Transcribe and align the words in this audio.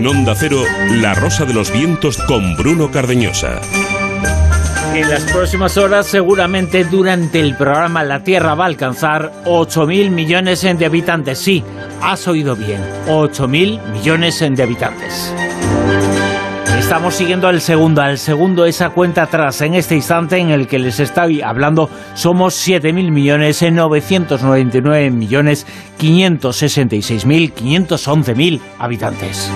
En 0.00 0.06
Onda 0.06 0.34
Cero, 0.34 0.62
La 0.92 1.12
Rosa 1.12 1.44
de 1.44 1.52
los 1.52 1.70
Vientos 1.70 2.16
con 2.26 2.56
Bruno 2.56 2.90
Cardeñosa. 2.90 3.60
En 4.94 5.10
las 5.10 5.24
próximas 5.24 5.76
horas, 5.76 6.06
seguramente 6.06 6.84
durante 6.84 7.38
el 7.38 7.54
programa, 7.54 8.02
la 8.02 8.24
Tierra 8.24 8.54
va 8.54 8.64
a 8.64 8.68
alcanzar 8.68 9.30
8.000 9.44 10.08
millones 10.08 10.62
de 10.62 10.86
habitantes. 10.86 11.38
Sí, 11.38 11.62
has 12.00 12.26
oído 12.26 12.56
bien, 12.56 12.80
8.000 13.08 13.92
millones 13.92 14.40
de 14.40 14.62
habitantes. 14.62 15.34
Estamos 16.78 17.14
siguiendo 17.14 17.46
al 17.46 17.60
segundo, 17.60 18.00
al 18.00 18.16
segundo 18.16 18.64
esa 18.64 18.88
cuenta 18.88 19.24
atrás. 19.24 19.60
En 19.60 19.74
este 19.74 19.96
instante 19.96 20.38
en 20.38 20.48
el 20.48 20.66
que 20.66 20.78
les 20.78 20.98
estoy 20.98 21.42
hablando, 21.42 21.90
somos 22.14 22.54
7.000 22.66 23.10
millones, 23.10 23.62
999 23.62 25.10
millones, 25.10 25.66
566.000, 26.00 27.52
511.000 27.52 28.60
habitantes. 28.78 29.50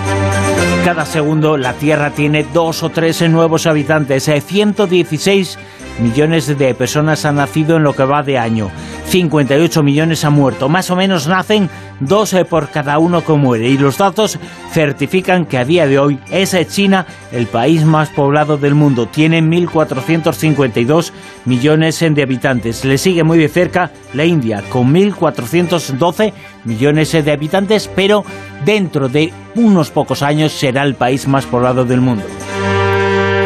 Cada 0.85 1.07
segundo 1.07 1.57
la 1.57 1.73
Tierra 1.73 2.11
tiene 2.11 2.45
dos 2.53 2.83
o 2.83 2.91
tres 2.91 3.23
nuevos 3.29 3.67
habitantes, 3.67 4.25
116 4.25 5.59
millones 6.01 6.59
de 6.59 6.75
personas 6.75 7.25
han 7.25 7.37
nacido 7.37 7.77
en 7.77 7.85
lo 7.85 7.95
que 7.95 8.05
va 8.05 8.23
de 8.23 8.39
año. 8.39 8.71
58 9.07 9.83
millones 9.83 10.25
han 10.25 10.33
muerto. 10.33 10.69
Más 10.69 10.91
o 10.91 10.97
menos 10.97 11.27
nacen 11.27 11.71
dos 12.01 12.33
eh, 12.33 12.45
por 12.45 12.71
cada 12.71 12.99
uno 12.99 13.25
que 13.25 13.33
muere. 13.33 13.69
Y 13.69 13.79
los 13.79 13.99
datos 13.99 14.39
certifican 14.73 15.47
que 15.47 15.59
a 15.59 15.65
día 15.65 15.87
de 15.87 15.99
hoy 15.99 16.19
es 16.31 16.55
eh, 16.55 16.67
China 16.67 17.07
el 17.33 17.47
país 17.47 17.85
más 17.85 18.09
poblado 18.09 18.57
del 18.57 18.75
mundo. 18.75 19.07
Tiene 19.07 19.43
1.452 19.43 21.13
millones 21.45 22.01
de 22.01 22.23
habitantes. 22.23 22.85
Le 22.85 22.99
sigue 22.99 23.25
muy 23.25 23.39
de 23.39 23.49
cerca 23.49 23.91
la 24.13 24.25
India 24.25 24.63
con 24.69 24.93
1.412 24.93 26.33
millones 26.65 27.13
de 27.13 27.33
habitantes, 27.33 27.91
pero 27.95 28.25
dentro 28.65 29.09
de 29.09 29.33
unos 29.55 29.91
pocos 29.91 30.23
años 30.23 30.53
será 30.53 30.83
el 30.83 30.95
país 30.95 31.29
más 31.29 31.47
poblado 31.47 31.85
del 31.85 32.01
mundo. 32.01 32.25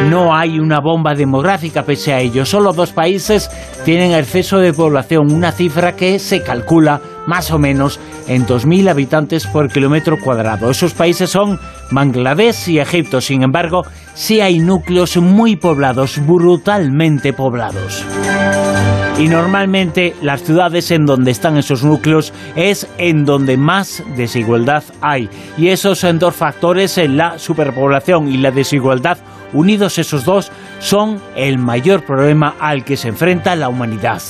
No 0.05 0.35
hay 0.35 0.59
una 0.59 0.81
bomba 0.81 1.15
demográfica 1.15 1.83
pese 1.83 2.13
a 2.13 2.21
ello. 2.21 2.47
Solo 2.47 2.73
dos 2.73 2.93
países 2.93 3.51
tienen 3.85 4.13
exceso 4.13 4.59
de 4.59 4.73
población, 4.73 5.33
una 5.33 5.53
cifra 5.53 5.97
que 5.97 6.19
se 6.19 6.43
calcula 6.43 7.01
más 7.27 7.51
o 7.51 7.59
menos 7.59 8.01
en 8.27 8.47
2.000 8.47 8.91
habitantes 8.91 9.47
por 9.47 9.71
kilómetro 9.71 10.19
cuadrado. 10.19 10.71
Esos 10.71 10.95
países 10.95 11.29
son 11.29 11.59
Bangladesh 11.91 12.69
y 12.69 12.79
Egipto. 12.79 13.21
Sin 13.21 13.43
embargo, 13.43 13.85
sí 14.15 14.41
hay 14.41 14.61
núcleos 14.61 15.17
muy 15.19 15.57
poblados, 15.57 16.19
brutalmente 16.27 17.35
poblados. 17.35 18.05
Y 19.19 19.27
normalmente 19.27 20.15
las 20.23 20.45
ciudades 20.45 20.93
en 20.93 21.05
donde 21.05 21.33
están 21.33 21.57
esos 21.57 21.83
núcleos 21.83 22.33
es 22.55 22.87
en 22.99 23.25
donde 23.25 23.57
más 23.57 24.05
desigualdad 24.17 24.85
hay. 25.01 25.29
Y 25.57 25.69
esos 25.69 26.07
dos 26.21 26.37
factores, 26.37 26.99
en 26.99 27.17
la 27.17 27.37
superpoblación 27.37 28.29
y 28.29 28.37
la 28.37 28.53
desigualdad, 28.53 29.19
unidos 29.53 29.99
esos 29.99 30.25
dos, 30.25 30.53
son 30.79 31.21
el 31.35 31.59
mayor 31.59 32.05
problema 32.05 32.55
al 32.61 32.85
que 32.85 32.97
se 32.97 33.09
enfrenta 33.09 33.57
la 33.57 33.69
humanidad. 33.69 34.23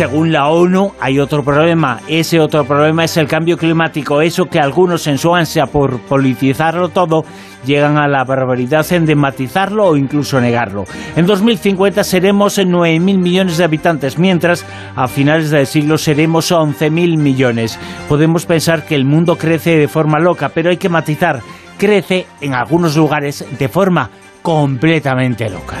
Según 0.00 0.32
la 0.32 0.48
ONU, 0.48 0.92
hay 0.98 1.20
otro 1.20 1.44
problema. 1.44 2.00
Ese 2.08 2.40
otro 2.40 2.64
problema 2.64 3.04
es 3.04 3.18
el 3.18 3.28
cambio 3.28 3.58
climático. 3.58 4.22
Eso 4.22 4.46
que 4.46 4.58
algunos 4.58 5.06
en 5.06 5.18
su 5.18 5.34
ansia 5.34 5.66
por 5.66 6.00
politizarlo 6.00 6.88
todo 6.88 7.22
llegan 7.66 7.98
a 7.98 8.08
la 8.08 8.24
barbaridad 8.24 8.90
en 8.94 9.04
dematizarlo 9.04 9.88
o 9.88 9.98
incluso 9.98 10.40
negarlo. 10.40 10.84
En 11.16 11.26
2050 11.26 12.02
seremos 12.02 12.58
9.000 12.58 12.98
millones 12.98 13.58
de 13.58 13.64
habitantes, 13.64 14.18
mientras 14.18 14.64
a 14.96 15.06
finales 15.06 15.50
del 15.50 15.66
siglo 15.66 15.98
seremos 15.98 16.50
11.000 16.50 17.18
millones. 17.18 17.78
Podemos 18.08 18.46
pensar 18.46 18.86
que 18.86 18.94
el 18.94 19.04
mundo 19.04 19.36
crece 19.36 19.76
de 19.76 19.86
forma 19.86 20.18
loca, 20.18 20.48
pero 20.48 20.70
hay 20.70 20.78
que 20.78 20.88
matizar. 20.88 21.40
Crece 21.76 22.26
en 22.40 22.54
algunos 22.54 22.96
lugares 22.96 23.44
de 23.58 23.68
forma 23.68 24.08
completamente 24.40 25.50
loca. 25.50 25.76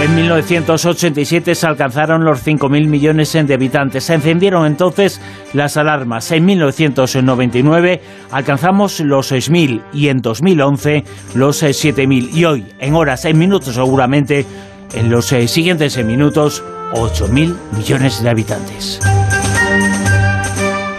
En 0.00 0.14
1987 0.14 1.54
se 1.54 1.66
alcanzaron 1.66 2.24
los 2.24 2.42
5.000 2.42 2.86
millones 2.86 3.34
de 3.34 3.52
habitantes. 3.52 4.04
Se 4.04 4.14
encendieron 4.14 4.64
entonces 4.64 5.20
las 5.52 5.76
alarmas. 5.76 6.32
En 6.32 6.46
1999 6.46 8.00
alcanzamos 8.30 9.00
los 9.00 9.30
6.000 9.30 9.82
y 9.92 10.08
en 10.08 10.22
2011 10.22 11.04
los 11.34 11.62
7.000. 11.62 12.32
Y 12.32 12.46
hoy, 12.46 12.64
en 12.78 12.94
horas, 12.94 13.26
en 13.26 13.38
minutos 13.38 13.74
seguramente, 13.74 14.46
en 14.94 15.10
los 15.10 15.30
eh, 15.32 15.46
siguientes 15.46 16.02
minutos, 16.02 16.64
8.000 16.94 17.54
millones 17.76 18.22
de 18.22 18.30
habitantes. 18.30 19.00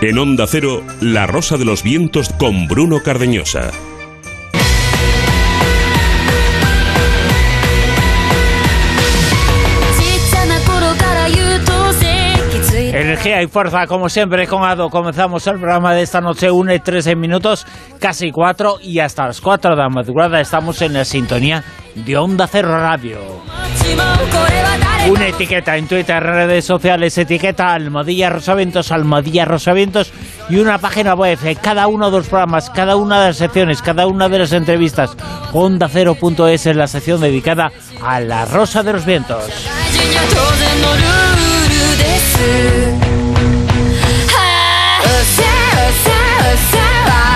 En 0.01 0.17
Onda 0.19 0.45
Cero, 0.45 0.83
La 0.99 1.25
Rosa 1.25 1.57
de 1.57 1.65
los 1.65 1.81
Vientos 1.81 2.29
con 2.37 2.67
Bruno 2.67 2.99
Cardeñosa. 3.03 3.71
Energía 13.11 13.41
y 13.41 13.47
fuerza, 13.47 13.87
como 13.87 14.07
siempre, 14.07 14.47
con 14.47 14.63
Ado. 14.63 14.89
Comenzamos 14.89 15.45
el 15.45 15.57
programa 15.57 15.93
de 15.93 16.01
esta 16.01 16.21
noche, 16.21 16.49
1 16.49 16.73
y 16.75 16.79
13 16.79 17.17
minutos, 17.17 17.67
casi 17.99 18.31
4, 18.31 18.77
y 18.81 18.99
hasta 18.99 19.27
las 19.27 19.41
4 19.41 19.71
de 19.71 19.75
la 19.75 19.89
madrugada 19.89 20.39
estamos 20.39 20.81
en 20.81 20.93
la 20.93 21.03
sintonía 21.03 21.61
de 21.93 22.15
Onda 22.15 22.47
Cero 22.47 22.69
Radio. 22.69 23.19
Una 25.09 25.27
etiqueta 25.27 25.75
en 25.75 25.89
Twitter, 25.89 26.23
redes 26.23 26.63
sociales, 26.63 27.17
etiqueta 27.17 27.73
Almodilla 27.73 28.29
Rosaventos, 28.29 28.93
Almodilla 28.93 29.43
Rosaventos 29.43 30.13
y 30.49 30.59
una 30.59 30.77
página 30.77 31.13
web. 31.13 31.37
Cada 31.61 31.87
uno 31.87 32.11
de 32.11 32.17
los 32.19 32.29
programas, 32.29 32.69
cada 32.69 32.95
una 32.95 33.19
de 33.19 33.27
las 33.27 33.37
secciones, 33.37 33.81
cada 33.81 34.07
una 34.07 34.29
de 34.29 34.39
las 34.39 34.53
entrevistas. 34.53 35.17
Onda 35.51 35.89
Cero.es 35.89 36.65
es 36.65 36.75
la 36.77 36.87
sección 36.87 37.19
dedicada 37.19 37.73
a 38.01 38.21
la 38.21 38.45
Rosa 38.45 38.83
de 38.83 38.93
los 38.93 39.03
Vientos. 39.03 39.43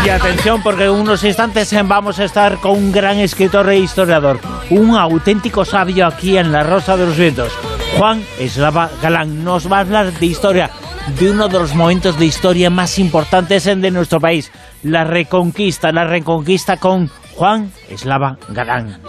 Y 0.05 0.09
atención 0.09 0.61
porque 0.61 0.83
en 0.83 0.91
unos 0.91 1.23
instantes 1.23 1.73
vamos 1.87 2.19
a 2.19 2.25
estar 2.25 2.59
con 2.59 2.73
un 2.73 2.91
gran 2.91 3.17
escritor 3.17 3.67
e 3.69 3.79
historiador, 3.79 4.39
un 4.69 4.95
auténtico 4.95 5.65
sabio 5.65 6.05
aquí 6.05 6.37
en 6.37 6.51
La 6.51 6.61
Rosa 6.61 6.95
de 6.95 7.07
los 7.07 7.17
Vientos. 7.17 7.51
Juan 7.97 8.23
Eslava 8.37 8.91
Galán 9.01 9.43
nos 9.43 9.71
va 9.71 9.77
a 9.77 9.79
hablar 9.79 10.11
de 10.13 10.25
historia, 10.27 10.69
de 11.17 11.31
uno 11.31 11.47
de 11.47 11.57
los 11.57 11.73
momentos 11.73 12.19
de 12.19 12.25
historia 12.25 12.69
más 12.69 12.99
importantes 12.99 13.63
de 13.63 13.89
nuestro 13.89 14.19
país, 14.19 14.51
la 14.83 15.05
reconquista, 15.05 15.91
la 15.91 16.03
reconquista 16.03 16.77
con 16.77 17.09
Juan 17.35 17.71
Eslava 17.89 18.37
Galán. 18.49 19.01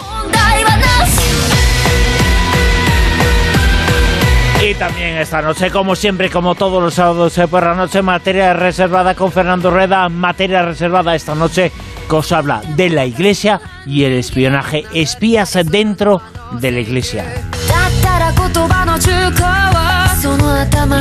Y 4.68 4.74
también 4.74 5.16
esta 5.18 5.40
noche, 5.42 5.70
como 5.70 5.94
siempre, 5.94 6.28
como 6.28 6.56
todos 6.56 6.82
los 6.82 6.94
sábados 6.94 7.38
por 7.48 7.62
la 7.62 7.76
noche, 7.76 8.02
materia 8.02 8.52
reservada 8.52 9.14
con 9.14 9.30
Fernando 9.30 9.70
Rueda, 9.70 10.08
materia 10.08 10.62
reservada 10.62 11.14
esta 11.14 11.36
noche, 11.36 11.70
que 12.10 12.16
os 12.16 12.32
habla 12.32 12.62
de 12.74 12.90
la 12.90 13.04
iglesia 13.04 13.60
y 13.86 14.02
el 14.02 14.14
espionaje, 14.14 14.84
espías 14.92 15.56
dentro 15.70 16.20
de 16.58 16.72
la 16.72 16.80
iglesia. 16.80 17.24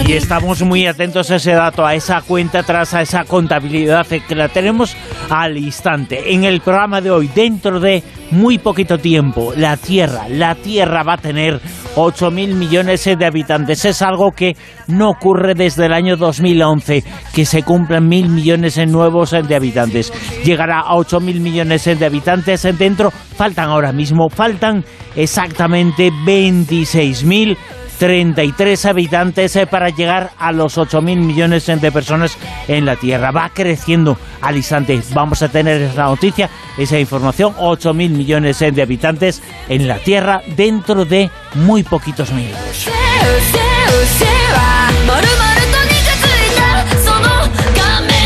Y 0.05 0.13
estamos 0.13 0.61
muy 0.61 0.85
atentos 0.85 1.31
a 1.31 1.37
ese 1.37 1.53
dato, 1.53 1.85
a 1.85 1.95
esa 1.95 2.21
cuenta 2.21 2.59
atrás, 2.59 2.93
a 2.93 3.01
esa 3.01 3.23
contabilidad 3.23 4.05
que 4.05 4.35
la 4.35 4.49
tenemos 4.49 4.95
al 5.29 5.57
instante. 5.57 6.33
En 6.33 6.43
el 6.43 6.61
programa 6.61 7.01
de 7.01 7.11
hoy, 7.11 7.29
dentro 7.33 7.79
de 7.79 8.03
muy 8.31 8.57
poquito 8.57 8.97
tiempo, 8.97 9.53
la 9.55 9.77
Tierra, 9.77 10.27
la 10.29 10.55
Tierra 10.55 11.03
va 11.03 11.13
a 11.13 11.17
tener 11.17 11.59
8.000 11.95 12.55
millones 12.55 13.05
de 13.05 13.25
habitantes. 13.25 13.85
Es 13.85 14.01
algo 14.01 14.31
que 14.31 14.55
no 14.87 15.09
ocurre 15.09 15.53
desde 15.55 15.85
el 15.85 15.93
año 15.93 16.17
2011, 16.17 17.03
que 17.33 17.45
se 17.45 17.63
cumplan 17.63 18.07
mil 18.07 18.29
millones 18.29 18.77
nuevos 18.87 19.31
de 19.31 19.55
habitantes. 19.55 20.11
Llegará 20.43 20.81
a 20.81 20.95
8.000 20.95 21.39
millones 21.39 21.85
de 21.85 22.05
habitantes 22.05 22.67
dentro. 22.77 23.11
Faltan 23.11 23.69
ahora 23.69 23.91
mismo, 23.91 24.29
faltan 24.29 24.83
exactamente 25.15 26.11
26.000 26.11 27.57
33 27.97 28.85
habitantes 28.85 29.55
eh, 29.55 29.67
para 29.67 29.89
llegar 29.89 30.31
a 30.37 30.51
los 30.51 30.77
8.000 30.77 31.17
millones 31.17 31.65
de 31.65 31.91
personas 31.91 32.37
en 32.67 32.85
la 32.85 32.95
Tierra. 32.95 33.31
Va 33.31 33.49
creciendo 33.49 34.17
al 34.41 34.57
instante. 34.57 35.01
Vamos 35.13 35.41
a 35.41 35.49
tener 35.49 35.81
esa 35.81 36.03
noticia, 36.03 36.49
esa 36.77 36.99
información. 36.99 37.55
8.000 37.55 38.09
millones 38.09 38.59
de 38.59 38.81
habitantes 38.81 39.41
en 39.69 39.87
la 39.87 39.97
Tierra 39.99 40.41
dentro 40.55 41.05
de 41.05 41.29
muy 41.55 41.83
poquitos 41.83 42.31
minutos. 42.31 42.89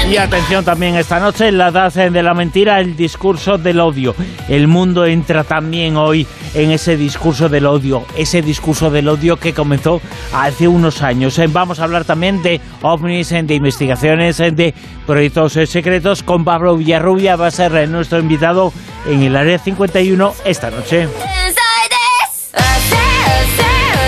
Y 0.10 0.18
atención 0.18 0.66
también 0.66 0.96
esta 0.96 1.20
noche, 1.20 1.52
la 1.52 1.68
edad 1.68 1.94
de 1.94 2.24
la 2.24 2.34
mentira, 2.34 2.80
el 2.80 2.96
discurso 2.96 3.60
del 3.60 3.80
odio. 3.80 4.16
El 4.48 4.68
mundo 4.68 5.06
entra 5.06 5.44
también 5.44 5.98
hoy 5.98 6.26
en 6.56 6.72
ese 6.72 6.98
discurso 6.98 7.48
del 7.48 7.68
odio, 7.68 8.04
ese 8.18 8.42
discurso 8.42 8.90
del 8.90 9.08
odio 9.08 9.38
que 9.38 9.54
comenzó 9.54 10.02
hace 10.34 10.68
unos 10.68 11.04
años. 11.04 11.38
Eh, 11.38 11.46
vamos 11.48 11.80
a 11.80 11.84
hablar 11.84 12.06
también 12.06 12.42
de 12.42 12.60
ovnis, 12.82 13.32
eh, 13.32 13.44
de 13.44 13.54
investigaciones, 13.54 14.40
eh, 14.40 14.50
de 14.50 14.74
proyectos 15.06 15.54
secretos. 15.54 16.24
Con 16.24 16.44
Pablo 16.44 16.76
Villarrubia 16.76 17.36
va 17.36 17.46
a 17.46 17.52
ser 17.52 17.88
nuestro 17.88 18.18
invitado 18.18 18.74
en 19.08 19.22
el 19.22 19.36
Área 19.36 19.60
51 19.60 20.34
esta 20.44 20.72
noche. 20.72 21.08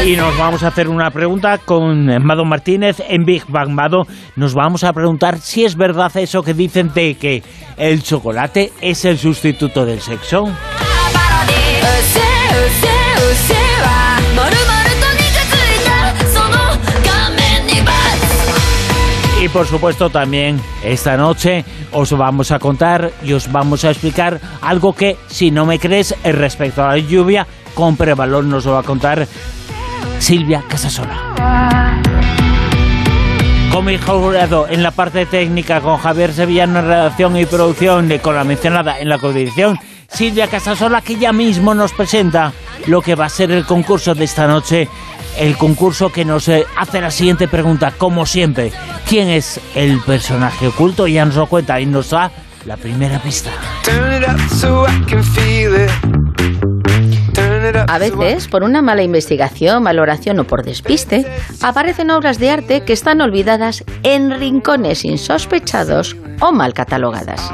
Y 0.05 0.15
nos 0.15 0.35
vamos 0.35 0.63
a 0.63 0.69
hacer 0.69 0.89
una 0.89 1.11
pregunta 1.11 1.59
con 1.59 2.05
Mado 2.23 2.43
Martínez 2.43 2.97
en 3.07 3.23
Big 3.23 3.45
Bang 3.47 3.69
Mado. 3.69 4.07
Nos 4.35 4.55
vamos 4.55 4.83
a 4.83 4.93
preguntar 4.93 5.39
si 5.39 5.63
es 5.63 5.75
verdad 5.75 6.11
eso 6.17 6.41
que 6.41 6.55
dicen 6.55 6.91
de 6.91 7.15
que 7.15 7.43
el 7.77 8.01
chocolate 8.01 8.71
es 8.81 9.05
el 9.05 9.19
sustituto 9.19 9.85
del 9.85 10.01
sexo. 10.01 10.45
Y 19.39 19.49
por 19.49 19.67
supuesto 19.67 20.09
también 20.09 20.59
esta 20.83 21.15
noche 21.15 21.63
os 21.91 22.11
vamos 22.11 22.51
a 22.51 22.57
contar 22.57 23.11
y 23.23 23.33
os 23.33 23.51
vamos 23.51 23.85
a 23.85 23.91
explicar 23.91 24.39
algo 24.61 24.93
que 24.93 25.17
si 25.27 25.51
no 25.51 25.65
me 25.65 25.77
crees 25.77 26.15
respecto 26.23 26.83
a 26.83 26.89
la 26.89 26.97
lluvia, 26.97 27.45
compre 27.73 28.13
valor 28.13 28.43
nos 28.43 28.65
lo 28.65 28.73
va 28.73 28.79
a 28.79 28.83
contar 28.83 29.27
Silvia 30.21 30.63
Casasola. 30.67 31.33
Con 33.71 33.85
mi 33.85 33.97
jurado 33.97 34.67
en 34.69 34.83
la 34.83 34.91
parte 34.91 35.25
técnica, 35.25 35.81
con 35.81 35.97
Javier 35.97 36.31
Sevillano 36.31 36.79
en 36.79 36.85
redacción 36.85 37.37
y 37.37 37.47
producción, 37.47 38.07
con 38.19 38.35
la 38.35 38.43
mencionada 38.43 38.99
en 38.99 39.09
la 39.09 39.17
coedición, 39.17 39.79
Silvia 40.07 40.47
Casasola, 40.47 41.01
que 41.01 41.15
ya 41.15 41.33
mismo 41.33 41.73
nos 41.73 41.91
presenta 41.93 42.53
lo 42.85 43.01
que 43.01 43.15
va 43.15 43.25
a 43.25 43.29
ser 43.29 43.49
el 43.51 43.65
concurso 43.65 44.13
de 44.13 44.25
esta 44.25 44.45
noche. 44.45 44.87
El 45.39 45.57
concurso 45.57 46.09
que 46.09 46.23
nos 46.23 46.47
eh, 46.49 46.67
hace 46.77 47.01
la 47.01 47.09
siguiente 47.09 47.47
pregunta, 47.47 47.91
como 47.97 48.27
siempre. 48.27 48.71
¿Quién 49.09 49.27
es 49.27 49.59
el 49.73 50.01
personaje 50.01 50.67
oculto? 50.67 51.07
Ya 51.07 51.25
nos 51.25 51.35
lo 51.35 51.47
cuenta 51.47 51.79
y 51.79 51.87
nos 51.87 52.11
da 52.11 52.31
la 52.65 52.77
primera 52.77 53.17
pista. 53.19 53.49
A 57.87 57.97
veces, 57.97 58.47
por 58.47 58.63
una 58.63 58.81
mala 58.81 59.03
investigación, 59.03 59.83
valoración 59.83 60.39
o 60.39 60.43
por 60.45 60.63
despiste, 60.63 61.25
aparecen 61.61 62.11
obras 62.11 62.39
de 62.39 62.49
arte 62.49 62.81
que 62.81 62.93
están 62.93 63.21
olvidadas 63.21 63.83
en 64.03 64.31
rincones 64.31 65.05
insospechados 65.05 66.15
o 66.41 66.51
mal 66.51 66.73
catalogadas. 66.73 67.51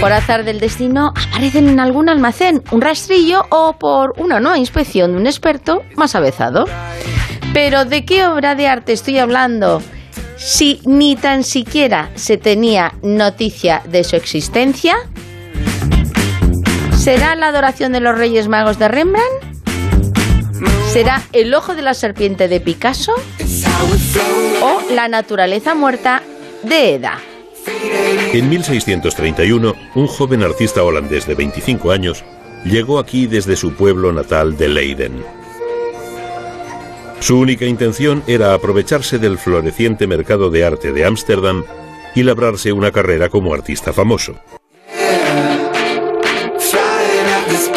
Por 0.00 0.12
azar 0.12 0.44
del 0.44 0.60
destino, 0.60 1.12
aparecen 1.28 1.68
en 1.68 1.80
algún 1.80 2.08
almacén, 2.08 2.62
un 2.70 2.80
rastrillo 2.80 3.44
o 3.50 3.74
por 3.78 4.14
una 4.18 4.40
nueva 4.40 4.58
inspección 4.58 5.12
de 5.12 5.18
un 5.18 5.26
experto 5.26 5.82
más 5.96 6.14
avezado. 6.14 6.64
Pero 7.52 7.84
¿de 7.84 8.04
qué 8.04 8.26
obra 8.26 8.54
de 8.54 8.68
arte 8.68 8.92
estoy 8.92 9.18
hablando? 9.18 9.82
Si 10.36 10.80
ni 10.86 11.16
tan 11.16 11.42
siquiera 11.44 12.10
se 12.14 12.38
tenía 12.38 12.94
noticia 13.02 13.82
de 13.88 14.04
su 14.04 14.16
existencia, 14.16 14.96
¿Será 17.00 17.34
la 17.34 17.48
adoración 17.48 17.92
de 17.92 18.00
los 18.00 18.14
Reyes 18.14 18.46
Magos 18.48 18.78
de 18.78 18.86
Rembrandt? 18.86 19.26
¿Será 20.92 21.22
el 21.32 21.54
ojo 21.54 21.74
de 21.74 21.80
la 21.80 21.94
serpiente 21.94 22.46
de 22.46 22.60
Picasso? 22.60 23.14
¿O 24.62 24.82
la 24.92 25.08
naturaleza 25.08 25.74
muerta 25.74 26.22
de 26.62 26.96
Eda? 26.96 27.18
En 28.34 28.50
1631, 28.50 29.74
un 29.94 30.06
joven 30.08 30.42
artista 30.42 30.82
holandés 30.82 31.26
de 31.26 31.36
25 31.36 31.90
años 31.90 32.22
llegó 32.66 32.98
aquí 32.98 33.26
desde 33.26 33.56
su 33.56 33.72
pueblo 33.72 34.12
natal 34.12 34.58
de 34.58 34.68
Leiden. 34.68 35.24
Su 37.20 37.38
única 37.38 37.64
intención 37.64 38.22
era 38.26 38.52
aprovecharse 38.52 39.18
del 39.18 39.38
floreciente 39.38 40.06
mercado 40.06 40.50
de 40.50 40.66
arte 40.66 40.92
de 40.92 41.06
Ámsterdam 41.06 41.64
y 42.14 42.24
labrarse 42.24 42.72
una 42.72 42.92
carrera 42.92 43.30
como 43.30 43.54
artista 43.54 43.94
famoso. 43.94 44.34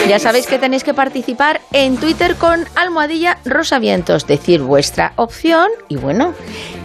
Ya 0.08 0.20
sabéis 0.20 0.48
que 0.48 0.60
tenéis 0.60 0.84
que 0.84 0.94
participar 0.94 1.62
en 1.72 1.98
Twitter 1.98 2.36
con 2.36 2.66
almohadilla 2.76 3.38
rosavientos, 3.46 4.28
decir 4.28 4.62
vuestra 4.62 5.14
opción 5.16 5.70
y 5.88 5.96
bueno, 5.96 6.34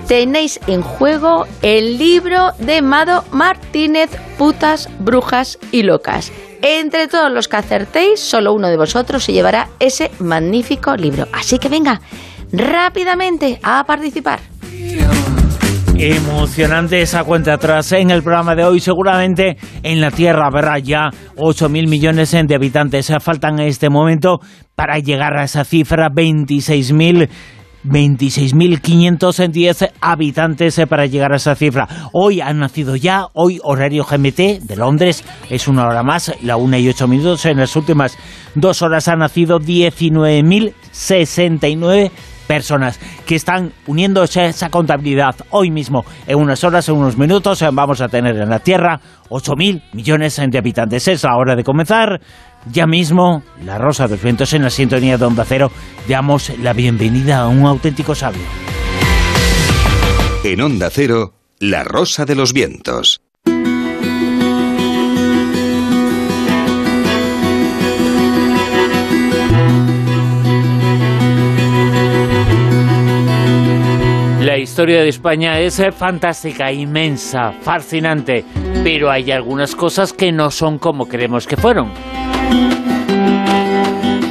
tenéis 0.06 0.60
en 0.68 0.82
juego 0.82 1.46
el 1.62 1.98
libro 1.98 2.52
de 2.58 2.80
Mado 2.80 3.24
Martínez, 3.32 4.10
Putas, 4.38 4.88
Brujas 5.00 5.58
y 5.72 5.82
Locas. 5.82 6.30
Entre 6.62 7.08
todos 7.08 7.30
los 7.30 7.48
que 7.48 7.56
acertéis, 7.56 8.20
solo 8.20 8.52
uno 8.52 8.68
de 8.68 8.76
vosotros 8.76 9.24
se 9.24 9.32
llevará 9.32 9.68
ese 9.80 10.10
magnífico 10.20 10.96
libro. 10.96 11.26
Así 11.32 11.58
que 11.58 11.68
venga, 11.68 12.00
rápidamente 12.52 13.58
a 13.62 13.84
participar. 13.84 14.40
Emocionante 16.00 17.02
esa 17.02 17.24
cuenta 17.24 17.54
atrás 17.54 17.90
en 17.90 18.12
el 18.12 18.22
programa 18.22 18.54
de 18.54 18.64
hoy. 18.64 18.78
Seguramente 18.78 19.56
en 19.82 20.00
la 20.00 20.12
Tierra 20.12 20.46
habrá 20.46 20.78
ya 20.78 21.10
8.000 21.34 21.88
millones 21.88 22.30
de 22.30 22.54
habitantes. 22.54 23.12
Faltan 23.20 23.58
en 23.58 23.66
este 23.66 23.90
momento 23.90 24.38
para 24.76 25.00
llegar 25.00 25.36
a 25.36 25.42
esa 25.42 25.64
cifra 25.64 26.08
26.000 26.08 27.28
26.510 27.84 29.90
habitantes 30.00 30.80
para 30.88 31.06
llegar 31.06 31.32
a 31.32 31.36
esa 31.36 31.56
cifra. 31.56 31.88
Hoy 32.12 32.40
han 32.40 32.60
nacido 32.60 32.94
ya, 32.94 33.26
hoy 33.34 33.58
horario 33.64 34.04
GMT 34.04 34.60
de 34.62 34.76
Londres, 34.76 35.24
es 35.50 35.66
una 35.66 35.84
hora 35.86 36.04
más, 36.04 36.32
la 36.42 36.56
una 36.56 36.78
y 36.78 36.88
ocho 36.88 37.08
minutos. 37.08 37.44
En 37.46 37.56
las 37.56 37.74
últimas 37.74 38.16
dos 38.54 38.82
horas 38.82 39.08
han 39.08 39.18
nacido 39.18 39.58
19.069 39.58 42.12
personas 42.48 42.98
que 43.26 43.36
están 43.36 43.72
uniéndose 43.86 44.40
a 44.40 44.46
esa 44.46 44.70
contabilidad 44.70 45.36
hoy 45.50 45.70
mismo. 45.70 46.04
En 46.26 46.38
unas 46.38 46.64
horas, 46.64 46.88
en 46.88 46.96
unos 46.96 47.16
minutos, 47.16 47.62
vamos 47.72 48.00
a 48.00 48.08
tener 48.08 48.36
en 48.36 48.48
la 48.48 48.58
Tierra 48.58 49.00
8.000 49.28 49.82
millones 49.92 50.40
de 50.44 50.58
habitantes. 50.58 51.06
Es 51.06 51.22
la 51.22 51.36
hora 51.36 51.54
de 51.54 51.62
comenzar. 51.62 52.20
Ya 52.72 52.86
mismo, 52.86 53.44
la 53.64 53.78
Rosa 53.78 54.08
de 54.08 54.16
los 54.16 54.22
Vientos 54.22 54.52
en 54.52 54.62
la 54.62 54.70
sintonía 54.70 55.16
de 55.16 55.24
Onda 55.24 55.44
Cero, 55.46 55.70
damos 56.08 56.50
la 56.58 56.72
bienvenida 56.72 57.38
a 57.38 57.48
un 57.48 57.64
auténtico 57.64 58.14
sabio. 58.14 58.42
En 60.42 60.60
Onda 60.60 60.90
Cero, 60.90 61.34
la 61.60 61.84
Rosa 61.84 62.24
de 62.24 62.34
los 62.34 62.52
Vientos. 62.52 63.20
La 74.48 74.56
historia 74.56 75.02
de 75.02 75.10
España 75.10 75.60
es 75.60 75.78
eh, 75.78 75.92
fantástica, 75.92 76.72
inmensa, 76.72 77.52
fascinante, 77.60 78.46
pero 78.82 79.10
hay 79.10 79.30
algunas 79.30 79.76
cosas 79.76 80.14
que 80.14 80.32
no 80.32 80.50
son 80.50 80.78
como 80.78 81.06
creemos 81.06 81.46
que 81.46 81.58
fueron. 81.58 81.90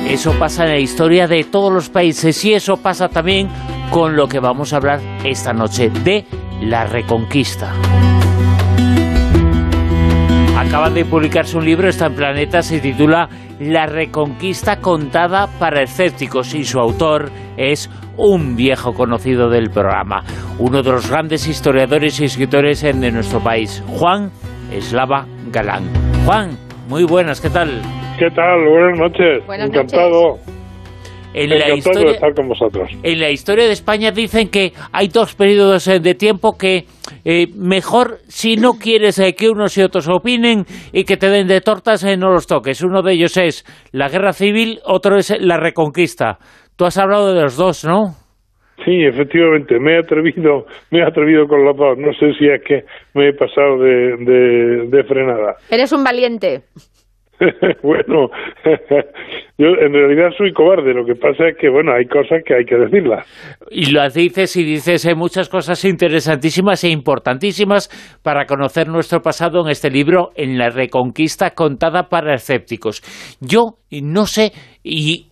Eso 0.09 0.33
pasa 0.39 0.63
en 0.63 0.71
la 0.71 0.79
historia 0.79 1.27
de 1.27 1.43
todos 1.43 1.71
los 1.71 1.89
países 1.89 2.43
y 2.45 2.55
eso 2.55 2.77
pasa 2.77 3.09
también 3.09 3.47
con 3.91 4.15
lo 4.15 4.27
que 4.27 4.39
vamos 4.39 4.73
a 4.73 4.77
hablar 4.77 4.99
esta 5.23 5.53
noche 5.53 5.91
de 5.91 6.25
la 6.61 6.87
Reconquista. 6.87 7.71
Acaba 10.57 10.89
de 10.89 11.05
publicarse 11.05 11.55
un 11.55 11.65
libro, 11.65 11.89
está 11.89 12.07
en 12.07 12.15
Planeta, 12.15 12.63
se 12.63 12.79
titula 12.79 13.29
La 13.59 13.85
Reconquista 13.85 14.79
contada 14.79 15.45
para 15.59 15.83
escépticos 15.83 16.55
y 16.55 16.65
su 16.65 16.79
autor 16.79 17.29
es 17.55 17.87
un 18.17 18.55
viejo 18.55 18.93
conocido 18.93 19.49
del 19.49 19.69
programa, 19.69 20.23
uno 20.59 20.81
de 20.81 20.91
los 20.91 21.09
grandes 21.09 21.47
historiadores 21.47 22.19
y 22.19 22.25
escritores 22.25 22.81
de 22.81 23.11
nuestro 23.11 23.39
país, 23.39 23.83
Juan 23.87 24.31
Eslava 24.71 25.25
Galán. 25.51 25.83
Juan, 26.25 26.57
muy 26.89 27.03
buenas, 27.03 27.39
¿qué 27.39 27.49
tal? 27.49 27.81
¿Qué 28.17 28.29
tal? 28.31 28.67
Buenas 28.67 28.99
noches. 28.99 29.43
Encantado. 29.47 30.37
En 31.33 31.49
la, 31.51 31.75
historia, 31.75 32.05
de 32.05 32.11
estar 32.13 32.33
con 32.33 32.47
vosotros. 32.47 32.89
en 33.03 33.19
la 33.19 33.29
historia 33.29 33.65
de 33.65 33.73
España 33.73 34.11
dicen 34.11 34.49
que 34.49 34.73
hay 34.91 35.07
dos 35.07 35.35
periodos 35.35 35.87
eh, 35.87 35.99
de 35.99 36.15
tiempo 36.15 36.57
que 36.57 36.85
eh, 37.25 37.47
mejor, 37.55 38.19
si 38.27 38.55
no 38.55 38.73
quieres 38.79 39.19
eh, 39.19 39.35
que 39.35 39.49
unos 39.49 39.77
y 39.77 39.83
otros 39.83 40.07
opinen 40.07 40.65
y 40.91 41.03
que 41.03 41.15
te 41.15 41.29
den 41.29 41.47
de 41.47 41.61
tortas, 41.61 42.03
no 42.17 42.31
los 42.31 42.47
toques. 42.47 42.81
Uno 42.81 43.03
de 43.03 43.13
ellos 43.13 43.37
es 43.37 43.65
la 43.91 44.09
guerra 44.09 44.33
civil, 44.33 44.79
otro 44.83 45.17
es 45.17 45.31
la 45.39 45.57
reconquista. 45.57 46.39
Tú 46.77 46.85
has 46.85 46.97
hablado 46.97 47.33
de 47.33 47.41
los 47.41 47.57
dos, 47.57 47.83
¿no? 47.83 48.15
Sí, 48.85 49.03
efectivamente, 49.03 49.79
me 49.79 49.95
he 49.95 49.97
atrevido, 49.97 50.67
me 50.91 50.99
he 50.99 51.03
atrevido 51.03 51.47
con 51.47 51.65
los 51.65 51.75
dos. 51.75 51.97
No 51.97 52.13
sé 52.13 52.33
si 52.37 52.47
es 52.47 52.61
que 52.63 52.85
me 53.15 53.29
he 53.29 53.33
pasado 53.33 53.79
de, 53.79 54.87
de 54.87 55.03
frenada. 55.03 55.55
Eres 55.69 55.91
un 55.91 56.03
valiente. 56.03 56.61
bueno, 57.83 58.29
yo 59.57 59.67
en 59.67 59.93
realidad 59.93 60.31
soy 60.37 60.51
cobarde, 60.53 60.93
lo 60.93 61.05
que 61.05 61.15
pasa 61.15 61.49
es 61.49 61.57
que, 61.57 61.69
bueno, 61.69 61.93
hay 61.93 62.05
cosas 62.05 62.41
que 62.43 62.55
hay 62.55 62.65
que 62.65 62.75
decirlas. 62.75 63.25
Y 63.69 63.91
lo 63.91 64.07
dices 64.09 64.55
y 64.55 64.63
dices 64.63 65.05
hay 65.05 65.15
muchas 65.15 65.47
cosas 65.47 65.83
interesantísimas 65.85 66.83
e 66.83 66.89
importantísimas 66.89 67.89
para 68.23 68.45
conocer 68.45 68.87
nuestro 68.87 69.21
pasado 69.21 69.61
en 69.61 69.69
este 69.69 69.89
libro, 69.91 70.31
en 70.35 70.57
la 70.57 70.69
Reconquista 70.69 71.51
contada 71.51 72.09
para 72.09 72.33
escépticos. 72.33 73.01
Yo 73.39 73.75
no 73.91 74.25
sé, 74.25 74.51
y 74.83 75.26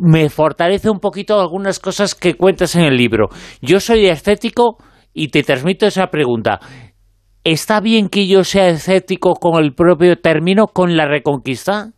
me 0.00 0.28
fortalece 0.28 0.90
un 0.90 1.00
poquito 1.00 1.40
algunas 1.40 1.80
cosas 1.80 2.14
que 2.14 2.34
cuentas 2.34 2.76
en 2.76 2.84
el 2.84 2.96
libro. 2.96 3.28
Yo 3.60 3.80
soy 3.80 4.06
escéptico 4.06 4.76
y 5.12 5.28
te 5.28 5.42
transmito 5.42 5.86
esa 5.86 6.08
pregunta. 6.08 6.60
¿Está 7.44 7.80
bien 7.80 8.08
que 8.08 8.28
yo 8.28 8.44
sea 8.44 8.68
escéptico 8.68 9.34
con 9.34 9.62
el 9.62 9.74
propio 9.74 10.16
término, 10.16 10.66
con 10.66 10.96
la 10.96 11.06
Reconquista? 11.06 11.92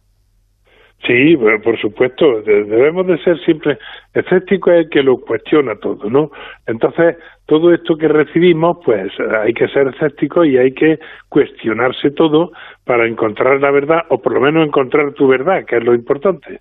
Sí, 1.06 1.34
por 1.64 1.80
supuesto, 1.80 2.42
debemos 2.42 3.06
de 3.06 3.16
ser 3.24 3.38
siempre 3.40 3.78
escéptico 4.12 4.70
es 4.70 4.84
el 4.84 4.90
que 4.90 5.02
lo 5.02 5.16
cuestiona 5.16 5.74
todo, 5.76 6.10
¿no? 6.10 6.30
Entonces, 6.66 7.16
todo 7.46 7.72
esto 7.72 7.96
que 7.96 8.06
recibimos, 8.06 8.78
pues 8.84 9.10
hay 9.42 9.54
que 9.54 9.66
ser 9.68 9.88
escéptico 9.88 10.44
y 10.44 10.58
hay 10.58 10.72
que 10.72 10.98
cuestionarse 11.30 12.10
todo 12.10 12.50
para 12.84 13.06
encontrar 13.08 13.60
la 13.60 13.70
verdad, 13.70 14.00
o 14.10 14.18
por 14.18 14.34
lo 14.34 14.40
menos 14.42 14.66
encontrar 14.66 15.14
tu 15.14 15.26
verdad, 15.26 15.64
que 15.66 15.78
es 15.78 15.84
lo 15.84 15.94
importante. 15.94 16.60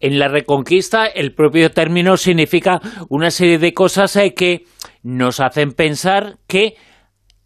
En 0.00 0.18
la 0.18 0.28
Reconquista, 0.28 1.06
el 1.06 1.34
propio 1.34 1.70
término 1.70 2.16
significa 2.16 2.80
una 3.08 3.30
serie 3.30 3.58
de 3.58 3.72
cosas 3.72 4.16
eh, 4.16 4.34
que 4.34 4.64
nos 5.02 5.40
hacen 5.40 5.72
pensar 5.72 6.36
que 6.46 6.74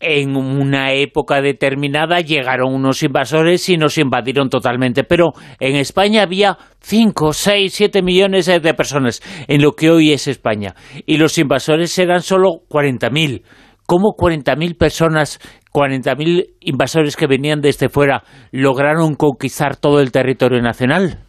en 0.00 0.36
una 0.36 0.92
época 0.92 1.40
determinada 1.40 2.20
llegaron 2.20 2.72
unos 2.72 3.02
invasores 3.02 3.68
y 3.68 3.76
nos 3.76 3.98
invadieron 3.98 4.48
totalmente, 4.48 5.04
pero 5.04 5.32
en 5.58 5.76
España 5.76 6.22
había 6.22 6.56
5, 6.80 7.32
6, 7.32 7.72
7 7.74 8.02
millones 8.02 8.46
de 8.46 8.74
personas 8.74 9.20
en 9.48 9.62
lo 9.62 9.72
que 9.72 9.90
hoy 9.90 10.12
es 10.12 10.28
España 10.28 10.74
y 11.06 11.16
los 11.16 11.38
invasores 11.38 11.98
eran 11.98 12.22
solo 12.22 12.62
40.000. 12.68 13.42
¿Cómo 13.86 14.14
40.000 14.16 14.76
personas, 14.76 15.40
40.000 15.72 16.56
invasores 16.60 17.16
que 17.16 17.26
venían 17.26 17.60
desde 17.60 17.88
fuera 17.88 18.22
lograron 18.52 19.14
conquistar 19.14 19.76
todo 19.76 20.00
el 20.00 20.12
territorio 20.12 20.60
nacional? 20.60 21.27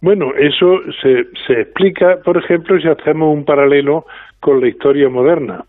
Bueno, 0.00 0.32
eso 0.36 0.80
se, 1.02 1.26
se 1.46 1.60
explica, 1.60 2.18
por 2.24 2.36
ejemplo, 2.36 2.80
si 2.80 2.86
hacemos 2.88 3.34
un 3.34 3.44
paralelo 3.44 4.06
con 4.40 4.60
la 4.60 4.68
historia 4.68 5.08
moderna. 5.08 5.64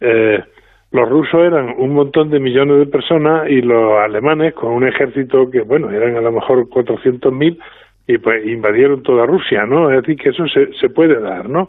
Eh, 0.00 0.42
los 0.90 1.08
rusos 1.08 1.40
eran 1.42 1.74
un 1.76 1.92
montón 1.92 2.30
de 2.30 2.40
millones 2.40 2.78
de 2.78 2.86
personas 2.86 3.48
y 3.50 3.60
los 3.60 3.98
alemanes 3.98 4.54
con 4.54 4.72
un 4.72 4.88
ejército 4.88 5.50
que, 5.50 5.60
bueno, 5.60 5.90
eran 5.90 6.16
a 6.16 6.22
lo 6.22 6.32
mejor 6.32 6.66
400.000 6.68 7.58
y 8.06 8.16
pues 8.16 8.46
invadieron 8.46 9.02
toda 9.02 9.26
Rusia, 9.26 9.66
¿no? 9.66 9.90
Es 9.90 10.00
decir, 10.00 10.16
que 10.16 10.30
eso 10.30 10.48
se, 10.48 10.72
se 10.72 10.88
puede 10.88 11.20
dar, 11.20 11.50
¿no? 11.50 11.68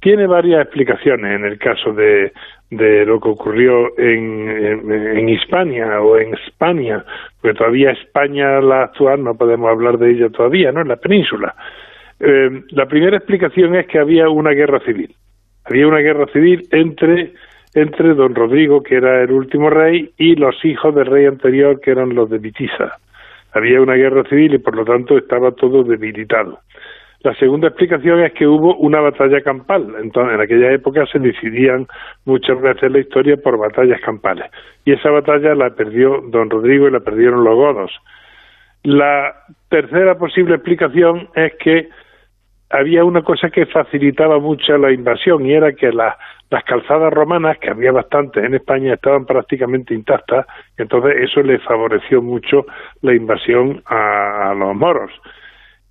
Tiene 0.00 0.26
varias 0.26 0.62
explicaciones 0.62 1.36
en 1.36 1.44
el 1.44 1.58
caso 1.58 1.92
de, 1.92 2.32
de 2.70 3.04
lo 3.04 3.20
que 3.20 3.28
ocurrió 3.28 3.98
en, 3.98 4.90
en, 4.90 5.28
Hispania 5.28 6.00
o 6.00 6.16
en 6.16 6.34
España, 6.34 7.04
porque 7.40 7.58
todavía 7.58 7.90
España, 7.90 8.60
la 8.60 8.84
actual, 8.84 9.22
no 9.22 9.34
podemos 9.34 9.70
hablar 9.70 9.98
de 9.98 10.12
ella 10.12 10.30
todavía, 10.30 10.72
¿no? 10.72 10.80
En 10.80 10.88
la 10.88 10.96
península. 10.96 11.54
Eh, 12.18 12.62
la 12.70 12.86
primera 12.86 13.16
explicación 13.16 13.74
es 13.74 13.86
que 13.86 13.98
había 13.98 14.28
una 14.28 14.50
guerra 14.50 14.80
civil. 14.80 15.14
Había 15.64 15.86
una 15.86 15.98
guerra 15.98 16.26
civil 16.32 16.66
entre 16.70 17.32
entre 17.74 18.14
don 18.14 18.34
Rodrigo, 18.34 18.82
que 18.82 18.96
era 18.96 19.22
el 19.22 19.30
último 19.30 19.70
rey, 19.70 20.12
y 20.16 20.34
los 20.34 20.64
hijos 20.64 20.94
del 20.94 21.06
rey 21.06 21.26
anterior, 21.26 21.80
que 21.80 21.92
eran 21.92 22.14
los 22.14 22.28
de 22.28 22.38
Vitiza. 22.38 22.98
Había 23.52 23.80
una 23.80 23.94
guerra 23.94 24.24
civil 24.24 24.54
y 24.54 24.58
por 24.58 24.76
lo 24.76 24.84
tanto 24.84 25.18
estaba 25.18 25.52
todo 25.52 25.82
debilitado. 25.82 26.60
La 27.20 27.34
segunda 27.34 27.68
explicación 27.68 28.20
es 28.20 28.32
que 28.32 28.46
hubo 28.46 28.76
una 28.76 29.00
batalla 29.00 29.42
campal. 29.42 29.94
Entonces, 30.02 30.34
en 30.34 30.40
aquella 30.40 30.72
época 30.72 31.04
se 31.06 31.18
decidían 31.18 31.86
muchas 32.24 32.60
veces 32.60 32.90
la 32.90 32.98
historia 32.98 33.36
por 33.36 33.58
batallas 33.58 34.00
campales. 34.00 34.50
Y 34.84 34.92
esa 34.92 35.10
batalla 35.10 35.54
la 35.54 35.70
perdió 35.70 36.22
don 36.28 36.48
Rodrigo 36.48 36.88
y 36.88 36.92
la 36.92 37.00
perdieron 37.00 37.44
los 37.44 37.54
godos. 37.54 37.92
La 38.82 39.34
tercera 39.68 40.16
posible 40.16 40.54
explicación 40.54 41.28
es 41.34 41.52
que 41.62 41.88
había 42.70 43.04
una 43.04 43.22
cosa 43.22 43.50
que 43.50 43.66
facilitaba 43.66 44.38
mucho 44.38 44.78
la 44.78 44.92
invasión 44.92 45.44
y 45.44 45.52
era 45.52 45.72
que 45.72 45.92
las 45.92 46.14
calzadas 46.64 47.12
romanas, 47.12 47.58
que 47.58 47.68
había 47.68 47.90
bastantes 47.92 48.44
en 48.44 48.54
España, 48.54 48.94
estaban 48.94 49.26
prácticamente 49.26 49.92
intactas, 49.92 50.46
y 50.78 50.82
entonces 50.82 51.16
eso 51.20 51.42
le 51.42 51.58
favoreció 51.58 52.22
mucho 52.22 52.64
la 53.02 53.14
invasión 53.14 53.82
a, 53.86 54.54
los 54.56 54.74
moros. 54.76 55.10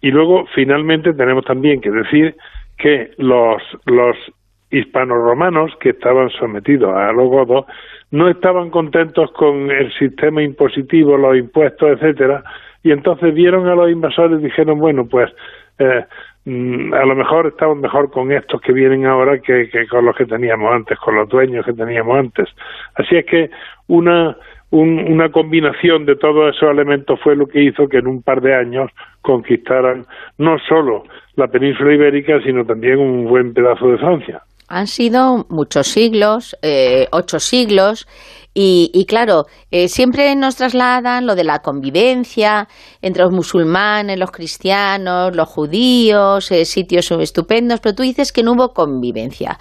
Y 0.02 0.12
luego, 0.12 0.46
finalmente, 0.56 1.14
tenemos 1.14 1.46
también 1.46 1.82
que 1.82 1.92
decir 1.92 2.36
que 2.78 3.12
los, 3.18 3.62
los 3.86 4.16
hispano-romanos 4.72 5.72
que 5.80 5.90
estaban 5.90 6.30
sometidos 6.30 6.96
a 6.96 7.12
los 7.12 7.28
godos 7.28 7.66
no 8.12 8.30
estaban 8.30 8.70
contentos 8.70 9.32
con 9.32 9.72
el 9.72 9.92
sistema 9.94 10.42
impositivo, 10.42 11.18
los 11.18 11.38
impuestos, 11.38 11.90
etcétera, 11.92 12.44
y 12.82 12.92
entonces 12.92 13.34
vieron 13.34 13.68
a 13.68 13.76
los 13.76 13.92
invasores 13.92 14.40
y 14.40 14.44
dijeron, 14.44 14.80
bueno, 14.80 15.06
pues 15.08 15.30
eh, 15.80 16.06
Mm, 16.46 16.94
a 16.94 17.06
lo 17.06 17.16
mejor 17.16 17.48
estamos 17.48 17.78
mejor 17.78 18.10
con 18.10 18.32
estos 18.32 18.60
que 18.62 18.72
vienen 18.72 19.06
ahora 19.06 19.40
que, 19.40 19.70
con 19.88 20.06
los 20.06 20.16
que 20.16 20.26
teníamos 20.26 20.74
antes, 20.74 20.98
con 20.98 21.16
los 21.16 21.30
dueños 21.30 21.64
que 21.64 21.74
teníamos 21.74 22.18
antes. 22.18 22.48
Así 22.96 23.18
es 23.18 23.26
que 23.26 23.52
una, 23.88 24.36
una 24.72 25.32
combinación 25.32 26.06
de 26.06 26.16
todos 26.16 26.56
esos 26.56 26.70
elementos 26.70 27.20
fue 27.24 27.36
lo 27.36 27.48
que 27.48 27.64
hizo 27.64 27.88
que 27.88 27.98
en 27.98 28.08
un 28.08 28.22
par 28.22 28.42
de 28.42 28.54
años 28.54 28.92
conquistaran 29.22 30.06
no 30.38 30.58
solo 30.68 31.04
la 31.36 31.48
península 31.48 31.94
ibérica, 31.94 32.40
sino 32.44 32.66
también 32.66 33.00
un 33.00 33.26
buen 33.26 33.54
pedazo 33.54 33.88
de 33.88 33.98
Francia. 33.98 34.44
Han 34.68 34.86
sido 34.86 35.48
muchos 35.50 35.88
siglos, 35.88 36.56
eh, 36.62 37.08
ocho 37.12 37.40
siglos, 37.40 38.08
y, 38.62 39.06
claro, 39.08 39.46
eh, 39.72 39.88
siempre 39.88 40.36
nos 40.36 40.58
trasladan 40.58 41.26
lo 41.26 41.36
de 41.36 41.46
la 41.46 41.60
convivencia 41.60 42.68
entre 43.02 43.24
los 43.24 43.32
musulmanes, 43.32 44.20
los 44.20 44.32
cristianos, 44.32 45.34
los 45.34 45.48
judíos, 45.48 46.52
eh, 46.52 46.66
sitios 46.66 47.10
estupendos, 47.12 47.80
pero 47.80 47.96
tú 47.96 48.04
dices 48.04 48.34
que 48.34 48.44
no 48.44 48.52
hubo 48.52 48.74
convivencia 48.74 49.58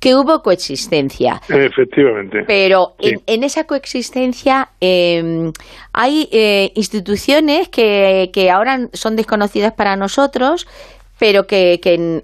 que 0.00 0.16
hubo 0.16 0.42
coexistencia. 0.42 1.40
Efectivamente. 1.48 2.44
Pero 2.46 2.94
en, 2.98 3.44
esa 3.44 3.64
coexistencia 3.64 4.70
em, 4.80 5.52
hay 5.92 6.28
eh, 6.32 6.72
instituciones 6.74 7.68
que, 7.68 8.30
que 8.32 8.50
ahora 8.50 8.88
son 8.94 9.14
desconocidas 9.14 9.74
para 9.74 9.96
nosotros, 9.96 10.66
pero 11.20 11.46
que, 11.46 11.78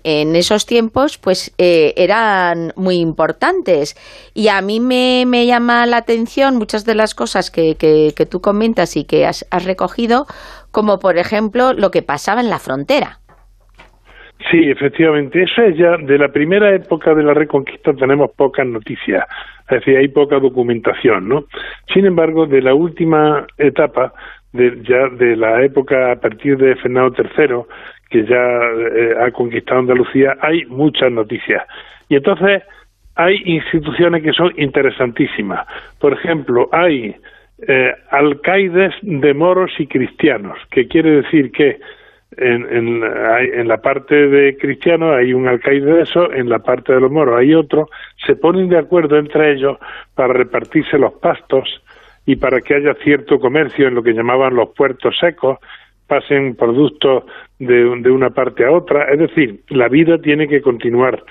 en, 0.05 0.37
esos 0.37 0.65
tiempos 0.65 1.19
pues 1.19 1.53
eh, 1.59 1.93
eran 1.99 2.73
muy 2.77 2.97
importantes. 2.97 3.95
Y 4.33 4.49
a 4.49 4.63
mí 4.63 4.81
me, 4.81 5.47
llama 5.47 5.85
la 5.85 5.99
atención 5.99 6.57
muchas 6.57 6.87
de 6.87 6.95
las 6.95 7.15
cosas 7.15 7.51
que, 7.51 7.77
que, 7.77 8.27
tú 8.27 8.41
comentas 8.41 8.97
y 8.97 9.05
que 9.05 9.27
has, 9.27 9.45
recogido, 9.65 10.27
como 10.71 10.99
por 10.99 11.19
ejemplo 11.19 11.75
lo 11.75 11.91
que 11.91 12.01
pasaba 12.01 12.41
en 12.41 12.49
la 12.49 12.59
frontera. 12.59 13.21
Sí, 14.51 14.71
efectivamente. 14.71 15.43
Eso 15.43 15.63
es 15.63 15.77
ya 15.77 15.97
de 15.97 16.19
la 16.19 16.29
primera 16.29 16.75
época 16.75 17.15
de 17.15 17.23
la 17.23 17.35
Reconquista 17.35 17.93
tenemos 17.95 18.31
pocas 18.37 18.67
noticias, 18.67 19.25
es 19.69 19.79
decir, 19.79 19.97
hay 19.97 20.09
poca 20.09 20.39
documentación, 20.39 21.29
¿no? 21.29 21.45
Sin 21.93 22.07
embargo, 22.07 22.47
de 22.47 22.63
la 22.63 22.75
última 22.75 23.47
etapa, 23.59 24.13
de, 24.53 24.83
ya 24.83 25.09
de 25.09 25.37
la 25.37 25.65
época 25.65 26.13
a 26.13 26.17
partir 26.17 26.57
de 26.59 26.77
Fernando 26.77 27.15
III, 27.19 27.57
que 28.11 28.25
ya 28.25 28.37
eh, 28.37 29.15
ha 29.21 29.31
conquistado 29.33 29.81
Andalucía, 29.81 30.37
hay 30.41 30.65
muchas 30.67 31.11
noticias. 31.11 31.65
Y 32.09 32.17
entonces 32.17 32.63
hay 33.17 33.43
instituciones 33.45 34.23
que 34.23 34.33
son 34.33 34.53
interesantísimas. 34.57 35.67
Por 35.99 36.13
ejemplo, 36.13 36.69
hay 36.71 37.17
eh, 37.67 37.93
alcaides 38.11 38.95
de 39.03 39.35
moros 39.35 39.73
y 39.79 39.87
cristianos, 39.87 40.59
que 40.71 40.87
quiere 40.87 41.23
decir 41.23 41.51
que 41.51 41.81
en, 42.37 42.67
en, 42.71 43.03
en, 43.03 43.69
la 43.69 43.79
parte 43.79 44.15
de 44.15 44.57
cristianos 44.57 45.17
hay 45.17 45.33
un 45.33 45.49
alcaide 45.49 45.95
de 45.95 46.03
eso, 46.03 46.33
en 46.33 46.49
la 46.49 46.59
parte 46.59 46.93
de 46.93 47.01
los 47.01 47.11
moros 47.11 47.39
hay 47.39 47.55
otro, 47.55 47.89
se 48.27 48.37
ponen 48.37 48.69
de 48.69 48.79
acuerdo 48.79 49.17
entre 49.17 49.53
ellos 49.53 49.79
para 50.15 50.35
repartirse 50.35 50.99
los 50.99 51.15
pastos 51.15 51.83
y 52.27 52.37
para 52.37 52.61
que 52.61 52.75
haya 52.75 52.95
cierto 53.03 53.39
comercio 53.39 53.89
en 53.89 53.95
lo 53.95 54.03
que 54.03 54.13
llamaban 54.13 54.55
los 54.55 54.71
puertos 54.71 55.17
secos, 55.19 55.59
pasen 56.07 56.57
productos 56.57 57.25
de, 57.59 58.01
de 58.01 58.11
una 58.11 58.31
parte 58.31 58.65
a 58.65 58.73
otra. 58.73 59.05
Es 59.13 59.19
decir, 59.19 59.61
la 59.69 59.89
vida 59.89 60.19
tiene 60.19 60.49
que 60.49 60.61
continuar. 60.61 61.23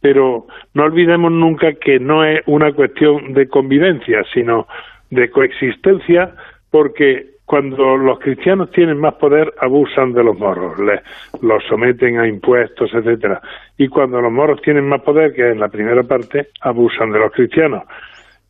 Pero 0.00 0.46
no 0.74 0.84
olvidemos 0.84 1.32
nunca 1.32 1.74
que 1.74 1.98
no 1.98 2.24
es 2.24 2.40
una 2.46 2.72
cuestión 2.72 3.34
de 3.34 3.48
convivencia, 3.48 4.24
sino 4.32 4.66
de 5.10 5.30
coexistencia, 5.30 6.34
porque 6.70 7.37
cuando 7.48 7.96
los 7.96 8.18
cristianos 8.18 8.70
tienen 8.72 8.98
más 8.98 9.14
poder 9.14 9.54
abusan 9.58 10.12
de 10.12 10.22
los 10.22 10.38
moros, 10.38 10.78
les, 10.78 11.00
los 11.40 11.64
someten 11.64 12.20
a 12.20 12.28
impuestos, 12.28 12.92
etcétera. 12.92 13.40
Y 13.78 13.88
cuando 13.88 14.20
los 14.20 14.30
moros 14.30 14.60
tienen 14.60 14.86
más 14.86 15.00
poder, 15.00 15.32
que 15.32 15.48
en 15.48 15.58
la 15.58 15.68
primera 15.68 16.02
parte, 16.02 16.48
abusan 16.60 17.10
de 17.10 17.18
los 17.18 17.32
cristianos. 17.32 17.84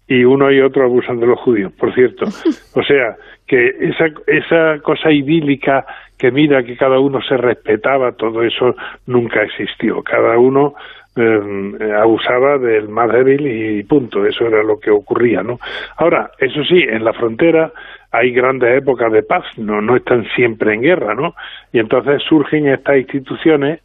Y 0.08 0.24
uno 0.24 0.50
y 0.50 0.60
otro 0.60 0.82
abusan 0.82 1.20
de 1.20 1.28
los 1.28 1.38
judíos, 1.38 1.72
por 1.74 1.94
cierto. 1.94 2.26
O 2.74 2.82
sea, 2.82 3.16
que 3.46 3.68
esa, 3.68 4.06
esa 4.26 4.82
cosa 4.82 5.12
idílica 5.12 5.86
que 6.18 6.32
mira 6.32 6.64
que 6.64 6.76
cada 6.76 6.98
uno 6.98 7.20
se 7.22 7.36
respetaba, 7.36 8.12
todo 8.12 8.42
eso 8.42 8.74
nunca 9.06 9.44
existió. 9.44 10.02
Cada 10.02 10.38
uno 10.38 10.74
eh, 11.14 11.92
abusaba 11.96 12.58
del 12.58 12.88
más 12.88 13.12
débil 13.12 13.46
y 13.46 13.82
punto, 13.84 14.26
eso 14.26 14.44
era 14.46 14.64
lo 14.64 14.80
que 14.80 14.90
ocurría, 14.90 15.42
¿no? 15.42 15.58
Ahora, 15.96 16.32
eso 16.38 16.64
sí, 16.64 16.78
en 16.78 17.04
la 17.04 17.12
frontera 17.12 17.72
hay 18.10 18.32
grandes 18.32 18.78
épocas 18.78 19.12
de 19.12 19.22
paz, 19.22 19.44
no, 19.56 19.80
no 19.80 19.96
están 19.96 20.26
siempre 20.34 20.74
en 20.74 20.82
guerra, 20.82 21.14
¿no? 21.14 21.34
Y 21.72 21.78
entonces 21.78 22.22
surgen 22.22 22.66
estas 22.68 22.96
instituciones 22.96 23.80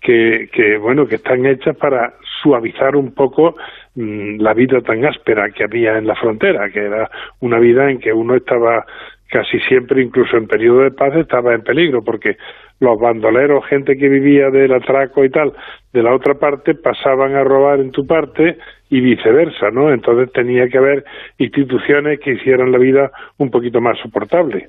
que, 0.00 0.48
que 0.52 0.76
bueno, 0.76 1.06
que 1.06 1.16
están 1.16 1.44
hechas 1.46 1.76
para 1.76 2.14
suavizar 2.42 2.94
un 2.94 3.12
poco 3.12 3.56
mm, 3.94 4.40
la 4.40 4.54
vida 4.54 4.80
tan 4.82 5.04
áspera 5.04 5.50
que 5.50 5.64
había 5.64 5.98
en 5.98 6.06
la 6.06 6.14
frontera, 6.14 6.70
que 6.70 6.80
era 6.80 7.10
una 7.40 7.58
vida 7.58 7.90
en 7.90 7.98
que 7.98 8.12
uno 8.12 8.36
estaba 8.36 8.84
casi 9.28 9.58
siempre, 9.60 10.02
incluso 10.02 10.36
en 10.36 10.46
periodo 10.46 10.80
de 10.80 10.92
paz, 10.92 11.14
estaba 11.16 11.54
en 11.54 11.62
peligro, 11.62 12.04
porque 12.04 12.36
los 12.80 12.98
bandoleros, 13.00 13.64
gente 13.66 13.96
que 13.96 14.08
vivía 14.08 14.50
del 14.50 14.72
atraco 14.72 15.24
y 15.24 15.30
tal, 15.30 15.52
de 15.92 16.02
la 16.02 16.14
otra 16.14 16.34
parte, 16.34 16.74
pasaban 16.74 17.34
a 17.34 17.42
robar 17.42 17.80
en 17.80 17.90
tu 17.90 18.06
parte 18.06 18.58
y 18.90 19.00
viceversa, 19.00 19.70
¿no? 19.72 19.92
Entonces 19.92 20.30
tenía 20.32 20.68
que 20.68 20.78
haber 20.78 21.04
instituciones 21.38 22.20
que 22.20 22.34
hicieran 22.34 22.70
la 22.70 22.78
vida 22.78 23.10
un 23.38 23.50
poquito 23.50 23.80
más 23.80 23.98
soportable. 24.02 24.68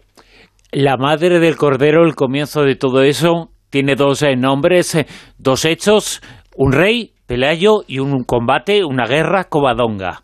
La 0.71 0.97
madre 0.97 1.39
del 1.39 1.55
Cordero, 1.55 2.03
el 2.03 2.15
comienzo 2.15 2.63
de 2.63 2.75
todo 2.75 3.03
eso, 3.03 3.49
tiene 3.69 3.95
dos 3.95 4.23
eh, 4.23 4.35
nombres, 4.35 4.95
eh, 4.95 5.05
dos 5.37 5.65
hechos, 5.65 6.21
un 6.55 6.71
rey, 6.71 7.11
Pelayo, 7.27 7.83
y 7.87 7.99
un 7.99 8.23
combate, 8.23 8.83
una 8.85 9.05
guerra, 9.05 9.45
Covadonga. 9.49 10.19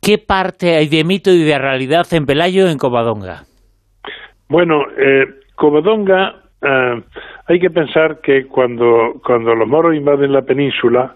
¿Qué 0.00 0.18
parte 0.18 0.76
hay 0.76 0.88
de 0.88 1.04
mito 1.04 1.30
y 1.30 1.42
de 1.42 1.58
realidad 1.58 2.06
en 2.12 2.26
Pelayo 2.26 2.68
en 2.68 2.78
Covadonga? 2.78 3.42
Bueno, 4.48 4.82
eh, 4.96 5.24
Covadonga, 5.56 6.45
eh, 6.62 7.02
hay 7.46 7.60
que 7.60 7.70
pensar 7.70 8.20
que 8.20 8.46
cuando, 8.46 9.20
cuando 9.24 9.54
los 9.54 9.68
moros 9.68 9.94
invaden 9.94 10.32
la 10.32 10.42
península, 10.42 11.14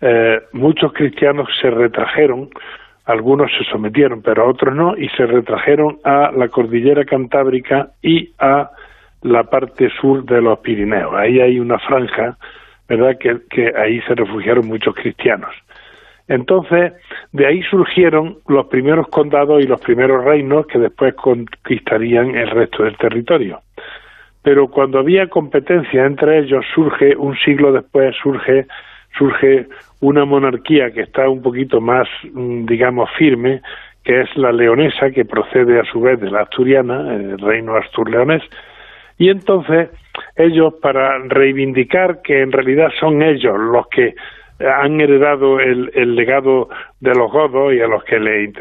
eh, 0.00 0.40
muchos 0.52 0.92
cristianos 0.92 1.48
se 1.60 1.70
retrajeron, 1.70 2.50
algunos 3.04 3.50
se 3.56 3.64
sometieron, 3.64 4.22
pero 4.22 4.48
otros 4.48 4.74
no, 4.74 4.96
y 4.96 5.08
se 5.10 5.26
retrajeron 5.26 5.98
a 6.04 6.30
la 6.32 6.48
cordillera 6.48 7.04
cantábrica 7.04 7.90
y 8.02 8.32
a 8.38 8.70
la 9.22 9.44
parte 9.44 9.90
sur 10.00 10.24
de 10.24 10.40
los 10.40 10.58
Pirineos. 10.60 11.14
Ahí 11.14 11.40
hay 11.40 11.58
una 11.58 11.78
franja, 11.78 12.36
¿verdad?, 12.88 13.16
que 13.18 13.72
ahí 13.76 14.00
se 14.02 14.14
refugiaron 14.14 14.66
muchos 14.66 14.94
cristianos. 14.94 15.54
Entonces, 16.28 16.92
de 17.32 17.46
ahí 17.46 17.62
surgieron 17.64 18.38
los 18.48 18.66
primeros 18.66 19.08
condados 19.08 19.62
y 19.62 19.66
los 19.66 19.80
primeros 19.80 20.24
reinos 20.24 20.66
que 20.66 20.78
después 20.78 21.14
conquistarían 21.14 22.34
el 22.36 22.50
resto 22.50 22.84
del 22.84 22.96
territorio. 22.96 23.60
Pero 24.42 24.68
cuando 24.68 24.98
había 24.98 25.28
competencia 25.28 26.04
entre 26.04 26.40
ellos, 26.40 26.64
surge, 26.74 27.16
un 27.16 27.36
siglo 27.36 27.72
después, 27.72 28.14
surge, 28.22 28.66
surge 29.16 29.66
una 30.00 30.24
monarquía 30.24 30.90
que 30.90 31.02
está 31.02 31.28
un 31.28 31.42
poquito 31.42 31.80
más, 31.80 32.08
mm, 32.32 32.66
digamos, 32.66 33.08
firme, 33.16 33.62
que 34.04 34.22
es 34.22 34.36
la 34.36 34.50
leonesa, 34.50 35.10
que 35.10 35.24
procede 35.24 35.78
a 35.78 35.84
su 35.84 36.00
vez 36.00 36.20
de 36.20 36.30
la 36.30 36.42
asturiana, 36.42 37.14
el 37.14 37.38
reino 37.38 37.76
astur-leonés, 37.76 38.42
y 39.16 39.28
entonces 39.28 39.90
ellos, 40.36 40.74
para 40.82 41.18
reivindicar 41.18 42.22
que 42.22 42.42
en 42.42 42.50
realidad 42.50 42.90
son 42.98 43.22
ellos 43.22 43.56
los 43.56 43.86
que 43.88 44.14
han 44.58 45.00
heredado 45.00 45.60
el, 45.60 45.90
el, 45.94 46.14
legado 46.14 46.68
de 47.00 47.14
los 47.14 47.30
godos 47.30 47.74
y 47.74 47.80
a 47.80 47.86
los 47.86 48.04
que 48.04 48.18
le 48.18 48.52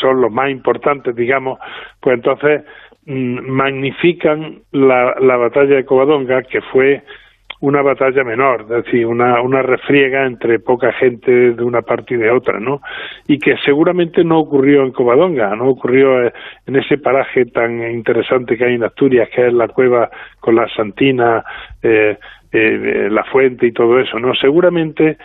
son 0.00 0.20
los 0.20 0.32
más 0.32 0.50
importantes, 0.50 1.14
digamos, 1.14 1.58
pues 2.00 2.16
entonces 2.16 2.62
magnifican 3.06 4.62
la, 4.72 5.14
la 5.20 5.36
batalla 5.36 5.76
de 5.76 5.84
Covadonga, 5.84 6.42
que 6.42 6.60
fue 6.60 7.02
una 7.60 7.82
batalla 7.82 8.24
menor, 8.24 8.62
es 8.62 8.84
decir, 8.84 9.06
una, 9.06 9.42
una 9.42 9.60
refriega 9.60 10.24
entre 10.24 10.60
poca 10.60 10.92
gente 10.92 11.52
de 11.52 11.62
una 11.62 11.82
parte 11.82 12.14
y 12.14 12.16
de 12.16 12.30
otra, 12.30 12.58
¿no? 12.58 12.80
Y 13.26 13.38
que 13.38 13.56
seguramente 13.64 14.24
no 14.24 14.38
ocurrió 14.38 14.82
en 14.82 14.92
Covadonga, 14.92 15.54
no 15.56 15.68
ocurrió 15.68 16.24
eh, 16.26 16.32
en 16.66 16.76
ese 16.76 16.96
paraje 16.96 17.44
tan 17.46 17.82
interesante 17.90 18.56
que 18.56 18.64
hay 18.64 18.74
en 18.76 18.84
Asturias, 18.84 19.28
que 19.34 19.48
es 19.48 19.52
la 19.52 19.68
cueva 19.68 20.10
con 20.40 20.54
la 20.54 20.68
Santina, 20.74 21.44
eh, 21.82 22.16
eh, 22.50 23.08
la 23.10 23.24
fuente 23.24 23.66
y 23.66 23.72
todo 23.72 24.00
eso, 24.00 24.18
¿no? 24.18 24.34
Seguramente 24.34 25.18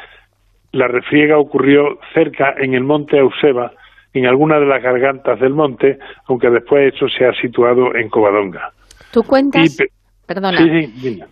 la 0.74 0.90
refriega 0.90 1.38
ocurrió 1.38 2.00
cerca 2.14 2.54
en 2.58 2.74
el 2.74 2.84
monte 2.84 3.18
Euseba, 3.18 3.72
en 4.20 4.28
alguna 4.28 4.60
de 4.60 4.66
las 4.66 4.82
gargantas 4.82 5.40
del 5.40 5.54
monte, 5.54 6.00
aunque 6.28 6.50
después 6.50 6.94
eso 6.94 7.08
se 7.10 7.26
ha 7.26 7.34
situado 7.34 7.96
en 7.96 8.10
Covadonga. 8.10 8.72
¿Tú 9.12 9.24
cuentas? 9.24 9.78
Perdona. 10.26 10.60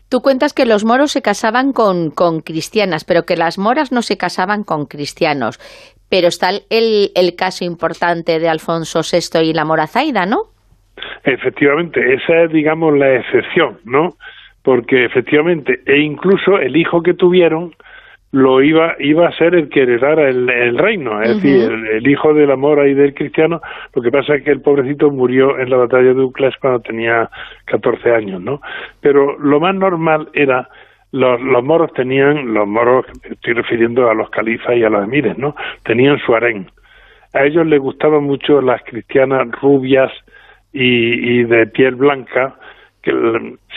Tú 0.08 0.22
cuentas 0.22 0.54
que 0.54 0.65
los 0.65 0.86
moros 0.86 1.12
se 1.12 1.24
casaban 1.24 1.74
con, 1.74 2.12
con, 2.12 2.41
cristianas, 2.41 3.06
pero 3.06 3.24
que 3.24 3.36
las 3.36 3.58
moras 3.58 3.91
no 3.91 4.04
se 4.04 4.17
casaban 4.17 4.63
con 4.63 4.86
cristianos. 4.86 5.60
Pero 6.10 6.28
está 6.28 6.50
el, 6.69 7.12
el 7.15 7.36
caso 7.36 7.65
importante 7.65 8.38
de 8.38 8.48
Alfonso 8.48 9.02
VI 9.02 9.50
y 9.50 9.54
la 9.54 9.65
mora 9.65 9.88
Zaida, 9.88 10.28
¿no? 10.28 10.43
Efectivamente, 11.24 12.13
esa 12.13 12.43
es, 12.43 12.52
digamos, 12.52 12.96
la 12.96 13.15
excepción, 13.15 13.80
¿no? 13.84 14.15
porque 14.63 15.06
efectivamente, 15.06 15.82
e 15.86 16.00
incluso 16.00 16.58
el 16.58 16.76
hijo 16.76 17.04
que 17.04 17.13
tuvieron 17.13 17.76
lo 18.34 18.63
iba 18.63 18.96
iba 18.98 19.28
a 19.28 19.38
ser 19.38 19.54
el 19.54 19.69
que 19.69 19.84
heredara 19.84 20.28
el, 20.28 20.78
reino, 20.80 21.22
es 21.22 21.36
decir, 21.36 21.72
el, 21.72 22.08
hijo 22.08 22.34
de 22.34 22.48
la 22.48 22.56
mora 22.56 22.88
y 22.88 22.96
del 22.96 23.13
cristiano. 23.13 23.62
Lo 23.93 24.02
que 24.02 24.10
pasa 24.10 24.36
es 24.36 24.43
que 24.43 24.50
el 24.50 24.60
pobrecito 24.60 25.12
murió 25.12 25.60
en 25.60 25.69
la 25.69 25.78
batalla 25.78 26.15
de 26.15 26.19
Uclés 26.19 26.56
cuando 26.60 26.80
tenía 26.80 27.30
14 27.65 28.12
años, 28.12 28.41
¿no? 28.41 28.60
Pero 29.02 29.38
lo 29.38 29.60
más 29.60 29.76
normal 29.76 30.30
era 30.34 30.67
los, 31.12 31.39
los 31.41 31.63
moros 31.63 31.93
tenían, 31.93 32.56
los 32.56 32.67
moros, 32.67 33.06
estoy 33.22 33.54
refiriendo 33.54 34.10
a 34.10 34.15
los 34.15 34.32
califas 34.32 34.78
y 34.78 34.84
a 34.84 34.89
los 34.89 35.04
emires, 35.04 35.38
¿no? 35.38 35.56
Tenían 35.84 36.17
su 36.17 36.34
harén. 36.34 36.72
A 37.34 37.43
ellos 37.46 37.67
les 37.67 37.80
gustaban 37.80 38.24
mucho 38.24 38.62
las 38.62 38.82
cristianas 38.82 39.48
rubias 39.62 40.12
y, 40.72 41.39
y 41.39 41.43
de 41.43 41.67
piel 41.67 41.93
blanca, 41.93 42.56
que 43.04 43.12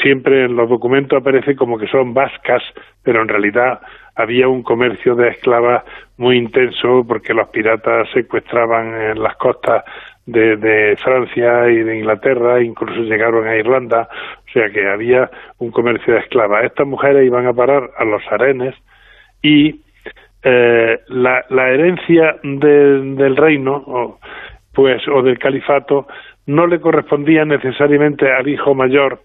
siempre 0.00 0.46
en 0.46 0.56
los 0.56 0.70
documentos 0.70 1.20
aparece 1.20 1.56
como 1.56 1.76
que 1.76 1.88
son 1.88 2.14
vascas, 2.14 2.62
pero 3.02 3.20
en 3.20 3.28
realidad 3.28 3.80
había 4.16 4.48
un 4.48 4.62
comercio 4.62 5.14
de 5.14 5.28
esclavas 5.28 5.84
muy 6.16 6.38
intenso 6.38 7.04
porque 7.06 7.34
los 7.34 7.48
piratas 7.48 8.08
secuestraban 8.12 9.00
en 9.00 9.22
las 9.22 9.36
costas 9.36 9.84
de, 10.24 10.56
de, 10.56 10.96
Francia 10.96 11.70
y 11.70 11.76
de 11.84 11.98
Inglaterra, 11.98 12.60
incluso 12.60 13.02
llegaron 13.02 13.46
a 13.46 13.56
Irlanda, 13.56 14.08
o 14.38 14.52
sea 14.52 14.70
que 14.70 14.88
había 14.88 15.30
un 15.58 15.70
comercio 15.70 16.14
de 16.14 16.20
esclavas. 16.20 16.64
Estas 16.64 16.86
mujeres 16.86 17.24
iban 17.24 17.46
a 17.46 17.52
parar 17.52 17.90
a 17.96 18.04
los 18.04 18.22
arenes 18.32 18.74
y 19.42 19.82
eh, 20.42 20.98
la, 21.08 21.44
la, 21.50 21.70
herencia 21.70 22.36
del 22.42 23.36
reino, 23.36 24.18
pues, 24.72 25.06
o 25.08 25.22
del 25.22 25.38
califato, 25.38 26.08
no 26.46 26.66
le 26.66 26.80
correspondía 26.80 27.44
necesariamente 27.44 28.32
al 28.32 28.48
hijo 28.48 28.74
mayor 28.74 29.20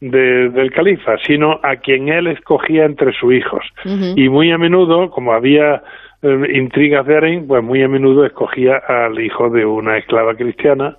del 0.00 0.70
califa, 0.72 1.16
sino 1.26 1.60
a 1.62 1.76
quien 1.76 2.08
él 2.08 2.26
escogía 2.26 2.84
entre 2.84 3.12
sus 3.12 3.32
hijos. 3.32 3.64
Y 4.16 4.28
muy 4.28 4.50
a 4.50 4.58
menudo, 4.58 5.10
como 5.10 5.32
había 5.32 5.82
eh, 6.22 6.50
intrigas 6.54 7.06
de 7.06 7.16
harén, 7.16 7.46
pues 7.46 7.62
muy 7.62 7.82
a 7.82 7.88
menudo 7.88 8.26
escogía 8.26 8.76
al 8.76 9.18
hijo 9.18 9.50
de 9.50 9.64
una 9.64 9.96
esclava 9.96 10.34
cristiana. 10.34 10.96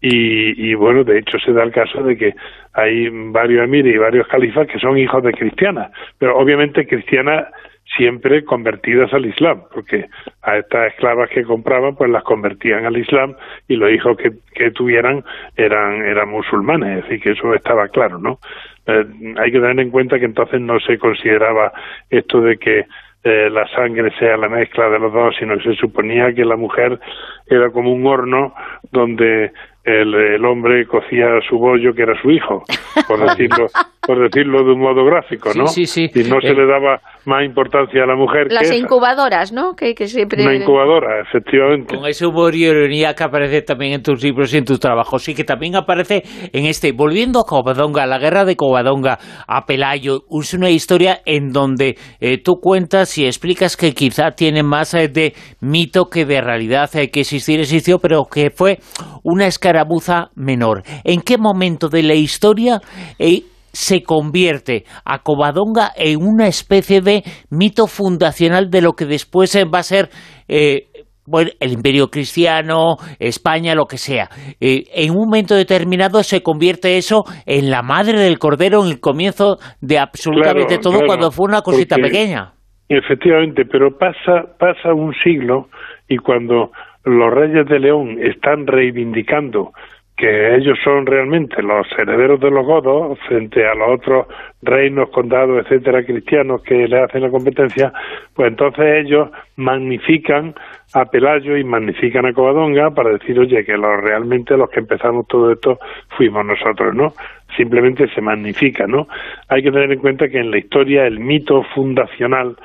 Y, 0.00 0.70
y, 0.70 0.74
bueno, 0.74 1.02
de 1.02 1.18
hecho 1.18 1.38
se 1.40 1.52
da 1.52 1.64
el 1.64 1.72
caso 1.72 2.04
de 2.04 2.16
que 2.16 2.34
hay 2.72 3.08
varios 3.32 3.64
emires 3.64 3.92
y 3.92 3.98
varios 3.98 4.28
califas 4.28 4.68
que 4.68 4.78
son 4.78 4.96
hijos 4.96 5.24
de 5.24 5.32
cristianas, 5.32 5.90
pero 6.18 6.38
obviamente 6.38 6.86
cristianas 6.86 7.48
siempre 7.96 8.44
convertidas 8.44 9.12
al 9.12 9.26
Islam, 9.26 9.62
porque 9.72 10.06
a 10.42 10.58
estas 10.58 10.92
esclavas 10.92 11.30
que 11.30 11.42
compraban, 11.42 11.96
pues 11.96 12.10
las 12.10 12.22
convertían 12.22 12.84
al 12.84 12.96
Islam 12.96 13.34
y 13.66 13.76
los 13.76 13.90
hijos 13.90 14.16
que, 14.16 14.32
que 14.54 14.70
tuvieran 14.70 15.24
eran, 15.56 16.04
eran 16.04 16.28
musulmanes, 16.28 16.98
es 16.98 17.04
decir, 17.04 17.20
que 17.20 17.30
eso 17.32 17.54
estaba 17.54 17.88
claro, 17.88 18.18
¿no? 18.18 18.38
Eh, 18.86 19.04
hay 19.38 19.52
que 19.52 19.60
tener 19.60 19.80
en 19.80 19.90
cuenta 19.90 20.18
que 20.18 20.24
entonces 20.24 20.60
no 20.60 20.78
se 20.80 20.98
consideraba 20.98 21.72
esto 22.10 22.40
de 22.40 22.56
que 22.58 22.86
eh, 23.24 23.50
la 23.50 23.66
sangre 23.68 24.10
sea 24.18 24.36
la 24.36 24.48
mezcla 24.48 24.88
de 24.88 24.98
los 24.98 25.12
dos, 25.12 25.34
sino 25.38 25.56
que 25.58 25.64
se 25.64 25.74
suponía 25.74 26.32
que 26.32 26.44
la 26.44 26.56
mujer 26.56 26.98
era 27.48 27.70
como 27.70 27.92
un 27.92 28.06
horno 28.06 28.54
donde 28.92 29.52
el, 29.84 30.44
hombre 30.44 30.86
cocía 30.86 31.40
su 31.48 31.58
bollo 31.58 31.94
que 31.94 32.02
era 32.02 32.20
su 32.20 32.30
hijo, 32.30 32.62
por 33.06 33.18
decirlo, 33.28 33.66
por 34.08 34.22
decirlo 34.22 34.64
de 34.64 34.72
un 34.72 34.80
modo 34.80 35.04
gráfico, 35.04 35.50
¿no? 35.54 35.66
Sí, 35.66 35.84
sí, 35.84 36.08
Y 36.14 36.22
no 36.30 36.40
se 36.40 36.48
eh, 36.48 36.54
le 36.54 36.66
daba 36.66 36.98
más 37.26 37.44
importancia 37.44 38.04
a 38.04 38.06
la 38.06 38.16
mujer. 38.16 38.46
Las 38.50 38.72
incubadoras, 38.72 39.52
¿no? 39.52 39.74
Que, 39.74 39.94
siempre... 40.06 40.42
Una 40.42 40.54
incubadora, 40.54 41.20
efectivamente. 41.20 41.94
Con 41.94 42.06
ese 42.06 42.24
humor 42.24 42.54
y 42.54 42.64
ironía 42.64 43.12
que 43.12 43.24
aparece 43.24 43.60
también 43.60 43.92
en 43.92 44.02
tus 44.02 44.24
libros 44.24 44.54
y 44.54 44.56
en 44.56 44.64
tus 44.64 44.80
trabajos, 44.80 45.28
y 45.28 45.34
que 45.34 45.44
también 45.44 45.76
aparece 45.76 46.22
en 46.54 46.64
este. 46.64 46.92
Volviendo 46.92 47.40
a 47.40 47.44
Covadonga, 47.44 48.06
la 48.06 48.18
guerra 48.18 48.46
de 48.46 48.56
Covadonga, 48.56 49.18
a 49.46 49.66
Pelayo, 49.66 50.20
es 50.40 50.54
una 50.54 50.70
historia 50.70 51.18
en 51.26 51.50
donde 51.50 51.96
eh, 52.18 52.38
tú 52.42 52.60
cuentas 52.62 53.18
y 53.18 53.26
explicas 53.26 53.76
que 53.76 53.92
quizá 53.92 54.30
tiene 54.30 54.62
más 54.62 54.94
eh, 54.94 55.08
de 55.08 55.34
mito 55.60 56.06
que 56.06 56.24
de 56.24 56.40
realidad, 56.40 56.88
que 56.90 57.20
existir 57.20 57.60
existió, 57.60 57.98
pero 57.98 58.24
que 58.24 58.48
fue 58.48 58.78
una 59.22 59.46
escara 59.46 59.82
escaramuza 59.82 60.30
menor. 60.34 60.82
¿En 61.04 61.20
qué 61.20 61.36
momento 61.36 61.90
de 61.90 62.02
la 62.02 62.14
historia 62.14 62.80
eh, 63.18 63.42
se 63.72 64.02
convierte 64.02 64.84
a 65.04 65.22
Covadonga 65.22 65.90
en 65.96 66.22
una 66.22 66.46
especie 66.46 67.00
de 67.00 67.22
mito 67.50 67.86
fundacional 67.86 68.70
de 68.70 68.82
lo 68.82 68.92
que 68.92 69.06
después 69.06 69.56
va 69.72 69.78
a 69.78 69.82
ser 69.82 70.08
eh, 70.48 70.88
bueno, 71.30 71.50
el 71.60 71.72
imperio 71.72 72.08
cristiano, 72.08 72.96
España, 73.18 73.74
lo 73.74 73.84
que 73.84 73.98
sea. 73.98 74.28
Eh, 74.60 74.84
en 74.94 75.10
un 75.10 75.26
momento 75.26 75.54
determinado 75.54 76.22
se 76.22 76.42
convierte 76.42 76.96
eso 76.96 77.24
en 77.44 77.70
la 77.70 77.82
madre 77.82 78.18
del 78.18 78.38
cordero, 78.38 78.82
en 78.82 78.92
el 78.92 79.00
comienzo 79.00 79.58
de 79.80 79.98
absolutamente 79.98 80.78
todo, 80.78 81.00
cuando 81.06 81.30
fue 81.30 81.46
una 81.46 81.60
cosita 81.60 81.96
pequeña. 81.96 82.52
Efectivamente, 82.88 83.66
pero 83.70 83.98
pasa, 83.98 84.56
pasa 84.58 84.94
un 84.94 85.12
siglo 85.22 85.68
y 86.08 86.16
cuando 86.16 86.70
los 87.04 87.34
reyes 87.34 87.66
de 87.68 87.78
León 87.78 88.16
están 88.22 88.66
reivindicando 88.66 89.72
que 90.18 90.56
ellos 90.56 90.76
son 90.82 91.06
realmente 91.06 91.62
los 91.62 91.86
herederos 91.96 92.40
de 92.40 92.50
los 92.50 92.66
godos 92.66 93.16
frente 93.28 93.64
a 93.64 93.74
los 93.76 94.00
otros 94.00 94.26
reinos, 94.62 95.10
condados, 95.10 95.64
etcétera, 95.64 96.04
cristianos 96.04 96.60
que 96.64 96.88
le 96.88 97.00
hacen 97.00 97.22
la 97.22 97.30
competencia, 97.30 97.92
pues 98.34 98.48
entonces 98.48 99.06
ellos 99.06 99.30
magnifican 99.54 100.56
a 100.92 101.04
Pelayo 101.04 101.56
y 101.56 101.62
magnifican 101.62 102.26
a 102.26 102.32
Covadonga 102.32 102.90
para 102.90 103.10
decir, 103.10 103.38
oye, 103.38 103.64
que 103.64 103.76
los, 103.76 104.00
realmente 104.02 104.56
los 104.56 104.68
que 104.70 104.80
empezamos 104.80 105.28
todo 105.28 105.52
esto 105.52 105.78
fuimos 106.16 106.44
nosotros, 106.44 106.96
¿no? 106.96 107.12
Simplemente 107.56 108.08
se 108.12 108.20
magnifica, 108.20 108.88
¿no? 108.88 109.06
Hay 109.48 109.62
que 109.62 109.70
tener 109.70 109.92
en 109.92 110.00
cuenta 110.00 110.28
que 110.28 110.38
en 110.38 110.50
la 110.50 110.58
historia 110.58 111.06
el 111.06 111.20
mito 111.20 111.62
fundacional 111.74 112.56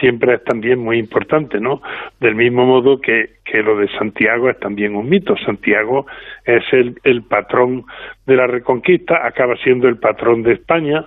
siempre 0.00 0.34
es 0.34 0.44
también 0.44 0.78
muy 0.78 0.98
importante, 0.98 1.60
¿no? 1.60 1.82
Del 2.18 2.34
mismo 2.34 2.64
modo 2.66 3.00
que, 3.00 3.36
que 3.44 3.62
lo 3.62 3.76
de 3.76 3.88
Santiago 3.98 4.50
es 4.50 4.58
también 4.58 4.96
un 4.96 5.08
mito. 5.08 5.36
Santiago 5.44 6.06
es 6.44 6.64
el, 6.72 6.96
el 7.04 7.22
patrón 7.22 7.84
de 8.26 8.36
la 8.36 8.46
Reconquista, 8.46 9.26
acaba 9.26 9.56
siendo 9.56 9.88
el 9.88 9.98
patrón 9.98 10.42
de 10.42 10.54
España, 10.54 11.04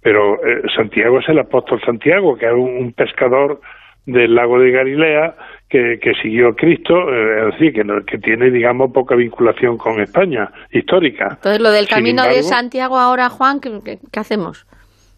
pero 0.00 0.34
eh, 0.44 0.62
Santiago 0.74 1.18
es 1.18 1.28
el 1.28 1.38
apóstol 1.38 1.80
Santiago, 1.84 2.36
que 2.36 2.46
es 2.46 2.52
un, 2.52 2.92
pescador 2.92 3.60
del 4.06 4.34
lago 4.34 4.58
de 4.58 4.70
Galilea 4.70 5.34
que, 5.68 5.98
que 6.00 6.14
siguió 6.22 6.48
a 6.48 6.56
Cristo, 6.56 6.94
eh, 7.12 7.48
es 7.48 7.58
decir, 7.58 7.72
que, 7.74 8.04
que 8.06 8.18
tiene, 8.18 8.50
digamos, 8.50 8.92
poca 8.92 9.14
vinculación 9.14 9.76
con 9.76 10.00
España 10.00 10.50
histórica. 10.70 11.28
Entonces, 11.32 11.60
lo 11.60 11.70
del 11.70 11.88
camino 11.88 12.24
de 12.24 12.42
Santiago 12.42 12.96
ahora, 12.98 13.28
Juan, 13.28 13.60
qué 13.60 13.98
hacemos? 14.20 14.66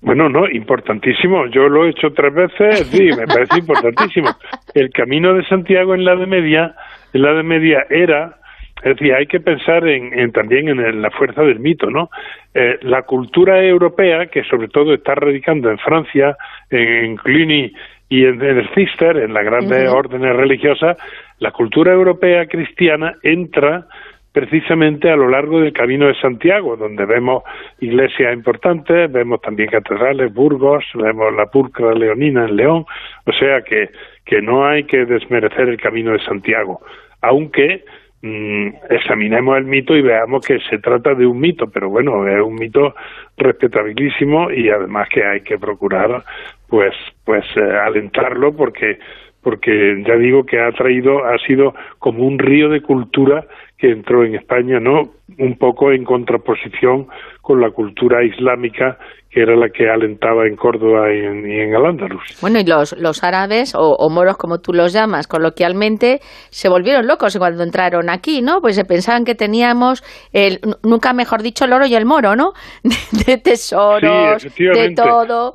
Bueno, 0.02 0.28
no, 0.30 0.48
importantísimo. 0.48 1.46
Yo 1.46 1.68
lo 1.68 1.84
he 1.84 1.90
hecho 1.90 2.12
tres 2.12 2.32
veces, 2.32 2.86
sí, 2.86 3.10
me 3.16 3.26
parece 3.26 3.58
importantísimo. 3.58 4.30
El 4.74 4.90
camino 4.90 5.34
de 5.34 5.44
Santiago 5.44 5.94
en 5.94 6.04
la 6.04 6.16
de 6.16 6.26
media, 6.26 6.74
en 7.12 7.22
la 7.22 7.34
de 7.34 7.42
media 7.42 7.84
era, 7.90 8.36
es 8.82 8.96
decir, 8.96 9.12
hay 9.12 9.26
que 9.26 9.40
pensar 9.40 9.86
en, 9.86 10.32
también 10.32 10.68
en 10.68 11.02
la 11.02 11.10
fuerza 11.10 11.42
del 11.42 11.60
mito, 11.60 11.90
¿no? 11.90 12.08
Eh, 12.54 12.78
la 12.82 13.02
cultura 13.02 13.62
europea, 13.62 14.26
que 14.26 14.42
sobre 14.44 14.68
todo 14.68 14.94
está 14.94 15.14
radicando 15.14 15.70
en 15.70 15.78
Francia, 15.78 16.34
en, 16.70 17.16
Cluny 17.16 17.70
y 18.08 18.24
en, 18.24 18.40
el 18.40 18.68
Cister, 18.74 19.18
en 19.18 19.34
las 19.34 19.44
grandes 19.44 19.86
órdenes 19.90 20.34
religiosas, 20.34 20.96
la 21.40 21.50
cultura 21.50 21.92
europea 21.92 22.46
cristiana 22.46 23.16
entra 23.22 23.86
precisamente 24.32 25.10
a 25.10 25.16
lo 25.16 25.28
largo 25.28 25.60
del 25.60 25.72
Camino 25.72 26.06
de 26.06 26.14
Santiago, 26.20 26.76
donde 26.76 27.04
vemos 27.04 27.42
iglesias 27.80 28.32
importantes, 28.32 29.10
vemos 29.10 29.40
también 29.40 29.70
catedrales, 29.70 30.32
Burgos, 30.32 30.84
vemos 30.94 31.34
la 31.34 31.46
pulcra 31.46 31.92
leonina 31.94 32.44
en 32.44 32.56
León, 32.56 32.84
o 33.26 33.32
sea 33.32 33.62
que, 33.62 33.90
que 34.24 34.40
no 34.40 34.66
hay 34.66 34.84
que 34.84 35.04
desmerecer 35.04 35.68
el 35.68 35.80
Camino 35.80 36.12
de 36.12 36.24
Santiago, 36.24 36.80
aunque 37.22 37.84
mm, 38.22 38.68
examinemos 38.90 39.58
el 39.58 39.64
mito 39.64 39.96
y 39.96 40.02
veamos 40.02 40.46
que 40.46 40.60
se 40.60 40.78
trata 40.78 41.14
de 41.14 41.26
un 41.26 41.40
mito, 41.40 41.68
pero 41.68 41.88
bueno, 41.88 42.26
es 42.28 42.40
un 42.40 42.54
mito 42.54 42.94
respetabilísimo 43.36 44.50
y 44.52 44.70
además 44.70 45.08
que 45.08 45.24
hay 45.24 45.40
que 45.40 45.58
procurar 45.58 46.22
pues 46.68 46.94
pues 47.24 47.44
eh, 47.56 47.60
alentarlo 47.60 48.54
porque 48.54 48.98
porque 49.42 50.02
ya 50.06 50.14
digo 50.16 50.44
que 50.44 50.60
ha 50.60 50.70
traído 50.72 51.24
ha 51.24 51.38
sido 51.38 51.74
como 51.98 52.24
un 52.24 52.38
río 52.38 52.68
de 52.68 52.82
cultura 52.82 53.44
que 53.80 53.90
entró 53.90 54.24
en 54.24 54.34
España, 54.34 54.78
¿no? 54.78 55.10
Un 55.38 55.56
poco 55.56 55.90
en 55.90 56.04
contraposición 56.04 57.08
con 57.40 57.60
la 57.60 57.70
cultura 57.70 58.22
islámica 58.22 58.98
que 59.30 59.42
era 59.42 59.54
la 59.54 59.68
que 59.68 59.88
alentaba 59.88 60.46
en 60.46 60.56
Córdoba 60.56 61.12
y 61.14 61.20
en, 61.20 61.48
y 61.48 61.74
Al-Ándalus. 61.74 62.38
Bueno, 62.40 62.58
y 62.58 62.64
los, 62.64 62.98
los 62.98 63.22
árabes, 63.22 63.74
o, 63.76 64.10
moros 64.10 64.36
como 64.36 64.58
tú 64.60 64.72
los 64.72 64.92
llamas 64.92 65.28
coloquialmente, 65.28 66.18
se 66.50 66.68
volvieron 66.68 67.06
locos 67.06 67.38
cuando 67.38 67.62
entraron 67.62 68.10
aquí, 68.10 68.42
¿no? 68.42 68.60
Pues 68.60 68.74
se 68.74 68.84
pensaban 68.84 69.24
que 69.24 69.36
teníamos, 69.36 70.02
el, 70.32 70.58
nunca 70.82 71.12
mejor 71.12 71.42
dicho, 71.42 71.64
el 71.64 71.72
oro 71.72 71.86
y 71.86 71.94
el 71.94 72.06
moro, 72.06 72.34
¿no? 72.34 72.52
De, 73.26 73.38
tesoros, 73.38 74.42
de 74.58 74.94
todo. 74.96 75.52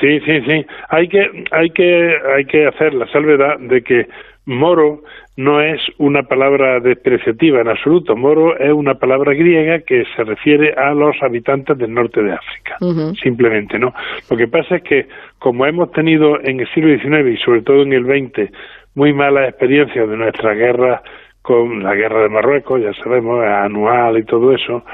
Sí, 0.00 0.20
sí, 0.20 0.40
sí. 0.46 0.66
Hay 0.88 1.08
que, 1.08 1.44
hay 1.50 1.68
que, 1.70 2.16
hay 2.34 2.44
que 2.46 2.66
hacer 2.66 2.94
la 2.94 3.06
salvedad 3.12 3.58
de 3.58 3.82
que 3.82 4.06
moro 4.46 5.02
no 5.36 5.62
es 5.62 5.80
una 5.98 6.24
palabra 6.24 6.80
despreciativa 6.80 7.60
en 7.60 7.68
absoluto. 7.68 8.16
Moro 8.16 8.58
es 8.58 8.72
una 8.72 8.94
palabra 8.94 9.32
griega 9.32 9.80
que 9.80 10.04
se 10.14 10.24
refiere 10.24 10.74
a 10.74 10.92
los 10.92 11.16
habitantes 11.22 11.78
del 11.78 11.94
norte 11.94 12.22
de 12.22 12.32
África, 12.32 12.76
simplemente, 13.22 13.78
¿no? 13.78 13.94
Lo 14.30 14.36
que 14.36 14.48
pasa 14.48 14.76
es 14.76 14.82
que 14.82 15.08
como 15.38 15.64
hemos 15.64 15.90
tenido 15.92 16.38
en 16.40 16.60
el 16.60 16.68
siglo 16.74 16.96
XIX 16.98 17.32
y 17.32 17.42
sobre 17.42 17.62
todo 17.62 17.82
en 17.82 17.92
el 17.94 18.04
XX 18.04 18.52
muy 18.94 19.12
malas 19.14 19.48
experiencias 19.48 20.08
de 20.08 20.16
nuestra 20.16 20.52
guerra 20.52 21.02
con 21.40 21.82
la 21.82 21.94
guerra 21.94 22.22
de 22.22 22.28
Marruecos, 22.28 22.82
ya 22.82 22.92
sabemos, 23.02 23.42
anual 23.44 24.18
y 24.18 24.24
todo 24.24 24.54
eso, 24.54 24.84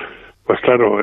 pues 0.46 0.60
claro, 0.60 0.98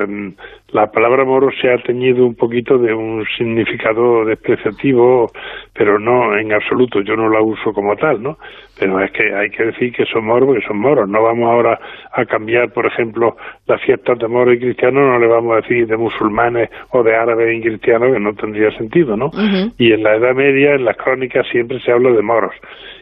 la 0.72 0.90
palabra 0.90 1.24
moro 1.24 1.48
se 1.60 1.70
ha 1.70 1.78
teñido 1.78 2.26
un 2.26 2.34
poquito 2.34 2.76
de 2.76 2.92
un 2.92 3.24
significado 3.38 4.24
despreciativo, 4.24 5.30
pero 5.72 5.98
no 5.98 6.36
en 6.36 6.52
absoluto, 6.52 7.00
yo 7.02 7.14
no 7.16 7.28
la 7.28 7.40
uso 7.40 7.72
como 7.72 7.94
tal, 7.96 8.20
¿no? 8.22 8.36
Pero 8.78 9.00
es 9.00 9.10
que 9.12 9.32
hay 9.32 9.48
que 9.50 9.66
decir 9.66 9.92
que 9.92 10.04
son 10.06 10.26
moros 10.26 10.48
porque 10.48 10.66
son 10.66 10.78
moros. 10.78 11.08
No 11.08 11.22
vamos 11.22 11.48
ahora 11.48 11.78
a 12.12 12.24
cambiar, 12.24 12.72
por 12.72 12.84
ejemplo, 12.84 13.36
las 13.66 13.80
fiestas 13.82 14.18
de 14.18 14.26
moros 14.26 14.54
y 14.54 14.58
cristianos, 14.58 15.02
no 15.02 15.18
le 15.18 15.28
vamos 15.28 15.52
a 15.52 15.60
decir 15.60 15.86
de 15.86 15.96
musulmanes 15.96 16.68
o 16.90 17.02
de 17.02 17.14
árabes 17.14 17.56
y 17.56 17.62
cristianos, 17.62 18.12
que 18.12 18.20
no 18.20 18.34
tendría 18.34 18.70
sentido, 18.76 19.16
¿no? 19.16 19.30
Y 19.78 19.92
en 19.92 20.02
la 20.02 20.16
Edad 20.16 20.34
Media, 20.34 20.74
en 20.74 20.84
las 20.84 20.96
crónicas, 20.96 21.46
siempre 21.52 21.80
se 21.80 21.92
habla 21.92 22.10
de 22.10 22.22
moros 22.22 22.52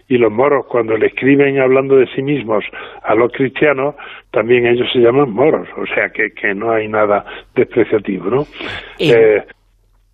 y 0.08 0.18
los 0.18 0.32
moros 0.32 0.66
cuando 0.68 0.96
le 0.96 1.06
escriben 1.06 1.58
hablando 1.58 1.96
de 1.96 2.06
sí 2.14 2.22
mismos 2.22 2.64
a 3.02 3.14
los 3.14 3.32
cristianos, 3.32 3.94
también 4.30 4.66
ellos 4.66 4.86
se 4.92 5.00
llaman 5.00 5.30
moros, 5.30 5.68
o 5.76 5.86
sea 5.86 6.10
que, 6.10 6.30
que 6.32 6.54
no 6.54 6.72
hay 6.72 6.88
nada 6.88 7.24
despreciativo, 7.54 8.26
¿no? 8.26 8.42
Eh, 8.98 9.42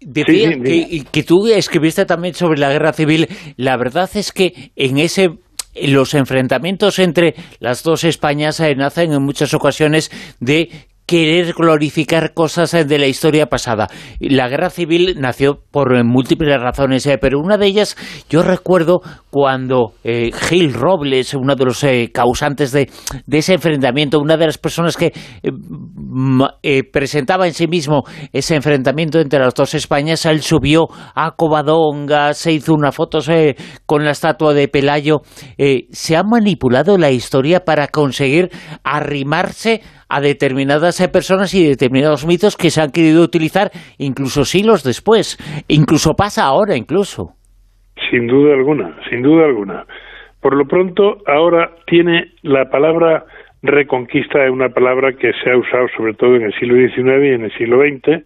decía 0.00 0.50
que, 0.62 1.02
que, 1.10 1.22
tú 1.22 1.46
escribiste 1.46 2.06
también 2.06 2.34
sobre 2.34 2.58
la 2.58 2.70
guerra 2.70 2.92
civil. 2.92 3.26
La 3.56 3.76
verdad 3.76 4.08
es 4.14 4.32
que 4.32 4.52
en 4.76 4.98
ese 4.98 5.30
los 5.74 6.14
enfrentamientos 6.14 6.98
entre 6.98 7.34
las 7.60 7.82
dos 7.82 8.04
Españas 8.04 8.58
eh, 8.60 8.74
nacen 8.74 9.12
en 9.12 9.22
muchas 9.22 9.54
ocasiones 9.54 10.10
de 10.40 10.68
querer 11.10 11.54
glorificar 11.54 12.34
cosas 12.34 12.86
de 12.86 12.98
la 12.98 13.08
historia 13.08 13.46
pasada. 13.46 13.88
La 14.20 14.48
guerra 14.48 14.70
civil 14.70 15.16
nació 15.18 15.58
por 15.72 16.04
múltiples 16.04 16.60
razones, 16.60 17.04
eh, 17.06 17.18
pero 17.20 17.40
una 17.40 17.58
de 17.58 17.66
ellas 17.66 17.96
yo 18.30 18.44
recuerdo 18.44 19.00
cuando 19.30 19.92
eh, 20.04 20.30
Gil 20.32 20.74
Robles, 20.74 21.34
uno 21.34 21.54
de 21.54 21.64
los 21.64 21.82
eh, 21.84 22.10
causantes 22.12 22.72
de, 22.72 22.90
ese 23.30 23.54
enfrentamiento, 23.54 24.18
una 24.18 24.36
de 24.36 24.46
las 24.46 24.58
personas 24.58 24.96
que 24.96 25.12
presentaba 26.92 27.46
en 27.46 27.54
sí 27.54 27.66
mismo 27.66 28.02
ese 28.32 28.56
enfrentamiento 28.56 29.20
entre 29.20 29.38
las 29.38 29.54
dos 29.54 29.74
Españas, 29.74 30.26
él 30.26 30.42
subió 30.42 30.88
a 31.14 31.32
Covadonga, 31.36 32.34
se 32.34 32.52
hizo 32.52 32.74
una 32.74 32.92
foto 32.92 33.20
con 33.86 34.04
la 34.04 34.10
estatua 34.10 34.52
de 34.54 34.68
Pelayo. 34.68 35.22
se 35.90 36.16
ha 36.16 36.22
manipulado 36.22 36.98
la 36.98 37.10
historia 37.10 37.60
para 37.60 37.88
conseguir 37.88 38.50
arrimarse 38.82 39.82
a 40.08 40.20
determinadas 40.20 41.00
personas 41.12 41.54
y 41.54 41.64
determinados 41.64 42.26
mitos 42.26 42.56
que 42.56 42.70
se 42.70 42.80
han 42.80 42.90
querido 42.90 43.22
utilizar 43.22 43.70
incluso 43.96 44.44
siglos 44.44 44.82
después. 44.82 45.38
Incluso 45.68 46.14
pasa 46.14 46.44
ahora, 46.44 46.76
incluso. 46.76 47.39
Sin 48.08 48.26
duda 48.26 48.54
alguna, 48.54 48.96
sin 49.08 49.22
duda 49.22 49.46
alguna. 49.46 49.84
Por 50.40 50.56
lo 50.56 50.66
pronto, 50.66 51.18
ahora 51.26 51.70
tiene 51.86 52.32
la 52.42 52.70
palabra 52.70 53.24
reconquista, 53.62 54.44
es 54.44 54.50
una 54.50 54.70
palabra 54.70 55.12
que 55.12 55.32
se 55.44 55.50
ha 55.50 55.56
usado 55.56 55.86
sobre 55.96 56.14
todo 56.14 56.36
en 56.36 56.42
el 56.42 56.54
siglo 56.54 56.76
XIX 56.76 57.24
y 57.24 57.34
en 57.34 57.44
el 57.44 57.52
siglo 57.52 57.80
XX, 57.82 58.24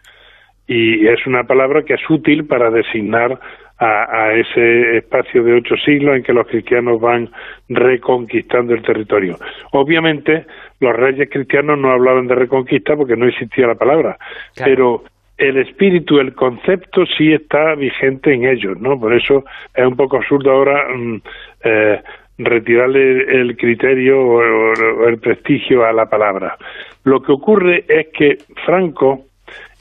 y 0.67 1.07
es 1.09 1.27
una 1.27 1.45
palabra 1.45 1.83
que 1.83 1.95
es 1.95 2.11
útil 2.11 2.47
para 2.47 2.71
designar 2.71 3.39
a, 3.79 4.33
ese 4.33 4.99
espacio 4.99 5.43
de 5.43 5.55
ocho 5.55 5.75
siglos 5.85 6.17
en 6.17 6.23
que 6.23 6.33
los 6.33 6.47
cristianos 6.47 7.01
van 7.01 7.29
reconquistando 7.69 8.73
el 8.73 8.83
territorio. 8.83 9.37
Obviamente, 9.73 10.47
los 10.81 10.95
reyes 10.95 11.29
cristianos 11.29 11.79
no 11.79 11.91
hablaban 11.91 12.27
de 12.27 12.35
reconquista 12.35 12.97
porque 12.97 13.17
no 13.17 13.27
existía 13.27 13.67
la 13.67 13.75
palabra, 13.75 14.17
pero 14.57 15.03
el 15.37 15.57
espíritu, 15.59 16.21
el 16.21 16.35
concepto 16.35 17.05
sí 17.07 17.33
está 17.33 17.75
vigente 17.75 18.33
en 18.33 18.45
ellos, 18.45 18.79
¿no? 18.81 18.99
Por 18.99 19.15
eso 19.15 19.45
es 19.75 19.85
un 19.85 19.97
poco 19.97 20.19
absurdo 20.19 20.53
ahora 20.53 20.87
mm, 20.95 21.17
eh, 21.65 22.03
retirarle 22.39 23.41
el 23.41 23.57
criterio 23.57 24.21
o, 24.21 25.09
el 25.09 25.19
prestigio 25.19 25.85
a 25.85 25.93
la 25.93 26.07
palabra. 26.07 26.57
Lo 27.05 27.23
que 27.23 27.33
ocurre 27.33 27.85
es 27.89 28.09
que 28.17 28.39
Franco 28.65 29.25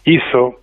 hizo 0.06 0.62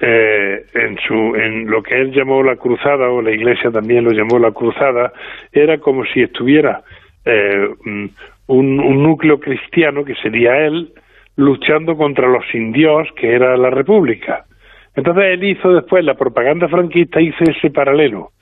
eh, 0.00 0.64
en 0.74 0.98
su 0.98 1.34
en 1.34 1.68
lo 1.68 1.82
que 1.82 2.00
él 2.00 2.12
llamó 2.12 2.42
la 2.42 2.56
cruzada 2.56 3.08
o 3.10 3.20
la 3.20 3.32
Iglesia 3.32 3.70
también 3.70 4.04
lo 4.04 4.12
llamó 4.12 4.38
la 4.38 4.52
cruzada 4.52 5.12
era 5.50 5.78
como 5.78 6.04
si 6.04 6.22
estuviera 6.22 6.82
eh, 7.24 7.68
un, 7.84 8.12
un 8.46 9.02
núcleo 9.02 9.40
cristiano 9.40 10.04
que 10.04 10.14
sería 10.14 10.66
él 10.66 10.92
luchando 11.38 11.96
contra 11.96 12.26
los 12.26 12.44
indios 12.52 13.06
que 13.14 13.32
era 13.32 13.56
la 13.56 13.70
República. 13.70 14.44
Entonces 14.96 15.24
él 15.26 15.44
hizo 15.44 15.72
después 15.72 16.04
la 16.04 16.14
propaganda 16.14 16.66
franquista 16.66 17.20
hizo 17.20 17.44
ese 17.44 17.70
paralelo 17.70 18.32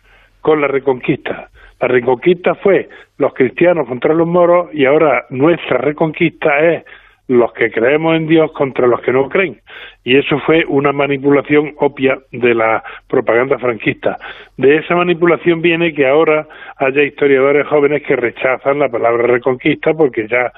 con 0.41 0.63
la 0.63 0.67
Reconquista. 0.67 1.51
La 1.79 1.89
Reconquista 1.89 2.55
fue 2.55 2.89
los 3.19 3.35
cristianos 3.35 3.87
contra 3.87 4.15
los 4.15 4.27
moros 4.27 4.71
y 4.73 4.87
ahora 4.87 5.27
nuestra 5.29 5.77
Reconquista 5.77 6.59
es 6.61 6.85
los 7.29 7.53
que 7.53 7.71
creemos 7.71 8.17
en 8.17 8.29
Dios 8.29 8.51
contra 8.53 8.87
los 8.87 9.03
que 9.03 9.13
no 9.13 9.29
creen. 9.29 9.61
Y 10.03 10.17
eso 10.17 10.39
fue 10.47 10.65
una 10.67 10.93
manipulación 10.93 11.75
obvia 11.77 12.19
de 12.33 12.55
la 12.55 12.83
propaganda 13.09 13.59
franquista. 13.59 14.17
De 14.57 14.77
esa 14.77 14.95
manipulación 14.95 15.61
viene 15.61 15.93
que 15.93 16.07
ahora 16.07 16.49
haya 16.79 17.03
historiadores 17.03 17.67
jóvenes 17.67 18.05
que 18.05 18.17
rechazan 18.17 18.79
la 18.79 18.89
palabra 18.89 19.27
reconquista 19.27 19.93
porque 19.93 20.27
ya 20.29 20.51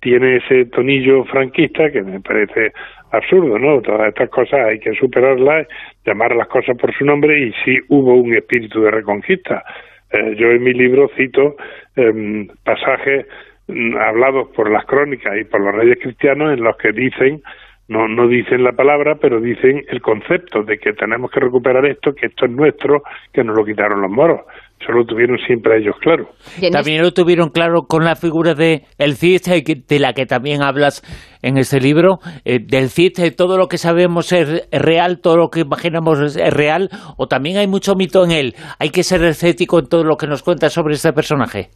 tiene 0.00 0.36
ese 0.36 0.66
tonillo 0.66 1.24
franquista 1.24 1.90
que 1.90 2.02
me 2.02 2.20
parece 2.20 2.72
absurdo, 3.10 3.58
¿no? 3.58 3.80
Todas 3.82 4.08
estas 4.08 4.30
cosas 4.30 4.66
hay 4.66 4.78
que 4.78 4.92
superarlas, 4.94 5.66
llamar 6.04 6.34
las 6.34 6.48
cosas 6.48 6.76
por 6.76 6.94
su 6.94 7.04
nombre 7.04 7.38
y 7.38 7.52
sí 7.64 7.78
hubo 7.88 8.14
un 8.14 8.34
espíritu 8.34 8.82
de 8.82 8.90
reconquista. 8.90 9.64
Eh, 10.12 10.34
yo 10.36 10.50
en 10.50 10.62
mi 10.62 10.72
libro 10.72 11.08
cito 11.16 11.56
em, 11.96 12.48
pasajes 12.64 13.26
mm, 13.68 13.96
hablados 13.96 14.48
por 14.48 14.70
las 14.70 14.84
crónicas 14.86 15.38
y 15.38 15.44
por 15.44 15.60
los 15.60 15.74
reyes 15.74 15.98
cristianos 16.00 16.52
en 16.52 16.64
los 16.64 16.76
que 16.76 16.92
dicen 16.92 17.42
no, 17.90 18.06
no 18.06 18.28
dicen 18.28 18.62
la 18.62 18.70
palabra, 18.70 19.16
pero 19.20 19.40
dicen 19.40 19.82
el 19.88 20.00
concepto 20.00 20.62
de 20.62 20.78
que 20.78 20.92
tenemos 20.92 21.28
que 21.28 21.40
recuperar 21.40 21.84
esto, 21.86 22.12
que 22.12 22.26
esto 22.26 22.46
es 22.46 22.52
nuestro, 22.52 23.02
que 23.32 23.42
nos 23.42 23.56
lo 23.56 23.64
quitaron 23.64 24.00
los 24.00 24.10
moros. 24.10 24.42
Eso 24.80 24.92
lo 24.92 25.04
tuvieron 25.04 25.36
siempre 25.38 25.78
ellos 25.78 25.96
claro. 26.00 26.28
También 26.70 27.02
lo 27.02 27.10
tuvieron 27.10 27.50
claro 27.50 27.82
con 27.88 28.04
la 28.04 28.14
figura 28.14 28.54
de 28.54 28.84
el 28.96 29.16
Cid, 29.16 29.40
de 29.88 29.98
la 29.98 30.12
que 30.12 30.24
también 30.24 30.62
hablas 30.62 31.02
en 31.42 31.58
este 31.58 31.80
libro, 31.80 32.20
eh, 32.44 32.60
del 32.60 32.90
Cid, 32.90 33.34
todo 33.36 33.58
lo 33.58 33.66
que 33.66 33.76
sabemos 33.76 34.32
es 34.32 34.68
real, 34.70 35.20
todo 35.20 35.36
lo 35.36 35.48
que 35.48 35.60
imaginamos 35.60 36.36
es 36.36 36.54
real, 36.54 36.90
o 37.16 37.26
también 37.26 37.56
hay 37.56 37.66
mucho 37.66 37.96
mito 37.96 38.24
en 38.24 38.30
él. 38.30 38.54
Hay 38.78 38.90
que 38.90 39.02
ser 39.02 39.24
escéptico 39.24 39.80
en 39.80 39.88
todo 39.88 40.04
lo 40.04 40.16
que 40.16 40.28
nos 40.28 40.44
cuenta 40.44 40.70
sobre 40.70 40.94
este 40.94 41.12
personaje. 41.12 41.70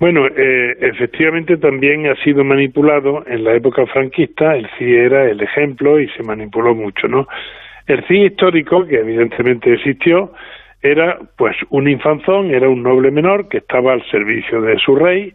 Bueno, 0.00 0.26
eh, 0.26 0.76
efectivamente 0.80 1.56
también 1.56 2.06
ha 2.06 2.16
sido 2.16 2.42
manipulado 2.44 3.24
en 3.26 3.44
la 3.44 3.54
época 3.54 3.86
franquista, 3.86 4.56
el 4.56 4.68
Cid 4.76 4.92
era 4.92 5.30
el 5.30 5.40
ejemplo 5.40 6.00
y 6.00 6.08
se 6.10 6.22
manipuló 6.22 6.74
mucho, 6.74 7.06
¿no? 7.06 7.28
El 7.86 8.04
Cid 8.06 8.24
histórico, 8.24 8.86
que 8.86 8.96
evidentemente 8.96 9.72
existió, 9.72 10.32
era 10.82 11.18
pues 11.38 11.56
un 11.70 11.88
infanzón, 11.88 12.52
era 12.52 12.68
un 12.68 12.82
noble 12.82 13.10
menor 13.10 13.48
que 13.48 13.58
estaba 13.58 13.92
al 13.92 14.04
servicio 14.10 14.60
de 14.60 14.78
su 14.78 14.96
rey 14.96 15.32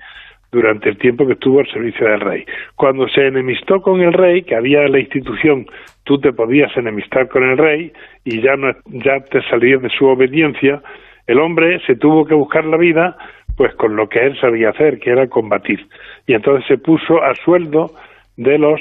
durante 0.51 0.89
el 0.89 0.97
tiempo 0.97 1.25
que 1.25 1.33
estuvo 1.33 1.59
al 1.59 1.71
servicio 1.71 2.07
del 2.07 2.19
rey. 2.19 2.45
Cuando 2.75 3.07
se 3.07 3.27
enemistó 3.27 3.81
con 3.81 4.01
el 4.01 4.13
rey, 4.13 4.41
que 4.43 4.55
había 4.55 4.87
la 4.87 4.99
institución, 4.99 5.67
tú 6.03 6.19
te 6.19 6.33
podías 6.33 6.75
enemistar 6.75 7.29
con 7.29 7.43
el 7.43 7.57
rey 7.57 7.93
y 8.25 8.41
ya 8.41 8.55
no 8.55 8.73
ya 8.85 9.19
te 9.21 9.41
salías 9.43 9.81
de 9.81 9.89
su 9.89 10.05
obediencia, 10.05 10.81
el 11.27 11.39
hombre 11.39 11.79
se 11.85 11.95
tuvo 11.95 12.25
que 12.25 12.33
buscar 12.33 12.65
la 12.65 12.77
vida 12.77 13.15
pues 13.59 13.75
con 13.75 13.97
lo 13.97 14.07
que 14.07 14.19
él 14.19 14.39
sabía 14.39 14.69
hacer, 14.69 14.99
que 14.99 15.09
era 15.09 15.27
combatir. 15.27 15.85
Y 16.25 16.33
entonces 16.33 16.65
se 16.65 16.77
puso 16.77 17.21
a 17.21 17.35
sueldo 17.35 17.91
de 18.37 18.57
los 18.57 18.79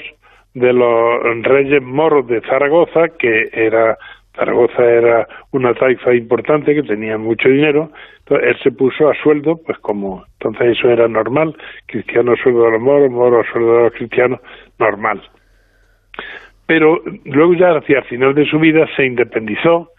de 0.55 0.73
los 0.73 1.21
reyes 1.43 1.83
moros 1.83 2.29
de 2.29 2.41
Zaragoza, 2.43 3.09
que 3.19 3.49
era 3.53 3.99
Zaragoza 4.37 4.85
era 4.85 5.27
una 5.51 5.75
taifa 5.75 6.15
importante 6.15 6.77
que 6.77 6.85
tenía 6.85 7.19
mucho 7.19 7.49
dinero, 7.49 7.91
entonces 8.21 8.51
él 8.51 8.57
se 8.63 8.71
puso 8.71 9.09
a 9.09 9.15
sueldo, 9.21 9.61
pues 9.67 9.77
como 9.81 10.25
entonces 10.35 10.79
eso 10.79 10.89
era 10.89 11.09
normal, 11.09 11.57
cristiano 11.87 12.35
a 12.35 12.37
sueldo 12.37 12.67
de 12.67 12.71
los 12.71 12.81
moros, 12.81 13.11
moros 13.11 13.47
sueldo 13.53 13.79
de 13.79 13.83
los 13.83 13.93
cristianos, 13.95 14.39
normal. 14.79 15.21
Pero 16.67 17.03
luego 17.25 17.53
ya 17.55 17.71
hacia 17.77 17.99
el 17.99 18.05
final 18.05 18.33
de 18.33 18.47
su 18.47 18.61
vida 18.61 18.87
se 18.95 19.07
independizó, 19.07 19.91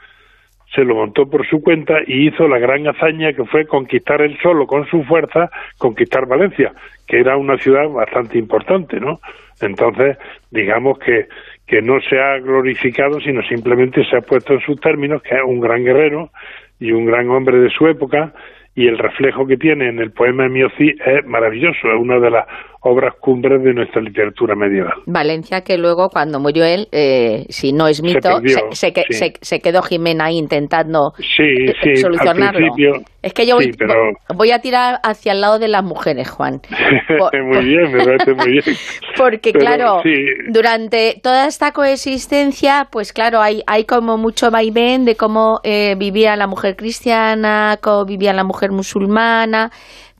se 0.74 0.84
lo 0.84 0.96
montó 0.96 1.30
por 1.30 1.48
su 1.48 1.62
cuenta 1.62 2.00
y 2.06 2.28
hizo 2.28 2.48
la 2.48 2.60
gran 2.60 2.88
hazaña 2.88 3.34
que 3.34 3.46
fue 3.46 3.66
conquistar 3.66 4.22
él 4.22 4.38
solo 4.42 4.68
con 4.68 4.86
su 4.88 5.04
fuerza, 5.04 5.50
conquistar 5.78 6.28
Valencia, 6.28 6.74
que 7.08 7.20
era 7.20 7.38
una 7.38 7.58
ciudad 7.58 7.88
bastante 7.90 8.38
importante, 8.38 9.00
¿no? 9.00 9.20
Entonces, 9.62 10.18
digamos 10.52 11.00
que, 11.00 11.28
que 11.66 11.82
no 11.82 12.00
se 12.02 12.20
ha 12.20 12.38
glorificado, 12.40 13.20
sino 13.20 13.42
simplemente 13.44 14.06
se 14.06 14.18
ha 14.18 14.22
puesto 14.22 14.54
en 14.54 14.62
sus 14.62 14.80
términos 14.80 15.22
que 15.24 15.36
es 15.36 15.42
un 15.44 15.60
gran 15.60 15.84
guerrero 15.84 16.30
y 16.80 16.92
un 16.92 17.06
gran 17.06 17.30
hombre 17.30 17.60
de 17.60 17.70
su 17.70 17.88
época, 17.88 18.34
y 18.76 18.88
el 18.88 18.98
reflejo 18.98 19.46
que 19.46 19.58
tiene 19.58 19.90
en 19.90 20.00
el 20.00 20.12
poema 20.12 20.44
de 20.44 20.50
Miocí 20.50 20.96
es 21.06 21.26
maravilloso, 21.26 21.92
es 21.92 22.00
una 22.00 22.20
de 22.20 22.30
las 22.30 22.46
obras 22.82 23.16
cumbres 23.20 23.62
de 23.62 23.74
nuestra 23.74 24.02
literatura 24.02 24.56
medieval. 24.56 24.94
Valencia, 25.06 25.62
que 25.62 25.78
luego, 25.78 26.10
cuando 26.10 26.40
murió 26.40 26.64
él, 26.64 26.88
eh, 26.92 27.46
si 27.50 27.74
no 27.74 27.88
es 27.88 28.02
mito, 28.02 28.40
se, 28.72 28.94
se, 29.42 29.60
quedó 29.60 29.82
Jimena 29.82 30.32
intentando 30.32 31.14
eh, 31.38 31.98
solucionarlo. 31.98 32.74
es 33.22 33.34
que 33.34 33.46
yo 33.46 33.58
voy, 34.34 34.52
a 34.52 34.60
tirar 34.60 35.00
hacia 35.04 35.34
el 35.34 35.42
lado 35.42 35.60
de 35.60 35.68
las 35.68 35.84
mujeres, 35.84 36.30
Juan. 36.30 36.62
muy 37.44 37.66
bien, 37.66 37.92
me 37.92 38.06
parece 38.06 38.34
muy 38.34 38.52
bien. 38.52 38.64
Porque, 39.18 39.52
claro, 39.52 40.02
durante 40.48 41.20
toda 41.22 41.48
esta 41.48 41.74
coexistencia, 41.74 42.88
pues 42.90 43.12
claro, 43.12 43.42
hay, 43.42 43.62
hay 43.68 43.84
como 43.84 44.18
mucho 44.18 44.52
vaivén 44.52 45.04
de 45.04 45.16
cómo 45.16 45.60
eh, 45.66 45.96
vivía 45.98 46.38
la 46.38 46.48
mujer 46.48 46.78
cristiana, 46.78 47.78
cómo 47.82 48.06
vivía 48.06 48.32
la 48.32 48.46
mujer 48.46 48.72
musulmana 48.72 49.72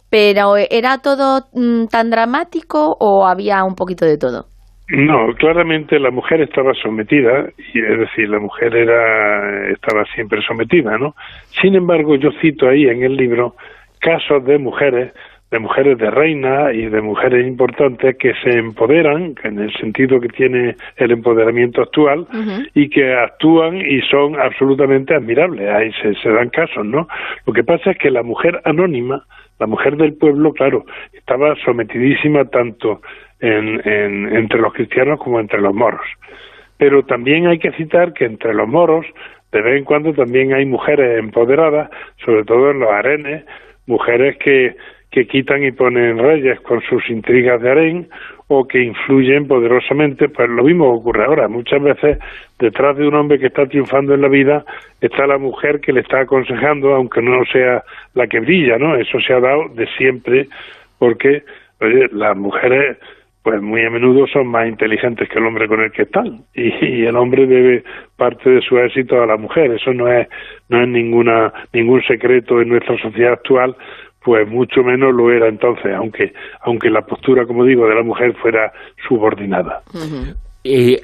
pero 0.10 0.56
¿era 0.58 1.00
todo 1.02 1.46
mm, 1.54 1.88
tan 1.88 2.10
dramático 2.10 2.98
o 3.00 3.26
había 3.28 3.64
un 3.64 3.76
poquito 3.76 4.06
de 4.06 4.18
todo? 4.18 4.46
No, 4.90 5.34
claramente 5.36 6.00
la 6.00 6.10
mujer 6.10 6.42
estaba 6.42 6.74
sometida, 6.74 7.48
y 7.74 7.80
es 7.80 8.00
decir, 8.00 8.28
la 8.28 8.40
mujer 8.40 8.76
era 8.76 9.70
estaba 9.70 10.04
siempre 10.16 10.42
sometida, 10.42 10.98
¿no? 10.98 11.14
Sin 11.62 11.76
embargo, 11.76 12.16
yo 12.16 12.32
cito 12.42 12.68
ahí 12.68 12.88
en 12.88 13.04
el 13.04 13.16
libro 13.16 13.56
casos 14.00 14.44
de 14.46 14.58
mujeres, 14.58 15.14
de 15.52 15.60
mujeres 15.60 15.96
de 16.00 16.10
reina 16.10 16.74
y 16.74 16.88
de 16.88 17.02
mujeres 17.02 17.46
importantes 17.46 18.18
que 18.18 18.34
se 18.44 18.58
empoderan, 18.58 19.36
en 19.44 19.60
el 19.60 19.72
sentido 19.74 20.20
que 20.20 20.30
tiene 20.30 20.76
el 20.98 21.12
empoderamiento 21.12 21.84
actual, 21.84 22.26
y 22.74 22.90
que 22.90 23.14
actúan 23.14 23.78
y 23.78 24.02
son 24.10 24.40
absolutamente 24.40 25.14
admirables. 25.14 25.70
Ahí 25.70 25.92
se, 26.02 26.16
se 26.16 26.30
dan 26.30 26.50
casos, 26.50 26.84
¿no? 26.84 27.08
Lo 27.46 27.54
que 27.54 27.64
pasa 27.64 27.92
es 27.92 27.98
que 28.00 28.10
la 28.10 28.24
mujer 28.24 28.60
anónima 28.66 29.24
la 29.60 29.68
mujer 29.68 29.98
del 29.98 30.14
pueblo, 30.14 30.54
claro, 30.54 30.86
estaba 31.14 31.56
sometidísima 31.64 32.46
tanto 32.46 33.02
en, 33.40 33.86
entre 34.36 34.60
los 34.60 34.74
cristianos 34.74 35.20
como 35.20 35.40
entre 35.40 35.62
los 35.62 35.74
moros. 35.74 36.06
Pero 36.78 37.04
también 37.04 37.48
hay 37.48 37.60
que 37.60 37.72
citar 37.74 38.14
que 38.14 38.26
entre 38.26 38.54
los 38.54 38.68
moros, 38.68 39.06
de 39.52 39.62
vez 39.62 39.78
en 39.78 39.84
cuando 39.84 40.14
también 40.14 40.54
hay 40.54 40.66
mujeres 40.66 41.20
empoderadas, 41.20 41.90
sobre 42.24 42.46
todo 42.46 42.72
en 42.72 42.80
los 42.80 42.90
arenes, 42.90 43.46
mujeres 43.86 44.38
que, 44.38 44.76
que 45.12 45.28
quitan 45.28 45.64
y 45.64 45.72
ponen 45.72 46.18
reyes 46.20 46.60
con 46.62 46.82
sus 46.82 47.10
intrigas 47.10 47.62
de 47.62 47.70
harén 47.70 48.10
o 48.52 48.68
que 48.68 48.82
influyen 48.82 49.48
poderosamente, 49.48 50.28
pues 50.28 50.50
lo 50.50 50.64
mismo 50.64 50.92
ocurre 50.92 51.24
ahora. 51.24 51.48
Muchas 51.48 51.82
veces 51.84 52.18
detrás 52.58 52.98
de 52.98 53.08
un 53.08 53.14
hombre 53.14 53.38
que 53.38 53.46
está 53.46 53.68
triunfando 53.68 54.16
en 54.16 54.22
la 54.22 54.28
vida 54.28 54.66
está 55.00 55.28
la 55.28 55.38
mujer 55.38 55.80
que 55.80 55.94
le 55.94 56.02
está 56.02 56.22
aconsejando, 56.22 56.96
aunque 56.96 57.22
no 57.22 57.46
sea 57.46 57.84
la 58.16 58.26
que 58.26 58.40
brilla, 58.40 58.80
¿no? 58.80 58.96
Eso 58.96 59.20
se 59.20 59.34
ha 59.34 59.40
dado 59.40 59.70
de 59.70 59.86
siempre 59.98 60.48
porque, 60.98 61.44
oye, 61.80 62.08
las 62.12 62.36
mujeres 62.36 62.98
pues 63.44 63.62
muy 63.62 63.86
a 63.86 63.90
menudo 63.90 64.28
son 64.28 64.48
más 64.48 64.68
inteligentes 64.68 65.30
que 65.30 65.40
el 65.40 65.46
hombre 65.46 65.68
con 65.68 65.82
el 65.82 65.92
que 65.92 66.02
están 66.02 66.42
y, 66.54 67.06
el 67.06 67.16
hombre 67.16 67.48
debe 67.48 67.84
parte 68.18 68.50
de 68.50 68.62
su 68.62 68.78
éxito 68.78 69.24
a 69.24 69.26
la 69.26 69.38
mujer 69.38 69.72
eso 69.72 69.94
no 69.94 70.12
es 70.12 70.28
no 70.68 70.82
es 70.82 70.88
ninguna 70.90 71.54
ningún 71.72 72.04
secreto 72.04 72.62
en 72.62 72.68
nuestra 72.68 72.98
sociedad 72.98 73.34
actual 73.34 73.78
pues 74.24 74.48
mucho 74.48 74.84
menos 74.84 75.14
lo 75.14 75.32
era 75.32 75.48
entonces, 75.48 75.94
aunque, 75.96 76.34
aunque 76.62 76.90
la 76.90 77.06
postura, 77.06 77.46
como 77.46 77.64
digo, 77.64 77.88
de 77.88 77.96
la 77.96 78.04
mujer 78.04 78.36
fuera 78.36 78.72
subordinada. 79.08 79.82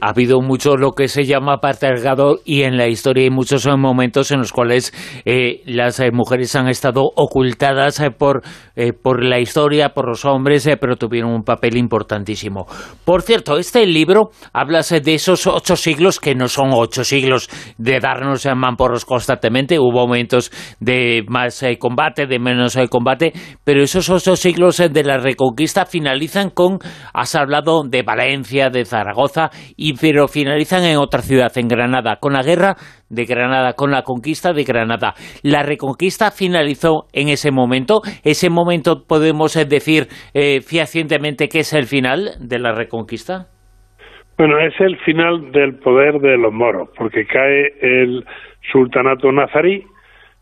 Ha 0.01 0.09
habido 0.09 0.41
mucho 0.41 0.75
lo 0.75 0.91
que 0.91 1.07
se 1.07 1.23
llama 1.23 1.59
patriarcado 1.61 2.39
y 2.43 2.63
en 2.63 2.75
la 2.75 2.87
historia 2.87 3.23
hay 3.23 3.29
muchos 3.29 3.65
momentos 3.65 4.29
en 4.31 4.39
los 4.39 4.51
cuales 4.51 4.93
eh, 5.23 5.61
las 5.65 6.01
eh, 6.01 6.11
mujeres 6.11 6.53
han 6.57 6.67
estado 6.67 7.03
ocultadas 7.15 8.01
eh, 8.01 8.11
por, 8.11 8.43
por 9.01 9.23
la 9.23 9.39
historia, 9.39 9.89
por 9.89 10.09
los 10.09 10.25
hombres, 10.25 10.67
pero 10.79 10.97
tuvieron 10.97 11.31
un 11.31 11.43
papel 11.43 11.77
importantísimo. 11.77 12.65
Por 13.05 13.21
cierto, 13.21 13.57
este 13.57 13.85
libro 13.85 14.31
habla 14.51 14.81
de 14.81 15.13
esos 15.13 15.47
ocho 15.47 15.77
siglos 15.77 16.19
que 16.19 16.35
no 16.35 16.49
son 16.49 16.71
ocho 16.73 17.05
siglos 17.05 17.49
de 17.77 17.99
darnos 18.01 18.45
mamporros 18.55 19.05
constantemente, 19.05 19.79
hubo 19.79 20.05
momentos 20.05 20.51
de 20.81 21.23
más 21.29 21.63
combate, 21.79 22.27
de 22.27 22.39
menos 22.39 22.77
combate, 22.89 23.31
pero 23.63 23.81
esos 23.81 24.09
ocho 24.09 24.35
siglos 24.35 24.77
de 24.77 25.03
la 25.03 25.17
reconquista 25.17 25.85
finalizan 25.85 26.49
con, 26.49 26.79
has 27.13 27.35
hablado 27.35 27.83
de 27.87 28.03
Valencia, 28.03 28.69
de 28.69 28.83
Zaragoza, 28.83 29.44
y 29.77 29.93
pero 29.97 30.27
finalizan 30.27 30.83
en 30.83 30.97
otra 30.97 31.21
ciudad, 31.21 31.51
en 31.57 31.67
Granada, 31.67 32.17
con 32.19 32.33
la 32.33 32.43
guerra 32.43 32.75
de 33.09 33.25
Granada, 33.25 33.73
con 33.73 33.91
la 33.91 34.03
conquista 34.03 34.53
de 34.53 34.63
Granada. 34.63 35.13
La 35.43 35.63
reconquista 35.63 36.31
finalizó 36.31 37.05
en 37.13 37.29
ese 37.29 37.51
momento. 37.51 38.01
Ese 38.23 38.49
momento 38.49 39.03
podemos 39.07 39.55
eh, 39.55 39.65
decir 39.65 40.07
eh, 40.33 40.59
que 40.65 41.59
es 41.59 41.73
el 41.73 41.85
final 41.85 42.31
de 42.39 42.59
la 42.59 42.73
reconquista. 42.73 43.47
Bueno, 44.37 44.59
es 44.59 44.73
el 44.81 44.97
final 44.99 45.51
del 45.51 45.75
poder 45.79 46.19
de 46.19 46.37
los 46.37 46.51
moros, 46.51 46.89
porque 46.97 47.25
cae 47.25 47.73
el 47.81 48.25
sultanato 48.71 49.31
nazarí, 49.31 49.85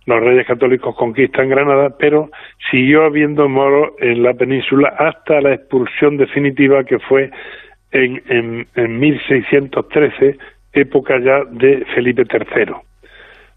los 0.05 0.19
reyes 0.19 0.47
católicos 0.47 0.95
conquistan 0.97 1.47
Granada, 1.47 1.95
pero 1.97 2.29
siguió 2.71 3.03
habiendo 3.05 3.47
moros 3.47 3.91
en 3.99 4.23
la 4.23 4.33
península 4.33 4.89
hasta 4.97 5.41
la 5.41 5.53
expulsión 5.53 6.17
definitiva 6.17 6.83
que 6.83 6.99
fue 6.99 7.29
en, 7.93 8.67
en, 8.75 8.99
1613, 8.99 10.37
época 10.73 11.19
ya 11.19 11.43
de 11.49 11.85
Felipe 11.93 12.23
III. 12.29 12.73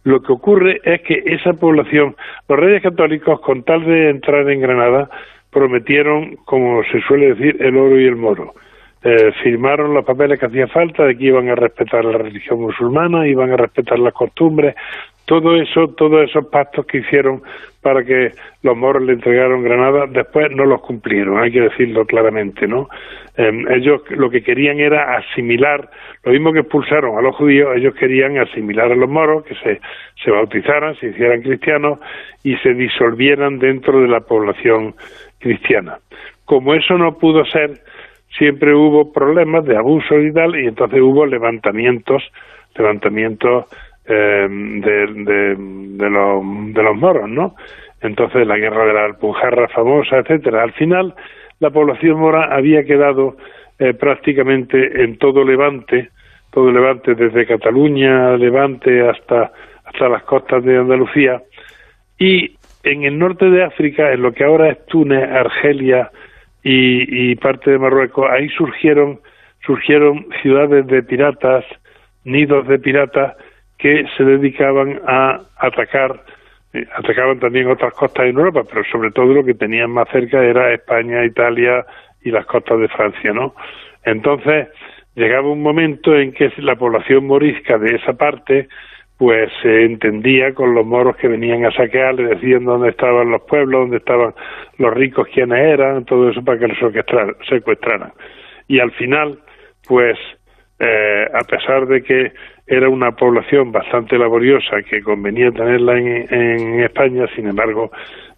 Lo 0.04 0.22
que 0.22 0.32
ocurre 0.32 0.80
es 0.84 1.00
que 1.02 1.22
esa 1.26 1.54
población, 1.54 2.14
los 2.48 2.58
reyes 2.58 2.82
católicos, 2.82 3.40
con 3.40 3.64
tal 3.64 3.84
de 3.84 4.10
entrar 4.10 4.48
en 4.48 4.60
Granada, 4.60 5.10
prometieron, 5.50 6.36
como 6.44 6.82
se 6.84 7.00
suele 7.02 7.34
decir, 7.34 7.56
el 7.60 7.76
oro 7.76 7.98
y 7.98 8.06
el 8.06 8.16
moro. 8.16 8.54
Eh, 9.02 9.32
firmaron 9.42 9.94
los 9.94 10.04
papeles 10.04 10.38
que 10.38 10.46
hacía 10.46 10.66
falta 10.68 11.04
de 11.04 11.16
que 11.16 11.24
iban 11.24 11.48
a 11.48 11.54
respetar 11.54 12.04
la 12.04 12.18
religión 12.18 12.60
musulmana, 12.60 13.26
iban 13.26 13.52
a 13.52 13.56
respetar 13.56 13.98
las 13.98 14.12
costumbres, 14.12 14.74
todo 15.26 15.56
eso, 15.56 15.88
todos 15.88 16.28
esos 16.28 16.46
pactos 16.46 16.86
que 16.86 16.98
hicieron 16.98 17.42
para 17.86 18.02
que 18.02 18.32
los 18.64 18.76
moros 18.76 19.04
le 19.04 19.12
entregaron 19.12 19.62
Granada, 19.62 20.06
después 20.08 20.50
no 20.50 20.64
los 20.64 20.80
cumplieron, 20.80 21.38
hay 21.40 21.52
que 21.52 21.60
decirlo 21.60 22.04
claramente, 22.04 22.66
¿no? 22.66 22.88
Em, 23.36 23.64
ellos 23.70 24.02
lo 24.10 24.28
que 24.28 24.42
querían 24.42 24.80
era 24.80 25.18
asimilar, 25.18 25.88
lo 26.24 26.32
mismo 26.32 26.52
que 26.52 26.62
expulsaron 26.62 27.16
a 27.16 27.22
los 27.22 27.36
judíos, 27.36 27.76
ellos 27.76 27.94
querían 27.94 28.38
asimilar 28.38 28.90
a 28.90 28.96
los 28.96 29.08
moros, 29.08 29.44
que 29.44 29.54
se, 29.54 29.80
se 30.24 30.32
bautizaran, 30.32 30.96
se 30.96 31.10
hicieran 31.10 31.42
cristianos 31.42 32.00
y 32.42 32.56
se 32.56 32.74
disolvieran 32.74 33.60
dentro 33.60 34.00
de 34.00 34.08
la 34.08 34.18
población 34.18 34.96
cristiana. 35.38 35.98
Como 36.44 36.74
eso 36.74 36.98
no 36.98 37.18
pudo 37.18 37.44
ser, 37.44 37.70
siempre 38.36 38.74
hubo 38.74 39.12
problemas 39.12 39.64
de 39.64 39.76
abuso 39.76 40.18
y 40.18 40.32
tal, 40.32 40.58
y 40.58 40.66
entonces 40.66 41.00
hubo 41.00 41.24
levantamientos, 41.24 42.20
levantamientos 42.76 43.66
eh, 44.08 44.46
de, 44.48 45.56
de, 45.56 46.10
los, 46.10 46.96
moros, 46.96 47.28
¿no? 47.28 47.54
Entonces 48.00 48.46
la 48.46 48.56
guerra 48.56 48.86
de 48.86 48.92
la 48.92 49.04
Alpujarra 49.06 49.68
famosa, 49.68 50.18
etcétera. 50.18 50.62
Al 50.62 50.72
final 50.72 51.14
la 51.60 51.70
población 51.70 52.18
mora 52.18 52.54
había 52.54 52.84
quedado 52.84 53.36
eh, 53.78 53.94
prácticamente 53.94 55.02
en 55.02 55.18
todo 55.18 55.44
Levante, 55.44 56.10
todo 56.50 56.70
Levante 56.70 57.14
desde 57.14 57.46
Cataluña, 57.46 58.36
Levante 58.36 59.08
hasta 59.08 59.52
hasta 59.84 60.08
las 60.08 60.24
costas 60.24 60.64
de 60.64 60.78
Andalucía 60.78 61.42
y 62.18 62.56
en 62.82 63.04
el 63.04 63.18
norte 63.18 63.50
de 63.50 63.64
África, 63.64 64.12
en 64.12 64.22
lo 64.22 64.32
que 64.32 64.44
ahora 64.44 64.70
es 64.70 64.86
Túnez, 64.86 65.28
Argelia 65.30 66.10
y, 66.62 67.30
y 67.30 67.34
parte 67.36 67.70
de 67.70 67.78
Marruecos, 67.78 68.28
ahí 68.30 68.48
surgieron 68.50 69.20
surgieron 69.66 70.26
ciudades 70.42 70.86
de 70.86 71.02
piratas, 71.02 71.64
nidos 72.24 72.66
de 72.68 72.78
piratas 72.78 73.34
que 73.78 74.06
se 74.16 74.24
dedicaban 74.24 75.00
a 75.06 75.40
atacar, 75.58 76.22
eh, 76.72 76.86
atacaban 76.94 77.38
también 77.40 77.68
otras 77.68 77.92
costas 77.94 78.26
en 78.26 78.36
Europa, 78.36 78.62
pero 78.68 78.84
sobre 78.84 79.10
todo 79.10 79.32
lo 79.34 79.44
que 79.44 79.54
tenían 79.54 79.90
más 79.90 80.08
cerca 80.10 80.42
era 80.42 80.72
España, 80.72 81.24
Italia 81.24 81.84
y 82.22 82.30
las 82.30 82.46
costas 82.46 82.80
de 82.80 82.88
Francia, 82.88 83.32
¿no? 83.32 83.54
Entonces, 84.04 84.68
llegaba 85.14 85.50
un 85.50 85.62
momento 85.62 86.16
en 86.16 86.32
que 86.32 86.52
la 86.58 86.76
población 86.76 87.26
morisca 87.26 87.78
de 87.78 87.96
esa 87.96 88.12
parte 88.14 88.68
pues 89.18 89.50
se 89.62 89.84
entendía 89.84 90.52
con 90.52 90.74
los 90.74 90.84
moros 90.84 91.16
que 91.16 91.28
venían 91.28 91.64
a 91.64 91.72
saquear, 91.72 92.14
le 92.14 92.34
decían 92.34 92.64
dónde 92.64 92.90
estaban 92.90 93.30
los 93.30 93.42
pueblos, 93.42 93.82
dónde 93.82 93.96
estaban 93.96 94.34
los 94.76 94.92
ricos, 94.92 95.26
quiénes 95.32 95.58
eran, 95.58 96.04
todo 96.04 96.28
eso 96.28 96.44
para 96.44 96.58
que 96.58 96.68
los 96.68 96.78
secuestraran. 97.48 98.12
Y 98.68 98.78
al 98.78 98.92
final, 98.92 99.38
pues, 99.88 100.18
eh, 100.78 101.26
a 101.32 101.44
pesar 101.44 101.86
de 101.86 102.02
que 102.02 102.32
era 102.66 102.88
una 102.88 103.12
población 103.12 103.70
bastante 103.70 104.18
laboriosa 104.18 104.82
que 104.82 105.02
convenía 105.02 105.50
tenerla 105.52 105.98
en, 105.98 106.80
España, 106.80 107.26
sin 107.34 107.48
embargo, 107.48 107.90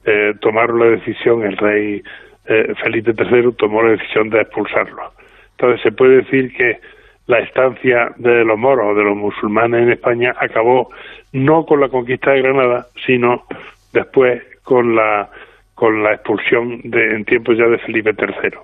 eh, 0.05 0.35
tomaron 0.41 0.79
la 0.81 0.87
decisión, 0.87 1.45
el 1.45 1.57
rey 1.57 2.03
eh, 2.47 2.75
Felipe 2.83 3.12
III 3.17 3.53
tomó 3.57 3.83
la 3.83 3.93
decisión 3.93 4.29
de 4.31 4.41
expulsarlo. 4.41 5.12
Entonces 5.53 5.83
se 5.83 5.93
puede 5.93 6.19
decir 6.19 6.55
que 6.55 6.79
la 7.27 7.41
estancia 7.41 8.12
de 8.17 8.45
los 8.45 8.59
moros 8.59 8.93
o 8.93 8.95
de 8.95 9.05
los 9.05 9.17
musulmanes 9.17 9.83
en 9.83 9.93
España 9.93 10.35
acabó 10.38 10.91
no 11.33 11.64
con 11.67 11.81
la 11.81 11.88
conquista 11.88 12.33
de 12.33 12.43
Granada, 12.43 12.87
sino 13.07 13.45
después 13.93 14.43
con 14.62 14.95
la 14.95 15.29
con 15.75 16.03
la 16.03 16.14
expulsión 16.14 16.81
de, 16.83 17.14
en 17.14 17.25
tiempos 17.25 17.57
ya 17.57 17.67
de 17.67 17.79
Felipe 17.79 18.12
III. 18.19 18.59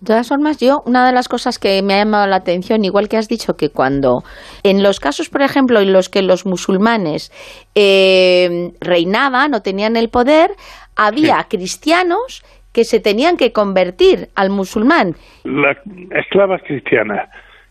De 0.00 0.06
todas 0.06 0.28
formas, 0.28 0.58
yo, 0.58 0.82
una 0.86 1.06
de 1.06 1.12
las 1.12 1.28
cosas 1.28 1.58
que 1.58 1.82
me 1.82 1.92
ha 1.92 1.98
llamado 1.98 2.26
la 2.26 2.36
atención, 2.36 2.86
igual 2.86 3.08
que 3.08 3.18
has 3.18 3.28
dicho 3.28 3.58
que 3.58 3.68
cuando, 3.68 4.22
en 4.62 4.82
los 4.82 4.98
casos, 4.98 5.28
por 5.28 5.42
ejemplo, 5.42 5.78
en 5.78 5.92
los 5.92 6.08
que 6.08 6.22
los 6.22 6.46
musulmanes 6.46 7.30
eh, 7.74 8.72
reinaban 8.80 9.52
o 9.52 9.60
tenían 9.60 9.96
el 9.96 10.08
poder, 10.08 10.52
había 10.96 11.44
cristianos 11.50 12.42
que 12.72 12.84
se 12.84 12.98
tenían 13.00 13.36
que 13.36 13.52
convertir 13.52 14.28
al 14.36 14.48
musulmán. 14.48 15.16
Las 15.44 15.76
esclavas 16.12 16.62
cristianas 16.62 17.28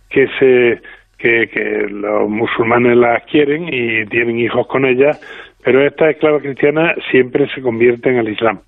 que 0.10 0.28
se 0.38 0.82
que, 1.18 1.50
que 1.50 1.88
los 1.89 2.30
musulmanes 2.30 2.96
las 2.96 3.24
quieren 3.24 3.68
y 3.74 4.06
tienen 4.06 4.39
hijos 4.39 4.68
con 4.68 4.86
ellas, 4.86 5.20
pero 5.63 5.86
estas 5.86 6.12
esclavas 6.12 6.44
cristianas 6.44 6.96
siempre 7.10 7.50
se 7.54 7.62
convierten 7.62 8.18
al 8.18 8.30
Islam. 8.30 8.60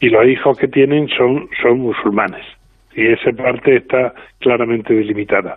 Y 0.00 0.08
los 0.08 0.26
hijos 0.26 0.58
que 0.58 0.66
tienen 0.66 1.08
son 1.16 1.48
son 1.62 1.78
musulmanes 1.78 2.57
y 2.98 3.12
esa 3.12 3.30
parte 3.32 3.76
está 3.76 4.12
claramente 4.40 4.92
delimitada. 4.92 5.56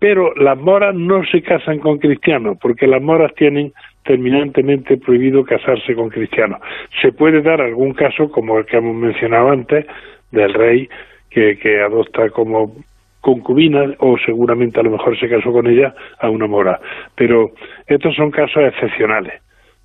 Pero 0.00 0.34
las 0.34 0.58
moras 0.58 0.92
no 0.92 1.24
se 1.24 1.40
casan 1.40 1.78
con 1.78 1.98
cristianos, 1.98 2.58
porque 2.60 2.88
las 2.88 3.00
moras 3.00 3.32
tienen 3.36 3.72
terminantemente 4.04 4.96
prohibido 4.96 5.44
casarse 5.44 5.94
con 5.94 6.08
cristianos. 6.08 6.60
Se 7.00 7.12
puede 7.12 7.42
dar 7.42 7.60
algún 7.60 7.94
caso, 7.94 8.28
como 8.32 8.58
el 8.58 8.66
que 8.66 8.78
hemos 8.78 8.96
mencionado 8.96 9.50
antes, 9.50 9.86
del 10.32 10.52
rey 10.52 10.88
que, 11.30 11.58
que 11.58 11.80
adopta 11.80 12.28
como 12.30 12.74
concubina 13.20 13.94
o 13.98 14.16
seguramente 14.26 14.80
a 14.80 14.82
lo 14.82 14.90
mejor 14.90 15.16
se 15.16 15.28
casó 15.28 15.52
con 15.52 15.68
ella 15.68 15.94
a 16.18 16.28
una 16.28 16.48
mora. 16.48 16.80
Pero 17.14 17.52
estos 17.86 18.16
son 18.16 18.32
casos 18.32 18.64
excepcionales. 18.64 19.40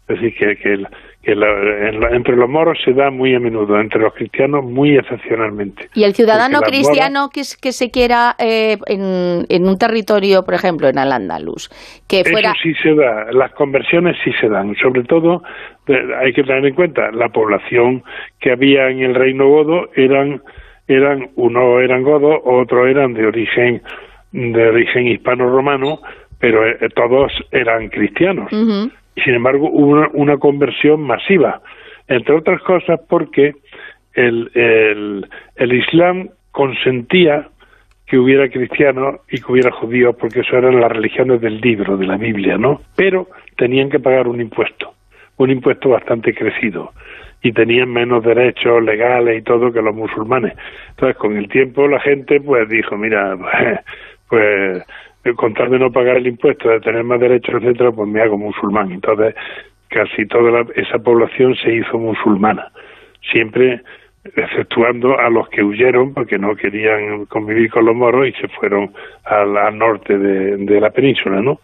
Es 0.07 0.21
decir, 0.21 0.35
que, 0.35 0.55
que, 0.57 0.85
entre 2.11 2.35
los 2.35 2.47
moros 2.47 2.77
se 2.85 2.93
da 2.93 3.09
muy 3.09 3.33
a 3.33 3.39
menudo, 3.39 3.79
entre 3.79 3.99
los 3.99 4.13
cristianos 4.13 4.63
muy 4.63 4.95
excepcionalmente. 4.95 5.89
¿Y 5.95 6.03
el 6.03 6.13
ciudadano 6.13 6.61
cristiano 6.61 7.29
que, 7.33 7.41
que 7.59 7.71
se 7.71 7.89
quiera 7.89 8.35
eh, 8.37 8.77
en, 8.85 9.67
un 9.67 9.77
territorio, 9.79 10.45
por 10.45 10.53
ejemplo, 10.53 10.87
en 10.87 10.99
Al-Ándalus, 10.99 11.69
que 12.07 12.23
fuera... 12.23 12.51
Eso 12.51 12.59
sí 12.61 12.73
se 12.83 12.93
da, 12.93 13.31
las 13.31 13.51
conversiones 13.53 14.15
sí 14.23 14.31
se 14.39 14.47
dan, 14.47 14.75
sobre 14.75 15.03
todo 15.03 15.41
hay 16.21 16.33
que 16.33 16.43
tener 16.43 16.65
en 16.65 16.75
cuenta 16.75 17.11
la 17.11 17.29
población 17.29 18.03
que 18.39 18.51
había 18.51 18.89
en 18.89 19.01
el 19.01 19.15
reino 19.15 19.47
godo 19.47 19.89
eran 19.95 20.41
eran 20.87 21.29
uno 21.35 21.79
eran 21.79 22.03
godos, 22.03 22.41
otros 22.43 22.87
eran 22.87 23.13
de 23.13 23.25
origen 23.25 23.81
de 24.31 24.67
origen 24.67 25.07
hispano-romano, 25.07 26.01
pero 26.39 26.67
eh, 26.67 26.77
todos 26.95 27.31
eran 27.51 27.89
cristianos 27.89 28.51
sin 29.23 29.35
embargo 29.35 29.69
hubo 29.71 30.09
una, 30.13 30.37
conversión 30.37 31.01
masiva, 31.01 31.61
entre 32.07 32.35
otras 32.35 32.61
cosas 32.61 32.99
porque 33.07 33.55
el, 34.13 34.51
el, 34.53 35.27
el 35.55 35.73
Islam 35.73 36.29
consentía 36.51 37.49
que 38.05 38.17
hubiera 38.17 38.49
cristianos 38.49 39.21
y 39.29 39.41
que 39.41 39.51
hubiera 39.51 39.71
judíos, 39.71 40.15
porque 40.19 40.41
eso 40.41 40.57
eran 40.57 40.79
las 40.79 40.91
religiones 40.91 41.41
del 41.41 41.59
libro, 41.59 41.97
de 41.97 42.05
la 42.05 42.17
Biblia, 42.17 42.57
¿no? 42.57 42.81
Pero 42.95 43.27
tenían 43.57 43.89
que 43.89 43.99
pagar 43.99 44.27
un 44.27 44.39
impuesto, 44.39 44.93
un 45.37 45.49
impuesto 45.49 45.89
bastante 45.89 46.33
crecido, 46.33 46.93
y 47.41 47.51
tenían 47.51 47.91
menos 47.91 48.23
derechos 48.23 48.83
legales 48.83 49.39
y 49.39 49.41
todo 49.43 49.71
que 49.71 49.81
los 49.81 49.95
musulmanes. 49.95 50.53
Entonces, 50.89 51.17
con 51.17 51.35
el 51.35 51.47
tiempo 51.49 51.87
la 51.87 51.99
gente 51.99 52.39
pues 52.41 52.69
dijo, 52.69 52.95
mira, 52.95 53.37
pues 54.29 54.83
con 55.33 55.53
tal 55.53 55.71
de 55.71 55.79
no 55.79 55.91
pagar 55.91 56.17
el 56.17 56.27
impuesto, 56.27 56.69
de 56.69 56.79
tener 56.79 57.03
más 57.03 57.19
derechos, 57.19 57.55
etcétera, 57.55 57.91
pues 57.91 58.07
me 58.07 58.21
hago 58.21 58.37
musulmán. 58.37 58.91
Entonces, 58.91 59.33
casi 59.89 60.25
toda 60.27 60.65
esa 60.75 60.99
población 60.99 61.55
se 61.55 61.73
hizo 61.73 61.97
musulmana. 61.97 62.71
Siempre 63.31 63.81
exceptuando 64.35 65.19
a 65.19 65.29
los 65.29 65.47
que 65.49 65.63
huyeron 65.63 66.13
porque 66.13 66.39
no 66.39 66.55
querían 66.55 67.25
convivir 67.25 67.69
con 67.69 67.85
los 67.85 67.95
moros 67.95 68.27
y 68.27 68.31
se 68.33 68.47
fueron 68.47 68.91
al, 69.23 69.77
norte 69.77 70.17
de, 70.17 70.81
la 70.81 70.89
península, 70.89 71.41
¿no? 71.41 71.59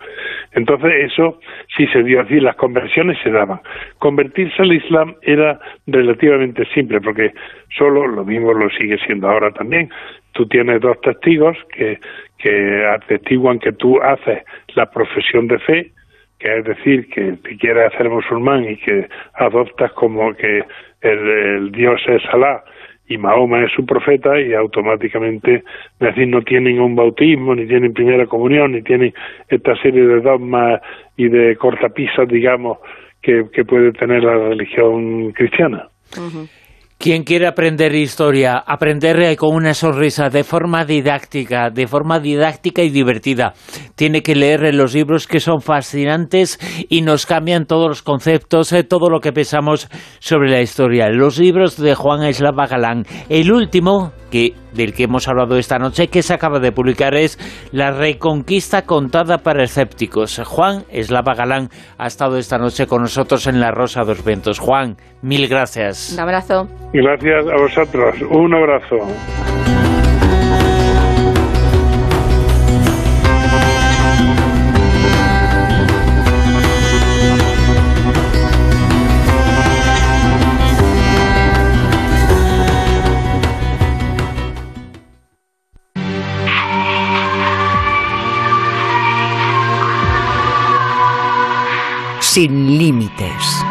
Entonces 0.51 1.12
eso 1.12 1.39
sí 1.76 1.88
se 1.88 2.03
dio 2.03 2.22
así, 2.22 2.39
las 2.39 2.55
conversiones 2.55 3.18
se 3.24 3.32
daban. 3.32 3.62
Convertirse 3.97 4.62
al 4.62 4.74
Islam 4.74 5.16
era 5.24 5.59
relativamente 5.88 6.66
simple 6.74 7.01
porque 7.01 7.34
solo, 7.76 8.05
lo 8.07 8.24
mismo 8.24 8.53
lo 8.53 8.70
sigue 8.70 8.97
siendo 9.05 9.30
ahora 9.30 9.51
también, 9.51 9.89
tú 10.34 10.47
tienes 10.47 10.82
dos 10.82 11.01
testigos 11.01 11.57
que, 11.76 11.99
que 12.42 12.86
atestiguan 12.86 13.60
que 13.60 13.72
tú 13.72 14.02
haces 14.02 14.44
la 14.76 14.89
profesión 14.89 15.48
de 15.48 15.60
fe, 15.60 15.92
que 16.39 16.58
es 16.58 16.66
decir, 16.66 17.08
que 17.10 17.34
te 17.44 17.58
quieres 17.58 17.94
hacer 17.94 18.10
musulmán 18.10 18.66
y 18.66 18.78
que 18.78 19.08
adoptas 19.36 19.92
como 19.94 20.34
que 20.34 20.64
el, 21.02 21.72
Dios 21.72 22.02
es 22.08 22.22
Alá 22.32 22.64
y 23.08 23.18
Mahoma 23.18 23.64
es 23.64 23.72
su 23.74 23.86
profeta 23.86 24.39
y 24.39 24.54
automáticamente 24.54 25.64
decir 26.00 26.28
no 26.28 26.42
tienen 26.42 26.80
un 26.80 26.96
bautismo 26.96 27.54
ni 27.54 27.68
tienen 27.68 27.94
primera 27.94 28.26
comunión 28.26 28.72
ni 28.72 28.82
tienen 28.82 29.14
esta 29.50 29.76
serie 29.82 30.06
de 30.06 30.22
dogmas 30.22 30.82
y 31.18 31.28
de 31.28 31.56
cortapisas 31.58 32.28
digamos 32.28 32.78
que, 33.22 33.44
puede 33.66 33.92
tener 33.94 34.24
la 34.24 34.34
religión 34.50 35.32
cristiana. 35.34 35.89
Quien 37.02 37.24
quiere 37.24 37.47
aprender 37.47 37.95
historia, 37.95 38.60
aprender 38.60 39.36
con 39.36 39.56
una 39.56 39.74
sonrisa, 39.74 40.30
de 40.30 40.43
forma 40.43 40.86
didáctica, 40.86 41.72
de 41.72 41.88
forma 41.88 42.20
didáctica 42.20 42.84
y 42.84 42.91
divertida, 42.91 43.54
tiene 43.95 44.22
que 44.22 44.36
leer 44.36 44.72
los 44.76 44.93
libros 44.93 45.26
que 45.26 45.39
son 45.39 45.62
fascinantes 45.62 46.60
y 46.89 47.02
nos 47.02 47.26
cambian 47.26 47.66
todos 47.66 47.88
los 47.88 48.04
conceptos, 48.04 48.72
eh, 48.72 48.84
todo 48.84 49.10
lo 49.10 49.20
que 49.20 49.34
pensamos 49.34 49.89
sobre 50.20 50.52
la 50.52 50.62
historia. 50.62 51.10
Los 51.10 51.39
libros 51.39 51.76
de 51.76 51.95
Juan 51.95 52.24
Eslava 52.24 52.68
Galán. 52.68 53.08
El 53.30 53.52
último, 53.52 54.12
que 54.30 54.54
del 54.74 54.93
que 54.93 55.04
hemos 55.04 55.28
hablado 55.28 55.58
esta 55.58 55.78
noche, 55.78 56.08
que 56.08 56.22
se 56.22 56.34
acaba 56.34 56.60
de 56.60 56.72
publicar, 56.72 57.16
es 57.16 57.38
La 57.72 57.91
Reconquista 57.91 58.84
contada 58.84 59.39
para 59.39 59.64
escépticos. 59.64 60.39
Juan 60.45 60.86
Eslava 60.89 61.34
Galán 61.34 61.70
ha 61.97 62.08
estado 62.08 62.38
esta 62.38 62.58
noche 62.58 62.88
con 62.88 63.02
nosotros 63.02 63.47
en 63.47 63.60
La 63.60 63.72
Rosa 63.72 64.04
dos 64.04 64.24
Ventos. 64.24 64.60
Juan, 64.60 64.95
mil 65.22 65.47
gracias. 65.47 66.14
Un 66.14 66.20
abrazo. 66.22 66.68
Gracias 66.94 67.48
a 67.48 67.56
vosotros. 67.56 68.22
Un 68.30 68.54
abrazo. 68.54 69.08
sin 92.32 92.78
límites. 92.78 93.70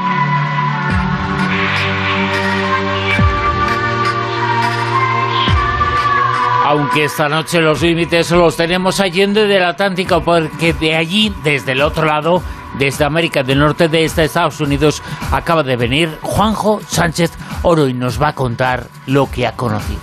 Aunque 6.71 7.03
esta 7.03 7.29
noche 7.29 7.61
los 7.61 7.83
límites 7.83 8.31
los 8.31 8.57
tenemos 8.57 9.03
yendo 9.11 9.41
del 9.41 9.64
Atlántico, 9.64 10.23
porque 10.23 10.73
de 10.73 10.95
allí, 10.95 11.35
desde 11.43 11.73
el 11.73 11.83
otro 11.83 12.05
lado, 12.05 12.45
desde 12.79 13.05
América 13.05 13.43
del 13.43 13.59
Norte, 13.59 13.89
de 13.89 14.05
Estados 14.05 14.61
Unidos, 14.61 15.03
acaba 15.33 15.64
de 15.64 15.75
venir 15.75 16.16
Juanjo 16.23 16.81
Sánchez 16.87 17.33
Oro 17.62 17.89
y 17.89 17.93
nos 17.93 18.23
va 18.23 18.29
a 18.29 18.35
contar 18.37 18.87
lo 19.07 19.29
que 19.29 19.49
ha 19.49 19.57
conocido. 19.57 19.99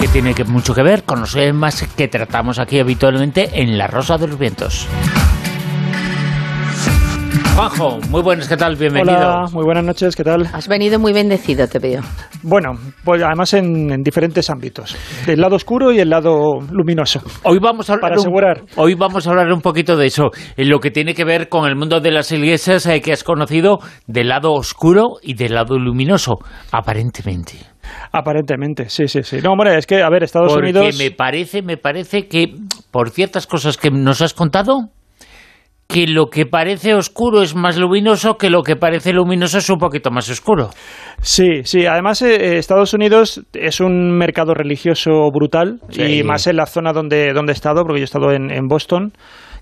Que 0.00 0.08
tiene 0.08 0.34
mucho 0.46 0.74
que 0.74 0.82
ver 0.82 1.04
con 1.04 1.20
los 1.20 1.34
temas 1.34 1.86
que 1.94 2.08
tratamos 2.08 2.58
aquí 2.58 2.78
habitualmente 2.78 3.60
en 3.60 3.76
La 3.76 3.88
Rosa 3.88 4.16
de 4.16 4.26
los 4.26 4.38
Vientos. 4.38 4.88
Juanjo, 7.60 7.98
muy 8.08 8.22
buenas, 8.22 8.48
¿qué 8.48 8.56
tal? 8.56 8.74
Bienvenido. 8.74 9.18
Hola, 9.18 9.44
muy 9.52 9.64
buenas 9.64 9.84
noches, 9.84 10.16
¿qué 10.16 10.24
tal? 10.24 10.46
Has 10.50 10.66
venido 10.66 10.98
muy 10.98 11.12
bendecido, 11.12 11.68
te 11.68 11.78
veo. 11.78 12.00
Bueno, 12.42 12.70
pues 13.04 13.22
además 13.22 13.52
en, 13.52 14.02
diferentes 14.02 14.48
ámbitos, 14.48 14.96
el 15.26 15.42
lado 15.42 15.56
oscuro 15.56 15.92
y 15.92 15.98
el 15.98 16.08
lado 16.08 16.60
luminoso. 16.72 17.20
Hoy 17.42 17.58
vamos 17.60 17.90
a 17.90 17.92
hablar 17.92 18.12
para 18.12 18.14
asegurar. 18.18 18.62
hoy 18.76 18.94
vamos 18.94 19.26
a 19.26 19.30
hablar 19.32 19.52
un 19.52 19.60
poquito 19.60 19.98
de 19.98 20.06
eso, 20.06 20.30
en 20.56 20.70
lo 20.70 20.78
que 20.78 20.90
tiene 20.90 21.12
que 21.12 21.26
ver 21.26 21.50
con 21.50 21.68
el 21.68 21.76
mundo 21.76 22.00
de 22.00 22.10
las 22.10 22.32
iglesias 22.32 22.86
eh, 22.86 23.02
que 23.02 23.12
has 23.12 23.24
conocido 23.24 23.80
del 24.06 24.28
lado 24.28 24.54
oscuro 24.54 25.16
y 25.22 25.34
del 25.34 25.52
lado 25.52 25.78
luminoso, 25.78 26.38
aparentemente. 26.72 27.58
Aparentemente, 28.10 28.88
sí, 28.88 29.06
sí, 29.06 29.22
sí. 29.22 29.36
No, 29.44 29.52
hombre, 29.52 29.76
es 29.76 29.86
que, 29.86 30.02
a 30.02 30.08
ver, 30.08 30.22
Estados 30.22 30.50
Porque 30.50 30.70
Unidos... 30.70 30.96
me 30.98 31.10
parece, 31.10 31.60
me 31.60 31.76
parece 31.76 32.26
que 32.26 32.54
por 32.90 33.10
ciertas 33.10 33.46
cosas 33.46 33.76
que 33.76 33.90
nos 33.90 34.22
has 34.22 34.32
contado, 34.32 34.88
que 35.90 36.06
lo 36.06 36.26
que 36.26 36.46
parece 36.46 36.94
oscuro 36.94 37.42
es 37.42 37.56
más 37.56 37.76
luminoso 37.76 38.36
que 38.36 38.48
lo 38.48 38.62
que 38.62 38.76
parece 38.76 39.12
luminoso 39.12 39.58
es 39.58 39.68
un 39.70 39.78
poquito 39.78 40.10
más 40.10 40.30
oscuro. 40.30 40.70
Sí, 41.20 41.64
sí. 41.64 41.84
Además, 41.86 42.22
eh, 42.22 42.58
Estados 42.58 42.94
Unidos 42.94 43.42
es 43.52 43.80
un 43.80 44.16
mercado 44.16 44.54
religioso 44.54 45.28
brutal 45.32 45.80
y 45.90 46.22
más 46.22 46.46
en 46.46 46.56
la 46.56 46.66
zona 46.66 46.92
donde, 46.92 47.32
donde 47.32 47.52
he 47.52 47.54
estado, 47.54 47.82
porque 47.82 47.98
yo 47.98 48.04
he 48.04 48.04
estado 48.04 48.32
en, 48.32 48.68
Boston 48.68 49.12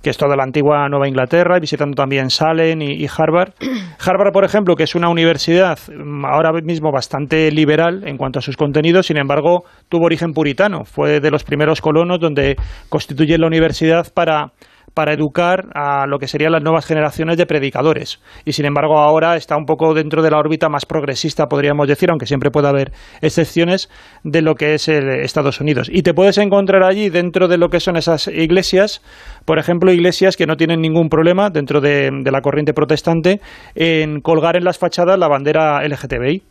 que 0.03 0.11
es 0.11 0.17
toda 0.17 0.37
la 0.37 0.45
antigua 0.45 0.89
Nueva 0.89 1.09
Inglaterra, 1.09 1.59
visitando 1.59 1.97
también 1.97 2.31
Salem 2.31 2.81
y, 2.83 3.07
Harvard. 3.07 3.55
Harvard, 3.99 4.33
por 4.33 4.45
ejemplo, 4.45 4.77
que 4.77 4.85
es 4.85 4.95
una 4.95 5.09
universidad 5.09 5.77
mm, 5.89 6.25
ahora 6.25 6.53
mismo 6.63 6.93
bastante 6.93 7.51
liberal 7.51 8.07
en 8.07 8.17
cuanto 8.17 8.39
a 8.39 8.43
sus 8.43 8.57
contenidos, 8.57 9.07
sin 9.07 9.17
embargo, 9.17 9.65
tuvo 9.89 10.05
origen 10.05 10.35
puritano. 10.35 10.85
Fue 10.85 11.19
de 11.19 11.31
los 11.33 11.43
primeros 11.43 11.81
colonos 11.81 12.21
donde 12.21 12.55
constituye 12.89 13.39
la 13.39 13.49
universidad 13.49 14.07
para 14.15 14.53
para 14.99 15.13
educar 15.13 15.69
a 15.75 16.09
lo 16.09 16.19
que 16.19 16.27
serían 16.27 16.51
las 16.51 16.65
nuevas 16.65 16.85
generaciones 16.85 17.37
de 17.37 17.47
predicadores. 17.47 18.19
Y 18.45 18.55
sin 18.55 18.65
embargo 18.65 18.99
ahora 18.99 19.37
está 19.37 19.57
un 19.57 19.65
poco 19.65 19.95
dentro 19.95 20.23
de 20.23 20.31
la 20.33 20.39
órbita 20.39 20.69
más 20.69 20.87
progresista, 20.87 21.47
podríamos 21.47 21.87
decir, 21.87 22.11
aunque 22.11 22.27
siempre 22.27 22.51
puede 22.51 22.67
haber 22.67 22.91
excepciones, 23.23 23.89
de 24.25 24.43
lo 24.43 24.57
que 24.57 24.75
es 24.75 24.89
el 24.89 25.09
Estados 25.21 25.61
Unidos. 25.61 25.89
Y 25.89 26.03
te 26.03 26.15
puedes 26.15 26.37
encontrar 26.39 26.83
allí, 26.83 27.11
dentro 27.11 27.47
de 27.47 27.59
lo 27.59 27.69
que 27.69 27.79
son 27.79 27.97
esas 27.97 28.27
iglesias, 28.27 29.01
por 29.45 29.61
ejemplo, 29.61 29.93
iglesias 29.93 30.37
que 30.37 30.47
no 30.47 30.57
tienen 30.57 30.81
ningún 30.81 31.09
problema, 31.09 31.49
dentro 31.49 31.81
de, 31.81 32.11
de 32.11 32.31
la 32.33 32.41
corriente 32.41 32.75
protestante, 32.75 33.41
en 33.77 34.21
colgar 34.21 34.57
en 34.57 34.65
las 34.65 34.79
fachadas 34.79 35.17
la 35.17 35.29
bandera 35.29 35.81
LGTBI 35.87 36.43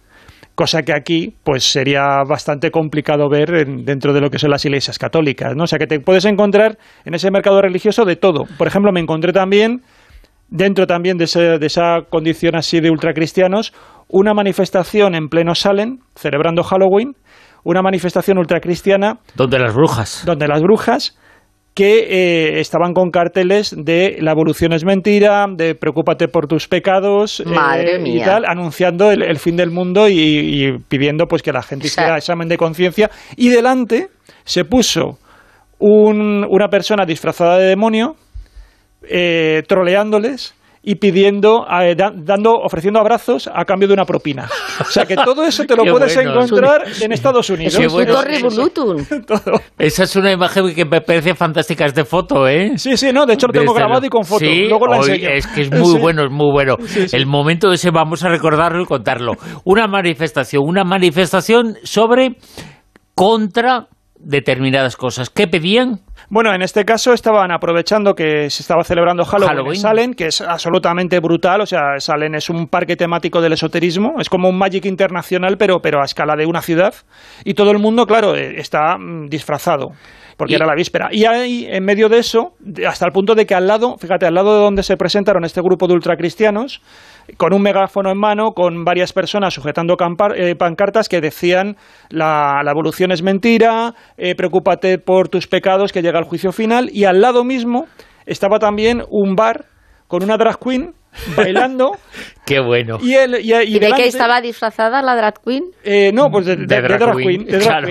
cosa 0.57 0.81
que 0.81 0.91
aquí 0.91 1.35
pues 1.43 1.71
sería 1.71 2.23
bastante 2.27 2.71
complicado 2.71 3.29
ver 3.29 3.67
dentro 3.85 4.11
de 4.11 4.19
lo 4.19 4.31
que 4.31 4.39
son 4.39 4.49
las 4.49 4.65
iglesias 4.65 4.97
católicas, 4.97 5.55
¿no? 5.55 5.65
O 5.65 5.67
sea 5.67 5.77
que 5.77 5.85
te 5.85 5.99
puedes 5.99 6.25
encontrar 6.25 6.79
en 7.05 7.13
ese 7.13 7.29
mercado 7.29 7.61
religioso 7.61 8.05
de 8.05 8.15
todo. 8.15 8.45
Por 8.57 8.65
ejemplo, 8.65 8.91
me 8.91 8.99
encontré 8.99 9.31
también 9.31 9.83
dentro 10.49 10.87
también 10.87 11.17
de, 11.17 11.25
esa 11.25 11.99
condición 12.09 12.55
así 12.55 12.79
de 12.79 12.89
ultracristianos 12.89 13.71
una 14.07 14.33
manifestación 14.33 15.13
en 15.13 15.29
pleno 15.29 15.53
Salem 15.53 15.99
celebrando 16.15 16.63
Halloween, 16.63 17.13
una 17.63 17.83
manifestación 17.83 18.39
ultracristiana 18.39 19.19
donde 19.35 19.59
las 19.59 19.75
brujas, 19.75 20.23
donde 20.25 20.47
las 20.47 20.61
brujas 20.63 21.19
que 21.77 21.99
eh, 22.09 22.59
estaban 22.59 22.95
con 22.95 23.11
carteles 23.11 23.75
de 23.77 24.17
la 24.19 24.31
evolución 24.31 24.73
es 24.73 24.83
mentira, 24.83 25.45
de 25.47 25.75
preocúpate 25.75 26.27
por 26.27 26.47
tus 26.47 26.67
pecados 26.67 27.39
eh, 27.41 28.01
y 28.03 28.19
tal, 28.21 28.45
anunciando 28.47 29.11
el, 29.11 29.37
fin 29.37 29.55
del 29.57 29.69
mundo 29.69 30.09
y, 30.09 30.79
pidiendo 30.87 31.27
pues 31.27 31.43
que 31.43 31.51
la 31.51 31.61
gente 31.61 31.85
hiciera 31.85 32.17
examen 32.17 32.47
de 32.47 32.57
conciencia. 32.57 33.11
Y 33.35 33.49
delante 33.49 34.07
se 34.43 34.65
puso 34.65 35.19
una 35.77 36.67
persona 36.69 37.05
disfrazada 37.05 37.59
de 37.59 37.67
demonio, 37.67 38.15
eh, 39.07 39.61
troleándoles 39.67 40.55
y 40.89 40.95
pidiendo, 40.95 41.67
eh, 41.69 41.97
dando, 41.97 42.53
ofreciendo 42.53 43.01
abrazos 43.01 43.49
a 43.53 43.65
cambio 43.65 43.89
de 43.89 43.93
una 43.93 44.05
propina. 44.05 44.47
O 44.79 44.85
sea 44.85 45.05
que 45.05 45.17
todo 45.17 45.43
eso 45.43 45.65
te 45.65 45.75
lo 45.75 45.83
puedes 45.91 46.15
encontrar 46.15 46.85
en 47.01 47.11
Estados 47.11 47.49
Unidos. 47.49 47.77
Bueno. 47.91 48.15
Esa 49.77 50.03
es 50.03 50.15
una 50.15 50.31
imagen 50.31 50.73
que 50.73 50.85
me 50.85 51.01
parece 51.01 51.35
fantástica, 51.35 51.83
es 51.83 51.93
de 51.93 52.05
foto, 52.05 52.47
¿eh? 52.47 52.77
Sí, 52.77 52.95
sí, 52.95 53.11
no, 53.11 53.25
de 53.25 53.33
hecho 53.33 53.47
lo 53.47 53.53
tengo 53.53 53.73
grabado 53.73 54.05
y 54.05 54.07
con 54.07 54.23
foto. 54.23 54.45
Luego 54.45 54.87
la 54.87 54.97
enseño. 54.99 55.27
Es 55.27 55.45
que 55.47 55.63
es 55.63 55.71
muy 55.73 55.99
bueno, 55.99 56.23
es 56.23 56.31
muy 56.31 56.53
bueno. 56.53 56.77
El 57.11 57.25
momento 57.25 57.69
ese 57.73 57.91
vamos 57.91 58.23
a 58.23 58.29
recordarlo 58.29 58.81
y 58.81 58.85
contarlo. 58.85 59.33
Una 59.65 59.87
manifestación, 59.87 60.63
una 60.65 60.85
manifestación 60.85 61.75
sobre 61.83 62.37
contra 63.13 63.89
determinadas 64.17 64.95
cosas. 64.95 65.29
¿Qué 65.29 65.49
pedían? 65.49 65.99
Bueno, 66.29 66.53
en 66.53 66.61
este 66.61 66.83
caso 66.83 67.13
estaban 67.13 67.51
aprovechando 67.51 68.13
que 68.13 68.49
se 68.49 68.61
estaba 68.61 68.83
celebrando 68.83 69.23
Halloween, 69.23 69.67
en 69.67 69.75
Salem, 69.77 70.13
que 70.13 70.25
es 70.25 70.41
absolutamente 70.41 71.21
brutal. 71.21 71.61
O 71.61 71.65
sea, 71.65 71.99
Salem 71.99 72.35
es 72.35 72.49
un 72.49 72.67
parque 72.67 72.97
temático 72.97 73.39
del 73.39 73.53
esoterismo, 73.53 74.15
es 74.19 74.27
como 74.27 74.49
un 74.49 74.57
Magic 74.57 74.85
internacional, 74.85 75.55
pero, 75.57 75.79
pero 75.81 76.01
a 76.01 76.03
escala 76.03 76.35
de 76.35 76.45
una 76.45 76.61
ciudad. 76.61 76.93
Y 77.45 77.53
todo 77.53 77.71
el 77.71 77.79
mundo, 77.79 78.05
claro, 78.05 78.35
eh, 78.35 78.59
está 78.59 78.97
mm, 78.97 79.29
disfrazado. 79.29 79.91
Porque 80.37 80.55
era 80.55 80.67
la 80.67 80.75
víspera. 80.75 81.09
Y 81.11 81.25
ahí, 81.25 81.67
en 81.67 81.83
medio 81.83 82.09
de 82.09 82.19
eso, 82.19 82.53
hasta 82.87 83.05
el 83.07 83.11
punto 83.11 83.33
de 83.33 83.45
que 83.45 83.55
al 83.55 83.65
lado, 83.65 83.97
fíjate, 83.97 84.27
al 84.27 84.35
lado 84.35 84.55
de 84.55 84.61
donde 84.61 84.83
se 84.83 84.95
presentaron 84.95 85.43
este 85.43 85.61
grupo 85.61 85.87
de 85.87 85.95
ultracristianos, 85.95 86.81
con 87.37 87.53
un 87.53 87.61
megáfono 87.63 88.11
en 88.11 88.19
mano, 88.19 88.51
con 88.51 88.85
varias 88.85 89.13
personas 89.13 89.55
sujetando 89.55 89.97
eh, 90.35 90.55
pancartas 90.55 91.09
que 91.09 91.21
decían 91.21 91.75
la, 92.09 92.61
evolución 92.69 93.11
es 93.11 93.23
mentira, 93.23 93.95
eh, 94.17 94.35
preocúpate 94.35 94.99
por 94.99 95.27
tus 95.27 95.47
pecados, 95.47 95.91
que 95.91 96.03
llega 96.03 96.19
el 96.19 96.25
juicio 96.25 96.51
final, 96.51 96.89
y 96.93 97.05
al 97.05 97.19
lado 97.19 97.43
mismo 97.43 97.87
estaba 98.27 98.59
también 98.59 99.01
un 99.09 99.35
bar 99.35 99.65
con 100.07 100.23
una 100.23 100.37
drag 100.37 100.59
queen 100.59 100.93
bailando. 101.35 101.97
Qué 102.47 102.61
bueno. 102.61 102.97
¿Y, 103.01 103.11
de 103.11 103.91
qué 103.97 104.07
estaba 104.07 104.39
disfrazada 104.39 105.01
la 105.01 105.17
drag 105.17 105.41
queen? 105.43 105.65
Eh, 105.83 106.11
no, 106.13 106.31
pues 106.31 106.45
de, 106.45 106.55
drag, 106.55 107.17
queen. 107.17 107.45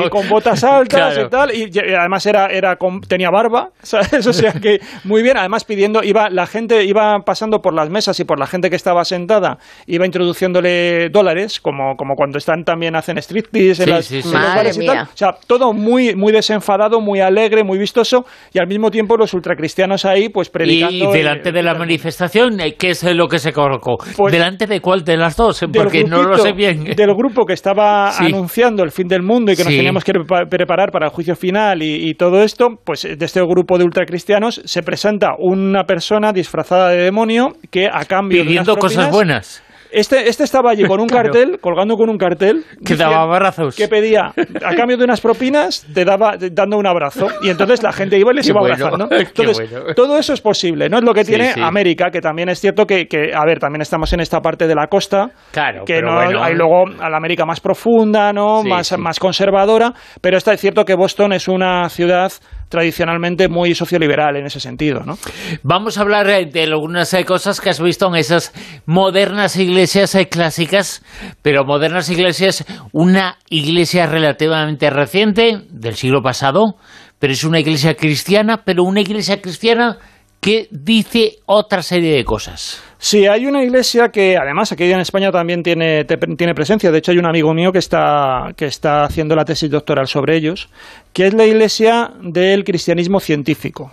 con 0.09 0.27
botas 0.31 0.65
altas 0.65 1.19
y 1.19 1.29
tal. 1.29 1.55
Y, 1.55 1.71
además 1.95 2.25
era, 2.25 2.47
era 2.47 2.79
tenía 3.07 3.29
barba, 3.29 3.69
¿sabes? 3.83 4.27
O 4.27 4.33
sea 4.33 4.55
que 4.55 4.81
muy 5.05 5.23
bien. 5.23 5.37
Además 5.37 5.65
pidiendo, 5.65 6.03
iba 6.03 6.31
la 6.31 6.47
gente 6.47 6.85
iba 6.85 7.19
pasando 7.21 7.61
por 7.61 7.75
las 7.75 7.91
mesas 7.91 8.19
y 8.19 8.25
por 8.25 8.39
la 8.39 8.47
gente 8.47 8.71
que 8.71 8.77
estaba 8.77 9.05
sentada, 9.05 9.59
iba 9.87 10.07
introduciéndole 10.07 11.11
dólares, 11.11 11.61
como, 11.61 11.95
como 11.99 12.15
cuando 12.17 12.39
están 12.39 12.65
también 12.65 12.97
hacen 12.97 13.19
striptease 13.19 13.83
en, 13.83 13.91
las, 13.91 14.11
y 14.11 14.23
tal. 14.23 15.03
O 15.03 15.17
sea, 15.17 15.37
todo 15.47 15.75
muy, 15.75 16.15
muy 16.15 16.33
desenfadado, 16.33 17.03
muy 17.03 17.21
alegre, 17.21 17.63
muy 17.63 17.77
vistoso. 17.77 18.25
Y 18.55 18.59
al 18.59 18.69
mismo 18.69 18.91
tiempo 18.91 19.19
los 19.19 19.35
ultracristianos 19.35 20.07
ahí, 20.07 20.31
pues 20.31 20.49
predicando. 20.49 21.15
Y, 21.15 21.19
delante 21.19 21.53
de 21.53 21.63
la 21.63 21.75
manifestación, 21.75 22.59
eh, 22.61 22.75
¿qué 22.77 22.91
es 22.91 23.05
lo 23.15 23.29
que 23.29 23.39
se 23.39 23.53
colocó? 23.53 23.97
Pues 24.17 24.33
¿Delante 24.33 24.67
de 24.67 24.81
cuál 24.81 25.05
de 25.05 25.17
las 25.17 25.37
dos? 25.37 25.65
Porque 25.73 26.05
no 26.05 26.23
lo 26.23 26.39
sé 26.39 26.53
bien. 26.53 26.85
Del 26.85 27.15
grupo 27.15 27.45
que 27.45 27.53
estaba 27.53 28.11
anunciando 28.17 28.83
el 28.83 28.91
fin 28.91 29.09
del 29.09 29.23
mundo 29.23 29.53
y 29.53 29.57
que 29.57 29.65
nos 29.65 29.73
teníamos 29.73 30.05
que 30.05 30.13
preparar 30.49 30.91
para 30.91 31.07
el 31.07 31.13
juicio 31.13 31.37
final 31.37 31.83
y, 31.83 32.15
todo 32.15 32.43
esto, 32.43 32.69
pues 32.83 33.03
de 33.03 33.25
este 33.25 33.41
grupo 33.43 33.79
de 33.79 33.85
ultracristianos 33.85 34.63
se 34.65 34.83
presenta 34.83 35.35
una 35.39 35.85
persona 35.85 36.33
disfrazada 36.33 36.89
de 36.89 37.03
demonio 37.03 37.49
que 37.71 37.89
a 37.93 38.05
cambio 38.05 38.43
Pidiendo 38.43 38.75
de 38.75 38.81
cosas 38.81 39.11
buenas 39.11 39.63
este, 39.97 40.29
este 40.29 40.45
estaba 40.45 40.71
allí 40.71 40.85
con 40.85 41.01
un 41.01 41.07
cartel, 41.17 41.59
colgando 41.61 41.97
con 41.97 42.11
un 42.11 42.19
cartel. 42.19 42.65
Que 42.85 42.97
daba 42.97 43.23
abrazos. 43.23 43.75
Que 43.75 43.89
pedía, 43.89 44.33
a 44.65 44.75
cambio 44.75 44.97
de 44.97 45.05
unas 45.05 45.21
propinas, 45.21 45.87
te 45.93 46.05
daba 46.05 46.37
dando 46.53 46.77
un 46.77 46.87
abrazo. 46.87 47.29
Y 47.43 47.49
entonces 47.49 47.83
la 47.83 47.93
gente 47.93 48.19
iba 48.19 48.33
y 48.33 48.37
les 48.37 48.49
iba 48.49 48.61
abrazando. 48.61 49.09
Entonces, 49.17 49.95
todo 49.95 50.19
eso 50.19 50.33
es 50.33 50.41
posible, 50.41 50.89
¿no? 50.89 50.99
Es 50.99 51.05
lo 51.05 51.15
que 51.15 51.25
tiene 51.25 51.53
América, 51.57 52.11
que 52.11 52.21
también 52.21 52.49
es 52.49 52.61
cierto 52.61 52.87
que, 52.87 53.07
que, 53.07 53.33
a 53.35 53.45
ver, 53.45 53.59
también 53.59 53.83
estamos 53.83 54.13
en 54.13 54.21
esta 54.21 54.41
parte 54.41 54.67
de 54.67 54.75
la 54.75 54.87
costa. 54.87 55.31
Claro, 55.51 55.85
que 55.85 56.01
no 56.03 56.19
hay 56.19 56.55
luego 56.55 56.85
a 57.01 57.09
la 57.09 57.17
América 57.17 57.45
más 57.45 57.61
profunda, 57.61 58.33
¿no? 58.33 58.63
más, 58.63 58.97
más 58.99 59.19
conservadora. 59.19 59.93
Pero 60.21 60.37
está 60.37 60.53
es 60.53 60.61
cierto 60.61 60.85
que 60.85 60.95
Boston 60.95 61.33
es 61.33 61.49
una 61.49 61.89
ciudad 61.89 62.33
tradicionalmente 62.69 63.49
muy 63.49 63.75
socioliberal 63.75 64.37
en 64.37 64.47
ese 64.47 64.61
sentido. 64.61 65.01
¿no? 65.01 65.19
Vamos 65.63 65.99
a 65.99 66.03
hablar 66.03 66.29
eh, 66.31 66.47
de 66.47 66.65
algunas 66.65 67.13
eh, 67.15 67.25
cosas 67.25 67.61
que 67.61 67.71
has 67.71 67.81
visto 67.81 68.09
en 68.09 68.17
esas 68.17 68.53
modernas 68.87 69.57
iglesias 69.57 70.15
eh, 70.15 70.29
clásicas, 70.29 71.03
pero 71.43 71.65
modernas 71.65 72.11
iglesias, 72.11 72.65
una 72.93 73.39
iglesia 73.49 74.07
relativamente 74.07 74.91
reciente, 74.91 75.63
del 75.71 75.95
siglo 75.95 76.23
pasado, 76.23 76.77
pero 77.19 77.33
es 77.33 77.45
una 77.45 77.61
iglesia 77.61 77.95
cristiana, 77.95 78.63
pero 78.65 78.85
una 78.85 79.01
iglesia 79.01 79.41
cristiana 79.41 79.99
que 80.41 80.69
dice 80.71 81.39
otra 81.47 81.83
serie 81.83 82.15
de 82.15 82.25
cosas. 82.25 82.83
Sí, 82.99 83.27
hay 83.27 83.47
una 83.47 83.63
iglesia 83.63 84.09
que 84.09 84.37
además 84.37 84.73
aquí 84.73 84.85
en 84.91 85.01
España 85.01 85.31
también 85.31 85.63
tiene, 85.63 86.05
tiene 86.05 86.55
presencia. 86.55 86.91
De 86.91 86.99
hecho, 86.99 87.13
hay 87.13 87.19
un 87.19 87.27
amigo 87.27 87.53
mío 87.53 87.71
que 87.71 87.79
está, 87.79 88.53
que 88.57 88.65
está 88.67 89.05
haciendo 89.05 89.37
la 89.37 89.45
tesis 89.45 89.71
doctoral 89.71 90.07
sobre 90.07 90.37
ellos, 90.37 90.71
que 91.13 91.27
es 91.27 91.35
la 91.35 91.45
iglesia 91.45 92.11
del 92.23 92.65
cristianismo 92.65 93.21
científico. 93.21 93.93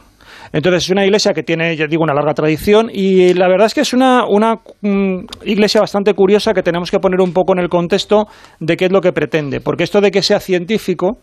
Entonces 0.54 0.84
es 0.84 0.90
una 0.92 1.04
iglesia 1.04 1.34
que 1.34 1.42
tiene, 1.42 1.76
ya 1.76 1.88
digo, 1.88 2.04
una 2.04 2.14
larga 2.14 2.34
tradición 2.34 2.90
y 2.94 3.34
la 3.34 3.48
verdad 3.48 3.66
es 3.66 3.74
que 3.74 3.82
es 3.82 3.92
una, 3.92 4.24
una 4.28 4.60
mm, 4.82 5.26
iglesia 5.46 5.82
bastante 5.82 6.14
curiosa 6.14 6.54
que 6.54 6.62
tenemos 6.62 6.92
que 6.92 7.00
poner 7.00 7.22
un 7.22 7.34
poco 7.34 7.54
en 7.54 7.60
el 7.60 7.70
contexto 7.70 8.28
de 8.60 8.78
qué 8.78 8.86
es 8.86 8.92
lo 8.92 9.02
que 9.02 9.12
pretende. 9.12 9.62
Porque 9.62 9.84
esto 9.84 10.00
de 10.00 10.12
que 10.12 10.22
sea 10.22 10.40
científico 10.40 11.18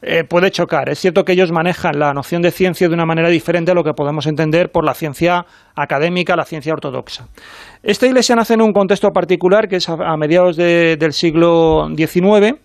eh, 0.00 0.24
puede 0.24 0.50
chocar. 0.50 0.88
Es 0.88 0.98
cierto 0.98 1.24
que 1.24 1.32
ellos 1.32 1.50
manejan 1.50 1.98
la 1.98 2.12
noción 2.12 2.42
de 2.42 2.50
ciencia 2.50 2.88
de 2.88 2.94
una 2.94 3.04
manera 3.04 3.28
diferente 3.28 3.72
a 3.72 3.74
lo 3.74 3.82
que 3.82 3.92
podemos 3.92 4.26
entender 4.26 4.70
por 4.70 4.84
la 4.84 4.94
ciencia 4.94 5.44
académica, 5.74 6.36
la 6.36 6.44
ciencia 6.44 6.72
ortodoxa. 6.72 7.26
Esta 7.82 8.06
iglesia 8.06 8.36
nace 8.36 8.54
en 8.54 8.62
un 8.62 8.72
contexto 8.72 9.10
particular 9.10 9.68
que 9.68 9.76
es 9.76 9.88
a, 9.88 10.16
mediados 10.16 10.56
del 10.56 11.12
siglo 11.12 11.88
XIX 11.96 12.58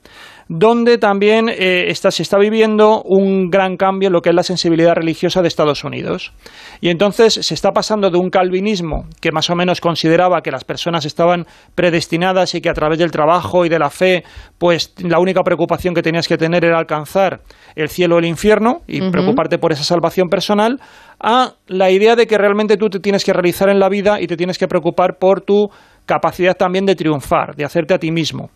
donde 0.47 0.97
también 0.97 1.49
eh, 1.49 1.93
se 1.93 2.23
está 2.23 2.37
viviendo 2.37 3.01
un 3.03 3.49
gran 3.49 3.77
cambio 3.77 4.07
en 4.07 4.13
lo 4.13 4.21
que 4.21 4.29
es 4.29 4.35
la 4.35 4.43
sensibilidad 4.43 4.93
religiosa 4.95 5.41
de 5.41 5.47
Estados 5.47 5.83
Unidos. 5.83 6.33
Y 6.81 6.89
entonces 6.89 7.33
se 7.33 7.53
está 7.53 7.71
pasando 7.71 8.09
de 8.09 8.17
un 8.17 8.29
calvinismo 8.29 9.05
que 9.21 9.31
más 9.31 9.49
o 9.49 9.55
menos 9.55 9.81
consideraba 9.81 10.41
que 10.41 10.51
las 10.51 10.63
personas 10.63 11.05
estaban 11.05 11.45
predestinadas 11.75 12.55
y 12.55 12.61
que 12.61 12.69
a 12.69 12.73
través 12.73 12.99
del 12.99 13.11
trabajo 13.11 13.65
y 13.65 13.69
de 13.69 13.79
la 13.79 13.89
fe, 13.89 14.23
pues 14.57 14.93
la 14.97 15.19
única 15.19 15.41
preocupación 15.43 15.93
que 15.93 16.01
tenías 16.01 16.27
que 16.27 16.37
tener 16.37 16.65
era 16.65 16.77
alcanzar 16.77 17.41
el 17.75 17.89
cielo 17.89 18.15
o 18.15 18.19
el 18.19 18.25
infierno 18.25 18.81
y 18.87 19.09
preocuparte 19.09 19.57
por 19.57 19.71
esa 19.71 19.83
salvación 19.83 20.29
personal, 20.29 20.79
a 21.19 21.53
la 21.67 21.89
idea 21.89 22.15
de 22.15 22.27
que 22.27 22.37
realmente 22.37 22.77
tú 22.77 22.89
te 22.89 22.99
tienes 22.99 23.23
que 23.23 23.33
realizar 23.33 23.69
en 23.69 23.79
la 23.79 23.89
vida 23.89 24.19
y 24.19 24.27
te 24.27 24.35
tienes 24.35 24.57
que 24.57 24.67
preocupar 24.67 25.17
por 25.17 25.41
tu 25.41 25.69
capacidad 26.05 26.55
también 26.55 26.85
de 26.85 26.95
triunfar, 26.95 27.55
de 27.55 27.65
hacerte 27.65 27.93
a 27.93 27.99
ti 27.99 28.11
mismo. 28.11 28.49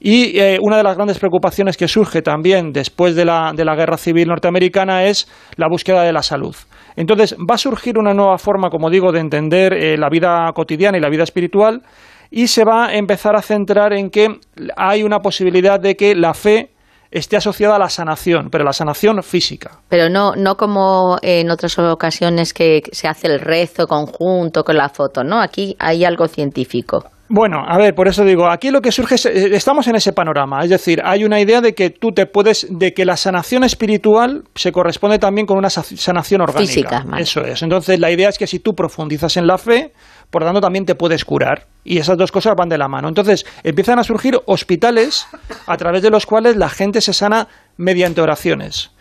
Y 0.00 0.38
eh, 0.38 0.58
una 0.60 0.76
de 0.76 0.82
las 0.82 0.96
grandes 0.96 1.18
preocupaciones 1.18 1.76
que 1.76 1.88
surge 1.88 2.22
también 2.22 2.72
después 2.72 3.14
de 3.14 3.24
la, 3.24 3.52
de 3.54 3.64
la 3.64 3.74
guerra 3.74 3.96
civil 3.96 4.28
norteamericana 4.28 5.04
es 5.04 5.28
la 5.56 5.68
búsqueda 5.68 6.02
de 6.02 6.12
la 6.12 6.22
salud. 6.22 6.54
Entonces 6.96 7.36
va 7.38 7.54
a 7.54 7.58
surgir 7.58 7.98
una 7.98 8.14
nueva 8.14 8.38
forma, 8.38 8.70
como 8.70 8.90
digo, 8.90 9.12
de 9.12 9.20
entender 9.20 9.72
eh, 9.72 9.96
la 9.96 10.08
vida 10.08 10.50
cotidiana 10.54 10.98
y 10.98 11.00
la 11.00 11.08
vida 11.08 11.24
espiritual 11.24 11.82
y 12.30 12.46
se 12.46 12.64
va 12.64 12.86
a 12.86 12.94
empezar 12.94 13.36
a 13.36 13.42
centrar 13.42 13.92
en 13.92 14.10
que 14.10 14.40
hay 14.76 15.02
una 15.02 15.18
posibilidad 15.18 15.78
de 15.78 15.96
que 15.96 16.14
la 16.14 16.32
fe 16.32 16.71
esté 17.12 17.36
asociada 17.36 17.76
a 17.76 17.78
la 17.78 17.88
sanación, 17.88 18.48
pero 18.50 18.64
la 18.64 18.72
sanación 18.72 19.22
física. 19.22 19.70
Pero 19.88 20.08
no, 20.08 20.34
no 20.34 20.56
como 20.56 21.18
en 21.22 21.50
otras 21.50 21.78
ocasiones 21.78 22.52
que 22.52 22.82
se 22.90 23.06
hace 23.06 23.28
el 23.28 23.38
rezo 23.38 23.86
conjunto 23.86 24.64
con 24.64 24.76
la 24.76 24.88
foto, 24.88 25.22
¿no? 25.22 25.40
Aquí 25.40 25.76
hay 25.78 26.04
algo 26.04 26.26
científico. 26.26 27.04
Bueno, 27.34 27.64
a 27.66 27.78
ver, 27.78 27.94
por 27.94 28.08
eso 28.08 28.24
digo, 28.24 28.46
aquí 28.46 28.70
lo 28.70 28.82
que 28.82 28.92
surge 28.92 29.14
es, 29.14 29.24
eh, 29.24 29.54
estamos 29.54 29.86
en 29.86 29.96
ese 29.96 30.12
panorama, 30.12 30.62
es 30.62 30.68
decir, 30.68 31.00
hay 31.02 31.24
una 31.24 31.40
idea 31.40 31.62
de 31.62 31.72
que 31.72 31.88
tú 31.88 32.12
te 32.12 32.26
puedes, 32.26 32.66
de 32.68 32.92
que 32.92 33.06
la 33.06 33.16
sanación 33.16 33.64
espiritual 33.64 34.42
se 34.54 34.70
corresponde 34.70 35.18
también 35.18 35.46
con 35.46 35.56
una 35.56 35.70
sanación 35.70 36.42
orgánica. 36.42 36.60
Física, 36.60 37.04
Eso 37.18 37.40
es. 37.40 37.62
Entonces, 37.62 37.98
la 37.98 38.10
idea 38.10 38.28
es 38.28 38.36
que 38.36 38.46
si 38.46 38.58
tú 38.58 38.74
profundizas 38.74 39.38
en 39.38 39.46
la 39.46 39.56
fe, 39.56 39.92
por 40.32 40.42
tanto 40.42 40.62
también 40.62 40.86
te 40.86 40.94
puedes 40.94 41.26
curar. 41.26 41.66
Y 41.84 41.98
esas 41.98 42.16
dos 42.16 42.32
cosas 42.32 42.56
van 42.56 42.70
de 42.70 42.78
la 42.78 42.88
mano. 42.88 43.06
Entonces, 43.06 43.44
empiezan 43.62 43.98
a 43.98 44.02
surgir 44.02 44.40
hospitales 44.46 45.26
a 45.66 45.76
través 45.76 46.00
de 46.00 46.08
los 46.08 46.24
cuales 46.24 46.56
la 46.56 46.70
gente 46.70 47.02
se 47.02 47.12
sana 47.12 47.48
mediante 47.76 48.22
oraciones. 48.22 48.92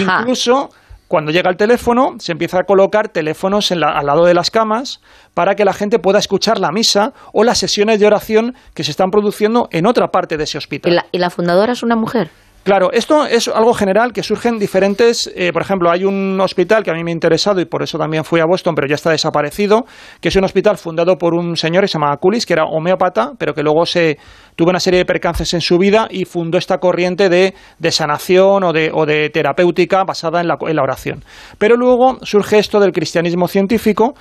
Incluso 0.00 0.70
cuando 1.08 1.30
llega 1.30 1.50
el 1.50 1.58
teléfono, 1.58 2.16
se 2.18 2.32
empieza 2.32 2.60
a 2.60 2.64
colocar 2.64 3.10
teléfonos 3.10 3.70
al 3.70 3.80
lado 3.80 4.24
de 4.24 4.32
las 4.32 4.50
camas 4.50 5.02
para 5.34 5.56
que 5.56 5.66
la 5.66 5.74
gente 5.74 5.98
pueda 5.98 6.18
escuchar 6.18 6.58
la 6.58 6.72
misa 6.72 7.12
o 7.34 7.44
las 7.44 7.58
sesiones 7.58 8.00
de 8.00 8.06
oración 8.06 8.54
que 8.72 8.82
se 8.82 8.90
están 8.90 9.10
produciendo 9.10 9.68
en 9.70 9.84
otra 9.84 10.10
parte 10.10 10.38
de 10.38 10.44
ese 10.44 10.56
hospital. 10.56 11.04
¿Y 11.12 11.18
la, 11.18 11.28
fundadora 11.28 11.74
es 11.74 11.82
una 11.82 11.96
mujer? 11.96 12.30
Claro, 12.68 12.92
esto 12.92 13.24
es 13.24 13.48
algo 13.48 13.72
general 13.72 14.12
que 14.12 14.22
surgen 14.22 14.58
diferentes. 14.58 15.32
Eh, 15.34 15.54
por 15.54 15.62
ejemplo, 15.62 15.90
hay 15.90 16.04
un 16.04 16.38
hospital 16.38 16.84
que 16.84 16.90
a 16.90 16.92
mí 16.92 17.02
me 17.02 17.10
ha 17.10 17.14
interesado 17.14 17.62
y 17.62 17.64
por 17.64 17.82
eso 17.82 17.96
también 17.96 18.24
fui 18.24 18.40
a 18.40 18.44
Boston, 18.44 18.74
pero 18.74 18.86
ya 18.86 18.96
está 18.96 19.10
desaparecido, 19.10 19.86
que 20.20 20.28
es 20.28 20.36
un 20.36 20.44
hospital 20.44 20.76
fundado 20.76 21.16
por 21.16 21.32
un 21.32 21.56
señor 21.56 21.84
que 21.84 21.88
se 21.88 21.94
llama 21.94 22.14
Culis, 22.18 22.44
que 22.44 22.52
era 22.52 22.66
homeópata, 22.66 23.30
pero 23.38 23.54
que 23.54 23.62
luego 23.62 23.86
se 23.86 24.18
tuvo 24.54 24.68
una 24.68 24.80
serie 24.80 24.98
de 24.98 25.06
percances 25.06 25.54
en 25.54 25.62
su 25.62 25.78
vida 25.78 26.08
y 26.10 26.26
fundó 26.26 26.58
esta 26.58 26.76
corriente 26.76 27.30
de, 27.30 27.54
sanación 27.90 28.62
o 28.62 28.72
de, 28.74 28.90
o 28.92 29.06
de, 29.06 29.30
terapéutica 29.30 30.04
basada 30.04 30.42
en 30.42 30.48
la, 30.48 30.58
en 30.60 30.76
la 30.76 30.82
oración. 30.82 31.24
Pero 31.56 31.74
luego 31.74 32.18
surge 32.20 32.58
esto 32.58 32.80
del 32.80 32.92
cristianismo 32.92 33.48
científico 33.48 34.12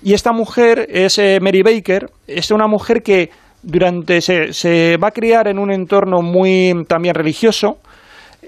y 0.00 0.14
esta 0.14 0.30
mujer 0.30 0.86
es 0.90 1.18
eh, 1.18 1.40
Mary 1.42 1.62
Baker, 1.62 2.08
es 2.28 2.52
una 2.52 2.68
mujer 2.68 3.02
que 3.02 3.30
durante 3.64 4.20
se, 4.20 4.52
se, 4.52 4.96
va 4.96 5.08
a 5.08 5.10
criar 5.10 5.48
en 5.48 5.58
un 5.58 5.72
entorno 5.72 6.22
muy 6.22 6.72
también 6.86 7.16
religioso 7.16 7.78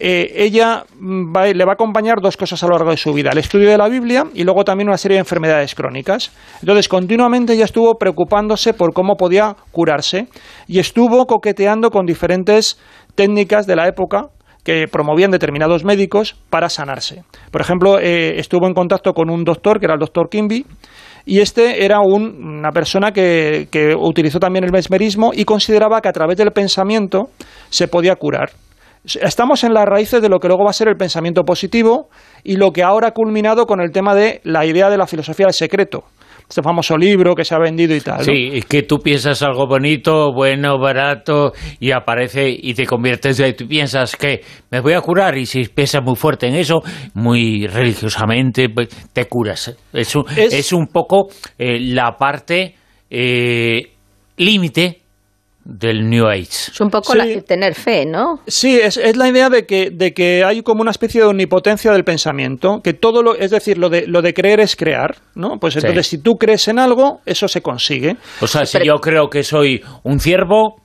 eh, 0.00 0.32
ella 0.36 0.84
mm, 0.98 1.36
le 1.54 1.64
va 1.64 1.72
a 1.72 1.74
acompañar 1.74 2.20
dos 2.20 2.36
cosas 2.36 2.62
a 2.62 2.66
lo 2.66 2.74
largo 2.74 2.90
de 2.90 2.96
su 2.96 3.12
vida, 3.12 3.30
el 3.32 3.38
estudio 3.38 3.70
de 3.70 3.78
la 3.78 3.88
Biblia 3.88 4.24
y 4.34 4.44
luego 4.44 4.64
también 4.64 4.88
una 4.88 4.98
serie 4.98 5.16
de 5.16 5.20
enfermedades 5.20 5.74
crónicas. 5.74 6.32
Entonces, 6.60 6.88
continuamente 6.88 7.54
ella 7.54 7.64
estuvo 7.64 7.96
preocupándose 7.96 8.74
por 8.74 8.92
cómo 8.92 9.16
podía 9.16 9.56
curarse 9.72 10.28
y 10.66 10.78
estuvo 10.78 11.26
coqueteando 11.26 11.90
con 11.90 12.06
diferentes 12.06 12.78
técnicas 13.14 13.66
de 13.66 13.76
la 13.76 13.88
época 13.88 14.28
que 14.64 14.86
promovían 14.86 15.30
determinados 15.30 15.84
médicos 15.84 16.36
para 16.50 16.68
sanarse. 16.68 17.24
Por 17.50 17.60
ejemplo, 17.60 17.98
eh, 17.98 18.38
estuvo 18.38 18.66
en 18.66 18.74
contacto 18.74 19.12
con 19.14 19.30
un 19.30 19.42
doctor, 19.42 19.80
que 19.80 19.86
era 19.86 19.94
el 19.94 20.00
doctor 20.00 20.28
Kimby, 20.28 20.66
y 21.24 21.40
este 21.40 21.84
era 21.84 22.00
una 22.00 22.70
persona 22.70 23.12
que, 23.12 23.66
utilizó 23.98 24.38
también 24.38 24.64
el 24.64 24.72
mesmerismo 24.72 25.32
y 25.34 25.44
consideraba 25.44 26.00
que 26.00 26.08
a 26.08 26.12
través 26.12 26.36
del 26.36 26.52
pensamiento 26.52 27.28
se 27.70 27.88
podía 27.88 28.14
curar 28.16 28.50
estamos 29.20 29.64
en 29.64 29.74
las 29.74 29.86
raíces 29.86 30.20
de 30.22 30.28
lo 30.28 30.38
que 30.38 30.48
luego 30.48 30.64
va 30.64 30.70
a 30.70 30.74
ser 30.74 30.88
el 30.88 30.96
pensamiento 30.96 31.44
positivo 31.44 32.08
y 32.44 32.56
lo 32.56 32.72
que 32.72 32.82
ahora 32.82 33.08
ha 33.08 33.12
culminado 33.12 33.66
con 33.66 33.80
el 33.80 33.90
tema 33.90 34.14
de 34.14 34.40
la 34.44 34.66
idea 34.66 34.90
de 34.90 34.98
la 34.98 35.06
filosofía 35.06 35.46
del 35.46 35.54
secreto 35.54 36.04
este 36.48 36.62
famoso 36.62 36.96
libro 36.96 37.34
que 37.34 37.44
se 37.44 37.54
ha 37.54 37.58
vendido 37.58 37.94
y 37.94 38.00
tal. 38.00 38.24
Sí, 38.24 38.50
es 38.54 38.64
que 38.64 38.82
tú 38.82 38.98
piensas 38.98 39.42
algo 39.42 39.66
bonito, 39.66 40.32
bueno, 40.32 40.78
barato, 40.78 41.52
y 41.78 41.90
aparece 41.90 42.48
y 42.48 42.72
te 42.72 42.86
conviertes 42.86 43.38
y 43.38 43.52
tú 43.52 43.68
piensas 43.68 44.16
que 44.16 44.40
me 44.70 44.80
voy 44.80 44.94
a 44.94 45.00
curar 45.02 45.36
y 45.36 45.44
si 45.44 45.64
piensas 45.64 46.02
muy 46.02 46.16
fuerte 46.16 46.46
en 46.46 46.54
eso, 46.54 46.80
muy 47.14 47.66
religiosamente, 47.66 48.70
pues, 48.70 48.88
te 49.12 49.26
curas. 49.26 49.76
Es 49.92 50.16
un, 50.16 50.24
es, 50.36 50.72
un 50.72 50.86
poco 50.86 51.28
eh, 51.58 51.78
la 51.80 52.16
parte 52.16 52.74
eh, 53.10 53.82
límite 54.38 55.02
del 55.68 56.08
New 56.08 56.26
Age. 56.26 56.70
Es 56.72 56.80
un 56.80 56.90
poco 56.90 57.12
tener 57.46 57.74
fe, 57.74 58.06
¿no? 58.06 58.40
Sí, 58.46 58.80
es, 58.80 58.96
es, 58.96 59.18
la 59.18 59.28
idea 59.28 59.50
de 59.50 59.66
que, 59.66 59.90
de 59.90 60.14
que 60.14 60.42
hay 60.42 60.62
como 60.62 60.80
una 60.80 60.90
especie 60.90 61.20
de 61.20 61.26
omnipotencia 61.26 61.92
del 61.92 62.04
pensamiento, 62.04 62.80
que 62.82 62.94
todo 62.94 63.22
lo, 63.22 63.34
es 63.36 63.50
decir, 63.50 63.76
lo 63.76 63.90
de, 63.90 64.06
lo 64.06 64.22
de 64.22 64.32
creer 64.32 64.60
es 64.60 64.76
crear, 64.76 65.16
¿no? 65.34 65.60
Pues 65.60 65.76
entonces 65.76 66.06
si 66.06 66.18
tú 66.18 66.38
crees 66.38 66.68
en 66.68 66.78
algo, 66.78 67.20
eso 67.26 67.48
se 67.48 67.60
consigue. 67.60 68.16
O 68.40 68.46
sea, 68.46 68.64
si 68.64 68.82
yo 68.82 68.98
creo 69.00 69.28
que 69.28 69.44
soy 69.44 69.82
un 70.04 70.20
ciervo, 70.20 70.80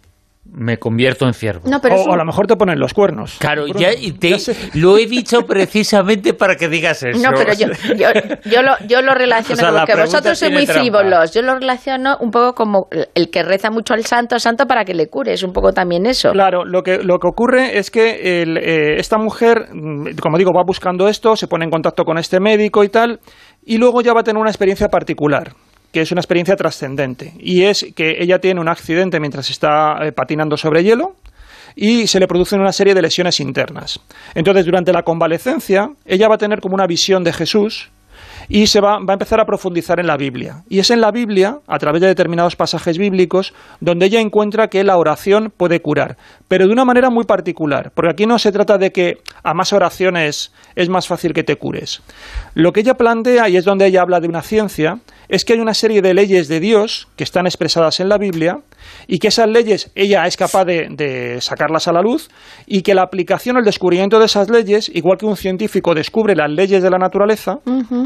me 0.45 0.77
convierto 0.77 1.25
en 1.25 1.33
ciervo. 1.33 1.69
o, 1.69 2.13
a 2.13 2.17
lo 2.17 2.25
mejor 2.25 2.47
te 2.47 2.55
ponen 2.55 2.79
los 2.79 2.93
cuernos. 2.93 3.37
Claro, 3.39 3.65
ya, 3.67 3.91
lo 4.73 4.97
he 4.97 5.05
dicho 5.05 5.41
precisamente 5.45 6.33
para 6.33 6.55
que 6.55 6.67
digas 6.67 7.01
eso. 7.03 7.19
No, 7.19 7.35
pero 7.35 7.53
yo, 7.53 7.67
yo, 8.45 8.61
lo, 8.61 8.73
yo 8.87 9.01
lo 9.01 9.13
relaciono 9.13 9.61
con 9.73 9.85
que 9.85 9.95
vosotros 9.95 10.37
sois 10.37 10.51
muy 10.51 10.67
frívolos. 10.67 11.33
Yo 11.33 11.41
lo 11.41 11.55
relaciono 11.55 12.17
un 12.19 12.29
poco 12.29 12.53
como 12.53 12.87
el 13.15 13.29
que 13.29 13.43
reza 13.43 13.71
mucho 13.71 13.93
al 13.93 14.05
santo, 14.05 14.37
santo 14.37 14.65
para 14.65 14.83
que 14.83 14.93
le 14.93 15.07
cure. 15.07 15.33
Es 15.33 15.43
un 15.43 15.53
poco 15.53 15.71
también 15.71 16.05
eso. 16.05 16.31
Claro, 16.31 16.65
lo 16.65 16.83
que, 16.83 16.97
lo 16.97 17.19
que 17.19 17.27
ocurre 17.27 17.77
es 17.77 17.89
que 17.89 18.41
el, 18.41 18.57
eh, 18.57 18.97
esta 18.97 19.17
mujer, 19.17 19.69
mm, 19.73 20.17
como 20.21 20.37
digo, 20.37 20.51
va 20.55 20.63
buscando 20.65 21.07
esto, 21.07 21.35
se 21.35 21.47
pone 21.47 21.65
en 21.65 21.71
contacto 21.71 22.03
con 22.03 22.17
este 22.17 22.39
médico 22.39 22.83
y 22.83 22.89
tal, 22.89 23.19
y 23.65 23.77
luego 23.77 24.01
ya 24.01 24.13
va 24.13 24.21
a 24.21 24.23
tener 24.23 24.39
una 24.39 24.49
experiencia 24.49 24.87
particular 24.89 25.53
que 25.93 26.01
es 26.01 26.11
una 26.11 26.19
experiencia 26.19 26.55
trascendente. 26.55 27.33
Y 27.39 27.63
es 27.63 27.85
que 27.95 28.17
ella 28.19 28.39
tiene 28.39 28.59
un 28.59 28.67
accidente 28.67 29.19
mientras 29.19 29.49
está 29.51 29.95
eh, 30.01 30.11
patinando 30.11 30.57
sobre 30.57 30.83
hielo 30.83 31.15
y 31.75 32.07
se 32.07 32.19
le 32.19 32.27
producen 32.27 32.59
una 32.59 32.73
serie 32.73 32.95
de 32.95 33.01
lesiones 33.01 33.39
internas. 33.39 33.99
Entonces, 34.33 34.65
durante 34.65 34.91
la 34.91 35.03
convalecencia, 35.03 35.89
ella 36.05 36.27
va 36.27 36.35
a 36.35 36.37
tener 36.39 36.59
como 36.61 36.73
una 36.73 36.87
visión 36.87 37.23
de 37.23 37.31
Jesús 37.31 37.91
y 38.47 38.67
se 38.67 38.81
va, 38.81 38.99
va, 38.99 39.13
a 39.13 39.13
empezar 39.13 39.39
a 39.39 39.45
profundizar 39.45 39.99
en 39.99 40.07
la 40.07 40.17
Biblia. 40.17 40.63
Y 40.69 40.79
es 40.79 40.89
en 40.89 41.01
la 41.01 41.11
Biblia, 41.11 41.59
a 41.67 41.79
través 41.79 42.01
de 42.01 42.07
determinados 42.07 42.55
pasajes 42.55 42.97
bíblicos, 42.97 43.53
donde 43.79 44.05
ella 44.05 44.19
encuentra 44.19 44.69
que 44.69 44.83
la 44.83 44.97
oración 44.97 45.51
puede 45.55 45.81
curar, 45.81 46.17
pero 46.47 46.67
de 46.67 46.73
una 46.73 46.85
manera 46.85 47.09
muy 47.09 47.25
particular, 47.25 47.91
porque 47.93 48.11
aquí 48.11 48.25
no 48.25 48.39
se 48.39 48.51
trata 48.51 48.77
de 48.77 48.91
que 48.91 49.19
a 49.43 49.53
más 49.53 49.73
oraciones 49.73 50.51
es 50.75 50.89
más 50.89 51.07
fácil 51.07 51.33
que 51.33 51.43
te 51.43 51.55
cures. 51.55 52.01
Lo 52.53 52.73
que 52.73 52.81
ella 52.81 52.95
plantea, 52.95 53.49
y 53.49 53.57
es 53.57 53.65
donde 53.65 53.85
ella 53.85 54.01
habla 54.01 54.19
de 54.19 54.27
una 54.27 54.41
ciencia, 54.41 54.99
es 55.29 55.45
que 55.45 55.53
hay 55.53 55.59
una 55.59 55.73
serie 55.73 56.01
de 56.01 56.13
leyes 56.13 56.47
de 56.47 56.59
Dios 56.59 57.07
que 57.15 57.23
están 57.23 57.45
expresadas 57.47 57.99
en 57.99 58.09
la 58.09 58.17
Biblia 58.17 58.59
y 59.07 59.19
que 59.19 59.27
esas 59.27 59.47
leyes 59.47 59.91
ella 59.95 60.25
es 60.25 60.37
capaz 60.37 60.65
de, 60.65 61.37
sacarlas 61.41 61.87
a 61.87 61.93
la 61.93 62.01
luz 62.01 62.29
y 62.65 62.81
que 62.81 62.93
la 62.93 63.03
aplicación, 63.03 63.57
el 63.57 63.63
descubrimiento 63.63 64.19
de 64.19 64.25
esas 64.25 64.49
leyes, 64.49 64.89
igual 64.93 65.17
que 65.17 65.25
un 65.25 65.35
científico 65.35 65.93
descubre 65.93 66.35
las 66.35 66.49
leyes 66.49 66.81
de 66.83 66.89
la 66.89 66.97
naturaleza 66.97 67.59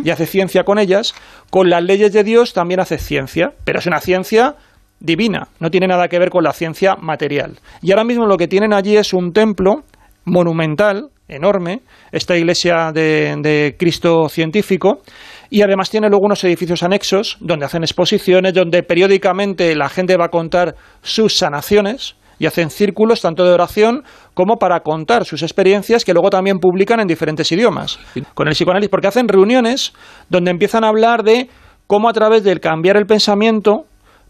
y 0.03 0.09
hace 0.09 0.25
ciencia 0.25 0.63
con 0.63 0.79
ellas, 0.79 1.13
con 1.49 1.69
las 1.69 1.83
leyes 1.83 2.13
de 2.13 2.23
Dios 2.23 2.53
también 2.53 2.79
hace 2.79 2.97
ciencia, 2.97 3.53
pero 3.63 3.79
es 3.79 3.85
una 3.85 3.99
ciencia 3.99 4.55
divina, 4.99 5.49
no 5.59 5.69
tiene 5.69 5.87
nada 5.87 6.07
que 6.07 6.19
ver 6.19 6.29
con 6.29 6.43
la 6.43 6.53
ciencia 6.53 6.95
material. 6.95 7.59
Y 7.81 7.91
ahora 7.91 8.03
mismo 8.03 8.25
lo 8.25 8.37
que 8.37 8.47
tienen 8.47 8.73
allí 8.73 8.97
es 8.97 9.13
un 9.13 9.31
templo 9.31 9.83
monumental, 10.25 11.09
enorme, 11.27 11.81
esta 12.11 12.37
iglesia 12.37 12.91
de 12.91 13.75
Cristo 13.77 14.29
científico, 14.29 15.01
y 15.49 15.61
además 15.61 15.89
tiene 15.89 16.09
luego 16.09 16.25
unos 16.25 16.43
edificios 16.43 16.83
anexos 16.83 17.37
donde 17.39 17.65
hacen 17.65 17.83
exposiciones, 17.83 18.53
donde 18.53 18.83
periódicamente 18.83 19.75
la 19.75 19.89
gente 19.89 20.17
va 20.17 20.25
a 20.25 20.29
contar 20.29 20.75
sus 21.01 21.37
sanaciones 21.37 22.15
y 22.39 22.45
hacen 22.45 22.69
círculos 22.69 23.21
tanto 23.21 23.43
de 23.43 23.51
oración 23.51 24.03
como 24.33 24.57
para 24.57 24.81
contar 24.81 25.25
sus 25.25 25.41
experiencias 25.41 26.05
que 26.05 26.13
luego 26.13 26.29
también 26.29 26.59
publican 26.59 26.99
en 26.99 27.07
diferentes 27.07 27.51
idiomas 27.51 27.99
con 28.33 28.47
el 28.47 28.53
psicoanálisis, 28.53 28.89
porque 28.89 29.07
hacen 29.07 29.27
reuniones 29.27 29.93
donde 30.29 30.51
empiezan 30.51 30.83
a 30.83 30.89
hablar 30.89 31.23
de 31.23 31.49
cómo 31.87 32.09
a 32.09 32.13
través 32.13 32.43
del 32.43 32.59
cambiar 32.59 32.97
el 32.97 33.05
pensamiento 33.05 33.85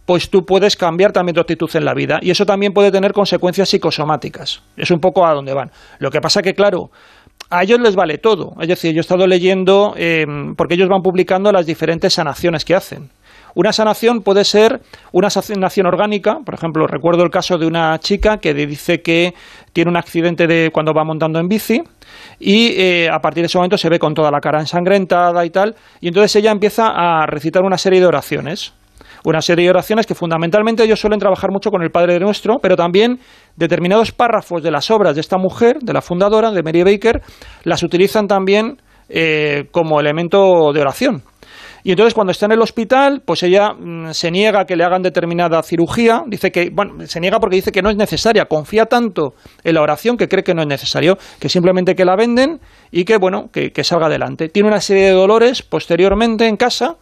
pues 0.06 0.30
tú 0.30 0.46
puedes 0.46 0.78
cambiar 0.78 1.12
también 1.12 1.36
tu 1.36 1.42
actitud 1.42 1.70
en 1.76 1.84
la 1.84 1.94
vida 1.94 2.20
y 2.22 2.32
eso 2.32 2.46
también 2.46 2.72
puede 2.72 2.92
tener 2.92 3.12
consecuencias 3.12 3.68
psicosomáticas. 3.68 4.64
Es 4.78 4.90
un 4.90 5.00
poco 5.00 5.26
a 5.26 5.34
donde 5.34 5.54
van. 5.54 5.70
Lo 6.00 6.10
que 6.10 6.22
pasa 6.22 6.42
que, 6.42 6.54
claro, 6.54 6.92
a 7.50 7.64
ellos 7.64 7.80
les 7.80 7.96
vale 7.96 8.18
todo. 8.18 8.54
Es 8.60 8.68
decir, 8.68 8.94
yo 8.94 9.00
he 9.00 9.02
estado 9.02 9.26
leyendo, 9.28 9.94
em, 9.96 10.56
porque 10.56 10.76
ellos 10.76 10.90
van 10.90 11.02
publicando 11.02 11.52
las 11.52 11.66
diferentes 11.66 12.14
sanaciones 12.14 12.66
que 12.66 12.76
hacen. 12.76 13.10
Una 13.56 13.74
sanación 13.74 14.22
puede 14.22 14.44
ser 14.44 14.82
una 15.12 15.32
sanación 15.32 15.88
orgánica, 15.88 16.38
por 16.46 16.54
ejemplo, 16.54 16.86
recuerdo 16.86 17.24
el 17.24 17.32
caso 17.32 17.58
de 17.58 17.66
una 17.66 17.98
chica 17.98 18.38
que 18.38 18.54
dice 18.54 19.02
que 19.02 19.34
tiene 19.74 19.90
un 19.90 19.98
accidente 19.98 20.46
de 20.46 20.70
cuando 20.72 20.94
va 20.94 21.04
montando 21.04 21.40
en 21.40 21.48
bici 21.48 21.82
y 22.40 22.80
eh, 22.80 23.10
a 23.12 23.18
partir 23.20 23.42
de 23.42 23.48
ese 23.48 23.58
momento 23.58 23.78
se 23.78 23.90
ve 23.90 23.98
con 23.98 24.14
toda 24.14 24.30
la 24.30 24.40
cara 24.42 24.60
ensangrentada 24.60 25.44
y 25.44 25.50
tal, 25.50 25.74
y 26.02 26.10
entonces 26.10 26.36
ella 26.36 26.52
empieza 26.52 26.90
a 26.90 27.26
recitar 27.26 27.64
una 27.64 27.80
serie 27.80 28.00
de 28.00 28.06
oraciones 28.06 28.74
una 29.30 29.42
serie 29.42 29.66
de 29.66 29.72
oraciones 29.72 30.06
que 30.06 30.16
fundamentalmente 30.16 30.84
ellos 30.84 31.02
suelen 31.02 31.20
trabajar 31.20 31.52
mucho 31.52 31.70
con 31.70 31.84
el 31.84 31.92
Padre 31.92 32.18
Nuestro, 32.18 32.60
pero 32.62 32.78
también 32.78 33.20
determinados 33.58 34.14
párrafos 34.14 34.64
de 34.64 34.72
las 34.72 34.90
obras 34.90 35.16
de 35.16 35.22
esta 35.22 35.38
mujer, 35.38 35.80
de 35.82 35.92
la 35.92 36.02
fundadora, 36.02 36.52
de 36.52 36.64
Mary 36.64 36.84
Baker, 36.84 37.22
las 37.64 37.84
utilizan 37.84 38.28
también 38.28 38.78
eh, 39.10 39.66
como 39.72 40.00
elemento 40.00 40.72
de 40.74 40.80
oración. 40.80 41.24
Y 41.84 41.92
entonces 41.92 42.14
cuando 42.14 42.32
está 42.32 42.46
en 42.46 42.54
el 42.54 42.62
hospital, 42.62 43.22
pues 43.26 43.44
ella 43.44 43.74
mm, 43.74 44.12
se 44.12 44.32
niega 44.32 44.62
a 44.62 44.66
que 44.66 44.76
le 44.76 44.84
hagan 44.84 45.02
determinada 45.02 45.62
cirugía, 45.64 46.24
dice 46.28 46.52
que, 46.52 46.70
bueno, 46.74 47.06
se 47.06 47.20
niega 47.20 47.40
porque 47.40 47.58
dice 47.58 47.72
que 47.72 47.82
no 47.82 47.90
es 47.90 47.96
necesaria, 47.96 48.46
confía 48.46 48.86
tanto 48.86 49.34
en 49.64 49.76
la 49.76 49.82
oración 49.82 50.18
que 50.18 50.28
cree 50.28 50.44
que 50.44 50.54
no 50.54 50.62
es 50.62 50.68
necesario, 50.68 51.18
que 51.40 51.50
simplemente 51.50 51.96
que 51.96 52.04
la 52.04 52.16
venden 52.16 52.60
y 52.92 53.06
que, 53.06 53.18
bueno, 53.18 53.50
que, 53.54 53.72
que 53.72 53.84
salga 53.84 54.08
adelante. 54.08 54.50
Tiene 54.50 54.70
una 54.70 54.82
serie 54.82 55.06
de 55.06 55.12
dolores 55.12 55.62
posteriormente 55.62 56.48
en 56.48 56.58
casa 56.58 56.96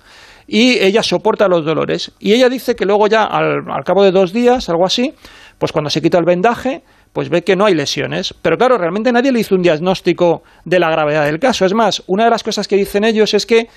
y 0.48 0.80
ella 0.80 1.04
soporta 1.04 1.48
los 1.48 1.66
dolores. 1.66 2.12
Y 2.20 2.34
ella 2.34 2.50
dice 2.50 2.76
que 2.76 2.86
luego 2.86 3.08
ya 3.08 3.24
al, 3.24 3.64
cabo 3.84 4.04
de 4.04 4.12
dos 4.12 4.32
días, 4.34 4.70
algo 4.70 4.86
así, 4.86 5.14
pues 5.58 5.72
cuando 5.72 5.89
se 5.89 6.02
quita 6.02 6.18
el 6.18 6.26
vendaje, 6.26 6.84
pues 7.14 7.30
ve 7.30 7.43
que 7.43 7.56
no 7.56 7.66
hay 7.66 7.74
lesiones. 7.74 8.34
Pero 8.41 8.58
claro, 8.58 8.78
realmente 8.78 9.12
nadie 9.12 9.32
le 9.32 9.39
hizo 9.39 9.56
un 9.56 9.62
diagnóstico 9.62 10.43
de 10.66 10.80
la 10.80 10.89
gravedad 10.89 11.26
del 11.26 11.39
caso. 11.39 11.66
Es 11.66 11.74
más, 11.74 12.04
una 12.08 12.26
de 12.26 12.30
las 12.30 12.43
cosas 12.43 12.68
que 12.68 12.76
dicen 12.76 13.04
ellos 13.04 13.34
es 13.34 13.46
que 13.46 13.68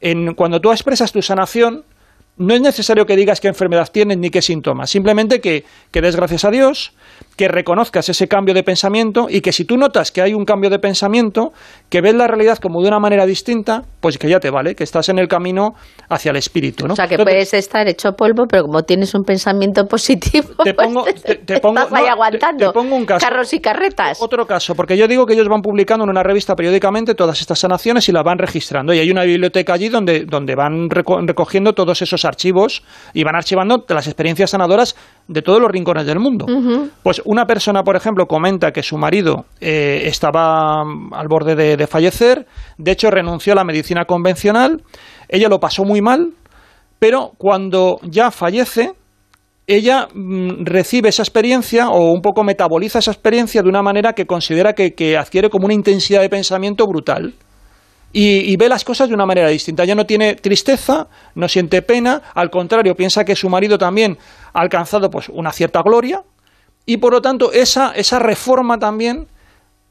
en, 0.00 0.34
cuando 0.34 0.60
tú 0.60 0.70
expresas 0.70 1.12
tu 1.12 1.22
sanación, 1.22 1.84
no 2.38 2.54
es 2.54 2.60
necesario 2.60 3.04
que 3.04 3.16
digas 3.16 3.40
qué 3.40 3.48
enfermedad 3.48 3.90
tienes 3.92 4.16
ni 4.16 4.30
qué 4.30 4.40
síntomas, 4.40 4.90
simplemente 4.90 5.40
que, 5.40 5.64
que 5.90 6.00
des 6.00 6.14
gracias 6.14 6.44
a 6.44 6.50
Dios, 6.50 6.92
que 7.36 7.48
reconozcas 7.48 8.08
ese 8.08 8.28
cambio 8.28 8.54
de 8.54 8.62
pensamiento 8.62 9.26
y 9.28 9.40
que 9.40 9.52
si 9.52 9.64
tú 9.64 9.76
notas 9.76 10.12
que 10.12 10.22
hay 10.22 10.34
un 10.34 10.44
cambio 10.44 10.70
de 10.70 10.78
pensamiento, 10.78 11.52
que 11.88 12.00
ves 12.00 12.14
la 12.14 12.26
realidad 12.26 12.58
como 12.58 12.82
de 12.82 12.88
una 12.88 12.98
manera 12.98 13.24
distinta, 13.24 13.82
pues 14.00 14.18
que 14.18 14.28
ya 14.28 14.40
te 14.40 14.50
vale, 14.50 14.74
que 14.74 14.84
estás 14.84 15.08
en 15.08 15.18
el 15.18 15.28
camino 15.28 15.70
hacia 16.08 16.30
el 16.30 16.36
espíritu. 16.36 16.86
¿no? 16.86 16.92
O 16.92 16.96
sea, 16.96 17.06
que 17.06 17.16
puedes 17.16 17.54
estar 17.54 17.88
hecho 17.88 18.12
polvo, 18.12 18.44
pero 18.48 18.64
como 18.64 18.82
tienes 18.82 19.14
un 19.14 19.22
pensamiento 19.22 19.86
positivo, 19.86 20.48
te 20.64 20.74
pues 20.74 20.86
pongo, 20.86 21.04
te, 21.04 21.60
pongo, 21.60 21.80
aguantando. 21.80 22.72
pongo 22.72 22.96
un 22.96 23.06
caso. 23.06 23.26
Carros 23.26 23.52
y 23.54 23.60
carretas. 23.60 24.20
Otro 24.20 24.46
caso, 24.46 24.74
porque 24.74 24.96
yo 24.96 25.08
digo 25.08 25.24
que 25.24 25.32
ellos 25.32 25.48
van 25.48 25.62
publicando 25.62 26.04
en 26.04 26.10
una 26.10 26.22
revista 26.22 26.54
periódicamente 26.54 27.14
todas 27.14 27.40
estas 27.40 27.58
sanaciones 27.58 28.08
y 28.08 28.12
las 28.12 28.24
van 28.24 28.38
registrando. 28.38 28.92
Y 28.92 28.98
hay 28.98 29.10
una 29.10 29.24
biblioteca 29.24 29.72
allí 29.72 29.88
donde, 29.88 30.24
donde 30.24 30.54
van 30.54 30.88
recogiendo 30.90 31.72
todos 31.72 32.02
esos 32.02 32.24
archivos 32.24 32.82
y 33.14 33.24
van 33.24 33.34
archivando 33.34 33.84
las 33.88 34.06
experiencias 34.06 34.50
sanadoras 34.50 34.94
de 35.26 35.42
todos 35.42 35.60
los 35.60 35.70
rincones 35.70 36.06
del 36.06 36.18
mundo. 36.18 36.46
Pues 37.02 37.22
una 37.24 37.44
persona, 37.44 37.82
por 37.82 37.96
ejemplo, 37.96 38.26
comenta 38.26 38.72
que 38.72 38.82
su 38.82 38.96
marido 38.96 39.44
eh, 39.60 40.02
estaba 40.04 40.82
al 40.82 41.28
borde 41.28 41.54
de, 41.54 41.77
fallecer, 41.86 42.46
de 42.76 42.92
hecho 42.92 43.10
renunció 43.10 43.52
a 43.52 43.56
la 43.56 43.64
medicina 43.64 44.04
convencional, 44.04 44.82
ella 45.28 45.48
lo 45.48 45.60
pasó 45.60 45.84
muy 45.84 46.00
mal, 46.00 46.32
pero 46.98 47.32
cuando 47.38 47.98
ya 48.02 48.30
fallece, 48.30 48.92
ella 49.66 50.08
mm, 50.12 50.64
recibe 50.64 51.10
esa 51.10 51.22
experiencia 51.22 51.90
o 51.90 52.12
un 52.12 52.22
poco 52.22 52.42
metaboliza 52.42 52.98
esa 52.98 53.12
experiencia 53.12 53.62
de 53.62 53.68
una 53.68 53.82
manera 53.82 54.14
que 54.14 54.26
considera 54.26 54.72
que, 54.72 55.16
adquiere 55.16 55.50
como 55.50 55.66
una 55.66 55.74
intensidad 55.74 56.22
de 56.22 56.28
pensamiento 56.28 56.86
brutal. 56.86 57.34
Y, 58.10 58.50
y, 58.50 58.56
ve 58.56 58.70
las 58.70 58.84
cosas 58.84 59.08
de 59.08 59.14
una 59.14 59.26
manera 59.26 59.48
distinta. 59.48 59.84
Ya 59.84 59.94
no 59.94 60.06
tiene 60.06 60.34
tristeza, 60.36 61.08
no 61.34 61.46
siente 61.46 61.82
pena, 61.82 62.22
al 62.34 62.48
contrario, 62.48 62.94
piensa 62.94 63.22
que 63.22 63.36
su 63.36 63.50
marido 63.50 63.76
también 63.76 64.16
ha 64.54 64.60
alcanzado 64.60 65.10
pues, 65.10 65.28
una 65.28 65.52
cierta 65.52 65.82
gloria, 65.82 66.22
y 66.86 66.96
por 66.96 67.12
lo 67.12 67.20
tanto 67.20 67.52
esa, 67.52 67.92
esa 67.94 68.18
reforma 68.18 68.78
también 68.78 69.26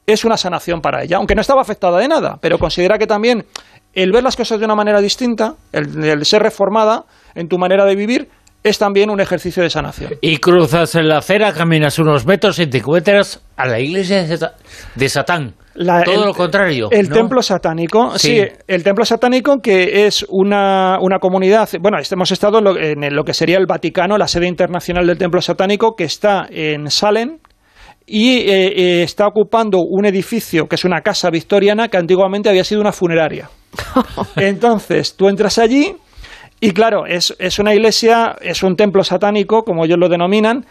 es 0.08 0.24
una 0.24 0.38
sanación 0.38 0.80
para 0.80 1.04
ella, 1.04 1.18
aunque 1.18 1.34
no 1.34 1.42
estaba 1.42 1.60
afectada 1.60 1.98
de 1.98 2.08
nada, 2.08 2.38
pero 2.40 2.58
considera 2.58 2.96
que 2.96 3.06
también 3.06 3.44
el 3.92 4.10
ver 4.10 4.22
las 4.22 4.36
cosas 4.36 4.58
de 4.58 4.64
una 4.64 4.74
manera 4.74 5.00
distinta, 5.02 5.54
el, 5.70 6.24
ser 6.24 6.42
reformada 6.42 7.04
en 7.34 7.46
tu 7.46 7.58
manera 7.58 7.84
de 7.84 7.94
vivir, 7.94 8.28
es 8.64 8.78
también 8.78 9.10
un 9.10 9.20
ejercicio 9.20 9.62
de 9.62 9.68
sanación. 9.68 10.14
Y 10.22 10.38
cruzas 10.38 10.94
en 10.94 11.08
la 11.08 11.18
acera, 11.18 11.52
caminas 11.52 11.98
unos 11.98 12.26
metros 12.26 12.58
y 12.58 12.66
te 12.66 12.78
encuentras 12.78 13.42
a 13.56 13.66
la 13.66 13.80
iglesia 13.80 14.24
de 14.94 15.08
Satán. 15.08 15.54
Todo 16.04 16.26
lo 16.26 16.34
contrario. 16.34 16.88
El 16.90 17.08
templo 17.08 17.40
satánico, 17.40 18.18
sí. 18.18 18.42
el 18.66 18.82
templo 18.82 19.04
satánico 19.04 19.58
que 19.62 20.06
es 20.06 20.24
una, 20.28 20.98
una 21.00 21.18
comunidad, 21.18 21.68
bueno, 21.80 21.98
hemos 22.10 22.32
estado 22.32 22.58
en 22.58 23.14
lo, 23.14 23.24
que 23.24 23.34
sería 23.34 23.58
el 23.58 23.66
Vaticano, 23.66 24.18
la 24.18 24.26
sede 24.26 24.48
internacional 24.48 25.06
del 25.06 25.18
templo 25.18 25.40
satánico, 25.40 25.94
que 25.94 26.04
está 26.04 26.48
en 26.50 26.90
Salem, 26.90 27.38
y 28.08 28.38
eh, 28.38 28.66
eh, 28.68 29.02
está 29.02 29.26
ocupando 29.26 29.80
un 29.80 30.06
edificio 30.06 30.66
que 30.66 30.76
es 30.76 30.84
una 30.84 31.02
casa 31.02 31.28
victoriana 31.28 31.88
que 31.88 31.98
antiguamente 31.98 32.48
había 32.48 32.64
sido 32.64 32.80
una 32.80 32.92
funeraria. 32.92 33.50
Entonces, 34.36 35.14
tú 35.14 35.28
entras 35.28 35.58
allí 35.58 35.94
y 36.58 36.70
claro, 36.70 37.04
es, 37.06 37.36
es 37.38 37.58
una 37.58 37.74
iglesia, 37.74 38.34
es 38.40 38.62
un 38.62 38.76
templo 38.76 39.04
satánico, 39.04 39.62
como 39.62 39.84
ellos 39.84 39.98
lo 40.00 40.08
denominan, 40.08 40.64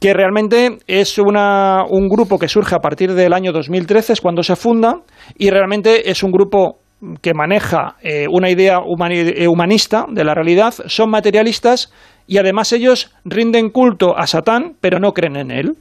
que 0.00 0.14
realmente 0.14 0.78
es 0.86 1.18
una, 1.18 1.84
un 1.88 2.08
grupo 2.08 2.38
que 2.38 2.48
surge 2.48 2.74
a 2.74 2.78
partir 2.78 3.14
del 3.14 3.32
año 3.32 3.52
2013, 3.52 4.14
es 4.14 4.20
cuando 4.20 4.42
se 4.42 4.54
funda, 4.54 5.00
y 5.36 5.50
realmente 5.50 6.08
es 6.08 6.22
un 6.22 6.30
grupo 6.30 6.78
que 7.20 7.34
maneja 7.34 7.96
eh, 8.02 8.26
una 8.30 8.48
idea 8.48 8.78
humanista 8.80 10.06
de 10.08 10.24
la 10.24 10.34
realidad, 10.34 10.72
son 10.86 11.10
materialistas 11.10 11.92
y 12.26 12.38
además 12.38 12.72
ellos 12.72 13.12
rinden 13.24 13.70
culto 13.70 14.16
a 14.16 14.26
Satán, 14.26 14.76
pero 14.80 14.98
no 14.98 15.12
creen 15.12 15.36
en 15.36 15.50
él. 15.50 15.76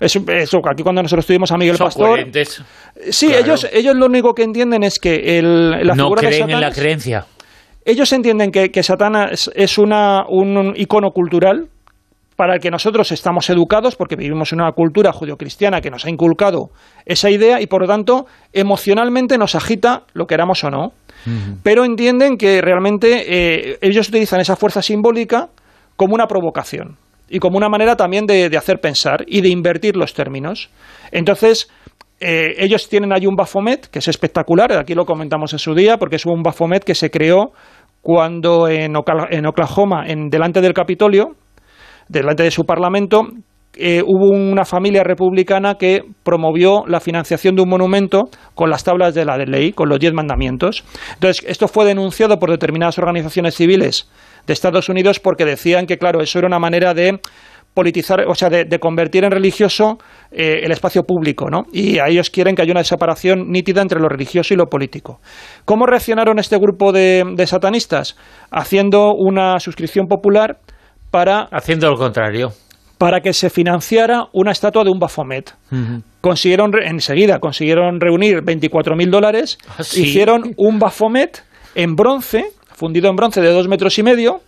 Eso, 0.00 0.20
aquí 0.70 0.82
cuando 0.82 1.02
nosotros 1.02 1.22
estuvimos 1.22 1.50
a 1.52 1.56
Miguel 1.56 1.76
Pastor. 1.78 2.26
Sí, 3.10 3.32
ellos, 3.34 3.66
ellos 3.72 3.94
lo 3.96 4.06
único 4.06 4.34
que 4.34 4.42
entienden 4.42 4.82
es 4.82 4.98
que 4.98 5.38
el, 5.38 5.70
la 5.70 5.94
no 5.94 6.10
creen 6.10 6.50
en 6.50 6.60
la 6.60 6.70
creencia. 6.70 7.26
Ellos 7.84 8.12
entienden 8.12 8.50
que, 8.50 8.70
que 8.70 8.82
Satán 8.82 9.14
es, 9.32 9.78
una, 9.78 10.24
un 10.28 10.74
icono 10.76 11.10
cultural 11.10 11.68
para 12.34 12.54
el 12.54 12.60
que 12.60 12.70
nosotros 12.70 13.12
estamos 13.12 13.48
educados, 13.48 13.96
porque 13.96 14.16
vivimos 14.16 14.52
en 14.52 14.60
una 14.60 14.72
cultura 14.72 15.12
judio-cristiana 15.12 15.80
que 15.80 15.90
nos 15.90 16.04
ha 16.04 16.10
inculcado 16.10 16.70
esa 17.06 17.30
idea 17.30 17.60
y 17.62 17.66
por 17.66 17.82
lo 17.82 17.86
tanto 17.86 18.26
emocionalmente 18.52 19.38
nos 19.38 19.54
agita, 19.54 20.02
lo 20.12 20.26
queramos 20.26 20.62
o 20.64 20.70
no. 20.70 20.92
Pero 21.62 21.84
entienden 21.84 22.36
que 22.36 22.60
realmente 22.60 23.24
eh, 23.26 23.78
ellos 23.80 24.08
utilizan 24.08 24.40
esa 24.40 24.54
fuerza 24.54 24.80
simbólica 24.80 25.48
como 25.96 26.14
una 26.14 26.26
provocación 26.26 26.98
y 27.28 27.38
como 27.38 27.56
una 27.56 27.68
manera 27.68 27.96
también 27.96 28.26
de, 28.26 28.50
hacer 28.56 28.80
pensar 28.80 29.24
y 29.26 29.40
de 29.40 29.48
invertir 29.48 29.96
los 29.96 30.14
términos. 30.14 30.70
Entonces, 31.10 31.68
eh, 32.20 32.54
ellos 32.58 32.88
tienen 32.88 33.12
ahí 33.12 33.26
un 33.26 33.36
Bafomet 33.36 33.88
que 33.88 33.98
es 33.98 34.08
espectacular, 34.08 34.72
aquí 34.72 34.94
lo 34.94 35.04
comentamos 35.04 35.52
en 35.52 35.58
su 35.58 35.74
día, 35.74 35.98
porque 35.98 36.16
es 36.16 36.26
un 36.26 36.42
Bafomet 36.42 36.84
que 36.84 36.94
se 36.94 37.10
creó 37.10 37.52
cuando 38.00 38.68
en, 38.68 38.94
Oklahoma, 38.96 40.06
en, 40.06 40.28
delante 40.28 40.60
del 40.60 40.72
Capitolio, 40.72 41.34
delante 42.08 42.44
de 42.44 42.52
su 42.52 42.64
Parlamento, 42.64 43.26
eh, 43.78 44.00
hubo 44.02 44.30
una 44.30 44.64
familia 44.64 45.02
republicana 45.02 45.74
que 45.74 46.02
promovió 46.22 46.84
la 46.86 47.00
financiación 47.00 47.56
de 47.56 47.62
un 47.62 47.68
monumento 47.68 48.30
con 48.54 48.70
las 48.70 48.84
tablas 48.84 49.14
de 49.14 49.24
la 49.26 49.36
ley, 49.36 49.72
con 49.72 49.88
los 49.88 49.98
diez 49.98 50.14
mandamientos. 50.14 50.84
Entonces, 51.14 51.44
esto 51.46 51.68
fue 51.68 51.84
denunciado 51.84 52.38
por 52.38 52.50
determinadas 52.50 52.98
organizaciones 52.98 53.54
civiles 53.54 54.08
de 54.46 54.52
Estados 54.52 54.88
Unidos 54.88 55.20
porque 55.20 55.44
decían 55.44 55.86
que, 55.86 55.98
claro, 55.98 56.20
eso 56.20 56.38
era 56.38 56.46
una 56.48 56.58
manera 56.58 56.94
de 56.94 57.20
politizar, 57.76 58.26
o 58.26 58.34
sea, 58.34 58.48
de, 58.48 58.78
convertir 58.78 59.24
en 59.24 59.30
religioso 59.30 59.98
eh, 60.30 60.60
el 60.62 60.72
espacio 60.72 61.02
público, 61.02 61.50
¿no? 61.50 61.64
Y 61.74 61.98
a 61.98 62.06
ellos 62.08 62.30
quieren 62.30 62.54
que 62.54 62.62
haya 62.62 62.72
una 62.72 62.82
separación 62.82 63.50
nítida 63.50 63.82
entre 63.82 64.00
lo 64.00 64.08
religioso 64.08 64.54
y 64.54 64.56
lo 64.56 64.64
político. 64.64 65.20
¿Cómo 65.66 65.84
reaccionaron 65.84 66.38
este 66.38 66.56
grupo 66.56 66.90
de, 66.90 67.44
satanistas? 67.46 68.16
Haciendo 68.50 69.12
una 69.12 69.60
suscripción 69.60 70.06
popular 70.06 70.58
para... 71.10 71.48
Haciendo 71.52 71.90
lo 71.90 71.98
contrario. 71.98 72.52
Para 72.96 73.20
que 73.20 73.34
se 73.34 73.50
financiara 73.50 74.24
una 74.32 74.52
estatua 74.52 74.82
de 74.82 74.90
un 74.90 74.98
Bafomet. 74.98 75.54
Consiguieron, 76.22 76.70
enseguida, 76.82 77.40
consiguieron 77.40 78.00
reunir 78.00 78.38
24.000 78.38 79.10
dólares, 79.10 79.58
ah, 79.68 79.82
hicieron 79.82 80.54
un 80.56 80.78
Bafomet 80.78 81.44
en 81.74 81.94
bronce, 81.94 82.46
fundido 82.76 83.08
en 83.08 83.16
bronce 83.16 83.40
de 83.40 83.50
dos 83.50 83.66
metros 83.68 83.98
y 83.98 84.02
medio, 84.02 84.42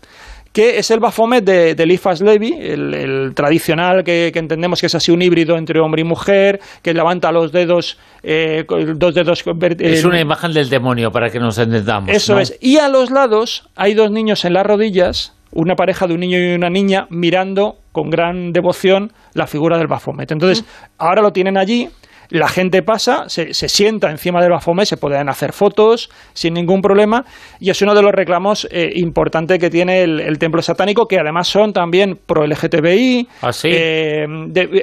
que 0.53 0.79
es 0.79 0.91
el 0.91 1.01
Bafomet 1.01 1.45
de, 1.45 1.75
de 1.75 1.87
Lifas 1.87 2.21
Levi, 2.21 2.53
el, 2.53 3.33
tradicional 3.35 4.05
que, 4.05 4.31
entendemos 4.35 4.81
que 4.81 4.87
es 4.87 4.95
así 4.95 5.11
un 5.11 5.23
híbrido 5.23 5.57
entre 5.57 5.81
hombre 5.81 6.03
y 6.03 6.05
mujer, 6.05 6.61
que 6.83 6.93
levanta 6.93 7.33
los 7.33 7.53
dedos, 7.53 7.99
eh, 8.23 8.65
dos 8.97 9.15
dedos. 9.15 9.45
es 9.79 10.05
una 10.05 10.21
imagen 10.21 10.53
del 10.53 10.69
demonio, 10.69 11.11
para 11.11 11.31
que 11.31 11.39
nos 11.39 11.59
entendamos. 11.59 12.11
Eso 12.11 12.39
es. 12.39 12.57
Y 12.61 12.77
a 12.77 12.89
los 12.89 13.11
lados 13.11 13.69
hay 13.77 13.95
dos 13.95 14.11
niños 14.11 14.45
en 14.45 14.53
las 14.53 14.67
rodillas, 14.67 15.33
una 15.53 15.75
pareja 15.75 16.07
de 16.07 16.15
un 16.15 16.21
niño 16.21 16.39
y 16.39 16.55
una 16.55 16.69
niña, 16.69 17.07
mirando 17.09 17.79
con 17.93 18.11
gran 18.11 18.53
devoción 18.53 19.13
la 19.33 19.47
figura 19.47 19.79
del 19.79 19.87
Bafomet. 19.87 20.31
Entonces, 20.31 20.65
ahora 20.99 21.23
lo 21.23 21.33
tienen 21.33 21.57
allí 21.57 21.89
la 22.31 22.49
gente 22.49 22.83
pasa, 22.83 23.29
se, 23.29 23.53
sienta 23.53 24.11
encima 24.11 24.41
del 24.41 24.51
Bafomé, 24.51 24.85
se 24.87 24.97
pueden 24.97 25.29
hacer 25.29 25.53
fotos 25.53 26.11
sin 26.33 26.55
ningún 26.55 26.81
problema, 26.81 27.25
y 27.61 27.71
es 27.71 27.81
uno 27.83 27.95
de 27.95 28.03
los 28.03 28.13
reclamos 28.13 28.69
eh, 28.71 28.91
importantes 28.97 29.59
que 29.59 29.71
tiene 29.71 30.03
el, 30.03 30.39
templo 30.39 30.63
satánico, 30.63 31.07
que 31.07 31.19
además 31.19 31.49
son 31.49 31.73
también 31.73 32.19
pro 32.27 32.47
LGTBI. 32.47 33.29
¿Ah, 33.43 33.51
eh, 33.65 34.27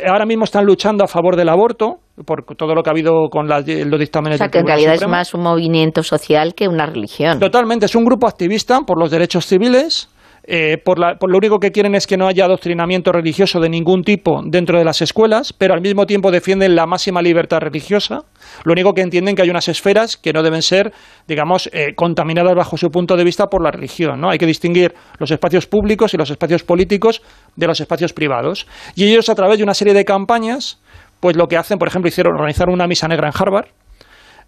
ahora 0.07 0.25
mismo 0.25 0.43
están 0.43 0.65
luchando 0.65 1.03
a 1.03 1.07
favor 1.07 1.35
del 1.35 1.49
aborto, 1.49 1.99
por 2.25 2.45
todo 2.55 2.73
lo 2.73 2.81
que 2.81 2.89
ha 2.89 2.93
habido 2.93 3.29
con 3.29 3.47
los 3.47 3.65
dictámenes 3.65 4.37
o 4.37 4.43
sea, 4.43 4.47
que 4.47 4.59
en 4.59 4.67
realidad 4.67 4.93
es 4.93 5.07
más 5.07 5.33
un 5.33 5.41
movimiento 5.41 6.01
social 6.01 6.53
que 6.55 6.67
una 6.67 6.85
religión. 6.85 7.39
Totalmente, 7.39 7.87
es 7.87 7.95
un 7.95 8.05
grupo 8.05 8.27
activista 8.27 8.81
por 8.81 8.97
los 8.97 9.11
derechos 9.11 9.45
civiles, 9.45 10.09
eh, 10.47 10.77
por, 10.77 10.99
lo 10.99 11.37
único 11.37 11.59
que 11.59 11.71
quieren 11.71 11.95
es 11.95 12.05
que 12.05 12.17
no 12.17 12.27
haya 12.27 12.45
adoctrinamiento 12.45 13.11
religioso 13.11 13.59
de 13.59 13.69
ningún 13.69 14.03
tipo 14.03 14.41
dentro 14.45 14.77
de 14.77 14.85
las 14.85 15.01
escuelas, 15.01 15.53
pero 15.53 15.73
al 15.73 15.81
mismo 15.81 16.05
tiempo 16.05 16.29
defienden 16.31 16.75
la 16.75 16.85
máxima 16.85 17.21
libertad 17.21 17.59
religiosa. 17.59 18.21
Lo 18.63 18.73
único 18.73 18.93
que 18.93 19.01
entienden 19.01 19.35
que 19.35 19.41
hay 19.41 19.49
unas 19.49 19.67
esferas 19.67 20.17
que 20.17 20.33
no 20.33 20.43
deben 20.43 20.61
ser, 20.61 20.93
digamos, 21.27 21.69
eh, 21.73 21.95
contaminadas 21.95 22.55
bajo 22.55 22.77
su 22.77 22.89
punto 22.89 23.17
de 23.17 23.23
vista 23.23 23.47
por 23.47 23.63
la 23.63 23.71
religión. 23.71 24.21
¿no? 24.21 24.29
Hay 24.29 24.37
que 24.37 24.45
distinguir 24.45 24.93
los 25.17 25.31
espacios 25.31 25.65
públicos 25.65 26.13
y 26.13 26.17
los 26.17 26.29
espacios 26.29 26.63
políticos 26.63 27.21
de 27.55 27.67
los 27.67 27.79
espacios 27.79 28.13
privados. 28.13 28.67
Y 28.95 29.05
ellos, 29.05 29.29
a 29.29 29.35
través 29.35 29.57
de 29.57 29.63
una 29.63 29.73
serie 29.73 29.93
de 29.95 30.05
campañas, 30.05 30.79
pues 31.19 31.35
lo 31.35 31.47
que 31.47 31.57
hacen, 31.57 31.79
por 31.79 31.87
ejemplo, 31.87 32.07
hicieron 32.07 32.35
organizar 32.35 32.69
una 32.69 32.85
misa 32.85 33.07
negra 33.07 33.27
en 33.27 33.33
Harvard, 33.35 33.69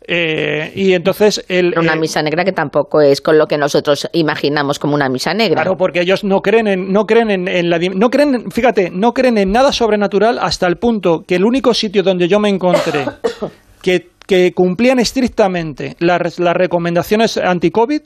eh, 0.10 0.72
y 0.76 0.93
entonces 0.93 1.43
el, 1.50 1.78
una 1.78 1.95
misa 1.95 2.22
negra 2.22 2.45
que 2.45 2.54
tampoco 2.54 3.02
es 3.02 3.22
con 3.22 3.38
lo 3.38 3.48
que 3.48 3.58
nosotros 3.58 4.08
imaginamos 4.14 4.80
como 4.80 4.95
una 4.95 5.10
misa 5.10 5.34
negra. 5.34 5.64
Claro, 5.64 5.78
porque 5.78 6.02
ellos 6.02 6.24
no 6.24 6.41
creen 6.41 6.68
en, 6.68 6.93
no 6.93 7.06
creen 7.06 7.30
en, 7.48 7.70
la 7.70 7.78
no 7.78 8.10
creen, 8.10 8.50
fíjate, 8.52 8.89
no 8.89 9.14
creen 9.14 9.38
en 9.38 9.52
nada 9.52 9.72
sobrenatural 9.72 10.39
hasta 10.39 10.68
el 10.68 10.78
punto 10.78 11.24
que 11.28 11.36
el 11.36 11.43
único 11.43 11.74
sitio 11.74 12.04
donde 12.04 12.28
yo 12.28 12.39
me 12.39 12.50
encontré 12.50 13.06
que, 13.82 14.10
que 14.26 14.54
cumplían 14.54 15.00
estrictamente 15.00 15.98
las, 16.00 16.39
las 16.39 16.56
recomendaciones 16.56 17.38
anti-COVID 17.38 18.02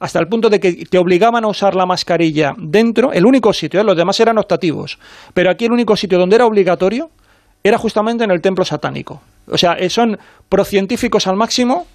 hasta 0.00 0.18
el 0.18 0.28
punto 0.28 0.50
de 0.50 0.60
que 0.60 0.86
te 0.86 0.98
obligaban 0.98 1.44
a 1.44 1.48
usar 1.48 1.74
la 1.74 1.86
mascarilla 1.86 2.54
dentro, 2.58 3.12
el 3.12 3.24
único 3.24 3.52
sitio, 3.52 3.80
¿eh? 3.80 3.84
los 3.84 3.96
demás 3.96 4.18
eran 4.20 4.38
optativos, 4.38 4.98
pero 5.32 5.50
aquí 5.50 5.66
el 5.66 5.72
único 5.72 5.96
sitio 5.96 6.18
donde 6.18 6.36
era 6.36 6.46
obligatorio 6.46 7.10
era 7.64 7.78
justamente 7.78 8.22
en 8.22 8.30
el 8.30 8.40
templo 8.40 8.64
satánico. 8.64 9.20
O 9.48 9.58
sea, 9.58 9.72
eh, 9.72 9.90
son 9.90 10.18
procientíficos 10.48 11.26
al 11.26 11.36
máximo 11.36 11.86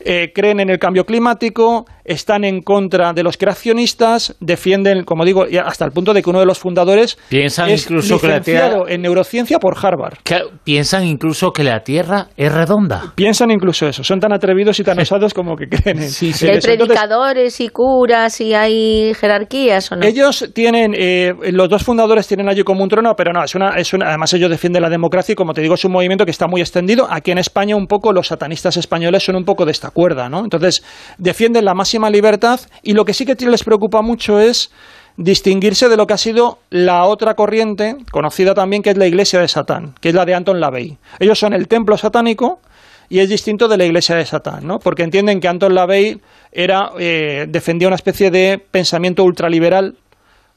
eh, 0.00 0.32
creen 0.32 0.60
en 0.60 0.70
el 0.70 0.78
cambio 0.78 1.04
climático, 1.04 1.86
están 2.08 2.44
en 2.44 2.62
contra 2.62 3.12
de 3.12 3.22
los 3.22 3.36
creacionistas, 3.36 4.34
defienden, 4.40 5.04
como 5.04 5.24
digo, 5.24 5.44
hasta 5.64 5.84
el 5.84 5.92
punto 5.92 6.14
de 6.14 6.22
que 6.22 6.30
uno 6.30 6.40
de 6.40 6.46
los 6.46 6.58
fundadores 6.58 7.18
piensan 7.28 7.68
es 7.68 7.84
incluso 7.84 8.18
que 8.18 8.28
la 8.28 8.40
Tierra, 8.40 8.82
en 8.88 9.02
neurociencia 9.02 9.58
por 9.58 9.76
Harvard. 9.80 10.18
piensan 10.64 11.04
incluso 11.04 11.52
que 11.52 11.62
la 11.62 11.80
Tierra 11.80 12.28
es 12.36 12.50
redonda. 12.50 13.12
Piensan 13.14 13.50
incluso 13.50 13.86
eso. 13.86 14.02
Son 14.02 14.18
tan 14.18 14.32
atrevidos 14.32 14.80
y 14.80 14.84
tan 14.84 14.98
osados 15.00 15.34
como 15.34 15.54
que 15.54 15.68
creen 15.68 15.98
en, 15.98 16.10
sí, 16.10 16.32
¿Hay 16.48 16.60
predicadores 16.60 17.60
y 17.60 17.68
curas 17.68 18.40
y 18.40 18.54
hay 18.54 19.12
jerarquías 19.14 19.92
o 19.92 19.96
no? 19.96 20.06
Ellos 20.06 20.50
tienen, 20.54 20.94
eh, 20.96 21.34
los 21.52 21.68
dos 21.68 21.82
fundadores 21.82 22.26
tienen 22.26 22.48
allí 22.48 22.62
como 22.62 22.82
un 22.82 22.88
trono, 22.88 23.14
pero 23.16 23.32
no, 23.32 23.44
es 23.44 23.54
una, 23.54 23.70
es 23.76 23.92
una, 23.92 24.08
además 24.08 24.32
ellos 24.32 24.50
defienden 24.50 24.82
la 24.82 24.90
democracia 24.90 25.34
y 25.34 25.36
como 25.36 25.52
te 25.52 25.60
digo 25.60 25.74
es 25.74 25.84
un 25.84 25.92
movimiento 25.92 26.24
que 26.24 26.30
está 26.30 26.46
muy 26.46 26.62
extendido. 26.62 27.06
Aquí 27.10 27.30
en 27.30 27.38
España 27.38 27.76
un 27.76 27.86
poco 27.86 28.12
los 28.12 28.28
satanistas 28.28 28.76
españoles 28.76 29.24
son 29.24 29.36
un 29.36 29.44
poco 29.44 29.66
de 29.66 29.72
esta 29.72 29.90
cuerda, 29.90 30.28
¿no? 30.28 30.40
Entonces, 30.40 30.82
defienden 31.18 31.64
la 31.64 31.74
máxima 31.74 31.97
libertad 32.06 32.60
y 32.82 32.92
lo 32.92 33.04
que 33.04 33.12
sí 33.12 33.26
que 33.26 33.34
les 33.46 33.64
preocupa 33.64 34.02
mucho 34.02 34.38
es 34.38 34.70
distinguirse 35.18 35.88
de 35.88 35.96
lo 35.96 36.06
que 36.06 36.14
ha 36.14 36.18
sido 36.18 36.60
la 36.70 37.04
otra 37.04 37.34
corriente, 37.34 37.96
conocida 38.10 38.54
también, 38.54 38.82
que 38.82 38.90
es 38.90 38.96
la 38.96 39.06
Iglesia 39.06 39.40
de 39.40 39.48
Satán, 39.48 39.94
que 40.00 40.10
es 40.10 40.14
la 40.14 40.24
de 40.24 40.34
Anton 40.34 40.60
LaVey. 40.60 40.96
Ellos 41.18 41.38
son 41.38 41.52
el 41.52 41.66
templo 41.66 41.98
satánico 41.98 42.60
y 43.08 43.18
es 43.18 43.28
distinto 43.28 43.66
de 43.68 43.76
la 43.76 43.84
Iglesia 43.84 44.14
de 44.14 44.24
Satán, 44.24 44.66
¿no? 44.66 44.78
Porque 44.78 45.02
entienden 45.02 45.40
que 45.40 45.48
Anton 45.48 45.74
LaVey 45.74 46.20
era, 46.52 46.92
eh, 46.98 47.46
defendía 47.48 47.88
una 47.88 47.96
especie 47.96 48.30
de 48.30 48.62
pensamiento 48.70 49.24
ultraliberal 49.24 49.96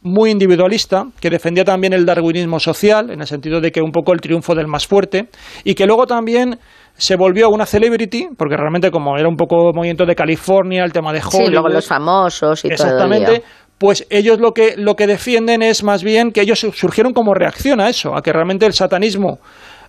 muy 0.03 0.31
individualista, 0.31 1.07
que 1.19 1.29
defendía 1.29 1.63
también 1.63 1.93
el 1.93 2.05
darwinismo 2.05 2.59
social, 2.59 3.11
en 3.11 3.21
el 3.21 3.27
sentido 3.27 3.61
de 3.61 3.71
que 3.71 3.81
un 3.81 3.91
poco 3.91 4.13
el 4.13 4.21
triunfo 4.21 4.55
del 4.55 4.67
más 4.67 4.87
fuerte, 4.87 5.29
y 5.63 5.75
que 5.75 5.85
luego 5.85 6.07
también 6.07 6.59
se 7.01 7.15
volvió 7.15 7.49
una 7.49 7.65
celebrity, 7.65 8.29
porque 8.37 8.55
realmente 8.55 8.91
como 8.91 9.17
era 9.17 9.27
un 9.27 9.35
poco 9.35 9.73
movimiento 9.73 10.05
de 10.05 10.13
California, 10.13 10.83
el 10.83 10.93
tema 10.93 11.11
de 11.11 11.17
Hollywood... 11.17 11.45
Sí, 11.45 11.51
luego 11.51 11.67
los 11.69 11.87
famosos 11.87 12.63
y 12.63 12.67
Exactamente, 12.67 13.41
pues 13.79 14.05
ellos 14.11 14.39
lo 14.39 14.51
que, 14.51 14.75
lo 14.77 14.93
que 14.93 15.07
defienden 15.07 15.63
es 15.63 15.83
más 15.83 16.03
bien 16.03 16.31
que 16.31 16.41
ellos 16.41 16.59
surgieron 16.59 17.13
como 17.13 17.33
reacción 17.33 17.81
a 17.81 17.89
eso, 17.89 18.15
a 18.15 18.21
que 18.21 18.31
realmente 18.31 18.67
el 18.67 18.73
satanismo 18.73 19.39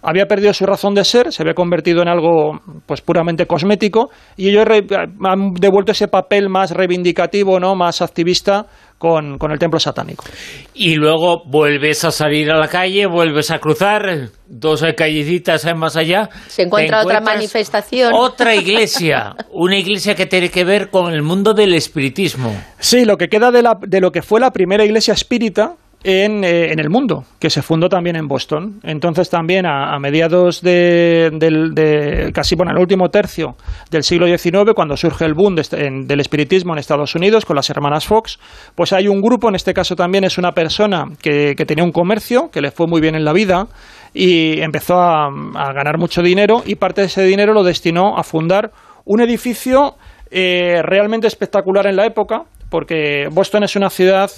había 0.03 0.27
perdido 0.27 0.53
su 0.53 0.67
razón 0.67 0.95
de 0.95 1.05
ser, 1.05 1.33
se 1.33 1.43
había 1.43 1.55
convertido 1.55 2.03
en 2.03 2.09
algo 2.09 2.61
pues 2.87 3.01
puramente 3.01 3.47
cosmético 3.47 4.11
y 4.37 4.49
ellos 4.49 4.67
han 5.25 5.55
devuelto 5.55 5.93
ese 5.93 6.09
papel 6.09 6.49
más 6.49 6.73
reivindicativo, 6.73 7.61
¿no? 7.61 7.77
más 7.77 8.03
activista 8.03 8.67
con, 8.99 9.39
el 9.51 9.59
templo 9.59 9.81
satánico. 9.81 10.25
Y 10.75 10.95
luego 10.95 11.43
vuelves 11.45 12.05
a 12.05 12.13
salir 12.13 12.51
a 12.53 12.59
la 12.59 12.69
calle, 12.69 13.07
vuelves 13.07 13.51
a 13.51 13.59
cruzar 13.59 14.29
dos 14.47 14.85
callecitas 14.97 15.67
más 15.75 15.97
allá. 15.97 16.29
Se 16.47 16.63
encuentra 16.63 17.03
otra 17.03 17.21
manifestación. 17.21 18.13
Otra 18.15 18.55
iglesia, 18.55 19.35
una 19.51 19.77
iglesia 19.77 20.15
que 20.15 20.27
tiene 20.27 20.51
que 20.51 20.65
ver 20.65 20.91
con 20.91 21.13
el 21.13 21.23
mundo 21.23 21.53
del 21.53 21.75
espiritismo. 21.75 22.55
Sí, 22.79 23.05
lo 23.05 23.17
que 23.17 23.29
queda 23.29 23.51
de, 23.51 23.63
la, 23.63 23.75
de 23.81 24.01
lo 24.01 24.13
que 24.13 24.23
fue 24.23 24.39
la 24.39 24.53
primera 24.53 24.85
iglesia 24.85 25.15
espírita, 25.15 25.75
en, 26.05 26.45
eh, 26.45 26.73
en, 26.73 26.79
el 26.79 26.91
mundo, 26.91 27.25
que 27.39 27.51
se 27.51 27.63
fundó 27.63 27.89
también 27.89 28.17
en 28.17 28.27
Boston. 28.27 28.81
Entonces 28.83 29.31
también 29.31 29.67
a, 29.67 29.99
mediados 29.99 30.61
de, 30.61 31.31
del, 31.33 32.33
casi 32.33 32.57
bueno, 32.57 32.73
el 32.73 32.79
último 32.79 33.09
tercio 33.09 33.57
del 33.91 34.03
siglo 34.03 34.27
XIX, 34.27 34.73
cuando 34.75 34.97
surge 34.97 35.25
el 35.25 35.35
boom 35.35 35.55
del 35.55 36.21
espiritismo 36.21 36.73
en 36.73 36.79
Estados 36.79 37.15
Unidos 37.15 37.45
con 37.45 37.57
las 37.57 37.71
hermanas 37.71 38.07
Fox, 38.07 38.39
pues 38.75 38.93
hay 38.93 39.09
un 39.09 39.21
grupo, 39.21 39.49
en 39.49 39.55
este 39.55 39.75
caso 39.75 39.95
también 39.95 40.25
es 40.25 40.39
una 40.39 40.53
persona 40.53 41.05
que, 41.21 41.55
que 41.57 41.65
tenía 41.65 41.85
un 41.85 41.93
comercio, 41.93 42.51
que 42.51 42.61
le 42.61 42.71
fue 42.71 42.87
muy 42.87 43.01
bien 43.01 43.15
en 43.15 43.25
la 43.25 43.33
vida 43.33 43.67
y 44.15 44.61
empezó 44.61 45.01
a, 45.01 45.27
a, 45.27 45.73
ganar 45.73 45.99
mucho 45.99 46.23
dinero 46.23 46.63
y 46.67 46.75
parte 46.75 47.01
de 47.03 47.07
ese 47.07 47.23
dinero 47.25 47.53
lo 47.53 47.63
destinó 47.63 48.19
a 48.19 48.23
fundar 48.23 48.73
un 49.05 49.21
edificio 49.21 49.95
eh, 50.35 50.81
realmente 50.83 51.27
espectacular 51.27 51.87
en 51.87 51.97
la 51.97 52.07
época, 52.07 52.45
porque 52.71 53.29
Boston 53.31 53.65
es 53.65 53.77
una 53.77 53.91
ciudad 53.91 54.31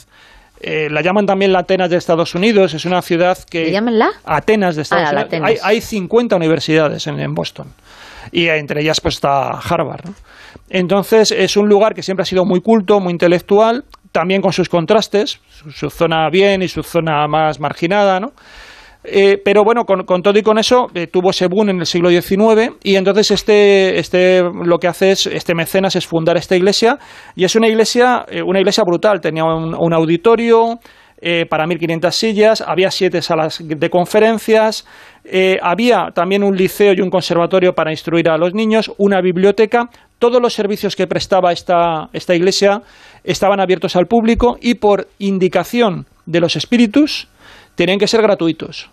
eh, 0.67 0.89
la 0.91 1.03
llaman 1.03 1.27
también 1.27 1.53
la 1.53 1.61
Atenas 1.61 1.91
de 1.91 1.97
Estados 1.97 2.35
Unidos, 2.35 2.73
es 2.73 2.87
una 2.87 3.03
ciudad 3.03 3.37
que... 3.51 3.71
llaman 3.71 3.99
la? 3.99 4.11
Atenas 4.25 4.77
de 4.77 4.83
Estados 4.83 5.11
ah, 5.13 5.27
Unidos. 5.31 5.61
Hay, 5.63 5.77
hay, 5.77 5.81
50 5.83 6.35
universidades 6.37 7.07
en, 7.07 7.35
Boston 7.35 7.69
y 8.33 8.49
entre 8.49 8.81
ellas 8.81 9.01
pues 9.01 9.17
está 9.17 9.51
Harvard. 9.51 10.09
Entonces 10.71 11.33
es 11.33 11.59
un 11.59 11.69
lugar 11.69 11.95
que 11.95 12.03
siempre 12.03 12.23
ha 12.23 12.27
sido 12.27 12.47
muy 12.47 12.61
culto, 12.61 12.99
muy 12.99 13.13
intelectual, 13.13 13.85
también 14.11 14.41
con 14.41 14.53
sus 14.53 14.69
contrastes, 14.71 15.41
su, 15.71 15.91
zona 15.91 16.31
bien 16.31 16.63
y 16.63 16.69
su 16.69 16.83
zona 16.83 17.27
más 17.29 17.61
marginada, 17.61 18.21
¿no? 18.21 18.33
Eh, 19.07 19.37
pero 19.45 19.65
bueno, 19.65 19.85
con, 19.85 20.23
todo 20.23 20.39
y 20.39 20.43
con 20.43 20.59
eso 20.59 20.87
eh, 20.95 21.09
tuvo 21.09 21.29
ese 21.29 21.47
boom 21.47 21.69
en 21.69 21.81
el 21.81 21.87
siglo 21.87 22.09
XIX 22.09 22.73
y 22.83 22.97
entonces 22.97 23.31
este, 23.33 23.99
este 23.99 24.43
lo 24.43 24.79
que 24.79 24.89
hace 24.89 25.11
es, 25.11 25.27
este 25.27 25.55
mecenas 25.55 25.95
es 25.95 26.07
fundar 26.07 26.39
esta 26.39 26.57
iglesia 26.57 26.99
y 27.37 27.45
es 27.45 27.55
una 27.55 27.69
iglesia, 27.69 28.25
eh, 28.29 28.43
una 28.43 28.61
iglesia 28.61 28.83
brutal, 28.87 29.21
tenía 29.21 29.45
un, 29.45 29.93
auditorio 29.93 30.81
para 31.49 31.65
1.500 31.65 32.11
sillas, 32.11 32.61
había 32.61 32.91
siete 32.91 33.23
salas 33.23 33.59
de 33.65 33.89
conferencias, 33.89 34.85
había 35.63 36.09
también 36.15 36.45
un 36.45 36.55
liceo 36.55 36.93
y 36.95 37.01
un 37.01 37.09
conservatorio 37.09 37.73
para 37.73 37.93
instruir 37.93 38.29
a 38.29 38.37
los 38.37 38.53
niños, 38.53 38.93
una 38.99 39.23
biblioteca, 39.23 39.89
todos 40.19 40.43
los 40.43 40.53
servicios 40.53 40.95
que 40.95 41.07
prestaba 41.07 41.51
esta, 41.53 42.11
esta 42.13 42.35
iglesia 42.35 42.83
estaban 43.23 43.59
abiertos 43.59 43.97
al 43.97 44.05
público 44.05 44.59
y 44.61 44.75
por 44.75 45.09
indicación 45.19 46.05
de 46.27 46.41
los 46.41 46.57
espíritus 46.57 47.29
tenían 47.75 47.99
que 47.99 48.07
ser 48.07 48.23
gratuitos. 48.23 48.91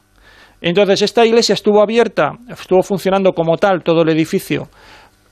Entonces, 0.62 1.02
esta 1.02 1.26
iglesia 1.26 1.54
estuvo 1.54 1.82
abierta, 1.82 2.34
estuvo 2.48 2.84
funcionando 2.84 3.32
como 3.34 3.58
tal 3.58 3.82
todo 3.84 4.04
el 4.04 4.10
edificio 4.10 4.68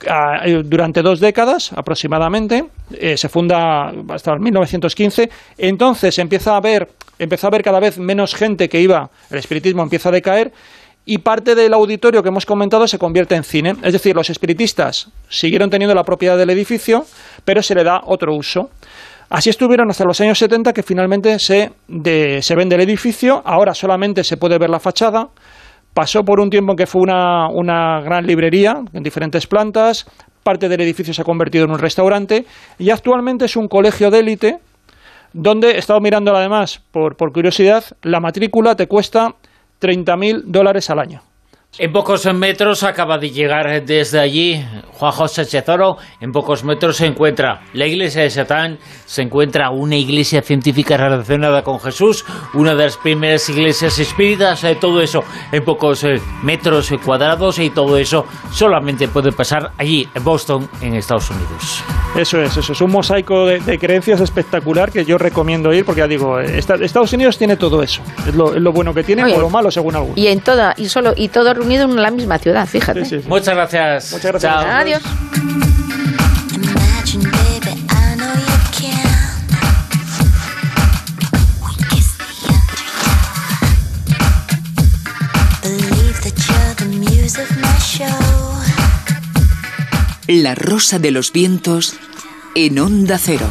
ah, 0.09 0.41
eh, 0.43 0.61
durante 0.65 1.03
dos 1.03 1.19
décadas 1.19 1.71
aproximadamente, 1.73 2.65
eh, 2.93 3.15
se 3.15 3.29
funda 3.29 3.91
hasta 4.09 4.33
el 4.33 4.39
1915, 4.39 5.29
entonces 5.59 6.17
empieza 6.17 6.53
a 6.53 6.57
haber, 6.57 6.87
empieza 7.19 7.45
a 7.45 7.49
haber 7.49 7.61
cada 7.61 7.79
vez 7.79 7.99
menos 7.99 8.33
gente 8.33 8.67
que 8.69 8.81
iba, 8.81 9.11
el 9.29 9.37
espiritismo 9.37 9.83
empieza 9.83 10.09
a 10.09 10.13
decaer 10.13 10.51
y 11.05 11.19
parte 11.19 11.55
del 11.55 11.73
auditorio 11.73 12.21
que 12.21 12.29
hemos 12.29 12.45
comentado 12.45 12.87
se 12.87 12.97
convierte 12.97 13.35
en 13.35 13.43
cine, 13.43 13.73
es 13.83 13.93
decir, 13.93 14.15
los 14.15 14.29
espiritistas 14.29 15.09
siguieron 15.27 15.69
teniendo 15.69 15.95
la 15.95 16.03
propiedad 16.03 16.37
del 16.37 16.49
edificio, 16.49 17.03
pero 17.45 17.61
se 17.61 17.75
le 17.75 17.83
da 17.83 18.01
otro 18.05 18.35
uso. 18.35 18.69
Así 19.29 19.49
estuvieron 19.49 19.89
hasta 19.89 20.05
los 20.05 20.19
años 20.21 20.39
70 20.39 20.73
que 20.73 20.83
finalmente 20.83 21.37
se, 21.37 21.71
se 22.41 22.55
vende 22.55 22.75
el 22.75 22.81
edificio, 22.81 23.41
ahora 23.45 23.73
solamente 23.73 24.23
se 24.23 24.37
puede 24.37 24.57
ver 24.57 24.69
la 24.69 24.79
fachada, 24.79 25.27
pasó 25.93 26.23
por 26.23 26.39
un 26.39 26.49
tiempo 26.49 26.73
en 26.73 26.77
que 26.77 26.87
fue 26.87 27.01
una, 27.03 27.47
una 27.49 28.01
gran 28.01 28.25
librería 28.25 28.81
en 28.91 29.03
diferentes 29.03 29.45
plantas, 29.45 30.07
parte 30.43 30.67
del 30.67 30.81
edificio 30.81 31.13
se 31.13 31.21
ha 31.21 31.25
convertido 31.25 31.65
en 31.65 31.71
un 31.71 31.77
restaurante. 31.77 32.45
Y 32.79 32.89
actualmente 32.89 33.45
es 33.45 33.55
un 33.55 33.67
colegio 33.67 34.09
de 34.09 34.19
élite 34.19 34.57
donde, 35.33 35.71
he 35.71 35.77
estado 35.77 35.99
mirando 35.99 36.35
además 36.35 36.81
por, 36.91 37.15
por 37.15 37.31
curiosidad, 37.31 37.83
la 38.01 38.19
matrícula 38.19 38.75
te 38.75 38.87
cuesta 38.87 39.35
30.000 39.79 40.43
dólares 40.45 40.89
al 40.89 40.99
año. 40.99 41.21
En 41.77 41.93
pocos 41.93 42.25
metros 42.33 42.83
acaba 42.83 43.19
de 43.19 43.29
llegar 43.29 43.85
desde 43.85 44.19
allí 44.19 44.65
Juan 44.93 45.11
José 45.11 45.45
Chezoro. 45.45 45.97
En 46.19 46.31
pocos 46.31 46.63
metros 46.63 46.97
se 46.97 47.05
encuentra 47.05 47.61
la 47.73 47.85
iglesia 47.85 48.23
de 48.23 48.29
Satán, 48.31 48.79
se 49.05 49.21
encuentra 49.21 49.69
una 49.69 49.95
iglesia 49.95 50.41
científica 50.41 50.97
relacionada 50.97 51.61
con 51.61 51.79
Jesús, 51.79 52.25
una 52.55 52.73
de 52.73 52.85
las 52.85 52.97
primeras 52.97 53.47
iglesias 53.49 53.97
espíritas, 53.99 54.63
eh, 54.63 54.77
todo 54.81 54.99
eso 54.99 55.23
en 55.51 55.63
pocos 55.63 56.03
eh, 56.03 56.19
metros 56.43 56.91
cuadrados 57.05 57.59
y 57.59 57.69
todo 57.69 57.97
eso 57.97 58.25
solamente 58.51 59.07
puede 59.07 59.31
pasar 59.31 59.71
allí 59.77 60.09
en 60.13 60.23
Boston, 60.23 60.67
en 60.81 60.95
Estados 60.95 61.29
Unidos. 61.29 61.83
Eso 62.17 62.41
es, 62.41 62.57
eso 62.57 62.73
es 62.73 62.81
un 62.81 62.91
mosaico 62.91 63.45
de, 63.45 63.77
creencias 63.77 64.19
espectacular 64.19 64.91
que 64.91 65.05
yo 65.05 65.19
recomiendo 65.19 65.71
ir 65.71 65.85
porque 65.85 66.01
ya 66.01 66.07
digo, 66.07 66.39
Estados 66.39 67.13
Unidos 67.13 67.37
tiene 67.37 67.55
todo 67.55 67.83
eso, 67.83 68.01
es 68.27 68.33
lo, 68.33 68.73
bueno 68.73 68.93
que 68.93 69.03
tiene 69.03 69.23
o 69.31 69.39
lo 69.39 69.49
malo 69.49 69.69
según 69.69 69.95
algunos. 69.95 70.17
Y 70.17 70.27
en 70.27 70.41
toda, 70.41 70.73
y 70.75 70.89
solo, 70.89 71.13
y 71.15 71.27
todo 71.27 71.53
reunido 71.59 71.83
en 71.83 72.01
la 72.01 72.11
misma 72.11 72.39
ciudad, 72.39 72.65
fíjate. 72.67 73.21
Muchas 73.27 73.55
gracias. 73.55 74.11
Muchas 74.11 74.31
gracias. 74.31 74.41
Chao. 74.41 74.65
Adiós. 74.65 75.01
La 90.27 90.53
rosa 90.53 90.99
de 90.99 91.11
los 91.11 91.33
vientos 91.33 91.95
en 92.55 92.79
onda 92.79 93.17
cero. 93.17 93.47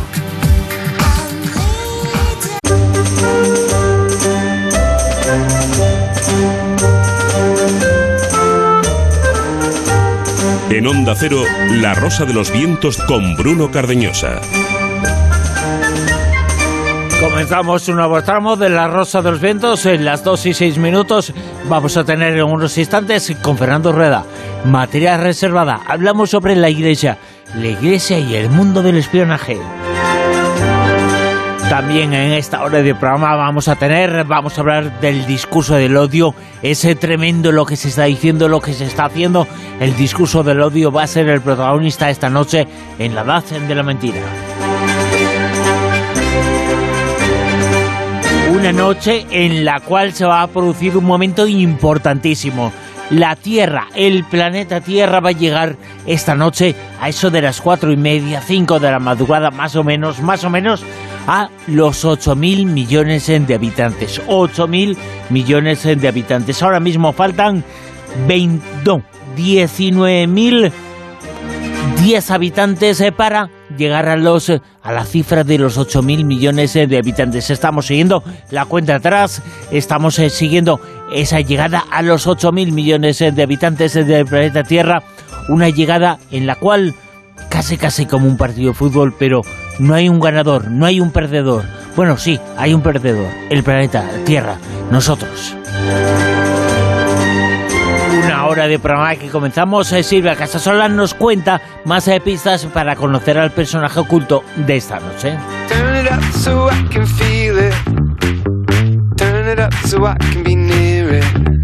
En 10.78 10.86
Onda 10.86 11.16
Cero, 11.16 11.42
La 11.72 11.92
Rosa 11.92 12.24
de 12.24 12.32
los 12.32 12.52
Vientos 12.52 12.98
con 12.98 13.34
Bruno 13.34 13.68
Cardeñosa. 13.68 14.40
Comenzamos 17.20 17.88
un 17.88 17.96
nuevo 17.96 18.22
tramo 18.22 18.54
de 18.54 18.68
La 18.68 18.86
Rosa 18.86 19.20
de 19.20 19.32
los 19.32 19.40
Vientos. 19.40 19.86
En 19.86 20.04
las 20.04 20.22
2 20.22 20.46
y 20.46 20.54
6 20.54 20.78
minutos 20.78 21.32
vamos 21.68 21.96
a 21.96 22.04
tener 22.04 22.38
en 22.38 22.44
unos 22.44 22.78
instantes 22.78 23.36
con 23.42 23.58
Fernando 23.58 23.90
Rueda. 23.90 24.24
Materia 24.66 25.16
reservada. 25.16 25.80
Hablamos 25.84 26.30
sobre 26.30 26.54
la 26.54 26.70
iglesia. 26.70 27.18
La 27.56 27.66
iglesia 27.66 28.20
y 28.20 28.36
el 28.36 28.48
mundo 28.48 28.80
del 28.80 28.98
espionaje. 28.98 29.58
También 31.68 32.14
en 32.14 32.32
esta 32.32 32.62
hora 32.62 32.82
de 32.82 32.94
programa 32.94 33.36
vamos 33.36 33.68
a 33.68 33.76
tener, 33.76 34.24
vamos 34.24 34.56
a 34.56 34.62
hablar 34.62 35.00
del 35.00 35.26
discurso 35.26 35.74
del 35.74 35.98
odio. 35.98 36.34
Es 36.62 36.86
tremendo 36.98 37.52
lo 37.52 37.66
que 37.66 37.76
se 37.76 37.88
está 37.88 38.04
diciendo, 38.04 38.48
lo 38.48 38.60
que 38.60 38.72
se 38.72 38.86
está 38.86 39.04
haciendo. 39.04 39.46
El 39.78 39.94
discurso 39.94 40.42
del 40.42 40.62
odio 40.62 40.90
va 40.90 41.02
a 41.02 41.06
ser 41.06 41.28
el 41.28 41.42
protagonista 41.42 42.08
esta 42.08 42.30
noche 42.30 42.66
en 42.98 43.14
La 43.14 43.20
Edad 43.20 43.44
de 43.44 43.74
la 43.74 43.82
Mentira. 43.82 44.18
Una 48.50 48.72
noche 48.72 49.26
en 49.30 49.66
la 49.66 49.80
cual 49.80 50.14
se 50.14 50.24
va 50.24 50.40
a 50.40 50.46
producir 50.46 50.96
un 50.96 51.04
momento 51.04 51.46
importantísimo. 51.46 52.72
La 53.10 53.36
Tierra, 53.36 53.88
el 53.94 54.24
planeta 54.24 54.80
Tierra 54.80 55.20
va 55.20 55.30
a 55.30 55.32
llegar 55.32 55.76
esta 56.06 56.34
noche 56.34 56.74
a 57.00 57.08
eso 57.08 57.30
de 57.30 57.40
las 57.40 57.60
cuatro 57.60 57.90
y 57.90 57.96
media, 57.96 58.42
cinco 58.42 58.78
de 58.78 58.90
la 58.90 58.98
madrugada, 58.98 59.50
más 59.50 59.76
o 59.76 59.84
menos, 59.84 60.20
más 60.20 60.44
o 60.44 60.50
menos, 60.50 60.84
a 61.26 61.48
los 61.66 62.04
8.000 62.04 62.66
millones 62.66 63.26
de 63.26 63.54
habitantes. 63.54 64.20
8.000 64.26 64.96
millones 65.30 65.82
de 65.84 66.08
habitantes. 66.08 66.62
Ahora 66.62 66.80
mismo 66.80 67.12
faltan 67.12 67.64
20, 68.26 69.02
19.000 69.36 70.72
10 72.02 72.30
habitantes 72.30 73.00
eh, 73.00 73.12
para 73.12 73.50
llegar 73.76 74.08
a 74.08 74.16
los 74.16 74.50
a 74.50 74.92
la 74.92 75.04
cifra 75.04 75.44
de 75.44 75.58
los 75.58 75.78
8.000 75.78 76.24
millones 76.24 76.76
eh, 76.76 76.86
de 76.86 76.98
habitantes. 76.98 77.50
Estamos 77.50 77.86
siguiendo 77.86 78.22
la 78.50 78.66
cuenta 78.66 78.96
atrás, 78.96 79.42
estamos 79.70 80.18
eh, 80.18 80.30
siguiendo 80.30 80.80
esa 81.12 81.40
llegada 81.40 81.84
a 81.90 82.02
los 82.02 82.26
8.000 82.26 82.72
millones 82.72 83.18
de 83.18 83.42
habitantes 83.42 83.94
del 83.94 84.26
planeta 84.26 84.62
Tierra, 84.62 85.02
una 85.48 85.68
llegada 85.68 86.18
en 86.30 86.46
la 86.46 86.54
cual 86.56 86.94
casi 87.48 87.76
casi 87.76 88.06
como 88.06 88.26
un 88.26 88.36
partido 88.36 88.68
de 88.68 88.74
fútbol, 88.74 89.14
pero 89.18 89.42
no 89.78 89.94
hay 89.94 90.08
un 90.08 90.20
ganador, 90.20 90.70
no 90.70 90.86
hay 90.86 91.00
un 91.00 91.10
perdedor. 91.10 91.64
Bueno, 91.96 92.16
sí, 92.16 92.38
hay 92.56 92.74
un 92.74 92.82
perdedor, 92.82 93.28
el 93.50 93.62
planeta 93.62 94.04
Tierra, 94.24 94.58
nosotros. 94.90 95.56
Una 98.24 98.46
hora 98.46 98.68
de 98.68 98.78
programa 98.78 99.16
que 99.16 99.28
comenzamos. 99.28 99.92
Eh, 99.92 100.02
Silvia 100.02 100.36
Casasola 100.36 100.88
nos 100.88 101.14
cuenta 101.14 101.60
más 101.84 102.04
de 102.06 102.20
pistas 102.20 102.66
para 102.66 102.96
conocer 102.96 103.38
al 103.38 103.50
personaje 103.50 104.00
oculto 104.00 104.44
de 104.56 104.76
esta 104.76 105.00
noche. 105.00 105.36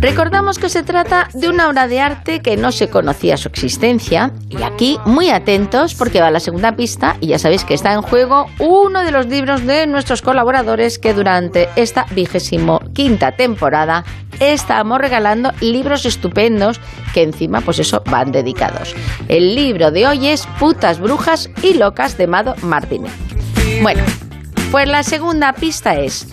Recordamos 0.00 0.58
que 0.58 0.68
se 0.68 0.82
trata 0.82 1.28
de 1.32 1.48
una 1.48 1.68
obra 1.68 1.88
de 1.88 2.00
arte 2.00 2.40
que 2.40 2.58
no 2.58 2.72
se 2.72 2.88
conocía 2.88 3.38
su 3.38 3.48
existencia 3.48 4.32
y 4.50 4.62
aquí 4.62 4.98
muy 5.06 5.30
atentos 5.30 5.94
porque 5.94 6.20
va 6.20 6.30
la 6.30 6.40
segunda 6.40 6.76
pista 6.76 7.16
y 7.20 7.28
ya 7.28 7.38
sabéis 7.38 7.64
que 7.64 7.72
está 7.72 7.94
en 7.94 8.02
juego 8.02 8.46
uno 8.58 9.02
de 9.02 9.10
los 9.10 9.26
libros 9.26 9.64
de 9.64 9.86
nuestros 9.86 10.20
colaboradores 10.20 10.98
que 10.98 11.14
durante 11.14 11.70
esta 11.76 12.04
vigésimo 12.10 12.80
quinta 12.92 13.32
temporada 13.32 14.04
estamos 14.40 14.98
regalando 14.98 15.52
libros 15.60 16.04
estupendos 16.04 16.80
que 17.14 17.22
encima 17.22 17.62
pues 17.62 17.78
eso 17.78 18.02
van 18.04 18.30
dedicados. 18.30 18.94
El 19.28 19.54
libro 19.54 19.90
de 19.90 20.06
hoy 20.06 20.28
es 20.28 20.46
Putas, 20.58 21.00
Brujas 21.00 21.48
y 21.62 21.74
Locas 21.74 22.18
de 22.18 22.26
Mado 22.26 22.54
Martínez. 22.62 23.12
Bueno, 23.80 24.02
pues 24.70 24.86
la 24.86 25.02
segunda 25.02 25.54
pista 25.54 25.94
es 25.94 26.28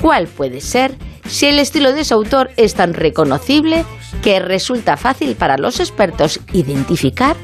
¿cuál 0.00 0.26
puede 0.26 0.60
ser? 0.60 0.96
Si 1.32 1.46
el 1.46 1.58
estilo 1.58 1.94
de 1.94 2.04
su 2.04 2.12
autor 2.12 2.50
es 2.58 2.74
tan 2.74 2.92
reconocible 2.92 3.86
que 4.22 4.38
resulta 4.38 4.98
fácil 4.98 5.34
para 5.34 5.56
los 5.56 5.80
expertos 5.80 6.38
identificar 6.52 7.36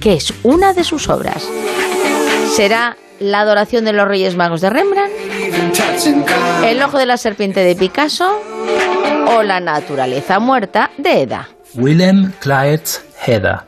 que 0.00 0.14
es 0.14 0.32
una 0.42 0.72
de 0.72 0.84
sus 0.84 1.10
obras. 1.10 1.46
¿Será 2.54 2.96
La 3.20 3.40
adoración 3.40 3.84
de 3.84 3.92
los 3.92 4.08
Reyes 4.08 4.36
Magos 4.36 4.62
de 4.62 4.70
Rembrandt? 4.70 5.12
¿El 6.64 6.82
ojo 6.82 6.98
de 6.98 7.06
la 7.06 7.18
serpiente 7.18 7.60
de 7.60 7.76
Picasso? 7.76 8.40
¿O 9.28 9.42
La 9.42 9.60
naturaleza 9.60 10.38
muerta 10.38 10.90
de 10.96 11.22
Eda? 11.22 11.48
Willem 11.74 12.32
Claetz 12.40 13.02
Heda. 13.26 13.66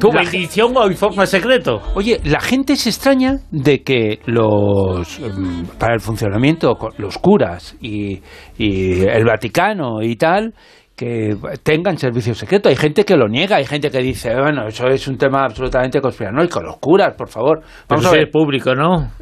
¿Tu 0.00 0.10
bendición 0.10 0.74
o 0.76 0.86
informe 0.86 1.26
secreto? 1.26 1.82
Oye, 1.94 2.18
la 2.24 2.40
gente 2.40 2.76
se 2.76 2.88
extraña 2.88 3.40
de 3.50 3.82
que 3.82 4.20
los 4.24 5.20
mm, 5.20 5.78
para 5.78 5.94
el 5.94 6.00
funcionamiento, 6.00 6.76
los 6.96 7.18
curas 7.18 7.76
y, 7.80 8.20
y 8.56 9.02
el 9.02 9.24
Vaticano 9.24 10.02
y 10.02 10.16
tal, 10.16 10.54
que 10.98 11.36
tengan 11.62 11.96
servicio 11.96 12.34
secreto. 12.34 12.68
Hay 12.68 12.74
gente 12.74 13.04
que 13.04 13.16
lo 13.16 13.28
niega, 13.28 13.56
hay 13.56 13.64
gente 13.64 13.88
que 13.88 14.00
dice, 14.00 14.34
bueno, 14.34 14.66
eso 14.66 14.88
es 14.88 15.06
un 15.06 15.16
tema 15.16 15.44
absolutamente 15.44 16.00
conspiranoico. 16.00 16.60
Los 16.60 16.78
curas, 16.78 17.14
por 17.16 17.28
favor. 17.28 17.60
Vamos 17.88 18.04
a 18.04 18.10
ver. 18.10 18.28
público, 18.32 18.74
¿no? 18.74 19.12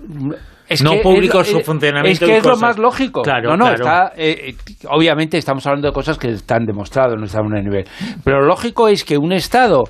Es 0.67 0.83
no 0.83 0.93
público 1.03 1.45
su 1.45 1.61
funcionamiento. 1.61 2.25
Es 2.25 2.31
que 2.31 2.39
es 2.39 2.47
lo 2.47 2.57
más 2.57 2.79
lógico. 2.79 3.21
Claro, 3.21 3.59
no, 3.59 3.67
no, 3.67 3.75
Está, 3.75 4.13
eh, 4.17 4.55
obviamente 4.89 5.37
estamos 5.37 5.67
hablando 5.67 5.89
de 5.89 5.93
cosas 5.93 6.17
que 6.17 6.31
están 6.31 6.65
demostradas, 6.65 7.15
no 7.19 7.27
están 7.27 7.43
a 7.43 7.47
un 7.47 7.63
nivel. 7.63 7.85
Pero 8.25 8.41
lo 8.41 8.47
lógico 8.47 8.89
es 8.89 9.05
que 9.05 9.19
un 9.19 9.35
Estado 9.35 9.85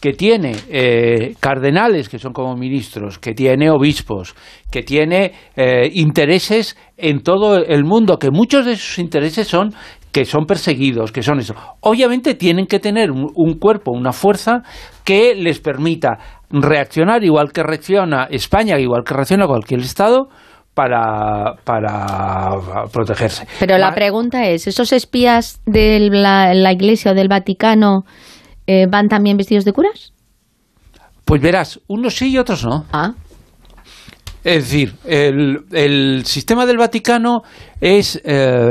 que 0.00 0.12
tiene 0.12 0.54
eh, 0.68 1.34
cardenales, 1.40 2.08
que 2.08 2.20
son 2.20 2.32
como 2.32 2.54
ministros, 2.54 3.18
que 3.18 3.34
tiene 3.34 3.68
obispos, 3.68 4.34
que 4.70 4.82
tiene 4.82 5.32
eh, 5.56 5.90
intereses 5.92 6.76
en 6.96 7.22
todo 7.22 7.56
el 7.56 7.84
mundo, 7.84 8.18
que 8.18 8.30
muchos 8.30 8.64
de 8.64 8.76
sus 8.76 9.00
intereses 9.00 9.48
son 9.48 9.74
que 10.12 10.24
son 10.26 10.44
perseguidos, 10.44 11.10
que 11.10 11.22
son 11.22 11.40
eso. 11.40 11.54
Obviamente 11.80 12.34
tienen 12.34 12.66
que 12.66 12.78
tener 12.78 13.10
un, 13.10 13.58
cuerpo, 13.58 13.92
una 13.92 14.12
fuerza 14.12 14.62
que 15.04 15.34
les 15.34 15.58
permita 15.58 16.18
reaccionar 16.50 17.24
igual 17.24 17.50
que 17.52 17.62
reacciona 17.62 18.28
España, 18.30 18.78
igual 18.78 19.04
que 19.04 19.14
reacciona 19.14 19.46
cualquier 19.46 19.80
Estado, 19.80 20.28
para, 20.74 21.54
para 21.64 22.50
protegerse. 22.92 23.46
Pero 23.58 23.78
la 23.78 23.94
pregunta 23.94 24.46
es, 24.46 24.66
¿esos 24.66 24.92
espías 24.92 25.60
de 25.66 26.08
la, 26.10 26.72
Iglesia 26.72 27.12
o 27.12 27.14
del 27.14 27.28
Vaticano 27.28 28.04
eh, 28.66 28.86
van 28.90 29.08
también 29.08 29.36
vestidos 29.36 29.64
de 29.64 29.72
curas? 29.72 30.12
Pues 31.24 31.40
verás, 31.40 31.80
unos 31.88 32.16
sí 32.16 32.30
y 32.30 32.38
otros 32.38 32.64
no. 32.64 32.84
Ah. 32.92 33.12
Es 34.44 34.70
decir, 34.70 34.94
el, 35.04 36.24
sistema 36.24 36.66
del 36.66 36.76
Vaticano 36.76 37.42
es 37.80 38.20
eh, 38.24 38.70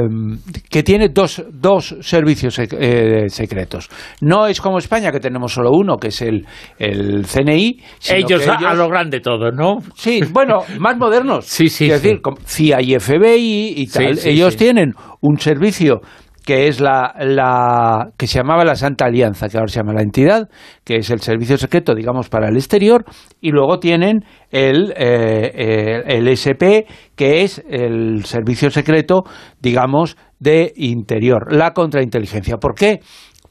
que 0.70 0.84
tiene 0.84 1.10
dos, 1.10 1.44
dos 1.52 1.96
servicios 2.02 2.60
eh, 2.60 3.30
secretos. 3.30 3.90
No 4.20 4.48
es 4.48 4.60
como 4.60 4.80
España, 4.80 5.12
que 5.12 5.20
tenemos 5.20 5.54
solo 5.54 5.72
uno, 5.72 5.96
que 5.98 6.10
es 6.10 6.22
el, 6.22 6.46
el 6.78 7.26
CNI. 7.26 7.80
Ellos, 8.10 8.48
a, 8.48 8.74
lo 8.74 8.90
grande 8.90 9.22
todo, 9.22 9.52
¿no? 9.52 9.78
Sí, 9.96 10.22
bueno, 10.32 10.60
más 10.80 10.98
modernos. 10.98 11.46
Sí, 11.62 11.70
sí. 11.70 11.92
Es 11.92 12.02
decir, 12.02 12.22
CIA 12.46 12.82
y 12.82 13.00
FBI 13.00 13.74
y 13.78 13.88
tal. 13.88 14.18
ellos 14.24 14.56
tienen 14.56 14.94
un 15.22 15.38
servicio 15.38 16.02
que 16.46 16.68
es 16.68 16.80
la, 16.80 17.14
la, 17.20 18.10
que 18.18 18.28
se 18.28 18.40
llamaba 18.40 18.66
la 18.66 18.76
Santa 18.76 19.06
Alianza, 19.06 19.48
que 19.48 19.58
ahora 19.58 19.68
se 19.68 19.80
llama 19.80 19.94
la 19.94 20.02
entidad, 20.02 20.50
que 20.84 20.98
es 20.98 21.10
el 21.10 21.20
servicio 21.22 21.58
secreto, 21.58 21.94
digamos, 21.94 22.30
para 22.30 22.50
el 22.50 22.56
exterior, 22.56 23.06
y 23.40 23.52
luego 23.52 23.80
tienen 23.80 24.24
el, 24.50 24.94
eh, 24.98 26.04
el, 26.08 26.28
SP, 26.34 26.88
que 27.16 27.44
es 27.44 27.64
el 27.70 28.26
servicio 28.26 28.72
secreto, 28.72 29.24
digamos, 29.60 30.18
de 30.40 30.74
interior, 30.76 31.54
la 31.54 31.74
contrainteligencia. 31.74 32.58
¿Por 32.58 32.74
qué? 32.74 33.00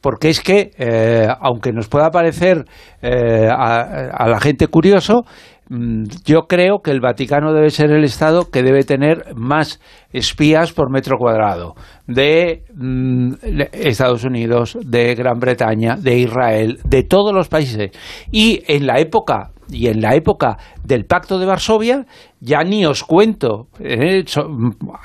Porque 0.00 0.30
es 0.30 0.40
que, 0.40 0.70
eh, 0.78 1.28
aunque 1.40 1.72
nos 1.72 1.88
pueda 1.88 2.10
parecer 2.10 2.64
eh, 3.02 3.48
a 3.50 4.26
la 4.26 4.40
gente 4.40 4.66
curioso, 4.66 5.24
yo 5.70 6.48
creo 6.48 6.80
que 6.82 6.90
el 6.90 7.00
Vaticano 7.00 7.52
debe 7.52 7.70
ser 7.70 7.92
el 7.92 8.02
Estado 8.02 8.50
que 8.50 8.64
debe 8.64 8.82
tener 8.82 9.34
más 9.36 9.80
espías 10.12 10.72
por 10.72 10.90
metro 10.90 11.16
cuadrado 11.16 11.76
de 12.08 12.64
mm, 12.74 13.34
Estados 13.72 14.24
Unidos, 14.24 14.76
de 14.84 15.14
Gran 15.14 15.38
Bretaña, 15.38 15.94
de 15.96 16.18
Israel, 16.18 16.80
de 16.84 17.04
todos 17.04 17.32
los 17.32 17.48
países. 17.48 17.92
Y 18.32 18.62
en 18.66 18.84
la 18.84 18.98
época 18.98 19.52
y 19.70 19.86
en 19.86 20.00
la 20.00 20.16
época 20.16 20.58
del 20.82 21.04
Pacto 21.04 21.38
de 21.38 21.46
Varsovia, 21.46 22.04
ya 22.40 22.64
ni 22.64 22.84
os 22.84 23.04
cuento 23.04 23.68
eh, 23.78 24.24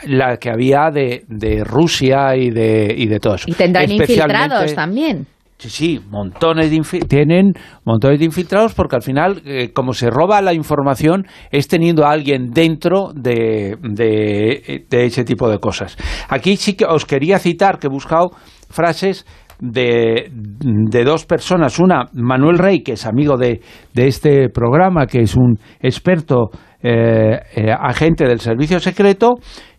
la 0.08 0.38
que 0.38 0.50
había 0.50 0.90
de, 0.90 1.64
Rusia 1.64 2.36
y 2.36 2.50
de, 2.50 2.92
y 2.98 3.06
de 3.06 3.20
todo 3.20 3.36
eso. 3.36 3.46
Y 3.48 3.54
tendrán 3.54 3.92
infiltrados 3.92 4.74
también. 4.74 5.28
Sí, 5.58 5.70
sí, 5.70 6.02
montones 6.10 6.70
de 6.70 7.06
tienen 7.08 7.54
montones 7.86 8.20
de 8.20 8.26
infiltrados 8.26 8.74
porque 8.74 8.98
al 8.98 9.02
final, 9.02 9.42
eh, 9.46 9.72
como 9.74 9.94
se 9.94 10.10
roba 10.10 10.42
la 10.42 10.54
información, 10.54 11.26
es 11.50 11.70
teniendo 11.70 12.06
a 12.06 12.12
alguien 12.12 12.52
dentro 12.52 13.12
de, 13.16 13.78
de, 13.82 15.06
ese 15.06 15.24
tipo 15.24 15.50
de 15.50 15.60
cosas. 15.60 15.98
Aquí 16.28 16.58
sí 16.58 16.76
que 16.76 16.86
os 16.86 17.06
quería 17.06 17.40
citar 17.40 17.80
que 17.80 17.88
he 17.88 17.90
buscado 17.90 18.32
frases 18.70 19.26
de, 19.62 20.30
de, 20.30 21.04
dos 21.06 21.26
personas. 21.26 21.80
Una, 21.80 22.10
Manuel 22.12 22.58
Rey, 22.58 22.84
que 22.84 22.94
es 22.94 23.06
amigo 23.06 23.38
de, 23.38 23.62
de 23.94 24.08
este 24.08 24.50
programa, 24.50 25.08
que 25.08 25.22
es 25.22 25.36
un 25.38 25.58
experto 25.80 26.50
eh, 26.84 27.40
eh, 27.56 27.72
agente 27.72 28.28
del 28.28 28.42
servicio 28.42 28.80
secreto, 28.80 29.36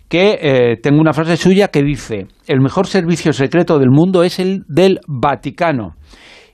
que 0.09 0.39
eh, 0.41 0.77
tengo 0.83 1.01
una 1.01 1.13
frase 1.13 1.37
suya 1.37 1.69
que 1.69 1.83
dice, 1.83 2.27
el 2.47 2.61
mejor 2.61 2.87
servicio 2.87 3.33
secreto 3.33 3.79
del 3.79 3.91
mundo 3.91 4.23
es 4.23 4.39
el 4.39 4.63
del 4.69 5.01
Vaticano. 5.07 5.95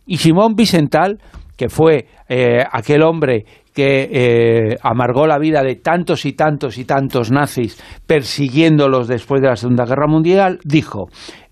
Y 0.07 0.18
Simón 0.18 0.55
Vicental, 0.55 1.18
que 1.57 1.68
fue 1.68 2.07
eh, 2.28 2.64
aquel 2.70 3.03
hombre 3.03 3.44
que 3.74 4.09
eh, 4.11 4.76
amargó 4.82 5.26
la 5.26 5.38
vida 5.38 5.62
de 5.62 5.76
tantos 5.76 6.26
y 6.26 6.32
tantos 6.32 6.76
y 6.76 6.84
tantos 6.84 7.30
nazis 7.30 7.82
persiguiéndolos 8.07 9.09
después 9.09 9.40
de 9.40 9.48
la 9.48 9.57
Segunda 9.57 9.84
Guerra 9.84 10.07
Mundial, 10.07 10.59
dijo, 10.64 11.09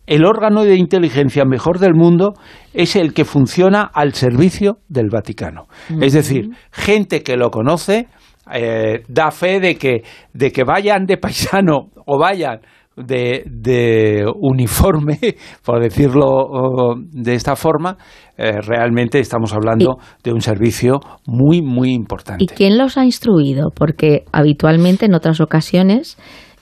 el 0.06 0.24
órgano 0.24 0.64
de 0.64 0.76
inteligencia 0.76 1.44
mejor 1.44 1.78
del 1.78 1.94
mundo 1.94 2.34
es 2.74 2.96
el 2.96 3.14
que 3.14 3.24
funciona 3.24 3.82
al 3.82 4.12
servicio 4.14 4.78
del 4.88 5.08
Vaticano. 5.08 5.66
Es 6.00 6.14
decir, 6.14 6.50
gente 6.72 7.22
que 7.22 7.36
lo 7.36 7.50
conoce, 7.50 8.08
eh, 8.52 9.02
da 9.08 9.30
fe 9.30 9.60
de 9.60 9.76
que, 9.76 10.02
de 10.32 10.50
que 10.50 10.64
vayan 10.64 11.06
de 11.06 11.16
paisano 11.16 11.90
o 12.06 12.18
vayan 12.18 12.60
de, 12.96 13.44
de 13.46 14.24
uniforme, 14.40 15.18
por 15.64 15.80
decirlo 15.80 16.94
de 17.12 17.34
esta 17.34 17.56
forma, 17.56 17.96
eh, 18.36 18.60
realmente 18.60 19.20
estamos 19.20 19.52
hablando 19.52 19.98
de 20.22 20.32
un 20.32 20.40
servicio 20.40 21.00
muy, 21.26 21.62
muy 21.62 21.92
importante. 21.92 22.44
¿Y 22.44 22.46
quién 22.46 22.78
los 22.78 22.96
ha 22.96 23.04
instruido? 23.04 23.70
Porque 23.74 24.24
habitualmente 24.32 25.06
en 25.06 25.14
otras 25.14 25.40
ocasiones 25.40 26.18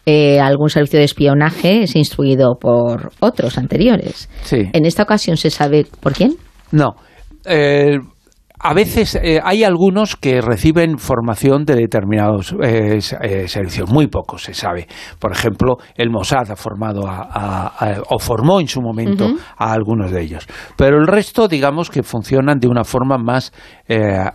eh, 0.07 0.41
algún 0.41 0.70
servicio 0.70 0.99
de 0.99 1.05
espionaje 1.05 1.83
es 1.83 1.97
instruido 1.97 2.57
por 2.61 3.12
otros 3.20 3.59
anteriores. 3.59 4.29
¿En 4.51 4.85
esta 4.85 5.03
ocasión 5.03 5.37
se 5.37 5.51
sabe 5.51 5.87
por 6.01 6.12
quién? 6.12 6.37
No 6.72 6.97
a 8.61 8.74
veces 8.74 9.14
eh, 9.14 9.40
hay 9.42 9.62
algunos 9.62 10.16
que 10.16 10.40
reciben 10.40 10.98
formación 10.98 11.64
de 11.64 11.76
determinados 11.76 12.54
eh, 12.61 12.98
eh, 13.22 13.46
servicios, 13.46 13.88
muy 13.90 14.09
pocos 14.09 14.42
se 14.42 14.54
sabe. 14.54 14.88
Por 15.20 15.32
ejemplo, 15.32 15.76
el 15.94 16.11
Mossad 16.11 16.50
ha 16.50 16.56
formado 16.56 17.02
o 17.02 18.18
formó 18.18 18.61
en 18.61 18.66
su 18.66 18.80
momento 18.80 19.28
a 19.56 19.72
algunos 19.72 20.11
de 20.11 20.22
ellos. 20.22 20.46
Pero 20.76 20.98
el 20.98 21.06
resto, 21.06 21.46
digamos 21.46 21.90
que 21.90 22.02
funcionan 22.02 22.59
de 22.59 22.68
una 22.68 22.84
forma 22.84 23.16
más 23.16 23.52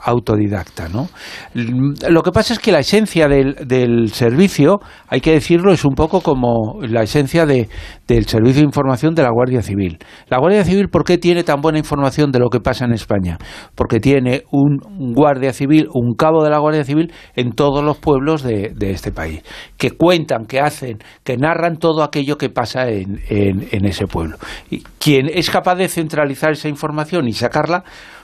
autodidacta. 0.01 0.89
¿no? 0.89 1.07
Lo 1.53 2.23
que 2.23 2.31
pasa 2.31 2.53
es 2.53 2.59
que 2.59 2.71
la 2.71 2.79
esencia 2.79 3.27
del, 3.27 4.11
servicio, 4.13 4.79
hay 5.07 5.21
que 5.21 5.31
decirlo, 5.31 5.73
es 5.73 5.85
un 5.85 5.95
poco 5.95 6.21
como 6.21 6.79
la 6.81 7.03
esencia 7.03 7.45
del 7.45 8.25
servicio 8.25 8.61
de 8.61 8.65
información 8.65 9.13
de 9.15 9.23
la 9.23 9.29
Guardia 9.31 9.61
Civil. 9.61 9.99
La 10.29 10.39
Guardia 10.39 10.63
Civil, 10.63 10.87
¿por 10.87 11.03
qué 11.03 11.17
tiene 11.17 11.43
tan 11.43 11.61
buena 11.61 11.77
información 11.77 12.31
de 12.31 12.39
lo 12.39 12.49
que 12.49 12.59
pasa 12.59 12.85
en 12.85 12.93
España? 12.93 13.37
Porque 13.75 13.99
tiene 13.99 14.12
tiene 14.13 14.43
un 14.51 14.77
guardia 15.13 15.53
civil, 15.53 15.87
un 15.91 16.13
cabo 16.13 16.43
de 16.43 16.51
la 16.51 16.59
Guardia 16.59 16.83
Civil 16.83 17.11
en 17.35 17.53
todos 17.53 17.83
los 17.83 17.97
pueblos 17.97 18.43
de, 18.43 18.73
este 18.79 19.11
país, 19.11 19.41
que 19.75 19.91
cuentan, 19.91 20.45
que 20.45 20.59
hacen, 20.59 20.99
que 21.23 21.35
narran 21.35 21.77
todo 21.77 22.03
aquello 22.03 22.37
que 22.37 22.49
pasa 22.49 22.89
en, 22.89 23.21
en 23.27 23.85
ese 23.85 24.05
pueblo. 24.05 24.37
Y 24.69 24.83
quien 24.99 25.29
es 25.33 25.49
capaz 25.49 25.75
de 25.75 25.87
centralizar 25.87 26.51
esa 26.51 26.69
información 26.69 27.27
y 27.27 27.33
sacarla, 27.33 27.83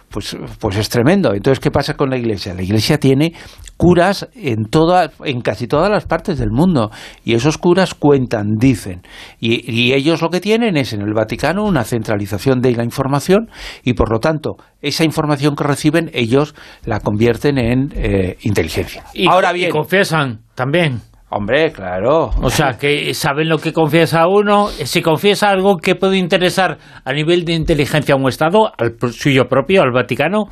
pues, 0.10 0.36
pues 0.60 0.78
es 0.78 0.90
tremendo. 0.90 1.34
Entonces, 1.34 1.60
¿qué 1.60 1.72
pasa 1.72 1.94
con 1.96 2.10
la 2.10 2.18
Iglesia? 2.18 2.54
La 2.54 2.62
Iglesia 2.62 2.98
tiene 2.98 3.34
curas 3.78 4.28
en, 4.36 4.66
toda, 4.66 5.12
en 5.24 5.42
casi 5.42 5.68
todas 5.68 5.90
las 5.90 6.06
partes 6.06 6.38
del 6.38 6.52
mundo 6.52 6.92
y 7.24 7.36
esos 7.36 7.58
curas 7.58 7.94
cuentan, 7.94 8.58
dicen. 8.58 9.04
Y, 9.40 9.94
ellos 9.94 10.22
lo 10.22 10.30
que 10.30 10.40
tienen 10.40 10.78
es 10.78 10.94
en 10.94 11.02
el 11.02 11.14
Vaticano 11.14 11.64
una 11.64 11.84
centralización 11.84 12.62
de 12.62 12.74
la 12.74 12.84
información 12.84 13.50
y, 13.84 13.94
por 13.94 14.12
lo 14.12 14.20
tanto, 14.20 14.58
esa 14.82 15.04
información 15.04 15.56
que 15.56 15.64
reciben 15.64 16.12
ellos 16.14 16.56
la 16.86 17.00
convierten 17.00 17.58
en 17.58 17.90
eh, 17.96 18.38
inteligencia. 18.42 19.06
Y, 19.14 19.28
Ahora 19.28 19.52
bien, 19.52 19.70
y 19.70 19.72
confiesan 19.72 20.42
también. 20.56 21.02
Hombre, 21.32 21.72
claro. 21.72 22.32
O 22.42 22.50
sea, 22.50 22.74
que 22.74 23.14
saben 23.14 23.50
lo 23.50 23.60
que 23.60 23.72
confiesa 23.72 24.28
uno. 24.28 24.68
Si 24.68 25.02
confiesa 25.02 25.50
algo 25.50 25.78
que 25.78 25.96
puede 25.96 26.18
interesar 26.18 26.78
a 27.06 27.14
nivel 27.14 27.46
de 27.46 27.54
inteligencia 27.54 28.16
a 28.16 28.18
un 28.18 28.28
Estado, 28.28 28.72
al 28.78 28.96
suyo 29.12 29.48
propio, 29.48 29.84
al 29.84 29.92
Vaticano, 29.92 30.46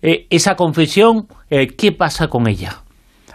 eh, 0.00 0.26
esa 0.30 0.54
confesión, 0.54 1.26
eh, 1.50 1.68
¿qué 1.76 1.92
pasa 1.92 2.28
con 2.28 2.48
ella? 2.48 2.82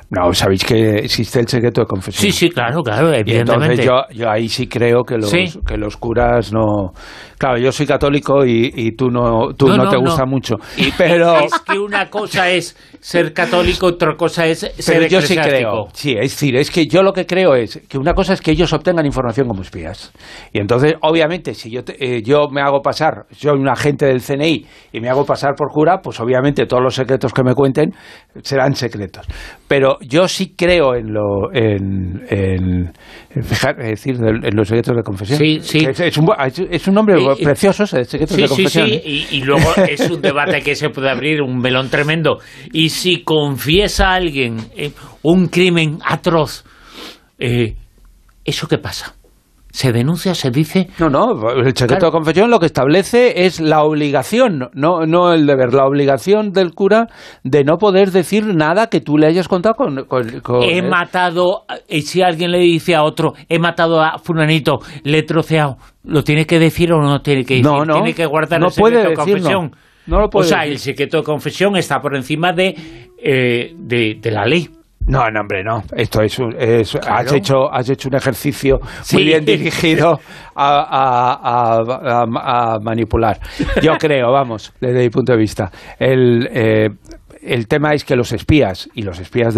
No, 0.09 0.33
sabéis 0.33 0.63
que 0.63 0.99
existe 0.99 1.41
el 1.41 1.47
secreto 1.47 1.81
de 1.81 1.87
confesión. 1.87 2.21
Sí, 2.21 2.31
sí, 2.31 2.49
claro, 2.49 2.81
claro, 2.81 3.13
evidentemente. 3.13 3.83
entonces 3.83 4.17
yo, 4.17 4.29
ahí 4.29 4.47
sí 4.47 4.67
creo 4.67 5.03
que 5.03 5.17
los, 5.17 5.31
que 5.31 5.77
los 5.77 5.97
curas 5.97 6.53
no... 6.53 6.93
Claro, 7.37 7.59
yo 7.59 7.71
soy 7.71 7.85
católico 7.85 8.43
y, 8.45 8.91
tú 8.93 9.11
no, 9.11 9.53
tú 9.55 9.67
no, 9.67 9.87
te 9.89 9.97
gusta 9.97 10.25
mucho, 10.25 10.55
pero... 10.97 11.39
Es 11.39 11.59
que 11.59 11.77
una 11.77 12.09
cosa 12.09 12.49
es 12.49 12.75
ser 12.99 13.31
católico, 13.31 13.87
otra 13.87 14.15
cosa 14.15 14.47
es 14.47 14.59
ser 14.59 14.95
pero 14.95 15.07
yo 15.07 15.21
sí 15.21 15.35
creo, 15.35 15.87
sí, 15.93 16.13
es 16.13 16.31
decir, 16.31 16.55
es 16.55 16.71
que 16.71 16.87
yo 16.87 17.03
lo 17.03 17.13
que 17.13 17.27
creo 17.27 17.53
es 17.53 17.79
que 17.87 17.99
una 17.99 18.13
cosa 18.13 18.33
es 18.33 18.41
que 18.41 18.51
ellos 18.51 18.73
obtengan 18.73 19.05
información 19.05 19.47
como 19.47 19.61
espías. 19.61 20.11
Y 20.51 20.59
entonces, 20.59 20.95
obviamente, 21.01 21.53
si 21.53 21.69
yo, 21.69 21.81
eh, 21.99 22.23
yo 22.23 22.47
me 22.49 22.61
hago 22.61 22.81
pasar, 22.81 23.25
soy 23.31 23.51
un 23.51 23.69
agente 23.69 24.07
del 24.07 24.21
CNI 24.21 24.65
y 24.93 24.99
me 24.99 25.09
hago 25.09 25.23
pasar 25.23 25.53
por 25.55 25.69
cura, 25.71 25.99
pues 26.01 26.19
obviamente 26.19 26.65
todos 26.65 26.81
los 26.81 26.95
secretos 26.95 27.33
que 27.33 27.43
me 27.43 27.53
cuenten 27.53 27.93
serán 28.41 28.75
secretos. 28.75 29.27
Pero 29.67 29.97
yo 30.01 30.27
sí 30.27 30.55
creo 30.57 30.95
en 30.95 31.13
lo 31.13 31.53
en, 31.53 32.23
en, 32.29 32.93
decir, 33.77 34.15
en 34.15 34.55
los 34.55 34.67
secretos 34.67 34.95
de 34.95 35.03
confesión. 35.03 35.37
Sí, 35.37 35.59
sí. 35.61 35.87
Es, 35.87 36.17
un, 36.17 36.29
es 36.69 36.87
un 36.87 36.93
nombre 36.95 37.26
precioso, 37.35 37.83
ese, 37.83 38.05
secretos 38.05 38.37
de 38.37 38.47
confesión. 38.47 38.87
Sí, 38.87 39.01
sí, 39.03 39.27
y, 39.31 39.37
y, 39.37 39.41
luego 39.41 39.75
es 39.89 40.09
un 40.09 40.21
debate 40.21 40.61
que 40.61 40.75
se 40.75 40.89
puede 40.89 41.09
abrir, 41.09 41.41
un 41.41 41.59
melón 41.59 41.89
tremendo. 41.89 42.39
Y 42.71 42.89
si 42.89 43.23
confiesa 43.23 44.13
alguien 44.13 44.57
eh, 44.75 44.91
un 45.23 45.47
crimen 45.47 45.99
atroz, 46.05 46.63
eh, 47.39 47.75
¿eso 48.45 48.67
qué 48.67 48.77
pasa? 48.77 49.16
Se 49.77 49.91
denuncia, 49.91 50.33
se 50.33 50.49
dice... 50.49 50.87
No, 50.97 51.07
no, 51.07 51.51
el 51.51 51.77
secreto 51.77 52.07
de 52.07 52.11
confesión 52.11 52.49
lo 52.49 52.59
que 52.59 52.65
establece 52.65 53.45
es 53.45 53.59
la 53.59 53.83
obligación, 53.83 54.71
no, 54.73 55.05
no 55.05 55.33
el 55.33 55.45
deber, 55.45 55.71
la 55.71 55.85
obligación 55.85 56.51
del 56.51 56.73
cura 56.73 57.09
de 57.43 57.63
no 57.63 57.77
poder 57.77 58.09
decir 58.09 58.55
nada 58.55 58.87
que 58.87 59.01
tú 59.01 59.19
le 59.19 59.27
hayas 59.27 59.47
contado 59.47 59.75
con... 59.75 60.03
he 60.63 60.81
matado, 60.81 61.65
y 61.87 62.01
si 62.01 62.23
alguien 62.23 62.49
le 62.49 62.57
dice 62.57 62.95
a 62.95 63.03
otro, 63.03 63.33
he 63.47 63.59
matado 63.59 64.01
a 64.01 64.17
fulanito, 64.17 64.79
le 65.03 65.19
he 65.19 65.23
troceado, 65.23 65.77
¿lo 66.03 66.23
tiene 66.23 66.47
que 66.47 66.57
decir 66.57 66.91
o 66.91 66.99
no 66.99 67.19
tiene 67.21 67.45
que 67.45 67.57
decir? 67.57 67.71
No, 67.71 67.85
no, 67.85 67.93
tiene 67.93 68.15
que 68.15 68.25
guardar 68.25 68.59
no 68.59 68.69
el 68.69 68.71
secreto 68.71 68.97
puede 68.97 69.09
de 69.09 69.15
confesión. 69.15 69.75
No. 70.07 70.21
lo 70.21 70.29
puede 70.31 70.47
o 70.47 70.49
sea, 70.49 70.65
el 70.65 70.79
secreto 70.79 71.17
de 71.17 71.23
confesión 71.23 71.77
está 71.77 71.99
por 71.99 72.15
encima 72.15 72.51
de, 72.51 72.73
eh, 73.21 73.73
de, 73.77 74.17
de 74.19 74.31
la 74.31 74.43
ley. 74.43 74.69
No, 75.07 75.29
no, 75.31 75.41
hombre, 75.41 75.63
no. 75.63 75.83
Esto 75.95 76.21
es, 76.21 76.37
has 77.07 77.31
hecho 77.31 77.71
has 77.71 77.89
hecho 77.89 78.09
un 78.09 78.15
ejercicio 78.15 78.79
muy 79.13 79.23
bien 79.23 79.45
dirigido 79.45 80.19
a, 80.55 81.79
manipular. 82.81 83.39
Yo 83.81 83.93
creo, 83.99 84.31
vamos, 84.31 84.73
desde 84.81 84.99
mi 84.99 85.09
punto 85.09 85.31
de 85.31 85.37
vista. 85.37 85.71
El, 85.97 86.47
eh, 86.51 86.89
el 87.41 87.67
tema 87.67 87.93
es 87.93 88.03
que 88.03 88.15
los 88.15 88.33
espías 88.33 88.89
y 88.93 89.03
los 89.03 89.19
espías 89.19 89.55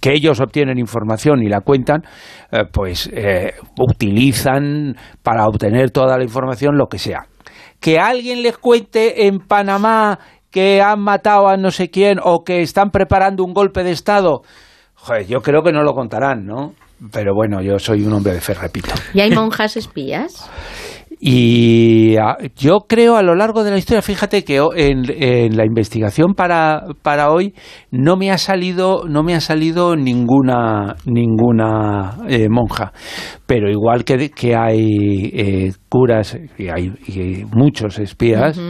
que 0.00 0.12
ellos 0.12 0.40
obtienen 0.40 0.78
información 0.78 1.42
y 1.42 1.48
la 1.48 1.60
cuentan, 1.60 2.02
eh, 2.50 2.64
pues 2.70 3.08
eh, 3.12 3.54
utilizan 3.78 4.96
para 5.22 5.46
obtener 5.46 5.90
toda 5.90 6.18
la 6.18 6.24
información 6.24 6.76
lo 6.76 6.86
que 6.86 6.98
sea. 6.98 7.26
Que 7.80 7.98
alguien 8.00 8.42
les 8.42 8.58
cuente 8.58 9.26
en 9.26 9.38
Panamá 9.38 10.18
que 10.50 10.80
han 10.80 11.00
matado 11.00 11.48
a 11.48 11.56
no 11.56 11.70
sé 11.70 11.90
quién 11.90 12.18
o 12.22 12.44
que 12.44 12.62
están 12.62 12.90
preparando 12.90 13.44
un 13.44 13.52
golpe 13.52 13.82
de 13.82 13.90
Estado, 13.90 14.42
joder, 15.04 15.26
yo 15.26 15.40
creo 15.40 15.62
que 15.62 15.72
no 15.72 15.82
lo 15.82 15.92
contarán, 15.92 16.46
¿no? 16.46 16.72
Pero 17.12 17.34
bueno, 17.34 17.60
yo 17.60 17.78
soy 17.78 18.02
un 18.04 18.12
hombre 18.12 18.32
de 18.32 18.40
fe, 18.40 18.54
repito. 18.54 18.94
¿Y 19.12 19.20
hay 19.20 19.30
monjas 19.30 19.76
espías? 19.76 20.48
Y 21.20 22.16
ah, 22.16 22.36
yo 22.56 22.80
creo 22.88 23.16
a 23.16 23.22
lo 23.22 23.34
largo 23.34 23.64
de 23.64 23.70
la 23.70 23.78
historia, 23.78 24.02
fíjate 24.02 24.44
que 24.44 24.60
en, 24.76 25.56
la 25.56 25.64
investigación 25.64 26.34
para, 26.34 26.84
para, 27.02 27.30
hoy 27.30 27.54
no 27.90 28.16
me 28.16 28.30
ha 28.30 28.38
salido, 28.38 29.04
no 29.08 29.22
me 29.22 29.34
ha 29.34 29.40
salido 29.40 29.96
ninguna, 29.96 30.96
ninguna 31.06 32.18
eh, 32.28 32.48
monja. 32.48 32.92
Pero 33.46 33.70
igual 33.70 34.04
que, 34.04 34.30
que 34.30 34.56
hay 34.56 35.30
eh, 35.32 35.72
curas 35.88 36.36
y 36.58 36.68
hay 36.68 37.44
muchos 37.52 37.98
espías, 37.98 38.60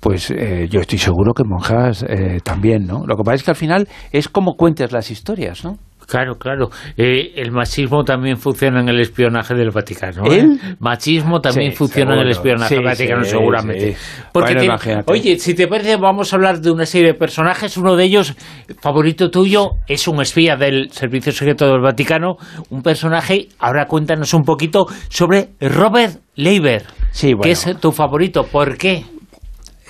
pues 0.00 0.30
eh, 0.30 0.68
yo 0.70 0.80
estoy 0.80 0.98
seguro 0.98 1.32
que 1.34 1.44
monjas 1.44 2.04
también, 2.44 2.86
¿no? 2.86 3.06
Lo 3.06 3.16
que 3.16 3.22
pasa 3.22 3.36
es 3.36 3.42
que 3.42 3.50
al 3.50 3.56
final 3.56 3.88
es 4.10 4.28
como 4.28 4.54
cuentes 4.54 4.92
las 4.92 5.10
historias, 5.10 5.64
¿no? 5.64 5.78
Claro, 6.06 6.36
claro. 6.36 6.70
Eh, 6.96 7.32
el 7.36 7.52
machismo 7.52 8.04
también 8.04 8.36
funciona 8.36 8.80
en 8.80 8.88
el 8.88 9.00
espionaje 9.00 9.54
del 9.54 9.70
Vaticano. 9.70 10.24
¿eh? 10.26 10.40
¿El 10.40 10.76
machismo 10.78 11.40
también 11.40 11.72
funciona 11.72 12.14
en 12.14 12.20
el 12.20 12.30
espionaje 12.30 12.74
del 12.74 12.84
Vaticano, 12.84 13.24
seguramente. 13.24 13.96
Porque 14.32 14.68
oye, 15.06 15.38
si 15.38 15.54
te 15.54 15.68
parece, 15.68 15.96
vamos 15.96 16.32
a 16.32 16.36
hablar 16.36 16.60
de 16.60 16.70
una 16.70 16.86
serie 16.86 17.08
de 17.08 17.14
personajes. 17.14 17.76
Uno 17.76 17.96
de 17.96 18.04
ellos, 18.04 18.34
favorito 18.80 19.30
tuyo, 19.30 19.70
es 19.86 20.06
un 20.08 20.20
espía 20.20 20.56
del 20.56 20.90
Servicio 20.90 21.32
Secreto 21.32 21.66
del 21.66 21.80
Vaticano. 21.80 22.36
Un 22.70 22.82
personaje, 22.82 23.48
ahora 23.58 23.86
cuéntanos 23.86 24.34
un 24.34 24.42
poquito 24.42 24.86
sobre 25.08 25.50
Robert 25.60 26.20
Leiber. 26.36 26.84
Sí, 27.10 27.34
que 27.40 27.50
es 27.50 27.66
tu 27.80 27.92
favorito. 27.92 28.44
¿Por 28.44 28.76
qué? 28.76 29.04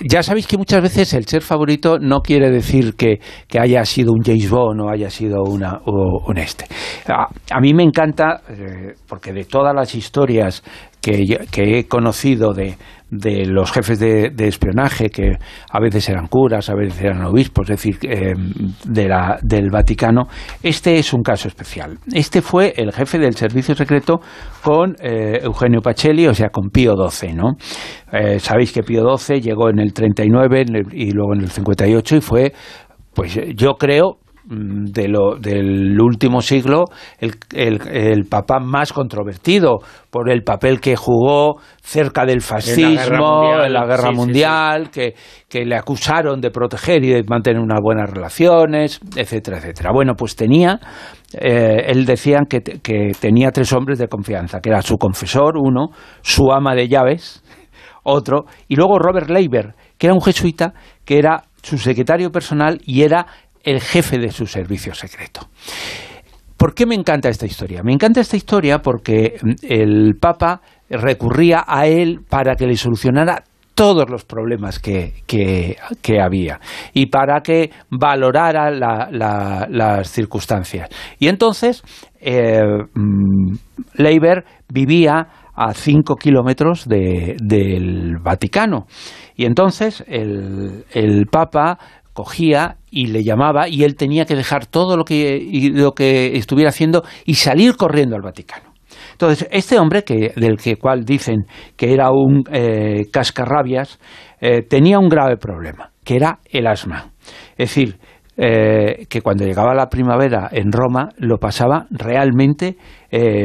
Ya 0.05 0.23
sabéis 0.23 0.47
que 0.47 0.57
muchas 0.57 0.83
veces 0.83 1.13
el 1.15 1.27
ser 1.27 1.43
favorito 1.43 1.99
no 1.99 2.21
quiere 2.21 2.51
decir 2.51 2.95
que, 2.95 3.21
haya 3.59 3.85
sido 3.85 4.13
un 4.13 4.23
James 4.23 4.51
Bond 4.51 4.81
o 4.81 4.91
haya 4.91 5.11
sido 5.11 5.43
una, 5.43 5.81
un 5.85 6.39
este. 6.39 6.67
A, 7.09 7.61
mí 7.61 7.75
me 7.75 7.83
encanta, 7.83 8.43
eh, 8.49 8.95
porque 9.09 9.33
de 9.33 9.45
todas 9.45 9.75
las 9.75 9.95
historias 9.95 10.63
que, 11.01 11.47
que 11.51 11.79
he 11.79 11.85
conocido 11.87 12.53
de, 12.53 12.77
de 13.13 13.45
los 13.45 13.71
jefes 13.71 13.99
de, 13.99 14.33
espionaje, 14.39 15.11
que 15.11 15.37
a 15.71 15.81
veces 15.81 16.09
eran 16.09 16.29
curas, 16.29 16.71
a 16.71 16.75
veces 16.75 16.99
eran 17.03 17.23
obispos, 17.27 17.69
es 17.69 17.77
decir, 17.77 17.99
eh, 18.05 18.33
de 18.85 19.07
la, 19.07 19.39
del 19.43 19.69
Vaticano. 19.71 20.29
Este 20.63 20.99
es 20.99 21.13
un 21.13 21.23
caso 21.23 21.47
especial. 21.47 21.99
Este 22.11 22.41
fue 22.41 22.73
el 22.75 22.91
jefe 22.91 23.19
del 23.19 23.35
servicio 23.35 23.75
secreto 23.75 24.21
con 24.63 24.97
eh, 24.99 25.41
Eugenio 25.43 25.83
Pacelli, 25.83 26.27
o 26.27 26.33
sea, 26.33 26.49
con 26.49 26.71
Pío 26.71 26.95
XII, 26.97 27.35
¿no? 27.35 27.57
Eh, 28.11 28.39
sabéis 28.39 28.73
que 28.73 28.83
Pío 28.83 29.05
XII 29.15 29.43
llegó 29.43 29.69
en 29.69 29.79
el 29.79 29.93
39 29.93 30.65
y 30.93 31.11
luego 31.11 31.35
en 31.35 31.43
el 31.43 31.51
58 31.51 32.17
y 32.17 32.21
fue 32.23 32.53
pues 33.15 33.39
yo 33.55 33.75
creo 33.75 34.21
de 34.53 35.09
lo, 35.09 35.37
del 35.37 35.99
último 35.99 36.43
siglo 36.43 36.85
el, 37.19 37.33
el, 37.55 38.25
papá 38.27 38.61
más 38.61 38.93
controvertido 38.93 39.79
por 40.11 40.31
el 40.31 40.43
papel 40.43 40.81
que 40.81 40.95
jugó 40.95 41.57
cerca 41.81 42.27
del 42.27 42.43
fascismo, 42.43 43.65
en 43.65 43.73
la 43.73 43.87
guerra 43.87 44.13
mundial, 44.13 44.91
Que, 44.91 45.15
que, 45.49 45.65
le 45.65 45.77
acusaron 45.77 46.41
de 46.41 46.51
proteger 46.51 47.03
y 47.05 47.09
de 47.09 47.25
mantener 47.25 47.61
unas 47.61 47.81
buenas 47.83 48.11
relaciones, 48.11 49.01
etcétera, 49.17 49.59
etcétera. 49.59 49.91
Bueno, 49.93 50.15
pues 50.15 50.37
tenía, 50.37 50.79
eh, 51.33 51.85
él 51.87 52.05
decía 52.05 52.41
que, 52.49 52.61
que 52.61 53.13
tenía 53.19 53.51
tres 53.51 53.73
hombres 53.73 53.99
de 53.99 54.09
confianza, 54.09 54.61
que 54.61 54.69
era 54.69 54.83
su 54.83 54.99
confesor, 54.99 55.57
uno, 55.57 55.89
su 56.21 56.53
ama 56.53 56.75
de 56.75 56.89
llaves, 56.89 57.43
otro, 58.03 58.45
y 58.69 58.77
luego 58.77 58.99
Robert 58.99 59.31
Leiber, 59.31 59.75
que 59.97 60.09
era 60.09 60.15
un 60.15 60.21
jesuita, 60.21 60.75
que 61.05 61.19
era 61.19 61.45
su 61.63 61.79
secretario 61.79 62.31
personal 62.31 62.81
y 62.85 63.03
era 63.03 63.27
el 63.63 63.81
jefe 63.81 64.19
de 64.19 64.31
su 64.31 64.47
servicio 64.47 64.95
secreto. 64.95 65.49
¿Por 66.57 66.75
qué 66.75 66.87
me 66.87 66.95
encanta 66.95 67.29
esta 67.29 67.45
historia? 67.45 67.83
Me 67.83 67.93
encanta 67.93 68.21
esta 68.21 68.37
historia 68.37 68.79
porque 68.79 69.37
mm, 69.43 69.51
el 69.63 70.15
Papa 70.21 70.61
recurría 70.89 71.65
a 71.67 71.87
él 71.87 72.21
para 72.29 72.55
que 72.55 72.67
le 72.67 72.77
solucionara 72.77 73.43
todos 73.75 74.09
los 74.09 74.25
problemas 74.25 74.79
que, 74.79 75.25
que, 75.27 76.21
había 76.21 76.61
y 76.93 77.07
para 77.07 77.41
que 77.41 77.71
valorara 77.91 78.71
las 78.71 80.09
circunstancias. 80.09 80.89
Y 81.19 81.29
entonces 81.29 81.83
eh, 82.21 82.61
mm, 82.95 83.55
Leiber 83.95 84.45
vivía 84.69 85.27
a 85.55 85.75
cinco 85.75 86.15
kilómetros 86.15 86.87
del 86.87 88.19
Vaticano. 88.23 88.87
Y 89.35 89.47
entonces 89.47 90.05
el, 90.07 90.85
el 90.93 91.27
Papa 91.27 91.79
cogía 92.13 92.77
y 92.91 93.07
le 93.07 93.25
llamaba 93.25 93.69
y 93.69 93.85
él 93.85 93.97
tenía 93.97 94.25
que 94.25 94.37
dejar 94.37 94.67
todo 94.67 94.97
lo 94.97 95.05
que, 95.05 95.71
lo 95.73 95.93
que 95.93 96.37
estuviera 96.37 96.71
haciendo 96.71 97.03
y 97.25 97.35
salir 97.35 97.77
corriendo 97.77 98.17
al 98.17 98.23
Vaticano. 98.23 98.73
Entonces, 99.13 99.49
este 99.51 99.79
hombre, 99.79 100.05
que, 100.05 100.33
del 100.37 100.57
que 100.57 100.77
cual 100.77 101.05
dicen 101.05 101.47
que 101.77 101.93
era 101.93 102.11
un 102.11 102.45
eh, 102.51 103.05
cascarrabias, 103.13 103.99
eh, 104.41 104.63
tenía 104.63 104.99
un 104.99 105.09
grave 105.09 105.37
problema, 105.37 105.91
que 106.05 106.17
era 106.17 106.41
el 106.51 106.67
asma. 106.67 107.11
Es 107.57 107.71
decir, 107.71 107.99
eh, 108.37 109.07
que 109.09 109.21
cuando 109.21 109.45
llegaba 109.45 109.75
la 109.75 109.89
primavera 109.89 110.49
en 110.51 110.73
Roma 110.73 111.11
lo 111.19 111.39
pasaba 111.39 111.87
realmente 111.91 112.77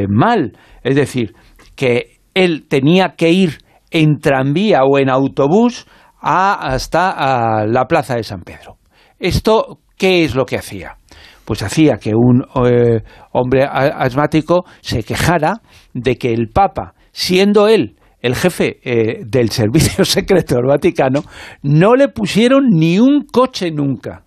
mal. 0.08 0.56
Es 0.82 0.96
decir, 0.96 1.34
que 1.76 2.18
él 2.34 2.66
tenía 2.68 3.14
que 3.16 3.30
ir 3.30 3.58
en 3.90 4.18
tranvía 4.18 4.84
o 4.84 4.98
en 4.98 5.10
autobús 5.10 5.86
hasta 6.20 7.66
la 7.66 7.86
plaza 7.86 8.16
de 8.16 8.22
San 8.22 8.42
Pedro. 8.42 8.78
¿Esto 9.18 9.80
qué 9.96 10.24
es 10.24 10.34
lo 10.34 10.46
que 10.46 10.56
hacía? 10.56 10.96
Pues 11.44 11.62
hacía 11.62 11.96
que 11.96 12.10
un 12.14 12.44
eh, 12.66 13.02
hombre 13.32 13.64
asmático 13.64 14.64
se 14.80 15.02
quejara 15.02 15.62
de 15.94 16.16
que 16.16 16.32
el 16.32 16.48
Papa, 16.48 16.94
siendo 17.12 17.68
él 17.68 17.96
el 18.20 18.34
jefe 18.34 18.80
eh, 18.82 19.22
del 19.24 19.50
servicio 19.50 20.04
secreto 20.04 20.56
del 20.56 20.66
Vaticano, 20.66 21.22
no 21.62 21.94
le 21.94 22.08
pusieron 22.08 22.68
ni 22.70 22.98
un 22.98 23.24
coche 23.24 23.70
nunca. 23.70 24.24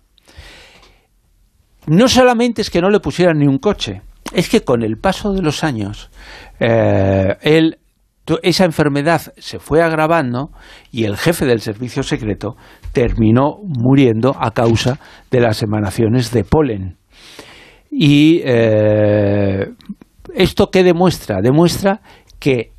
No 1.86 2.08
solamente 2.08 2.62
es 2.62 2.70
que 2.70 2.80
no 2.80 2.90
le 2.90 3.00
pusieran 3.00 3.38
ni 3.38 3.46
un 3.46 3.58
coche, 3.58 4.02
es 4.32 4.48
que 4.48 4.62
con 4.62 4.82
el 4.82 4.96
paso 4.96 5.32
de 5.32 5.42
los 5.42 5.64
años, 5.64 6.10
eh, 6.60 7.36
él 7.42 7.78
esa 8.42 8.64
enfermedad 8.64 9.20
se 9.36 9.58
fue 9.58 9.82
agravando 9.82 10.50
y 10.90 11.04
el 11.04 11.16
jefe 11.16 11.44
del 11.44 11.60
servicio 11.60 12.02
secreto 12.02 12.56
terminó 12.92 13.56
muriendo 13.62 14.36
a 14.38 14.52
causa 14.52 14.98
de 15.30 15.40
las 15.40 15.62
emanaciones 15.62 16.30
de 16.30 16.44
polen. 16.44 16.96
Y 17.90 18.40
eh, 18.44 19.66
esto 20.34 20.70
qué 20.70 20.82
demuestra? 20.82 21.40
Demuestra 21.42 22.00
que 22.38 22.72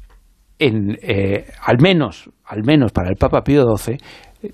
eh, 0.60 1.45
al 1.61 1.78
menos, 1.82 2.30
al 2.45 2.64
menos 2.64 2.91
para 2.91 3.10
el 3.10 3.15
Papa 3.15 3.44
Pío 3.44 3.65
XII, 3.76 3.98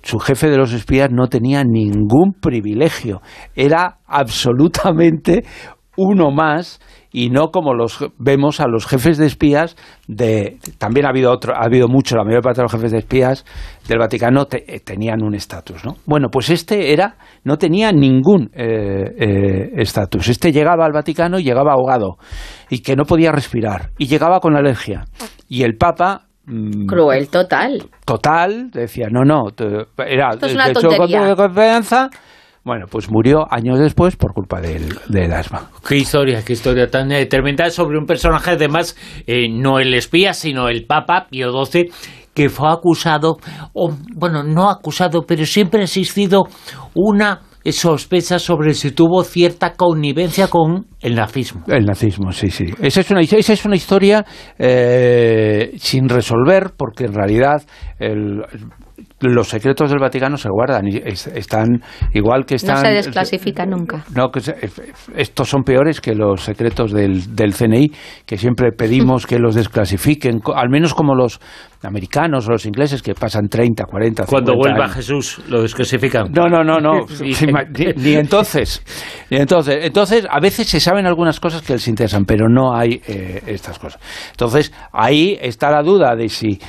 su 0.04 0.20
jefe 0.20 0.50
de 0.50 0.58
los 0.58 0.74
espías 0.74 1.10
no 1.12 1.28
tenía 1.28 1.64
ningún 1.64 2.34
privilegio. 2.40 3.22
Era 3.56 3.98
absolutamente 4.08 5.44
uno 6.00 6.32
más 6.32 6.80
y 7.12 7.30
no 7.30 7.50
como 7.52 7.74
los 7.74 8.06
vemos 8.18 8.60
a 8.60 8.68
los 8.68 8.86
jefes 8.86 9.18
de 9.18 9.26
espías 9.26 9.76
de 10.08 10.60
también 10.78 11.06
ha 11.06 11.10
habido 11.10 11.32
otro 11.32 11.56
ha 11.56 11.66
habido 11.66 11.88
mucho 11.88 12.16
la 12.16 12.24
mayor 12.24 12.42
parte 12.42 12.62
de 12.62 12.64
los 12.64 12.72
jefes 12.72 12.92
de 12.92 13.00
espías 13.00 13.46
del 13.88 13.98
Vaticano 13.98 14.48
eh, 14.52 14.80
tenían 14.80 15.24
un 15.24 15.34
estatus 15.34 15.84
no 15.84 15.96
bueno 16.06 16.30
pues 16.30 16.50
este 16.50 16.94
era 16.94 17.16
no 17.44 17.58
tenía 17.58 17.92
ningún 17.92 18.52
eh, 18.54 19.12
eh, 19.18 19.72
estatus 19.78 20.30
este 20.30 20.52
llegaba 20.52 20.86
al 20.86 20.92
Vaticano 20.94 21.40
y 21.40 21.44
llegaba 21.44 21.74
ahogado 21.74 22.18
y 22.70 22.80
que 22.80 22.96
no 22.96 23.06
podía 23.06 23.32
respirar 23.32 23.90
y 23.98 24.08
llegaba 24.08 24.40
con 24.40 24.56
alergia 24.56 25.06
y 25.48 25.64
el 25.64 25.76
Papa 25.78 26.28
mm, 26.46 26.86
Cruel, 26.86 27.28
total. 27.30 27.84
Total, 28.06 28.70
decía, 28.72 29.08
no, 29.12 29.24
no, 29.24 29.50
era 29.98 30.30
Esto 30.34 30.46
es 30.46 30.54
una 30.54 30.72
tontería. 30.72 31.24
de 31.24 31.36
confianza, 31.36 32.10
bueno, 32.70 32.86
pues 32.88 33.10
murió 33.10 33.52
años 33.52 33.80
después 33.80 34.16
por 34.16 34.32
culpa 34.32 34.62
del, 34.62 35.34
asma. 35.34 35.72
Qué 35.88 35.96
historia, 35.98 36.46
qué 36.46 36.54
historia 36.54 36.88
tan 36.88 37.10
determinada 37.10 37.72
sobre 37.72 37.98
un 37.98 38.06
personaje, 38.06 38.52
además, 38.52 38.96
eh, 39.26 39.50
no 39.50 39.80
el 39.80 39.92
espía, 39.96 40.34
sino 40.36 40.70
el 40.70 40.86
Papa 40.86 41.26
Pío 41.32 41.50
XII, 41.66 41.90
que 42.32 42.48
fue 42.48 42.72
acusado, 42.72 43.38
o, 43.74 43.92
bueno, 44.16 44.44
no 44.44 44.70
acusado, 44.70 45.24
pero 45.26 45.48
siempre 45.48 45.80
ha 45.80 45.86
existido 45.86 46.44
una 46.94 47.42
sospecha 47.66 48.38
sobre 48.38 48.76
si 48.76 48.92
tuvo 48.92 49.24
cierta 49.24 49.74
connivencia 49.74 50.48
con 50.48 50.86
el 51.02 51.16
nazismo. 51.16 51.64
El 51.68 51.86
nazismo, 51.86 52.32
sí, 52.32 52.52
sí. 52.52 52.66
Esa 52.80 53.02
es 53.02 53.10
una, 53.10 53.22
esa 53.22 53.54
es 53.54 53.66
una 53.66 53.76
historia 53.76 54.24
eh, 54.60 55.72
sin 55.78 56.08
resolver, 56.08 56.74
porque 56.78 57.06
en 57.06 57.16
realidad 57.16 57.64
el, 57.98 58.44
los 59.22 59.50
secretos 59.50 59.90
del 59.90 60.00
Vaticano 60.00 60.38
se 60.38 60.50
guardan 60.50 60.88
y 60.88 60.98
están 60.98 61.82
igual 62.14 62.46
que 62.46 62.56
están... 62.56 62.76
No 62.76 62.82
se 62.82 62.92
desclasifican 62.94 63.70
nunca. 63.70 64.06
No, 64.16 64.32
que 64.32 64.42
estos 65.16 65.50
son 65.50 65.64
peores 65.64 66.00
que 66.00 66.16
los 66.16 66.42
secretos 66.42 66.94
del, 66.94 67.36
del 67.36 67.54
CNI, 67.54 67.92
que 68.26 68.38
siempre 68.38 68.72
pedimos 68.72 69.26
que 69.28 69.40
los 69.40 69.56
desclasifiquen, 69.56 70.42
al 70.56 70.70
menos 70.70 70.94
como 70.94 71.16
los 71.16 71.40
americanos 71.84 72.48
o 72.48 72.52
los 72.52 72.66
ingleses 72.66 73.02
que 73.02 73.14
pasan 73.14 73.48
30, 73.48 73.86
40, 73.86 74.26
50 74.26 74.30
Cuando 74.30 74.56
vuelva 74.56 74.90
Jesús, 74.90 75.42
lo 75.48 75.62
desclasifican. 75.62 76.32
No, 76.32 76.48
no, 76.48 76.64
no, 76.64 76.80
no. 76.80 77.06
ni, 77.96 78.14
entonces. 78.14 78.84
Ni 79.30 79.38
entonces. 79.38 79.78
Entonces, 79.82 80.28
a 80.30 80.40
veces 80.40 80.68
se 80.68 80.80
saben 80.80 81.06
algunas 81.06 81.40
cosas 81.40 81.62
que 81.62 81.74
les 81.74 81.88
interesan, 81.88 82.26
pero 82.26 82.50
no 82.50 82.76
hay 82.76 83.02
eh, 83.08 83.42
estas 83.48 83.80
cosas. 83.80 84.02
Entonces, 84.32 84.74
ahí 84.92 85.38
está 85.42 85.72
la 85.72 85.82
duda 85.82 86.16
de 86.16 86.28
si, 86.28 86.60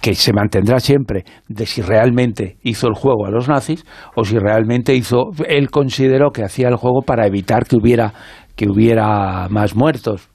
que 0.00 0.14
se 0.14 0.32
mantendrá 0.32 0.80
siempre, 0.80 1.24
de 1.48 1.66
si 1.66 1.82
realmente 1.82 2.56
hizo 2.62 2.88
el 2.88 2.94
juego 2.94 3.26
a 3.26 3.30
los 3.30 3.48
nazis 3.48 3.84
o 4.14 4.24
si 4.24 4.38
realmente 4.38 4.94
hizo, 4.94 5.30
él 5.46 5.70
consideró 5.70 6.30
que 6.30 6.42
hacía 6.42 6.68
el 6.68 6.76
juego 6.76 7.02
para 7.02 7.26
evitar 7.26 7.66
que 7.66 7.76
hubiera, 7.76 8.14
que 8.56 8.66
hubiera 8.66 9.48
más 9.50 9.74
muertos 9.74 10.28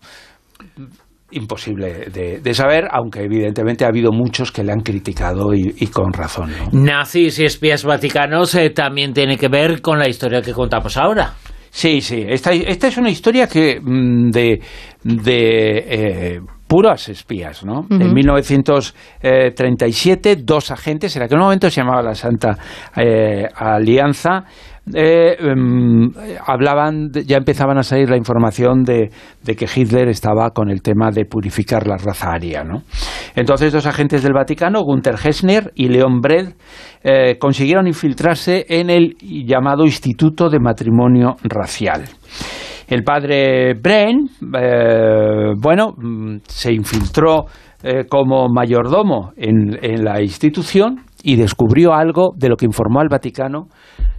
imposible 1.34 2.10
de, 2.12 2.54
saber, 2.54 2.88
aunque 2.92 3.24
evidentemente 3.24 3.86
ha 3.86 3.88
habido 3.88 4.12
muchos 4.12 4.52
que 4.52 4.64
le 4.64 4.72
han 4.72 4.82
criticado 4.82 5.54
y, 5.54 5.88
con 5.88 6.14
razón. 6.14 6.52
Nazis 6.72 7.40
y 7.40 7.46
espías 7.46 7.84
vaticanos 7.84 8.56
eh, 8.56 8.70
también 8.70 9.14
tiene 9.14 9.38
que 9.38 9.48
ver 9.48 9.82
con 9.82 10.00
la 10.00 10.08
historia 10.08 10.42
que 10.42 10.54
contamos 10.54 10.98
ahora. 10.98 11.34
Sí, 11.70 12.02
sí. 12.02 12.24
Esta, 12.28 12.54
esta 12.54 12.88
es 12.88 12.98
una 12.98 13.10
historia 13.10 13.48
que 13.48 13.80
mm, 13.82 14.30
de, 14.30 14.62
de 15.04 15.78
eh, 15.88 16.40
puras 16.74 17.10
espías, 17.10 17.64
¿no? 17.64 17.86
En 17.90 18.14
1937, 18.14 20.38
dos 20.38 20.72
agentes, 20.72 21.16
en 21.16 21.22
aquel 21.22 21.38
momento 21.38 21.70
se 21.70 21.82
llamaba 21.82 22.02
la 22.02 22.16
Santa 22.16 22.58
eh, 22.96 23.48
Alianza, 23.56 24.46
eh, 24.92 25.38
em, 25.40 26.12
hablaban, 26.46 27.10
ya 27.26 27.38
empezaban 27.38 27.78
a 27.78 27.84
salir 27.84 28.10
la 28.10 28.18
información 28.18 28.84
de, 28.84 29.10
que 29.46 29.66
Hitler 29.74 30.10
estaba 30.10 30.50
con 30.50 30.70
el 30.70 30.82
tema 30.82 31.10
de 31.10 31.24
purificar 31.24 31.88
la 31.88 31.96
raza 31.96 32.34
aria. 32.34 32.64
¿no? 32.66 32.84
Entonces, 33.36 33.72
dos 33.72 33.86
agentes 33.86 34.24
del 34.24 34.34
Vaticano, 34.34 34.82
Gunther 34.82 35.16
Hessner 35.24 35.72
y 35.76 35.88
Leon 35.88 36.20
Bred, 36.20 36.54
eh, 37.02 37.38
consiguieron 37.40 37.88
infiltrarse 37.88 38.66
en 38.68 38.90
el 38.90 39.16
llamado 39.22 39.86
Instituto 39.86 40.50
de 40.50 40.60
Matrimonio 40.60 41.38
Racial. 41.44 42.04
El 42.88 43.04
padre 43.04 43.76
Bren, 43.76 44.28
eh, 44.54 45.54
bueno, 45.58 45.96
se 46.46 46.74
infiltró 46.74 47.46
como 48.08 48.48
mayordomo 48.48 49.34
en 49.36 50.06
la 50.06 50.22
institución 50.22 51.02
y 51.22 51.36
descubrió 51.36 51.94
algo 51.94 52.32
de 52.34 52.48
lo 52.48 52.56
que 52.56 52.66
informó 52.66 53.02
al 53.02 53.10
Vaticano 53.10 53.68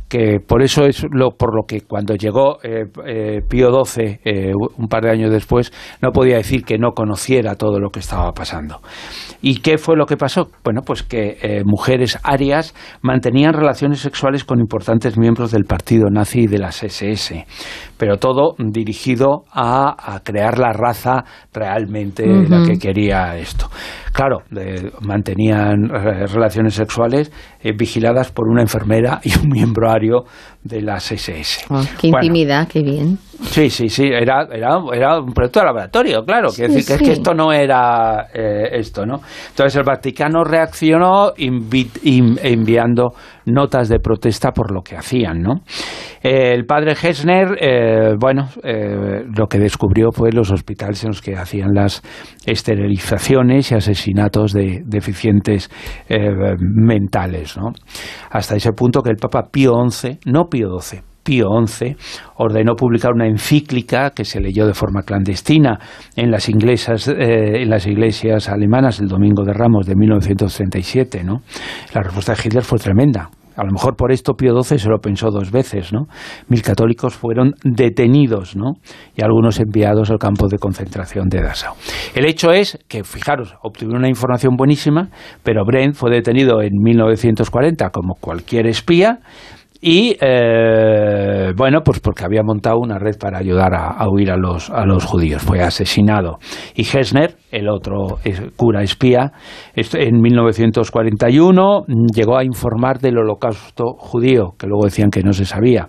que 0.08 0.38
por 0.40 0.62
eso 0.62 0.84
es 0.84 1.04
lo, 1.10 1.30
por 1.30 1.54
lo 1.54 1.64
que 1.66 1.80
cuando 1.80 2.14
llegó 2.14 2.58
eh, 2.62 2.84
eh, 3.06 3.40
Pío 3.48 3.84
XII, 3.84 4.20
eh, 4.24 4.52
un 4.54 4.88
par 4.88 5.04
de 5.04 5.10
años 5.10 5.30
después, 5.30 5.72
no 6.00 6.12
podía 6.12 6.36
decir 6.36 6.64
que 6.64 6.78
no 6.78 6.92
conociera 6.92 7.56
todo 7.56 7.80
lo 7.80 7.90
que 7.90 8.00
estaba 8.00 8.32
pasando. 8.32 8.80
¿Y 9.40 9.60
qué 9.60 9.78
fue 9.78 9.96
lo 9.96 10.06
que 10.06 10.16
pasó? 10.16 10.50
Bueno, 10.62 10.82
pues 10.82 11.02
que 11.02 11.62
mujeres 11.64 12.18
arias 12.22 12.74
mantenían 13.02 13.52
relaciones 13.52 14.00
sexuales 14.00 14.44
con 14.44 14.60
importantes 14.60 15.18
miembros 15.18 15.50
del 15.50 15.64
partido 15.64 16.08
nazi 16.10 16.42
y 16.42 16.46
de 16.46 16.58
las 16.58 16.82
SS, 16.82 17.46
pero 17.96 18.16
todo 18.16 18.54
dirigido 18.58 19.44
a, 19.52 20.20
crear 20.24 20.58
la 20.58 20.72
raza 20.72 21.24
realmente 21.52 22.26
la 22.26 22.64
que 22.66 22.78
quería 22.78 23.36
esto. 23.36 23.68
Claro, 24.12 24.42
mantenían 25.00 25.88
relaciones 25.88 26.74
sexuales 26.74 27.32
vigiladas 27.76 28.30
por 28.30 28.48
una 28.48 28.62
enfermera 28.62 29.20
y 29.24 29.36
un 29.38 29.48
miembro 29.48 29.90
ario 29.90 30.24
de 30.64 30.80
las 30.80 31.12
SS. 31.12 31.66
Oh, 31.68 31.82
qué 32.00 32.08
intimidad, 32.08 32.66
qué 32.66 32.82
bien. 32.82 33.18
Sí, 33.42 33.68
sí, 33.68 33.88
sí, 33.88 34.04
era, 34.06 34.48
era, 34.50 34.78
era 34.92 35.20
un 35.20 35.32
proyecto 35.32 35.60
de 35.60 35.66
laboratorio, 35.66 36.24
claro. 36.24 36.48
Quiere 36.50 36.72
decir 36.72 36.86
que 36.86 36.94
es 36.94 37.08
que 37.08 37.12
esto 37.12 37.34
no 37.34 37.52
era 37.52 38.28
eh, 38.32 38.70
esto, 38.72 39.04
¿no? 39.04 39.20
Entonces 39.50 39.76
el 39.76 39.84
Vaticano 39.84 40.44
reaccionó 40.44 41.32
enviando 41.36 43.12
notas 43.46 43.88
de 43.88 43.98
protesta 43.98 44.52
por 44.52 44.72
lo 44.72 44.82
que 44.82 44.96
hacían, 44.96 45.42
¿no? 45.42 45.62
el 46.22 46.64
padre 46.64 46.92
Hessner, 46.92 47.54
eh, 47.60 48.14
bueno, 48.18 48.48
eh, 48.62 49.24
lo 49.26 49.46
que 49.46 49.58
descubrió 49.58 50.10
fue 50.10 50.32
los 50.32 50.50
hospitales 50.50 51.04
en 51.04 51.08
los 51.08 51.20
que 51.20 51.36
hacían 51.36 51.74
las 51.74 52.00
esterilizaciones 52.46 53.70
y 53.70 53.74
asesinatos 53.74 54.54
de 54.54 54.82
deficientes 54.86 55.70
mentales, 56.58 57.58
¿no? 57.58 57.72
Hasta 58.30 58.56
ese 58.56 58.72
punto 58.72 59.02
que 59.02 59.10
el 59.10 59.16
Papa 59.16 59.50
Pío 59.52 59.74
XI, 59.86 60.18
no 60.24 60.46
Pío 60.54 60.78
XII, 60.78 61.00
Pío 61.24 61.48
XI 61.66 61.96
ordenó 62.36 62.76
publicar 62.76 63.12
una 63.12 63.26
encíclica 63.26 64.10
que 64.10 64.24
se 64.24 64.40
leyó 64.40 64.68
de 64.68 64.74
forma 64.74 65.02
clandestina 65.02 65.80
en 66.14 66.30
las, 66.30 66.48
inglesas, 66.48 67.08
eh, 67.08 67.62
en 67.62 67.70
las 67.70 67.88
iglesias 67.88 68.48
alemanas 68.48 69.00
el 69.00 69.08
Domingo 69.08 69.42
de 69.42 69.52
Ramos 69.52 69.84
de 69.84 69.96
1937. 69.96 71.24
¿no? 71.24 71.40
La 71.92 72.02
respuesta 72.02 72.34
de 72.34 72.42
Hitler 72.44 72.62
fue 72.62 72.78
tremenda. 72.78 73.30
A 73.56 73.64
lo 73.64 73.72
mejor 73.72 73.96
por 73.96 74.12
esto 74.12 74.34
Pío 74.34 74.62
XII 74.62 74.78
se 74.78 74.88
lo 74.88 74.98
pensó 74.98 75.30
dos 75.30 75.52
veces, 75.52 75.92
¿no? 75.92 76.06
Mil 76.48 76.60
católicos 76.60 77.14
fueron 77.14 77.52
detenidos, 77.62 78.56
¿no? 78.56 78.72
Y 79.14 79.22
algunos 79.22 79.60
enviados 79.60 80.10
al 80.10 80.18
campo 80.18 80.48
de 80.48 80.58
concentración 80.58 81.28
de 81.28 81.40
Dachau. 81.40 81.74
El 82.16 82.26
hecho 82.26 82.50
es 82.50 82.80
que, 82.88 83.04
fijaros, 83.04 83.54
obtuvieron 83.62 84.00
una 84.00 84.08
información 84.08 84.56
buenísima, 84.56 85.08
pero 85.44 85.64
Brent 85.64 85.94
fue 85.94 86.10
detenido 86.10 86.62
en 86.62 86.72
1940 86.82 87.90
como 87.90 88.14
cualquier 88.16 88.66
espía, 88.66 89.20
y 89.80 90.16
eh, 90.20 91.52
bueno, 91.56 91.82
pues 91.84 92.00
porque 92.00 92.24
había 92.24 92.42
montado 92.42 92.78
una 92.78 92.98
red 92.98 93.16
para 93.18 93.38
ayudar 93.38 93.74
a, 93.74 94.08
huir 94.08 94.30
a 94.30 94.36
los, 94.36 94.70
a 94.70 94.86
los 94.86 95.04
judíos. 95.04 95.42
Fue 95.42 95.60
asesinado. 95.60 96.38
Y 96.74 96.82
Hessner, 96.82 97.36
el 97.50 97.68
otro 97.68 98.18
cura 98.56 98.82
espía, 98.82 99.32
en 99.74 100.20
1941 100.20 101.84
llegó 102.14 102.38
a 102.38 102.44
informar 102.44 102.98
del 102.98 103.18
holocausto 103.18 103.94
judío, 103.98 104.54
que 104.58 104.66
luego 104.66 104.84
decían 104.84 105.10
que 105.10 105.22
no 105.22 105.32
se 105.32 105.44
sabía. 105.44 105.88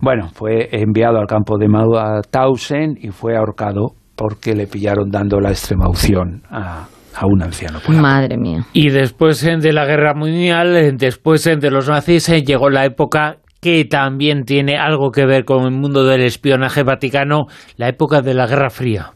Bueno, 0.00 0.28
fue 0.34 0.68
enviado 0.72 1.18
al 1.18 1.26
campo 1.26 1.56
de 1.56 1.68
Mauthausen 1.68 2.98
y 3.00 3.08
fue 3.08 3.36
ahorcado 3.36 3.92
porque 4.16 4.54
le 4.54 4.66
pillaron 4.66 5.10
dando 5.10 5.40
la 5.40 5.50
extrema 5.50 5.88
unción 5.88 6.42
a, 6.50 6.88
a 7.14 7.26
un 7.26 7.42
anciano. 7.42 7.80
Madre 7.88 8.36
mía. 8.36 8.66
Y 8.72 8.90
después 8.90 9.42
eh, 9.44 9.56
de 9.58 9.72
la 9.72 9.84
guerra 9.86 10.14
mundial, 10.14 10.76
eh, 10.76 10.92
después 10.92 11.46
eh, 11.46 11.56
de 11.56 11.70
los 11.70 11.88
nazis, 11.88 12.28
llegó 12.44 12.70
la 12.70 12.84
época 12.84 13.38
que 13.60 13.84
también 13.84 14.44
tiene 14.44 14.76
algo 14.76 15.10
que 15.10 15.24
ver 15.24 15.44
con 15.44 15.64
el 15.64 15.70
mundo 15.70 16.04
del 16.04 16.22
espionaje 16.22 16.82
vaticano, 16.82 17.46
la 17.76 17.88
época 17.88 18.20
de 18.20 18.34
la 18.34 18.46
Guerra 18.46 18.68
Fría. 18.68 19.12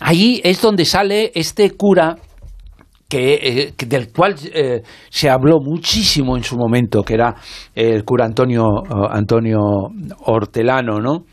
Allí 0.00 0.40
es 0.44 0.62
donde 0.62 0.84
sale 0.84 1.30
este 1.34 1.72
cura 1.72 2.16
que, 3.08 3.74
del 3.86 4.10
cual 4.10 4.36
se 5.10 5.28
habló 5.28 5.58
muchísimo 5.60 6.38
en 6.38 6.42
su 6.42 6.56
momento, 6.56 7.02
que 7.02 7.12
era 7.12 7.34
el 7.74 8.02
cura 8.04 8.24
Antonio, 8.24 8.64
Antonio 9.10 9.60
Hortelano, 10.24 10.98
¿no? 10.98 11.24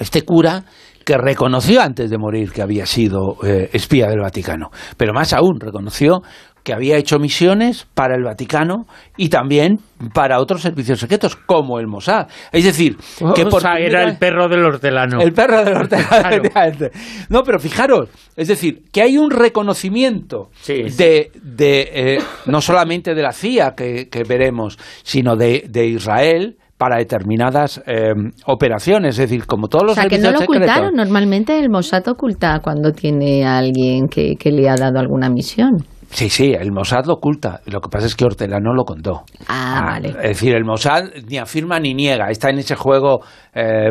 Este 0.00 0.22
cura 0.22 0.64
que 1.04 1.16
reconoció 1.16 1.80
antes 1.80 2.10
de 2.10 2.18
morir 2.18 2.52
que 2.52 2.62
había 2.62 2.86
sido 2.86 3.36
eh, 3.44 3.70
espía 3.72 4.08
del 4.08 4.20
Vaticano, 4.20 4.70
pero 4.96 5.12
más 5.12 5.32
aún 5.32 5.58
reconoció 5.58 6.22
que 6.62 6.72
había 6.72 6.96
hecho 6.96 7.18
misiones 7.18 7.86
para 7.94 8.14
el 8.14 8.22
Vaticano 8.22 8.86
y 9.16 9.28
también 9.28 9.78
para 10.14 10.40
otros 10.40 10.62
servicios 10.62 11.00
secretos, 11.00 11.36
como 11.36 11.78
el 11.78 11.86
Mossad. 11.86 12.28
Es 12.52 12.64
decir, 12.64 12.96
que 13.34 13.46
por 13.46 13.62
era 13.78 14.04
el 14.04 14.18
perro 14.18 14.48
del 14.48 14.64
hortelano. 14.64 15.20
El 15.20 15.32
perro 15.32 15.64
del 15.64 15.76
hortelano. 15.76 16.88
No, 17.28 17.42
pero 17.42 17.58
fijaros, 17.58 18.08
es 18.36 18.48
decir, 18.48 18.82
que 18.92 19.02
hay 19.02 19.18
un 19.18 19.30
reconocimiento 19.30 20.50
de, 20.66 21.30
de 21.34 21.90
eh, 21.92 22.18
no 22.46 22.60
solamente 22.60 23.14
de 23.14 23.22
la 23.22 23.32
CIA 23.32 23.74
que, 23.74 24.24
veremos, 24.28 24.78
sino 25.02 25.36
de, 25.36 25.64
de 25.68 25.86
Israel, 25.86 26.56
para 26.80 26.96
determinadas 26.96 27.82
eh, 27.86 28.14
operaciones, 28.46 29.18
es 29.18 29.28
decir, 29.28 29.44
como 29.44 29.68
todos 29.68 29.84
los 29.84 29.98
o 29.98 30.00
sea, 30.00 30.08
que 30.08 30.16
no 30.16 30.30
lo 30.30 30.38
ocultaron. 30.38 30.94
Normalmente 30.94 31.60
el 31.60 31.68
Mossad 31.68 32.08
oculta 32.08 32.60
cuando 32.64 32.90
tiene 32.92 33.44
a 33.44 33.58
alguien 33.58 34.08
que, 34.08 34.34
le 34.50 34.66
ha 34.66 34.76
dado 34.76 34.98
alguna 34.98 35.28
misión. 35.28 35.84
Sí, 36.08 36.30
sí, 36.30 36.54
el 36.58 36.72
Mossad 36.72 37.04
lo 37.04 37.16
oculta. 37.16 37.60
Lo 37.66 37.82
que 37.82 37.90
pasa 37.90 38.06
es 38.06 38.16
que 38.16 38.24
Ortela 38.24 38.60
no 38.60 38.72
lo 38.72 38.84
contó. 38.84 39.24
Ah, 39.46 39.76
ah, 39.76 39.90
vale. 39.90 40.08
Es 40.08 40.28
decir, 40.28 40.54
el 40.54 40.64
Mossad 40.64 41.04
ni 41.28 41.36
afirma 41.36 41.78
ni 41.78 41.92
niega. 41.92 42.30
Está 42.30 42.48
en 42.48 42.60
ese 42.60 42.76
juego 42.76 43.20
eh, 43.54 43.90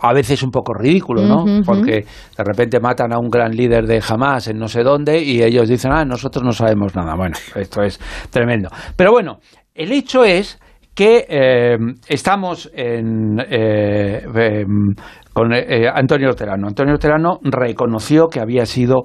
a 0.00 0.12
veces 0.12 0.44
un 0.44 0.52
poco 0.52 0.74
ridículo, 0.74 1.22
¿no? 1.22 1.44
Porque 1.66 2.04
de 2.38 2.44
repente 2.44 2.78
matan 2.78 3.12
a 3.12 3.18
un 3.18 3.30
gran 3.30 3.50
líder 3.50 3.88
de 3.88 4.00
Hamas 4.08 4.46
en 4.46 4.58
no 4.58 4.68
sé 4.68 4.84
dónde 4.84 5.20
y 5.20 5.42
ellos 5.42 5.68
dicen, 5.68 5.90
ah, 5.92 6.04
nosotros 6.04 6.44
no 6.44 6.52
sabemos 6.52 6.94
nada. 6.94 7.16
Bueno, 7.16 7.36
esto 7.56 7.82
es 7.82 7.98
tremendo. 8.30 8.68
Pero 8.94 9.10
bueno, 9.10 9.40
el 9.74 9.90
hecho 9.90 10.22
es 10.22 10.60
que 10.94 11.26
eh, 11.28 11.78
estamos 12.08 12.70
en, 12.74 13.38
eh, 13.40 14.22
em, 14.24 14.94
con 15.32 15.52
eh, 15.52 15.88
Antonio 15.92 16.28
Orterano. 16.28 16.68
Antonio 16.68 16.94
Orterano 16.94 17.38
reconoció 17.42 18.28
que 18.28 18.40
había 18.40 18.66
sido 18.66 19.04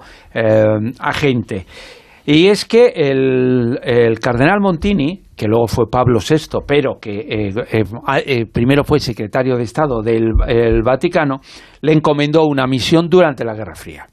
agente. 1.00 1.66
Y 2.26 2.48
es 2.48 2.66
que 2.66 2.88
el, 2.88 4.20
cardenal 4.22 4.60
Montini, 4.60 5.22
que 5.38 5.48
luego 5.48 5.68
fue 5.68 5.86
Pablo 5.90 6.20
VI, 6.20 6.60
pero 6.68 7.00
que 7.00 7.54
primero 8.52 8.84
fue 8.84 9.00
secretario 9.00 9.56
de 9.56 9.64
Estado 9.64 10.02
del 10.02 10.34
Vaticano, 10.84 11.40
le 11.82 11.94
encomendó 11.94 12.46
una 12.46 12.68
misión 12.68 13.08
durante 13.08 13.46
la 13.46 13.54
Guerra 13.54 13.76
Fría 13.76 14.08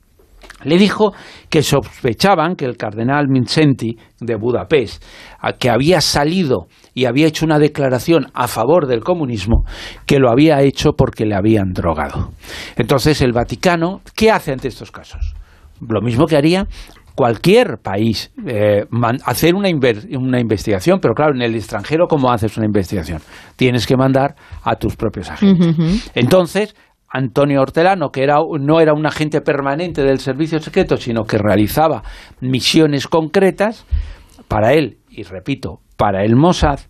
le 0.65 0.79
dijo 0.79 1.13
que 1.49 1.63
sospechaban 1.63 2.57
que 2.57 2.65
el 2.65 2.77
cardenal 2.77 3.29
Mincenti 3.29 3.97
de 4.21 4.37
Budapest, 4.37 5.03
que 5.59 5.71
había 5.71 6.01
salido 6.01 6.67
y 6.95 7.05
había 7.05 7.27
hecho 7.27 7.45
una 7.45 7.59
declaración 7.59 8.27
a 8.35 8.49
favor 8.49 8.87
del 8.87 9.01
comunismo, 9.01 9.65
que 10.07 10.19
lo 10.19 10.31
había 10.31 10.61
hecho 10.63 10.93
porque 10.97 11.25
le 11.27 11.35
habían 11.35 11.73
drogado. 11.73 12.33
Entonces 12.77 13.21
el 13.21 13.33
Vaticano, 13.33 14.01
¿qué 14.15 14.31
hace 14.31 14.53
ante 14.53 14.69
estos 14.69 14.91
casos? 14.91 15.35
Lo 15.81 16.01
mismo 16.01 16.27
que 16.27 16.37
haría 16.37 16.67
cualquier 17.15 17.79
país 17.79 18.33
eh, 18.45 18.85
hacer 19.25 19.55
una, 19.55 19.69
una, 20.19 20.41
investigación, 20.41 20.99
pero 21.01 21.15
claro, 21.15 21.35
en 21.35 21.43
el 21.43 21.55
extranjero, 21.55 22.07
¿cómo 22.09 22.31
haces 22.31 22.57
una 22.57 22.67
investigación? 22.67 23.21
Tienes 23.57 23.87
que 23.87 23.97
mandar 23.97 24.35
a 24.63 24.75
tus 24.77 24.97
propios 24.97 25.31
agentes. 25.31 26.11
Entonces, 26.15 26.75
Antonio 27.15 27.63
Hortelano, 27.63 28.11
que 28.11 28.25
era, 28.25 28.39
no 28.59 28.81
era 28.81 28.93
un 28.93 29.07
agente 29.07 29.41
permanente 29.41 30.03
del 30.03 30.19
servicio 30.19 30.59
secreto, 30.59 30.97
sino 30.97 31.23
que 31.23 31.39
realizaba 31.39 32.03
misiones 32.41 33.07
concretas, 33.07 33.87
para 34.49 34.73
él, 34.73 34.99
y 35.09 35.23
repito, 35.23 35.79
para 35.97 36.25
el 36.25 36.35
Mossad, 36.35 36.81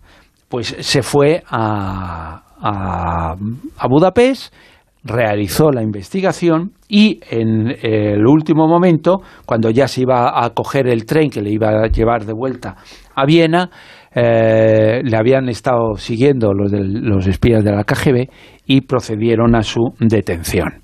pues 0.49 0.75
se 0.81 1.03
fue 1.03 1.43
a, 1.47 2.43
a, 2.59 3.87
Budapest, 3.87 4.55
realizó 5.03 5.71
la 5.71 5.83
investigación 5.83 6.73
y 6.89 7.21
en 7.31 7.75
el 7.83 8.27
último 8.27 8.67
momento, 8.67 9.21
cuando 9.45 9.69
ya 9.69 9.87
se 9.89 10.01
iba 10.01 10.43
a 10.43 10.51
coger 10.51 10.89
el 10.89 11.05
tren 11.05 11.29
que 11.29 11.43
le 11.43 11.51
iba 11.51 11.69
a 11.69 11.89
llevar 11.89 12.25
de 12.25 12.33
vuelta 12.33 12.77
a 13.15 13.27
Viena, 13.27 13.69
eh, 14.15 15.03
le 15.03 15.17
habían 15.17 15.49
estado 15.49 15.97
siguiendo 15.97 16.53
los, 16.53 16.73
los 16.73 17.27
espías 17.27 17.65
de 17.65 17.73
la 17.73 17.85
KGB 17.85 18.29
y 18.67 18.83
procedieron 18.83 19.55
a 19.55 19.63
su 19.63 19.95
detención. 19.99 20.83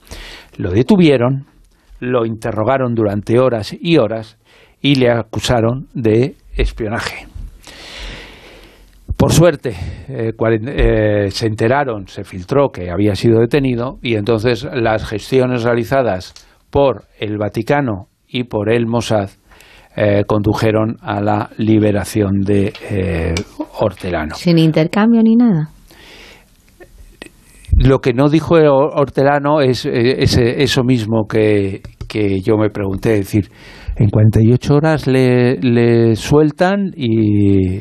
Lo 0.57 0.71
detuvieron, 0.71 1.47
lo 2.01 2.27
interrogaron 2.27 2.95
durante 2.95 3.39
horas 3.39 3.77
y 3.79 3.99
horas 3.99 4.39
y 4.81 4.97
le 4.97 5.11
acusaron 5.11 5.87
de 5.95 6.35
espionaje. 6.57 7.27
Por 9.17 9.33
suerte, 9.33 9.77
eh, 10.09 10.33
eh, 10.39 11.31
se 11.31 11.47
enteraron, 11.47 12.09
se 12.09 12.25
filtró 12.25 12.71
que 12.71 12.91
había 12.91 13.15
sido 13.15 13.41
detenido 13.41 13.99
y 14.01 14.15
entonces 14.15 14.67
las 14.73 15.07
gestiones 15.07 15.63
realizadas 15.63 16.33
por 16.71 17.05
el 17.19 17.37
Vaticano 17.37 18.09
y 18.27 18.45
por 18.45 18.73
el 18.73 18.87
Mossad 18.87 19.29
eh, 19.97 20.25
condujeron 20.27 20.97
a 21.01 21.21
la 21.21 21.51
liberación 21.59 22.41
de 22.41 22.73
Hortelano. 23.79 24.35
Sin 24.35 24.59
intercambio 24.59 25.23
ni 25.23 25.37
nada. 25.37 25.71
Lo 27.77 28.01
que 28.01 28.13
no 28.13 28.29
dijo 28.29 28.57
Hortelano 28.57 29.61
es, 29.61 29.87
eso 29.87 30.85
mismo 30.85 31.27
que, 31.27 31.83
que 32.09 32.41
yo 32.41 32.57
me 32.57 32.69
pregunté, 32.71 33.15
es 33.15 33.27
decir, 33.27 33.51
en 33.97 34.11
48 34.11 34.75
horas 34.75 35.07
le, 35.07 35.57
le 35.61 36.15
sueltan 36.17 36.93
y 36.97 37.81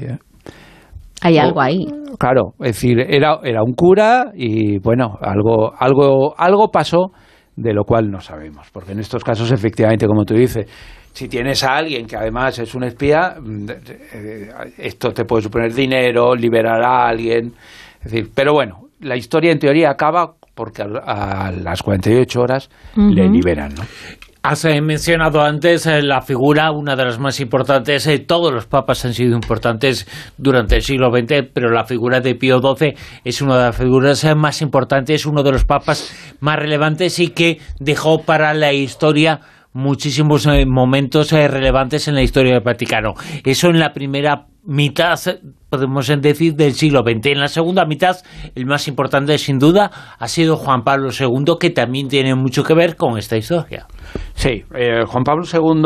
hay 1.22 1.38
algo 1.38 1.62
ahí. 1.62 1.86
Claro, 2.18 2.54
es 2.60 2.76
decir, 2.76 3.00
era, 3.00 3.40
era 3.44 3.64
un 3.64 3.74
cura 3.74 4.32
y 4.34 4.80
bueno, 4.80 5.18
algo, 5.22 5.74
algo, 5.78 6.34
algo 6.38 6.70
pasó 6.72 7.12
de 7.56 7.74
lo 7.74 7.84
cual 7.84 8.10
no 8.10 8.22
sabemos, 8.22 8.70
porque 8.72 8.94
en 8.94 9.00
estos 9.00 9.24
casos 9.24 9.52
efectivamente, 9.52 10.08
como 10.08 10.24
tú 10.24 10.34
dices, 10.34 10.66
si 11.14 11.28
tienes 11.28 11.64
a 11.64 11.76
alguien 11.76 12.06
que 12.06 12.16
además 12.16 12.60
es 12.60 12.74
un 12.76 12.84
espía, 12.84 13.36
mm, 13.40 13.70
eh, 14.14 14.50
esto 14.78 15.12
te 15.12 15.26
puede 15.26 15.44
suponer 15.44 15.74
dinero, 15.74 16.36
liberar 16.36 16.82
a 16.84 17.08
alguien, 17.08 17.54
es 18.00 18.12
decir, 18.12 18.30
pero 18.34 18.54
bueno, 18.54 18.90
la 19.02 19.16
historia 19.16 19.52
en 19.52 19.60
teoría 19.60 19.92
acaba 19.92 20.34
porque 20.54 20.82
a, 20.82 21.52
las 21.52 21.82
48 21.82 22.42
horas 22.42 22.70
le 22.96 23.30
liberan, 23.30 23.74
¿no? 23.76 23.84
Has 24.42 24.64
eh, 24.64 24.82
mencionado 24.82 25.42
antes 25.42 25.86
eh, 25.86 26.02
la 26.02 26.22
figura, 26.22 26.72
una 26.72 26.96
de 26.96 27.04
las 27.04 27.20
más 27.20 27.42
importantes, 27.42 28.10
todos 28.26 28.54
los 28.54 28.68
papas 28.68 29.04
han 29.04 29.14
sido 29.14 29.36
importantes 29.36 30.08
durante 30.38 30.78
el 30.78 30.82
siglo 30.82 31.12
XX, 31.12 31.50
pero 31.54 31.70
la 31.70 31.84
figura 31.84 32.22
de 32.22 32.36
Pío 32.36 32.60
XII 32.60 32.94
es 33.26 33.42
una 33.42 33.58
de 33.58 33.64
las 33.66 33.76
figuras 33.76 34.26
más 34.38 34.62
importantes, 34.62 35.26
uno 35.26 35.44
de 35.44 35.52
los 35.52 35.66
papas 35.66 36.38
más 36.40 36.58
relevantes 36.58 37.20
y 37.20 37.30
que 37.30 37.60
dejó 37.80 38.24
para 38.24 38.54
la 38.54 38.72
historia 38.72 39.42
muchísimos 39.74 40.48
momentos 40.68 41.32
relevantes 41.32 42.08
en 42.08 42.16
la 42.16 42.24
historia 42.24 42.54
del 42.54 42.64
Vaticano. 42.64 43.14
Eso 43.44 43.70
en 43.70 43.80
la 43.80 43.94
primera 43.94 44.48
mitad, 44.64 45.20
podemos 45.70 46.08
decir, 46.08 46.54
del 46.56 46.74
siglo 46.74 47.02
XX. 47.02 47.28
En 47.28 47.40
la 47.40 47.48
segunda 47.48 47.86
mitad, 47.86 48.18
el 48.56 48.66
más 48.66 48.88
importante, 48.88 49.38
sin 49.38 49.60
duda, 49.60 49.92
ha 50.18 50.28
sido 50.28 50.58
Juan 50.58 50.84
Pablo 50.84 51.10
II, 51.18 51.56
que 51.60 51.70
también 51.70 52.08
tiene 52.08 52.36
mucho 52.36 52.64
que 52.64 52.74
ver 52.74 52.96
con 52.96 53.18
esta 53.18 53.38
historia. 53.38 53.88
Sí, 54.34 54.64
eh, 54.76 55.04
Juan 55.08 55.24
Pablo 55.24 55.44
II. 55.52 55.82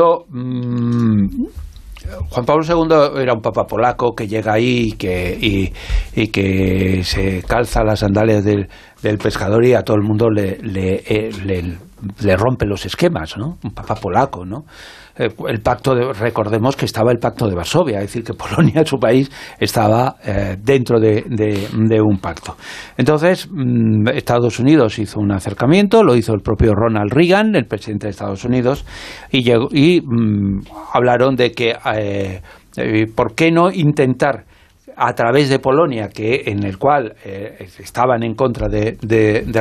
Juan 2.29 2.45
Pablo 2.45 2.63
II 2.63 3.21
era 3.21 3.33
un 3.33 3.41
papa 3.41 3.65
polaco 3.65 4.13
que 4.13 4.27
llega 4.27 4.53
ahí 4.53 4.89
y 4.89 4.91
que, 4.93 5.71
y, 6.13 6.27
que 6.27 7.03
se 7.03 7.43
calza 7.43 7.83
las 7.83 7.99
sandalias 7.99 8.43
del, 8.43 8.67
pescador 9.17 9.65
y 9.65 9.73
a 9.73 9.83
todo 9.83 9.97
el 9.97 10.03
mundo 10.03 10.29
le, 10.29 10.57
le, 10.61 11.03
eh, 11.05 11.31
le 12.21 12.37
rompe 12.37 12.65
los 12.65 12.85
esquemas, 12.85 13.37
¿no? 13.37 13.57
Un 13.63 13.71
papa 13.71 13.95
polaco, 13.95 14.45
¿no? 14.45 14.65
Eh, 15.15 15.29
el 15.47 15.61
pacto 15.61 15.93
de, 15.93 16.11
recordemos 16.11 16.75
que 16.75 16.85
estaba 16.85 17.11
el 17.11 17.19
pacto 17.19 17.47
de 17.47 17.55
Varsovia, 17.55 17.99
es 17.99 18.05
decir, 18.05 18.23
que 18.23 18.33
Polonia, 18.43 18.83
su 18.85 18.97
país, 18.97 19.29
estaba 19.59 20.15
eh, 20.25 20.57
dentro 20.59 20.99
de, 20.99 22.01
un 22.01 22.17
pacto. 22.17 22.57
Entonces, 22.97 23.47
mm, 23.51 24.07
Estados 24.09 24.59
Unidos 24.59 24.97
hizo 24.97 25.19
un 25.19 25.31
acercamiento, 25.31 26.03
lo 26.03 26.15
hizo 26.15 26.33
el 26.33 26.41
propio 26.41 26.73
Ronald 26.73 27.13
Reagan, 27.13 27.55
el 27.55 27.65
presidente 27.65 28.07
de 28.07 28.11
Estados 28.11 28.43
Unidos, 28.43 28.85
y, 29.31 29.49
y 29.51 30.01
mm, 30.01 30.61
hablaron 30.93 31.35
de 31.35 31.51
que, 31.51 31.75
eh, 31.95 32.41
¿por 33.15 33.35
qué 33.35 33.51
no 33.51 33.71
intentar 33.71 34.45
a 34.95 35.13
través 35.13 35.49
de 35.49 35.59
Polonia, 35.59 36.09
que 36.09 36.43
en 36.45 36.63
el 36.63 36.77
cual 36.77 37.15
eh, 37.23 37.67
estaban 37.79 38.23
en 38.23 38.35
contra 38.35 38.67
de, 38.67 38.97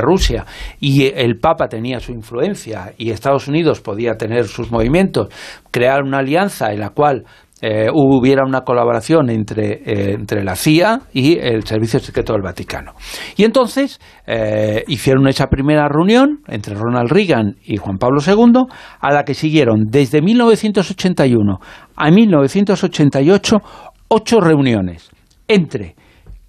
Rusia 0.03 0.45
y 0.81 1.07
el 1.07 1.39
Papa 1.39 1.69
tenía 1.69 2.01
su 2.01 2.13
influencia 2.13 2.93
y 2.99 3.11
Estados 3.11 3.49
Unidos 3.49 3.81
podía 3.81 4.15
tener 4.15 4.45
sus 4.45 4.71
movimientos, 4.71 5.29
crear 5.71 6.03
una 6.03 6.19
alianza 6.19 6.73
en 6.73 6.81
la 6.81 6.91
cual 6.91 7.25
eh, 7.61 7.87
hubiera 7.93 8.45
una 8.45 8.63
colaboración 8.63 9.31
entre, 9.31 9.75
eh, 9.85 10.15
entre 10.15 10.43
la 10.43 10.57
CIA 10.57 11.03
y 11.13 11.39
el 11.39 11.65
Servicio 11.65 12.01
Secreto 12.01 12.33
del 12.33 12.43
Vaticano. 12.43 12.95
Y 13.37 13.45
entonces 13.45 14.01
hicieron 14.89 15.29
esa 15.29 15.47
primera 15.47 15.89
reunión 15.89 16.41
entre 16.49 16.75
Ronald 16.75 17.11
Reagan 17.11 17.57
y 17.65 17.77
Juan 17.77 17.99
Pablo 17.99 18.21
II, 18.27 18.63
a 19.01 19.13
la 19.13 19.23
que 19.25 19.35
siguieron 19.35 19.85
desde 19.91 20.23
1981 20.23 21.59
a 21.95 22.11
1988 22.11 23.59
ocho 24.15 24.41
reuniones 24.41 25.12
entre 25.55 25.97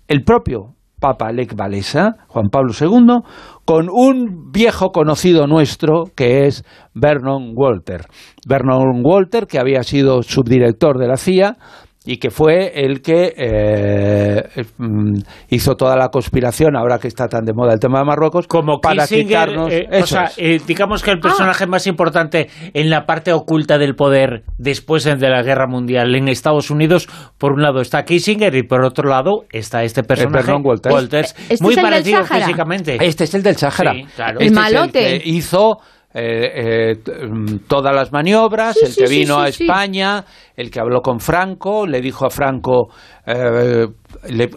el 0.07 0.23
propio 0.23 0.75
Papa 0.99 1.33
Lech 1.33 1.53
Walesa, 1.59 2.15
Juan 2.29 2.49
Pablo 2.49 2.71
II, 2.79 3.23
con 3.65 3.89
un 3.89 4.51
viejo 4.53 4.91
conocido 4.91 5.47
nuestro 5.47 6.05
que 6.15 6.45
es 6.45 6.63
Vernon 6.93 7.51
Walter. 7.55 8.05
Vernon 8.47 9.01
Walter, 9.03 9.45
que 9.45 9.59
había 9.59 9.83
sido 9.83 10.23
subdirector 10.23 10.97
de 10.97 11.07
la 11.09 11.17
CIA, 11.17 11.57
y 12.05 12.17
que 12.17 12.29
fue 12.29 12.83
el 12.83 13.01
que 13.01 13.33
eh, 13.37 14.65
mm, 14.77 15.19
hizo 15.49 15.75
toda 15.75 15.95
la 15.95 16.09
conspiración, 16.09 16.75
ahora 16.75 16.99
que 16.99 17.07
está 17.07 17.27
tan 17.27 17.45
de 17.45 17.53
moda 17.53 17.73
el 17.73 17.79
tema 17.79 17.99
de 17.99 18.05
Marruecos, 18.05 18.47
como 18.47 18.79
para 18.79 19.07
quitarnos... 19.07 19.71
Eh, 19.71 19.87
o 20.01 20.05
sea, 20.05 20.29
eh, 20.37 20.59
digamos 20.67 21.01
que 21.01 21.11
el 21.11 21.19
personaje 21.19 21.65
más 21.65 21.87
importante 21.87 22.49
en 22.73 22.89
la 22.89 23.05
parte 23.05 23.31
oculta 23.31 23.77
del 23.77 23.95
poder 23.95 24.43
después 24.57 25.05
de 25.05 25.29
la 25.29 25.41
Guerra 25.43 25.67
Mundial 25.67 26.13
en 26.15 26.27
Estados 26.27 26.69
Unidos, 26.69 27.07
por 27.37 27.53
un 27.53 27.61
lado 27.61 27.79
está 27.79 28.03
Kissinger 28.03 28.53
y 28.55 28.63
por 28.63 28.83
otro 28.83 29.09
lado 29.09 29.45
está 29.51 29.83
este 29.83 30.03
personaje, 30.03 30.51
Walters, 30.53 31.35
¿Este 31.49 31.63
muy 31.63 31.75
parecido 31.75 32.25
físicamente. 32.25 32.97
Este 32.99 33.23
es 33.23 33.33
el 33.33 33.43
del 33.43 33.55
Sahara. 33.55 33.93
claro. 34.15 34.39
el 34.39 34.51
malote. 34.51 35.21
hizo 35.23 35.77
eh, 36.15 36.93
eh, 36.95 37.27
mm, 37.27 37.67
todas 37.67 37.93
las 37.93 38.11
maniobras, 38.11 38.77
el 38.83 38.95
que 38.95 39.09
vino 39.09 39.39
a 39.39 39.47
España, 39.47 40.23
el 40.55 40.69
que 40.69 40.79
habló 40.79 41.01
con 41.01 41.19
Franco, 41.19 41.87
le 41.87 42.01
dijo 42.01 42.27
a 42.27 42.29
Franco 42.29 42.89
eh, 43.25 43.87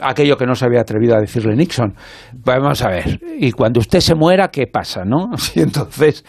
aquello 0.03 0.37
que 0.37 0.45
no 0.45 0.55
se 0.55 0.67
había 0.67 0.83
atrevido 0.83 1.17
a 1.17 1.21
decirle 1.21 1.57
Nixon. 1.57 1.95
Vamos 2.45 2.83
a 2.83 2.91
ver, 2.91 3.21
y 3.39 3.53
cuando 3.53 3.81
usted 3.81 4.01
se 4.01 4.15
muera, 4.15 4.49
¿qué 4.49 4.67
pasa? 4.67 5.05
¿no? 5.05 5.31
Y 5.55 5.61
entonces 5.61 6.25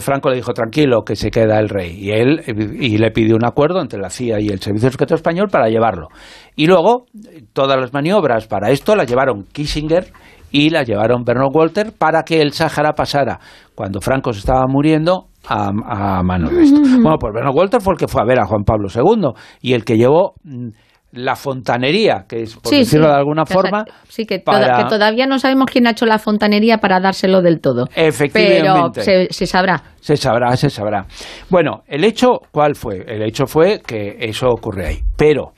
Franco 0.00 0.28
le 0.28 0.36
dijo, 0.36 0.52
tranquilo, 0.52 1.02
que 1.02 1.16
se 1.16 1.30
queda 1.30 1.58
el 1.58 1.70
rey. 1.70 1.96
Y 1.98 2.10
él 2.10 2.42
y 2.78 2.98
le 2.98 3.10
pidió 3.10 3.36
un 3.36 3.46
acuerdo 3.46 3.80
entre 3.80 3.98
la 3.98 4.10
CIA 4.10 4.40
y 4.40 4.48
el 4.48 4.60
Servicio 4.60 4.90
Secreto 4.90 5.14
Español 5.14 5.48
para 5.50 5.68
llevarlo. 5.68 6.08
Y 6.56 6.66
luego, 6.66 7.06
todas 7.54 7.80
las 7.80 7.94
maniobras 7.94 8.46
para 8.46 8.70
esto 8.70 8.94
las 8.94 9.08
llevaron 9.08 9.44
Kissinger 9.44 10.12
y 10.50 10.70
la 10.70 10.82
llevaron 10.82 11.24
Bernard 11.24 11.54
Walter 11.54 11.92
para 11.96 12.22
que 12.22 12.40
el 12.40 12.52
Sáhara 12.52 12.92
pasara, 12.92 13.38
cuando 13.74 14.00
Franco 14.00 14.32
se 14.32 14.40
estaba 14.40 14.66
muriendo, 14.66 15.26
a, 15.48 16.22
mano 16.22 16.50
de 16.50 16.62
esto. 16.62 16.80
Bueno, 16.80 17.16
pues 17.18 17.32
Bernard 17.32 17.54
Walter 17.54 17.80
fue 17.80 17.94
el 17.94 17.98
que 17.98 18.08
fue 18.08 18.22
a 18.22 18.24
ver 18.24 18.40
a 18.40 18.46
Juan 18.46 18.64
Pablo 18.64 18.88
II 18.94 19.32
y 19.62 19.72
el 19.72 19.84
que 19.84 19.96
llevó 19.96 20.34
mm, 20.44 20.68
la 21.12 21.34
fontanería, 21.34 22.24
que 22.28 22.42
es, 22.42 22.56
por 22.56 22.72
decirlo 22.72 23.08
de 23.08 23.14
alguna 23.14 23.44
forma... 23.44 23.84
Sí, 24.08 24.26
que, 24.26 24.38
todavía 24.38 25.26
no 25.26 25.38
sabemos 25.38 25.66
quién 25.70 25.86
ha 25.86 25.90
hecho 25.90 26.06
la 26.06 26.18
fontanería 26.18 26.78
para 26.78 27.00
dárselo 27.00 27.42
del 27.42 27.60
todo. 27.60 27.86
Efectivamente. 27.94 29.02
Pero 29.04 29.26
se, 29.30 29.46
sabrá. 29.46 29.82
Se 30.00 30.16
sabrá, 30.16 30.56
se 30.56 30.70
sabrá. 30.70 31.06
Bueno, 31.48 31.82
el 31.88 32.04
hecho, 32.04 32.40
¿cuál 32.52 32.74
fue? 32.76 33.04
El 33.06 33.22
hecho 33.22 33.46
fue 33.46 33.80
que 33.84 34.16
eso 34.20 34.48
ocurre 34.48 34.86
ahí. 34.86 34.98
Pero... 35.16 35.52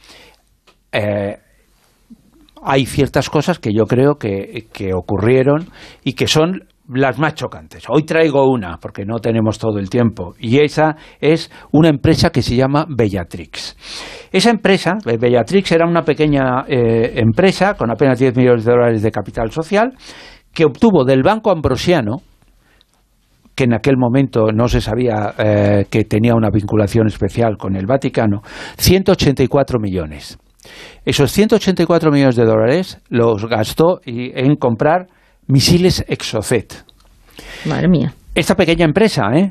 Eh, 0.91 1.37
hay 2.63 2.87
ciertas 2.87 3.29
cosas 3.29 3.59
que 3.59 3.73
yo 3.73 3.85
creo 3.85 4.17
que, 4.17 4.67
ocurrieron 4.95 5.67
y 6.05 6.13
que 6.15 6.27
son 6.27 6.65
las 6.89 7.19
más 7.19 7.35
chocantes. 7.35 7.85
Hoy 7.89 8.05
traigo 8.05 8.51
una, 8.51 8.79
porque 8.79 9.05
no 9.05 9.19
tenemos 9.19 9.59
todo 9.59 9.79
el 9.79 9.89
tiempo, 9.89 10.35
y 10.39 10.59
esa 10.59 10.97
es 11.21 11.51
una 11.71 11.89
empresa 11.89 12.31
que 12.31 12.43
se 12.43 12.57
llama 12.57 12.87
Bellatrix. 12.89 13.77
Esa 14.33 14.51
empresa, 14.51 14.99
eh, 15.07 15.17
Bellatrix, 15.17 15.73
era 15.73 15.87
una 15.87 16.03
pequeña 16.03 16.65
eh, 16.67 17.15
empresa 17.17 17.75
con 17.75 17.91
apenas 17.91 18.19
10 18.19 18.37
millones 18.37 18.65
de 18.65 18.73
dólares 18.73 19.03
de 19.03 19.11
capital 19.11 19.51
social, 19.51 19.93
que 20.53 20.65
obtuvo 20.65 21.05
del 21.05 21.23
Banco 21.23 21.51
Ambrosiano, 21.51 22.17
que 23.55 23.65
en 23.65 23.75
aquel 23.75 23.97
momento 23.97 24.51
no 24.53 24.69
se 24.69 24.81
sabía 24.81 25.35
eh, 25.39 25.87
que 25.91 26.05
tenía 26.05 26.35
una 26.35 26.51
vinculación 26.51 27.07
especial 27.07 27.57
con 27.57 27.77
el 27.77 27.87
Vaticano, 27.87 28.43
184 28.77 29.79
millones 29.79 30.39
Esos 31.05 31.33
184 31.33 32.11
millones 32.11 32.37
de 32.37 32.45
dólares 32.45 33.01
los 33.09 33.47
gastó 33.47 34.01
en 34.05 34.57
comprar 34.57 35.07
misiles 35.47 36.05
Exocet. 36.09 36.85
Madre 37.67 37.89
mía. 37.89 38.15
Esta 38.35 38.55
pequeña 38.55 38.85
empresa, 38.85 39.31
¿eh? 39.35 39.51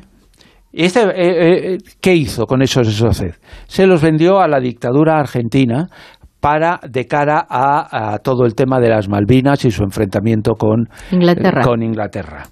Este, 0.72 1.00
eh, 1.02 1.74
eh, 1.74 1.78
¿Qué 2.00 2.14
hizo 2.14 2.46
con 2.46 2.62
esos 2.62 2.88
Exocet? 2.88 3.38
Se 3.66 3.86
los 3.86 4.00
vendió 4.00 4.40
a 4.40 4.48
la 4.48 4.58
dictadura 4.58 5.18
argentina 5.18 5.88
para 6.40 6.80
de 6.82 7.06
cara 7.06 7.46
a, 7.48 8.18
todo 8.18 8.44
el 8.44 8.54
tema 8.54 8.80
de 8.80 8.88
las 8.88 9.08
Malvinas 9.08 9.64
y 9.64 9.70
su 9.70 9.84
enfrentamiento 9.84 10.54
con 10.54 10.88
Inglaterra. 11.12 11.62
con 11.62 11.82
Inglaterra. 11.82 12.44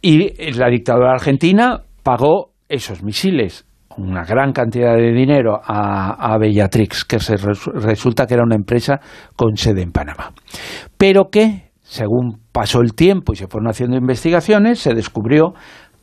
Y 0.00 0.52
la 0.52 0.68
dictadura 0.68 1.12
argentina 1.12 1.80
pagó 2.04 2.50
esos 2.68 3.02
misiles 3.02 3.64
una 3.98 4.24
gran 4.24 4.52
cantidad 4.52 4.94
de 4.96 5.12
dinero 5.12 5.60
a, 5.62 6.36
Bellatrix, 6.38 7.04
que 7.04 7.18
se 7.18 7.36
resulta 7.36 8.26
que 8.26 8.34
era 8.34 8.42
una 8.42 8.56
empresa 8.56 9.00
con 9.36 9.56
sede 9.56 9.82
en 9.82 9.92
Panamá. 9.92 10.32
Pero 10.96 11.28
que, 11.30 11.70
según 11.82 12.40
pasó 12.52 12.80
el 12.80 12.94
tiempo 12.94 13.32
y 13.32 13.36
se 13.36 13.46
fueron 13.46 13.68
haciendo 13.68 13.96
investigaciones, 13.96 14.78
se 14.80 14.94
descubrió 14.94 15.54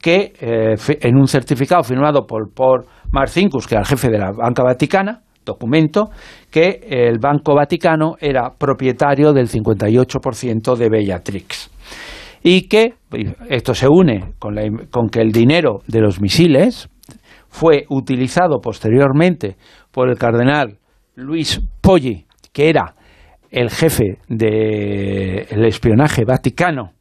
que 0.02 0.34
eh, 0.40 0.76
en 1.02 1.16
un 1.16 1.28
certificado 1.28 1.84
firmado 1.84 2.26
por, 2.26 2.54
por 2.54 2.86
Marcinkus, 3.12 3.68
que 3.68 3.76
era 3.76 3.82
el 3.82 3.88
jefe 3.88 4.10
de 4.10 4.18
la 4.18 4.32
Banca 4.32 4.64
Vaticana, 4.64 5.22
documento, 5.46 6.10
que 6.50 6.82
el 6.90 7.20
Banco 7.20 7.56
Vaticano 7.56 8.16
era 8.20 8.52
propietario 8.58 9.34
del 9.34 9.48
58% 9.48 10.76
de 10.76 10.90
Bellatrix. 10.90 11.70
Y 12.44 12.68
que 12.68 12.96
esto 13.50 13.76
se 13.76 13.88
une 13.88 14.34
con, 14.40 14.56
con 14.90 15.10
que 15.10 15.22
el 15.22 15.32
dinero 15.32 15.82
de 15.88 16.02
los 16.02 16.20
misiles, 16.20 16.90
fue 17.52 17.86
utilizado 17.90 18.60
posteriormente 18.60 19.58
por 19.92 20.10
el 20.10 20.18
cardenal 20.18 20.80
Luis 21.16 21.62
Poggi, 21.82 22.26
que 22.52 22.70
era 22.70 22.96
el 23.52 23.70
jefe 23.70 24.18
del 24.28 25.66
espionaje 25.66 26.24
vaticano 26.26 26.94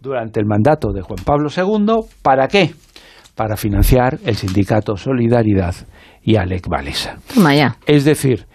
durante 0.00 0.40
el 0.40 0.46
mandato 0.46 0.92
de 0.92 1.02
Juan 1.02 1.22
Pablo 1.24 1.50
II, 1.54 2.06
¿para 2.22 2.48
qué? 2.48 2.70
Para 3.36 3.56
financiar 3.56 4.18
el 4.24 4.34
sindicato 4.34 4.96
Solidaridad 4.96 5.74
y 6.22 6.36
Alec 6.36 6.66
Valesa. 6.68 7.18
Es 7.86 8.04
decir, 8.04 8.46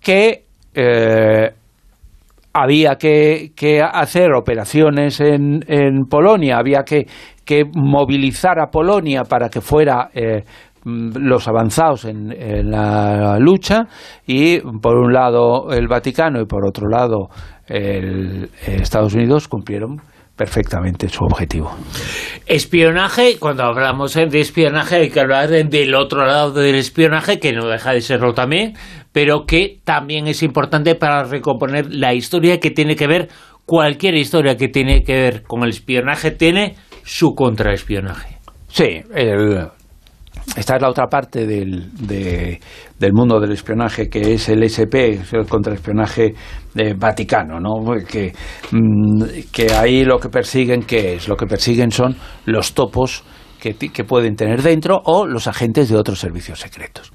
que 0.00 0.44
eh, 0.74 1.50
había 2.52 2.96
que, 2.96 3.82
hacer 3.82 4.32
operaciones 4.32 5.20
en, 5.20 5.60
en 5.68 6.04
Polonia, 6.08 6.56
había 6.56 6.84
que, 6.84 7.06
movilizar 7.74 8.58
a 8.58 8.70
Polonia 8.70 9.22
para 9.22 9.48
que 9.48 9.60
fuera 9.60 10.08
eh, 10.14 10.42
los 10.86 11.48
avanzados 11.48 12.04
en, 12.04 12.30
la 12.70 13.38
lucha 13.40 13.88
y 14.24 14.60
por 14.60 14.96
un 14.96 15.12
lado 15.12 15.72
el 15.72 15.88
Vaticano 15.88 16.40
y 16.40 16.46
por 16.46 16.64
otro 16.64 16.88
lado 16.88 17.28
el, 17.66 18.48
Estados 18.66 19.14
Unidos 19.14 19.48
cumplieron 19.48 20.00
perfectamente 20.36 21.08
su 21.08 21.24
objetivo. 21.24 21.74
Espionaje, 22.46 23.38
cuando 23.40 23.64
hablamos 23.64 24.14
de 24.14 24.40
espionaje 24.40 24.96
hay 24.96 25.10
que 25.10 25.20
hablar 25.20 25.48
del 25.48 25.94
otro 25.94 26.24
lado 26.24 26.52
del 26.52 26.76
espionaje, 26.76 27.40
que 27.40 27.52
no 27.52 27.66
deja 27.66 27.92
de 27.92 28.00
serlo 28.02 28.34
también, 28.34 28.74
pero 29.12 29.44
que 29.46 29.80
también 29.82 30.28
es 30.28 30.42
importante 30.42 30.94
para 30.94 31.24
recomponer 31.24 31.86
la 31.90 32.14
historia 32.14 32.60
que 32.60 32.70
tiene 32.70 32.96
que 32.96 33.06
ver, 33.06 33.28
cualquier 33.64 34.14
historia 34.14 34.56
que 34.56 34.68
tiene 34.68 35.02
que 35.02 35.14
ver 35.14 35.42
con 35.42 35.64
el 35.64 35.70
espionaje 35.70 36.30
tiene 36.30 36.76
su 37.02 37.34
contraespionaje. 37.34 38.36
Sí, 38.68 39.00
el, 39.14 39.68
esta 40.56 40.76
es 40.76 40.82
la 40.82 40.88
otra 40.88 41.06
parte 41.06 41.46
del, 41.46 41.90
del 41.96 43.12
mundo 43.12 43.38
del 43.40 43.52
espionaje, 43.52 44.08
que 44.08 44.34
es 44.34 44.48
el 44.48 44.62
SP, 44.64 45.20
el 45.32 45.46
contraespionaje 45.46 46.34
de 46.72 46.94
vaticano, 46.94 47.60
¿no? 47.60 47.74
Que, 48.08 48.32
mm, 48.70 49.24
que 49.52 49.72
ahí 49.72 50.04
lo 50.04 50.18
que 50.18 50.28
persiguen, 50.28 50.82
¿qué 50.82 51.14
es? 51.14 51.28
Lo 51.28 51.36
que 51.36 51.46
persiguen 51.46 51.90
son 51.90 52.16
los 52.46 52.72
topos 52.72 53.22
que, 53.60 53.74
que, 53.74 54.04
pueden 54.04 54.36
tener 54.36 54.62
dentro 54.62 55.00
o 55.04 55.26
los 55.26 55.46
agentes 55.46 55.88
de 55.88 55.96
otros 55.96 56.20
servicios 56.20 56.60
secretos. 56.60 57.12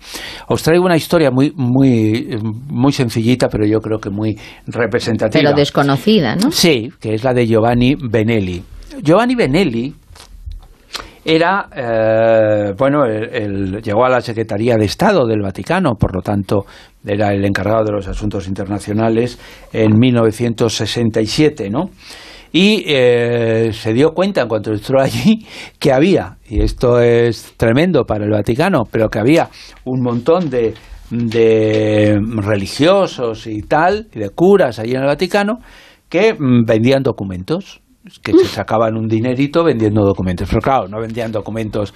Os 0.47 0.61
traigo 0.61 0.85
una 0.85 0.97
historia 0.97 1.31
muy, 1.31 1.53
muy, 1.55 2.37
muy 2.67 2.91
sencillita, 2.91 3.47
pero 3.47 3.65
yo 3.65 3.79
creo 3.79 3.99
que 3.99 4.09
muy 4.09 4.37
representativa. 4.67 5.41
Pero 5.41 5.55
desconocida, 5.55 6.35
¿no? 6.35 6.51
Sí, 6.51 6.89
que 6.99 7.13
es 7.13 7.23
la 7.23 7.33
de 7.33 7.47
Giovanni 7.47 7.95
Benelli. 7.95 8.61
Giovanni 9.01 9.35
Benelli 9.35 9.93
era, 11.23 11.67
eh, 11.75 12.73
bueno, 12.77 13.05
llegó 13.05 14.05
a 14.05 14.09
la 14.09 14.21
Secretaría 14.21 14.75
de 14.75 14.85
Estado 14.85 15.27
del 15.27 15.41
Vaticano, 15.41 15.95
por 15.95 16.15
lo 16.15 16.21
tanto 16.21 16.65
era 17.05 17.33
el 17.33 17.45
encargado 17.45 17.85
de 17.85 17.91
los 17.91 18.07
asuntos 18.07 18.47
internacionales 18.47 19.37
en 19.71 19.99
1967, 19.99 21.69
¿no? 21.69 21.89
Y 22.53 22.83
eh, 22.87 23.69
se 23.71 23.93
dio 23.93 24.11
cuenta 24.11 24.41
en 24.41 24.47
cuanto 24.47 24.71
entró 24.71 24.99
allí 24.99 25.45
que 25.79 25.93
había, 25.93 26.37
y 26.49 26.61
esto 26.61 26.99
es 26.99 27.53
tremendo 27.55 28.03
para 28.03 28.25
el 28.25 28.31
Vaticano, 28.31 28.83
pero 28.89 29.07
que 29.09 29.19
había 29.19 29.49
un 29.85 30.01
montón 30.01 30.49
de, 30.49 30.73
de 31.11 32.19
religiosos 32.37 33.47
y 33.47 33.61
tal, 33.61 34.07
y 34.13 34.19
de 34.19 34.29
curas 34.31 34.79
allí 34.79 34.91
en 34.91 35.01
el 35.01 35.07
Vaticano, 35.07 35.59
que 36.09 36.33
mm, 36.33 36.65
vendían 36.65 37.03
documentos 37.03 37.81
que 38.23 38.33
se 38.33 38.45
sacaban 38.45 38.97
un 38.97 39.07
dinerito 39.07 39.63
vendiendo 39.63 40.03
documentos. 40.03 40.49
Pero 40.49 40.61
claro, 40.61 40.87
no 40.87 40.99
vendían 40.99 41.31
documentos 41.31 41.93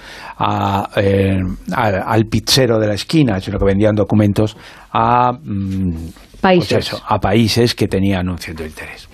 eh, 0.96 1.40
al 1.76 2.26
pizzero 2.26 2.80
de 2.80 2.88
la 2.88 2.94
esquina, 2.94 3.40
sino 3.40 3.58
que 3.58 3.66
vendían 3.66 3.96
documentos 3.96 4.56
a, 4.92 5.32
mm, 5.34 6.08
países. 6.42 6.90
Pues 6.90 7.04
a 7.06 7.20
países 7.20 7.74
que 7.74 7.88
tenían 7.88 8.30
un 8.30 8.38
cierto 8.38 8.64
interés. 8.64 9.10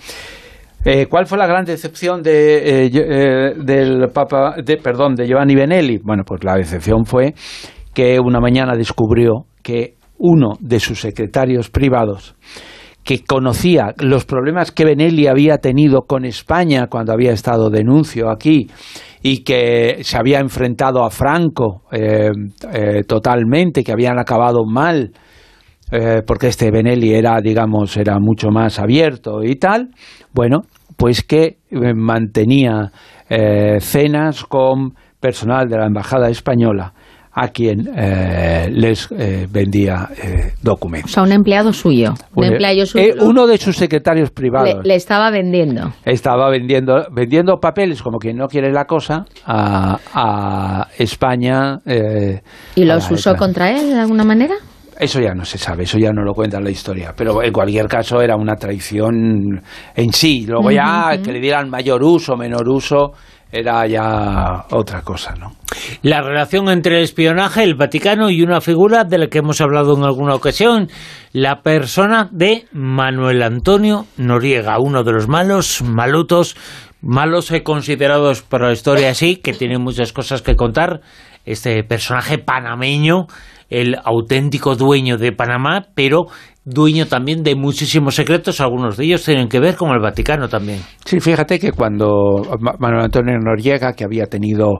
Eh, 0.84 1.06
¿Cuál 1.06 1.26
fue 1.26 1.38
la 1.38 1.46
gran 1.46 1.64
decepción 1.64 2.22
de, 2.22 2.86
eh, 2.86 3.54
del 3.56 4.08
Papa, 4.12 4.56
de, 4.62 4.76
perdón, 4.78 5.14
de 5.14 5.26
Giovanni 5.28 5.54
Benelli? 5.54 5.98
Bueno, 5.98 6.24
pues 6.26 6.42
la 6.42 6.56
decepción 6.56 7.04
fue 7.04 7.34
que 7.94 8.18
una 8.18 8.40
mañana 8.40 8.74
descubrió 8.76 9.46
que 9.62 9.94
uno 10.18 10.54
de 10.60 10.80
sus 10.80 11.00
secretarios 11.00 11.70
privados 11.70 12.34
que 13.04 13.24
conocía 13.24 13.94
los 13.98 14.24
problemas 14.24 14.70
que 14.70 14.84
Benelli 14.84 15.26
había 15.26 15.58
tenido 15.58 16.02
con 16.02 16.24
España 16.24 16.86
cuando 16.88 17.12
había 17.12 17.32
estado 17.32 17.68
denuncio 17.68 18.30
aquí 18.30 18.68
y 19.22 19.42
que 19.44 19.98
se 20.02 20.16
había 20.16 20.38
enfrentado 20.38 21.04
a 21.04 21.10
Franco 21.10 21.82
eh, 21.92 22.30
eh, 22.72 23.02
totalmente, 23.06 23.82
que 23.82 23.92
habían 23.92 24.18
acabado 24.18 24.64
mal, 24.64 25.12
eh, 25.90 26.22
porque 26.26 26.48
este 26.48 26.70
Benelli 26.70 27.12
era, 27.12 27.40
digamos, 27.40 27.96
era 27.96 28.18
mucho 28.20 28.50
más 28.50 28.78
abierto 28.78 29.42
y 29.42 29.56
tal, 29.56 29.90
bueno, 30.32 30.62
pues 30.96 31.22
que 31.22 31.58
mantenía 31.94 32.92
cenas 33.80 34.44
con 34.44 34.92
personal 35.18 35.66
de 35.66 35.78
la 35.78 35.86
Embajada 35.86 36.28
Española 36.28 36.92
a 37.34 37.48
quien 37.48 37.88
eh, 37.96 38.68
les 38.70 39.10
eh, 39.10 39.46
vendía 39.50 40.08
eh, 40.22 40.52
documentos. 40.62 41.10
O 41.10 41.14
sea, 41.14 41.22
un 41.22 41.32
empleado 41.32 41.72
suyo. 41.72 42.14
uno 42.34 43.46
de 43.46 43.58
sus 43.58 43.76
secretarios 43.76 44.30
privados. 44.30 44.84
Le, 44.84 44.94
estaba 44.94 45.30
vendiendo. 45.30 45.92
Estaba 46.04 46.50
vendiendo, 46.50 47.06
vendiendo 47.10 47.58
papeles 47.58 48.02
como 48.02 48.18
quien 48.18 48.36
no 48.36 48.48
quiere 48.48 48.70
la 48.70 48.84
cosa 48.84 49.24
a, 49.46 49.98
a 50.14 50.88
España. 50.98 51.80
¿Y 52.74 52.84
los 52.84 53.10
usó 53.10 53.34
contra 53.36 53.70
él 53.70 53.94
de 53.94 54.00
alguna 54.00 54.24
manera? 54.24 54.54
Eso 54.98 55.20
ya 55.20 55.34
no 55.34 55.44
se 55.44 55.58
sabe, 55.58 55.84
eso 55.84 55.98
ya 55.98 56.12
no 56.12 56.22
lo 56.22 56.34
cuenta 56.34 56.60
la 56.60 56.70
historia. 56.70 57.12
Pero 57.16 57.42
en 57.42 57.52
cualquier 57.52 57.88
caso 57.88 58.20
era 58.20 58.36
una 58.36 58.56
traición 58.56 59.60
en 59.96 60.12
sí. 60.12 60.44
Luego 60.46 60.70
ya 60.70 61.18
que 61.22 61.32
le 61.32 61.40
dieran 61.40 61.70
mayor 61.70 62.04
uso, 62.04 62.36
menor 62.36 62.68
uso, 62.68 63.12
era 63.52 63.86
ya 63.86 64.64
otra 64.70 65.02
cosa, 65.02 65.34
¿no? 65.34 65.52
La 66.00 66.22
relación 66.22 66.70
entre 66.70 66.96
el 66.96 67.04
espionaje, 67.04 67.62
el 67.62 67.74
Vaticano 67.74 68.30
y 68.30 68.42
una 68.42 68.62
figura 68.62 69.04
de 69.04 69.18
la 69.18 69.26
que 69.26 69.38
hemos 69.38 69.60
hablado 69.60 69.96
en 69.96 70.04
alguna 70.04 70.34
ocasión, 70.34 70.88
la 71.32 71.62
persona 71.62 72.28
de 72.32 72.64
Manuel 72.72 73.42
Antonio 73.42 74.06
Noriega, 74.16 74.78
uno 74.80 75.04
de 75.04 75.12
los 75.12 75.28
malos, 75.28 75.82
malutos, 75.82 76.56
malos 77.02 77.52
considerados 77.62 78.40
por 78.42 78.62
la 78.62 78.72
historia 78.72 79.10
así, 79.10 79.36
que 79.36 79.52
tiene 79.52 79.78
muchas 79.78 80.12
cosas 80.12 80.40
que 80.40 80.56
contar, 80.56 81.00
este 81.44 81.82
personaje 81.84 82.38
panameño, 82.38 83.26
el 83.68 83.96
auténtico 84.04 84.76
dueño 84.76 85.18
de 85.18 85.32
Panamá, 85.32 85.86
pero 85.94 86.26
dueño 86.64 87.06
también 87.06 87.42
de 87.42 87.54
muchísimos 87.56 88.14
secretos, 88.14 88.60
algunos 88.60 88.96
de 88.96 89.04
ellos 89.04 89.24
tienen 89.24 89.48
que 89.48 89.60
ver 89.60 89.76
con 89.76 89.90
el 89.90 90.00
Vaticano 90.00 90.48
también. 90.48 90.80
Sí, 91.04 91.20
fíjate 91.20 91.58
que 91.58 91.72
cuando 91.72 92.42
Manuel 92.78 93.04
Antonio 93.04 93.38
Noriega, 93.38 93.92
que 93.92 94.04
había 94.04 94.26
tenido 94.26 94.78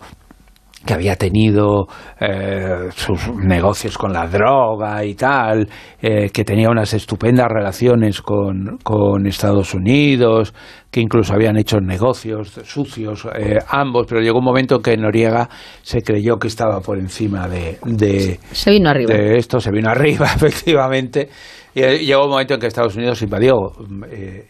que 0.84 0.94
había 0.94 1.16
tenido 1.16 1.86
eh, 2.20 2.88
sus 2.94 3.28
negocios 3.36 3.96
con 3.96 4.12
la 4.12 4.26
droga 4.26 5.04
y 5.04 5.14
tal, 5.14 5.68
eh, 6.00 6.30
que 6.30 6.44
tenía 6.44 6.70
unas 6.70 6.92
estupendas 6.92 7.46
relaciones 7.48 8.20
con, 8.20 8.78
con, 8.82 9.26
Estados 9.26 9.74
Unidos, 9.74 10.52
que 10.90 11.00
incluso 11.00 11.34
habían 11.34 11.56
hecho 11.56 11.78
negocios 11.80 12.60
sucios 12.64 13.26
eh, 13.36 13.58
ambos, 13.68 14.06
pero 14.08 14.20
llegó 14.20 14.38
un 14.38 14.44
momento 14.44 14.76
en 14.76 14.82
que 14.82 14.96
Noriega 14.96 15.48
se 15.82 16.02
creyó 16.02 16.38
que 16.38 16.48
estaba 16.48 16.80
por 16.80 16.98
encima 16.98 17.46
de, 17.48 17.78
de, 17.84 18.40
se 18.50 18.72
vino 18.72 18.90
arriba. 18.90 19.14
de 19.14 19.38
esto, 19.38 19.60
se 19.60 19.70
vino 19.70 19.88
arriba, 19.88 20.26
efectivamente. 20.34 21.28
Y 21.74 21.80
llegó 21.80 22.24
un 22.24 22.30
momento 22.30 22.54
en 22.54 22.60
que 22.60 22.66
Estados 22.66 22.96
Unidos 22.96 23.22
invadió, 23.22 23.72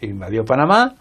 invadió 0.01 0.43
Panamá 0.43 0.95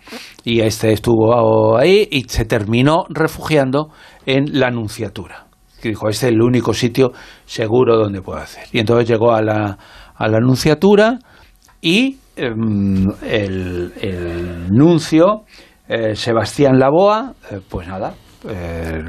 y 0.44 0.60
este 0.60 0.92
estuvo 0.92 1.76
ahí 1.76 2.08
y 2.10 2.22
se 2.28 2.44
terminó 2.44 3.04
refugiando 3.08 3.88
en 4.24 4.58
la 4.58 4.68
Anunciatura. 4.68 5.46
Que 5.80 5.88
dijo, 5.88 6.08
este 6.08 6.28
es 6.28 6.32
el 6.32 6.40
único 6.40 6.74
sitio 6.74 7.12
seguro 7.44 7.96
donde 7.96 8.22
puedo 8.22 8.38
hacer. 8.38 8.64
Y 8.70 8.78
entonces 8.78 9.08
llegó 9.08 9.32
a 9.32 9.42
la, 9.42 9.78
a 10.14 10.28
la 10.28 10.36
Anunciatura 10.36 11.18
y 11.80 12.18
em, 12.36 13.08
el, 13.28 14.68
nuncio 14.70 15.42
eh, 15.88 16.14
Sebastián 16.14 16.78
Laboa, 16.78 17.34
eh, 17.50 17.58
pues 17.68 17.88
nada, 17.88 18.14
eh, 18.48 19.02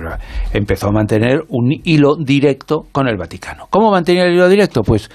empezó 0.54 0.88
a 0.88 0.92
mantener 0.92 1.44
un 1.50 1.72
hilo 1.84 2.16
directo 2.16 2.86
con 2.92 3.08
el 3.08 3.18
Vaticano. 3.18 3.68
¿Cómo 3.70 3.92
mantenía 3.92 4.26
el 4.26 4.34
hilo 4.34 4.50
directo? 4.50 4.82
Pues, 4.82 5.10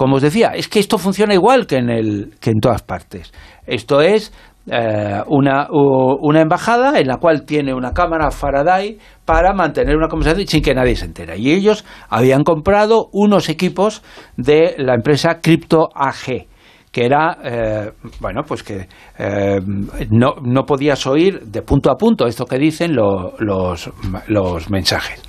como 0.00 0.16
os 0.16 0.22
decía, 0.22 0.52
es 0.54 0.66
que 0.66 0.78
esto 0.78 0.96
funciona 0.96 1.34
igual 1.34 1.66
que 1.66 1.76
en, 1.76 1.90
el, 1.90 2.30
que 2.40 2.48
en 2.48 2.58
todas 2.58 2.80
partes. 2.80 3.34
Esto 3.66 4.00
es 4.00 4.32
eh, 4.66 5.20
una, 5.26 5.66
una, 5.70 6.40
embajada 6.40 6.98
en 6.98 7.06
la 7.06 7.18
cual 7.18 7.44
tiene 7.44 7.74
una 7.74 7.92
cámara 7.92 8.30
Faraday 8.30 8.96
para 9.26 9.52
mantener 9.52 9.94
una 9.94 10.08
conversación 10.08 10.48
sin 10.48 10.62
que 10.62 10.74
nadie 10.74 10.96
se 10.96 11.04
entere. 11.04 11.36
Y 11.36 11.52
ellos 11.52 11.84
habían 12.08 12.44
comprado 12.44 13.10
unos 13.12 13.50
equipos 13.50 14.02
de 14.38 14.74
la 14.78 14.94
empresa 14.94 15.40
Crypto 15.42 15.90
AG 15.94 16.46
que 16.90 17.04
era, 17.04 17.36
eh, 17.44 17.92
bueno, 18.20 18.40
pues 18.48 18.62
que 18.62 18.88
eh, 19.18 19.60
no, 20.08 20.36
no, 20.42 20.64
podías 20.64 21.06
oír 21.06 21.40
de 21.42 21.60
punto 21.60 21.90
a 21.90 21.96
punto 21.96 22.26
esto 22.26 22.46
que 22.46 22.56
dicen 22.56 22.96
los, 22.96 23.92
los 24.28 24.70
mensajes. 24.70 25.22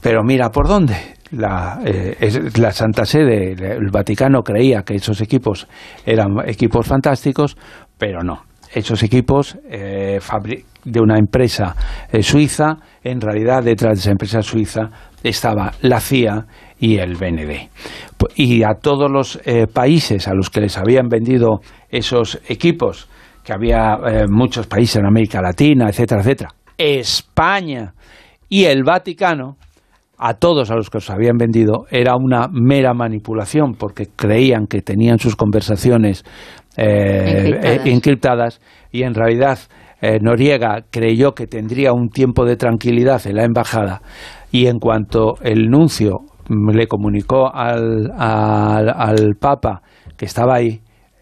Pero 0.00 0.22
mira 0.22 0.50
por 0.50 0.68
dónde. 0.68 0.96
La, 1.30 1.78
la 2.56 2.72
Santa 2.72 3.04
Sede, 3.04 3.52
el 3.52 3.90
Vaticano 3.90 4.42
creía 4.42 4.82
que 4.82 4.94
esos 4.94 5.20
equipos 5.20 5.68
eran 6.06 6.36
equipos 6.46 6.86
fantásticos, 6.86 7.54
pero 7.98 8.22
no. 8.22 8.44
Esos 8.72 9.02
equipos 9.02 9.58
eh, 9.68 10.18
de 10.84 11.00
una 11.00 11.18
empresa 11.18 11.74
eh, 12.10 12.22
suiza, 12.22 12.76
en 13.02 13.20
realidad 13.20 13.62
detrás 13.62 13.94
de 13.94 14.00
esa 14.00 14.10
empresa 14.10 14.42
suiza 14.42 14.88
estaba 15.22 15.72
la 15.82 16.00
CIA 16.00 16.46
y 16.78 16.98
el 16.98 17.16
BND. 17.16 17.68
Y 18.36 18.62
a 18.62 18.74
todos 18.80 19.10
los 19.10 19.40
eh, 19.44 19.66
países 19.66 20.28
a 20.28 20.34
los 20.34 20.50
que 20.50 20.60
les 20.60 20.76
habían 20.76 21.08
vendido 21.08 21.60
esos 21.90 22.40
equipos, 22.48 23.08
que 23.42 23.52
había 23.54 23.96
muchos 24.28 24.66
países 24.66 24.96
en 24.96 25.06
América 25.06 25.40
Latina, 25.40 25.88
etcétera, 25.88 26.20
etcétera, 26.20 26.50
España 26.76 27.94
y 28.50 28.64
el 28.64 28.84
Vaticano, 28.84 29.56
a 30.18 30.34
todos 30.34 30.70
a 30.70 30.74
los 30.74 30.90
que 30.90 30.98
os 30.98 31.10
habían 31.10 31.36
vendido 31.36 31.86
era 31.90 32.16
una 32.16 32.48
mera 32.50 32.92
manipulación 32.92 33.74
porque 33.74 34.06
creían 34.14 34.66
que 34.66 34.82
tenían 34.82 35.18
sus 35.18 35.36
conversaciones 35.36 36.24
eh, 36.76 37.80
encriptadas. 37.84 38.60
y 38.90 39.02
en 39.02 39.14
realidad 39.14 39.58
eh, 40.00 40.18
Noriega 40.20 40.84
creyó 40.90 41.32
que 41.32 41.46
tendría 41.46 41.92
un 41.92 42.08
tiempo 42.08 42.44
de 42.44 42.56
tranquilidad 42.56 43.26
en 43.26 43.36
la 43.36 43.44
embajada 43.44 44.02
y 44.50 44.66
en 44.66 44.78
cuanto 44.78 45.34
el 45.42 45.68
nuncio 45.68 46.20
le 46.48 46.86
comunicó 46.86 47.54
al, 47.54 48.10
al, 48.16 49.34
Papa 49.38 49.82
que 50.16 50.24
estaba 50.24 50.56
ahí, 50.56 50.80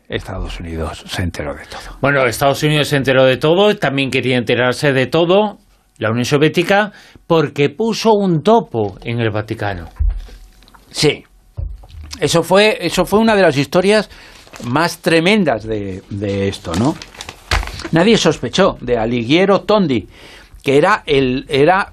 Estados 0.09 0.60
Unidos 0.60 1.05
se 1.06 1.23
enteró 1.23 1.52
de 1.52 1.64
todo. 1.64 1.98
Bueno, 2.01 2.24
Estados 2.27 2.62
Unidos 2.62 2.89
se 2.89 2.97
enteró 2.97 3.24
de 3.24 3.36
todo, 3.36 3.77
también 3.77 4.10
quería 4.10 4.36
enterarse 4.36 4.93
de 4.93 5.06
todo, 5.06 5.59
la 5.98 6.10
Unión 6.10 6.24
Soviética, 6.24 6.93
porque 7.27 7.70
puso 7.70 8.12
un 8.12 8.43
topo 8.43 8.97
en 9.03 9.20
el 9.20 9.31
Vaticano. 9.31 9.89
Sí, 10.90 11.24
eso 12.20 12.43
fue, 12.43 12.78
eso 12.81 13.05
fue 13.05 13.19
una 13.19 13.35
de 13.35 13.43
las 13.43 13.57
historias 13.57 14.09
más 14.65 14.98
tremendas 14.98 15.65
de, 15.65 16.48
esto, 16.48 16.74
¿no? 16.74 16.94
Nadie 17.93 18.16
sospechó 18.16 18.77
de 18.81 18.97
Alighiero 18.97 19.62
Tondi, 19.62 20.07
que 20.62 20.78
era 20.78 21.03
el, 21.07 21.44
era 21.48 21.93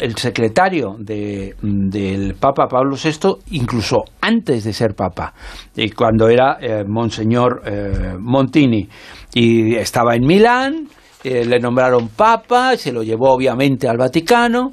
el 0.00 0.16
secretario 0.16 0.96
de, 0.98 1.56
del 1.62 2.34
Papa 2.34 2.68
Pablo 2.68 2.96
VI, 2.96 3.36
incluso 3.52 4.04
antes 4.20 4.64
de 4.64 4.72
ser 4.72 4.94
Papa, 4.94 5.32
y 5.74 5.90
cuando 5.90 6.28
era 6.28 6.58
eh, 6.60 6.84
Monseñor 6.86 7.62
eh, 7.64 8.14
Montini. 8.18 8.88
Y 9.34 9.74
estaba 9.74 10.14
en 10.14 10.26
Milán, 10.26 10.88
eh, 11.24 11.44
le 11.44 11.58
nombraron 11.58 12.08
Papa, 12.08 12.76
se 12.76 12.92
lo 12.92 13.02
llevó 13.02 13.32
obviamente 13.32 13.88
al 13.88 13.96
Vaticano, 13.96 14.72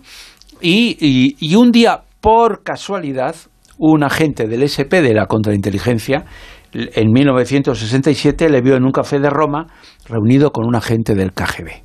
y, 0.62 1.56
un 1.56 1.72
día, 1.72 2.02
por 2.20 2.64
casualidad, 2.64 3.36
un 3.78 4.04
agente 4.04 4.48
del 4.48 4.64
SP 4.68 5.00
de 5.02 5.14
la 5.14 5.26
contrainteligencia 5.26 6.26
en 6.74 7.12
1967 7.12 8.50
le 8.50 8.62
vio 8.62 8.76
en 8.76 8.84
un 8.84 8.92
café 8.92 9.20
de 9.20 9.30
Roma 9.30 9.68
reunido 10.08 10.52
con 10.52 10.68
un 10.68 10.76
agente 10.76 11.16
del 11.16 11.32
KGB. 11.32 11.82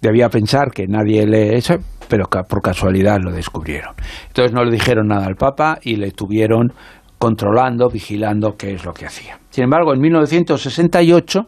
Debía 0.00 0.28
pensar 0.28 0.70
que 0.70 0.86
nadie 0.86 1.26
le 1.26 1.56
eso, 1.56 1.74
pero 2.08 2.24
por 2.48 2.62
casualidad 2.62 3.18
lo 3.22 3.32
descubrieron. 3.32 3.94
Entonces 4.28 4.52
no 4.54 4.64
le 4.64 4.70
dijeron 4.70 5.08
nada 5.08 5.26
al 5.26 5.36
Papa 5.36 5.78
y 5.82 5.96
le 5.96 6.08
estuvieron 6.08 6.72
controlando, 7.18 7.88
vigilando 7.88 8.56
qué 8.56 8.74
es 8.74 8.84
lo 8.84 8.92
que 8.92 9.06
hacía. 9.06 9.38
Sin 9.50 9.64
embargo, 9.64 9.94
en 9.94 10.00
1968 10.00 11.40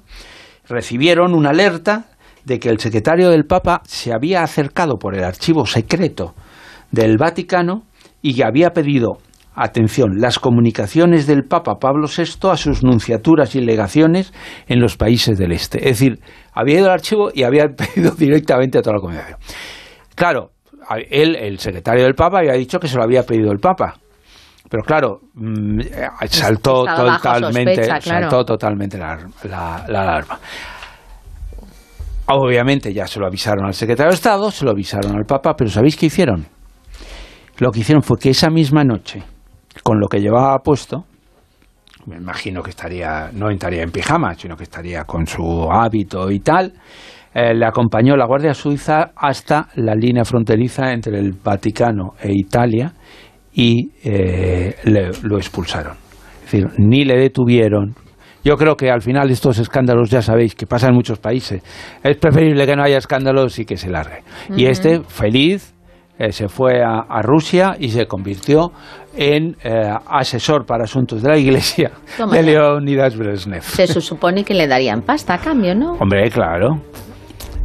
recibieron 0.69 1.35
una 1.35 1.51
alerta 1.51 2.07
de 2.45 2.59
que 2.59 2.69
el 2.69 2.79
secretario 2.79 3.31
del 3.31 3.45
Papa 3.45 3.83
se 3.85 4.13
había 4.13 4.43
acercado 4.43 4.99
por 4.99 5.15
el 5.15 5.25
archivo 5.25 5.67
secreto 5.67 6.35
del 6.93 7.19
Vaticano 7.19 7.83
y 8.23 8.43
había 8.43 8.71
pedido 8.71 9.19
atención, 9.57 10.21
las 10.21 10.39
comunicaciones 10.39 11.27
del 11.27 11.45
Papa 11.45 11.79
Pablo 11.81 12.07
VI 12.07 12.51
a 12.51 12.57
sus 12.57 12.85
nunciaturas 12.85 13.55
y 13.57 13.61
legaciones 13.61 14.33
en 14.69 14.81
los 14.81 14.97
países 14.97 15.39
del 15.39 15.53
Este. 15.53 15.79
Es 15.79 15.99
decir, 15.99 16.21
había 16.53 16.79
ido 16.79 16.87
al 16.87 16.93
archivo 16.93 17.31
y 17.35 17.43
había 17.43 17.67
pedido 17.77 18.13
directamente 18.13 18.79
a 18.79 18.83
toda 18.83 18.97
la 18.97 19.01
comunicación. 19.01 19.39
Claro, 20.15 20.51
él, 21.11 21.37
el 21.37 21.59
secretario 21.59 22.05
del 22.05 22.15
Papa, 22.15 22.39
había 22.41 22.53
dicho 22.53 22.79
que 22.79 22.87
se 22.87 22.97
lo 22.97 23.03
había 23.03 23.23
pedido 23.25 23.51
el 23.51 23.59
Papa. 23.59 23.95
Pero 24.69 24.83
claro, 24.83 25.21
mm, 25.35 25.81
saltó 26.29 26.85
totalmente, 26.85 28.01
saltó 28.01 28.45
totalmente 28.45 28.99
la, 28.99 29.19
la 29.45 30.03
alarma. 30.03 30.39
Obviamente 32.29 32.93
ya 32.93 33.07
se 33.07 33.21
lo 33.21 33.27
avisaron 33.27 33.67
al 33.67 33.75
secretario 33.75 34.11
de 34.11 34.17
Estado, 34.17 34.51
se 34.51 34.65
lo 34.65 34.73
avisaron 34.73 35.17
al 35.17 35.25
Papa, 35.25 35.55
pero 35.57 35.71
¿sabéis 35.71 35.97
qué 35.97 36.07
hicieron? 36.07 36.47
Lo 37.59 37.71
que 37.71 37.81
hicieron 37.81 38.03
fue 38.03 38.19
que 38.19 38.31
esa 38.31 38.51
misma 38.51 38.83
noche 38.83 39.23
con 39.83 40.01
lo 40.01 40.09
que 40.09 40.21
llevaba 40.21 40.59
puesto, 40.59 41.05
me 42.07 42.17
imagino 42.17 42.63
que 42.63 42.71
estaría, 42.71 43.31
no 43.33 43.51
estaría 43.51 43.83
en 43.83 43.91
pijama, 43.91 44.35
sino 44.35 44.57
que 44.57 44.65
estaría 44.65 45.05
con 45.05 45.27
su 45.27 45.69
hábito 45.71 46.31
y 46.31 46.41
tal, 46.41 46.73
eh, 47.35 47.55
le 47.55 47.67
acompañó 47.67 48.17
la 48.17 48.27
Guardia 48.27 48.55
Suiza 48.55 49.13
hasta 49.15 49.69
la 49.75 49.95
línea 49.95 50.25
fronteriza 50.25 50.93
entre 50.93 51.19
el 51.19 51.33
Vaticano 51.33 52.15
e 52.21 52.33
Italia 52.33 52.93
y 53.57 53.91
eh, 54.05 54.75
lo 54.85 55.39
expulsaron. 55.39 55.95
Es 56.45 56.53
decir, 56.53 56.69
ni 56.77 57.05
le 57.05 57.17
detuvieron. 57.17 57.95
Yo 58.45 58.57
creo 58.57 58.77
que 58.77 58.91
al 58.91 59.01
final 59.01 59.31
estos 59.31 59.59
escándalos 59.59 60.11
ya 60.11 60.21
sabéis 60.21 60.55
que 60.55 60.67
pasan 60.67 60.91
en 60.91 60.97
muchos 60.97 61.19
países. 61.19 61.63
Es 62.05 62.17
preferible 62.19 62.67
que 62.67 62.77
no 62.77 62.85
haya 62.85 62.99
escándalos 62.99 63.59
y 63.59 63.65
que 63.65 63.77
se 63.79 63.91
largue. 63.91 64.23
Y 64.55 64.67
este, 64.67 65.01
feliz, 65.01 65.75
eh, 66.19 66.33
se 66.33 66.49
fue 66.49 66.83
a, 66.85 67.23
Rusia 67.23 67.77
y 67.81 67.89
se 67.89 68.07
convirtió 68.07 68.73
en 69.17 69.57
eh, 69.65 69.91
asesor 70.07 70.67
para 70.67 70.85
asuntos 70.85 71.23
de 71.23 71.31
la 71.31 71.39
Iglesia 71.39 71.93
de 72.31 72.43
Leonidas 72.43 73.17
Brezhnev. 73.17 73.63
Se 73.63 73.87
supone 73.87 74.45
que 74.45 74.55
le 74.55 74.69
darían 74.69 75.01
pasta 75.01 75.35
a 75.35 75.39
cambio, 75.39 75.75
¿no? 75.75 75.95
Hombre, 75.95 76.31
claro. 76.31 76.83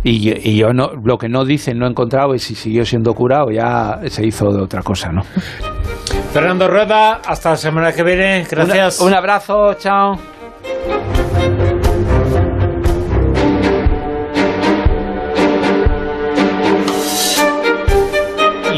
Y, 0.03 0.57
yo 0.57 0.73
no, 0.73 0.91
lo 1.03 1.17
que 1.17 1.29
no 1.29 1.45
dicen, 1.45 1.77
no 1.77 1.85
he 1.85 1.89
encontrado, 1.89 2.33
y 2.33 2.39
si 2.39 2.55
siguió 2.55 2.85
siendo 2.85 3.13
curado, 3.13 3.51
ya 3.51 3.99
se 4.07 4.25
hizo 4.25 4.51
de 4.51 4.61
otra 4.61 4.81
cosa, 4.81 5.11
¿no? 5.11 5.23
Fernando 6.33 6.67
Rueda, 6.67 7.21
hasta 7.25 7.51
la 7.51 7.57
semana 7.57 7.91
que 7.93 8.03
viene. 8.03 8.45
Gracias. 8.49 8.99
un 9.01 9.13
abrazo, 9.13 9.73
chao. 9.75 10.17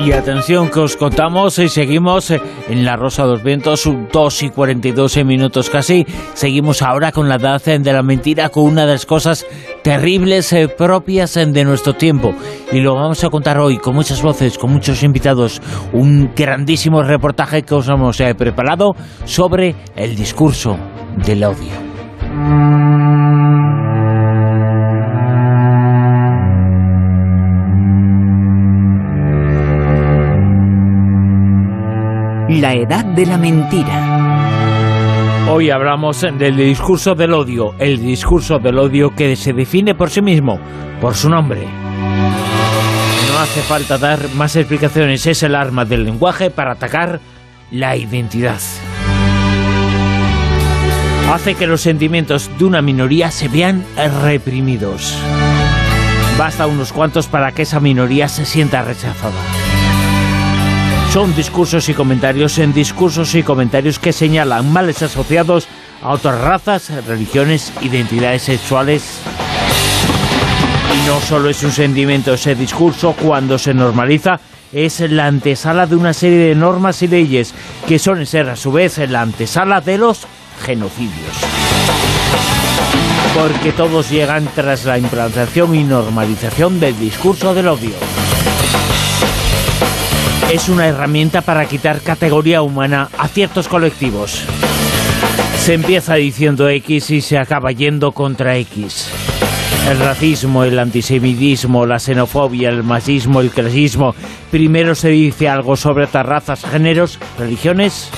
Y 0.03 0.11
atención 0.11 0.69
que 0.69 0.81
os 0.81 0.97
contamos 0.97 1.57
y 1.59 1.69
seguimos 1.69 2.29
en 2.31 2.83
la 2.83 2.97
Rosa 2.97 3.23
de 3.23 3.29
los 3.29 3.43
Vientos, 3.43 3.89
2 4.11 4.43
y 4.43 4.49
42 4.49 5.23
minutos 5.23 5.69
casi. 5.69 6.05
Seguimos 6.33 6.81
ahora 6.81 7.13
con 7.13 7.29
la 7.29 7.35
edad 7.35 7.61
de 7.63 7.93
la 7.93 8.03
mentira, 8.03 8.49
con 8.49 8.65
una 8.65 8.85
de 8.85 8.93
las 8.93 9.05
cosas 9.05 9.45
terribles 9.83 10.51
eh, 10.53 10.67
propias 10.67 11.33
de 11.33 11.63
nuestro 11.65 11.93
tiempo. 11.93 12.33
Y 12.71 12.79
lo 12.79 12.95
vamos 12.95 13.23
a 13.23 13.29
contar 13.29 13.59
hoy 13.59 13.77
con 13.77 13.93
muchas 13.93 14.21
voces, 14.21 14.57
con 14.57 14.71
muchos 14.71 15.03
invitados. 15.03 15.61
Un 15.91 16.31
grandísimo 16.35 17.03
reportaje 17.03 17.61
que 17.63 17.75
os 17.75 17.87
hemos 17.87 18.19
eh, 18.19 18.33
preparado 18.33 18.95
sobre 19.25 19.75
el 19.95 20.15
discurso 20.15 20.77
del 21.25 21.43
odio. 21.43 21.71
La 32.49 32.73
edad 32.73 33.05
de 33.05 33.25
la 33.25 33.37
mentira. 33.37 34.12
Hoy 35.49 35.69
hablamos 35.69 36.21
del 36.21 36.55
discurso 36.55 37.15
del 37.15 37.33
odio, 37.33 37.75
el 37.77 38.01
discurso 38.01 38.59
del 38.59 38.79
odio 38.79 39.13
que 39.13 39.35
se 39.35 39.51
define 39.51 39.93
por 39.93 40.09
sí 40.09 40.21
mismo, 40.21 40.57
por 41.01 41.15
su 41.15 41.29
nombre. 41.29 41.67
No 43.31 43.39
hace 43.39 43.61
falta 43.61 43.97
dar 43.97 44.29
más 44.35 44.55
explicaciones, 44.55 45.27
es 45.27 45.43
el 45.43 45.55
arma 45.55 45.83
del 45.83 46.05
lenguaje 46.05 46.49
para 46.49 46.71
atacar 46.71 47.19
la 47.71 47.95
identidad. 47.97 48.59
Hace 51.31 51.55
que 51.55 51.67
los 51.67 51.81
sentimientos 51.81 52.49
de 52.57 52.65
una 52.65 52.81
minoría 52.81 53.29
se 53.29 53.49
vean 53.49 53.83
reprimidos. 54.21 55.17
Basta 56.37 56.67
unos 56.67 56.93
cuantos 56.93 57.27
para 57.27 57.51
que 57.51 57.63
esa 57.63 57.79
minoría 57.79 58.27
se 58.27 58.45
sienta 58.45 58.81
rechazada. 58.81 59.72
Son 61.13 61.35
discursos 61.35 61.87
y 61.89 61.93
comentarios 61.93 62.57
en 62.57 62.73
discursos 62.73 63.35
y 63.35 63.43
comentarios 63.43 63.99
que 63.99 64.11
señalan 64.11 64.73
males 64.73 65.03
asociados 65.03 65.67
a 66.01 66.09
otras 66.09 66.41
razas, 66.41 66.89
religiones, 67.05 67.71
identidades 67.81 68.41
sexuales. 68.41 69.19
Y 70.91 71.07
no 71.07 71.21
solo 71.21 71.51
es 71.51 71.61
un 71.61 71.71
sentimiento 71.71 72.33
ese 72.33 72.55
discurso, 72.55 73.13
cuando 73.13 73.59
se 73.59 73.75
normaliza, 73.75 74.39
es 74.71 75.01
la 75.01 75.27
antesala 75.27 75.85
de 75.85 75.97
una 75.97 76.13
serie 76.13 76.47
de 76.47 76.55
normas 76.55 77.03
y 77.03 77.07
leyes 77.07 77.53
que 77.87 77.99
suelen 77.99 78.25
ser 78.25 78.49
a 78.49 78.55
su 78.55 78.71
vez 78.71 78.97
la 78.97 79.21
antesala 79.21 79.81
de 79.81 79.99
los 79.99 80.25
genocidios. 80.65 81.37
Porque 83.35 83.71
todos 83.71 84.09
llegan 84.09 84.49
tras 84.55 84.85
la 84.85 84.97
implantación 84.97 85.75
y 85.75 85.83
normalización 85.83 86.79
del 86.79 86.97
discurso 86.99 87.53
del 87.53 87.67
odio 87.67 87.93
es 90.51 90.69
una 90.69 90.87
herramienta 90.87 91.41
para 91.41 91.65
quitar 91.65 92.01
categoría 92.01 92.61
humana 92.61 93.09
a 93.17 93.27
ciertos 93.27 93.67
colectivos. 93.67 94.43
Se 95.57 95.73
empieza 95.73 96.15
diciendo 96.15 96.69
X 96.69 97.09
y 97.11 97.21
se 97.21 97.37
acaba 97.37 97.71
yendo 97.71 98.11
contra 98.11 98.57
X. 98.57 99.09
El 99.89 99.99
racismo, 99.99 100.63
el 100.63 100.79
antisemitismo, 100.79 101.85
la 101.85 101.99
xenofobia, 101.99 102.69
el 102.69 102.83
machismo, 102.83 103.41
el 103.41 103.49
clasismo. 103.49 104.15
Primero 104.51 104.95
se 104.95 105.09
dice 105.09 105.49
algo 105.49 105.75
sobre 105.75 106.05
otras 106.05 106.25
razas, 106.25 106.65
géneros, 106.65 107.19
religiones 107.37 108.09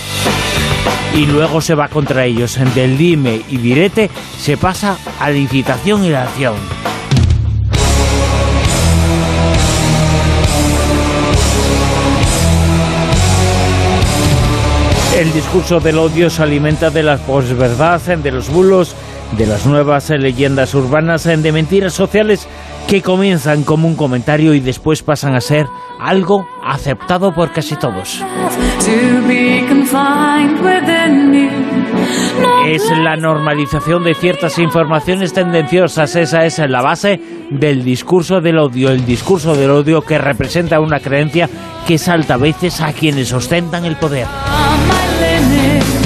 y 1.15 1.25
luego 1.25 1.61
se 1.61 1.75
va 1.75 1.87
contra 1.87 2.25
ellos. 2.25 2.59
Del 2.75 2.97
dime 2.97 3.41
y 3.49 3.57
direte 3.57 4.09
se 4.37 4.57
pasa 4.57 4.97
a 5.19 5.29
la 5.29 5.37
incitación 5.37 6.03
y 6.05 6.09
la 6.09 6.23
acción. 6.23 6.55
El 15.17 15.31
discurso 15.31 15.79
del 15.79 15.97
odio 15.97 16.29
se 16.29 16.43
alimenta 16.43 16.89
de 16.89 17.01
la 17.01 17.15
posverdad, 17.15 18.01
de 18.01 18.31
los 18.31 18.49
bulos, 18.49 18.93
de 19.37 19.45
las 19.45 19.65
nuevas 19.65 20.09
leyendas 20.09 20.73
urbanas, 20.73 21.23
de 21.23 21.51
mentiras 21.53 21.93
sociales 21.93 22.49
que 22.85 23.01
comienzan 23.01 23.63
como 23.63 23.87
un 23.87 23.95
comentario 23.95 24.53
y 24.53 24.59
después 24.59 25.03
pasan 25.03 25.33
a 25.33 25.39
ser 25.39 25.67
algo 26.01 26.45
aceptado 26.61 27.33
por 27.33 27.53
casi 27.53 27.77
todos. 27.77 28.21
Es 32.67 32.83
la 32.97 33.15
normalización 33.15 34.03
de 34.03 34.15
ciertas 34.15 34.59
informaciones 34.59 35.31
tendenciosas, 35.31 36.13
esa 36.17 36.45
es 36.45 36.59
la 36.59 36.81
base 36.81 37.21
del 37.51 37.85
discurso 37.85 38.41
del 38.41 38.59
odio, 38.59 38.89
el 38.89 39.05
discurso 39.05 39.55
del 39.55 39.71
odio 39.71 40.01
que 40.01 40.17
representa 40.17 40.81
una 40.81 40.99
creencia 40.99 41.49
que 41.87 41.97
salta 41.97 42.33
a 42.33 42.37
veces 42.37 42.81
a 42.81 42.91
quienes 42.91 43.31
ostentan 43.31 43.85
el 43.85 43.95
poder. 43.95 44.27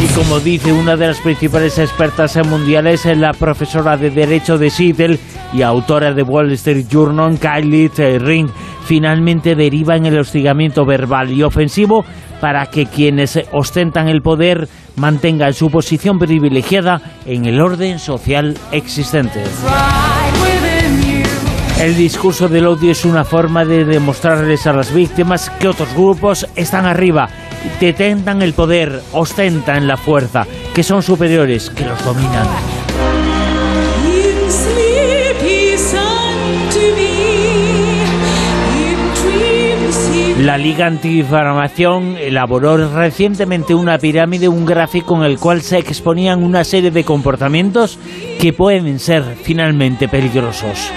Y 0.02 0.08
como 0.14 0.40
dice 0.40 0.72
una 0.72 0.96
de 0.96 1.08
las 1.08 1.20
principales 1.20 1.78
expertas 1.78 2.38
mundiales, 2.48 3.06
la 3.06 3.32
profesora 3.32 3.98
de 3.98 4.10
Derecho 4.10 4.58
de 4.58 4.70
Seattle 4.70 5.20
y 5.54 5.62
autora 5.62 6.14
de 6.14 6.24
Wall 6.24 6.52
Street 6.54 6.86
Journal, 6.90 7.38
Kylie 7.38 7.90
Ring, 8.20 8.50
finalmente 8.86 9.56
deriva 9.56 9.96
en 9.96 10.06
el 10.06 10.20
hostigamiento 10.20 10.86
verbal 10.86 11.32
y 11.32 11.44
ofensivo 11.44 12.06
para 12.40 12.66
que 12.68 12.86
quienes 12.86 13.40
ostentan 13.52 14.08
el 14.08 14.22
poder 14.22 14.68
mantengan 14.96 15.54
su 15.54 15.70
posición 15.70 16.18
privilegiada 16.18 17.02
en 17.26 17.46
el 17.46 17.62
orden 17.62 18.00
social 18.00 18.58
existente. 18.72 19.44
El 21.80 21.96
discurso 21.96 22.50
del 22.50 22.68
odio 22.68 22.92
es 22.92 23.06
una 23.06 23.24
forma 23.24 23.64
de 23.64 23.86
demostrarles 23.86 24.68
a 24.68 24.74
las 24.74 24.94
víctimas 24.94 25.50
que 25.50 25.68
otros 25.68 25.94
grupos 25.94 26.48
están 26.56 26.86
arriba 26.86 27.30
detentan 27.80 28.42
el 28.42 28.54
poder, 28.54 29.02
ostentan 29.12 29.88
la 29.88 29.98
fuerza, 29.98 30.46
que 30.74 30.84
son 30.84 31.04
superiores, 31.04 31.70
que 31.70 31.86
los 31.86 32.04
dominan. 32.04 32.48
La 40.40 40.58
Liga 40.58 40.88
Antidifamación 40.88 42.16
elaboró 42.18 42.78
recientemente 42.96 43.76
una 43.76 43.98
pirámide, 43.98 44.48
un 44.48 44.66
gráfico 44.66 45.18
en 45.18 45.24
el 45.24 45.38
cual 45.38 45.62
se 45.62 45.78
exponían 45.78 46.44
una 46.44 46.64
serie 46.64 46.92
de 46.92 47.04
comportamientos 47.04 48.00
que 48.40 48.54
pueden 48.54 49.00
ser 49.00 49.36
finalmente 49.44 50.08
peligrosos. 50.08 50.92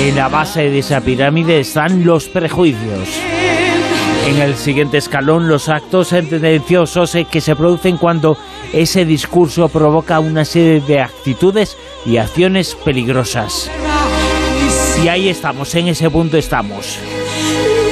En 0.00 0.16
la 0.16 0.28
base 0.28 0.70
de 0.70 0.78
esa 0.78 1.02
pirámide 1.02 1.60
están 1.60 2.04
los 2.04 2.28
prejuicios. 2.28 3.41
En 4.26 4.40
el 4.40 4.54
siguiente 4.54 4.98
escalón, 4.98 5.48
los 5.48 5.68
actos 5.68 6.10
tendenciosos 6.10 7.16
que 7.30 7.40
se 7.40 7.56
producen 7.56 7.96
cuando 7.96 8.36
ese 8.72 9.04
discurso 9.04 9.68
provoca 9.68 10.20
una 10.20 10.44
serie 10.44 10.80
de 10.80 11.00
actitudes 11.00 11.76
y 12.06 12.16
acciones 12.16 12.74
peligrosas. 12.74 13.70
Y 15.02 15.08
ahí 15.08 15.28
estamos, 15.28 15.74
en 15.74 15.88
ese 15.88 16.08
punto 16.08 16.36
estamos. 16.36 16.98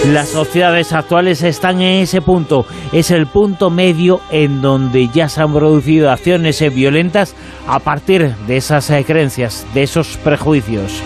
Las 0.07 0.31
sociedades 0.31 0.93
actuales 0.93 1.43
están 1.43 1.83
en 1.83 2.03
ese 2.03 2.23
punto. 2.23 2.65
Es 2.93 3.11
el 3.11 3.27
punto 3.27 3.69
medio 3.69 4.21
en 4.31 4.63
donde 4.63 5.09
ya 5.09 5.29
se 5.29 5.43
han 5.43 5.53
producido 5.53 6.11
acciones 6.11 6.63
violentas 6.75 7.35
a 7.67 7.81
partir 7.81 8.35
de 8.47 8.57
esas 8.57 8.91
creencias, 9.07 9.67
de 9.75 9.83
esos 9.83 10.17
prejuicios. 10.17 11.03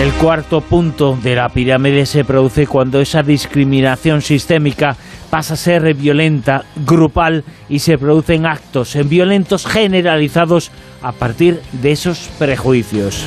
El 0.00 0.14
cuarto 0.14 0.62
punto 0.62 1.18
de 1.22 1.34
la 1.34 1.50
pirámide 1.50 2.06
se 2.06 2.24
produce 2.24 2.66
cuando 2.66 3.02
esa 3.02 3.22
discriminación 3.22 4.22
sistémica 4.22 4.96
pasa 5.28 5.52
a 5.52 5.56
ser 5.58 5.92
violenta, 5.92 6.64
grupal 6.86 7.44
y 7.68 7.80
se 7.80 7.98
producen 7.98 8.46
actos 8.46 8.96
violentos 9.06 9.66
generalizados 9.66 10.70
a 11.02 11.12
partir 11.12 11.60
de 11.82 11.92
esos 11.92 12.30
prejuicios. 12.38 13.26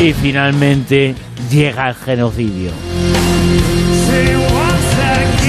Y 0.00 0.14
finalmente 0.14 1.14
llega 1.50 1.90
el 1.90 1.94
genocidio. 1.96 2.70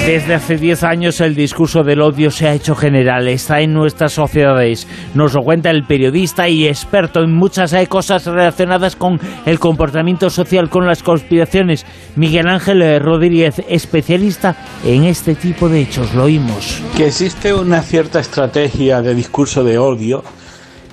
Desde 0.04 0.34
hace 0.34 0.56
10 0.56 0.82
años 0.82 1.20
el 1.20 1.34
discurso 1.34 1.82
del 1.82 2.00
odio 2.00 2.30
se 2.30 2.46
ha 2.48 2.54
hecho 2.54 2.74
general, 2.74 3.26
está 3.28 3.60
en 3.60 3.72
nuestras 3.72 4.12
sociedades. 4.12 4.86
Nos 5.14 5.34
lo 5.34 5.42
cuenta 5.42 5.70
el 5.70 5.84
periodista 5.84 6.48
y 6.48 6.66
experto 6.66 7.20
en 7.22 7.32
muchas 7.32 7.74
cosas 7.88 8.26
relacionadas 8.26 8.96
con 8.96 9.20
el 9.46 9.58
comportamiento 9.58 10.28
social, 10.28 10.68
con 10.68 10.86
las 10.86 11.02
conspiraciones. 11.02 11.86
Miguel 12.16 12.48
Ángel 12.48 13.00
Rodríguez, 13.00 13.62
especialista 13.68 14.56
en 14.84 15.04
este 15.04 15.34
tipo 15.34 15.68
de 15.68 15.80
hechos, 15.80 16.14
lo 16.14 16.24
oímos. 16.24 16.82
Que 16.96 17.06
existe 17.06 17.54
una 17.54 17.82
cierta 17.82 18.20
estrategia 18.20 19.02
de 19.02 19.14
discurso 19.14 19.64
de 19.64 19.78
odio 19.78 20.22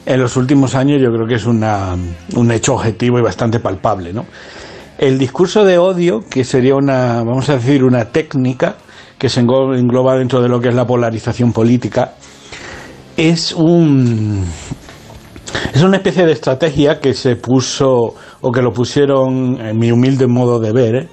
en 0.05 0.19
los 0.19 0.35
últimos 0.35 0.75
años 0.75 1.01
yo 1.01 1.11
creo 1.13 1.27
que 1.27 1.35
es 1.35 1.45
una, 1.45 1.95
un 2.35 2.51
hecho 2.51 2.73
objetivo 2.75 3.19
y 3.19 3.21
bastante 3.21 3.59
palpable, 3.59 4.11
¿no? 4.13 4.25
El 4.97 5.17
discurso 5.17 5.65
de 5.65 5.77
odio, 5.77 6.23
que 6.30 6.43
sería 6.43 6.75
una, 6.75 7.23
vamos 7.23 7.49
a 7.49 7.55
decir, 7.55 7.84
una 7.84 8.05
técnica 8.05 8.75
que 9.23 9.29
se 9.29 9.39
engloba 9.39 10.17
dentro 10.17 10.41
de 10.41 10.49
lo 10.49 10.59
que 10.59 10.67
es 10.67 10.75
la 10.75 10.85
polarización 10.85 11.53
política, 11.53 12.15
es 13.15 13.53
un 13.53 14.43
es 15.73 15.81
una 15.81 15.95
especie 15.95 16.25
de 16.25 16.33
estrategia 16.33 16.99
que 16.99 17.13
se 17.13 17.37
puso 17.37 18.15
o 18.41 18.51
que 18.51 18.61
lo 18.61 18.73
pusieron 18.73 19.61
en 19.61 19.79
mi 19.79 19.93
humilde 19.93 20.27
modo 20.27 20.59
de 20.59 20.73
ver, 20.73 20.95
¿eh? 20.95 21.07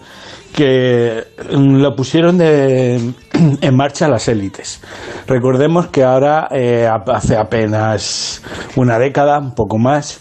que 0.53 1.23
lo 1.53 1.95
pusieron 1.95 2.37
de, 2.37 2.97
en 3.61 3.77
marcha 3.77 4.09
las 4.09 4.27
élites. 4.27 4.81
Recordemos 5.29 5.87
que 5.87 6.03
ahora, 6.03 6.49
eh, 6.51 6.89
hace 7.15 7.37
apenas 7.37 8.43
una 8.75 8.99
década, 8.99 9.39
un 9.39 9.55
poco 9.55 9.79
más, 9.79 10.21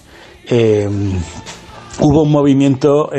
hubo 2.00 2.22
un 2.22 2.32
movimiento 2.32 3.10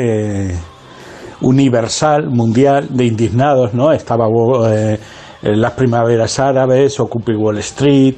universal, 1.41 2.29
mundial, 2.29 2.87
de 2.89 3.05
indignados, 3.05 3.73
¿no? 3.73 3.91
Estaba 3.91 4.27
las 5.41 5.71
primaveras 5.73 6.39
árabes, 6.39 6.99
Occupy 6.99 7.33
Wall 7.33 7.57
Street, 7.59 8.15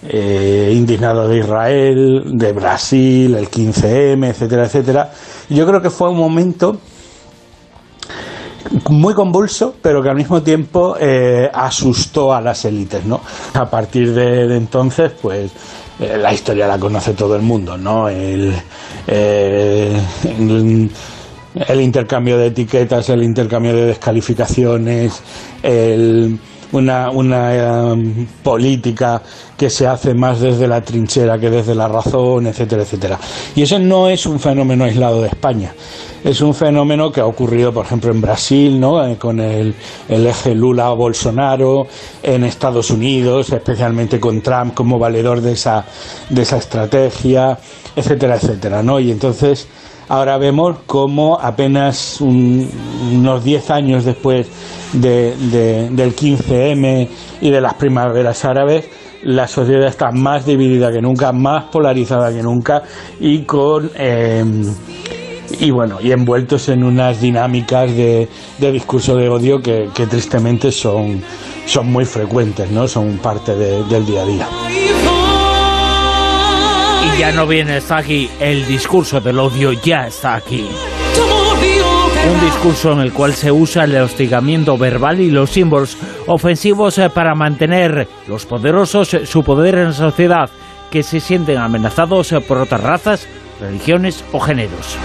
eh, 0.00 0.72
indignado 0.76 1.26
de 1.26 1.38
Israel, 1.38 2.22
de 2.26 2.52
Brasil, 2.52 3.34
el 3.34 3.50
15M, 3.50 4.28
etcétera, 4.28 4.66
etcétera. 4.66 5.10
Yo 5.48 5.66
creo 5.66 5.82
que 5.82 5.90
fue 5.90 6.10
un 6.10 6.18
momento 6.18 6.76
muy 8.90 9.14
convulso, 9.14 9.74
pero 9.82 10.00
que 10.00 10.10
al 10.10 10.16
mismo 10.16 10.40
tiempo 10.42 10.94
eh, 11.00 11.50
asustó 11.52 12.32
a 12.32 12.40
las 12.40 12.64
élites, 12.64 13.04
¿no? 13.06 13.20
A 13.54 13.68
partir 13.68 14.14
de, 14.14 14.56
entonces, 14.56 15.10
pues 15.20 15.50
eh, 15.98 16.16
la 16.16 16.32
historia 16.32 16.68
la 16.68 16.78
conoce 16.78 17.14
todo 17.14 17.34
el 17.34 17.42
mundo, 17.42 17.76
¿no? 17.76 18.08
el 18.08 18.52
intercambio 21.80 22.38
de 22.38 22.46
etiquetas, 22.48 23.08
el 23.08 23.22
intercambio 23.22 23.74
de 23.74 23.86
descalificaciones, 23.86 25.20
el 25.62 26.38
una, 26.72 27.10
una 27.10 27.92
em, 27.92 28.26
política 28.42 29.22
que 29.56 29.70
se 29.70 29.86
hace 29.86 30.14
más 30.14 30.40
desde 30.40 30.66
la 30.68 30.82
trinchera 30.82 31.38
que 31.38 31.50
desde 31.50 31.74
la 31.74 31.88
razón, 31.88 32.46
etcétera, 32.46 32.82
etcétera. 32.82 33.18
Y 33.54 33.62
eso 33.62 33.78
no 33.78 34.08
es 34.08 34.26
un 34.26 34.38
fenómeno 34.38 34.84
aislado 34.84 35.22
de 35.22 35.28
España. 35.28 35.72
Es 36.22 36.40
un 36.40 36.52
fenómeno 36.52 37.12
que 37.12 37.20
ha 37.20 37.26
ocurrido, 37.26 37.72
por 37.72 37.86
ejemplo, 37.86 38.10
en 38.10 38.20
Brasil, 38.20 38.78
¿no? 38.78 39.04
Eh, 39.06 39.16
con 39.16 39.40
el, 39.40 39.74
el 40.08 40.26
eje 40.26 40.54
Lula-Bolsonaro, 40.54 41.86
en 42.22 42.44
Estados 42.44 42.90
Unidos, 42.90 43.50
especialmente 43.52 44.18
con 44.18 44.40
Trump 44.42 44.74
como 44.74 44.98
valedor 44.98 45.40
de 45.40 45.52
esa, 45.52 45.84
de 46.28 46.42
esa 46.42 46.58
estrategia, 46.58 47.58
etcétera, 47.94 48.36
etcétera, 48.36 48.82
¿no? 48.82 48.98
Y 49.00 49.10
entonces 49.10 49.68
ahora 50.08 50.38
vemos 50.38 50.78
cómo 50.86 51.38
apenas 51.40 52.20
unos 52.20 53.44
10 53.44 53.70
años 53.70 54.04
después 54.04 54.48
del 54.92 56.16
15M 56.16 57.08
y 57.40 57.50
de 57.50 57.60
las 57.60 57.74
primaveras 57.74 58.44
árabes, 58.44 58.88
la 59.22 59.46
sociedad 59.48 59.88
está 59.88 60.10
más 60.12 60.46
dividida 60.46 60.92
que 60.92 61.02
nunca, 61.02 61.32
más 61.32 61.64
polarizada 61.64 62.32
que 62.32 62.42
nunca 62.42 62.82
y 63.20 63.42
con 63.42 63.90
em, 63.96 64.62
y 65.60 65.70
bueno 65.70 65.98
y 66.00 66.12
envueltos 66.12 66.68
en 66.68 66.84
unas 66.84 67.20
dinámicas 67.20 67.94
de, 67.94 68.28
discurso 68.60 69.16
de 69.16 69.28
odio 69.28 69.60
que, 69.60 69.88
tristemente 70.08 70.70
son, 70.70 71.22
son 71.66 71.90
muy 71.90 72.04
frecuentes, 72.04 72.70
¿no? 72.70 72.86
son 72.86 73.18
parte 73.18 73.54
del 73.56 74.06
día 74.06 74.22
a 74.22 74.26
día 74.26 74.48
ya 77.18 77.32
no 77.32 77.46
viene, 77.46 77.80
aquí. 77.90 78.30
El 78.38 78.66
discurso 78.66 79.20
del 79.20 79.38
odio 79.40 79.72
ya 79.72 80.06
está 80.06 80.36
aquí. 80.36 80.68
Un 82.30 82.40
discurso 82.40 82.92
en 82.92 83.00
el 83.00 83.12
cual 83.12 83.34
se 83.34 83.50
usa 83.50 83.84
el 83.84 83.96
hostigamiento 83.96 84.78
verbal 84.78 85.20
y 85.20 85.30
los 85.30 85.50
símbolos 85.50 85.96
ofensivos 86.26 86.96
eh, 86.98 87.10
para 87.10 87.34
mantener 87.34 88.06
los 88.28 88.46
poderosos 88.46 89.14
eh, 89.14 89.26
su 89.26 89.42
poder 89.42 89.76
en 89.76 89.86
la 89.86 89.92
sociedad 89.92 90.50
que 90.90 91.02
se 91.02 91.20
sienten 91.20 91.58
amenazados 91.58 92.32
eh, 92.32 92.40
por 92.40 92.58
otras 92.58 92.82
razas, 92.82 93.26
religiones 93.60 94.24
o 94.32 94.38
géneros. 94.38 94.96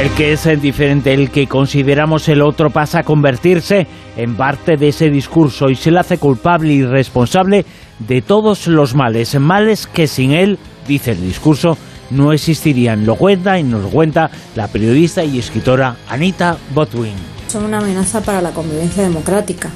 El 0.00 0.10
que 0.16 0.32
es 0.32 0.60
diferente, 0.60 1.14
el 1.14 1.30
que 1.30 1.46
consideramos 1.46 2.28
el 2.28 2.42
otro 2.42 2.70
pasa 2.70 3.00
a 3.00 3.02
convertirse 3.04 3.86
en 4.16 4.36
parte 4.36 4.76
de 4.76 4.88
ese 4.88 5.08
discurso 5.08 5.70
y 5.70 5.76
se 5.76 5.90
le 5.90 6.00
hace 6.00 6.18
culpable 6.18 6.72
y 6.72 6.84
responsable 6.84 7.64
de 8.00 8.20
todos 8.20 8.66
los 8.66 8.94
males, 8.94 9.38
males 9.40 9.86
que 9.86 10.06
sin 10.06 10.32
él, 10.32 10.58
dice 10.86 11.12
el 11.12 11.20
discurso, 11.20 11.78
no 12.10 12.32
existirían. 12.32 13.06
Lo 13.06 13.16
cuenta 13.16 13.58
y 13.58 13.62
nos 13.62 13.90
cuenta 13.90 14.30
la 14.54 14.68
periodista 14.68 15.24
y 15.24 15.38
escritora 15.38 15.96
Anita 16.08 16.58
Botwin. 16.74 17.14
Son 17.48 17.64
una 17.64 17.78
amenaza 17.78 18.20
para 18.20 18.42
la 18.42 18.50
convivencia 18.50 19.02
democrática, 19.02 19.70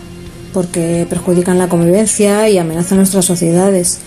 porque 0.53 1.07
perjudican 1.09 1.59
la 1.59 1.69
convivencia 1.69 2.49
y 2.49 2.59
amenazan 2.59 2.99
nuestras 2.99 3.25
sociedades. 3.25 4.01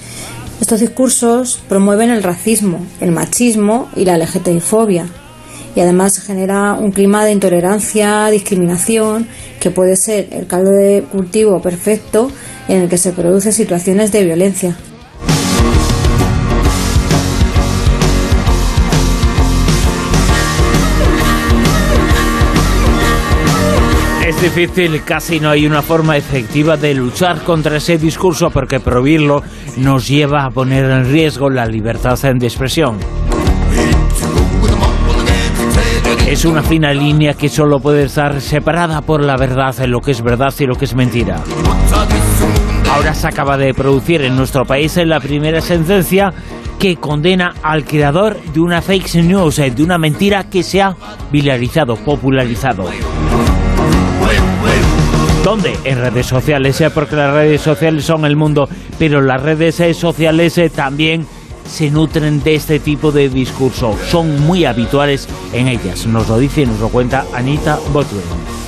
Estos 0.59 0.81
discursos 0.81 1.59
promueven 1.67 2.11
el 2.11 2.21
racismo, 2.21 2.85
el 2.99 3.11
machismo 3.11 3.89
y 3.95 4.05
la 4.05 4.17
LGTBI-fobia, 4.17 5.07
y 5.75 5.79
además 5.79 6.19
genera 6.19 6.73
un 6.73 6.91
clima 6.91 7.25
de 7.25 7.31
intolerancia, 7.31 8.27
discriminación, 8.27 9.27
que 9.59 9.71
puede 9.71 9.95
ser 9.95 10.27
el 10.31 10.47
caldo 10.47 10.71
de 10.71 11.03
cultivo 11.11 11.61
perfecto 11.61 12.31
en 12.67 12.83
el 12.83 12.89
que 12.89 12.97
se 12.97 13.11
producen 13.11 13.53
situaciones 13.53 14.11
de 14.11 14.23
violencia. 14.23 14.75
Es 24.25 24.41
difícil, 24.41 25.03
casi 25.03 25.39
no 25.39 25.49
hay 25.49 25.65
una 25.65 25.81
forma 25.81 26.15
efectiva 26.17 26.77
de 26.77 26.93
luchar 26.93 27.43
contra 27.43 27.77
ese 27.77 27.97
discurso 27.97 28.49
porque 28.49 28.79
prohibirlo 28.79 29.43
nos 29.77 30.07
lleva 30.07 30.45
a 30.45 30.51
poner 30.51 30.85
en 30.85 31.11
riesgo 31.11 31.49
la 31.49 31.65
libertad 31.65 32.17
de 32.17 32.47
expresión. 32.47 33.20
Es 36.31 36.45
una 36.45 36.63
fina 36.63 36.93
línea 36.93 37.33
que 37.33 37.49
solo 37.49 37.81
puede 37.81 38.05
estar 38.05 38.39
separada 38.39 39.01
por 39.01 39.21
la 39.21 39.35
verdad 39.35 39.77
en 39.81 39.91
lo 39.91 39.99
que 39.99 40.11
es 40.11 40.21
verdad 40.21 40.53
y 40.59 40.65
lo 40.65 40.75
que 40.75 40.85
es 40.85 40.95
mentira. 40.95 41.43
Ahora 42.89 43.13
se 43.13 43.27
acaba 43.27 43.57
de 43.57 43.73
producir 43.73 44.21
en 44.21 44.37
nuestro 44.37 44.63
país 44.63 44.95
la 44.95 45.19
primera 45.19 45.59
sentencia 45.59 46.33
que 46.79 46.95
condena 46.95 47.55
al 47.61 47.83
creador 47.83 48.41
de 48.53 48.61
una 48.61 48.81
fake 48.81 49.15
news, 49.15 49.59
eh, 49.59 49.71
de 49.71 49.83
una 49.83 49.97
mentira 49.97 50.45
que 50.45 50.63
se 50.63 50.81
ha 50.81 50.95
viralizado, 51.33 51.97
popularizado. 51.97 52.85
¿Dónde? 55.43 55.77
En 55.83 55.99
redes 55.99 56.27
sociales, 56.27 56.79
eh, 56.79 56.89
porque 56.91 57.17
las 57.17 57.33
redes 57.33 57.59
sociales 57.59 58.05
son 58.05 58.23
el 58.23 58.37
mundo, 58.37 58.69
pero 58.97 59.19
las 59.21 59.43
redes 59.43 59.81
eh, 59.81 59.93
sociales 59.93 60.57
también 60.73 61.27
se 61.69 61.89
nutren 61.89 62.43
de 62.43 62.55
este 62.55 62.79
tipo 62.79 63.11
de 63.11 63.29
discurso. 63.29 63.95
Son 64.09 64.39
muy 64.41 64.65
habituales 64.65 65.27
en 65.53 65.67
ellas. 65.67 66.05
Nos 66.05 66.27
lo 66.27 66.37
dice 66.37 66.61
y 66.61 66.65
nos 66.65 66.79
lo 66.79 66.89
cuenta 66.89 67.25
Anita 67.33 67.79
Botwell. 67.93 68.21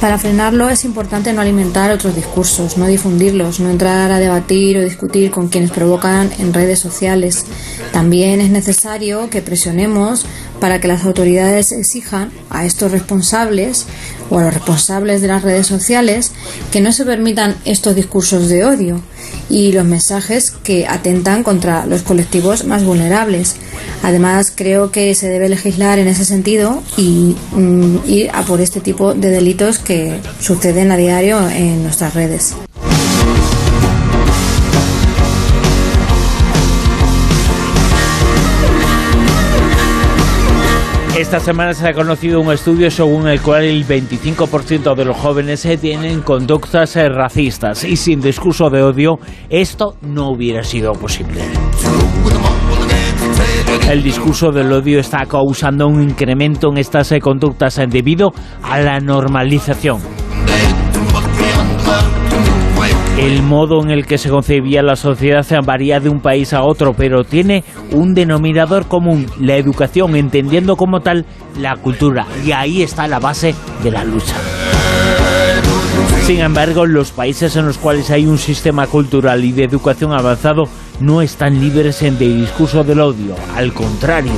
Para 0.03 0.17
frenarlo 0.17 0.69
es 0.69 0.83
importante 0.83 1.31
no 1.31 1.39
alimentar 1.39 1.89
otros 1.91 2.13
discursos, 2.13 2.77
no 2.77 2.87
difundirlos, 2.87 3.61
no 3.61 3.69
entrar 3.69 4.11
a 4.11 4.19
debatir 4.19 4.77
o 4.77 4.81
discutir 4.81 5.31
con 5.31 5.47
quienes 5.47 5.71
provocan 5.71 6.29
en 6.39 6.53
redes 6.53 6.79
sociales. 6.79 7.45
También 7.93 8.41
es 8.41 8.49
necesario 8.49 9.29
que 9.29 9.41
presionemos 9.41 10.25
para 10.59 10.81
que 10.81 10.89
las 10.89 11.05
autoridades 11.05 11.71
exijan 11.71 12.31
a 12.49 12.65
estos 12.65 12.91
responsables 12.91 13.85
o 14.33 14.39
a 14.39 14.43
los 14.43 14.53
responsables 14.53 15.21
de 15.21 15.27
las 15.27 15.43
redes 15.43 15.67
sociales 15.67 16.31
que 16.71 16.81
no 16.81 16.91
se 16.91 17.05
permitan 17.05 17.55
estos 17.65 17.95
discursos 17.95 18.49
de 18.49 18.65
odio 18.65 19.01
y 19.49 19.71
los 19.71 19.85
mensajes 19.85 20.51
que 20.51 20.87
atentan 20.87 21.43
contra 21.43 21.85
los 21.85 22.01
colectivos 22.01 22.65
más 22.65 22.83
vulnerables. 22.83 23.55
Además, 24.01 24.51
creo 24.53 24.91
que 24.91 25.13
se 25.13 25.29
debe 25.29 25.49
legislar 25.49 25.99
en 25.99 26.07
ese 26.07 26.25
sentido 26.25 26.81
y 26.97 27.35
mm, 27.51 27.97
ir 28.07 28.31
a 28.33 28.41
por 28.41 28.59
este 28.59 28.79
tipo 28.79 29.13
de 29.13 29.29
delitos 29.29 29.77
que 29.77 30.19
suceden 30.39 30.91
a 30.91 30.97
diario 30.97 31.47
en 31.49 31.83
nuestras 31.83 32.15
redes. 32.15 32.55
Esta 41.33 41.45
semana 41.45 41.73
se 41.73 41.87
ha 41.87 41.93
conocido 41.95 42.39
un 42.41 42.53
estudio 42.53 42.91
según 42.91 43.27
el 43.27 43.41
cual 43.41 43.63
el 43.63 43.87
25% 43.87 44.93
de 44.93 45.03
los 45.03 45.17
jóvenes 45.17 45.65
eh, 45.65 45.79
tienen 45.79 46.21
conductas 46.21 46.95
eh, 46.95 47.09
racistas 47.09 47.83
y 47.85 47.95
sin 47.95 48.21
discurso 48.21 48.69
de 48.69 48.83
odio 48.83 49.17
esto 49.49 49.95
no 50.03 50.29
hubiera 50.29 50.63
sido 50.63 50.93
posible. 50.93 51.41
El 53.89 54.03
discurso 54.03 54.51
del 54.51 54.71
odio 54.71 54.99
está 54.99 55.25
causando 55.25 55.87
un 55.87 56.03
incremento 56.03 56.69
en 56.69 56.77
estas 56.77 57.11
eh, 57.11 57.19
conductas 57.19 57.81
debido 57.89 58.31
a 58.61 58.79
la 58.79 58.99
normalización 58.99 60.22
el 63.17 63.43
modo 63.43 63.81
en 63.81 63.91
el 63.91 64.05
que 64.05 64.17
se 64.17 64.29
concebía 64.29 64.81
la 64.81 64.95
sociedad 64.95 65.45
varía 65.63 65.99
de 65.99 66.09
un 66.09 66.19
país 66.19 66.53
a 66.53 66.63
otro, 66.63 66.93
pero 66.93 67.23
tiene 67.23 67.63
un 67.91 68.13
denominador 68.13 68.87
común, 68.87 69.27
la 69.39 69.55
educación, 69.55 70.15
entendiendo 70.15 70.75
como 70.75 71.01
tal 71.01 71.25
la 71.59 71.75
cultura. 71.75 72.25
Y 72.45 72.51
ahí 72.51 72.81
está 72.81 73.07
la 73.07 73.19
base 73.19 73.53
de 73.83 73.91
la 73.91 74.03
lucha. 74.03 74.35
Sin 76.25 76.39
embargo, 76.39 76.85
los 76.85 77.11
países 77.11 77.55
en 77.55 77.65
los 77.65 77.77
cuales 77.77 78.09
hay 78.09 78.25
un 78.25 78.37
sistema 78.37 78.87
cultural 78.87 79.43
y 79.43 79.51
de 79.51 79.65
educación 79.65 80.13
avanzado 80.13 80.63
no 80.99 81.21
están 81.21 81.59
libres 81.59 82.01
en 82.01 82.17
de 82.17 82.33
discurso 82.33 82.83
del 82.83 83.01
odio, 83.01 83.35
al 83.55 83.73
contrario. 83.73 84.31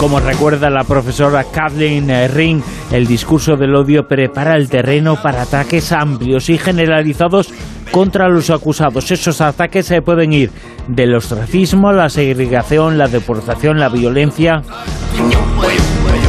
Como 0.00 0.18
recuerda 0.18 0.70
la 0.70 0.84
profesora 0.84 1.44
Kathleen 1.44 2.08
Ring, 2.30 2.62
el 2.90 3.06
discurso 3.06 3.56
del 3.56 3.74
odio 3.74 4.08
prepara 4.08 4.56
el 4.56 4.70
terreno 4.70 5.16
para 5.22 5.42
ataques 5.42 5.92
amplios 5.92 6.48
y 6.48 6.56
generalizados 6.56 7.52
contra 7.90 8.26
los 8.30 8.48
acusados. 8.48 9.10
Esos 9.10 9.42
ataques 9.42 9.84
se 9.84 10.00
pueden 10.00 10.32
ir 10.32 10.50
del 10.88 11.14
ostracismo, 11.14 11.92
la 11.92 12.08
segregación, 12.08 12.96
la 12.96 13.08
deportación, 13.08 13.78
la 13.78 13.90
violencia. 13.90 14.62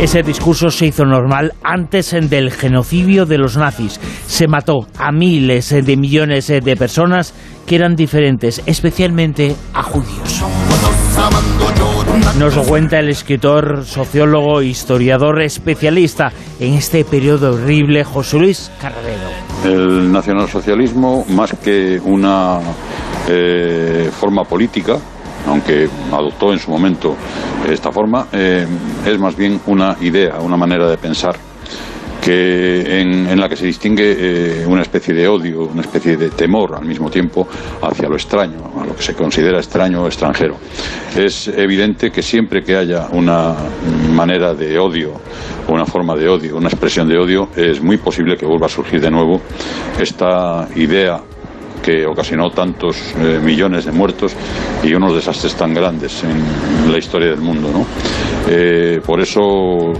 Ese 0.01 0.21
discurso 0.21 0.69
se 0.69 0.87
hizo 0.87 1.05
normal 1.05 1.53
antes 1.63 2.11
del 2.29 2.51
genocidio 2.51 3.25
de 3.25 3.37
los 3.37 3.55
nazis. 3.55 4.01
Se 4.27 4.49
mató 4.49 4.85
a 4.97 5.13
miles 5.13 5.69
de 5.69 5.95
millones 5.95 6.47
de 6.47 6.75
personas 6.75 7.33
que 7.65 7.77
eran 7.77 7.95
diferentes, 7.95 8.61
especialmente 8.65 9.55
a 9.73 9.81
judíos. 9.81 10.43
Nos 12.41 12.55
lo 12.55 12.63
cuenta 12.63 12.97
el 12.97 13.07
escritor, 13.09 13.85
sociólogo, 13.85 14.63
historiador, 14.63 15.43
especialista 15.43 16.31
en 16.59 16.73
este 16.73 17.05
periodo 17.05 17.53
horrible, 17.53 18.03
José 18.03 18.39
Luis 18.39 18.71
Carrero. 18.81 19.29
El 19.63 20.11
nacionalsocialismo, 20.11 21.23
más 21.29 21.55
que 21.63 22.01
una 22.03 22.57
eh, 23.29 24.09
forma 24.11 24.43
política, 24.43 24.97
aunque 25.47 25.87
adoptó 26.11 26.51
en 26.51 26.57
su 26.57 26.71
momento 26.71 27.15
esta 27.69 27.91
forma, 27.91 28.25
eh, 28.33 28.65
es 29.05 29.19
más 29.19 29.35
bien 29.35 29.61
una 29.67 29.95
idea, 30.01 30.39
una 30.39 30.57
manera 30.57 30.89
de 30.89 30.97
pensar 30.97 31.35
que 32.21 33.01
en, 33.01 33.39
la 33.39 33.49
que 33.49 33.55
se 33.55 33.65
distingue 33.65 34.15
eh, 34.17 34.65
una 34.65 34.83
especie 34.83 35.13
de 35.13 35.27
odio, 35.27 35.63
una 35.63 35.81
especie 35.81 36.15
de 36.17 36.29
temor 36.29 36.75
al 36.75 36.85
mismo 36.85 37.09
tiempo 37.09 37.47
hacia 37.81 38.07
lo 38.07 38.15
extraño, 38.15 38.71
a 38.79 38.85
lo 38.85 38.95
que 38.95 39.01
se 39.01 39.15
considera 39.15 39.57
extraño 39.57 40.03
o 40.03 40.07
extranjero. 40.07 40.57
Es 41.15 41.47
evidente 41.47 42.11
que 42.11 42.21
siempre 42.21 42.63
que 42.63 42.75
haya 42.75 43.07
una 43.11 43.55
manera 44.13 44.53
de 44.53 44.77
odio, 44.77 45.13
una 45.67 45.85
forma 45.85 46.15
de 46.15 46.29
odio, 46.29 46.57
una 46.57 46.69
expresión 46.69 47.07
de 47.07 47.17
odio, 47.17 47.49
es 47.55 47.81
muy 47.81 47.97
posible 47.97 48.37
que 48.37 48.45
vuelva 48.45 48.67
a 48.67 48.69
surgir 48.69 49.01
de 49.01 49.09
nuevo 49.09 49.41
esta 49.99 50.67
idea 50.75 51.21
que 51.81 52.05
ocasionó 52.05 52.51
tantos 52.51 52.97
eh, 53.17 53.39
millones 53.43 53.85
de 53.85 53.91
muertos 53.91 54.33
y 54.83 54.93
unos 54.93 55.15
desastres 55.15 55.55
tan 55.55 55.73
grandes 55.73 56.23
en 56.23 56.91
la 56.91 56.97
historia 56.97 57.29
del 57.29 57.41
mundo. 57.41 57.69
¿no? 57.71 57.85
Eh, 58.47 59.01
por 59.05 59.21
eso 59.21 59.93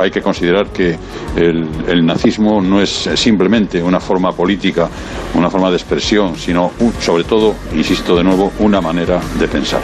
hay 0.00 0.10
que 0.10 0.20
considerar 0.20 0.68
que 0.68 0.96
el, 1.36 2.04
nazismo 2.04 2.60
no 2.60 2.80
es 2.80 3.08
simplemente 3.14 3.82
una 3.82 4.00
forma 4.00 4.32
política, 4.32 4.88
una 5.34 5.48
forma 5.50 5.70
de 5.70 5.76
expresión, 5.76 6.36
sino 6.36 6.72
sobre 7.00 7.24
todo, 7.24 7.54
insisto 7.74 8.16
de 8.16 8.24
nuevo, 8.24 8.52
una 8.58 8.80
manera 8.80 9.20
de 9.38 9.48
pensar. 9.48 9.82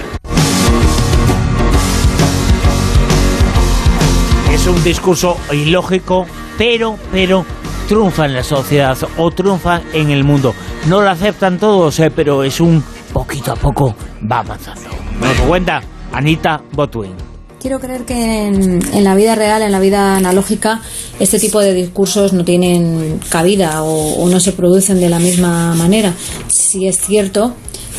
Es 4.53 4.67
un 4.67 4.83
discurso 4.83 5.37
ilógico, 5.53 6.27
pero, 6.57 6.99
pero 7.13 7.45
triunfa 7.89 8.27
en 8.27 8.35
la 8.35 8.45
sociedad 8.45 8.99
o 9.17 9.31
triunfa 9.31 9.81
en 9.95 10.11
el 10.11 10.23
mundo. 10.23 10.55
No 10.87 11.01
lo 11.01 11.09
aceptan 11.09 11.59
todos, 11.59 11.99
eh, 12.01 12.13
pero 12.15 12.45
es 12.45 12.61
un 12.61 12.85
poquito 13.15 13.53
a 13.53 13.57
poco 13.57 13.97
va 14.31 14.41
avanzando. 14.41 14.91
Nos 15.19 15.41
cuenta 15.49 15.81
Anita 16.13 16.61
Botwin. 16.73 17.15
Quiero 17.59 17.81
creer 17.81 18.05
que 18.05 18.47
en, 18.47 19.05
la 19.05 19.15
vida 19.17 19.35
real, 19.35 19.63
en 19.63 19.73
la 19.73 19.81
vida 19.81 20.17
analógica, 20.17 20.81
este 21.19 21.41
tipo 21.41 21.61
de 21.61 21.73
discursos 21.73 22.33
no 22.35 22.45
tienen 22.45 23.21
cabida 23.31 23.83
o, 23.83 24.23
o 24.23 24.29
no 24.29 24.39
se 24.39 24.53
producen 24.53 25.01
de 25.01 25.09
la 25.09 25.19
misma 25.19 25.75
manera. 25.75 26.13
Si 26.49 26.87
es 26.87 27.01
cierto 27.01 27.55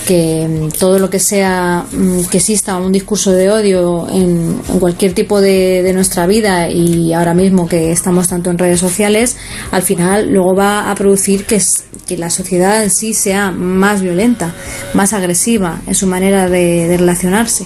que 0.09 0.47
mm, 0.49 0.69
todo 0.79 0.97
lo 0.97 1.11
que 1.11 1.19
sea 1.19 1.85
mm, 1.91 2.23
que 2.31 2.39
exista 2.39 2.75
un 2.77 2.91
discurso 2.91 3.31
de 3.31 3.51
odio 3.51 4.07
en, 4.09 4.59
cualquier 4.79 5.13
tipo 5.13 5.39
de, 5.39 5.91
nuestra 5.93 6.25
vida 6.25 6.67
y 6.67 7.13
ahora 7.13 7.35
mismo 7.35 7.67
que 7.67 7.91
estamos 7.91 8.27
tanto 8.27 8.49
en 8.49 8.57
redes 8.57 8.79
sociales, 8.79 9.37
al 9.69 9.83
final 9.83 10.31
luego 10.31 10.55
va 10.55 10.89
a 10.89 10.95
producir 10.95 11.45
que, 11.45 11.61
que 12.07 12.17
la 12.17 12.31
sociedad 12.31 12.83
en 12.83 12.89
sí 12.89 13.13
sea 13.13 13.51
más 13.51 14.01
violenta, 14.01 14.55
más 14.95 15.13
agresiva 15.13 15.79
en 15.85 15.93
su 15.93 16.07
manera 16.07 16.49
de 16.49 16.95
relacionarse. 16.97 17.65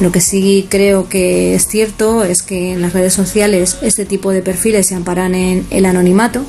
Lo 0.00 0.12
que 0.12 0.20
sí 0.20 0.66
creo 0.70 1.10
que 1.10 1.54
es 1.54 1.66
cierto 1.66 2.24
es 2.24 2.42
que 2.42 2.72
en 2.72 2.80
las 2.80 2.94
redes 2.94 3.12
sociales 3.12 3.76
este 3.82 4.06
tipo 4.06 4.30
de 4.30 4.40
perfiles 4.40 4.86
se 4.86 4.94
amparan 4.94 5.34
en 5.34 5.66
el 5.70 5.84
anonimato 5.84 6.42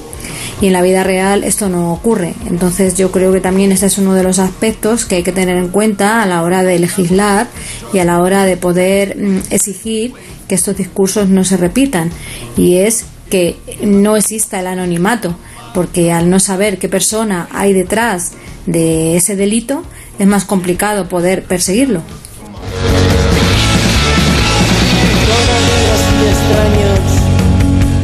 y 0.62 0.68
en 0.68 0.74
la 0.74 0.82
vida 0.82 1.04
real 1.04 1.44
esto 1.44 1.70
no 1.70 1.94
ocurre. 1.94 2.34
Entonces 2.48 2.98
yo 2.98 3.12
creo 3.12 3.32
que 3.32 3.42
también 3.42 3.72
este 3.72 3.86
es 3.86 3.98
uno 3.98 4.14
de 4.14 4.24
los 4.24 4.40
aspectos 4.40 5.06
que 5.06 5.18
hay 5.18 5.24
que 5.24 5.32
tener 5.32 5.58
en 5.58 5.70
cuenta 5.70 6.24
a 6.24 6.26
la 6.26 6.42
hora 6.44 6.64
de 6.64 6.80
legislar 6.80 7.48
y 7.94 8.00
a 8.00 8.06
la 8.06 8.22
hora 8.22 8.46
de 8.46 8.58
poder 8.58 9.18
mm, 9.18 9.42
exigir 9.52 10.14
que 10.48 10.56
estos 10.56 10.78
discursos 10.78 11.30
no 11.30 11.44
se 11.44 11.58
repitan 11.58 12.10
y 12.56 12.78
es 12.78 13.06
que 13.30 13.58
no 13.82 14.16
exista 14.16 14.60
el 14.60 14.68
anonimato 14.68 15.38
porque 15.74 16.12
al 16.12 16.30
no 16.30 16.40
saber 16.40 16.80
qué 16.80 16.90
persona 16.90 17.48
hay 17.52 17.74
detrás 17.74 18.32
de 18.66 19.18
ese 19.18 19.36
delito 19.36 19.84
es 20.18 20.26
más 20.26 20.46
complicado 20.46 21.08
poder 21.08 21.44
perseguirlo. 21.44 22.02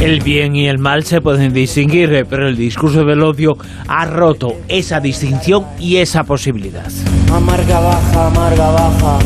El 0.03 0.19
bien 0.19 0.53
y 0.53 0.67
el 0.67 0.79
mal 0.79 1.05
se 1.05 1.21
pueden 1.21 1.53
distinguir, 1.53 2.13
eh, 2.13 2.25
pero 2.29 2.49
el 2.49 2.57
discurso 2.57 3.05
del 3.05 3.23
odio 3.23 3.53
ha 3.87 4.03
roto 4.03 4.49
esa 4.67 4.99
distinción 4.99 5.63
y 5.79 5.95
esa 5.95 6.25
posibilidad. 6.25 6.91
Amarga 7.33 7.79
baja, 7.79 8.27
amarga 8.27 8.69
baja. 8.71 9.19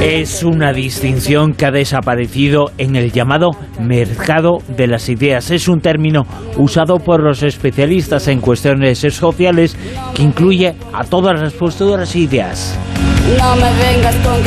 Es 0.00 0.44
una 0.44 0.72
distinción 0.72 1.54
que 1.54 1.66
ha 1.66 1.72
desaparecido 1.72 2.70
en 2.78 2.94
el 2.94 3.10
llamado 3.10 3.50
mercado 3.80 4.58
de 4.68 4.86
las 4.86 5.08
ideas. 5.08 5.50
Es 5.50 5.66
un 5.66 5.80
término 5.80 6.24
usado 6.56 6.98
por 7.00 7.20
los 7.20 7.42
especialistas 7.42 8.28
en 8.28 8.40
cuestiones 8.40 9.00
sociales 9.00 9.76
que 10.14 10.22
incluye 10.22 10.76
a 10.92 11.02
todas 11.02 11.40
las 11.40 11.52
posturas 11.52 12.14
e 12.14 12.20
ideas. 12.20 12.78
No 13.36 13.56
me 13.56 13.72
vengas 13.82 14.14
con 14.24 14.40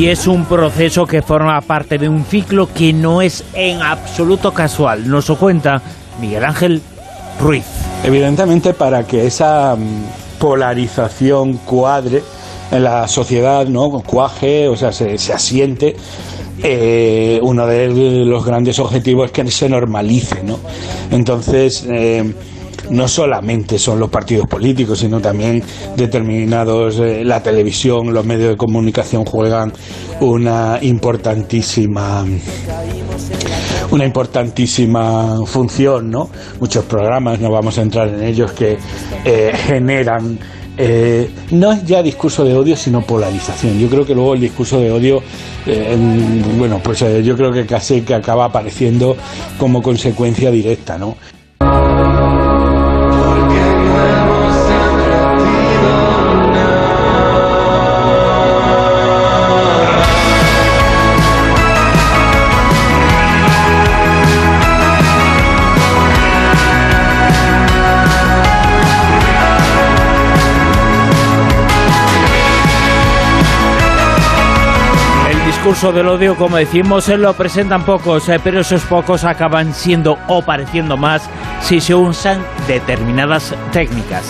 y 0.00 0.08
es 0.08 0.26
un 0.26 0.46
proceso 0.46 1.04
que 1.04 1.20
forma 1.20 1.60
parte 1.60 1.98
de 1.98 2.08
un 2.08 2.24
ciclo 2.24 2.72
que 2.72 2.90
no 2.90 3.20
es 3.20 3.44
en 3.52 3.82
absoluto 3.82 4.50
casual. 4.54 5.06
Nos 5.06 5.28
lo 5.28 5.36
cuenta 5.36 5.82
Miguel 6.18 6.42
Ángel 6.42 6.80
Ruiz. 7.38 7.66
Evidentemente 8.02 8.72
para 8.72 9.06
que 9.06 9.26
esa 9.26 9.76
mm, 9.76 10.38
polarización 10.38 11.58
cuadre 11.66 12.22
en 12.70 12.82
la 12.82 13.06
sociedad, 13.08 13.66
¿no? 13.66 13.90
Cuaje, 13.90 14.68
o 14.68 14.74
sea, 14.74 14.90
se, 14.90 15.16
asiente. 15.34 15.94
Eh, 16.62 17.38
uno 17.42 17.66
de 17.66 17.88
los 18.24 18.42
grandes 18.42 18.78
objetivos 18.78 19.26
es 19.26 19.32
que 19.32 19.50
se 19.50 19.68
normalice, 19.68 20.42
¿no? 20.42 20.60
Entonces, 21.10 21.86
eh, 21.90 22.32
no 22.90 23.08
solamente 23.08 23.78
son 23.78 23.98
los 24.00 24.10
partidos 24.10 24.46
políticos, 24.46 24.98
sino 24.98 25.20
también 25.20 25.62
determinados, 25.96 26.98
eh, 26.98 27.24
la 27.24 27.42
televisión, 27.42 28.12
los 28.12 28.24
medios 28.24 28.50
de 28.50 28.56
comunicación 28.56 29.24
juegan 29.24 29.72
una 30.20 30.78
importantísima 30.82 32.24
una 33.90 34.04
importantísima 34.04 35.36
función, 35.46 36.10
¿no? 36.10 36.30
Muchos 36.60 36.84
programas, 36.84 37.40
no 37.40 37.50
vamos 37.50 37.76
a 37.78 37.82
entrar 37.82 38.08
en 38.08 38.22
ellos, 38.22 38.52
que 38.52 38.78
eh, 39.24 39.52
generan 39.66 40.38
eh, 40.76 41.28
no 41.50 41.72
es 41.72 41.84
ya 41.84 42.02
discurso 42.02 42.44
de 42.44 42.54
odio, 42.54 42.76
sino 42.76 43.02
polarización. 43.02 43.78
Yo 43.78 43.88
creo 43.88 44.06
que 44.06 44.14
luego 44.14 44.34
el 44.34 44.40
discurso 44.40 44.80
de 44.80 44.90
odio, 44.90 45.22
bueno, 46.56 46.80
pues 46.82 47.04
yo 47.22 47.36
creo 47.36 47.52
que 47.52 47.66
casi 47.66 48.00
que 48.00 48.14
acaba 48.14 48.46
apareciendo 48.46 49.16
como 49.58 49.82
consecuencia 49.82 50.50
directa, 50.50 50.96
¿no? 50.96 51.16
Discurso 75.70 75.96
del 75.96 76.08
odio, 76.08 76.34
como 76.34 76.56
decimos, 76.56 77.06
lo 77.06 77.32
presentan 77.34 77.84
pocos, 77.84 78.28
eh, 78.28 78.40
pero 78.42 78.62
esos 78.62 78.82
pocos 78.82 79.22
acaban 79.22 79.72
siendo 79.72 80.18
o 80.26 80.42
pareciendo 80.42 80.96
más 80.96 81.30
si 81.60 81.80
se 81.80 81.94
usan 81.94 82.44
determinadas 82.66 83.54
técnicas. 83.70 84.24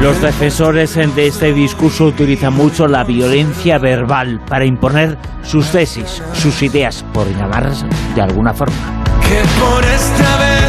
Los 0.00 0.22
defensores 0.22 0.94
de 0.94 1.26
este 1.26 1.52
discurso 1.52 2.06
utilizan 2.06 2.54
mucho 2.54 2.88
la 2.88 3.04
violencia 3.04 3.76
verbal 3.76 4.40
para 4.48 4.64
imponer 4.64 5.18
sus 5.42 5.70
tesis, 5.70 6.22
sus 6.32 6.62
ideas, 6.62 7.04
por 7.12 7.30
llamarlas 7.36 7.84
de 8.14 8.22
alguna 8.22 8.54
forma. 8.54 9.04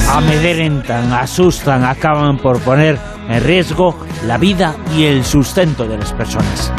Amedrentan, 0.10 1.14
asustan, 1.14 1.86
acaban 1.86 2.40
por 2.40 2.60
poner 2.60 3.00
en 3.30 3.42
riesgo 3.42 3.98
la 4.26 4.38
vida 4.38 4.76
y 4.98 5.06
el 5.06 5.24
sustento 5.24 5.88
de 5.88 5.98
las 5.98 6.12
personas. 6.12 6.74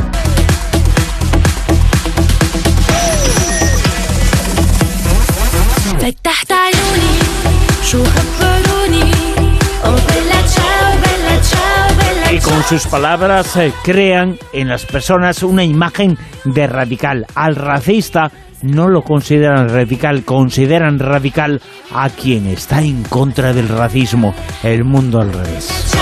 Y 12.31 12.39
con 12.39 12.63
sus 12.63 12.87
palabras 12.87 13.59
crean 13.85 14.39
en 14.55 14.69
las 14.69 14.87
personas 14.87 15.43
una 15.43 15.65
imagen 15.65 16.17
de 16.45 16.67
radical. 16.67 17.27
Al 17.35 17.57
racista 17.57 18.31
no 18.63 18.89
lo 18.89 19.03
consideran 19.03 19.69
radical, 19.69 20.25
consideran 20.25 20.99
radical 20.99 21.61
a 21.93 22.09
quien 22.09 22.47
está 22.47 22.81
en 22.81 23.03
contra 23.03 23.53
del 23.53 23.69
racismo. 23.69 24.35
El 24.63 24.85
mundo 24.85 25.21
al 25.21 25.31
revés. 25.31 25.93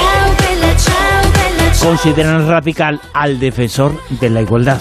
Consideran 1.83 2.47
radical 2.47 3.01
al 3.13 3.41
defensor 3.41 4.01
de 4.21 4.31
la 4.31 4.43
igualdad. 4.43 4.81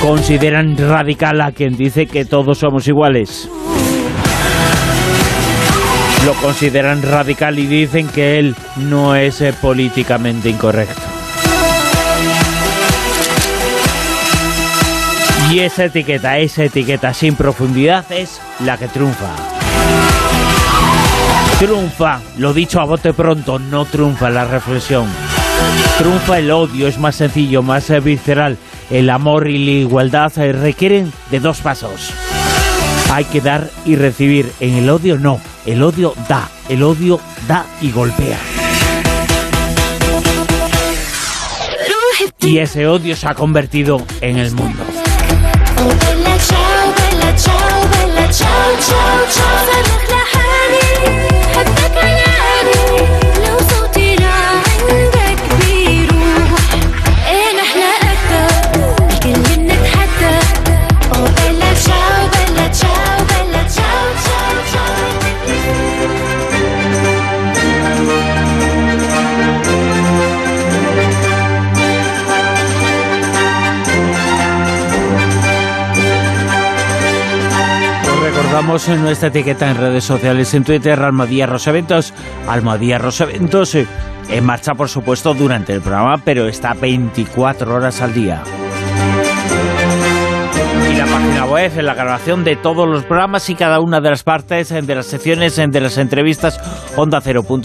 Consideran 0.00 0.78
radical 0.78 1.42
a 1.42 1.52
quien 1.52 1.76
dice 1.76 2.06
que 2.06 2.24
todos 2.24 2.58
somos 2.58 2.88
iguales. 2.88 3.50
Lo 6.24 6.34
consideran 6.34 7.02
radical 7.02 7.58
y 7.58 7.66
dicen 7.66 8.08
que 8.08 8.38
él 8.38 8.54
no 8.76 9.16
es 9.16 9.40
eh, 9.40 9.52
políticamente 9.52 10.48
incorrecto. 10.48 11.02
Y 15.50 15.60
esa 15.60 15.84
etiqueta, 15.84 16.38
esa 16.38 16.64
etiqueta 16.64 17.12
sin 17.12 17.34
profundidad 17.34 18.10
es 18.10 18.40
la 18.60 18.78
que 18.78 18.88
triunfa. 18.88 19.34
Triunfa, 21.58 22.20
lo 22.38 22.54
dicho 22.54 22.80
a 22.80 22.84
bote 22.84 23.12
pronto, 23.12 23.58
no 23.58 23.84
triunfa 23.84 24.30
la 24.30 24.44
reflexión. 24.44 25.06
Triunfa 25.98 26.38
el 26.38 26.50
odio, 26.50 26.88
es 26.88 26.98
más 26.98 27.16
sencillo, 27.16 27.62
más 27.62 27.90
eh, 27.90 28.00
visceral. 28.00 28.56
El 28.90 29.10
amor 29.10 29.48
y 29.48 29.58
la 29.58 29.70
igualdad 29.72 30.32
eh, 30.38 30.52
requieren 30.52 31.12
de 31.30 31.40
dos 31.40 31.60
pasos. 31.60 32.12
Hay 33.12 33.26
que 33.26 33.42
dar 33.42 33.68
y 33.84 33.96
recibir. 33.96 34.50
En 34.58 34.72
el 34.72 34.88
odio 34.88 35.18
no, 35.18 35.38
el 35.66 35.82
odio 35.82 36.14
da, 36.30 36.48
el 36.70 36.82
odio 36.82 37.20
da 37.46 37.66
y 37.82 37.90
golpea. 37.90 38.38
Y 42.40 42.56
ese 42.56 42.86
odio 42.86 43.14
se 43.14 43.28
ha 43.28 43.34
convertido 43.34 44.02
en 44.22 44.38
el 44.38 44.52
mundo. 44.52 44.82
En 78.62 79.02
nuestra 79.02 79.28
etiqueta 79.28 79.70
en 79.70 79.76
redes 79.76 80.04
sociales, 80.04 80.54
en 80.54 80.62
Twitter, 80.62 80.98
Almadía 80.98 81.46
Roseventos. 81.46 82.14
Almadía 82.48 82.96
Roseventos 82.96 83.74
eh, 83.74 83.86
en 84.30 84.44
marcha, 84.44 84.72
por 84.72 84.88
supuesto, 84.88 85.34
durante 85.34 85.74
el 85.74 85.82
programa, 85.82 86.22
pero 86.24 86.46
está 86.46 86.72
24 86.72 87.74
horas 87.74 88.00
al 88.00 88.14
día. 88.14 88.42
Y 90.90 90.94
la 90.94 91.04
página 91.04 91.44
web, 91.44 91.72
en 91.76 91.84
la 91.84 91.94
grabación 91.94 92.44
de 92.44 92.56
todos 92.56 92.88
los 92.88 93.04
programas 93.04 93.50
y 93.50 93.56
cada 93.56 93.80
una 93.80 94.00
de 94.00 94.10
las 94.10 94.22
partes, 94.22 94.68
de 94.70 94.94
las 94.94 95.06
secciones, 95.06 95.56
de 95.56 95.80
las 95.80 95.98
entrevistas, 95.98 96.58
onda 96.96 97.20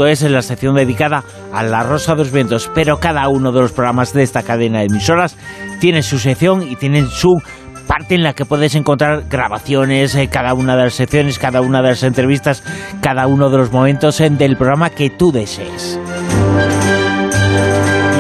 es 0.10 0.24
en 0.24 0.34
la 0.34 0.42
sección 0.42 0.76
dedicada 0.76 1.24
a 1.54 1.64
la 1.64 1.84
Rosa 1.84 2.14
de 2.14 2.24
los 2.24 2.32
Vientos. 2.32 2.70
Pero 2.74 3.00
cada 3.00 3.30
uno 3.30 3.52
de 3.52 3.62
los 3.62 3.72
programas 3.72 4.14
de 4.14 4.24
esta 4.24 4.44
cadena 4.44 4.80
de 4.80 4.86
emisoras 4.86 5.38
tiene 5.80 6.02
su 6.02 6.20
sección 6.20 6.64
y 6.64 6.76
tienen 6.76 7.08
su 7.08 7.40
parte 7.88 8.14
en 8.16 8.24
la 8.24 8.34
que 8.34 8.46
puedes 8.46 8.76
encontrar 8.76 9.24
grabaciones, 9.30 10.14
eh, 10.16 10.28
cada 10.28 10.54
una 10.54 10.76
de 10.76 10.84
las 10.84 10.94
secciones, 10.94 11.40
cada 11.40 11.62
una 11.62 11.82
de 11.82 11.90
las 11.90 12.04
entrevistas, 12.04 12.64
cada 13.02 13.26
uno 13.26 13.50
de 13.50 13.58
los 13.58 13.72
momentos 13.72 14.20
en, 14.22 14.38
del 14.38 14.58
programa 14.58 14.90
que 14.90 15.10
tú 15.10 15.32
desees. 15.32 16.00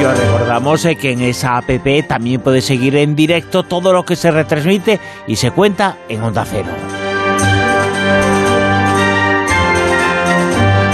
Y 0.01 0.03
os 0.03 0.17
recordamos 0.17 0.85
eh, 0.85 0.95
que 0.95 1.11
en 1.11 1.21
esa 1.21 1.57
app 1.57 1.69
también 2.07 2.41
puedes 2.41 2.65
seguir 2.65 2.95
en 2.95 3.15
directo 3.15 3.63
todo 3.63 3.93
lo 3.93 4.05
que 4.05 4.15
se 4.15 4.31
retransmite 4.31 4.99
y 5.27 5.35
se 5.35 5.51
cuenta 5.51 5.97
en 6.09 6.23
Onda 6.23 6.45
Cero. 6.45 6.69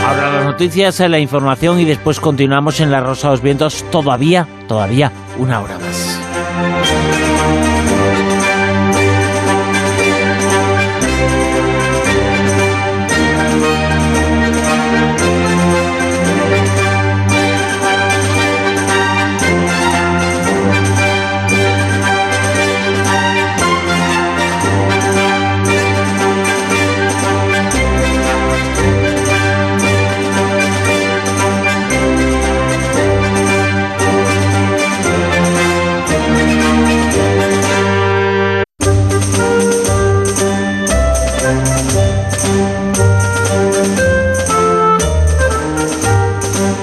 Ahora 0.06 0.32
las 0.32 0.45
noticias, 0.45 1.00
eh, 1.00 1.10
la 1.10 1.20
información 1.20 1.80
y 1.80 1.86
después 1.86 2.20
continuamos 2.20 2.80
en 2.80 2.91
La 2.91 3.02
Rosa 3.02 3.28
de 3.28 3.34
los 3.34 3.41
Vientos 3.41 3.86
todavía, 3.91 4.48
todavía 4.68 5.12
una 5.38 5.62
hora 5.62 5.78
más. 5.80 6.12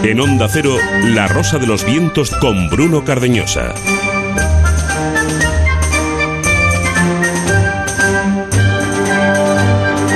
En 0.02 0.18
Onda 0.18 0.48
Cero, 0.48 0.77
La 1.09 1.28
Rosa 1.28 1.59
de 1.59 1.66
los 1.66 1.85
Vientos 1.85 2.31
con 2.31 2.70
Bruno 2.70 3.05
Cardeñosa. 3.05 3.74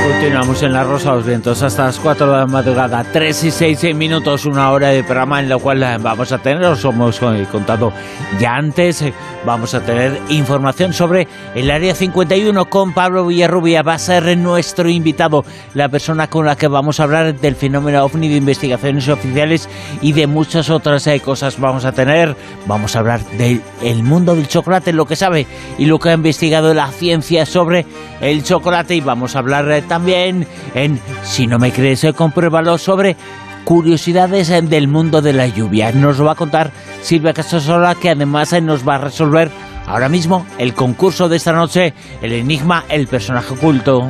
Continuamos 0.08 0.62
en 0.62 0.72
La 0.72 0.84
Rosa 0.84 1.10
de 1.10 1.16
los 1.16 1.26
Vientos 1.26 1.62
hasta 1.62 1.84
las 1.84 1.98
4 1.98 2.26
de 2.26 2.32
la 2.32 2.46
madrugada, 2.46 3.04
3 3.04 3.44
y 3.44 3.50
6 3.50 3.94
minutos, 3.94 4.46
una 4.46 4.70
hora 4.70 4.88
de 4.88 5.04
programa 5.04 5.40
en 5.40 5.50
la 5.50 5.58
cual 5.58 5.82
eh, 5.82 5.98
vamos 6.00 6.32
a 6.32 6.38
tener, 6.38 6.64
os 6.64 6.82
hemos 6.82 7.20
eh, 7.20 7.46
contado 7.52 7.92
ya 8.40 8.56
antes, 8.56 9.02
eh, 9.02 9.12
vamos 9.44 9.74
a 9.74 9.80
tener 9.80 10.20
información 10.28 10.92
sobre 10.92 11.28
el 11.54 11.70
Área 11.70 11.94
51 11.94 12.64
con 12.66 12.92
Pablo 12.92 13.26
Villarrubia. 13.26 13.82
Va 13.82 13.94
a 13.94 13.98
ser 13.98 14.36
nuestro 14.36 14.88
invitado, 14.88 15.44
la 15.74 15.88
persona 15.88 16.28
con 16.28 16.46
la 16.46 16.56
que 16.56 16.68
vamos 16.68 17.00
a 17.00 17.04
hablar 17.04 17.34
del 17.34 17.56
fenómeno 17.56 18.04
OVNI, 18.04 18.28
de 18.28 18.36
investigaciones 18.36 19.08
oficiales 19.08 19.68
y 20.00 20.12
de 20.12 20.26
muchas 20.26 20.70
otras 20.70 21.08
cosas. 21.22 21.58
Vamos 21.58 21.84
a 21.84 21.92
tener, 21.92 22.36
vamos 22.66 22.96
a 22.96 23.00
hablar 23.00 23.20
del 23.36 24.02
mundo 24.02 24.34
del 24.34 24.48
chocolate, 24.48 24.92
lo 24.92 25.06
que 25.06 25.16
sabe 25.16 25.46
y 25.78 25.86
lo 25.86 25.98
que 25.98 26.10
ha 26.10 26.14
investigado 26.14 26.72
la 26.74 26.88
ciencia 26.88 27.46
sobre 27.46 27.86
el 28.20 28.42
chocolate 28.42 28.94
y 28.94 29.00
vamos 29.00 29.36
a 29.36 29.40
hablar 29.40 29.82
también 29.88 30.46
en 30.74 31.00
Si 31.22 31.46
no 31.46 31.58
me 31.58 31.72
crees, 31.72 32.06
compruébalo 32.16 32.78
sobre 32.78 33.16
curiosidades 33.64 34.48
del 34.48 34.88
mundo 34.88 35.22
de 35.22 35.32
la 35.32 35.46
lluvia. 35.46 35.92
Nos 35.92 36.18
lo 36.18 36.26
va 36.26 36.32
a 36.32 36.36
contar 36.36 36.70
Silvia 37.02 37.32
Casasola, 37.32 37.94
que 37.94 38.10
además 38.10 38.52
nos 38.62 38.86
va 38.86 38.96
a 38.96 38.98
resolver 38.98 39.50
ahora 39.86 40.08
mismo 40.08 40.46
el 40.58 40.74
concurso 40.74 41.28
de 41.28 41.36
esta 41.36 41.52
noche, 41.52 41.94
el 42.22 42.32
enigma, 42.32 42.84
el 42.88 43.06
personaje 43.06 43.54
oculto. 43.54 44.08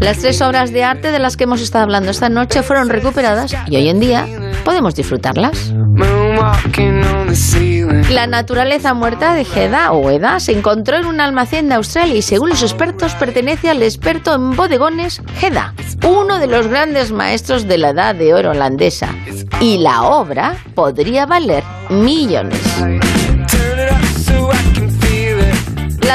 Las 0.00 0.18
tres 0.18 0.42
obras 0.42 0.72
de 0.72 0.84
arte 0.84 1.12
de 1.12 1.18
las 1.18 1.36
que 1.36 1.44
hemos 1.44 1.60
estado 1.60 1.84
hablando 1.84 2.10
esta 2.10 2.28
noche 2.28 2.62
fueron 2.62 2.88
recuperadas 2.88 3.54
y 3.66 3.76
hoy 3.76 3.88
en 3.88 4.00
día 4.00 4.26
podemos 4.66 4.96
disfrutarlas. 4.96 5.72
La 8.10 8.26
naturaleza 8.26 8.94
muerta 8.94 9.32
de 9.32 9.42
Heda 9.42 9.92
o 9.92 10.10
Eda 10.10 10.40
se 10.40 10.50
encontró 10.50 10.96
en 10.96 11.06
un 11.06 11.20
almacén 11.20 11.68
de 11.68 11.76
Australia 11.76 12.16
y 12.16 12.22
según 12.22 12.48
los 12.48 12.64
expertos 12.64 13.14
pertenece 13.14 13.70
al 13.70 13.80
experto 13.84 14.34
en 14.34 14.56
bodegones 14.56 15.22
Heda, 15.40 15.72
uno 16.04 16.40
de 16.40 16.48
los 16.48 16.66
grandes 16.66 17.12
maestros 17.12 17.68
de 17.68 17.78
la 17.78 17.90
edad 17.90 18.16
de 18.16 18.34
oro 18.34 18.50
holandesa. 18.50 19.14
Y 19.60 19.78
la 19.78 20.02
obra 20.02 20.56
podría 20.74 21.26
valer 21.26 21.62
millones. 21.88 22.60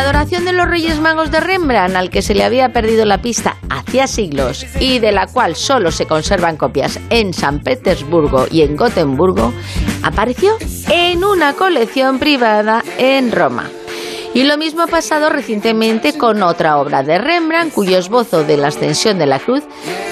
La 0.02 0.10
adoración 0.10 0.46
de 0.46 0.54
los 0.54 0.68
Reyes 0.68 1.00
Magos 1.00 1.30
de 1.30 1.40
Rembrandt, 1.40 1.96
al 1.96 2.10
que 2.10 2.24
se 2.24 2.34
le 2.34 2.44
había 2.44 2.74
perdido 2.74 3.06
la 3.06 3.22
pista 3.22 3.58
hacía 3.70 4.08
siglos 4.08 4.66
y 4.80 4.98
de 4.98 5.12
la 5.12 5.28
cual 5.28 5.56
solo 5.56 5.92
se 5.92 6.08
conservan 6.08 6.58
copias 6.58 7.00
en 7.12 7.36
San 7.36 7.60
Petersburgo 7.60 8.48
y 8.50 8.64
en 8.64 8.76
Gotemburgo, 8.76 9.54
apareció 10.02 10.58
en 10.90 11.24
una 11.24 11.54
colección 11.54 12.18
privada 12.18 12.84
en 12.98 13.32
Roma. 13.32 13.70
Y 14.34 14.42
lo 14.42 14.58
mismo 14.58 14.82
ha 14.82 14.88
pasado 14.88 15.30
recientemente 15.30 16.18
con 16.18 16.42
otra 16.42 16.80
obra 16.80 17.04
de 17.04 17.20
Rembrandt, 17.20 17.72
cuyo 17.72 18.00
esbozo 18.00 18.44
de 18.44 18.58
la 18.58 18.70
ascensión 18.70 19.20
de 19.20 19.28
la 19.28 19.38
cruz, 19.38 19.62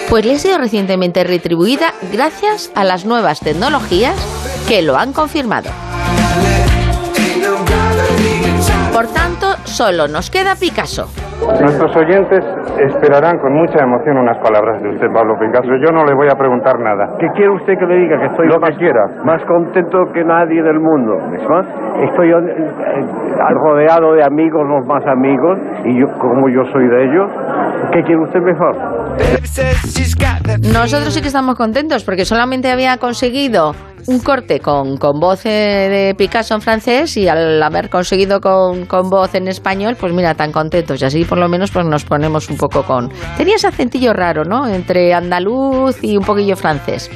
pues 0.07 0.23
le 0.23 0.35
ha 0.35 0.39
sido 0.39 0.59
recientemente 0.59 1.23
retribuida 1.23 1.95
gracias 2.11 2.69
a 2.75 2.83
las 2.83 3.05
nuevas 3.05 3.39
tecnologías 3.39 4.15
que 4.67 4.83
lo 4.83 4.99
han 4.99 5.13
confirmado. 5.13 5.71
Por 8.93 9.07
tanto, 9.13 9.55
solo 9.69 10.07
nos 10.07 10.29
queda 10.29 10.55
Picasso. 10.59 11.07
Nuestros 11.39 11.95
oyentes 11.95 12.43
esperarán 12.77 13.39
con 13.39 13.53
mucha 13.53 13.79
emoción 13.83 14.17
unas 14.17 14.37
palabras 14.39 14.81
de 14.81 14.89
usted, 14.89 15.07
Pablo 15.13 15.35
Picasso. 15.39 15.71
Yo 15.79 15.91
no 15.91 16.03
le 16.03 16.13
voy 16.13 16.27
a 16.27 16.35
preguntar 16.35 16.77
nada. 16.79 17.15
¿Qué 17.19 17.27
quiere 17.35 17.51
usted 17.51 17.73
que 17.79 17.85
le 17.85 17.95
diga? 17.95 18.19
Que 18.19 18.25
estoy 18.27 18.47
Lo 18.47 18.59
que 18.59 18.75
quiera. 18.75 19.05
más 19.23 19.41
contento 19.45 19.97
que 20.13 20.23
nadie 20.23 20.61
del 20.61 20.79
mundo. 20.79 21.15
¿Es 21.33 21.47
más? 21.47 21.65
Estoy 22.03 22.29
eh, 22.29 22.35
rodeado 23.63 24.13
de 24.13 24.23
amigos, 24.23 24.67
los 24.67 24.85
más 24.85 25.05
amigos, 25.07 25.57
y 25.85 25.99
yo, 25.99 26.07
como 26.19 26.49
yo 26.49 26.63
soy 26.71 26.87
de 26.87 27.03
ellos, 27.05 27.31
¿qué 27.93 28.03
quiere 28.03 28.21
usted 28.21 28.41
mejor? 28.41 28.75
Nosotros 30.73 31.13
sí 31.13 31.21
que 31.21 31.27
estamos 31.27 31.55
contentos 31.55 32.03
porque 32.03 32.25
solamente 32.25 32.71
había 32.71 32.97
conseguido 32.97 33.73
un 34.07 34.19
corte 34.19 34.59
con, 34.59 34.97
con 34.97 35.19
voz 35.19 35.43
de 35.43 36.15
Picasso 36.17 36.55
en 36.55 36.61
francés 36.61 37.15
y 37.17 37.27
al 37.27 37.61
haber 37.61 37.89
conseguido 37.89 38.39
con, 38.39 38.85
con, 38.85 39.09
voz 39.09 39.35
en 39.35 39.47
español, 39.47 39.59
pues 39.99 40.14
mira, 40.14 40.36
tan 40.36 40.52
contentos. 40.52 41.02
Y 41.02 41.06
así 41.06 41.26
por 41.26 41.38
lo 41.38 41.48
menos 41.48 41.72
pues 41.72 41.86
nos 41.86 42.03
ponemos 42.03 42.49
un 42.49 42.57
poco 42.57 42.84
con... 42.84 43.11
Tenía 43.38 43.56
ese 43.56 43.68
acentillo 43.68 44.14
raro, 44.14 44.45
¿no? 44.45 44.68
Entre 44.68 45.14
andaluz 45.14 45.98
y 46.02 46.18
un 46.18 46.23
poquillo 46.23 46.56
francés. 46.56 47.10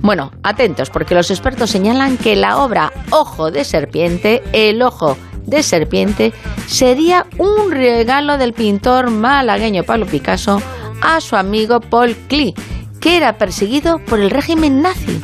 Bueno, 0.00 0.30
atentos, 0.42 0.90
porque 0.90 1.14
los 1.14 1.30
expertos 1.30 1.70
señalan 1.70 2.16
que 2.16 2.36
la 2.36 2.58
obra 2.58 2.92
Ojo 3.10 3.50
de 3.50 3.64
Serpiente, 3.64 4.42
el 4.52 4.82
ojo 4.82 5.16
de 5.46 5.62
serpiente, 5.62 6.32
sería 6.66 7.26
un 7.38 7.70
regalo 7.70 8.38
del 8.38 8.54
pintor 8.54 9.10
malagueño 9.10 9.84
Pablo 9.84 10.06
Picasso 10.06 10.60
a 11.02 11.20
su 11.20 11.36
amigo 11.36 11.80
Paul 11.80 12.16
Klee, 12.28 12.54
que 13.00 13.16
era 13.16 13.36
perseguido 13.36 13.98
por 13.98 14.20
el 14.20 14.30
régimen 14.30 14.80
nazi. 14.80 15.20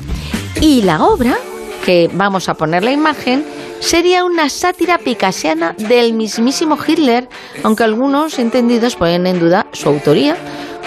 Y 0.60 0.82
la 0.82 1.02
obra, 1.02 1.36
que 1.84 2.10
vamos 2.12 2.48
a 2.48 2.54
poner 2.54 2.84
la 2.84 2.92
imagen, 2.92 3.44
sería 3.80 4.24
una 4.24 4.48
sátira 4.48 4.98
picasiana 4.98 5.74
del 5.76 6.12
mismísimo 6.12 6.78
Hitler, 6.86 7.28
aunque 7.64 7.84
algunos 7.84 8.38
entendidos 8.38 8.96
ponen 8.96 9.26
en 9.26 9.40
duda 9.40 9.66
su 9.72 9.88
autoría, 9.88 10.36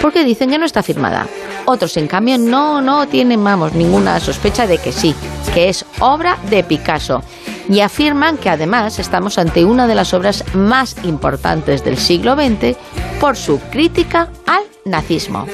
porque 0.00 0.24
dicen 0.24 0.50
que 0.50 0.58
no 0.58 0.64
está 0.64 0.82
firmada. 0.82 1.26
Otros, 1.66 1.96
en 1.96 2.06
cambio, 2.06 2.38
no, 2.38 2.80
no 2.80 3.06
tienen, 3.08 3.42
vamos, 3.42 3.72
ninguna 3.72 4.20
sospecha 4.20 4.66
de 4.66 4.78
que 4.78 4.92
sí, 4.92 5.14
que 5.52 5.68
es 5.68 5.84
obra 6.00 6.38
de 6.50 6.62
Picasso. 6.62 7.22
Y 7.68 7.80
afirman 7.80 8.36
que 8.36 8.50
además 8.50 8.98
estamos 8.98 9.38
ante 9.38 9.64
una 9.64 9.86
de 9.86 9.94
las 9.94 10.12
obras 10.12 10.44
más 10.54 10.96
importantes 11.04 11.82
del 11.82 11.96
siglo 11.96 12.34
XX 12.34 12.76
por 13.20 13.36
su 13.36 13.58
crítica 13.70 14.28
al 14.46 14.62
nazismo. 14.84 15.46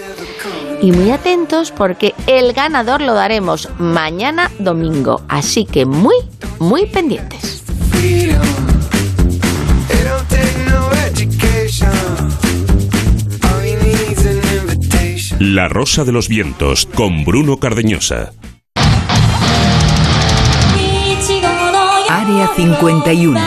Y 0.82 0.92
muy 0.92 1.10
atentos 1.10 1.72
porque 1.72 2.14
el 2.26 2.52
ganador 2.52 3.02
lo 3.02 3.14
daremos 3.14 3.68
mañana 3.78 4.50
domingo, 4.58 5.22
así 5.28 5.66
que 5.66 5.84
muy, 5.84 6.16
muy 6.58 6.86
pendientes. 6.86 7.62
La 15.38 15.68
Rosa 15.68 16.04
de 16.04 16.12
los 16.12 16.28
Vientos 16.28 16.86
con 16.86 17.24
Bruno 17.24 17.58
Cardeñosa. 17.58 18.32
Área 22.08 22.48
51. 22.54 23.40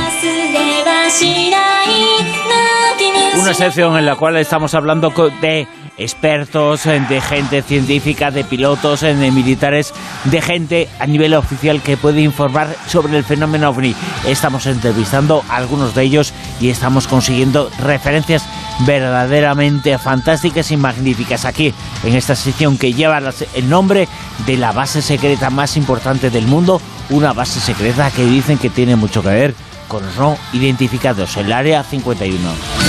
Una 3.39 3.53
sección 3.53 3.97
en 3.97 4.05
la 4.05 4.15
cual 4.15 4.37
estamos 4.37 4.73
hablando 4.73 5.11
de 5.41 5.67
expertos, 5.97 6.83
de 6.83 7.21
gente 7.21 7.61
científica, 7.61 8.31
de 8.31 8.43
pilotos, 8.43 9.01
de 9.01 9.31
militares, 9.31 9.93
de 10.25 10.41
gente 10.41 10.89
a 10.99 11.05
nivel 11.05 11.33
oficial 11.33 11.81
que 11.81 11.97
puede 11.97 12.21
informar 12.21 12.75
sobre 12.87 13.17
el 13.17 13.23
fenómeno 13.23 13.69
ovni. 13.69 13.95
Estamos 14.25 14.65
entrevistando 14.65 15.43
a 15.49 15.57
algunos 15.57 15.95
de 15.95 16.03
ellos 16.03 16.33
y 16.59 16.69
estamos 16.69 17.07
consiguiendo 17.07 17.69
referencias 17.79 18.45
verdaderamente 18.85 19.97
fantásticas 19.97 20.71
y 20.71 20.77
magníficas 20.77 21.45
aquí 21.45 21.73
en 22.03 22.15
esta 22.15 22.35
sección 22.35 22.77
que 22.77 22.93
lleva 22.93 23.21
el 23.53 23.69
nombre 23.69 24.07
de 24.45 24.57
la 24.57 24.71
base 24.71 25.01
secreta 25.01 25.49
más 25.49 25.77
importante 25.77 26.29
del 26.29 26.47
mundo, 26.47 26.81
una 27.09 27.33
base 27.33 27.59
secreta 27.59 28.11
que 28.11 28.25
dicen 28.25 28.57
que 28.57 28.69
tiene 28.69 28.95
mucho 28.95 29.21
que 29.21 29.29
ver 29.29 29.55
con 29.87 30.03
los 30.03 30.17
no 30.17 30.37
identificados, 30.53 31.37
el 31.37 31.51
Área 31.53 31.83
51. 31.83 32.82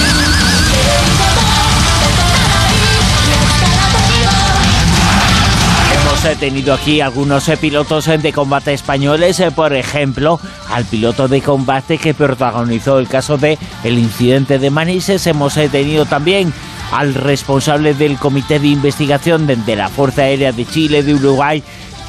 Tenido 6.32 6.72
aquí 6.72 7.02
algunos 7.02 7.50
pilotos 7.60 8.06
de 8.06 8.32
combate 8.32 8.72
españoles, 8.72 9.42
por 9.54 9.74
ejemplo, 9.74 10.40
al 10.70 10.86
piloto 10.86 11.28
de 11.28 11.42
combate 11.42 11.98
que 11.98 12.14
protagonizó 12.14 12.98
el 12.98 13.08
caso 13.08 13.36
de 13.36 13.58
el 13.84 13.98
incidente 13.98 14.58
de 14.58 14.70
Manises. 14.70 15.26
Hemos 15.26 15.54
tenido 15.54 16.06
también 16.06 16.52
al 16.92 17.14
responsable 17.14 17.92
del 17.92 18.16
comité 18.16 18.58
de 18.58 18.68
investigación 18.68 19.46
de, 19.46 19.76
la 19.76 19.88
Fuerza 19.90 20.22
Aérea 20.22 20.52
de 20.52 20.64
Chile, 20.64 21.02
de 21.02 21.14
Uruguay, 21.14 21.62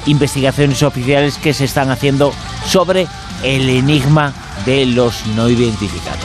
investigaciones 0.05 0.81
oficiales 0.81 1.37
que 1.37 1.53
se 1.53 1.65
están 1.65 1.89
haciendo 1.89 2.33
sobre 2.65 3.07
el 3.43 3.69
enigma 3.69 4.33
de 4.65 4.85
los 4.85 5.27
no 5.35 5.49
identificados. 5.49 6.23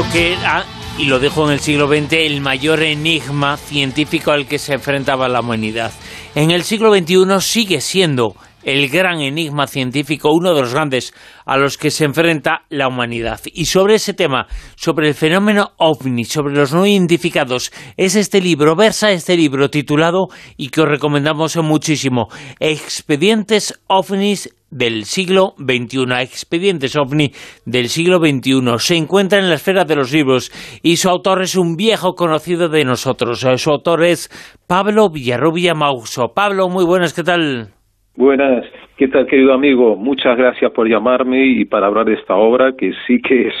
Que 0.00 0.32
era, 0.32 0.64
y 0.96 1.04
lo 1.04 1.18
dijo 1.18 1.46
en 1.46 1.52
el 1.52 1.60
siglo 1.60 1.86
XX, 1.86 2.14
el 2.14 2.40
mayor 2.40 2.82
enigma 2.82 3.58
científico 3.58 4.30
al 4.30 4.46
que 4.46 4.58
se 4.58 4.72
enfrentaba 4.72 5.28
la 5.28 5.40
humanidad. 5.40 5.92
En 6.34 6.50
el 6.50 6.64
siglo 6.64 6.94
XXI 6.94 7.40
sigue 7.40 7.82
siendo 7.82 8.34
el 8.62 8.88
gran 8.88 9.20
enigma 9.20 9.66
científico, 9.66 10.32
uno 10.32 10.54
de 10.54 10.60
los 10.60 10.72
grandes 10.72 11.14
a 11.44 11.56
los 11.56 11.78
que 11.78 11.90
se 11.90 12.04
enfrenta 12.04 12.64
la 12.68 12.88
humanidad. 12.88 13.40
Y 13.52 13.66
sobre 13.66 13.96
ese 13.96 14.14
tema, 14.14 14.46
sobre 14.76 15.08
el 15.08 15.14
fenómeno 15.14 15.72
ovni, 15.78 16.24
sobre 16.24 16.54
los 16.54 16.72
no 16.72 16.86
identificados, 16.86 17.72
es 17.96 18.14
este 18.14 18.40
libro, 18.40 18.76
versa 18.76 19.10
este 19.10 19.36
libro 19.36 19.70
titulado 19.70 20.28
y 20.56 20.68
que 20.68 20.82
os 20.82 20.88
recomendamos 20.88 21.56
muchísimo, 21.56 22.28
Expedientes 22.60 23.80
ovnis 23.88 24.48
del 24.72 25.04
siglo 25.04 25.54
XXI, 25.58 26.04
Expedientes 26.20 26.96
OVNI 26.96 27.32
del 27.66 27.88
siglo 27.88 28.18
XXI. 28.18 28.78
Se 28.78 28.96
encuentra 28.96 29.38
en 29.38 29.48
la 29.48 29.56
esfera 29.56 29.84
de 29.84 29.96
los 29.96 30.10
libros 30.12 30.50
y 30.82 30.96
su 30.96 31.08
autor 31.08 31.42
es 31.42 31.56
un 31.56 31.76
viejo 31.76 32.14
conocido 32.14 32.68
de 32.68 32.84
nosotros. 32.84 33.46
Su 33.56 33.70
autor 33.70 34.02
es 34.02 34.30
Pablo 34.66 35.10
Villarrubia 35.10 35.74
Mauso. 35.74 36.32
Pablo, 36.34 36.68
muy 36.68 36.84
buenas, 36.84 37.12
¿qué 37.12 37.22
tal? 37.22 37.72
Buenas, 38.14 38.66
¿qué 38.96 39.08
tal 39.08 39.26
querido 39.26 39.54
amigo? 39.54 39.96
Muchas 39.96 40.36
gracias 40.36 40.70
por 40.72 40.86
llamarme 40.86 41.46
y 41.46 41.64
para 41.64 41.86
hablar 41.86 42.06
de 42.06 42.14
esta 42.14 42.34
obra 42.34 42.72
que 42.76 42.92
sí 43.06 43.20
que 43.22 43.48
es 43.48 43.54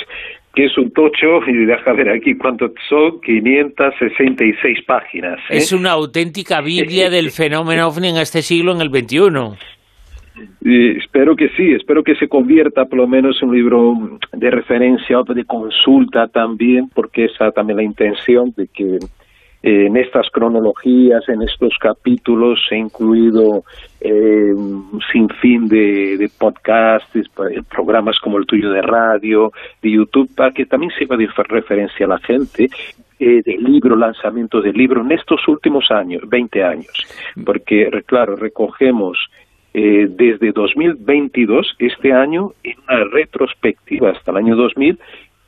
que 0.54 0.66
es 0.66 0.76
un 0.76 0.90
tocho, 0.90 1.40
y 1.46 1.64
deja 1.64 1.92
ver 1.94 2.10
aquí 2.10 2.34
cuánto 2.34 2.70
son, 2.86 3.20
566 3.22 4.82
páginas. 4.86 5.38
¿eh? 5.48 5.56
Es 5.56 5.72
una 5.72 5.92
auténtica 5.92 6.60
Biblia 6.60 7.08
del 7.08 7.30
fenómeno 7.30 7.88
ovni 7.88 8.08
en 8.08 8.18
este 8.18 8.42
siglo, 8.42 8.72
en 8.72 8.82
el 8.82 8.90
XXI. 8.90 9.56
Y 10.60 10.98
espero 10.98 11.36
que 11.36 11.48
sí, 11.56 11.72
espero 11.72 12.04
que 12.04 12.14
se 12.16 12.28
convierta 12.28 12.84
por 12.84 12.98
lo 12.98 13.08
menos 13.08 13.38
en 13.42 13.48
un 13.48 13.56
libro 13.56 14.18
de 14.32 14.50
referencia, 14.50 15.20
o 15.20 15.24
de 15.24 15.44
consulta 15.44 16.28
también, 16.28 16.90
porque 16.94 17.26
esa 17.26 17.50
también 17.52 17.78
la 17.78 17.84
intención 17.84 18.52
de 18.56 18.68
que 18.68 18.98
en 19.62 19.96
estas 19.96 20.28
cronologías, 20.30 21.28
en 21.28 21.42
estos 21.42 21.74
capítulos, 21.80 22.60
he 22.70 22.76
incluido 22.76 23.62
eh, 24.00 24.52
un 24.52 25.00
sinfín 25.12 25.68
de, 25.68 26.16
de 26.16 26.28
podcasts, 26.36 27.30
programas 27.70 28.18
como 28.18 28.38
el 28.38 28.46
tuyo 28.46 28.70
de 28.70 28.82
radio, 28.82 29.52
de 29.80 29.90
YouTube, 29.92 30.34
para 30.34 30.50
que 30.50 30.66
también 30.66 30.90
sirva 30.98 31.16
de 31.16 31.28
referencia 31.48 32.06
a 32.06 32.08
la 32.08 32.18
gente 32.18 32.68
eh, 33.20 33.42
de 33.44 33.56
libro, 33.58 33.94
lanzamiento 33.94 34.60
de 34.60 34.72
libro 34.72 35.02
en 35.02 35.12
estos 35.12 35.46
últimos 35.46 35.92
años, 35.92 36.28
20 36.28 36.64
años, 36.64 36.92
porque, 37.44 37.88
claro, 38.06 38.34
recogemos 38.34 39.16
eh, 39.74 40.08
desde 40.10 40.50
2022, 40.50 41.76
este 41.78 42.12
año, 42.12 42.50
en 42.64 42.74
una 42.88 43.04
retrospectiva 43.04 44.10
hasta 44.10 44.32
el 44.32 44.38
año 44.38 44.56
2000, 44.56 44.98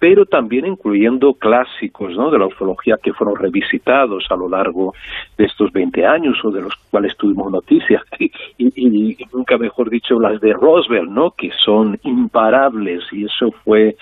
pero 0.05 0.27
también 0.27 0.67
incluyendo 0.67 1.33
clásicos 1.33 2.15
¿no? 2.15 2.31
de 2.31 2.39
la 2.39 2.45
ufología 2.45 2.99
que 3.03 3.15
fueron 3.15 3.37
revisitados 3.37 4.27
a 4.29 4.37
lo 4.37 4.51
largo 4.51 4.93
de 5.39 5.47
estos 5.47 5.73
20 5.73 6.05
años 6.05 6.37
o 6.45 6.51
de 6.51 6.61
los 6.61 6.75
cuales 6.91 7.17
tuvimos 7.17 7.51
noticias 7.51 8.03
y, 8.19 9.17
nunca 9.33 9.57
mejor 9.57 9.89
dicho 9.89 10.21
las 10.21 10.43
de 10.43 10.53
Roswell 10.53 11.11
¿no? 11.11 11.31
que 11.31 11.51
son 11.65 11.99
imparables 12.03 13.03
y 13.13 13.25
eso 13.25 13.51
fue 13.65 13.97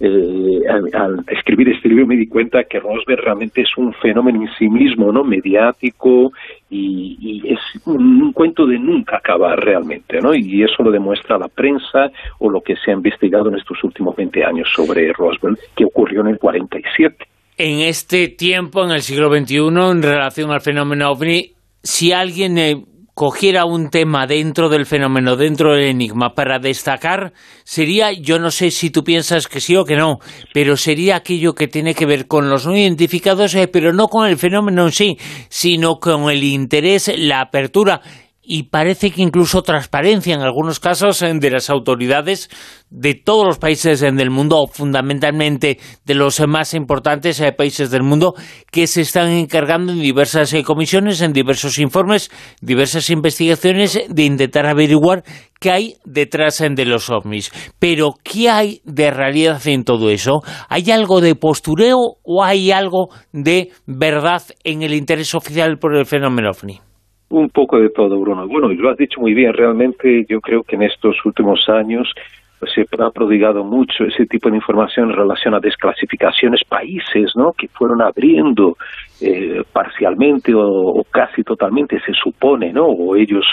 eh, 0.00 0.60
al, 0.68 1.24
escribir 1.26 1.70
este 1.70 1.88
libro 1.88 2.06
me 2.06 2.16
di 2.16 2.28
cuenta 2.28 2.64
que 2.64 2.78
Roswell 2.78 3.18
realmente 3.18 3.62
es 3.62 3.76
un 3.76 3.92
fenómeno 3.94 4.42
en 4.42 4.48
sí 4.56 4.68
mismo 4.68 5.10
no 5.10 5.24
mediático 5.24 6.32
y, 6.70 7.42
es 7.44 7.58
un, 7.86 8.32
cuento 8.32 8.66
de 8.66 8.78
nunca 8.78 9.16
acabar 9.16 9.58
realmente, 9.58 10.20
¿no? 10.20 10.34
Y 10.34 10.62
eso 10.62 10.82
lo 10.82 10.90
demuestra 10.90 11.38
la 11.38 11.48
prensa 11.48 12.10
o 12.38 12.50
lo 12.50 12.60
que 12.60 12.76
se 12.76 12.90
ha 12.90 12.94
investigado 12.94 13.48
en 13.48 13.56
estos 13.56 13.82
últimos 13.82 14.14
20 14.14 14.44
años 14.44 14.68
sobre 14.74 15.12
Roswell, 15.12 15.58
que 15.76 15.84
ocurrió 15.84 16.20
en 16.20 16.28
el 16.28 16.38
47. 16.38 17.16
En 17.56 17.80
este 17.80 18.28
tiempo, 18.28 18.84
en 18.84 18.92
el 18.92 19.00
siglo 19.00 19.28
XXI, 19.34 19.56
en 19.56 20.02
relación 20.02 20.52
al 20.52 20.60
fenómeno 20.60 21.10
OVNI, 21.10 21.52
si 21.82 22.12
alguien 22.12 22.58
eh, 22.58 22.84
cogiera 23.18 23.64
un 23.64 23.90
tema 23.90 24.28
dentro 24.28 24.68
del 24.68 24.86
fenómeno, 24.86 25.34
dentro 25.34 25.74
del 25.74 25.88
enigma, 25.88 26.34
para 26.36 26.60
destacar, 26.60 27.32
sería, 27.64 28.12
yo 28.12 28.38
no 28.38 28.52
sé 28.52 28.70
si 28.70 28.90
tú 28.90 29.02
piensas 29.02 29.48
que 29.48 29.60
sí 29.60 29.74
o 29.74 29.84
que 29.84 29.96
no, 29.96 30.20
pero 30.54 30.76
sería 30.76 31.16
aquello 31.16 31.52
que 31.52 31.66
tiene 31.66 31.96
que 31.96 32.06
ver 32.06 32.28
con 32.28 32.48
los 32.48 32.64
no 32.64 32.76
identificados, 32.76 33.56
eh, 33.56 33.66
pero 33.66 33.92
no 33.92 34.06
con 34.06 34.28
el 34.28 34.38
fenómeno 34.38 34.84
en 34.86 34.92
sí, 34.92 35.18
sino 35.48 35.98
con 35.98 36.30
el 36.30 36.44
interés, 36.44 37.10
la 37.18 37.40
apertura 37.40 38.02
y 38.50 38.62
parece 38.64 39.10
que 39.10 39.20
incluso 39.20 39.60
transparencia 39.62 40.34
en 40.34 40.40
algunos 40.40 40.80
casos 40.80 41.20
de 41.20 41.50
las 41.50 41.68
autoridades 41.68 42.48
de 42.88 43.12
todos 43.12 43.46
los 43.46 43.58
países 43.58 44.00
del 44.00 44.30
mundo, 44.30 44.66
fundamentalmente 44.72 45.78
de 46.06 46.14
los 46.14 46.40
más 46.48 46.72
importantes 46.72 47.38
eh, 47.40 47.52
países 47.52 47.90
del 47.90 48.02
mundo, 48.02 48.34
que 48.72 48.86
se 48.86 49.02
están 49.02 49.28
encargando 49.28 49.92
en 49.92 50.00
diversas 50.00 50.50
eh, 50.54 50.62
comisiones, 50.64 51.20
en 51.20 51.34
diversos 51.34 51.78
informes, 51.78 52.30
diversas 52.62 53.10
investigaciones 53.10 54.00
de 54.08 54.24
intentar 54.24 54.64
averiguar 54.64 55.24
qué 55.60 55.70
hay 55.70 55.94
detrás 56.06 56.64
de 56.70 56.84
los 56.86 57.10
ovnis. 57.10 57.52
Pero, 57.78 58.14
¿qué 58.22 58.48
hay 58.48 58.80
de 58.84 59.10
realidad 59.10 59.60
en 59.66 59.84
todo 59.84 60.08
eso? 60.08 60.40
¿Hay 60.70 60.90
algo 60.90 61.20
de 61.20 61.34
postureo 61.34 61.98
o 62.22 62.42
hay 62.42 62.70
algo 62.70 63.10
de 63.32 63.72
verdad 63.84 64.42
en 64.64 64.82
el 64.82 64.94
interés 64.94 65.34
oficial 65.34 65.78
por 65.78 65.94
el 65.94 66.06
fenómeno 66.06 66.48
ovni? 66.50 66.80
Un 67.30 67.50
poco 67.50 67.78
de 67.78 67.90
todo, 67.90 68.18
Bruno. 68.18 68.48
Bueno, 68.48 68.72
y 68.72 68.76
lo 68.76 68.90
has 68.90 68.96
dicho 68.96 69.20
muy 69.20 69.34
bien. 69.34 69.52
Realmente 69.52 70.24
yo 70.28 70.40
creo 70.40 70.62
que 70.62 70.76
en 70.76 70.82
estos 70.82 71.14
últimos 71.26 71.68
años 71.68 72.10
pues, 72.58 72.72
se 72.72 72.82
ha 72.82 73.10
prodigado 73.10 73.64
mucho 73.64 74.04
ese 74.04 74.24
tipo 74.26 74.48
de 74.48 74.56
información 74.56 75.10
en 75.10 75.16
relación 75.16 75.54
a 75.54 75.60
desclasificaciones, 75.60 76.62
países 76.64 77.32
¿no? 77.36 77.52
que 77.52 77.68
fueron 77.68 78.00
abriendo 78.00 78.76
eh, 79.20 79.62
parcialmente 79.72 80.52
o, 80.54 81.04
casi 81.10 81.42
totalmente, 81.44 82.00
se 82.00 82.14
supone, 82.14 82.72
¿no? 82.72 82.86
o 82.86 83.14
ellos 83.14 83.44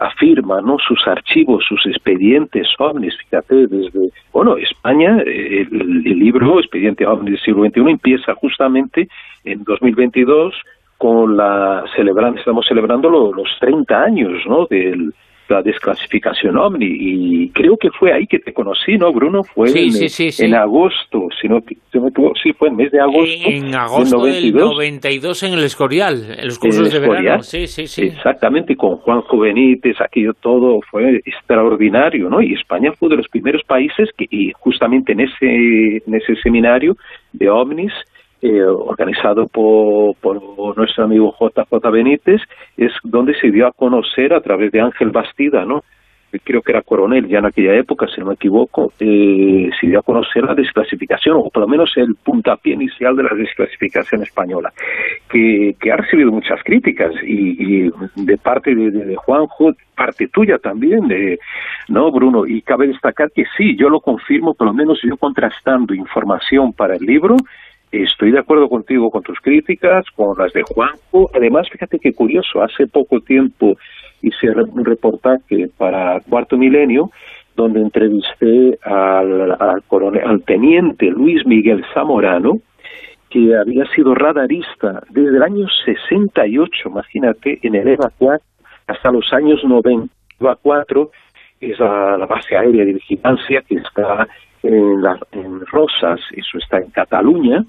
afirman 0.00 0.64
¿no? 0.64 0.76
sus 0.78 1.06
archivos, 1.06 1.64
sus 1.68 1.86
expedientes 1.86 2.66
ovnis. 2.78 3.16
Fíjate, 3.18 3.68
desde, 3.68 4.10
bueno, 4.32 4.56
España, 4.56 5.16
el, 5.24 5.68
el 6.04 6.18
libro 6.18 6.58
Expediente 6.58 7.06
OVNI 7.06 7.30
del 7.30 7.40
siglo 7.40 7.62
XXI 7.64 7.80
empieza 7.88 8.34
justamente 8.34 9.06
en 9.44 9.62
2022 9.62 10.54
con 11.02 11.36
la 11.36 11.82
celebrando, 11.96 12.38
estamos 12.38 12.64
celebrando 12.64 13.10
los 13.10 13.48
30 13.58 14.02
años 14.04 14.30
¿no? 14.46 14.66
de 14.70 14.94
la 15.48 15.60
desclasificación 15.60 16.56
OVNI 16.56 16.86
y 16.86 17.48
creo 17.50 17.76
que 17.76 17.90
fue 17.90 18.12
ahí 18.12 18.24
que 18.28 18.38
te 18.38 18.52
conocí, 18.52 18.96
¿no, 18.96 19.12
Bruno? 19.12 19.42
Fue 19.42 19.68
en, 19.70 19.90
en, 20.38 20.54
agosto, 20.54 21.26
si 21.40 21.48
no, 21.48 21.58
sí, 22.40 22.52
fue 22.52 22.68
en 22.68 22.76
mes 22.76 22.92
de 22.92 23.00
agosto. 23.00 23.48
En 23.50 23.74
agosto 23.74 24.24
del 24.24 24.54
92 24.54 25.42
en 25.42 25.54
el 25.54 25.64
Escorial, 25.64 26.36
en 26.38 26.46
los 26.46 26.60
cursos 26.60 26.92
de 26.92 27.00
verano. 27.00 27.42
Sí, 27.42 27.66
sí, 27.66 27.88
sí. 27.88 28.02
Exactamente, 28.04 28.76
con 28.76 28.98
Juan 28.98 29.22
Benítez, 29.40 29.96
aquello 30.00 30.34
todo 30.34 30.78
fue 30.88 31.16
extraordinario, 31.26 32.30
¿no? 32.30 32.40
Y 32.40 32.54
España 32.54 32.92
fue 32.92 33.08
de 33.08 33.16
los 33.16 33.26
primeros 33.26 33.62
países 33.64 34.08
que, 34.16 34.26
y 34.30 34.52
justamente 34.52 35.10
en 35.14 35.20
ese, 35.22 35.96
en 36.06 36.14
ese 36.14 36.36
seminario 36.44 36.94
de 37.32 37.50
OVNIs, 37.50 37.92
eh, 38.42 38.62
organizado 38.64 39.46
por, 39.46 40.16
nuestro 40.76 41.04
amigo 41.04 41.34
JJ 41.38 41.90
Benítez, 41.90 42.40
es 42.76 42.92
donde 43.04 43.34
se 43.34 43.50
dio 43.50 43.66
a 43.66 43.72
conocer 43.72 44.34
a 44.34 44.40
través 44.40 44.72
de 44.72 44.80
Ángel 44.80 45.10
Bastida, 45.10 45.64
¿no? 45.64 45.82
creo 46.40 46.62
que 46.62 46.72
era 46.72 46.82
coronel 46.82 47.28
ya 47.28 47.38
en 47.38 47.46
aquella 47.46 47.74
época, 47.74 48.06
si 48.06 48.20
no 48.20 48.28
me 48.28 48.34
equivoco, 48.34 48.92
eh, 48.98 49.70
se 49.78 49.86
dio 49.86 49.98
a 49.98 50.02
conocer 50.02 50.44
la 50.44 50.54
desclasificación, 50.54 51.36
o 51.36 51.50
por 51.50 51.62
lo 51.62 51.68
menos 51.68 51.92
el 51.96 52.14
puntapié 52.16 52.74
inicial 52.74 53.14
de 53.16 53.24
la 53.24 53.34
desclasificación 53.34 54.22
española, 54.22 54.72
que, 55.30 55.74
que 55.78 55.92
ha 55.92 55.96
recibido 55.96 56.32
muchas 56.32 56.62
críticas, 56.64 57.12
y, 57.22 57.90
de 58.16 58.38
parte 58.38 58.74
de, 58.74 58.90
de, 58.90 59.16
Juanjo, 59.16 59.72
parte 59.94 60.28
tuya 60.28 60.58
también, 60.58 61.06
de, 61.06 61.38
¿no, 61.88 62.10
Bruno? 62.10 62.46
Y 62.46 62.62
cabe 62.62 62.86
destacar 62.86 63.30
que 63.30 63.44
sí, 63.56 63.76
yo 63.76 63.88
lo 63.88 64.00
confirmo, 64.00 64.54
por 64.54 64.66
lo 64.66 64.74
menos 64.74 65.00
yo 65.02 65.16
contrastando 65.16 65.94
información 65.94 66.72
para 66.72 66.96
el 66.96 67.02
libro, 67.02 67.36
Estoy 67.92 68.32
de 68.32 68.38
acuerdo 68.38 68.70
contigo 68.70 69.10
con 69.10 69.22
tus 69.22 69.38
críticas, 69.40 70.06
con 70.16 70.36
las 70.38 70.52
de 70.54 70.62
Juanjo. 70.62 71.30
Además, 71.34 71.68
fíjate 71.70 71.98
qué 71.98 72.14
curioso, 72.14 72.62
hace 72.62 72.86
poco 72.86 73.20
tiempo 73.20 73.76
hice 74.22 74.50
un 74.50 74.84
reportaje 74.84 75.68
para 75.76 76.20
Cuarto 76.20 76.56
Milenio 76.56 77.10
donde 77.54 77.80
entrevisté 77.80 78.78
al, 78.82 79.52
al 79.60 80.42
teniente 80.46 81.10
Luis 81.10 81.44
Miguel 81.46 81.84
Zamorano, 81.92 82.60
que 83.28 83.54
había 83.56 83.84
sido 83.94 84.14
radarista 84.14 85.02
desde 85.10 85.36
el 85.36 85.42
año 85.42 85.66
68, 85.84 86.88
imagínate, 86.88 87.58
en 87.62 87.74
el 87.74 87.88
EVA 87.88 88.10
4 88.16 88.42
hasta 88.86 89.10
los 89.10 89.30
años 89.32 89.62
90. 89.64 90.12
EVA 90.40 90.56
4 90.62 91.10
es 91.60 91.78
la, 91.78 92.26
base 92.26 92.56
aérea 92.56 92.84
de 92.84 92.94
vigilancia 92.94 93.62
que 93.68 93.76
está 93.76 94.26
en, 94.62 95.02
en 95.32 95.66
Rosas, 95.66 96.20
eso 96.32 96.58
está 96.58 96.78
en 96.78 96.90
Cataluña, 96.90 97.64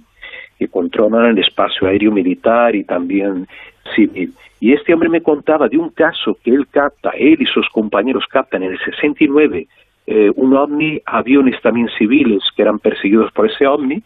que 0.58 0.68
controlan 0.68 1.26
el 1.26 1.40
espacio 1.40 1.88
aéreo 1.88 2.12
militar 2.12 2.76
y 2.76 2.84
también 2.84 3.48
civil. 3.96 4.34
Y 4.60 4.74
este 4.74 4.94
hombre 4.94 5.10
me 5.10 5.22
contaba 5.22 5.68
de 5.68 5.78
un 5.78 5.90
caso 5.90 6.38
que 6.44 6.52
él 6.52 6.68
capta, 6.70 7.12
él 7.12 7.38
y 7.40 7.46
sus 7.46 7.68
compañeros 7.70 8.26
captan 8.30 8.64
en 8.64 8.72
el 8.72 8.80
69 8.80 9.68
eh, 10.06 10.30
un 10.36 10.56
ovni, 10.56 11.02
aviones 11.06 11.62
también 11.62 11.88
civiles 11.98 12.44
que 12.56 12.62
eran 12.62 12.80
perseguidos 12.80 13.32
por 13.32 13.50
ese 13.50 13.66
ovni, 13.66 14.04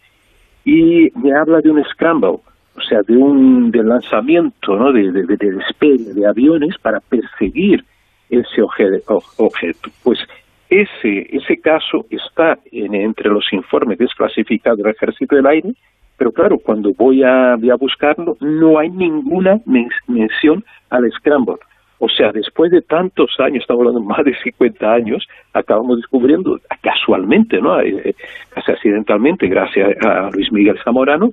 y 0.64 1.10
me 1.18 1.32
habla 1.36 1.60
de 1.60 1.70
un 1.70 1.82
scramble, 1.84 2.38
o 2.76 2.80
sea, 2.88 3.02
de 3.02 3.16
un 3.16 3.70
de 3.72 3.82
lanzamiento, 3.82 4.76
¿no? 4.76 4.92
de, 4.92 5.10
de, 5.10 5.24
de 5.24 5.50
despegue 5.52 6.14
de 6.14 6.26
aviones 6.26 6.76
para 6.78 7.00
perseguir 7.00 7.84
ese 8.30 8.62
objeto. 8.62 9.90
Pues 10.04 10.20
ese, 10.68 11.26
ese 11.30 11.60
caso 11.60 12.06
está 12.10 12.58
en, 12.70 12.94
entre 12.94 13.30
los 13.30 13.52
informes 13.52 13.98
desclasificados 13.98 14.78
del 14.78 14.94
Ejército 14.94 15.34
del 15.34 15.46
Aire 15.46 15.74
pero 16.18 16.32
claro, 16.32 16.58
cuando 16.58 16.92
voy 16.92 17.22
a, 17.22 17.54
voy 17.56 17.70
a 17.70 17.76
buscarlo, 17.76 18.36
no 18.40 18.78
hay 18.78 18.90
ninguna 18.90 19.60
mención 19.64 20.64
al 20.90 21.10
Scramble. 21.12 21.56
O 22.00 22.08
sea, 22.08 22.32
después 22.32 22.70
de 22.70 22.82
tantos 22.82 23.30
años, 23.38 23.62
estamos 23.62 23.80
hablando 23.80 24.00
más 24.00 24.24
de 24.24 24.36
50 24.42 24.92
años, 24.92 25.26
acabamos 25.52 25.96
descubriendo 25.96 26.60
casualmente, 26.80 27.60
¿no? 27.60 27.80
Eh, 27.80 28.02
eh, 28.04 28.14
casi 28.50 28.72
accidentalmente, 28.72 29.48
gracias 29.48 29.96
a 30.04 30.30
Luis 30.32 30.52
Miguel 30.52 30.78
Zamorano, 30.84 31.32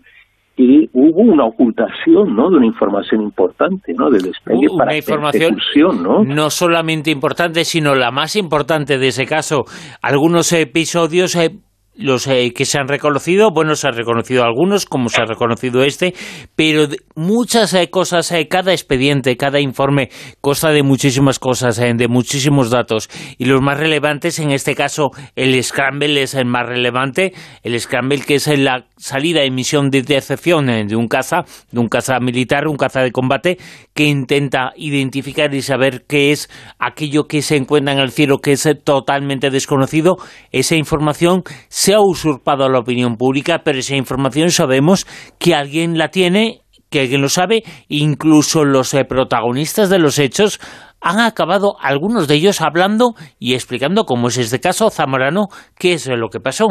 que 0.56 0.90
hubo 0.94 1.22
una 1.22 1.46
ocultación, 1.46 2.36
¿no? 2.36 2.50
De 2.50 2.58
una 2.58 2.66
información 2.66 3.22
importante, 3.22 3.94
¿no? 3.94 4.10
Del 4.10 4.24
despegue 4.24 4.68
para 4.78 4.92
una 4.92 4.98
información 4.98 5.58
¿no? 6.02 6.24
No 6.24 6.50
solamente 6.50 7.12
importante, 7.12 7.66
sino 7.66 7.94
la 7.94 8.10
más 8.12 8.36
importante 8.36 8.98
de 8.98 9.10
ese 9.10 9.26
caso. 9.26 9.66
Algunos 10.02 10.52
episodios 10.54 11.36
eh, 11.36 11.52
los 11.98 12.28
eh, 12.28 12.52
que 12.54 12.66
se 12.66 12.78
han 12.78 12.88
reconocido, 12.88 13.52
bueno, 13.52 13.76
se 13.76 13.88
han 13.88 13.96
reconocido 13.96 14.44
algunos, 14.44 14.86
como 14.86 15.10
se 15.10 15.22
ha 15.22 15.26
reconocido 15.26 15.84
este, 15.84 16.14
pero 16.56 16.88
muchas 17.16 17.74
eh, 17.74 17.90
cosas, 17.90 18.32
eh, 18.32 18.48
cada 18.48 18.74
expediente, 18.74 19.38
cada 19.38 19.60
informe 19.60 20.10
consta 20.42 20.72
de 20.72 20.84
muchísimas 20.84 21.40
cosas, 21.40 21.78
de 21.78 22.08
muchísimos 22.08 22.70
datos, 22.70 23.10
y 23.38 23.46
los 23.46 23.62
más 23.62 23.80
relevantes, 23.80 24.40
en 24.40 24.52
este 24.52 24.76
caso, 24.76 25.12
el 25.36 25.62
Scramble 25.64 26.22
es 26.22 26.34
el 26.34 26.46
más 26.46 26.68
relevante, 26.68 27.34
el 27.64 27.80
Scramble 27.80 28.20
que 28.20 28.36
es 28.36 28.48
la 28.60 28.86
salida 28.98 29.42
de 29.42 29.52
misión 29.52 29.90
de 29.90 30.02
decepción 30.02 30.66
de 30.66 30.96
un 30.96 31.08
caza, 31.08 31.46
de 31.72 31.80
un 31.80 31.88
caza 31.88 32.20
militar, 32.20 32.68
un 32.68 32.78
caza 32.78 33.02
de 33.02 33.12
combate, 33.12 33.58
que 33.94 34.06
intenta 34.06 34.72
identificar 34.76 35.54
y 35.54 35.62
saber 35.62 36.06
qué 36.08 36.32
es 36.32 36.50
aquello 36.80 37.28
que 37.28 37.42
se 37.42 37.56
encuentra 37.56 37.94
en 37.94 38.00
el 38.00 38.12
cielo, 38.12 38.40
que 38.40 38.54
es 38.54 38.68
totalmente 38.84 39.50
desconocido, 39.50 40.18
esa 40.52 40.76
información 40.76 41.44
se 41.70 41.85
ha 41.94 42.02
usurpado 42.02 42.70
la 42.70 42.80
opinión 42.80 43.18
pública, 43.18 43.62
pero 43.64 43.80
esa 43.80 43.96
información 43.96 44.50
sabemos 44.50 45.06
que 45.40 45.54
alguien 45.54 45.98
la 45.98 46.10
tiene, 46.10 46.62
que 46.90 47.02
alguien 47.02 47.22
lo 47.22 47.30
sabe, 47.30 47.64
incluso 47.90 48.64
los 48.64 48.94
eh, 48.94 49.06
protagonistas 49.06 49.90
de 49.90 50.00
los 50.00 50.20
hechos 50.20 50.60
han 51.02 51.20
acabado, 51.20 51.76
algunos 51.82 52.28
de 52.28 52.36
ellos, 52.36 52.62
hablando 52.62 53.14
y 53.40 53.54
explicando, 53.54 54.06
como 54.06 54.28
es 54.28 54.38
este 54.38 54.60
caso, 54.60 54.90
Zamorano, 54.90 55.48
qué 55.78 55.94
es 55.94 56.08
lo 56.08 56.30
que 56.30 56.40
pasó. 56.40 56.68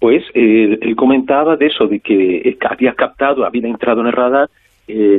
Pues 0.00 0.24
eh, 0.34 0.78
él 0.80 0.96
comentaba 0.96 1.56
de 1.56 1.66
eso, 1.66 1.86
de 1.86 2.00
que 2.00 2.38
eh, 2.38 2.58
había 2.68 2.94
captado, 2.94 3.44
había 3.44 3.68
entrado 3.68 4.00
en 4.00 4.06
el 4.08 4.12
radar, 4.12 4.48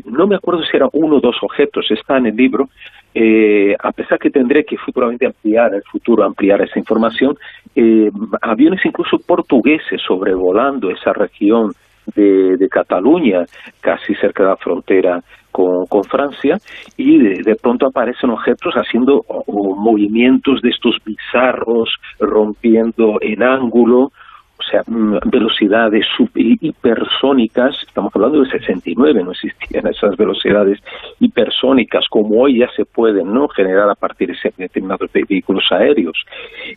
no 0.05 0.25
me 0.25 0.35
acuerdo 0.35 0.63
si 0.63 0.75
eran 0.75 0.89
uno 0.93 1.17
o 1.17 1.21
dos 1.21 1.35
objetos, 1.43 1.85
está 1.91 2.17
en 2.17 2.25
el 2.25 2.35
libro, 2.35 2.65
eh, 3.13 3.75
a 3.79 3.91
pesar 3.91 4.19
que 4.19 4.29
tendré 4.29 4.65
que 4.65 4.77
futuramente 4.77 5.25
ampliar, 5.25 5.73
el 5.73 5.83
futuro 5.83 6.23
ampliar 6.23 6.61
esa 6.61 6.79
información, 6.79 7.37
eh, 7.75 8.11
aviones 8.41 8.85
incluso 8.85 9.17
portugueses 9.19 10.01
sobrevolando 10.05 10.91
esa 10.91 11.13
región 11.13 11.73
de, 12.15 12.67
Cataluña, 12.69 13.45
casi 13.81 14.15
cerca 14.15 14.43
de 14.43 14.49
la 14.49 14.57
frontera 14.57 15.21
con, 15.51 15.85
con 15.87 16.03
Francia 16.03 16.57
y 16.97 17.17
de, 17.43 17.55
pronto 17.55 17.87
aparecen 17.87 18.29
objetos 18.29 18.73
haciendo 18.75 19.25
movimientos 19.47 20.61
de 20.61 20.69
estos 20.69 20.97
bizarros, 21.03 21.89
rompiendo 22.19 23.17
en 23.21 23.43
ángulo, 23.43 24.11
o 24.59 24.63
sea, 24.63 24.83
mm, 24.85 25.19
velocidades 25.25 26.05
hipersónicas, 26.33 27.75
estamos 27.87 28.13
hablando 28.13 28.41
de 28.41 28.49
69, 28.49 29.23
no 29.23 29.31
existían 29.31 29.87
esas 29.87 30.17
velocidades 30.17 30.79
hipersónicas 31.19 32.05
como 32.09 32.41
hoy 32.41 32.59
ya 32.59 32.69
se 32.75 32.85
pueden 32.85 33.33
¿no? 33.33 33.47
generar 33.47 33.89
a 33.89 33.95
partir 33.95 34.29
de 34.29 34.53
determinados 34.57 35.09
vehículos 35.11 35.65
aéreos. 35.71 36.17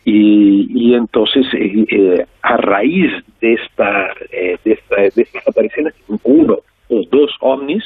Y, 0.05 0.93
entonces, 0.93 1.45
eh, 1.53 1.85
eh, 1.89 2.25
a 2.41 2.57
raíz 2.57 3.11
de, 3.41 3.53
esta, 3.53 4.11
eh, 4.31 4.57
de, 4.63 4.71
esta, 4.71 4.95
de 4.95 5.21
estas 5.21 5.47
apariciones, 5.47 5.93
uno 6.23 6.59
o 6.89 7.01
dos 7.09 7.31
ovnis 7.41 7.83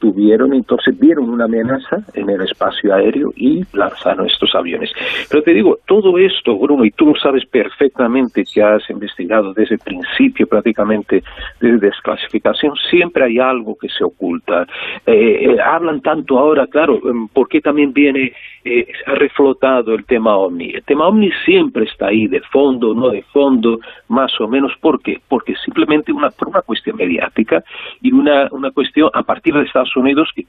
tuvieron, 0.00 0.52
entonces 0.54 0.98
vieron 0.98 1.30
una 1.30 1.44
amenaza 1.44 1.98
en 2.14 2.28
el 2.28 2.40
espacio 2.40 2.92
aéreo 2.92 3.32
y 3.36 3.62
lanzaron 3.72 4.26
estos 4.26 4.52
aviones. 4.54 4.90
Pero 5.28 5.42
te 5.42 5.52
digo, 5.52 5.78
todo 5.86 6.18
esto, 6.18 6.58
Bruno, 6.58 6.84
y 6.84 6.90
tú 6.90 7.06
lo 7.06 7.14
sabes 7.14 7.46
perfectamente 7.46 8.44
que 8.52 8.62
has 8.62 8.88
investigado 8.90 9.52
desde 9.52 9.74
el 9.74 9.80
principio 9.80 10.46
prácticamente 10.46 11.22
de 11.60 11.76
desclasificación, 11.78 12.74
siempre 12.90 13.24
hay 13.24 13.38
algo 13.38 13.76
que 13.76 13.88
se 13.88 14.02
oculta. 14.02 14.66
Eh, 15.06 15.50
eh, 15.50 15.56
hablan 15.60 16.00
tanto 16.00 16.38
ahora, 16.38 16.66
claro, 16.66 16.98
em, 17.08 17.28
¿por 17.28 17.48
qué 17.48 17.60
también 17.60 17.92
viene, 17.92 18.32
eh, 18.64 18.86
reflotado 19.06 19.94
el 19.94 20.04
tema 20.04 20.36
OVNI? 20.36 20.70
El 20.76 20.84
tema 20.84 21.08
OVNI 21.08 21.30
siempre 21.44 21.84
está 21.84 22.06
ahí, 22.08 22.26
de 22.26 22.40
fondo, 22.40 22.94
no 22.94 23.10
de 23.10 23.22
fondo, 23.32 23.78
más 24.08 24.32
o 24.40 24.48
menos. 24.48 24.72
¿Por 24.80 25.02
qué? 25.02 25.18
Porque 25.28 25.54
simplemente 25.64 26.12
una, 26.12 26.30
por 26.30 26.48
una 26.48 26.62
cuestión 26.62 26.96
mediática 26.96 27.62
y 28.00 28.12
una, 28.12 28.48
una 28.52 28.70
cuestión 28.70 29.10
a 29.12 29.22
partir 29.22 29.54
de 29.54 29.62
Estados 29.62 29.89
Unidos, 29.96 30.28
que 30.34 30.46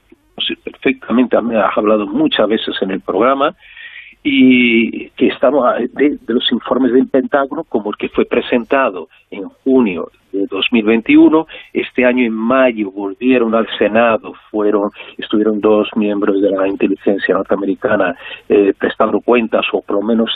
perfectamente 0.63 1.39
me 1.41 1.57
has 1.57 1.77
hablado 1.77 2.07
muchas 2.07 2.47
veces 2.47 2.75
en 2.81 2.91
el 2.91 3.01
programa, 3.01 3.55
y 4.23 5.09
que 5.11 5.27
estamos 5.27 5.65
de, 5.93 6.17
los 6.27 6.51
informes 6.51 6.93
del 6.93 7.07
Pentágono, 7.07 7.63
como 7.63 7.89
el 7.89 7.97
que 7.97 8.09
fue 8.09 8.25
presentado 8.25 9.07
en 9.31 9.45
junio 9.63 10.11
de 10.31 10.45
2021. 10.45 11.47
Este 11.73 12.05
año, 12.05 12.23
en 12.25 12.33
mayo, 12.33 12.91
volvieron 12.91 13.55
al 13.55 13.67
Senado, 13.79 14.33
fueron, 14.51 14.91
estuvieron 15.17 15.59
dos 15.59 15.89
miembros 15.95 16.39
de 16.39 16.51
la 16.51 16.67
inteligencia 16.67 17.33
norteamericana 17.33 18.15
eh, 18.47 18.73
prestando 18.77 19.21
cuentas 19.21 19.65
o 19.73 19.81
por 19.81 19.97
lo 19.97 20.01
menos 20.03 20.31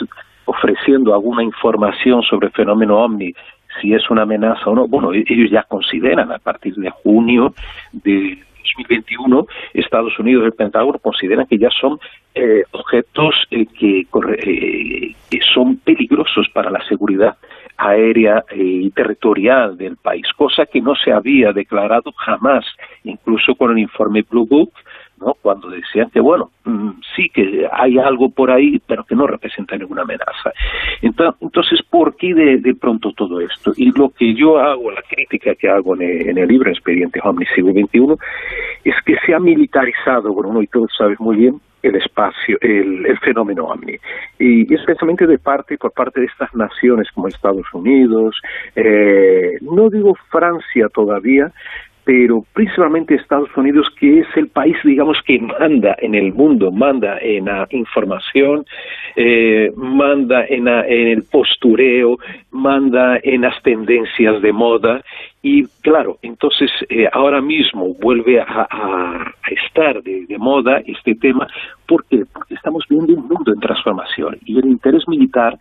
ofreciendo 0.46 1.14
alguna 1.14 1.42
información 1.42 2.22
sobre 2.22 2.48
el 2.48 2.52
fenómeno 2.52 2.98
OVNI 3.04 3.32
si 3.80 3.92
es 3.92 4.08
una 4.10 4.22
amenaza 4.22 4.70
o 4.70 4.74
no. 4.74 4.88
Bueno, 4.88 5.12
ellos 5.12 5.50
ya 5.50 5.62
consideran 5.64 6.32
a 6.32 6.38
partir 6.38 6.74
de 6.76 6.90
junio 6.90 7.54
de 7.92 8.38
2021, 8.74 9.46
Estados 9.74 10.18
Unidos 10.18 10.44
y 10.44 10.46
el 10.46 10.52
Pentágono 10.52 10.98
consideran 10.98 11.46
que 11.46 11.58
ya 11.58 11.70
son 11.70 11.98
eh, 12.34 12.64
objetos 12.72 13.34
eh, 13.50 13.66
que, 13.66 14.00
eh, 14.00 15.14
que 15.30 15.40
son 15.54 15.76
peligrosos 15.78 16.48
para 16.52 16.70
la 16.70 16.84
seguridad 16.86 17.36
aérea 17.78 18.44
y 18.54 18.90
territorial 18.90 19.76
del 19.76 19.96
país, 19.96 20.26
cosa 20.36 20.66
que 20.66 20.80
no 20.80 20.94
se 20.94 21.12
había 21.12 21.52
declarado 21.52 22.12
jamás, 22.12 22.64
incluso 23.04 23.54
con 23.54 23.72
el 23.72 23.78
informe 23.78 24.22
Blue 24.22 24.46
Book, 24.46 24.72
¿no? 25.18 25.34
cuando 25.40 25.68
decían 25.68 26.10
que, 26.10 26.20
bueno, 26.20 26.50
mm, 26.64 26.90
sí 27.14 27.28
que 27.30 27.66
hay 27.70 27.98
algo 27.98 28.30
por 28.30 28.50
ahí, 28.50 28.80
pero 28.86 29.04
que 29.04 29.14
no 29.14 29.26
representa 29.26 29.76
ninguna 29.76 30.02
amenaza. 30.02 30.52
Entonces, 31.02 31.80
¿por 31.88 32.16
qué 32.16 32.34
de, 32.34 32.74
pronto 32.74 33.12
todo 33.12 33.40
esto? 33.40 33.72
Y 33.76 33.92
lo 33.96 34.10
que 34.10 34.34
yo 34.34 34.58
hago, 34.58 34.90
la 34.90 35.02
crítica 35.02 35.54
que 35.54 35.68
hago 35.68 35.94
en 35.94 36.38
el, 36.38 36.46
libro 36.48 36.70
Expediente 36.70 37.20
Omni 37.22 37.46
Siglo 37.54 37.72
XXI, 37.72 38.14
es 38.84 38.94
que 39.04 39.16
se 39.24 39.34
ha 39.34 39.40
militarizado, 39.40 40.32
bueno, 40.32 40.62
y 40.62 40.66
tú 40.66 40.86
sabes 40.96 41.18
muy 41.20 41.36
bien, 41.36 41.60
el 41.82 41.96
espacio, 41.96 42.58
el, 42.60 43.16
fenómeno 43.18 43.64
OVNI. 43.64 43.96
Y, 44.38 44.74
especialmente 44.74 45.26
de 45.26 45.38
parte, 45.38 45.78
por 45.78 45.92
parte 45.92 46.20
de 46.20 46.26
estas 46.26 46.54
naciones 46.54 47.08
como 47.12 47.28
Estados 47.28 47.66
Unidos, 47.72 48.36
eh, 48.74 49.58
no 49.60 49.88
digo 49.88 50.14
Francia 50.30 50.88
todavía, 50.92 51.52
pero 52.06 52.44
principalmente 52.52 53.16
Estados 53.16 53.48
Unidos, 53.56 53.88
que 53.98 54.20
es 54.20 54.28
el 54.36 54.46
país, 54.46 54.76
digamos, 54.84 55.18
que 55.26 55.40
manda 55.40 55.96
en 55.98 56.14
el 56.14 56.32
mundo, 56.32 56.70
manda 56.70 57.18
en 57.20 57.46
la 57.46 57.66
información, 57.70 58.64
eh, 59.16 59.72
manda 59.74 60.46
en, 60.46 60.68
el 60.68 61.24
postureo, 61.24 62.16
manda 62.52 63.18
en 63.24 63.40
las 63.40 63.60
tendencias 63.60 64.40
de 64.40 64.52
moda, 64.52 65.02
y 65.42 65.66
claro, 65.82 66.18
entonces 66.22 66.70
eh, 66.90 67.08
ahora 67.12 67.40
mismo 67.40 67.92
vuelve 68.00 68.40
a, 68.40 69.34
estar 69.50 70.00
de, 70.00 70.26
de, 70.26 70.38
moda 70.38 70.80
este 70.86 71.16
tema, 71.16 71.48
¿por 71.88 72.04
qué? 72.06 72.22
Porque 72.32 72.54
estamos 72.54 72.84
viendo 72.88 73.14
un 73.14 73.26
mundo 73.26 73.52
en 73.52 73.58
transformación, 73.58 74.38
y 74.44 74.56
el 74.60 74.66
interés 74.66 75.02
militar 75.08 75.58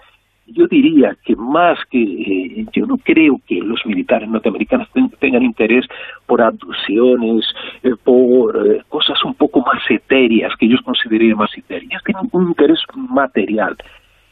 yo 0.48 0.68
diría 0.68 1.16
que 1.24 1.36
más 1.36 1.80
que 1.90 2.02
eh, 2.02 2.66
yo 2.72 2.86
no 2.86 2.98
creo 2.98 3.40
que 3.48 3.56
los 3.56 3.84
militares 3.86 4.30
norteamericanos 4.30 4.88
tengan 5.20 5.44
interés 5.44 5.86
por 6.26 6.42
abducciones, 6.42 7.46
eh, 7.84 7.92
por 8.04 8.68
eh, 8.68 8.84
cosas 8.88 9.24
un 9.24 9.34
poco 9.34 9.62
más 9.62 9.82
etéreas, 9.90 10.54
que 10.58 10.68
ellos 10.68 10.82
considerarían 10.84 11.38
más 11.38 11.56
etéreas, 11.58 12.04
tienen 12.04 12.30
un 12.32 12.50
interés 12.50 12.80
material. 12.96 13.76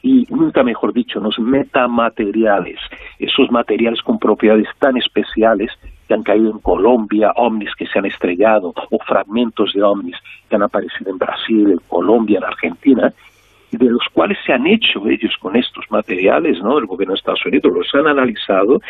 Y 0.04 0.28
nunca 0.30 0.64
mejor 0.64 0.94
dicho, 0.94 1.20
los 1.20 1.40
metamateriales, 1.40 2.78
esos 3.20 3.50
materiales 3.50 4.02
con 4.02 4.20
propiedades 4.20 4.68
tan 4.78 4.98
especiales 4.98 5.72
que 6.08 6.14
han 6.14 6.24
caído 6.24 6.52
en 6.52 6.60
Colombia, 6.60 7.32
ovnis 7.38 7.74
que 7.76 7.88
se 7.88 8.00
han 8.00 8.06
estrellado 8.06 8.74
o 8.92 9.00
fragmentos 9.00 9.72
de 9.74 9.82
ovnis 9.82 10.18
que 10.50 10.58
han 10.58 10.64
aparecido 10.64 11.10
en 11.10 11.18
Brasil, 11.18 11.72
en 11.72 11.80
Colombia, 11.88 12.40
en 12.40 12.44
Argentina, 12.44 13.14
de 13.78 13.90
los 13.90 14.04
cuales 14.14 14.38
se 14.46 14.54
han 14.54 14.68
hecho 14.68 15.08
ellos 15.08 15.36
con 15.40 15.56
estos 15.56 15.86
materiales, 15.90 16.62
¿no? 16.62 16.78
El 16.78 16.86
gobierno 16.86 17.14
de 17.14 17.20
Estados 17.20 17.46
Unidos 17.46 17.74
los 17.74 17.94
han 17.96 18.08
analizado 18.08 18.82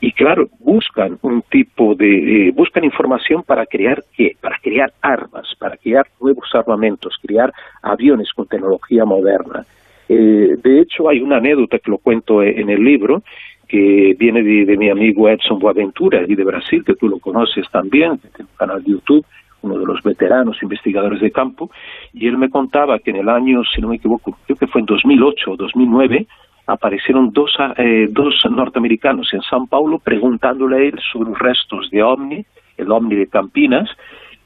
y 0.00 0.12
claro, 0.12 0.48
buscan 0.60 1.18
un 1.22 1.42
tipo 1.42 1.94
de, 1.94 2.52
buscan 2.54 2.84
información 2.84 3.42
para 3.42 3.66
crear 3.66 4.02
qué, 4.16 4.36
para 4.40 4.58
crear 4.58 4.92
armas, 5.00 5.54
para 5.58 5.76
crear 5.76 6.06
nuevos 6.20 6.48
armamentos, 6.54 7.14
crear 7.22 7.52
aviones 7.82 8.32
con 8.32 8.46
tecnología 8.46 9.04
moderna. 9.04 9.64
Eh, 10.08 10.56
de 10.62 10.80
hecho, 10.80 11.08
hay 11.08 11.20
una 11.20 11.38
anécdota 11.38 11.78
que 11.78 11.90
lo 11.90 11.98
cuento 11.98 12.42
en 12.42 12.70
el 12.70 12.82
libro, 12.82 13.22
que 13.68 14.14
viene 14.18 14.42
de, 14.42 14.76
mi 14.76 14.90
amigo 14.90 15.28
Edson 15.28 15.58
Boaventura, 15.58 16.24
y 16.26 16.34
de 16.34 16.44
Brasil, 16.44 16.84
que 16.84 16.94
tú 16.94 17.08
lo 17.08 17.18
conoces 17.18 17.68
también, 17.70 18.18
que 18.18 18.28
tiene 18.28 18.50
un 18.50 18.56
canal 18.56 18.82
de 18.82 18.92
YouTube, 18.92 19.26
uno 19.66 19.78
de 19.78 19.86
los 19.86 20.02
veteranos 20.02 20.62
investigadores 20.62 21.20
de 21.20 21.30
campo, 21.30 21.70
y 22.12 22.26
él 22.26 22.38
me 22.38 22.50
contaba 22.50 22.98
que 22.98 23.10
en 23.10 23.16
el 23.16 23.28
año, 23.28 23.62
si 23.64 23.80
no 23.80 23.88
me 23.88 23.96
equivoco, 23.96 24.36
creo 24.46 24.56
que 24.56 24.66
fue 24.66 24.80
en 24.80 24.86
2008 24.86 25.50
o 25.52 25.56
2009, 25.56 26.26
aparecieron 26.66 27.30
dos, 27.32 27.52
eh, 27.76 28.08
dos 28.10 28.34
norteamericanos 28.50 29.32
en 29.32 29.42
San 29.42 29.66
Paulo 29.66 29.98
preguntándole 29.98 30.76
a 30.76 30.80
él 30.80 30.98
sobre 31.12 31.30
los 31.30 31.38
restos 31.38 31.90
de 31.90 32.02
OVNI, 32.02 32.44
el 32.76 32.90
OVNI 32.90 33.14
de 33.14 33.26
Campinas, 33.28 33.88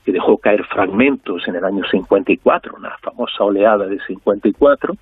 que 0.05 0.13
dejó 0.13 0.39
caer 0.39 0.65
fragmentos 0.65 1.47
en 1.49 1.57
el 1.57 1.65
año 1.65 1.83
54, 1.91 2.75
una 2.77 2.97
famosa 3.03 3.45
oleada 3.45 3.87
de 3.87 3.99
54, 4.07 4.95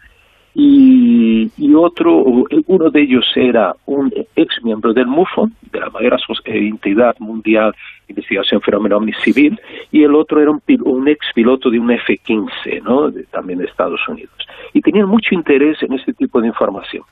y, 0.55 1.51
y 1.57 1.75
otro, 1.75 2.25
uno 2.67 2.91
de 2.91 3.03
ellos 3.03 3.25
era 3.37 3.75
un 3.87 4.13
ex 4.35 4.63
miembro 4.63 4.93
del 4.93 5.07
MUFON, 5.07 5.53
de 5.71 5.81
la 5.81 5.91
mayor 5.91 6.19
entidad 6.45 7.17
mundial 7.19 7.73
de 8.07 8.13
investigación 8.13 8.61
fenómeno 8.61 9.01
civil, 9.23 9.61
y 9.93 10.03
el 10.03 10.15
otro 10.15 10.41
era 10.41 10.51
un, 10.51 10.63
un 10.85 11.09
ex 11.09 11.27
piloto 11.35 11.71
de 11.71 11.79
un 11.79 11.91
F-15, 11.91 12.83
¿no? 12.83 13.13
también 13.31 13.61
de 13.61 13.67
Estados 13.67 14.01
Unidos. 14.09 14.35
Y 14.73 14.81
tenían 14.81 15.09
mucho 15.09 15.35
interés 15.35 15.83
en 15.83 15.93
este 15.93 16.13
tipo 16.13 16.41
de 16.41 16.49
información. 16.49 17.05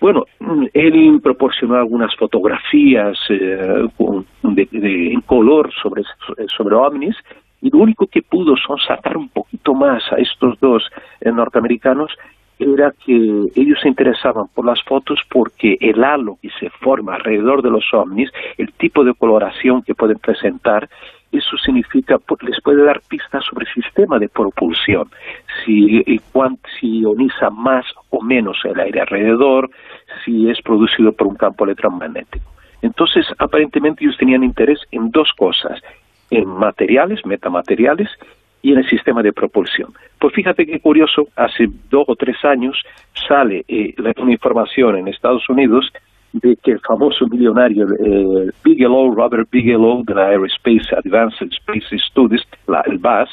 Bueno, 0.00 0.24
él 0.74 1.20
proporcionó 1.22 1.76
algunas 1.76 2.14
fotografías 2.16 3.18
eh, 3.30 3.88
de, 4.42 5.12
en 5.12 5.20
color 5.22 5.72
sobre, 5.82 6.02
sobre 6.54 6.74
ovnis, 6.74 7.16
y 7.62 7.70
lo 7.70 7.78
único 7.78 8.06
que 8.06 8.20
pudo 8.20 8.54
son 8.58 8.76
sacar 8.86 9.16
un 9.16 9.30
poquito 9.30 9.72
más 9.72 10.02
a 10.12 10.16
estos 10.16 10.60
dos 10.60 10.82
eh, 11.22 11.32
norteamericanos 11.32 12.12
era 12.58 12.92
que 13.04 13.12
ellos 13.54 13.78
se 13.82 13.88
interesaban 13.88 14.46
por 14.54 14.64
las 14.64 14.82
fotos 14.84 15.20
porque 15.30 15.76
el 15.80 16.04
halo 16.04 16.38
que 16.40 16.50
se 16.60 16.70
forma 16.70 17.14
alrededor 17.14 17.62
de 17.62 17.70
los 17.70 17.84
ovnis, 17.92 18.30
el 18.58 18.72
tipo 18.72 19.04
de 19.04 19.14
coloración 19.14 19.82
que 19.82 19.94
pueden 19.94 20.18
presentar, 20.18 20.88
eso 21.32 21.56
significa, 21.58 22.16
les 22.42 22.60
puede 22.62 22.84
dar 22.84 23.00
pistas 23.08 23.44
sobre 23.44 23.66
el 23.66 23.82
sistema 23.82 24.18
de 24.18 24.28
propulsión, 24.28 25.08
si, 25.64 26.04
si 26.78 27.00
ioniza 27.00 27.50
más 27.50 27.84
o 28.10 28.22
menos 28.22 28.58
el 28.64 28.78
aire 28.78 29.00
alrededor, 29.00 29.68
si 30.24 30.48
es 30.48 30.60
producido 30.62 31.12
por 31.12 31.26
un 31.26 31.34
campo 31.34 31.64
electromagnético. 31.64 32.52
Entonces, 32.82 33.26
aparentemente 33.38 34.04
ellos 34.04 34.16
tenían 34.16 34.44
interés 34.44 34.78
en 34.92 35.10
dos 35.10 35.32
cosas, 35.36 35.80
en 36.30 36.46
materiales, 36.46 37.24
metamateriales, 37.26 38.08
y 38.64 38.72
en 38.72 38.78
el 38.78 38.88
sistema 38.88 39.22
de 39.22 39.34
propulsión. 39.34 39.92
Pues 40.18 40.34
fíjate 40.34 40.64
qué 40.64 40.80
curioso, 40.80 41.28
hace 41.36 41.68
dos 41.90 42.04
o 42.08 42.16
tres 42.16 42.42
años 42.44 42.82
sale 43.28 43.62
eh, 43.68 43.94
una 44.16 44.32
información 44.32 44.96
en 44.96 45.06
Estados 45.06 45.46
Unidos 45.50 45.92
de 46.32 46.56
que 46.56 46.72
el 46.72 46.80
famoso 46.80 47.26
millonario 47.26 47.86
eh, 47.86 48.50
Bigelow, 48.64 49.14
Robert 49.14 49.50
Bigelow, 49.50 50.02
de 50.04 50.14
la 50.14 50.28
Aerospace 50.28 50.96
Advanced 50.96 51.48
Space 51.52 51.98
Studies, 52.08 52.42
la, 52.66 52.80
el 52.86 52.96
BAS, 52.96 53.28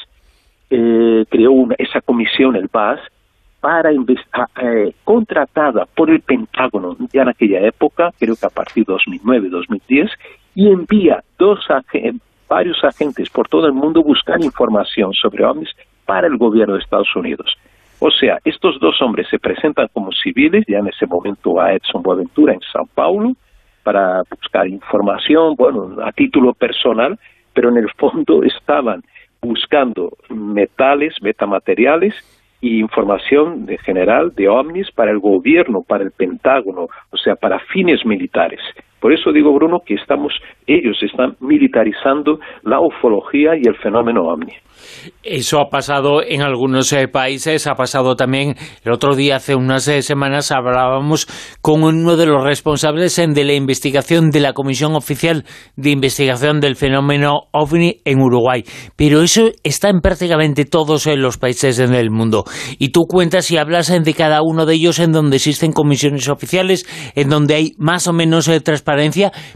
eh, 0.68 1.24
creó 1.30 1.52
una, 1.52 1.76
esa 1.78 2.02
comisión, 2.02 2.54
el 2.54 2.68
BAS, 2.70 3.00
para 3.60 3.90
eh, 3.90 4.92
contratada 5.02 5.86
por 5.86 6.10
el 6.10 6.20
Pentágono 6.20 6.94
ya 7.10 7.22
en 7.22 7.30
aquella 7.30 7.60
época, 7.60 8.12
creo 8.18 8.36
que 8.36 8.46
a 8.46 8.50
partir 8.50 8.84
de 8.84 8.92
2009-2010, 8.92 10.10
y 10.54 10.68
envía 10.68 11.24
dos 11.38 11.60
varios 12.52 12.84
agentes 12.84 13.30
por 13.30 13.48
todo 13.48 13.66
el 13.66 13.72
mundo 13.72 14.02
buscar 14.02 14.38
información 14.44 15.14
sobre 15.14 15.42
ovnis 15.42 15.70
para 16.04 16.26
el 16.26 16.36
gobierno 16.36 16.74
de 16.74 16.80
Estados 16.80 17.08
Unidos. 17.16 17.56
O 17.98 18.10
sea, 18.10 18.36
estos 18.44 18.78
dos 18.78 19.00
hombres 19.00 19.26
se 19.30 19.38
presentan 19.38 19.88
como 19.94 20.12
civiles, 20.12 20.62
ya 20.68 20.80
en 20.80 20.88
ese 20.88 21.06
momento 21.06 21.58
a 21.58 21.72
Edson 21.72 22.02
Boaventura 22.02 22.52
en 22.52 22.60
Sao 22.70 22.86
Paulo, 22.94 23.32
para 23.82 24.20
buscar 24.28 24.68
información, 24.68 25.54
bueno, 25.56 25.96
a 26.04 26.12
título 26.12 26.52
personal, 26.52 27.18
pero 27.54 27.70
en 27.70 27.78
el 27.78 27.90
fondo 27.96 28.42
estaban 28.42 29.02
buscando 29.40 30.10
metales, 30.28 31.14
metamateriales 31.22 32.14
y 32.60 32.80
información 32.80 33.64
de 33.64 33.78
general 33.78 34.34
de 34.34 34.50
ovnis 34.50 34.90
para 34.90 35.10
el 35.10 35.20
gobierno, 35.20 35.80
para 35.80 36.04
el 36.04 36.10
Pentágono, 36.10 36.88
o 37.10 37.16
sea, 37.16 37.34
para 37.34 37.60
fines 37.60 38.04
militares. 38.04 38.60
Por 39.02 39.12
eso 39.12 39.32
digo, 39.32 39.52
Bruno, 39.52 39.80
que 39.84 39.94
estamos, 39.94 40.32
ellos 40.64 40.96
están 41.02 41.34
militarizando 41.40 42.38
la 42.62 42.80
ufología 42.80 43.56
y 43.56 43.66
el 43.66 43.76
fenómeno 43.82 44.22
ovni. 44.22 44.52
Eso 45.24 45.60
ha 45.60 45.68
pasado 45.68 46.22
en 46.22 46.42
algunos 46.42 46.92
eh, 46.92 47.08
países, 47.08 47.66
ha 47.66 47.74
pasado 47.74 48.14
también 48.14 48.54
el 48.84 48.92
otro 48.92 49.16
día, 49.16 49.36
hace 49.36 49.56
unas 49.56 49.88
eh, 49.88 50.02
semanas, 50.02 50.52
hablábamos 50.52 51.26
con 51.60 51.82
uno 51.82 52.16
de 52.16 52.26
los 52.26 52.44
responsables 52.44 53.16
de 53.16 53.44
la 53.44 53.54
investigación 53.54 54.30
de 54.30 54.40
la 54.40 54.52
Comisión 54.52 54.94
Oficial 54.94 55.44
de 55.74 55.90
Investigación 55.90 56.60
del 56.60 56.76
Fenómeno 56.76 57.48
OVNI 57.52 58.02
en 58.04 58.20
Uruguay. 58.20 58.62
Pero 58.96 59.22
eso 59.22 59.50
está 59.64 59.88
en 59.88 60.00
prácticamente 60.00 60.64
todos 60.64 61.08
eh, 61.08 61.16
los 61.16 61.38
países 61.38 61.76
del 61.76 62.10
mundo. 62.10 62.44
Y 62.78 62.90
tú 62.90 63.06
cuentas 63.08 63.50
y 63.50 63.56
hablas 63.56 63.88
de 63.88 64.14
cada 64.14 64.42
uno 64.42 64.64
de 64.64 64.74
ellos 64.74 65.00
en 65.00 65.10
donde 65.10 65.36
existen 65.36 65.72
comisiones 65.72 66.28
oficiales, 66.28 66.86
en 67.16 67.28
donde 67.28 67.54
hay 67.54 67.72
más 67.78 68.06
o 68.06 68.12
menos 68.12 68.48
transparencia, 68.62 68.91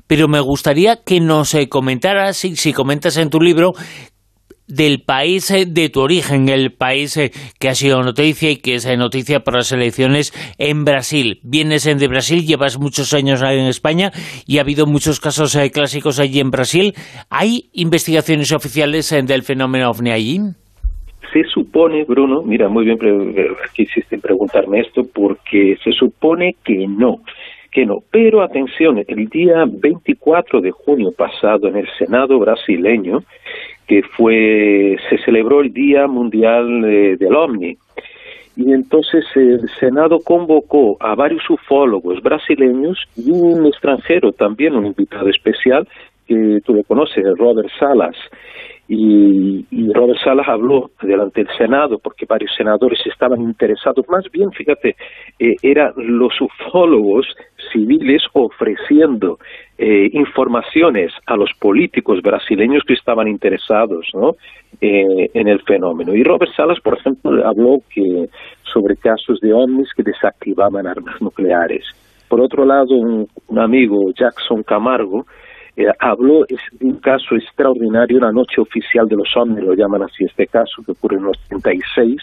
pero 0.06 0.28
me 0.28 0.40
gustaría 0.40 0.96
que 1.04 1.20
nos 1.20 1.56
comentaras, 1.68 2.36
si 2.36 2.72
comentas 2.72 3.16
en 3.16 3.30
tu 3.30 3.40
libro, 3.40 3.72
del 4.68 5.02
país 5.02 5.50
eh, 5.50 5.64
de 5.66 5.88
tu 5.88 6.00
origen, 6.00 6.48
el 6.48 6.72
país 6.72 7.16
eh, 7.16 7.30
que 7.58 7.68
ha 7.68 7.74
sido 7.74 8.02
noticia 8.02 8.50
y 8.50 8.56
que 8.56 8.74
es 8.74 8.86
eh, 8.86 8.96
noticia 8.96 9.40
por 9.40 9.54
las 9.54 9.72
elecciones 9.72 10.32
en 10.58 10.84
Brasil. 10.84 11.40
Vienes 11.44 11.84
de 11.84 12.08
Brasil, 12.08 12.44
llevas 12.44 12.78
muchos 12.78 13.14
años 13.14 13.42
en 13.42 13.66
España 13.66 14.10
y 14.46 14.58
ha 14.58 14.62
habido 14.62 14.86
muchos 14.86 15.20
casos 15.20 15.56
clásicos 15.72 16.18
allí 16.18 16.40
en 16.40 16.50
Brasil. 16.50 16.94
¿Hay 17.30 17.70
investigaciones 17.72 18.52
oficiales 18.52 19.10
del 19.10 19.42
fenómeno 19.42 19.90
OVNI 19.90 20.10
allí? 20.10 20.38
Se 21.32 21.42
supone, 21.52 22.04
Bruno, 22.04 22.42
mira, 22.42 22.68
muy 22.68 22.84
bien 22.84 22.98
que 22.98 23.82
hiciste 23.82 24.18
preguntarme 24.18 24.80
esto, 24.80 25.02
porque 25.12 25.76
se 25.82 25.92
supone 25.92 26.54
que 26.64 26.86
no, 26.88 27.18
que 27.70 27.86
no. 27.86 27.98
Pero 28.10 28.42
atención, 28.42 29.02
el 29.06 29.28
día 29.28 29.64
24 29.66 30.60
de 30.60 30.70
junio 30.70 31.10
pasado 31.16 31.68
en 31.68 31.76
el 31.76 31.88
Senado 31.98 32.38
brasileño, 32.38 33.20
que 33.86 34.02
fue, 34.02 34.96
se 35.08 35.18
celebró 35.18 35.60
el 35.60 35.72
Día 35.72 36.06
Mundial 36.06 36.82
del 36.82 37.34
OVNI. 37.34 37.76
Y 38.56 38.72
entonces 38.72 39.24
el 39.34 39.68
Senado 39.78 40.18
convocó 40.20 40.96
a 40.98 41.14
varios 41.14 41.48
ufólogos 41.50 42.22
brasileños 42.22 42.98
y 43.14 43.30
un 43.30 43.66
extranjero 43.66 44.32
también, 44.32 44.74
un 44.74 44.86
invitado 44.86 45.28
especial, 45.28 45.86
que 46.26 46.60
tú 46.64 46.74
lo 46.74 46.82
conoces, 46.84 47.22
Robert 47.36 47.68
Salas. 47.78 48.16
Y, 48.88 49.64
Robert 49.92 50.18
Salas 50.22 50.46
habló 50.48 50.90
delante 51.02 51.42
del 51.42 51.56
Senado 51.56 51.98
porque 51.98 52.26
varios 52.26 52.54
senadores 52.56 53.00
estaban 53.06 53.40
interesados, 53.40 54.04
más 54.08 54.24
bien, 54.30 54.50
fíjate, 54.52 54.94
eh, 55.38 55.54
eran 55.62 55.92
los 55.96 56.32
ufólogos 56.40 57.26
civiles 57.72 58.22
ofreciendo 58.32 59.38
eh, 59.78 60.08
informaciones 60.12 61.12
a 61.26 61.36
los 61.36 61.50
políticos 61.58 62.20
brasileños 62.22 62.82
que 62.86 62.94
estaban 62.94 63.28
interesados 63.28 64.06
¿no? 64.14 64.36
Eh, 64.80 65.30
en 65.34 65.48
el 65.48 65.62
fenómeno. 65.62 66.14
Y 66.14 66.22
Robert 66.22 66.52
Salas, 66.54 66.78
por 66.80 66.98
ejemplo, 66.98 67.46
habló 67.46 67.78
que 67.88 68.28
sobre 68.62 68.96
casos 68.96 69.40
de 69.40 69.52
ovnis 69.52 69.92
que 69.94 70.02
desactivaban 70.02 70.86
armas 70.86 71.20
nucleares. 71.20 71.84
Por 72.28 72.40
otro 72.40 72.64
lado, 72.64 72.94
un, 72.94 73.28
amigo, 73.58 74.10
Jackson 74.12 74.62
Camargo, 74.62 75.26
eh, 75.76 75.86
habló 75.98 76.44
de 76.44 76.86
un 76.86 76.98
caso 77.00 77.36
extraordinario, 77.36 78.18
una 78.18 78.32
noche 78.32 78.60
oficial 78.60 79.06
de 79.08 79.16
los 79.16 79.28
ovnis, 79.36 79.64
lo 79.64 79.74
llaman 79.74 80.02
así 80.02 80.24
este 80.24 80.46
caso, 80.46 80.82
que 80.84 80.92
ocurre 80.92 81.16
en 81.16 81.24
los 81.24 81.38
36, 81.48 82.20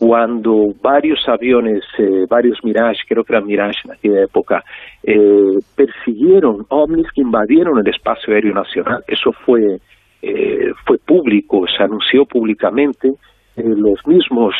cuando 0.00 0.72
varios 0.80 1.28
aviones, 1.28 1.84
eh, 1.98 2.24
varios 2.26 2.64
Mirage, 2.64 3.02
creo 3.06 3.22
que 3.22 3.34
eran 3.34 3.44
Mirage 3.44 3.80
en 3.84 3.92
aquella 3.92 4.22
época, 4.22 4.64
eh, 5.02 5.58
persiguieron 5.76 6.64
ovnis 6.70 7.06
que 7.14 7.20
invadieron 7.20 7.78
el 7.78 7.86
espacio 7.86 8.32
aéreo 8.32 8.54
nacional. 8.54 9.04
Eso 9.06 9.30
fue, 9.44 9.78
eh, 10.22 10.72
fue 10.86 10.96
público, 11.04 11.66
se 11.66 11.82
anunció 11.82 12.24
públicamente. 12.24 13.10
Los 13.56 14.06
mismos, 14.06 14.54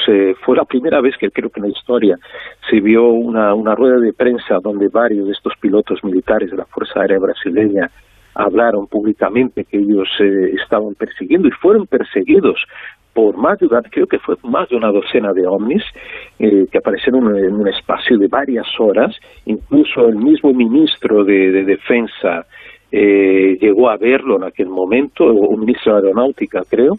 fue 0.45 0.57
la 0.57 0.65
primera 0.65 1.01
vez 1.01 1.17
que 1.17 1.31
creo 1.31 1.49
que 1.51 1.61
en 1.61 1.67
la 1.67 1.73
historia 1.73 2.17
se 2.69 2.81
vio 2.81 3.09
una, 3.09 3.55
una 3.55 3.75
rueda 3.75 3.99
de 3.99 4.13
prensa 4.13 4.59
donde 4.63 4.89
varios 4.89 5.27
de 5.27 5.33
estos 5.33 5.55
pilotos 5.61 6.03
militares 6.05 6.51
de 6.51 6.57
la 6.57 6.65
Fuerza 6.67 7.01
Aérea 7.01 7.19
Brasileña 7.19 7.91
hablaron 8.35 8.87
públicamente 8.87 9.65
que 9.65 9.79
ellos 9.79 10.09
estaban 10.63 10.95
persiguiendo 10.95 11.49
y 11.49 11.53
fueron 11.53 11.87
perseguidos 11.87 12.61
por 13.13 13.37
más 13.37 13.59
de 13.59 13.69
creo 13.91 14.07
que 14.07 14.19
fue 14.19 14.37
más 14.45 14.69
de 14.69 14.77
una 14.77 14.93
docena 14.93 15.33
de 15.33 15.47
ovnis 15.47 15.83
eh, 16.39 16.67
que 16.71 16.79
aparecieron 16.79 17.37
en 17.37 17.55
un 17.55 17.69
espacio 17.69 18.17
de 18.19 18.29
varias 18.29 18.67
horas, 18.79 19.15
incluso 19.47 20.07
el 20.07 20.17
mismo 20.17 20.53
ministro 20.53 21.25
de, 21.25 21.65
Defensa 21.65 22.47
eh, 22.93 23.57
llegó 23.61 23.91
a 23.91 23.97
verlo 23.97 24.37
en 24.37 24.45
aquel 24.45 24.69
momento, 24.69 25.25
un 25.25 25.61
ministro 25.61 25.95
de 25.95 26.09
Aeronáutica 26.09 26.63
creo, 26.69 26.95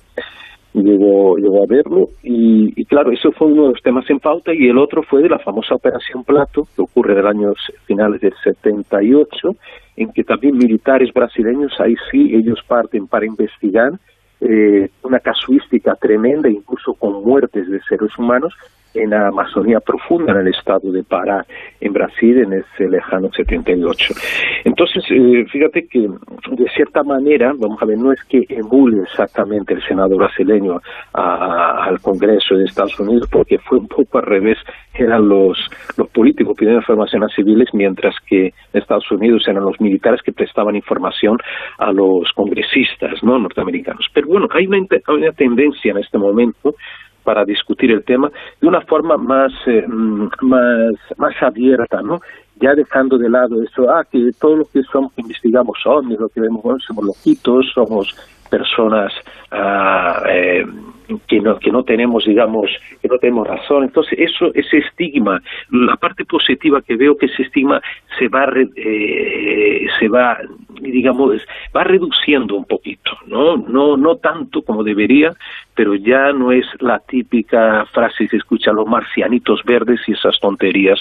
llegó, 0.74 1.38
llegó 1.38 1.64
a 1.64 1.68
verlo 1.68 2.10
y, 2.24 2.86
claro, 2.86 3.12
eso 3.12 3.32
fue 3.32 3.48
uno 3.48 3.64
de 3.64 3.70
los 3.74 3.82
temas 3.82 4.10
en 4.10 4.20
pauta 4.20 4.54
y 4.54 4.68
el 4.68 4.78
otro 4.78 5.04
fue 5.04 5.22
de 5.22 5.30
la 5.30 5.40
famosa 5.40 5.76
Operación 5.76 6.24
Plato, 6.24 6.68
que 6.76 6.82
ocurre 6.82 7.16
los 7.16 7.26
años 7.26 7.56
finales 7.86 8.22
del 8.22 8.34
78, 8.44 9.56
en 9.98 10.12
que 10.12 10.24
también 10.24 10.58
militares 10.58 11.12
brasileños, 11.14 11.74
ahí 11.80 11.96
sí, 12.10 12.34
ellos 12.34 12.60
parten 12.68 13.08
para 13.08 13.26
investigar 13.26 13.92
eh, 14.40 14.90
una 15.04 15.20
casuística 15.20 15.96
tremenda, 15.96 16.50
incluso 16.50 16.94
con 16.94 17.24
muertes 17.24 17.70
de 17.70 17.80
seres 17.82 18.18
humanos, 18.18 18.54
en 18.94 19.10
la 19.12 19.28
Amazonía 19.28 19.80
profunda, 19.80 20.34
en 20.34 20.40
el 20.40 20.48
estado 20.50 20.92
de 20.92 21.04
Pará, 21.04 21.46
en 21.80 21.94
Brasil, 21.94 22.38
en 22.40 22.54
ese 22.54 22.90
lejano 22.90 23.30
78. 23.32 24.14
Entonces, 24.66 25.04
eh, 25.10 25.46
fíjate 25.52 25.88
que 25.88 26.00
de 26.02 26.70
cierta 26.76 27.04
manera, 27.04 27.54
vamos 27.58 27.82
a 27.82 27.86
ver, 27.86 27.98
no 27.98 28.12
es 28.12 28.24
que 28.26 28.46
emule 28.50 29.04
exactamente 29.04 29.74
el 29.74 29.82
Senado 29.84 30.18
brasileño 30.18 30.80
al 31.14 32.00
Congreso 32.02 32.56
de 32.56 32.66
Estados 32.66 33.00
Unidos, 33.00 33.28
porque 33.32 33.58
fue 33.60 33.78
un 33.78 33.88
poco 33.88 34.18
al 34.20 34.26
revés, 34.26 34.58
eran 34.94 35.28
los, 35.28 35.58
los 35.98 36.10
políticos 36.10 36.56
pidiendo 36.58 36.82
información 36.82 37.24
a 37.24 37.30
civiles, 37.30 37.70
mientras 37.74 38.16
que 38.28 38.48
en 38.48 38.54
Estados 38.82 39.10
Unidos 39.12 39.44
eran 39.48 39.64
los 39.64 39.80
militares 39.80 40.22
que 40.22 40.34
prestaban 40.34 40.76
información 40.76 41.38
a 41.78 41.92
los 41.92 42.32
congresistas 42.34 43.24
no 43.24 43.40
norteamericanos. 43.40 44.08
Pero 44.14 44.28
bueno, 44.28 44.48
hay 44.52 44.68
una, 44.68 44.78
hay 44.78 45.16
una 45.16 45.32
tendencia 45.32 45.92
en 45.92 45.98
este 45.98 46.18
momento 46.18 46.76
para 47.24 47.46
discutir 47.46 47.92
el 47.92 48.04
tema 48.04 48.32
de 48.60 48.68
una 48.68 48.82
forma 48.82 49.18
más, 49.18 49.52
eh, 49.68 49.86
mm, 49.88 50.30
más, 50.42 50.94
más 51.18 51.34
abierta, 51.42 52.02
¿no? 52.02 52.20
Ya 52.60 52.74
dejando 52.76 53.18
de 53.18 53.30
lado 53.30 53.62
eso, 53.64 53.90
ah, 53.90 54.04
que 54.10 54.32
todo 54.40 54.58
lo 54.58 54.66
que 54.66 54.84
somos, 54.84 55.12
investigamos 55.18 55.78
son, 55.82 56.10
lo 56.10 56.30
que 56.30 56.42
vemos, 56.42 56.84
somos 56.86 57.06
loquitos, 57.06 57.72
somos 57.74 58.16
personas 58.52 59.14
ah, 59.52 60.24
eh, 60.30 60.66
que 61.28 61.40
no 61.40 61.58
que 61.58 61.72
no 61.72 61.84
tenemos 61.84 62.26
digamos 62.26 62.70
que 63.02 63.08
no 63.08 63.18
tenemos 63.18 63.48
razón. 63.48 63.84
Entonces 63.84 64.20
eso 64.20 64.52
ese 64.54 64.80
estigma 64.80 65.42
la 65.72 65.96
parte 65.96 66.26
positiva 66.26 66.82
que 66.82 66.96
veo 66.96 67.18
que 67.18 67.28
ese 67.28 67.44
estigma 67.44 67.82
se 68.20 68.28
va 68.28 68.46
eh, 68.76 69.88
se 70.00 70.08
va 70.08 70.38
digamos 70.82 71.42
va 71.76 71.84
reduciendo 71.84 72.56
un 72.56 72.66
poquito 72.66 73.12
no 73.28 73.58
no 73.58 73.98
no 73.98 74.16
tanto 74.18 74.62
como 74.64 74.84
debería 74.84 75.34
pero 75.76 75.96
ya 75.96 76.32
no 76.34 76.52
es 76.52 76.66
la 76.80 77.00
típica 77.00 77.86
frase 77.86 78.24
que 78.24 78.30
se 78.30 78.38
escucha 78.38 78.72
los 78.72 78.88
marcianitos 78.88 79.62
verdes 79.64 80.00
y 80.08 80.14
esas 80.14 80.40
tonterías 80.40 81.00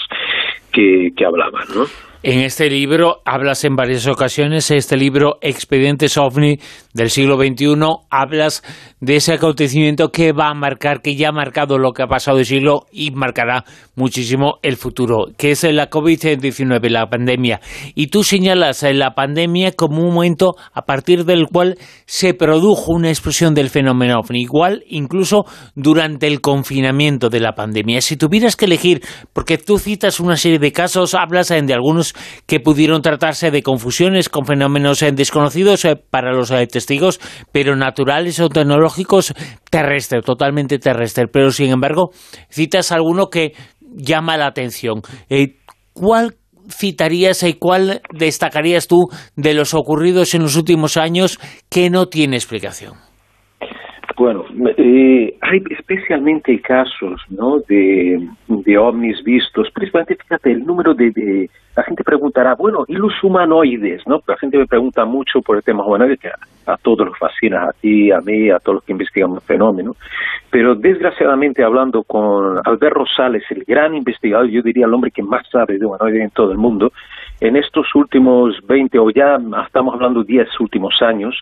que, 0.71 1.11
que 1.15 1.25
hablaban 1.25 1.65
no 1.75 1.85
En 2.23 2.41
este 2.41 2.69
libro 2.69 3.23
hablas 3.25 3.63
en 3.63 3.75
varias 3.75 4.05
ocasiones, 4.05 4.69
este 4.69 4.95
libro 4.95 5.39
Expedientes 5.41 6.19
OVNI 6.19 6.59
del 6.93 7.09
siglo 7.09 7.35
XXI, 7.35 7.73
hablas 8.11 8.61
de 8.99 9.15
ese 9.15 9.33
acontecimiento 9.33 10.11
que 10.11 10.31
va 10.31 10.49
a 10.49 10.53
marcar, 10.53 11.01
que 11.01 11.15
ya 11.15 11.29
ha 11.29 11.31
marcado 11.31 11.79
lo 11.79 11.93
que 11.93 12.03
ha 12.03 12.07
pasado 12.07 12.37
el 12.37 12.45
siglo 12.45 12.85
y 12.91 13.09
marcará 13.09 13.65
muchísimo 13.95 14.59
el 14.61 14.77
futuro, 14.77 15.29
que 15.35 15.49
es 15.49 15.63
la 15.63 15.89
COVID-19, 15.89 16.89
la 16.89 17.09
pandemia. 17.09 17.59
Y 17.95 18.07
tú 18.07 18.23
señalas 18.23 18.83
la 18.83 19.15
pandemia 19.15 19.71
como 19.71 20.03
un 20.03 20.13
momento 20.13 20.53
a 20.73 20.83
partir 20.83 21.25
del 21.25 21.47
cual 21.47 21.79
se 22.05 22.35
produjo 22.35 22.91
una 22.93 23.09
explosión 23.09 23.55
del 23.55 23.71
fenómeno 23.71 24.19
OVNI, 24.19 24.41
igual 24.41 24.83
incluso 24.89 25.45
durante 25.73 26.27
el 26.27 26.39
confinamiento 26.39 27.29
de 27.29 27.39
la 27.39 27.53
pandemia. 27.53 27.99
Si 28.01 28.15
tuvieras 28.15 28.55
que 28.55 28.65
elegir, 28.65 29.01
porque 29.33 29.57
tú 29.57 29.79
citas 29.79 30.19
una 30.19 30.37
serie 30.37 30.59
de 30.59 30.71
casos, 30.71 31.15
hablas 31.15 31.47
de 31.47 31.73
algunos 31.73 32.10
que 32.45 32.59
pudieron 32.59 33.01
tratarse 33.01 33.51
de 33.51 33.63
confusiones 33.63 34.29
con 34.29 34.45
fenómenos 34.45 35.01
eh, 35.01 35.11
desconocidos 35.11 35.85
eh, 35.85 35.95
para 35.95 36.33
los 36.33 36.51
eh, 36.51 36.67
testigos, 36.67 37.19
pero 37.51 37.75
naturales 37.75 38.39
o 38.39 38.49
tecnológicos 38.49 39.33
terrestres, 39.69 40.23
totalmente 40.23 40.79
terrestres. 40.79 41.27
Pero 41.31 41.51
sin 41.51 41.71
embargo, 41.71 42.11
citas 42.49 42.91
alguno 42.91 43.29
que 43.29 43.53
llama 43.95 44.37
la 44.37 44.47
atención. 44.47 45.01
¿Cuál 45.93 46.35
citarías 46.69 47.43
y 47.43 47.53
cuál 47.53 48.01
destacarías 48.13 48.87
tú 48.87 49.09
de 49.35 49.53
los 49.53 49.73
ocurridos 49.73 50.33
en 50.33 50.43
los 50.43 50.55
últimos 50.55 50.97
años 50.97 51.39
que 51.69 51.89
no 51.89 52.07
tiene 52.07 52.37
explicación? 52.37 53.10
Bueno, 54.17 54.45
eh, 54.77 55.37
hay 55.41 55.63
especialmente 55.69 56.59
casos 56.61 57.21
¿no? 57.29 57.59
de, 57.67 58.27
de 58.47 58.77
ovnis 58.77 59.23
vistos, 59.23 59.69
principalmente, 59.71 60.15
fíjate, 60.15 60.51
el 60.51 60.65
número 60.65 60.93
de, 60.93 61.49
La 61.75 61.83
gente 61.83 62.03
preguntará, 62.03 62.55
bueno, 62.55 62.83
¿y 62.87 62.93
los 62.93 63.13
humanoides? 63.23 64.05
¿no? 64.07 64.21
La 64.27 64.37
gente 64.37 64.57
me 64.57 64.67
pregunta 64.67 65.05
mucho 65.05 65.41
por 65.41 65.57
el 65.57 65.63
tema 65.63 65.85
humanoide, 65.85 66.17
que 66.17 66.29
a, 66.65 66.77
todos 66.77 67.07
los 67.07 67.17
fascina, 67.17 67.63
a 67.63 67.73
ti, 67.73 68.11
a 68.11 68.19
mí, 68.19 68.49
a 68.49 68.59
todos 68.59 68.75
los 68.75 68.83
que 68.83 68.91
investigamos 68.91 69.41
el 69.41 69.47
fenómeno, 69.47 69.95
pero 70.49 70.75
desgraciadamente 70.75 71.63
hablando 71.63 72.03
con 72.03 72.59
Albert 72.63 72.95
Rosales, 72.95 73.43
el 73.49 73.63
gran 73.65 73.95
investigador, 73.95 74.47
yo 74.47 74.61
diría 74.61 74.85
el 74.85 74.93
hombre 74.93 75.11
que 75.11 75.23
más 75.23 75.47
sabe 75.49 75.77
de 75.77 75.85
humanoides 75.85 76.21
en 76.21 76.29
todo 76.31 76.51
el 76.51 76.57
mundo, 76.57 76.91
en 77.39 77.55
estos 77.55 77.87
últimos 77.95 78.55
20 78.67 78.99
o 78.99 79.09
ya 79.09 79.37
estamos 79.65 79.93
hablando 79.95 80.23
10 80.23 80.47
últimos 80.59 81.01
años, 81.01 81.35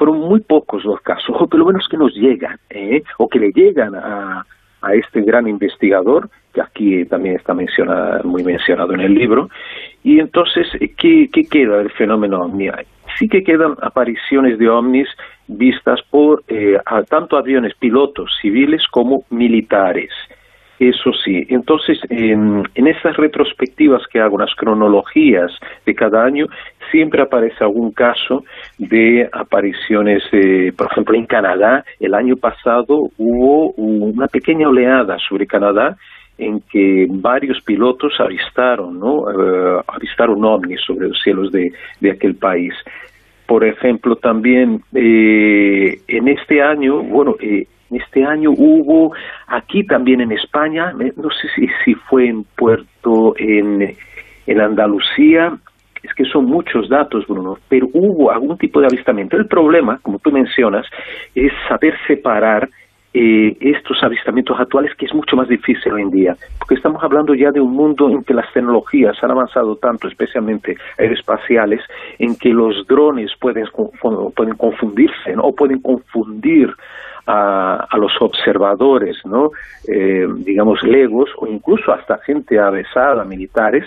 fueron 0.00 0.18
muy 0.18 0.40
pocos 0.40 0.82
los 0.82 0.98
casos, 1.02 1.36
o 1.38 1.46
por 1.46 1.60
lo 1.60 1.66
menos 1.66 1.86
que 1.86 1.98
nos 1.98 2.14
llegan, 2.14 2.58
¿eh? 2.70 3.02
o 3.18 3.28
que 3.28 3.38
le 3.38 3.50
llegan 3.52 3.94
a, 3.94 4.46
este 4.94 5.20
gran 5.20 5.46
investigador, 5.46 6.30
que 6.54 6.62
aquí 6.62 7.04
también 7.04 7.36
está 7.36 7.52
mencionado, 7.52 8.24
muy 8.24 8.42
mencionado 8.42 8.94
en 8.94 9.00
el 9.00 9.12
libro. 9.12 9.50
Y 10.02 10.20
entonces, 10.20 10.68
¿qué, 10.96 11.28
qué 11.30 11.44
queda 11.44 11.76
del 11.76 11.90
fenómeno 11.90 12.40
ovni? 12.40 12.70
Sí 13.18 13.28
que 13.28 13.44
quedan 13.44 13.76
apariciones 13.82 14.58
de 14.58 14.70
ovnis 14.70 15.06
vistas 15.48 16.00
por 16.08 16.44
eh, 16.48 16.78
tanto 17.10 17.36
aviones 17.36 17.74
pilotos 17.74 18.30
civiles 18.40 18.82
como 18.90 19.24
militares. 19.28 20.10
Eso 20.80 21.12
sí, 21.12 21.44
entonces 21.50 21.98
en, 22.08 22.64
estas 22.74 23.14
retrospectivas 23.18 24.00
que 24.10 24.18
hago, 24.18 24.38
las 24.38 24.54
cronologías 24.54 25.52
de 25.84 25.94
cada 25.94 26.24
año, 26.24 26.46
siempre 26.90 27.20
aparece 27.20 27.62
algún 27.62 27.92
caso 27.92 28.44
de 28.78 29.28
apariciones, 29.30 30.22
por 30.74 30.90
ejemplo, 30.90 31.14
en 31.16 31.26
Canadá, 31.26 31.84
el 32.00 32.14
año 32.14 32.34
pasado 32.36 33.10
hubo 33.18 33.72
una 33.72 34.26
pequeña 34.26 34.68
oleada 34.68 35.18
sobre 35.28 35.46
Canadá 35.46 35.98
en 36.38 36.62
que 36.72 37.06
varios 37.10 37.60
pilotos 37.60 38.14
avistaron, 38.18 38.98
¿no? 38.98 39.16
Uh, 39.16 39.82
avistaron 39.86 40.42
ovnis 40.42 40.80
sobre 40.86 41.08
los 41.08 41.20
cielos 41.22 41.52
de, 41.52 41.70
de 42.00 42.10
aquel 42.10 42.36
país. 42.36 42.72
Por 43.46 43.64
ejemplo, 43.64 44.16
también 44.16 44.80
eh, 44.94 45.98
en 46.08 46.28
este 46.28 46.62
año, 46.62 47.02
bueno, 47.02 47.34
eh, 47.40 47.66
este 47.90 48.24
año 48.24 48.50
hubo 48.50 49.14
aquí 49.46 49.84
también 49.84 50.20
en 50.20 50.32
España, 50.32 50.92
no 50.92 51.30
sé 51.30 51.48
si, 51.54 51.68
si 51.84 51.94
fue 51.94 52.28
en 52.28 52.44
Puerto, 52.44 53.34
en, 53.36 53.96
en 54.46 54.60
Andalucía, 54.60 55.56
es 56.02 56.14
que 56.14 56.24
son 56.24 56.46
muchos 56.46 56.88
datos, 56.88 57.26
Bruno, 57.26 57.58
pero 57.68 57.88
hubo 57.92 58.30
algún 58.30 58.56
tipo 58.56 58.80
de 58.80 58.86
avistamiento. 58.86 59.36
El 59.36 59.46
problema, 59.46 59.98
como 60.02 60.18
tú 60.18 60.32
mencionas, 60.32 60.86
es 61.34 61.52
saber 61.68 61.94
separar 62.06 62.68
eh, 63.12 63.56
estos 63.60 64.02
avistamientos 64.02 64.58
actuales, 64.60 64.94
que 64.96 65.06
es 65.06 65.14
mucho 65.14 65.36
más 65.36 65.48
difícil 65.48 65.92
hoy 65.92 66.02
en 66.02 66.10
día, 66.10 66.36
porque 66.58 66.76
estamos 66.76 67.02
hablando 67.02 67.34
ya 67.34 67.50
de 67.50 67.60
un 67.60 67.72
mundo 67.72 68.08
en 68.08 68.22
que 68.22 68.34
las 68.34 68.52
tecnologías 68.52 69.16
han 69.22 69.32
avanzado 69.32 69.76
tanto, 69.76 70.06
especialmente 70.06 70.76
aeroespaciales, 70.98 71.80
en 72.18 72.36
que 72.36 72.50
los 72.50 72.86
drones 72.86 73.32
pueden, 73.40 73.66
pueden 74.36 74.56
confundirse 74.56 75.34
o 75.38 75.52
pueden 75.52 75.80
confundir 75.80 76.72
a, 77.26 77.86
a 77.90 77.96
los 77.98 78.12
observadores, 78.20 79.16
¿no? 79.24 79.50
Eh, 79.88 80.26
digamos, 80.44 80.82
legos 80.82 81.30
o 81.38 81.46
incluso 81.46 81.92
hasta 81.92 82.18
gente 82.18 82.58
avesada, 82.58 83.24
militares, 83.24 83.84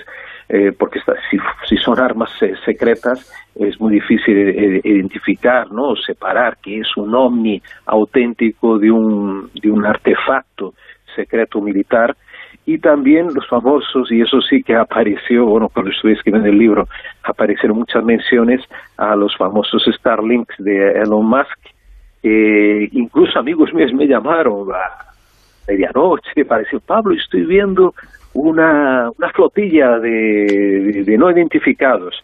eh, 0.49 0.71
porque 0.77 0.99
si, 1.29 1.37
si, 1.67 1.77
son 1.77 1.99
armas 1.99 2.29
secretas 2.65 3.31
es 3.55 3.79
muy 3.79 3.93
difícil 3.93 4.37
eh, 4.37 4.81
identificar, 4.83 5.71
¿no? 5.71 5.95
separar 5.95 6.57
que 6.57 6.79
es 6.79 6.97
un 6.97 7.13
ovni 7.15 7.61
auténtico 7.85 8.77
de 8.77 8.91
un, 8.91 9.49
de 9.53 9.71
un 9.71 9.85
artefacto 9.85 10.73
secreto 11.15 11.61
militar 11.61 12.15
y 12.65 12.77
también 12.77 13.27
los 13.33 13.47
famosos, 13.47 14.11
y 14.11 14.21
eso 14.21 14.41
sí 14.41 14.63
que 14.63 14.75
apareció, 14.75 15.45
bueno, 15.45 15.69
cuando 15.69 15.91
estuve 15.91 16.13
escribiendo 16.13 16.49
el 16.49 16.57
libro, 16.57 16.87
aparecieron 17.23 17.77
muchas 17.77 18.03
menciones 18.03 18.61
a 18.97 19.15
los 19.15 19.35
famosos 19.35 19.83
Starlinks 19.85 20.55
de 20.59 20.91
Elon 21.01 21.25
Musk, 21.25 21.59
eh, 22.23 22.87
incluso 22.93 23.37
amigos 23.37 23.73
míos 23.73 23.91
me 23.93 24.07
llamaron 24.07 24.71
a 24.71 25.13
medianoche, 25.67 26.45
pareció 26.47 26.79
Pablo, 26.79 27.13
estoy 27.15 27.45
viendo 27.45 27.93
una, 28.33 29.09
una 29.17 29.29
flotilla 29.31 29.99
de, 29.99 31.15
no 31.17 31.31
identificados. 31.31 32.23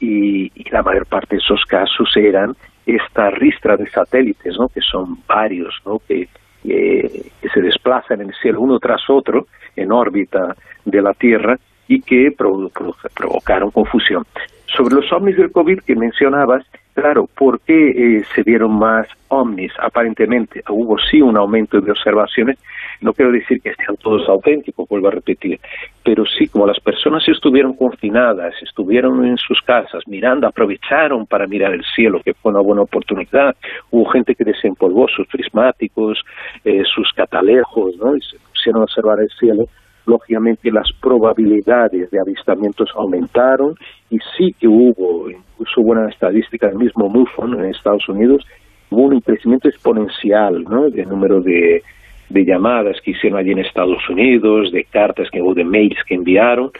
Y, 0.00 0.52
la 0.70 0.82
mayor 0.82 1.06
parte 1.06 1.36
de 1.36 1.40
esos 1.40 1.64
casos 1.64 2.10
eran 2.16 2.54
esta 2.84 3.30
ristra 3.30 3.76
de 3.76 3.88
satélites, 3.88 4.58
¿no? 4.58 4.68
que 4.68 4.80
son 4.80 5.18
varios, 5.26 5.74
¿no? 5.86 6.00
que, 6.06 6.28
que 6.62 7.48
se 7.54 7.60
desplazan 7.62 8.20
en 8.20 8.28
el 8.28 8.34
cielo 8.34 8.60
uno 8.60 8.78
tras 8.78 9.08
otro 9.08 9.46
en 9.74 9.92
órbita 9.92 10.54
de 10.84 11.00
la 11.00 11.14
Tierra 11.14 11.56
y 11.88 12.00
que 12.02 12.32
provocaron 12.36 13.70
confusión. 13.70 14.24
Sobre 14.66 14.96
los 14.96 15.10
ovnis 15.12 15.36
del 15.36 15.52
COVID 15.52 15.80
que 15.80 15.94
mencionabas, 15.94 16.66
claro, 16.96 17.28
¿por 17.36 17.60
qué 17.60 17.90
eh, 17.90 18.24
se 18.34 18.42
vieron 18.42 18.78
más 18.78 19.06
ovnis? 19.28 19.70
Aparentemente 19.78 20.62
hubo 20.70 20.96
sí 20.98 21.20
un 21.20 21.36
aumento 21.36 21.78
de 21.78 21.90
observaciones, 21.90 22.58
no 23.02 23.12
quiero 23.12 23.32
decir 23.32 23.60
que 23.60 23.74
sean 23.74 23.96
todos 23.98 24.26
auténticos, 24.28 24.88
vuelvo 24.88 25.08
a 25.08 25.10
repetir, 25.10 25.60
pero 26.02 26.24
sí, 26.24 26.48
como 26.48 26.66
las 26.66 26.80
personas 26.80 27.22
estuvieron 27.28 27.74
confinadas, 27.74 28.54
estuvieron 28.62 29.26
en 29.26 29.36
sus 29.36 29.60
casas 29.60 30.02
mirando, 30.06 30.46
aprovecharon 30.46 31.26
para 31.26 31.46
mirar 31.46 31.74
el 31.74 31.84
cielo, 31.94 32.20
que 32.24 32.32
fue 32.32 32.50
una 32.50 32.62
buena 32.62 32.82
oportunidad, 32.82 33.54
hubo 33.90 34.08
gente 34.10 34.34
que 34.34 34.44
desempolvó 34.44 35.06
sus 35.08 35.26
prismáticos, 35.28 36.18
eh, 36.64 36.82
sus 36.94 37.12
catalejos, 37.14 37.94
¿no? 37.98 38.16
y 38.16 38.22
se 38.22 38.38
pusieron 38.50 38.80
a 38.80 38.84
observar 38.84 39.20
el 39.20 39.28
cielo, 39.38 39.66
lógicamente 40.06 40.70
las 40.70 40.88
probabilidades 41.00 42.10
de 42.10 42.20
avistamientos 42.20 42.90
aumentaron 42.94 43.74
y 44.10 44.18
sí 44.36 44.54
que 44.58 44.68
hubo, 44.68 45.28
incluso 45.28 45.80
hubo 45.80 45.92
una 45.92 46.08
estadística 46.08 46.68
del 46.68 46.78
mismo 46.78 47.08
MUFON 47.08 47.58
en 47.58 47.66
Estados 47.66 48.08
Unidos, 48.08 48.44
hubo 48.90 49.02
un 49.02 49.20
crecimiento 49.20 49.68
exponencial 49.68 50.62
¿no? 50.64 50.88
del 50.88 51.08
número 51.08 51.40
de, 51.40 51.82
de 52.28 52.44
llamadas 52.44 53.00
que 53.02 53.12
hicieron 53.12 53.38
allí 53.38 53.50
en 53.50 53.58
Estados 53.58 54.08
Unidos, 54.08 54.72
de 54.72 54.84
cartas 54.84 55.28
que, 55.30 55.40
o 55.40 55.54
de 55.54 55.64
mails 55.64 55.98
que 56.06 56.14
enviaron 56.14 56.70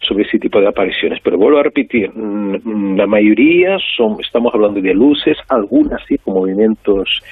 sobre 0.00 0.24
ese 0.24 0.38
tipo 0.38 0.60
de 0.60 0.68
apariciones. 0.68 1.20
Pero 1.22 1.38
vuelvo 1.38 1.58
a 1.58 1.62
repetir, 1.62 2.10
mm, 2.14 2.96
la 2.96 3.06
mayoría 3.06 3.78
son, 3.96 4.16
estamos 4.20 4.54
hablando 4.54 4.80
de 4.80 4.94
luces, 4.94 5.36
algunas 5.48 6.00
sí 6.06 6.18
con 6.18 6.34
movimientos 6.34 7.22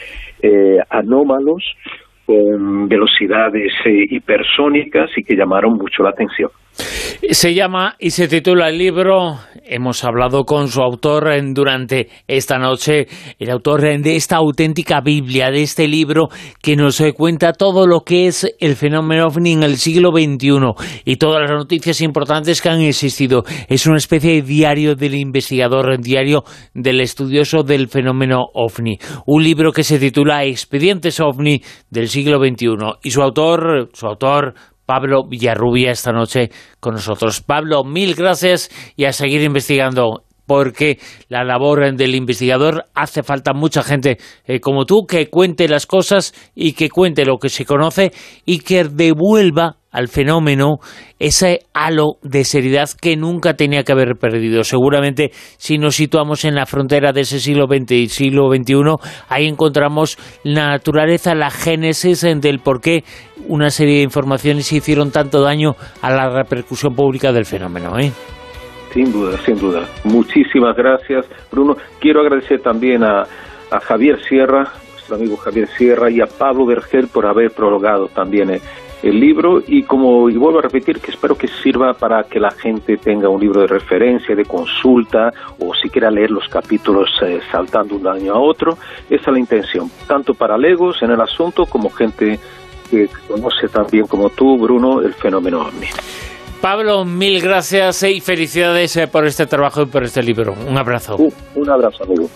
eh, 0.42 0.78
anómalos, 0.90 1.62
con 2.26 2.88
velocidades 2.88 3.72
eh, 3.84 4.06
hipersónicas 4.10 5.10
y 5.16 5.22
que 5.22 5.36
llamaron 5.36 5.74
mucho 5.74 6.02
la 6.02 6.10
atención. 6.10 6.50
Se 7.30 7.54
llama 7.54 7.96
y 7.98 8.10
se 8.10 8.28
titula 8.28 8.68
el 8.68 8.78
libro, 8.78 9.38
hemos 9.64 10.04
hablado 10.04 10.44
con 10.44 10.68
su 10.68 10.82
autor 10.82 11.30
durante 11.52 12.08
esta 12.26 12.58
noche, 12.58 13.06
el 13.38 13.50
autor 13.50 13.80
de 13.80 14.16
esta 14.16 14.36
auténtica 14.36 15.00
Biblia, 15.00 15.50
de 15.50 15.62
este 15.62 15.88
libro 15.88 16.28
que 16.60 16.76
nos 16.76 17.02
cuenta 17.16 17.52
todo 17.52 17.86
lo 17.86 18.00
que 18.00 18.26
es 18.26 18.46
el 18.60 18.76
fenómeno 18.76 19.26
ovni 19.26 19.52
en 19.52 19.62
el 19.62 19.76
siglo 19.76 20.10
XXI 20.10 21.02
y 21.04 21.16
todas 21.16 21.42
las 21.42 21.50
noticias 21.50 22.00
importantes 22.00 22.60
que 22.60 22.68
han 22.68 22.80
existido. 22.82 23.44
Es 23.68 23.86
una 23.86 23.96
especie 23.96 24.34
de 24.34 24.42
diario 24.42 24.94
del 24.94 25.14
investigador, 25.14 26.00
diario 26.00 26.44
del 26.74 27.00
estudioso 27.00 27.62
del 27.62 27.88
fenómeno 27.88 28.44
ovni. 28.52 28.98
Un 29.26 29.42
libro 29.42 29.72
que 29.72 29.84
se 29.84 29.98
titula 29.98 30.44
Expedientes 30.44 31.20
ovni 31.20 31.62
del 31.90 32.08
siglo 32.08 32.38
XXI 32.38 32.98
y 33.02 33.10
su 33.10 33.22
autor, 33.22 33.90
su 33.92 34.06
autor 34.06 34.54
Pablo 34.86 35.24
Villarrubia 35.28 35.90
esta 35.90 36.12
noche 36.12 36.50
con 36.80 36.94
nosotros. 36.94 37.40
Pablo, 37.40 37.84
mil 37.84 38.14
gracias 38.14 38.70
y 38.96 39.04
a 39.04 39.12
seguir 39.12 39.42
investigando 39.42 40.24
porque 40.46 40.98
la 41.28 41.44
labor 41.44 41.94
del 41.96 42.14
investigador 42.14 42.84
hace 42.94 43.22
falta 43.22 43.52
mucha 43.54 43.82
gente 43.82 44.18
eh, 44.44 44.60
como 44.60 44.84
tú 44.84 45.06
que 45.06 45.30
cuente 45.30 45.68
las 45.68 45.86
cosas 45.86 46.34
y 46.54 46.72
que 46.72 46.90
cuente 46.90 47.24
lo 47.24 47.38
que 47.38 47.48
se 47.48 47.64
conoce 47.64 48.12
y 48.44 48.60
que 48.60 48.84
devuelva 48.84 49.76
al 49.94 50.08
fenómeno 50.08 50.80
ese 51.18 51.60
halo 51.72 52.16
de 52.22 52.44
seriedad 52.44 52.90
que 53.00 53.16
nunca 53.16 53.54
tenía 53.54 53.84
que 53.84 53.92
haber 53.92 54.16
perdido. 54.16 54.64
Seguramente 54.64 55.30
si 55.56 55.78
nos 55.78 55.94
situamos 55.94 56.44
en 56.44 56.56
la 56.56 56.66
frontera 56.66 57.12
de 57.12 57.22
ese 57.22 57.38
siglo 57.38 57.66
XX 57.66 57.92
y 57.92 58.08
siglo 58.08 58.48
XXI, 58.52 58.74
ahí 59.28 59.46
encontramos 59.46 60.18
la 60.42 60.68
naturaleza, 60.68 61.34
la 61.34 61.50
génesis 61.50 62.20
del 62.22 62.58
por 62.58 62.80
qué 62.80 63.04
una 63.46 63.70
serie 63.70 63.98
de 63.98 64.02
informaciones 64.02 64.70
hicieron 64.72 65.12
tanto 65.12 65.40
daño 65.40 65.76
a 66.02 66.10
la 66.10 66.28
repercusión 66.28 66.94
pública 66.94 67.32
del 67.32 67.44
fenómeno. 67.44 67.98
¿eh? 67.98 68.10
Sin 68.92 69.12
duda, 69.12 69.38
sin 69.44 69.56
duda. 69.58 69.88
Muchísimas 70.04 70.76
gracias, 70.76 71.26
Bruno. 71.50 71.76
Quiero 72.00 72.20
agradecer 72.20 72.60
también 72.60 73.04
a, 73.04 73.22
a 73.70 73.80
Javier 73.80 74.20
Sierra, 74.28 74.72
nuestro 74.92 75.16
amigo 75.16 75.36
Javier 75.36 75.68
Sierra, 75.76 76.10
y 76.10 76.20
a 76.20 76.26
Pablo 76.26 76.66
Vergel 76.66 77.08
por 77.08 77.26
haber 77.26 77.50
prologado 77.50 78.08
también 78.08 78.50
eh, 78.50 78.60
el 79.04 79.20
libro 79.20 79.62
y 79.66 79.82
como 79.82 80.30
y 80.30 80.36
vuelvo 80.36 80.60
a 80.60 80.62
repetir 80.62 80.98
que 80.98 81.10
espero 81.10 81.36
que 81.36 81.46
sirva 81.46 81.92
para 81.92 82.22
que 82.24 82.40
la 82.40 82.50
gente 82.50 82.96
tenga 82.96 83.28
un 83.28 83.38
libro 83.38 83.60
de 83.60 83.66
referencia, 83.66 84.34
de 84.34 84.46
consulta 84.46 85.30
o 85.58 85.74
si 85.74 85.90
quiera 85.90 86.10
leer 86.10 86.30
los 86.30 86.48
capítulos 86.48 87.10
eh, 87.22 87.40
saltando 87.52 87.96
un 87.96 88.06
año 88.06 88.32
a 88.32 88.40
otro. 88.40 88.78
Esa 89.10 89.30
es 89.30 89.32
la 89.32 89.38
intención, 89.38 89.90
tanto 90.08 90.32
para 90.32 90.56
legos 90.56 91.02
en 91.02 91.10
el 91.10 91.20
asunto 91.20 91.66
como 91.66 91.90
gente 91.90 92.40
que 92.90 93.08
conoce 93.28 93.68
también 93.68 94.06
como 94.06 94.30
tú, 94.30 94.56
Bruno, 94.56 95.02
el 95.02 95.12
fenómeno 95.12 95.60
OVNI. 95.60 95.88
Pablo, 96.62 97.04
mil 97.04 97.42
gracias 97.42 98.04
y 98.04 98.22
felicidades 98.22 98.96
eh, 98.96 99.06
por 99.06 99.26
este 99.26 99.44
trabajo 99.44 99.82
y 99.82 99.86
por 99.86 100.02
este 100.04 100.22
libro. 100.22 100.54
Un 100.66 100.78
abrazo. 100.78 101.16
Uh, 101.18 101.30
un 101.56 101.68
abrazo, 101.68 102.04
amigo. 102.04 102.30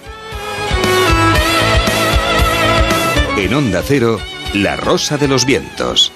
En 3.39 3.55
Onda 3.55 3.81
Cero, 3.83 4.19
La 4.53 4.77
Rosa 4.77 5.17
de 5.17 5.29
los 5.29 5.47
Vientos. 5.47 6.13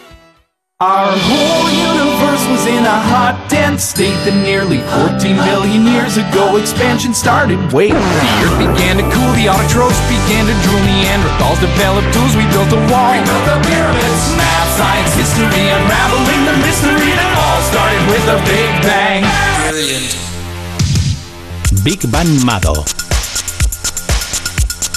Our 0.83 1.15
whole 1.15 1.71
universe 1.71 2.43
was 2.51 2.67
in 2.67 2.83
a 2.83 2.99
hot, 3.07 3.39
dense 3.47 3.87
state 3.87 4.19
that 4.27 4.35
nearly 4.43 4.83
14 4.99 5.15
billion 5.47 5.87
years 5.87 6.19
ago 6.19 6.59
expansion 6.59 7.15
started. 7.15 7.55
Wait, 7.71 7.95
the 7.95 8.33
earth 8.43 8.59
began 8.59 8.99
to 8.99 9.07
cool, 9.15 9.31
the 9.39 9.47
autotrophs 9.47 9.95
began 10.11 10.43
to 10.43 10.55
drool, 10.67 10.83
Neanderthals 10.83 11.63
developed 11.63 12.11
tools, 12.11 12.35
we 12.35 12.43
built 12.51 12.67
a 12.75 12.83
wall. 12.91 13.15
We 13.15 13.23
built 13.23 13.47
the 13.47 13.63
pyramids. 13.63 14.23
Math, 14.35 14.75
science, 14.75 15.15
history, 15.15 15.71
unraveling 15.71 16.51
the 16.51 16.57
mystery 16.67 17.15
that 17.15 17.31
all 17.31 17.63
started 17.71 18.03
with 18.11 18.27
a 18.27 18.39
Big 18.51 18.71
Bang. 18.83 19.23
Brilliant. 19.71 20.19
Big 21.87 22.03
Bang 22.11 22.43
Mado. 22.43 22.83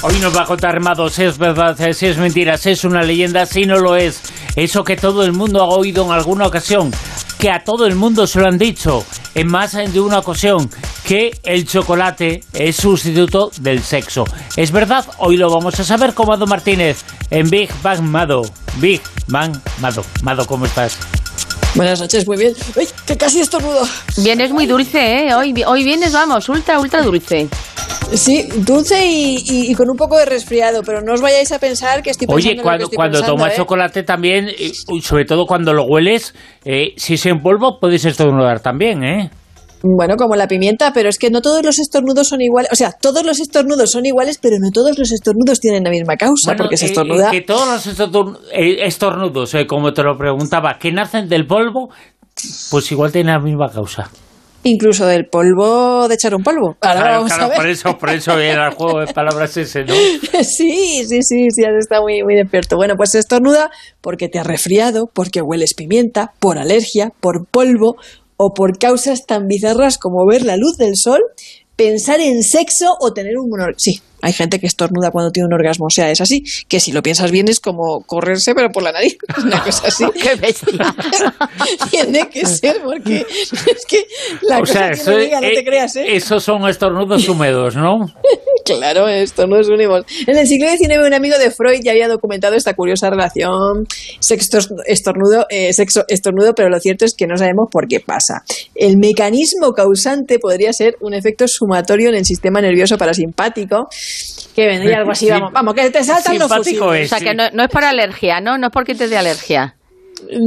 Hoy 0.01 0.17
nos 0.19 0.35
va 0.35 0.43
a 0.43 0.45
contar 0.45 0.81
Mado 0.81 1.09
si 1.09 1.23
es 1.23 1.37
verdad, 1.37 1.77
si 1.93 2.05
es 2.05 2.17
mentira, 2.17 2.57
si 2.57 2.71
es 2.71 2.83
una 2.83 3.01
leyenda, 3.01 3.45
si 3.45 3.65
no 3.65 3.77
lo 3.77 3.95
es. 3.95 4.21
Eso 4.55 4.83
que 4.83 4.95
todo 4.95 5.23
el 5.23 5.33
mundo 5.33 5.61
ha 5.61 5.67
oído 5.67 6.05
en 6.05 6.11
alguna 6.11 6.47
ocasión, 6.47 6.91
que 7.37 7.51
a 7.51 7.63
todo 7.63 7.85
el 7.85 7.95
mundo 7.95 8.25
se 8.25 8.39
lo 8.39 8.47
han 8.47 8.57
dicho 8.57 9.03
en 9.33 9.47
más 9.47 9.73
de 9.73 9.99
una 9.99 10.19
ocasión, 10.19 10.69
que 11.05 11.37
el 11.43 11.67
chocolate 11.67 12.41
es 12.53 12.77
sustituto 12.77 13.51
del 13.59 13.83
sexo. 13.83 14.23
¿Es 14.55 14.71
verdad? 14.71 15.05
Hoy 15.17 15.35
lo 15.37 15.49
vamos 15.49 15.79
a 15.79 15.83
saber 15.83 16.13
con 16.13 16.27
Mado 16.27 16.47
Martínez 16.47 17.03
en 17.29 17.49
Big 17.49 17.69
Bang 17.83 18.01
Mado. 18.01 18.43
Big 18.77 19.01
Bang 19.27 19.57
Mado. 19.81 20.03
Mado, 20.23 20.47
¿cómo 20.47 20.65
estás? 20.65 20.97
Buenas 21.75 21.99
noches, 21.99 22.25
muy 22.25 22.37
bien. 22.37 22.53
¡Ay, 22.77 22.87
que 23.05 23.17
casi 23.17 23.41
estornudo! 23.41 23.85
Vienes 24.23 24.51
muy 24.51 24.65
dulce, 24.65 25.27
¿eh? 25.27 25.33
Hoy, 25.35 25.53
hoy 25.67 25.83
vienes, 25.83 26.13
vamos, 26.13 26.47
ultra, 26.47 26.79
ultra 26.79 27.01
dulce. 27.01 27.49
Sí, 28.13 28.47
dulce 28.57 29.01
y, 29.05 29.73
con 29.75 29.89
un 29.89 29.97
poco 29.97 30.17
de 30.17 30.25
resfriado, 30.25 30.81
pero 30.83 31.01
no 31.01 31.13
os 31.13 31.21
vayáis 31.21 31.51
a 31.51 31.59
pensar 31.59 32.01
que 32.01 32.11
estoy 32.11 32.27
Oye, 32.29 32.61
cuando, 32.61 32.89
cuando 32.89 33.21
tomas 33.21 33.53
¿eh? 33.53 33.55
chocolate 33.57 34.03
también, 34.03 34.49
sobre 35.01 35.25
todo 35.25 35.45
cuando 35.45 35.73
lo 35.73 35.83
hueles, 35.83 36.33
eh, 36.63 36.93
si 36.95 37.15
es 37.15 37.25
en 37.25 37.41
polvo, 37.41 37.79
podéis 37.79 38.05
estornudar 38.05 38.61
también, 38.61 39.03
¿eh? 39.03 39.29
Bueno, 39.83 40.15
como 40.17 40.35
la 40.35 40.47
pimienta, 40.47 40.91
pero 40.93 41.09
es 41.09 41.19
que 41.19 41.29
no 41.29 41.41
todos 41.41 41.63
los 41.63 41.77
estornudos 41.77 42.29
son 42.29 42.41
iguales. 42.41 42.71
O 42.71 42.75
sea, 42.75 42.91
todos 42.91 43.23
los 43.23 43.39
estornudos 43.39 43.91
son 43.91 44.05
iguales, 44.05 44.39
pero 44.41 44.55
no 44.59 44.71
todos 44.71 44.97
los 44.97 45.11
estornudos 45.11 45.59
tienen 45.59 45.83
la 45.83 45.91
misma 45.91 46.15
causa, 46.15 46.55
porque 46.55 46.77
se 46.77 46.87
estornuda. 46.87 47.29
que 47.29 47.41
todos 47.41 47.67
los 47.67 47.99
estornudos, 48.57 49.55
como 49.67 49.93
te 49.93 50.01
lo 50.01 50.17
preguntaba, 50.17 50.77
que 50.79 50.91
nacen 50.91 51.27
del 51.27 51.45
polvo, 51.45 51.89
pues 52.71 52.91
igual 52.91 53.11
tienen 53.11 53.33
la 53.33 53.39
misma 53.39 53.69
causa 53.69 54.09
incluso 54.65 55.05
del 55.05 55.27
polvo 55.27 56.07
de 56.07 56.15
echar 56.15 56.35
un 56.35 56.43
polvo. 56.43 56.75
Ahora 56.81 57.17
vamos 57.17 57.31
a 57.31 57.47
ver. 57.47 57.57
Por 57.57 57.67
eso, 57.67 57.97
por 57.97 58.09
eso 58.09 58.37
era 58.39 58.67
el 58.67 58.73
juego 58.73 58.99
de 58.99 59.13
palabras 59.13 59.55
ese, 59.57 59.83
¿no? 59.85 59.93
sí, 60.43 61.05
sí, 61.07 61.19
sí, 61.21 61.47
sí, 61.49 61.63
has 61.63 61.75
estado 61.77 62.01
muy, 62.01 62.23
muy 62.23 62.35
despierto. 62.35 62.75
Bueno, 62.75 62.95
pues 62.97 63.15
estornuda 63.15 63.69
porque 64.01 64.27
te 64.27 64.39
has 64.39 64.47
resfriado, 64.47 65.09
porque 65.13 65.41
hueles 65.41 65.75
pimienta, 65.75 66.33
por 66.39 66.57
alergia, 66.57 67.11
por 67.19 67.45
polvo 67.45 67.95
o 68.37 68.53
por 68.53 68.77
causas 68.77 69.25
tan 69.25 69.47
bizarras 69.47 69.97
como 69.97 70.25
ver 70.27 70.43
la 70.43 70.57
luz 70.57 70.77
del 70.77 70.95
sol, 70.95 71.21
pensar 71.75 72.19
en 72.19 72.41
sexo 72.41 72.87
o 72.99 73.13
tener 73.13 73.33
un... 73.37 73.51
Sí, 73.77 74.01
hay 74.25 74.33
gente 74.33 74.59
que 74.59 74.65
estornuda 74.65 75.11
cuando 75.11 75.31
tiene 75.31 75.45
un 75.45 75.53
orgasmo, 75.53 75.85
o 75.85 75.89
sea, 75.91 76.09
es 76.09 76.19
así, 76.19 76.43
que 76.67 76.79
si 76.79 76.91
lo 76.91 77.03
piensas 77.03 77.29
bien 77.29 77.47
es 77.47 77.59
como 77.59 78.01
correrse 78.07 78.55
pero 78.55 78.69
por 78.71 78.81
la 78.81 78.91
nariz, 78.91 79.17
una 79.43 79.63
cosa 79.63 79.87
así. 79.87 80.03
¡Qué 80.21 80.33
bestia! 80.33 80.95
tiene 81.91 82.27
que 82.27 82.43
ser, 82.43 82.81
porque 82.83 83.23
es 83.29 83.85
que 83.87 84.03
la 84.41 84.61
cosa 84.61 84.91
tiene 84.93 85.29
no 85.29 85.41
te 85.41 85.63
creas, 85.63 85.95
¿eh? 85.97 86.15
Esos 86.15 86.43
son 86.43 86.67
estornudos 86.67 87.29
húmedos, 87.29 87.75
¿no? 87.75 87.99
claro, 88.65 89.07
estornudos 89.07 89.69
húmedos. 89.69 90.05
En 90.25 90.35
el 90.39 90.47
siglo 90.47 90.67
XIX 90.67 91.05
un 91.05 91.13
amigo 91.13 91.37
de 91.37 91.51
Freud 91.51 91.81
ya 91.83 91.91
había 91.91 92.07
documentado 92.07 92.55
esta 92.55 92.73
curiosa 92.73 93.11
relación 93.11 93.85
sexo 94.19 94.57
estornudo, 94.87 95.45
eh, 95.49 95.71
sexo 95.71 96.03
estornudo, 96.07 96.55
pero 96.55 96.69
lo 96.69 96.79
cierto 96.79 97.05
es 97.05 97.13
que 97.13 97.27
no 97.27 97.37
sabemos 97.37 97.67
por 97.69 97.87
qué 97.87 97.99
pasa. 97.99 98.43
El 98.73 98.97
mecanismo 98.97 99.73
causante 99.73 100.39
podría 100.39 100.73
ser 100.73 100.95
un 100.99 101.13
efecto 101.13 101.47
sumatorio 101.47 102.09
en 102.09 102.15
el 102.15 102.25
sistema 102.25 102.59
nervioso 102.59 102.97
parasimpático 102.97 103.87
que 104.55 104.67
vendría 104.67 104.97
algo 104.97 105.11
así, 105.11 105.29
vamos, 105.29 105.51
vamos, 105.51 105.73
que 105.73 105.89
te 105.89 106.03
saltan 106.03 106.39
los 106.39 106.53
fusibles. 106.53 107.11
o 107.11 107.17
sea, 107.17 107.19
que 107.19 107.35
no, 107.35 107.63
es 107.63 107.69
por 107.69 107.83
alergia, 107.83 108.39
¿no? 108.39 108.57
No 108.57 108.67
es 108.67 108.73
porque 108.73 108.95
te 108.95 109.07
dé 109.07 109.17
alergia. 109.17 109.75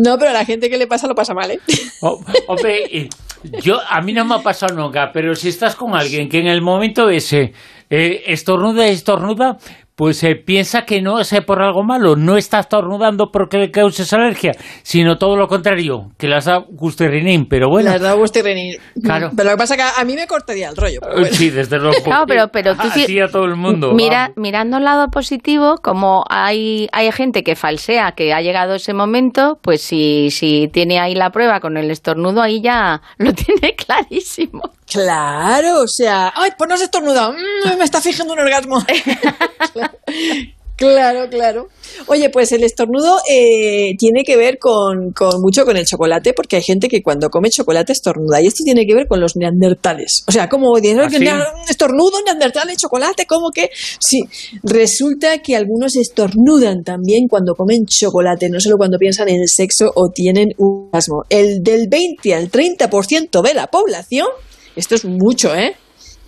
No, 0.05 0.17
pero 0.19 0.31
a 0.31 0.35
la 0.35 0.45
gente 0.45 0.71
que 0.71 0.79
le 0.79 0.87
pasa 0.87 1.07
lo 1.07 1.15
pasa 1.15 1.35
mal, 1.35 1.51
¿eh? 1.51 1.61
Oh, 2.01 2.19
hombre, 2.49 3.09
yo, 3.63 3.79
a 3.89 4.01
mí 4.01 4.13
no 4.13 4.25
me 4.25 4.37
ha 4.37 4.39
pasado 4.39 4.75
nunca, 4.75 5.11
pero 5.13 5.35
si 5.35 5.49
estás 5.49 5.77
con 5.77 5.95
alguien 5.95 6.29
que 6.29 6.39
en 6.39 6.47
el 6.47 6.63
momento 6.63 7.11
ese 7.11 7.53
eh, 7.91 8.23
estornuda, 8.27 8.87
estornuda, 8.87 9.59
pues 9.99 10.19
se 10.19 10.37
piensa 10.37 10.83
que 10.83 11.03
no 11.03 11.19
es 11.19 11.35
por 11.45 11.61
algo 11.61 11.83
malo, 11.83 12.15
no 12.15 12.37
está 12.37 12.61
estornudando 12.61 13.33
porque 13.33 13.59
le 13.59 13.73
causes 13.73 14.13
alergia, 14.13 14.53
sino 14.85 15.19
todo 15.19 15.37
lo 15.37 15.49
contrario, 15.49 16.13
que 16.17 16.29
le 16.29 16.37
has 16.37 16.45
dado 16.45 16.67
gustirrinín, 16.71 17.47
pero 17.49 17.67
bueno. 17.69 17.91
Le 17.91 17.97
has 17.97 18.03
dado. 18.03 18.19
Claro. 19.03 19.31
Pero 19.37 19.51
lo 19.51 19.57
que 19.57 19.59
pasa 19.59 19.75
es 19.75 19.83
que 19.83 20.01
a 20.01 20.05
mí 20.05 20.15
me 20.15 20.29
cortaría 20.29 20.69
el 20.69 20.77
rollo. 20.77 21.01
Sí, 21.33 21.51
desde 21.51 21.79
luego. 21.79 21.97
Claro, 22.09 22.25
pero, 22.29 22.49
pero 22.49 22.75
tú 22.75 22.83
Así 22.87 23.19
a 23.19 23.27
todo 23.27 23.45
el 23.45 23.57
mundo. 23.57 23.93
Mira, 23.93 24.31
mirando 24.37 24.77
el 24.77 24.85
lado 24.85 25.09
positivo, 25.09 25.75
como 25.83 26.25
hay, 26.31 26.89
hay 26.93 27.11
gente 27.11 27.43
que 27.43 27.57
falsea 27.57 28.13
que 28.13 28.33
ha 28.33 28.41
llegado 28.41 28.75
ese 28.75 28.95
momento, 28.95 29.59
pues 29.63 29.83
si, 29.83 30.31
si 30.31 30.69
tiene 30.73 31.01
ahí 31.01 31.15
la 31.15 31.31
prueba 31.31 31.61
con 31.61 31.77
el 31.77 31.91
estornudo, 31.91 32.41
ahí 32.41 32.63
ya 32.63 33.03
lo 33.19 33.33
tiene 33.35 33.75
clarísimo. 33.75 34.71
Claro, 34.91 35.83
o 35.83 35.89
sea, 35.89 36.33
ay, 36.35 36.53
pues 36.57 36.69
no 36.69 36.75
has 36.75 36.83
estornudado, 36.83 37.33
mm, 37.33 37.77
me 37.77 37.85
está 37.85 38.01
fijando 38.01 38.33
un 38.33 38.39
orgasmo. 38.39 38.83
Claro, 40.79 41.29
claro. 41.29 41.67
Oye, 42.07 42.31
pues 42.31 42.53
el 42.53 42.63
estornudo 42.63 43.19
eh, 43.29 43.97
tiene 43.99 44.23
que 44.23 44.37
ver 44.37 44.59
con, 44.61 45.13
mucho 45.41 45.65
con 45.65 45.77
el 45.77 45.85
chocolate, 45.85 46.33
porque 46.35 46.55
hay 46.55 46.63
gente 46.63 46.87
que 46.87 47.03
cuando 47.03 47.31
come 47.31 47.51
chocolate 47.51 47.93
estornuda. 47.93 48.41
Y 48.41 48.47
esto 48.47 48.63
tiene 48.63 48.87
que 48.87 48.95
ver 48.95 49.09
con 49.09 49.19
los 49.21 49.35
neandertales. 49.35 50.23
O 50.29 50.31
sea, 50.31 50.49
como 50.49 50.79
dicen, 50.79 51.01
¿Ah, 51.01 51.09
estornudo, 51.69 52.23
neandertal, 52.25 52.69
chocolate, 52.77 53.27
¿cómo 53.27 53.51
que? 53.53 53.71
Sí, 53.99 54.21
resulta 54.63 55.39
que 55.39 55.57
algunos 55.57 55.97
estornudan 55.97 56.85
también 56.85 57.27
cuando 57.29 57.55
comen 57.57 57.85
chocolate, 57.85 58.49
no 58.49 58.61
solo 58.61 58.77
cuando 58.77 58.99
piensan 58.99 59.29
en 59.31 59.41
el 59.41 59.49
sexo 59.49 59.91
o 59.97 60.11
tienen 60.15 60.51
un 60.59 60.91
asmo. 60.93 61.25
El 61.29 61.61
del 61.65 61.89
20 61.89 62.35
al 62.37 62.53
30% 62.53 63.43
de 63.43 63.55
la 63.55 63.67
población, 63.67 64.29
esto 64.77 64.95
es 64.95 65.05
mucho, 65.05 65.53
¿eh? 65.57 65.75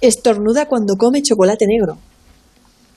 Estornuda 0.00 0.66
cuando 0.66 0.96
come 0.96 1.22
chocolate 1.22 1.66
negro 1.68 1.98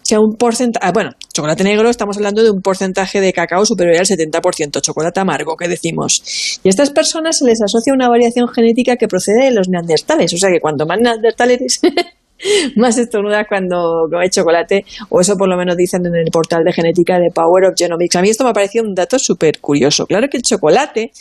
sea 0.04 0.20
un 0.20 0.36
porcentaje, 0.36 0.86
ah, 0.86 0.92
bueno, 0.92 1.12
chocolate 1.34 1.64
negro 1.64 1.90
estamos 1.90 2.18
hablando 2.18 2.44
de 2.44 2.52
un 2.52 2.62
porcentaje 2.62 3.22
de 3.22 3.34
cacao 3.34 3.66
superior 3.66 3.98
al 3.98 4.06
70%, 4.06 4.82
chocolate 4.82 5.20
amargo 5.20 5.56
que 5.56 5.68
decimos. 5.68 6.60
Y 6.64 6.68
a 6.68 6.72
estas 6.72 6.92
personas 6.92 7.38
se 7.40 7.46
les 7.46 7.62
asocia 7.62 7.94
una 7.94 8.10
variación 8.10 8.48
genética 8.48 8.96
que 8.98 9.08
procede 9.08 9.46
de 9.46 9.52
los 9.52 9.70
neandertales, 9.70 10.34
o 10.34 10.38
sea 10.38 10.50
que 10.50 10.60
cuanto 10.60 10.86
más 10.86 11.00
neandertales 11.00 11.80
más 12.76 12.98
estornudas 12.98 13.46
cuando 13.48 14.08
comes 14.12 14.32
chocolate, 14.32 14.86
o 15.10 15.22
eso 15.22 15.36
por 15.38 15.50
lo 15.50 15.58
menos 15.58 15.78
dicen 15.78 16.06
en 16.06 16.16
el 16.16 16.32
portal 16.32 16.64
de 16.64 16.74
genética 16.74 17.20
de 17.20 17.30
Power 17.34 17.66
of 17.66 17.76
Genomics. 17.78 18.16
A 18.16 18.22
mí 18.22 18.30
esto 18.30 18.44
me 18.44 18.50
ha 18.50 18.54
parecido 18.54 18.86
un 18.86 18.94
dato 18.94 19.18
súper 19.20 19.60
curioso. 19.60 20.06
Claro 20.06 20.28
que 20.30 20.38
el 20.38 20.44
chocolate 20.44 21.12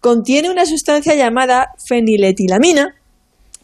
contiene 0.00 0.50
una 0.50 0.66
sustancia 0.66 1.14
llamada 1.14 1.72
feniletilamina, 1.86 2.94
que 2.94 2.99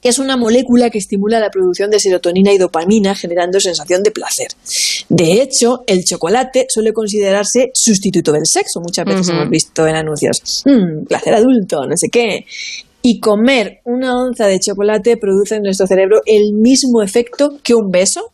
es 0.09 0.19
una 0.19 0.37
molécula 0.37 0.91
que 0.91 0.99
estimula 0.99 1.41
la 1.41 1.51
producción 1.51 1.91
de 1.91 2.01
serotonina 2.01 2.53
y 2.53 2.59
dopamina, 2.59 3.15
generando 3.15 3.61
sensación 3.61 4.03
de 4.03 4.11
placer. 4.11 4.49
De 5.09 5.43
hecho, 5.43 5.85
el 5.87 6.05
chocolate 6.05 6.67
suele 6.69 6.93
considerarse 6.93 7.71
sustituto 7.75 8.33
del 8.33 8.47
sexo. 8.47 8.81
Muchas 8.81 9.05
veces 9.05 9.29
hemos 9.29 9.49
visto 9.49 9.87
en 9.87 9.97
anuncios, 9.97 10.63
"Mm, 10.65 11.07
placer 11.07 11.35
adulto, 11.35 11.87
no 11.87 11.97
sé 11.97 12.09
qué. 12.09 12.45
Y 13.03 13.21
comer 13.21 13.81
una 13.85 14.17
onza 14.17 14.47
de 14.47 14.59
chocolate 14.59 15.17
produce 15.17 15.57
en 15.57 15.63
nuestro 15.63 15.87
cerebro 15.87 16.23
el 16.27 16.53
mismo 16.55 17.03
efecto 17.03 17.59
que 17.63 17.75
un 17.75 17.91
beso. 17.91 18.33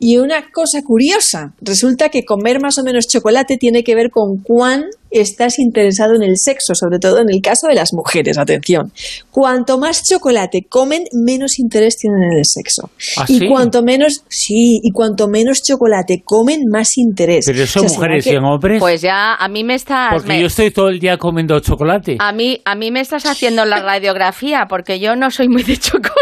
Y 0.00 0.18
una 0.18 0.50
cosa 0.52 0.82
curiosa, 0.84 1.54
resulta 1.60 2.08
que 2.08 2.24
comer 2.24 2.60
más 2.60 2.78
o 2.78 2.84
menos 2.84 3.08
chocolate 3.08 3.56
tiene 3.56 3.82
que 3.82 3.96
ver 3.96 4.10
con 4.10 4.38
cuán 4.38 4.84
estás 5.10 5.58
interesado 5.58 6.14
en 6.14 6.22
el 6.22 6.36
sexo, 6.36 6.74
sobre 6.74 6.98
todo 7.00 7.18
en 7.18 7.30
el 7.30 7.40
caso 7.40 7.66
de 7.66 7.74
las 7.74 7.92
mujeres, 7.92 8.38
atención. 8.38 8.92
Cuanto 9.30 9.78
más 9.78 10.04
chocolate 10.04 10.66
comen, 10.68 11.04
menos 11.12 11.58
interés 11.58 11.96
tienen 11.96 12.22
en 12.30 12.38
el 12.38 12.44
sexo. 12.44 12.90
¿Ah, 13.16 13.24
y 13.26 13.38
sí? 13.40 13.48
cuanto 13.48 13.82
menos, 13.82 14.22
sí, 14.28 14.78
y 14.82 14.90
cuanto 14.92 15.26
menos 15.26 15.62
chocolate 15.62 16.22
comen, 16.24 16.62
más 16.70 16.96
interés. 16.96 17.44
Pero 17.46 17.62
eso 17.64 17.80
O 17.80 17.82
sea, 17.82 17.88
¿será 17.88 18.00
mujeres 18.08 18.26
y 18.26 18.36
hombres. 18.36 18.80
Pues 18.80 19.00
ya, 19.00 19.34
a 19.34 19.48
mí 19.48 19.64
me 19.64 19.74
estás... 19.74 20.12
porque 20.12 20.28
me- 20.28 20.40
yo 20.40 20.46
estoy 20.46 20.70
todo 20.70 20.90
el 20.90 21.00
día 21.00 21.16
comiendo 21.16 21.58
chocolate. 21.58 22.18
A 22.20 22.32
mí, 22.32 22.60
a 22.64 22.74
mí 22.76 22.90
me 22.92 23.00
estás 23.00 23.24
haciendo 23.26 23.64
la 23.64 23.80
radiografía 23.82 24.66
porque 24.68 25.00
yo 25.00 25.16
no 25.16 25.30
soy 25.32 25.48
muy 25.48 25.62
de 25.64 25.76
chocolate. 25.76 26.14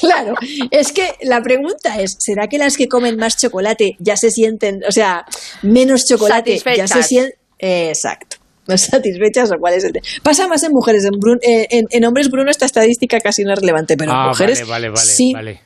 Claro, 0.00 0.34
es 0.70 0.92
que 0.92 1.14
la 1.22 1.42
pregunta 1.42 2.00
es, 2.00 2.16
¿será 2.18 2.46
que 2.48 2.58
las 2.58 2.76
que 2.76 2.88
comen 2.88 3.16
más 3.16 3.36
chocolate 3.36 3.96
ya 3.98 4.16
se 4.16 4.30
sienten, 4.30 4.82
o 4.88 4.92
sea, 4.92 5.24
menos 5.62 6.04
chocolate 6.06 6.52
ya 6.52 6.58
se 6.58 6.64
Satisfechas. 6.88 7.06
sienten... 7.08 7.34
exacto. 7.58 8.36
¿No 8.68 8.76
satisfechas 8.76 9.52
o 9.52 9.58
cuál 9.60 9.74
es 9.74 9.84
el 9.84 9.92
tema? 9.92 10.04
Pasa 10.24 10.48
más 10.48 10.62
en 10.64 10.72
mujeres, 10.72 11.04
en, 11.04 11.12
Brun- 11.12 11.38
eh, 11.40 11.68
en, 11.70 11.86
en 11.88 12.04
hombres, 12.04 12.28
Bruno, 12.30 12.50
esta 12.50 12.66
estadística 12.66 13.20
casi 13.20 13.44
no 13.44 13.52
es 13.52 13.60
relevante, 13.60 13.96
pero 13.96 14.10
en 14.10 14.16
ah, 14.16 14.28
mujeres 14.28 14.58
vale, 14.66 14.70
vale, 14.70 14.88
vale, 14.88 15.06
sí. 15.06 15.32
vale. 15.32 15.60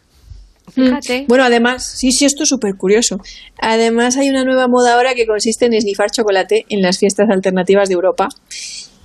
Mm. 0.77 1.27
Bueno, 1.27 1.45
además, 1.45 1.85
sí, 1.85 2.13
sí, 2.13 2.27
esto 2.27 2.43
es 2.43 2.49
súper 2.51 2.77
curioso. 2.77 3.19
Además, 3.59 4.17
hay 4.19 4.29
una 4.29 4.45
nueva 4.45 4.69
moda 4.69 4.95
ahora 4.95 5.15
que 5.15 5.27
consiste 5.27 5.65
en 5.65 5.73
esnifar 5.73 6.11
chocolate 6.11 6.67
en 6.69 6.83
las 6.83 6.99
fiestas 6.99 7.29
alternativas 7.31 7.89
de 7.89 7.95
Europa, 7.95 8.29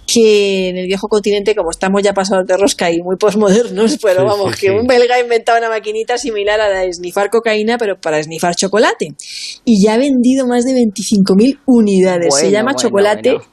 que 0.07 0.69
en 0.69 0.77
el 0.77 0.85
viejo 0.87 1.07
continente, 1.07 1.55
como 1.55 1.71
estamos 1.71 2.01
ya 2.03 2.13
pasados 2.13 2.45
de 2.45 2.55
rosca 2.57 2.91
y 2.91 3.01
muy 3.01 3.15
posmodernos, 3.17 3.97
pero 4.01 4.21
Sí, 4.21 4.25
vamos, 4.25 4.55
sí, 4.55 4.61
que 4.61 4.67
sí. 4.67 4.73
un 4.73 4.85
belga 4.87 5.15
ha 5.15 5.19
inventado 5.19 5.57
una 5.57 5.69
maquinita 5.69 6.17
similar 6.17 6.59
a 6.61 6.69
la 6.69 6.79
de 6.81 6.89
esnifar 6.89 7.29
cocaína, 7.29 7.77
pero 7.77 7.99
para 7.99 8.19
esnifar 8.19 8.55
chocolate. 8.55 9.09
Y 9.65 9.83
ya 9.83 9.95
ha 9.95 9.97
vendido 9.97 10.45
más 10.47 10.63
de 10.65 10.73
25.000 10.73 11.59
unidades. 11.65 12.35
Se 12.35 12.51
llama 12.51 12.73
bueno, 12.73 12.79
chocolate... 12.79 13.29
bueno. 13.33 13.45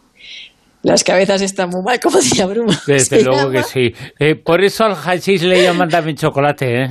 Las 0.84 1.04
cabezas 1.04 1.40
están 1.42 1.70
muy 1.70 1.80
mal, 1.84 2.00
como 2.02 2.16
decía 2.18 2.44
Bruno. 2.46 2.72
Desde 2.88 3.22
luego 3.22 3.42
llama- 3.42 3.52
que 3.52 3.62
sí. 3.62 3.94
Eh, 4.18 4.34
por 4.34 4.64
eso 4.64 4.84
al 4.84 4.96
hachís 4.96 5.42
le 5.44 5.62
llaman 5.62 5.88
también 5.88 6.16
chocolate, 6.16 6.82
¿eh? 6.82 6.88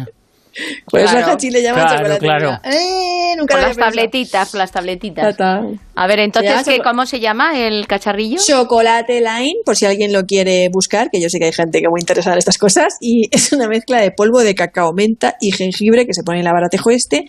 Por 0.90 1.00
eso 1.00 1.12
Claro. 1.14 1.28
a 1.28 1.32
Hachi 1.34 1.50
le 1.50 1.62
llaman 1.62 1.84
Claro, 1.84 1.98
chocolate. 1.98 2.20
claro. 2.20 2.60
Eh, 2.66 3.36
nunca 3.38 3.54
Con 3.54 3.62
las 3.62 3.70
pensado. 3.76 3.92
tabletitas, 3.92 4.50
con 4.52 4.58
las 4.60 4.72
tabletitas. 4.72 5.38
Ta, 5.38 5.62
ta. 5.62 5.68
A 5.96 6.08
ver, 6.08 6.20
entonces, 6.20 6.64
¿qué, 6.66 6.80
¿cómo 6.80 7.06
se 7.06 7.20
llama 7.20 7.58
el 7.58 7.88
cacharrillo? 7.88 8.38
Chocolate 8.46 9.22
Line, 9.22 9.56
por 9.66 9.76
si 9.78 9.86
alguien 9.86 10.12
lo 10.12 10.24
quiere 10.24 10.68
buscar, 10.72 11.10
que 11.12 11.22
yo 11.22 11.30
sé 11.30 11.40
que 11.40 11.46
hay 11.46 11.54
gente 11.54 11.80
que 11.80 11.88
muy 11.90 12.00
interesada 12.02 12.34
en 12.36 12.40
estas 12.40 12.58
cosas, 12.58 12.96
y 13.00 13.28
es 13.32 13.54
una 13.54 13.68
mezcla 13.68 14.02
de 14.02 14.12
polvo 14.12 14.40
de 14.42 14.54
cacao, 14.56 14.92
menta 14.94 15.36
y 15.40 15.52
jengibre 15.52 16.06
que 16.06 16.14
se 16.14 16.24
pone 16.24 16.40
en 16.40 16.42
el 16.42 16.48
abaratejo 16.48 16.90
este 16.92 17.26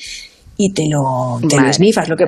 y 0.57 0.73
te 0.73 0.86
lo, 0.89 1.39
te 1.49 1.55
lo 1.57 1.60
Madre 1.62 1.70
esnifas. 1.70 2.09
Lo 2.09 2.17
que... 2.17 2.25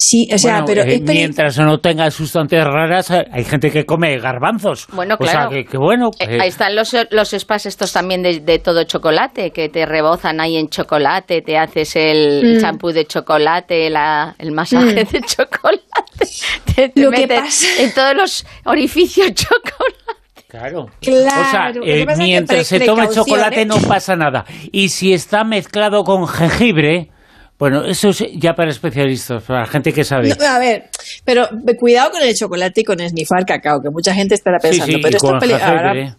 Sí, 0.00 0.28
o 0.32 0.38
sea, 0.38 0.62
Bueno, 0.62 0.66
pero 0.66 0.82
eh, 0.82 1.00
mientras 1.04 1.58
no 1.58 1.78
tenga 1.78 2.08
sustancias 2.10 2.64
raras, 2.64 3.10
hay 3.10 3.44
gente 3.44 3.70
que 3.70 3.84
come 3.84 4.16
garbanzos. 4.18 4.86
Bueno, 4.92 5.16
O 5.18 5.24
sea, 5.24 5.32
claro. 5.32 5.50
que, 5.50 5.64
que 5.64 5.76
bueno. 5.76 6.10
Eh, 6.20 6.38
ahí 6.40 6.48
están 6.48 6.76
los, 6.76 6.94
los 7.10 7.30
spas 7.30 7.66
estos 7.66 7.92
también 7.92 8.22
de, 8.22 8.38
de 8.40 8.60
todo 8.60 8.84
chocolate, 8.84 9.50
que 9.50 9.68
te 9.68 9.84
rebozan 9.86 10.40
ahí 10.40 10.56
en 10.56 10.68
chocolate, 10.68 11.42
te 11.42 11.58
haces 11.58 11.96
el 11.96 12.56
Mm. 12.58 12.60
champú 12.60 12.90
de 12.92 13.06
chocolate, 13.06 13.90
la- 13.90 14.36
el 14.38 14.52
masaje 14.52 15.04
Mm. 15.04 15.08
de 15.12 15.20
chocolate, 15.22 15.82
te, 16.76 16.88
te 16.90 17.00
Lo 17.00 17.10
que 17.10 17.20
meten 17.22 17.44
pasa- 17.44 17.82
en 17.82 17.92
todos 17.92 18.14
los 18.14 18.46
orificios 18.66 19.32
chocolate. 19.34 19.98
Claro. 20.46 20.86
Claro, 21.02 21.26
o 21.26 21.50
sea, 21.50 21.72
que 21.72 22.02
eh, 22.02 22.06
que 22.06 22.16
mientras 22.16 22.66
se 22.66 22.78
tome 22.80 23.02
precaución, 23.06 23.26
chocolate 23.26 23.62
¿eh? 23.62 23.66
no 23.66 23.76
pasa 23.86 24.16
nada. 24.16 24.46
Y 24.72 24.88
si 24.88 25.12
está 25.12 25.44
mezclado 25.44 26.04
con 26.04 26.26
jengibre, 26.26 27.10
bueno, 27.58 27.84
eso 27.84 28.10
es 28.10 28.24
ya 28.36 28.54
para 28.54 28.70
especialistas, 28.70 29.42
para 29.42 29.66
gente 29.66 29.92
que 29.92 30.04
sabe. 30.04 30.28
No, 30.38 30.46
a 30.46 30.58
ver, 30.58 30.88
pero 31.24 31.48
cuidado 31.78 32.10
con 32.12 32.22
el 32.22 32.34
chocolate 32.34 32.82
y 32.82 32.84
con 32.84 33.00
esnifar 33.00 33.44
cacao, 33.44 33.80
que 33.82 33.90
mucha 33.90 34.14
gente 34.14 34.34
estará 34.34 34.58
Sí, 34.60 34.68
pensando. 34.68 34.92
sí, 34.96 34.98
pero 35.02 35.12
y 35.12 35.16
esto 35.16 35.34
es 35.36 35.40
peli- 35.40 35.52
ahora- 35.54 35.92
jengibre. 35.94 36.14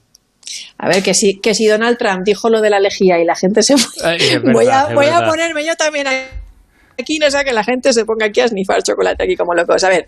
A 0.80 0.88
ver, 0.90 1.04
que 1.04 1.14
si, 1.14 1.40
que 1.40 1.54
si 1.54 1.68
Donald 1.68 1.98
Trump 1.98 2.24
dijo 2.26 2.50
lo 2.50 2.60
de 2.62 2.70
la 2.72 2.80
lejía 2.80 3.20
y 3.20 3.26
la 3.26 3.36
gente 3.36 3.62
se 3.64 3.78
fue. 3.78 4.04
Ay, 4.04 4.18
voy 4.52 4.68
a, 4.68 4.88
voy 4.94 5.06
a 5.06 5.24
ponerme 5.26 5.64
yo 5.64 5.76
también 5.76 6.08
aquí, 6.98 7.20
no 7.20 7.30
sea 7.30 7.44
que 7.44 7.54
la 7.54 7.64
gente 7.64 7.94
se 7.94 8.04
ponga 8.04 8.26
aquí 8.26 8.42
a 8.42 8.48
snifar 8.48 8.82
chocolate 8.82 9.24
aquí 9.24 9.36
como 9.36 9.54
locos. 9.54 9.84
A 9.84 9.90
ver, 9.90 10.08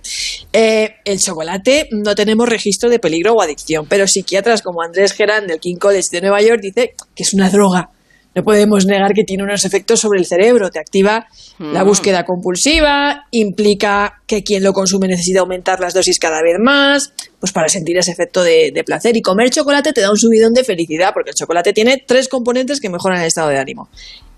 eh, 0.51 0.95
el 1.05 1.19
chocolate 1.19 1.89
no 1.91 2.15
tenemos 2.15 2.49
registro 2.49 2.89
de 2.89 2.97
peligro 2.99 3.33
o 3.33 3.41
adicción, 3.41 3.85
pero 3.87 4.07
psiquiatras 4.07 4.61
como 4.63 4.81
Andrés 4.81 5.13
Gerán 5.13 5.45
del 5.47 5.59
King 5.59 5.75
College 5.75 6.07
de 6.11 6.21
Nueva 6.21 6.41
York 6.41 6.59
dice 6.61 6.95
que 7.15 7.23
es 7.23 7.33
una 7.33 7.49
droga. 7.49 7.91
No 8.33 8.43
podemos 8.43 8.85
negar 8.85 9.13
que 9.13 9.23
tiene 9.23 9.43
unos 9.43 9.65
efectos 9.65 9.99
sobre 9.99 10.19
el 10.19 10.25
cerebro, 10.25 10.69
te 10.69 10.79
activa 10.79 11.27
la 11.59 11.83
Mm. 11.83 11.87
búsqueda 11.87 12.23
compulsiva, 12.23 13.25
implica 13.31 14.21
que 14.25 14.41
quien 14.43 14.63
lo 14.63 14.71
consume 14.73 15.07
necesita 15.07 15.41
aumentar 15.41 15.79
las 15.79 15.93
dosis 15.93 16.17
cada 16.17 16.41
vez 16.41 16.57
más, 16.59 17.13
pues 17.39 17.51
para 17.51 17.67
sentir 17.67 17.97
ese 17.97 18.11
efecto 18.11 18.41
de, 18.41 18.71
de 18.73 18.83
placer. 18.83 19.17
Y 19.17 19.21
comer 19.21 19.49
chocolate 19.49 19.91
te 19.93 20.01
da 20.01 20.09
un 20.09 20.17
subidón 20.17 20.53
de 20.53 20.63
felicidad, 20.63 21.11
porque 21.13 21.31
el 21.31 21.35
chocolate 21.35 21.73
tiene 21.73 22.03
tres 22.05 22.29
componentes 22.29 22.79
que 22.79 22.89
mejoran 22.89 23.19
el 23.19 23.27
estado 23.27 23.49
de 23.49 23.57
ánimo. 23.57 23.89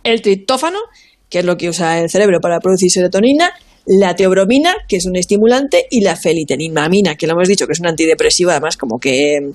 El 0.03 0.21
triptófano, 0.21 0.79
que 1.29 1.39
es 1.39 1.45
lo 1.45 1.55
que 1.57 1.69
usa 1.69 1.99
el 1.99 2.09
cerebro 2.09 2.39
para 2.41 2.59
producir 2.59 2.89
serotonina, 2.89 3.51
la 3.85 4.15
teobromina, 4.15 4.73
que 4.87 4.95
es 4.95 5.05
un 5.05 5.15
estimulante, 5.17 5.85
y 5.91 6.01
la 6.01 6.15
felitenimamina, 6.15 7.15
que 7.15 7.27
lo 7.27 7.33
hemos 7.33 7.47
dicho 7.47 7.67
que 7.67 7.73
es 7.73 7.79
un 7.79 7.87
antidepresivo, 7.87 8.51
además 8.51 8.77
como 8.77 8.97
que 8.97 9.51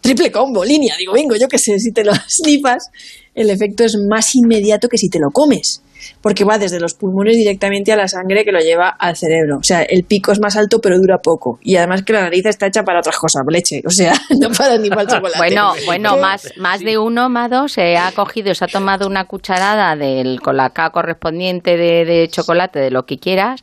triple 0.00 0.30
combo, 0.30 0.64
línea, 0.64 0.94
digo, 0.98 1.12
vengo, 1.12 1.36
yo 1.36 1.48
que 1.48 1.58
sé, 1.58 1.78
si 1.78 1.92
te 1.92 2.04
lo 2.04 2.12
sniffas, 2.28 2.90
el 3.34 3.50
efecto 3.50 3.84
es 3.84 3.96
más 4.08 4.34
inmediato 4.34 4.88
que 4.88 4.98
si 4.98 5.08
te 5.08 5.18
lo 5.18 5.30
comes, 5.30 5.82
porque 6.22 6.44
va 6.44 6.58
desde 6.58 6.80
los 6.80 6.94
pulmones 6.94 7.36
directamente 7.36 7.92
a 7.92 7.96
la 7.96 8.08
sangre 8.08 8.44
que 8.44 8.52
lo 8.52 8.58
lleva 8.58 8.88
al 8.88 9.16
cerebro. 9.16 9.58
O 9.58 9.62
sea, 9.62 9.82
el 9.82 10.04
pico 10.04 10.32
es 10.32 10.40
más 10.40 10.56
alto 10.56 10.80
pero 10.80 10.98
dura 10.98 11.18
poco. 11.18 11.58
Y 11.62 11.76
además 11.76 12.02
que 12.02 12.12
la 12.12 12.22
nariz 12.22 12.46
está 12.46 12.66
hecha 12.66 12.82
para 12.82 13.00
otras 13.00 13.16
cosas, 13.16 13.42
leche. 13.48 13.82
O 13.86 13.90
sea, 13.90 14.14
no 14.40 14.50
para 14.50 14.78
ni 14.78 14.88
para 14.88 15.02
el 15.02 15.08
chocolate. 15.08 15.38
Bueno, 15.38 15.72
bueno, 15.86 16.16
más, 16.16 16.52
más 16.56 16.80
de 16.80 16.98
uno, 16.98 17.28
Mado, 17.28 17.68
se 17.68 17.96
ha 17.96 18.12
cogido, 18.12 18.54
se 18.54 18.64
ha 18.64 18.68
tomado 18.68 19.06
una 19.06 19.26
cucharada 19.26 19.96
del 19.96 20.40
colacao 20.40 20.90
correspondiente 20.90 21.76
de, 21.76 22.04
de 22.04 22.28
chocolate, 22.28 22.80
de 22.80 22.90
lo 22.90 23.04
que 23.04 23.18
quieras, 23.18 23.62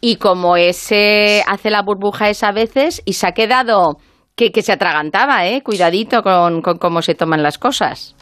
y 0.00 0.16
como 0.16 0.56
ese 0.56 1.42
hace 1.46 1.70
la 1.70 1.82
burbuja 1.82 2.28
esa 2.28 2.48
a 2.48 2.52
veces 2.52 3.02
y 3.04 3.14
se 3.14 3.26
ha 3.26 3.32
quedado 3.32 3.98
que, 4.36 4.50
que 4.52 4.62
se 4.62 4.72
atragantaba, 4.72 5.46
¿eh? 5.46 5.62
Cuidadito 5.62 6.22
con, 6.22 6.60
con 6.62 6.78
cómo 6.78 7.02
se 7.02 7.14
toman 7.14 7.42
las 7.42 7.58
cosas. 7.58 8.14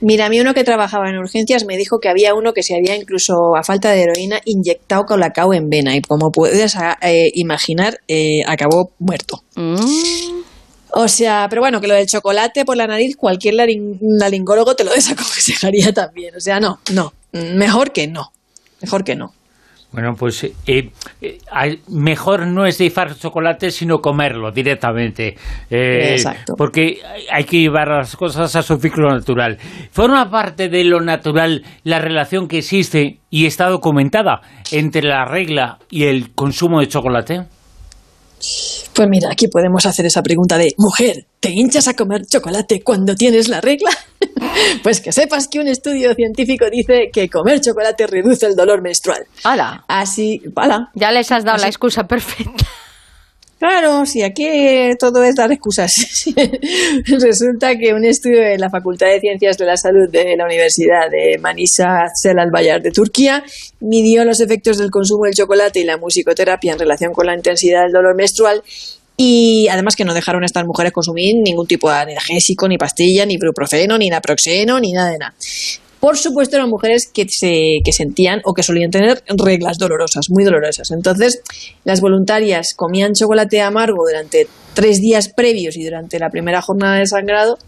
Mira, 0.00 0.26
a 0.26 0.28
mí 0.28 0.40
uno 0.40 0.54
que 0.54 0.64
trabajaba 0.64 1.10
en 1.10 1.18
urgencias 1.18 1.64
me 1.66 1.76
dijo 1.76 1.98
que 2.00 2.08
había 2.08 2.34
uno 2.34 2.52
que 2.54 2.62
se 2.62 2.74
había 2.76 2.96
incluso 2.96 3.56
a 3.56 3.62
falta 3.64 3.90
de 3.90 4.02
heroína 4.02 4.40
inyectado 4.44 5.04
colacao 5.04 5.52
en 5.52 5.68
vena 5.68 5.94
y 5.96 6.00
como 6.00 6.30
puedes 6.30 6.74
eh, 7.02 7.30
imaginar 7.34 7.98
eh, 8.08 8.42
acabó 8.46 8.92
muerto. 8.98 9.42
O 10.90 11.06
sea, 11.08 11.46
pero 11.50 11.60
bueno, 11.62 11.80
que 11.80 11.88
lo 11.88 11.94
del 11.94 12.06
chocolate 12.06 12.64
por 12.64 12.76
la 12.76 12.86
nariz 12.86 13.16
cualquier 13.16 13.54
laring- 13.54 13.98
laringólogo 14.00 14.74
te 14.74 14.84
lo 14.84 14.92
desaconsejaría 14.94 15.92
también. 15.92 16.34
O 16.36 16.40
sea, 16.40 16.60
no, 16.60 16.80
no, 16.92 17.12
mejor 17.32 17.92
que 17.92 18.06
no, 18.06 18.32
mejor 18.80 19.04
que 19.04 19.16
no. 19.16 19.34
Bueno, 19.90 20.14
pues 20.18 20.44
eh, 20.44 20.90
eh, 21.22 21.38
mejor 21.88 22.46
no 22.46 22.66
es 22.66 22.76
difar 22.76 23.16
chocolate, 23.16 23.70
sino 23.70 24.00
comerlo 24.00 24.50
directamente. 24.52 25.34
Eh, 25.70 26.12
Exacto. 26.12 26.54
Porque 26.58 26.98
hay- 27.04 27.24
hay 27.32 27.44
que 27.44 27.58
llevar 27.60 27.88
las 27.88 28.14
cosas 28.14 28.54
a 28.54 28.62
su 28.62 28.76
ciclo 28.76 29.08
natural. 29.08 29.56
Forma 29.90 30.30
parte 30.30 30.68
de 30.68 30.84
lo 30.84 31.00
natural 31.00 31.64
la 31.84 31.98
relación 32.00 32.48
que 32.48 32.58
existe 32.58 33.18
y 33.30 33.46
está 33.46 33.68
documentada 33.70 34.42
entre 34.72 35.02
la 35.02 35.24
regla 35.24 35.78
y 35.90 36.04
el 36.04 36.34
consumo 36.34 36.80
de 36.80 36.88
chocolate. 36.88 37.44
Pues 38.94 39.08
mira, 39.08 39.30
aquí 39.32 39.48
podemos 39.48 39.84
hacer 39.86 40.06
esa 40.06 40.22
pregunta 40.22 40.58
de, 40.58 40.72
mujer, 40.76 41.24
¿te 41.40 41.50
hinchas 41.50 41.88
a 41.88 41.94
comer 41.94 42.22
chocolate 42.26 42.82
cuando 42.82 43.14
tienes 43.14 43.48
la 43.48 43.60
regla? 43.60 43.90
pues 44.82 45.00
que 45.00 45.12
sepas 45.12 45.48
que 45.48 45.60
un 45.60 45.68
estudio 45.68 46.14
científico 46.14 46.66
dice 46.70 47.10
que 47.12 47.28
comer 47.28 47.60
chocolate 47.60 48.06
reduce 48.06 48.46
el 48.46 48.56
dolor 48.56 48.82
menstrual. 48.82 49.24
¡Hala! 49.44 49.84
Así, 49.88 50.42
¡hala! 50.56 50.90
Ya 50.94 51.10
les 51.12 51.30
has 51.32 51.44
dado 51.44 51.56
Así- 51.56 51.62
la 51.64 51.68
excusa 51.68 52.06
perfecta. 52.06 52.64
Claro, 53.58 54.06
si 54.06 54.22
aquí 54.22 54.46
todo 55.00 55.24
es 55.24 55.34
dar 55.34 55.50
excusas. 55.50 55.92
Resulta 57.06 57.76
que 57.76 57.92
un 57.92 58.04
estudio 58.04 58.40
de 58.40 58.56
la 58.56 58.70
Facultad 58.70 59.08
de 59.08 59.18
Ciencias 59.18 59.58
de 59.58 59.64
la 59.66 59.76
Salud 59.76 60.08
de 60.08 60.36
la 60.36 60.44
Universidad 60.44 61.10
de 61.10 61.38
Manisa 61.38 62.04
Celal 62.14 62.50
Bayar 62.52 62.80
de 62.82 62.92
Turquía 62.92 63.42
midió 63.80 64.24
los 64.24 64.40
efectos 64.40 64.78
del 64.78 64.92
consumo 64.92 65.24
del 65.24 65.34
chocolate 65.34 65.80
y 65.80 65.84
la 65.84 65.96
musicoterapia 65.96 66.72
en 66.74 66.78
relación 66.78 67.12
con 67.12 67.26
la 67.26 67.34
intensidad 67.34 67.82
del 67.82 67.92
dolor 67.92 68.14
menstrual 68.14 68.62
y 69.20 69.66
además 69.68 69.96
que 69.96 70.04
no 70.04 70.14
dejaron 70.14 70.44
a 70.44 70.46
estas 70.46 70.64
mujeres 70.64 70.92
consumir 70.92 71.34
ningún 71.42 71.66
tipo 71.66 71.90
de 71.90 71.96
analgésico, 71.96 72.68
ni 72.68 72.78
pastilla, 72.78 73.26
ni 73.26 73.34
ibuprofeno, 73.34 73.98
ni 73.98 74.08
naproxeno, 74.08 74.78
ni 74.78 74.92
nada 74.92 75.10
de 75.10 75.18
nada. 75.18 75.34
Por 75.98 76.16
supuesto, 76.16 76.54
eran 76.54 76.70
mujeres 76.70 77.10
que, 77.12 77.26
se, 77.28 77.78
que 77.84 77.92
sentían 77.92 78.40
o 78.44 78.54
que 78.54 78.62
solían 78.62 78.92
tener 78.92 79.24
reglas 79.26 79.78
dolorosas, 79.78 80.30
muy 80.30 80.44
dolorosas. 80.44 80.92
Entonces, 80.92 81.42
las 81.82 82.00
voluntarias 82.00 82.74
comían 82.76 83.14
chocolate 83.14 83.60
amargo 83.60 84.06
durante 84.06 84.46
tres 84.74 85.00
días 85.00 85.28
previos 85.28 85.76
y 85.76 85.82
durante 85.82 86.20
la 86.20 86.30
primera 86.30 86.62
jornada 86.62 87.00
de 87.00 87.06
sangrado. 87.06 87.58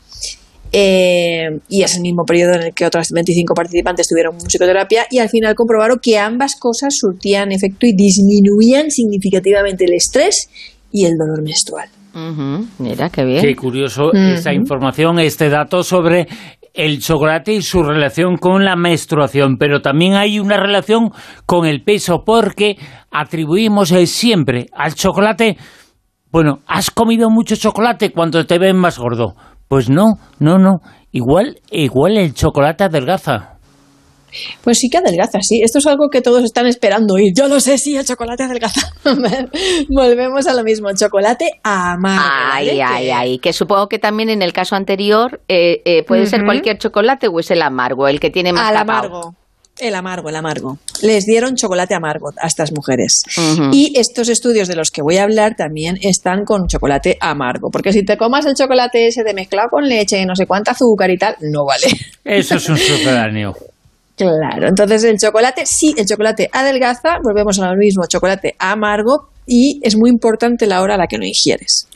Eh, 0.71 1.59
y 1.69 1.83
ese 1.83 1.99
mismo 1.99 2.25
periodo 2.25 2.55
en 2.55 2.63
el 2.63 2.75
que 2.75 2.87
otras 2.87 3.11
25 3.11 3.55
participantes 3.55 4.07
tuvieron 4.07 4.37
musicoterapia 4.37 5.05
y 5.11 5.19
al 5.19 5.29
final 5.29 5.57
comprobaron 5.57 5.99
que 6.01 6.17
ambas 6.17 6.55
cosas 6.55 6.95
surtían 6.97 7.51
efecto 7.51 7.87
y 7.87 7.93
disminuían 7.93 8.93
significativamente 8.93 9.87
el 9.87 9.95
estrés 9.95 10.49
y 10.91 11.07
el 11.07 11.13
dolor 11.17 11.43
menstrual. 11.43 11.89
Mira, 12.79 13.09
qué 13.11 13.25
bien. 13.25 13.41
Qué 13.41 13.55
curioso 13.55 14.13
esta 14.13 14.53
información, 14.53 15.19
este 15.21 15.49
dato 15.49 15.83
sobre 15.83 16.27
el 16.75 17.01
chocolate 17.01 17.53
y 17.53 17.63
su 17.63 17.83
relación 17.83 18.37
con 18.37 18.65
la 18.65 18.77
menstruación, 18.77 19.57
pero 19.59 19.81
también 19.81 20.15
hay 20.15 20.39
una 20.39 20.57
relación 20.57 21.11
con 21.47 21.67
el 21.67 21.83
peso 21.83 22.23
porque 22.25 22.77
atribuimos 23.11 23.91
eh, 23.93 24.07
siempre 24.07 24.67
al 24.73 24.95
chocolate, 24.95 25.57
bueno, 26.31 26.61
has 26.67 26.91
comido 26.91 27.29
mucho 27.31 27.57
chocolate 27.57 28.13
cuando 28.13 28.45
te 28.47 28.59
ven 28.59 28.77
más 28.77 28.99
gordo. 28.99 29.35
Pues 29.69 29.89
no, 29.89 30.15
no, 30.39 30.59
no, 30.59 30.81
igual, 31.13 31.61
igual 31.71 32.17
el 32.17 32.35
chocolate 32.35 32.85
adelgaza. 32.85 33.60
Pues 34.63 34.79
sí 34.79 34.89
que 34.89 34.99
adelgaza, 34.99 35.41
sí. 35.43 35.61
Esto 35.63 35.79
es 35.79 35.87
algo 35.87 36.09
que 36.11 36.21
todos 36.21 36.45
están 36.45 36.67
esperando 36.67 37.15
oír. 37.15 37.33
Yo 37.35 37.49
lo 37.49 37.61
sé, 37.61 37.79
sí, 37.79 37.97
el 37.97 38.05
chocolate 38.05 38.45
adelgaza. 38.45 38.93
Volvemos 39.89 40.47
a 40.47 40.55
lo 40.55 40.63
mismo, 40.63 40.89
chocolate 40.95 41.51
amargo. 41.63 42.31
Ay, 42.53 42.81
ay, 42.81 43.11
ay. 43.11 43.39
Que 43.39 43.53
supongo 43.53 43.89
que 43.89 43.99
también 43.99 44.31
en 44.31 44.43
el 44.43 44.53
caso 44.53 44.77
anterior 44.77 45.41
eh, 45.49 45.83
eh, 45.85 46.03
puede 46.05 46.27
ser 46.27 46.45
cualquier 46.45 46.79
chocolate 46.79 47.29
o 47.29 47.41
es 47.41 47.51
el 47.51 47.63
amargo, 47.63 48.09
el 48.09 48.21
que 48.21 48.31
tiene 48.31 48.53
más 48.53 48.69
Al 48.69 48.77
amargo. 48.77 49.35
El 49.81 49.95
amargo, 49.95 50.29
el 50.29 50.37
amargo. 50.37 50.79
Les 51.01 51.25
dieron 51.25 51.57
chocolate 51.57 51.95
amargo 51.95 52.31
a 52.39 52.47
estas 52.47 52.71
mujeres. 52.73 53.23
Y 53.73 53.99
estos 53.99 54.29
estudios 54.29 54.69
de 54.69 54.77
los 54.77 54.91
que 54.91 55.01
voy 55.01 55.17
a 55.17 55.23
hablar 55.23 55.55
también 55.57 55.97
están 56.03 56.45
con 56.45 56.67
chocolate 56.67 57.17
amargo. 57.19 57.71
Porque 57.71 57.93
si 57.93 58.05
te 58.05 58.19
comas 58.19 58.45
el 58.45 58.55
chocolate 58.55 59.07
ese 59.07 59.25
de 59.25 59.33
mezclado 59.33 59.71
con 59.71 59.89
leche, 59.89 60.25
no 60.27 60.37
sé 60.37 60.47
cuánta 60.47 60.73
azúcar 60.73 61.11
y 61.11 61.17
tal, 61.17 61.37
no 61.41 61.65
vale. 61.65 61.87
Eso 62.25 62.57
es 62.57 62.69
un 62.69 62.77
subterráneo. 62.79 63.55
Claro, 64.21 64.69
entonces 64.69 65.03
el 65.05 65.17
chocolate, 65.19 65.65
sí, 65.65 65.95
el 65.97 66.05
chocolate 66.05 66.51
adelgaza, 66.53 67.19
volvemos 67.25 67.59
a 67.59 67.71
lo 67.71 67.77
mismo, 67.77 68.03
chocolate 68.07 68.55
amargo 68.59 69.31
y 69.47 69.81
es 69.83 69.97
muy 69.97 70.11
importante 70.11 70.67
la 70.67 70.83
hora 70.83 70.97
a 70.97 70.99
la 70.99 71.07
que 71.07 71.17
lo 71.17 71.25
ingieres. 71.25 71.89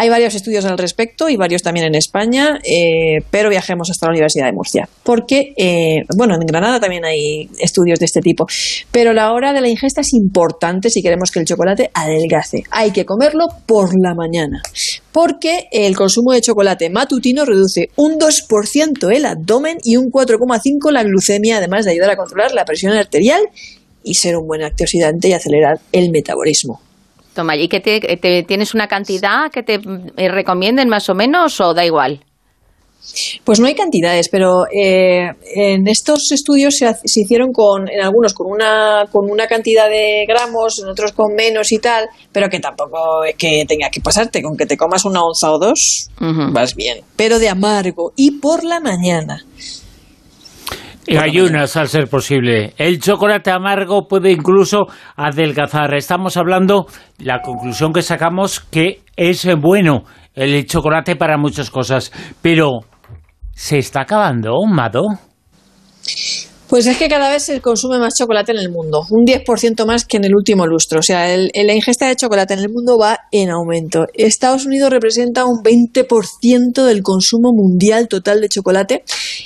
Hay 0.00 0.10
varios 0.10 0.36
estudios 0.36 0.64
al 0.64 0.78
respecto 0.78 1.28
y 1.28 1.36
varios 1.36 1.64
también 1.64 1.86
en 1.86 1.96
España, 1.96 2.60
eh, 2.64 3.18
pero 3.32 3.50
viajemos 3.50 3.90
hasta 3.90 4.06
la 4.06 4.12
Universidad 4.12 4.46
de 4.46 4.52
Murcia. 4.52 4.88
Porque, 5.02 5.54
eh, 5.56 6.04
bueno, 6.16 6.36
en 6.36 6.46
Granada 6.46 6.78
también 6.78 7.04
hay 7.04 7.48
estudios 7.58 7.98
de 7.98 8.04
este 8.04 8.20
tipo. 8.20 8.46
Pero 8.92 9.12
la 9.12 9.32
hora 9.32 9.52
de 9.52 9.60
la 9.60 9.68
ingesta 9.68 10.02
es 10.02 10.14
importante 10.14 10.88
si 10.88 11.02
queremos 11.02 11.32
que 11.32 11.40
el 11.40 11.46
chocolate 11.46 11.90
adelgace. 11.94 12.62
Hay 12.70 12.92
que 12.92 13.04
comerlo 13.04 13.48
por 13.66 13.90
la 14.00 14.14
mañana. 14.14 14.62
Porque 15.10 15.66
el 15.72 15.96
consumo 15.96 16.32
de 16.32 16.42
chocolate 16.42 16.90
matutino 16.90 17.44
reduce 17.44 17.88
un 17.96 18.20
2% 18.20 19.12
el 19.12 19.24
abdomen 19.24 19.78
y 19.82 19.96
un 19.96 20.12
4,5% 20.12 20.92
la 20.92 21.02
glucemia, 21.02 21.56
además 21.56 21.84
de 21.84 21.90
ayudar 21.90 22.10
a 22.10 22.16
controlar 22.16 22.54
la 22.54 22.64
presión 22.64 22.92
arterial 22.92 23.42
y 24.04 24.14
ser 24.14 24.36
un 24.36 24.46
buen 24.46 24.62
antioxidante 24.62 25.28
y 25.28 25.32
acelerar 25.32 25.80
el 25.90 26.12
metabolismo. 26.12 26.80
Toma, 27.38 27.54
¿y 27.54 27.68
que 27.68 27.78
te, 27.78 28.42
tienes 28.42 28.74
una 28.74 28.88
cantidad 28.88 29.48
que 29.52 29.62
te 29.62 29.74
eh, 30.16 30.28
recomienden 30.28 30.88
más 30.88 31.08
o 31.08 31.14
menos 31.14 31.60
o 31.60 31.72
da 31.72 31.84
igual? 31.84 32.18
Pues 33.44 33.60
no 33.60 33.68
hay 33.68 33.76
cantidades, 33.76 34.28
pero 34.28 34.64
eh, 34.74 35.30
en 35.54 35.86
estos 35.86 36.32
estudios 36.32 36.76
se, 36.76 36.92
hicieron 37.04 37.52
con, 37.52 37.88
en 37.88 38.00
algunos 38.00 38.34
con 38.34 38.50
una, 38.50 39.04
con 39.12 39.30
una 39.30 39.46
cantidad 39.46 39.88
de 39.88 40.24
gramos, 40.26 40.80
en 40.80 40.88
otros 40.88 41.12
con 41.12 41.32
menos 41.36 41.70
y 41.70 41.78
tal, 41.78 42.08
pero 42.32 42.48
que 42.48 42.58
tampoco 42.58 43.22
es 43.22 43.36
que 43.36 43.64
tenga 43.68 43.88
que 43.88 44.00
pasarte, 44.00 44.42
con 44.42 44.56
que 44.56 44.66
te 44.66 44.76
comas 44.76 45.04
una 45.04 45.22
onza 45.22 45.52
o 45.52 45.60
dos, 45.60 46.10
vas 46.18 46.74
bien. 46.74 47.04
Pero 47.14 47.38
de 47.38 47.48
amargo 47.48 48.14
y 48.16 48.32
por 48.40 48.64
la 48.64 48.80
mañana. 48.80 49.44
Y 51.10 51.16
ayunas, 51.16 51.74
al 51.76 51.88
ser 51.88 52.06
posible. 52.08 52.74
El 52.76 53.00
chocolate 53.00 53.50
amargo 53.50 54.06
puede 54.06 54.30
incluso 54.30 54.86
adelgazar. 55.16 55.94
Estamos 55.94 56.36
hablando, 56.36 56.86
la 57.18 57.40
conclusión 57.40 57.94
que 57.94 58.02
sacamos, 58.02 58.60
que 58.60 59.00
es 59.16 59.48
bueno 59.58 60.04
el 60.34 60.66
chocolate 60.66 61.16
para 61.16 61.38
muchas 61.38 61.70
cosas. 61.70 62.12
Pero, 62.42 62.80
¿se 63.54 63.78
está 63.78 64.02
acabando, 64.02 64.52
Mado? 64.68 65.02
Pues 66.68 66.86
es 66.86 66.98
que 66.98 67.08
cada 67.08 67.30
vez 67.30 67.44
se 67.44 67.60
consume 67.60 67.98
más 67.98 68.14
chocolate 68.18 68.52
en 68.52 68.58
el 68.58 68.70
mundo, 68.70 69.02
un 69.10 69.24
10% 69.24 69.86
más 69.86 70.04
que 70.04 70.18
en 70.18 70.24
el 70.24 70.34
último 70.34 70.66
lustro. 70.66 70.98
O 70.98 71.02
sea, 71.02 71.32
el, 71.32 71.50
la 71.54 71.74
ingesta 71.74 72.08
de 72.08 72.16
chocolate 72.16 72.54
en 72.54 72.60
el 72.60 72.68
mundo 72.68 72.98
va 72.98 73.20
en 73.32 73.48
aumento. 73.50 74.06
Estados 74.12 74.66
Unidos 74.66 74.90
representa 74.90 75.46
un 75.46 75.62
20% 75.62 76.84
del 76.84 77.02
consumo 77.02 77.52
mundial 77.54 78.08
total 78.08 78.42
de 78.42 78.48
chocolate. 78.48 79.02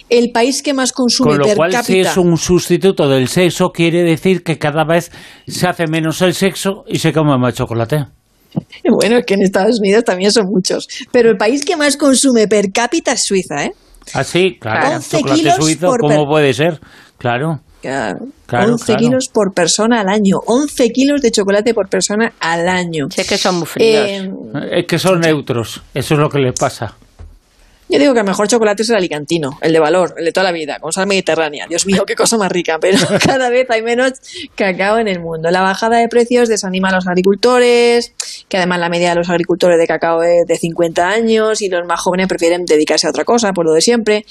El 0.08 0.32
país 0.32 0.62
que 0.62 0.74
más 0.74 0.92
consume 0.92 1.38
Con 1.38 1.38
lo 1.38 1.54
cual, 1.54 1.84
si 1.84 2.00
es 2.00 2.16
un 2.16 2.36
sustituto 2.36 3.08
del 3.08 3.28
sexo, 3.28 3.70
quiere 3.70 4.02
decir 4.02 4.42
que 4.42 4.58
cada 4.58 4.84
vez 4.84 5.12
se 5.46 5.68
hace 5.68 5.86
menos 5.86 6.20
el 6.22 6.34
sexo 6.34 6.84
y 6.88 6.98
se 6.98 7.12
come 7.12 7.38
más 7.38 7.54
chocolate. 7.54 8.06
Bueno, 8.84 9.16
es 9.16 9.24
que 9.24 9.34
en 9.34 9.42
Estados 9.42 9.78
Unidos 9.80 10.04
también 10.04 10.30
son 10.30 10.44
muchos. 10.46 10.86
Pero 11.10 11.30
el 11.30 11.38
país 11.38 11.64
que 11.64 11.76
más 11.76 11.96
consume 11.96 12.48
per 12.48 12.70
cápita 12.70 13.12
es 13.12 13.22
Suiza, 13.22 13.64
¿eh? 13.64 13.72
Ah, 14.12 14.24
sí, 14.24 14.58
claro. 14.60 15.00
Chocolate 15.00 15.52
suizo, 15.52 15.96
¿cómo 16.00 16.26
puede 16.26 16.52
ser? 16.52 16.80
Claro. 17.22 17.60
Claro. 17.80 18.72
11 18.72 18.96
kilos 18.96 19.28
por 19.28 19.54
persona 19.54 20.00
al 20.00 20.08
año. 20.08 20.38
11 20.44 20.90
kilos 20.90 21.22
de 21.22 21.30
chocolate 21.30 21.72
por 21.72 21.88
persona 21.88 22.32
al 22.40 22.68
año. 22.68 23.06
Sé 23.10 23.24
que 23.24 23.38
son 23.38 23.56
muy 23.58 23.66
fríos. 23.66 24.06
Eh, 24.08 24.30
es 24.72 24.86
que 24.86 24.98
son 24.98 25.20
neutros. 25.20 25.82
Eso 25.94 26.14
es 26.14 26.20
lo 26.20 26.28
que 26.28 26.40
les 26.40 26.52
pasa. 26.58 26.96
Yo 27.92 27.98
digo 27.98 28.14
que 28.14 28.20
el 28.20 28.26
mejor 28.26 28.48
chocolate 28.48 28.84
es 28.84 28.88
el 28.88 28.96
alicantino, 28.96 29.58
el 29.60 29.70
de 29.70 29.78
valor, 29.78 30.14
el 30.16 30.24
de 30.24 30.32
toda 30.32 30.44
la 30.44 30.52
vida, 30.52 30.78
con 30.80 30.94
sal 30.94 31.06
mediterránea. 31.06 31.66
Dios 31.68 31.84
mío, 31.84 32.04
qué 32.06 32.14
cosa 32.14 32.38
más 32.38 32.50
rica, 32.50 32.78
pero 32.80 32.96
cada 33.22 33.50
vez 33.50 33.68
hay 33.68 33.82
menos 33.82 34.12
cacao 34.54 34.96
en 34.96 35.08
el 35.08 35.20
mundo. 35.20 35.50
La 35.50 35.60
bajada 35.60 35.98
de 35.98 36.08
precios 36.08 36.48
desanima 36.48 36.88
a 36.88 36.92
los 36.92 37.06
agricultores, 37.06 38.14
que 38.48 38.56
además 38.56 38.80
la 38.80 38.88
media 38.88 39.10
de 39.10 39.16
los 39.16 39.28
agricultores 39.28 39.78
de 39.78 39.86
cacao 39.86 40.22
es 40.22 40.46
de 40.46 40.56
50 40.56 41.06
años 41.06 41.60
y 41.60 41.68
los 41.68 41.86
más 41.86 42.00
jóvenes 42.00 42.28
prefieren 42.28 42.64
dedicarse 42.64 43.06
a 43.06 43.10
otra 43.10 43.26
cosa, 43.26 43.52
por 43.52 43.66
lo 43.66 43.74
de 43.74 43.82
siempre. 43.82 44.24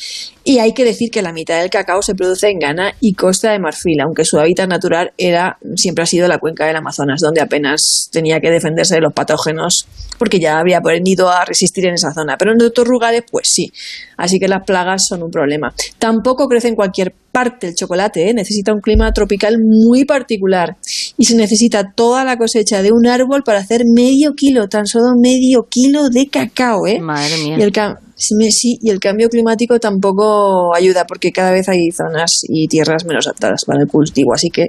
Y 0.43 0.57
hay 0.57 0.73
que 0.73 0.83
decir 0.83 1.11
que 1.11 1.21
la 1.21 1.31
mitad 1.31 1.61
del 1.61 1.69
cacao 1.69 2.01
se 2.01 2.15
produce 2.15 2.49
en 2.49 2.57
Ghana 2.57 2.95
y 2.99 3.13
Costa 3.13 3.51
de 3.51 3.59
Marfil, 3.59 4.01
aunque 4.01 4.25
su 4.25 4.39
hábitat 4.39 4.67
natural 4.67 5.13
era 5.19 5.59
siempre 5.75 6.01
ha 6.03 6.07
sido 6.07 6.27
la 6.27 6.39
cuenca 6.39 6.65
del 6.65 6.77
Amazonas, 6.77 7.21
donde 7.21 7.41
apenas 7.41 8.09
tenía 8.11 8.39
que 8.39 8.49
defenderse 8.49 8.95
de 8.95 9.01
los 9.01 9.13
patógenos, 9.13 9.85
porque 10.17 10.39
ya 10.39 10.57
había 10.57 10.79
aprendido 10.79 11.29
a 11.29 11.45
resistir 11.45 11.85
en 11.85 11.93
esa 11.93 12.11
zona. 12.11 12.37
Pero 12.37 12.53
en 12.53 12.61
otros 12.63 12.87
lugares, 12.87 13.23
pues 13.29 13.50
sí. 13.53 13.71
Así 14.17 14.39
que 14.39 14.47
las 14.47 14.63
plagas 14.65 15.07
son 15.07 15.23
un 15.23 15.31
problema. 15.31 15.73
Tampoco 15.97 16.47
crece 16.47 16.67
en 16.67 16.75
cualquier 16.75 17.13
parte 17.31 17.67
el 17.67 17.75
chocolate, 17.75 18.29
¿eh? 18.29 18.33
necesita 18.33 18.73
un 18.73 18.81
clima 18.81 19.11
tropical 19.13 19.57
muy 19.59 20.05
particular 20.05 20.75
y 21.17 21.25
se 21.25 21.35
necesita 21.35 21.93
toda 21.95 22.25
la 22.25 22.37
cosecha 22.37 22.81
de 22.81 22.91
un 22.91 23.07
árbol 23.07 23.43
para 23.43 23.59
hacer 23.59 23.83
medio 23.85 24.33
kilo, 24.33 24.67
tan 24.67 24.85
solo 24.85 25.13
medio 25.21 25.67
kilo 25.69 26.09
de 26.09 26.27
cacao. 26.27 26.87
¿eh? 26.87 26.99
Madre 26.99 27.37
mía. 27.37 27.57
Y 27.57 27.61
el, 27.61 27.71
sí, 28.51 28.77
y 28.81 28.89
el 28.89 28.99
cambio 28.99 29.29
climático 29.29 29.79
tampoco 29.79 30.75
ayuda 30.75 31.05
porque 31.05 31.31
cada 31.31 31.51
vez 31.51 31.69
hay 31.69 31.91
zonas 31.91 32.41
y 32.43 32.67
tierras 32.67 33.05
menos 33.05 33.27
aptas 33.27 33.65
para 33.65 33.81
el 33.81 33.87
cultivo. 33.87 34.33
Así 34.33 34.49
que 34.49 34.67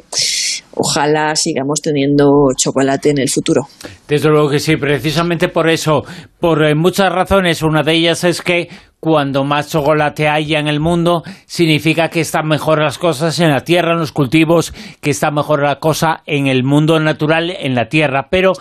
ojalá 0.75 1.35
sigamos 1.37 1.81
teniendo 1.81 2.49
chocolate 2.57 3.11
en 3.11 3.19
el 3.19 3.29
futuro. 3.29 3.69
Desde 4.09 4.29
luego 4.29 4.51
que 4.51 4.59
sí, 4.59 4.77
precisamente 4.77 5.49
por 5.49 5.69
eso, 5.69 6.05
por 6.41 6.65
eh, 6.65 6.75
muchas 6.75 7.13
razones. 7.13 7.63
Una 7.63 7.83
de 7.83 7.93
ellas 7.95 8.25
es 8.25 8.43
que 8.43 8.69
cuando 9.01 9.43
más 9.43 9.69
chocolate 9.69 10.29
haya 10.29 10.61
en 10.61 10.69
el 10.69 10.79
mundo, 10.79 11.25
significa 11.47 12.09
que 12.09 12.21
están 12.21 12.47
mejor 12.47 12.81
las 12.81 12.99
cosas 12.99 13.41
en 13.41 13.51
la 13.51 13.65
tierra, 13.65 13.95
en 13.95 13.99
los 13.99 14.13
cultivos, 14.13 14.73
que 15.01 15.11
está 15.11 15.33
mejor 15.33 15.63
la 15.63 15.81
cosa 15.81 16.23
en 16.25 16.47
el 16.47 16.63
mundo 16.63 17.01
natural, 17.01 17.51
en 17.51 17.75
la 17.75 17.89
tierra. 17.89 18.29
Pero 18.31 18.53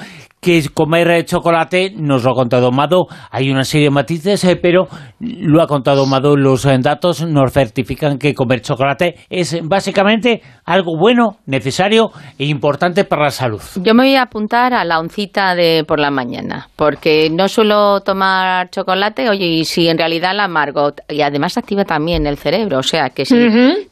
que 0.41 0.67
comer 0.73 1.23
chocolate, 1.23 1.93
nos 1.95 2.23
lo 2.23 2.31
ha 2.31 2.33
contado 2.33 2.71
Mado, 2.71 3.05
hay 3.29 3.51
una 3.51 3.63
serie 3.63 3.87
de 3.87 3.91
matices, 3.91 4.43
eh, 4.43 4.55
pero 4.55 4.87
lo 5.19 5.61
ha 5.61 5.67
contado 5.67 6.07
Mado, 6.07 6.35
los 6.35 6.65
eh, 6.65 6.75
datos 6.81 7.21
nos 7.21 7.53
certifican 7.53 8.17
que 8.17 8.33
comer 8.33 8.61
chocolate 8.61 9.15
es 9.29 9.59
básicamente 9.61 10.41
algo 10.65 10.97
bueno, 10.97 11.37
necesario 11.45 12.09
e 12.39 12.45
importante 12.45 13.03
para 13.03 13.25
la 13.25 13.29
salud. 13.29 13.61
Yo 13.75 13.93
me 13.93 14.05
voy 14.05 14.15
a 14.15 14.23
apuntar 14.23 14.73
a 14.73 14.83
la 14.83 14.99
oncita 14.99 15.53
de 15.53 15.83
por 15.87 15.99
la 15.99 16.09
mañana, 16.09 16.69
porque 16.75 17.29
no 17.29 17.47
suelo 17.47 18.01
tomar 18.01 18.71
chocolate, 18.71 19.29
oye, 19.29 19.45
y 19.45 19.65
si 19.65 19.89
en 19.89 19.97
realidad 19.99 20.33
la 20.35 20.45
amargo, 20.45 20.93
y 21.07 21.21
además 21.21 21.55
activa 21.59 21.85
también 21.85 22.25
el 22.25 22.37
cerebro, 22.37 22.79
o 22.79 22.83
sea, 22.83 23.11
que 23.11 23.25
si 23.25 23.35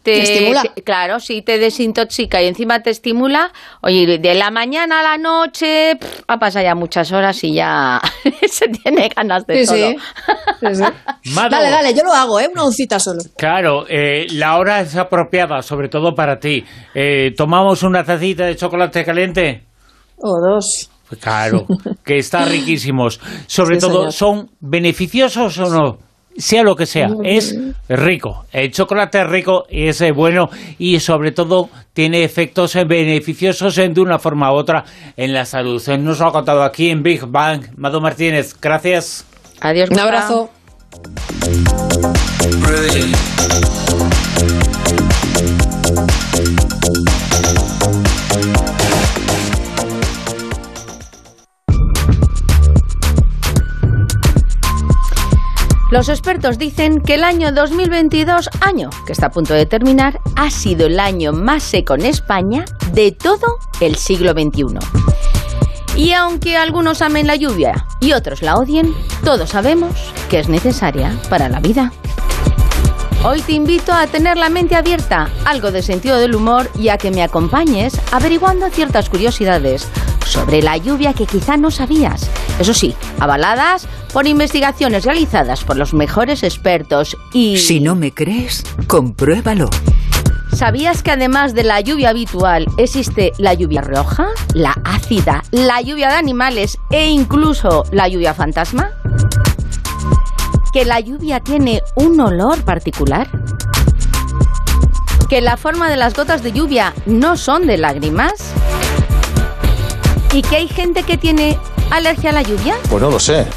te, 0.02 0.22
estimula. 0.22 0.64
claro, 0.84 1.20
si 1.20 1.44
te 1.44 1.60
desintoxica 1.60 2.42
y 2.42 2.48
encima 2.48 2.82
te 2.82 2.90
estimula, 2.90 3.52
oye, 3.82 4.18
de 4.18 4.34
la 4.34 4.50
mañana 4.50 5.02
a 5.02 5.04
la 5.04 5.18
noche, 5.18 6.00
pasa 6.40 6.64
ya 6.64 6.76
muchas 6.76 7.12
horas 7.12 7.44
y 7.44 7.54
ya 7.54 8.02
se 8.48 8.68
tiene 8.68 9.10
ganas 9.16 9.46
de 9.46 9.66
todo. 9.66 9.76
Sí. 9.76 9.96
Dale, 11.36 11.70
dale, 11.70 11.94
yo 11.94 12.04
lo 12.04 12.12
hago, 12.12 12.40
¿eh? 12.40 12.50
Una 12.52 12.66
oncita 12.66 13.00
solo. 13.00 13.22
Claro, 13.38 13.86
eh, 13.88 14.28
la 14.32 14.58
hora 14.58 14.82
es 14.82 14.96
apropiada, 14.96 15.62
sobre 15.62 15.88
todo 15.88 16.14
para 16.14 16.40
ti. 16.40 16.66
Eh, 16.94 17.32
¿Tomamos 17.38 17.84
una 17.84 18.04
tacita 18.04 18.46
de 18.46 18.56
chocolate 18.56 19.06
caliente? 19.06 19.64
O 20.18 20.38
dos. 20.40 20.90
Pues 21.08 21.22
claro, 21.22 21.66
que 22.04 22.18
está 22.18 22.46
riquísimos. 22.50 23.20
Sobre 23.48 23.78
todo, 23.78 24.12
¿son 24.12 24.50
beneficiosos 24.60 25.58
o 25.60 25.70
no? 25.70 26.09
Sea 26.40 26.64
lo 26.64 26.76
que 26.76 26.86
sea, 26.86 27.10
es 27.24 27.56
rico. 27.88 28.46
El 28.52 28.72
chocolate 28.72 29.22
es 29.22 29.28
rico 29.28 29.66
y 29.70 29.88
es 29.88 30.04
bueno 30.14 30.50
y 30.78 31.00
sobre 31.00 31.32
todo 31.32 31.70
tiene 31.94 32.24
efectos 32.24 32.76
beneficiosos 32.88 33.76
de 33.76 34.02
una 34.02 34.18
forma 34.20 34.52
u 34.52 34.56
otra 34.56 34.86
en 35.18 35.34
la 35.34 35.46
salud. 35.46 35.86
Nos 36.00 36.20
lo 36.20 36.28
ha 36.28 36.32
contado 36.32 36.64
aquí 36.64 36.90
en 36.90 37.04
Big 37.04 37.26
Bang. 37.26 37.66
Mado 37.76 38.02
Martínez, 38.02 38.56
gracias. 38.60 39.26
Adiós. 39.62 39.90
Un 39.90 40.00
abrazo. 40.00 40.50
Los 55.92 56.08
expertos 56.08 56.60
dicen 56.60 57.02
que 57.02 57.16
el 57.16 57.24
año 57.24 57.52
2022, 57.52 58.50
año 58.62 58.92
que 59.08 59.12
está 59.12 59.28
a 59.28 59.32
punto 59.32 59.56
de 59.56 59.66
terminar, 59.66 60.20
ha 60.36 60.52
sido 60.52 60.86
el 60.86 61.00
año 61.00 61.34
más 61.34 61.64
seco 61.64 61.96
en 61.96 62.06
España 62.06 62.64
de 62.94 63.12
todo 63.12 63.58
el 63.82 63.96
siglo 63.96 64.34
XXI. 64.34 64.78
Y 65.96 66.14
aunque 66.14 66.58
algunos 66.58 67.02
amen 67.02 67.26
la 67.26 67.36
lluvia 67.36 67.88
y 68.00 68.14
otros 68.14 68.44
la 68.44 68.58
odien, 68.58 68.94
todos 69.24 69.50
sabemos 69.50 69.96
que 70.30 70.38
es 70.38 70.48
necesaria 70.48 71.12
para 71.28 71.50
la 71.50 71.60
vida. 71.60 71.92
Hoy 73.26 73.42
te 73.42 73.54
invito 73.54 73.92
a 73.92 74.06
tener 74.06 74.38
la 74.38 74.50
mente 74.50 74.76
abierta, 74.76 75.28
algo 75.44 75.72
de 75.72 75.82
sentido 75.82 76.20
del 76.20 76.36
humor 76.36 76.70
y 76.78 76.90
a 76.90 76.98
que 76.98 77.10
me 77.10 77.24
acompañes 77.24 78.00
averiguando 78.12 78.70
ciertas 78.70 79.10
curiosidades 79.10 79.88
sobre 80.30 80.62
la 80.62 80.78
lluvia 80.78 81.14
que 81.14 81.26
quizá 81.26 81.58
no 81.58 81.72
sabías. 81.72 82.30
Eso 82.60 82.74
sí, 82.74 82.96
avaladas 83.20 83.88
por 84.14 84.28
investigaciones 84.28 85.04
realizadas 85.04 85.64
por 85.64 85.76
los 85.76 85.94
mejores 85.94 86.44
expertos 86.44 87.18
y... 87.34 87.58
Si 87.58 87.80
no 87.80 87.96
me 87.96 88.14
crees, 88.14 88.64
compruébalo. 88.88 89.70
¿Sabías 90.54 91.04
que 91.04 91.12
además 91.12 91.54
de 91.54 91.64
la 91.64 91.80
lluvia 91.80 92.10
habitual 92.10 92.66
existe 92.78 93.32
la 93.38 93.54
lluvia 93.54 93.82
roja, 93.82 94.28
la 94.54 94.76
ácida, 94.84 95.44
la 95.52 95.82
lluvia 95.82 96.10
de 96.10 96.16
animales 96.16 96.78
e 96.92 97.08
incluso 97.08 97.84
la 97.92 98.08
lluvia 98.08 98.34
fantasma? 98.34 98.92
¿Que 100.74 100.86
la 100.86 101.00
lluvia 101.00 101.40
tiene 101.40 101.82
un 101.96 102.20
olor 102.20 102.64
particular? 102.64 103.30
¿Que 105.30 105.42
la 105.42 105.58
forma 105.58 105.90
de 105.90 105.98
las 105.98 106.14
gotas 106.14 106.44
de 106.44 106.52
lluvia 106.52 106.94
no 107.06 107.38
son 107.38 107.66
de 107.66 107.78
lágrimas? 107.78 108.34
¿Y 110.32 110.42
que 110.44 110.58
hay 110.58 110.68
gente 110.68 111.04
que 111.04 111.18
tiene 111.18 111.58
alergia 111.90 112.30
a 112.30 112.34
la 112.34 112.42
lluvia? 112.44 112.76
Pues 112.90 113.02
no 113.02 113.10
lo 113.10 113.20
sé. 113.20 113.48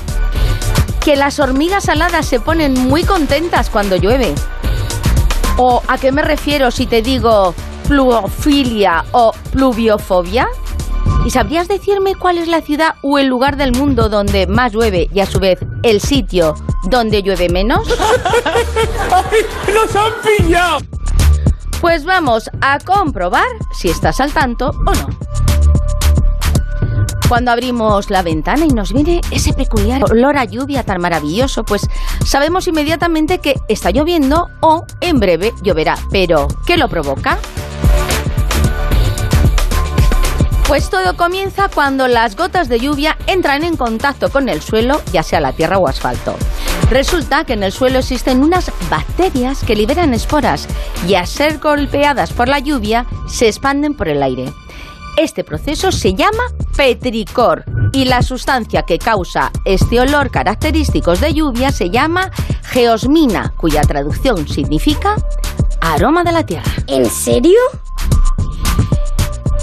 ¿Que 1.00 1.16
las 1.16 1.38
hormigas 1.38 1.88
aladas 1.88 2.26
se 2.26 2.40
ponen 2.40 2.74
muy 2.88 3.04
contentas 3.04 3.68
cuando 3.68 3.96
llueve? 3.96 4.34
¿O 5.58 5.82
a 5.86 5.98
qué 5.98 6.12
me 6.12 6.22
refiero 6.22 6.70
si 6.70 6.86
te 6.86 7.02
digo 7.02 7.54
pluofilia 7.88 9.04
o 9.12 9.32
pluviofobia? 9.50 10.48
¿Y 11.26 11.30
sabrías 11.30 11.68
decirme 11.68 12.14
cuál 12.14 12.38
es 12.38 12.48
la 12.48 12.62
ciudad 12.62 12.94
o 13.02 13.18
el 13.18 13.26
lugar 13.26 13.56
del 13.56 13.72
mundo 13.72 14.08
donde 14.08 14.46
más 14.46 14.72
llueve 14.72 15.08
y 15.12 15.20
a 15.20 15.26
su 15.26 15.38
vez 15.40 15.58
el 15.82 16.00
sitio 16.00 16.54
donde 16.84 17.22
llueve 17.22 17.48
menos? 17.48 17.86
¡Ay, 19.10 19.74
¡Nos 19.74 19.94
han 19.94 20.12
pillado! 20.38 20.78
Pues 21.80 22.04
vamos 22.04 22.48
a 22.60 22.78
comprobar 22.78 23.46
si 23.72 23.88
estás 23.88 24.20
al 24.20 24.32
tanto 24.32 24.70
o 24.70 24.94
no. 24.94 25.08
Cuando 27.32 27.50
abrimos 27.50 28.10
la 28.10 28.20
ventana 28.20 28.66
y 28.66 28.68
nos 28.68 28.92
viene 28.92 29.22
ese 29.30 29.54
peculiar 29.54 30.04
olor 30.04 30.36
a 30.36 30.44
lluvia 30.44 30.82
tan 30.82 31.00
maravilloso, 31.00 31.64
pues 31.64 31.88
sabemos 32.26 32.68
inmediatamente 32.68 33.38
que 33.38 33.54
está 33.68 33.90
lloviendo 33.90 34.50
o 34.60 34.84
en 35.00 35.18
breve 35.18 35.54
lloverá. 35.62 35.96
Pero, 36.10 36.46
¿qué 36.66 36.76
lo 36.76 36.90
provoca? 36.90 37.38
Pues 40.68 40.90
todo 40.90 41.16
comienza 41.16 41.70
cuando 41.74 42.06
las 42.06 42.36
gotas 42.36 42.68
de 42.68 42.80
lluvia 42.80 43.16
entran 43.26 43.64
en 43.64 43.78
contacto 43.78 44.28
con 44.28 44.50
el 44.50 44.60
suelo, 44.60 45.00
ya 45.10 45.22
sea 45.22 45.40
la 45.40 45.54
tierra 45.54 45.78
o 45.78 45.88
asfalto. 45.88 46.36
Resulta 46.90 47.44
que 47.44 47.54
en 47.54 47.62
el 47.62 47.72
suelo 47.72 48.00
existen 48.00 48.42
unas 48.42 48.70
bacterias 48.90 49.64
que 49.64 49.74
liberan 49.74 50.12
esporas 50.12 50.68
y 51.08 51.14
a 51.14 51.24
ser 51.24 51.60
golpeadas 51.60 52.30
por 52.30 52.48
la 52.48 52.58
lluvia 52.58 53.06
se 53.26 53.48
expanden 53.48 53.94
por 53.94 54.08
el 54.08 54.22
aire. 54.22 54.52
Este 55.16 55.44
proceso 55.44 55.92
se 55.92 56.14
llama 56.14 56.42
petricor 56.76 57.64
y 57.92 58.06
la 58.06 58.22
sustancia 58.22 58.82
que 58.82 58.98
causa 58.98 59.52
este 59.64 60.00
olor 60.00 60.30
característicos 60.30 61.20
de 61.20 61.34
lluvia 61.34 61.70
se 61.70 61.90
llama 61.90 62.30
geosmina, 62.62 63.52
cuya 63.56 63.82
traducción 63.82 64.48
significa 64.48 65.16
aroma 65.80 66.24
de 66.24 66.32
la 66.32 66.46
tierra. 66.46 66.72
¿En 66.86 67.04
serio? 67.06 67.58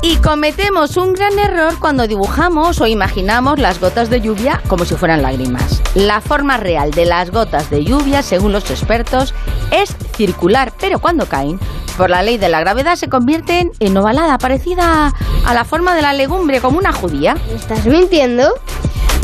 Y 0.01 0.15
cometemos 0.17 0.95
un 0.95 1.13
gran 1.13 1.37
error 1.39 1.77
cuando 1.79 2.07
dibujamos 2.07 2.79
o 2.79 2.87
imaginamos 2.87 3.59
las 3.59 3.81
gotas 3.81 4.09
de 4.09 4.21
lluvia 4.21 4.61
como 4.67 4.85
si 4.85 4.95
fueran 4.95 5.23
lágrimas. 5.23 5.81
La 5.93 6.21
forma 6.21 6.57
real 6.57 6.91
de 6.91 7.05
las 7.05 7.31
gotas 7.31 7.69
de 7.69 7.83
lluvia, 7.83 8.21
según 8.21 8.53
los 8.53 8.69
expertos, 8.71 9.33
es 9.71 9.95
circular, 10.15 10.71
pero 10.79 10.99
cuando 10.99 11.25
caen, 11.25 11.59
por 11.99 12.09
la 12.09 12.23
ley 12.23 12.37
de 12.37 12.47
la 12.47 12.61
gravedad 12.61 12.95
se 12.95 13.09
convierten 13.09 13.73
en 13.81 13.97
ovalada, 13.97 14.37
parecida 14.37 15.13
a 15.45 15.53
la 15.53 15.65
forma 15.65 15.95
de 15.95 16.01
la 16.01 16.13
legumbre, 16.13 16.61
como 16.61 16.77
una 16.77 16.93
judía. 16.93 17.35
¿Me 17.49 17.55
estás 17.55 17.85
mintiendo? 17.85 18.53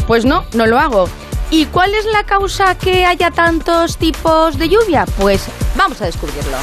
Pues 0.08 0.26
no, 0.26 0.44
no 0.52 0.66
lo 0.66 0.78
hago. 0.78 1.08
¿Y 1.50 1.68
cuál 1.68 1.96
es 1.96 2.04
la 2.04 2.26
causa 2.26 2.76
que 2.78 3.06
haya 3.06 3.32
tantos 3.32 3.96
tipos 3.96 4.58
de 4.58 4.68
lluvia? 4.68 5.06
Pues 5.18 5.46
vamos 5.78 6.02
a 6.02 6.06
descubrirlo. 6.06 6.58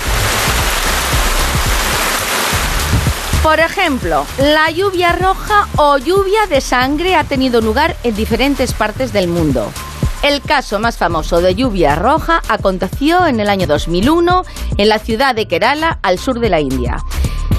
Por 3.42 3.58
ejemplo, 3.60 4.26
la 4.36 4.70
lluvia 4.70 5.12
roja 5.12 5.66
o 5.76 5.96
lluvia 5.96 6.46
de 6.46 6.60
sangre 6.60 7.16
ha 7.16 7.24
tenido 7.24 7.62
lugar 7.62 7.96
en 8.02 8.14
diferentes 8.14 8.74
partes 8.74 9.14
del 9.14 9.28
mundo. 9.28 9.72
El 10.22 10.40
caso 10.40 10.78
más 10.78 10.96
famoso 10.96 11.40
de 11.40 11.56
lluvia 11.56 11.96
roja 11.96 12.42
aconteció 12.48 13.26
en 13.26 13.40
el 13.40 13.48
año 13.48 13.66
2001 13.66 14.44
en 14.76 14.88
la 14.88 15.00
ciudad 15.00 15.34
de 15.34 15.48
Kerala, 15.48 15.98
al 16.02 16.16
sur 16.16 16.38
de 16.38 16.48
la 16.48 16.60
India. 16.60 16.98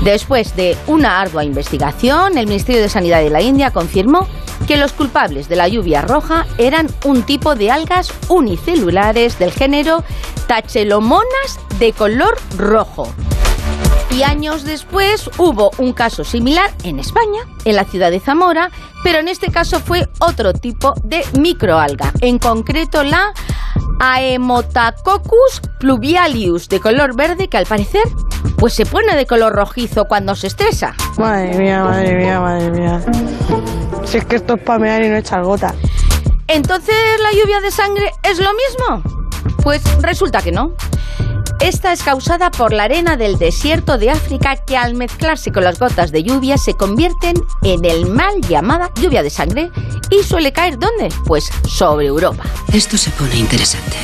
Después 0.06 0.56
de 0.56 0.78
una 0.88 1.20
ardua 1.20 1.44
investigación, 1.44 2.38
el 2.38 2.48
Ministerio 2.48 2.82
de 2.82 2.88
Sanidad 2.88 3.20
de 3.20 3.30
la 3.30 3.42
India 3.42 3.72
confirmó 3.72 4.30
que 4.66 4.78
los 4.78 4.94
culpables 4.94 5.50
de 5.50 5.58
la 5.58 5.68
lluvia 5.68 6.02
roja 6.02 6.46
eran 6.58 6.88
un 7.04 7.24
tipo 7.24 7.56
de 7.56 7.70
algas 7.70 8.14
unicelulares 8.30 9.38
del 9.40 9.52
género 9.52 10.04
Tachelomonas 10.48 11.60
de 11.80 11.92
color 11.92 12.38
rojo 12.58 13.14
y 14.14 14.24
años 14.24 14.64
después 14.64 15.30
hubo 15.38 15.72
un 15.78 15.94
caso 15.94 16.24
similar 16.24 16.70
en 16.84 17.00
España, 17.00 17.42
en 17.66 17.76
la 17.76 17.84
ciudad 17.84 18.12
de 18.12 18.20
Zamora, 18.20 18.70
pero 19.04 19.20
en 19.20 19.28
este 19.28 19.52
caso 19.52 19.80
fue 19.80 20.08
otro 20.20 20.54
tipo 20.54 20.94
de 21.04 21.24
microalga, 21.40 22.12
en 22.22 22.38
concreto 22.38 23.04
la 23.04 23.34
Aemotacoccus 24.00 25.62
pluvialius 25.80 26.70
de 26.70 26.80
color 26.80 27.16
verde 27.16 27.48
que 27.48 27.58
al 27.58 27.66
parecer 27.66 28.04
pues 28.58 28.74
se 28.74 28.86
pone 28.86 29.16
de 29.16 29.26
color 29.26 29.54
rojizo 29.54 30.06
cuando 30.06 30.36
se 30.36 30.48
estresa. 30.48 30.94
Madre 31.18 31.58
mía, 31.58 31.84
madre 31.84 32.16
mía, 32.16 32.40
madre 32.40 32.72
mía. 32.72 33.02
Si 34.06 34.18
es 34.18 34.26
que 34.26 34.36
esto 34.36 34.56
es 34.56 34.62
pamear 34.62 35.02
y 35.04 35.10
no 35.10 35.18
echar 35.18 35.44
gota. 35.44 35.74
Entonces 36.48 36.96
la 37.22 37.32
lluvia 37.32 37.62
de 37.62 37.72
sangre 37.72 38.12
es 38.24 38.40
lo 38.40 38.52
mismo. 38.54 39.02
Pues 39.64 39.82
resulta 40.02 40.42
que 40.42 40.52
no. 40.52 40.74
Esta 41.60 41.94
es 41.94 42.04
causada 42.04 42.52
por 42.52 42.74
la 42.74 42.84
arena 42.84 43.18
del 43.18 43.38
desierto 43.38 43.98
de 43.98 44.10
África 44.10 44.56
que 44.58 44.78
al 44.78 44.96
mezclarse 44.96 45.52
con 45.52 45.64
las 45.64 45.80
gotas 45.80 46.12
de 46.12 46.24
lluvia 46.24 46.58
se 46.58 46.76
convierten 46.76 47.36
en 47.62 47.86
el 47.86 48.06
mal 48.06 48.42
llamada 48.42 48.92
lluvia 49.02 49.24
de 49.24 49.30
sangre 49.30 49.72
y 50.10 50.24
suele 50.24 50.52
caer 50.52 50.78
¿dónde? 50.78 51.10
Pues 51.26 51.50
sobre 51.68 52.08
Europa. 52.08 52.44
Esto 52.72 52.98
se 52.98 53.10
pone 53.12 53.36
interesante. 53.38 53.98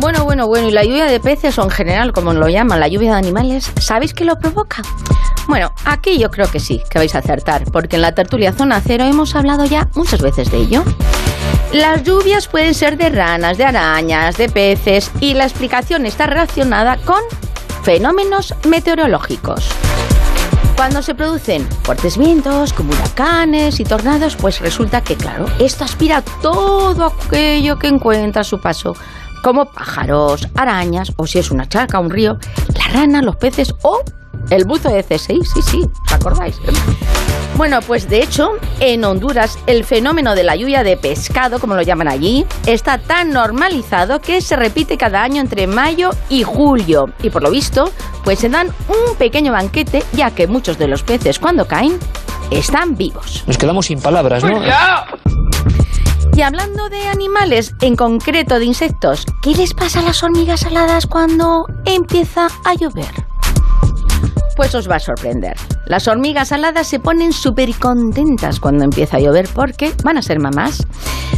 Bueno, 0.00 0.24
bueno, 0.24 0.46
bueno, 0.46 0.66
y 0.66 0.72
la 0.72 0.82
lluvia 0.82 1.04
de 1.04 1.20
peces 1.20 1.58
o 1.58 1.62
en 1.62 1.68
general, 1.68 2.14
como 2.14 2.32
lo 2.32 2.48
llaman, 2.48 2.80
la 2.80 2.88
lluvia 2.88 3.10
de 3.10 3.18
animales, 3.18 3.70
¿sabéis 3.80 4.14
qué 4.14 4.24
lo 4.24 4.38
provoca? 4.38 4.80
Bueno, 5.46 5.74
aquí 5.84 6.18
yo 6.18 6.30
creo 6.30 6.50
que 6.50 6.58
sí, 6.58 6.80
que 6.88 6.98
vais 6.98 7.14
a 7.14 7.18
acertar, 7.18 7.64
porque 7.70 7.96
en 7.96 8.02
la 8.02 8.12
tertulia 8.12 8.54
Zona 8.54 8.80
Cero 8.80 9.04
hemos 9.04 9.34
hablado 9.34 9.66
ya 9.66 9.88
muchas 9.94 10.22
veces 10.22 10.50
de 10.50 10.56
ello. 10.56 10.84
Las 11.74 12.02
lluvias 12.02 12.48
pueden 12.48 12.72
ser 12.72 12.96
de 12.96 13.10
ranas, 13.10 13.58
de 13.58 13.66
arañas, 13.66 14.38
de 14.38 14.48
peces 14.48 15.10
y 15.20 15.34
la 15.34 15.44
explicación 15.44 16.06
está 16.06 16.26
relacionada 16.26 16.96
con 16.96 17.20
fenómenos 17.82 18.54
meteorológicos. 18.66 19.68
Cuando 20.76 21.02
se 21.02 21.14
producen 21.14 21.68
fuertes 21.82 22.16
vientos, 22.16 22.72
como 22.72 22.94
huracanes 22.94 23.80
y 23.80 23.84
tornados, 23.84 24.34
pues 24.36 24.60
resulta 24.60 25.02
que, 25.02 25.14
claro, 25.14 25.44
esto 25.58 25.84
aspira 25.84 26.22
todo 26.40 27.12
aquello 27.26 27.78
que 27.78 27.88
encuentra 27.88 28.40
a 28.40 28.44
su 28.44 28.62
paso, 28.62 28.96
como 29.42 29.66
pájaros, 29.66 30.48
arañas, 30.56 31.12
o 31.16 31.26
si 31.26 31.38
es 31.38 31.50
una 31.50 31.68
charca, 31.68 31.98
un 31.98 32.10
río, 32.10 32.38
la 32.76 32.88
rana, 32.92 33.22
los 33.22 33.36
peces 33.36 33.74
o 33.82 34.02
el 34.50 34.64
buzo 34.64 34.88
de 34.90 35.04
C6, 35.04 35.44
sí, 35.44 35.62
sí, 35.62 35.80
¿os 36.06 36.12
acordáis? 36.12 36.56
Bueno, 37.56 37.80
pues 37.82 38.08
de 38.08 38.22
hecho, 38.22 38.52
en 38.80 39.04
Honduras 39.04 39.58
el 39.66 39.84
fenómeno 39.84 40.34
de 40.34 40.44
la 40.44 40.56
lluvia 40.56 40.82
de 40.82 40.96
pescado, 40.96 41.58
como 41.58 41.74
lo 41.74 41.82
llaman 41.82 42.08
allí, 42.08 42.46
está 42.64 42.98
tan 42.98 43.30
normalizado 43.30 44.20
que 44.20 44.40
se 44.40 44.56
repite 44.56 44.96
cada 44.96 45.22
año 45.22 45.40
entre 45.42 45.66
mayo 45.66 46.10
y 46.30 46.42
julio. 46.42 47.10
Y 47.22 47.28
por 47.28 47.42
lo 47.42 47.50
visto, 47.50 47.92
pues 48.24 48.38
se 48.38 48.48
dan 48.48 48.68
un 48.88 49.14
pequeño 49.16 49.52
banquete, 49.52 50.02
ya 50.14 50.30
que 50.30 50.46
muchos 50.46 50.78
de 50.78 50.88
los 50.88 51.02
peces 51.02 51.38
cuando 51.38 51.66
caen 51.66 51.98
están 52.50 52.96
vivos. 52.96 53.44
Nos 53.46 53.58
quedamos 53.58 53.86
sin 53.86 54.00
palabras, 54.00 54.42
¿no? 54.42 54.60
Y 56.34 56.42
hablando 56.42 56.88
de 56.88 57.08
animales, 57.08 57.74
en 57.80 57.96
concreto 57.96 58.58
de 58.58 58.64
insectos, 58.64 59.26
¿qué 59.42 59.54
les 59.54 59.74
pasa 59.74 60.00
a 60.00 60.02
las 60.02 60.22
hormigas 60.22 60.64
aladas 60.64 61.06
cuando 61.06 61.66
empieza 61.84 62.48
a 62.64 62.74
llover? 62.74 63.29
Pues 64.60 64.74
os 64.74 64.90
va 64.90 64.96
a 64.96 65.00
sorprender. 65.00 65.56
Las 65.86 66.06
hormigas 66.06 66.52
aladas 66.52 66.86
se 66.86 67.00
ponen 67.00 67.32
súper 67.32 67.74
contentas 67.76 68.60
cuando 68.60 68.84
empieza 68.84 69.16
a 69.16 69.20
llover 69.20 69.48
porque 69.54 69.94
van 70.04 70.18
a 70.18 70.22
ser 70.22 70.38
mamás. 70.38 70.86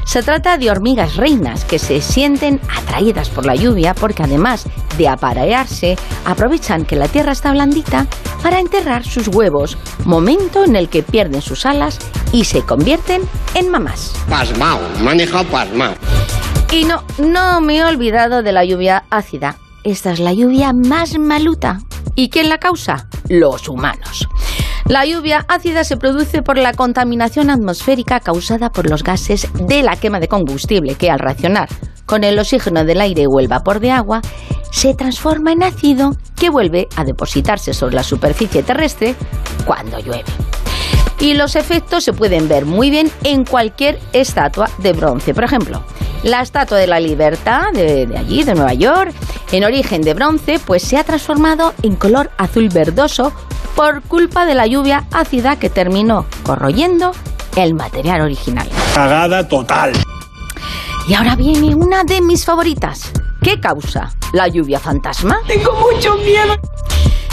Se 0.04 0.24
trata 0.24 0.58
de 0.58 0.72
hormigas 0.72 1.14
reinas 1.14 1.64
que 1.64 1.78
se 1.78 2.00
sienten 2.00 2.60
atraídas 2.76 3.28
por 3.28 3.46
la 3.46 3.54
lluvia 3.54 3.94
porque 3.94 4.24
además 4.24 4.66
de 4.98 5.06
aparearse, 5.06 5.96
aprovechan 6.24 6.84
que 6.84 6.96
la 6.96 7.06
tierra 7.06 7.30
está 7.30 7.52
blandita 7.52 8.08
para 8.42 8.58
enterrar 8.58 9.04
sus 9.04 9.28
huevos, 9.28 9.78
momento 10.04 10.64
en 10.64 10.74
el 10.74 10.88
que 10.88 11.04
pierden 11.04 11.42
sus 11.42 11.64
alas 11.64 12.00
y 12.32 12.42
se 12.42 12.62
convierten 12.62 13.22
en 13.54 13.70
mamás. 13.70 14.14
Pasmao, 14.28 14.80
manejado 15.00 15.44
pasmao. 15.44 15.94
Y 16.72 16.86
no, 16.86 17.04
no 17.18 17.60
me 17.60 17.76
he 17.76 17.84
olvidado 17.84 18.42
de 18.42 18.50
la 18.50 18.64
lluvia 18.64 19.04
ácida. 19.10 19.58
Esta 19.84 20.10
es 20.10 20.18
la 20.18 20.32
lluvia 20.32 20.72
más 20.72 21.16
maluta. 21.20 21.78
¿Y 22.14 22.28
quién 22.28 22.48
la 22.48 22.58
causa? 22.58 23.08
Los 23.28 23.68
humanos. 23.68 24.28
La 24.86 25.06
lluvia 25.06 25.44
ácida 25.48 25.84
se 25.84 25.96
produce 25.96 26.42
por 26.42 26.58
la 26.58 26.74
contaminación 26.74 27.50
atmosférica 27.50 28.20
causada 28.20 28.70
por 28.70 28.90
los 28.90 29.02
gases 29.02 29.48
de 29.54 29.82
la 29.82 29.96
quema 29.96 30.20
de 30.20 30.28
combustible 30.28 30.96
que 30.96 31.10
al 31.10 31.18
reaccionar 31.18 31.68
con 32.04 32.24
el 32.24 32.38
oxígeno 32.38 32.84
del 32.84 33.00
aire 33.00 33.26
o 33.26 33.40
el 33.40 33.48
vapor 33.48 33.80
de 33.80 33.90
agua 33.90 34.20
se 34.70 34.94
transforma 34.94 35.52
en 35.52 35.62
ácido 35.62 36.16
que 36.36 36.50
vuelve 36.50 36.88
a 36.96 37.04
depositarse 37.04 37.72
sobre 37.72 37.94
la 37.94 38.02
superficie 38.02 38.62
terrestre 38.62 39.14
cuando 39.64 39.98
llueve. 39.98 40.24
Y 41.20 41.34
los 41.34 41.56
efectos 41.56 42.04
se 42.04 42.12
pueden 42.12 42.48
ver 42.48 42.66
muy 42.66 42.90
bien 42.90 43.10
en 43.22 43.44
cualquier 43.44 43.98
estatua 44.12 44.68
de 44.78 44.92
bronce. 44.92 45.32
Por 45.32 45.44
ejemplo, 45.44 45.84
la 46.22 46.40
Estatua 46.40 46.78
de 46.78 46.86
la 46.86 47.00
Libertad 47.00 47.72
de, 47.72 48.06
de, 48.06 48.16
allí, 48.16 48.44
de 48.44 48.54
Nueva 48.54 48.74
York, 48.74 49.12
en 49.50 49.64
origen 49.64 50.02
de 50.02 50.14
bronce, 50.14 50.60
pues 50.64 50.82
se 50.82 50.96
ha 50.96 51.04
transformado 51.04 51.74
en 51.82 51.96
color 51.96 52.30
azul 52.38 52.68
verdoso 52.68 53.32
por 53.74 54.02
culpa 54.02 54.46
de 54.46 54.54
la 54.54 54.66
lluvia 54.66 55.04
ácida 55.12 55.56
que 55.56 55.70
terminó 55.70 56.26
corroyendo 56.42 57.12
el 57.56 57.74
material 57.74 58.20
original. 58.22 58.68
Cagada 58.94 59.46
total. 59.46 59.92
Y 61.08 61.14
ahora 61.14 61.34
viene 61.34 61.74
una 61.74 62.04
de 62.04 62.20
mis 62.20 62.44
favoritas. 62.44 63.10
¿Qué 63.42 63.58
causa? 63.58 64.12
¿La 64.32 64.46
lluvia 64.46 64.78
fantasma? 64.78 65.38
Tengo 65.46 65.72
mucho 65.72 66.16
miedo. 66.18 66.56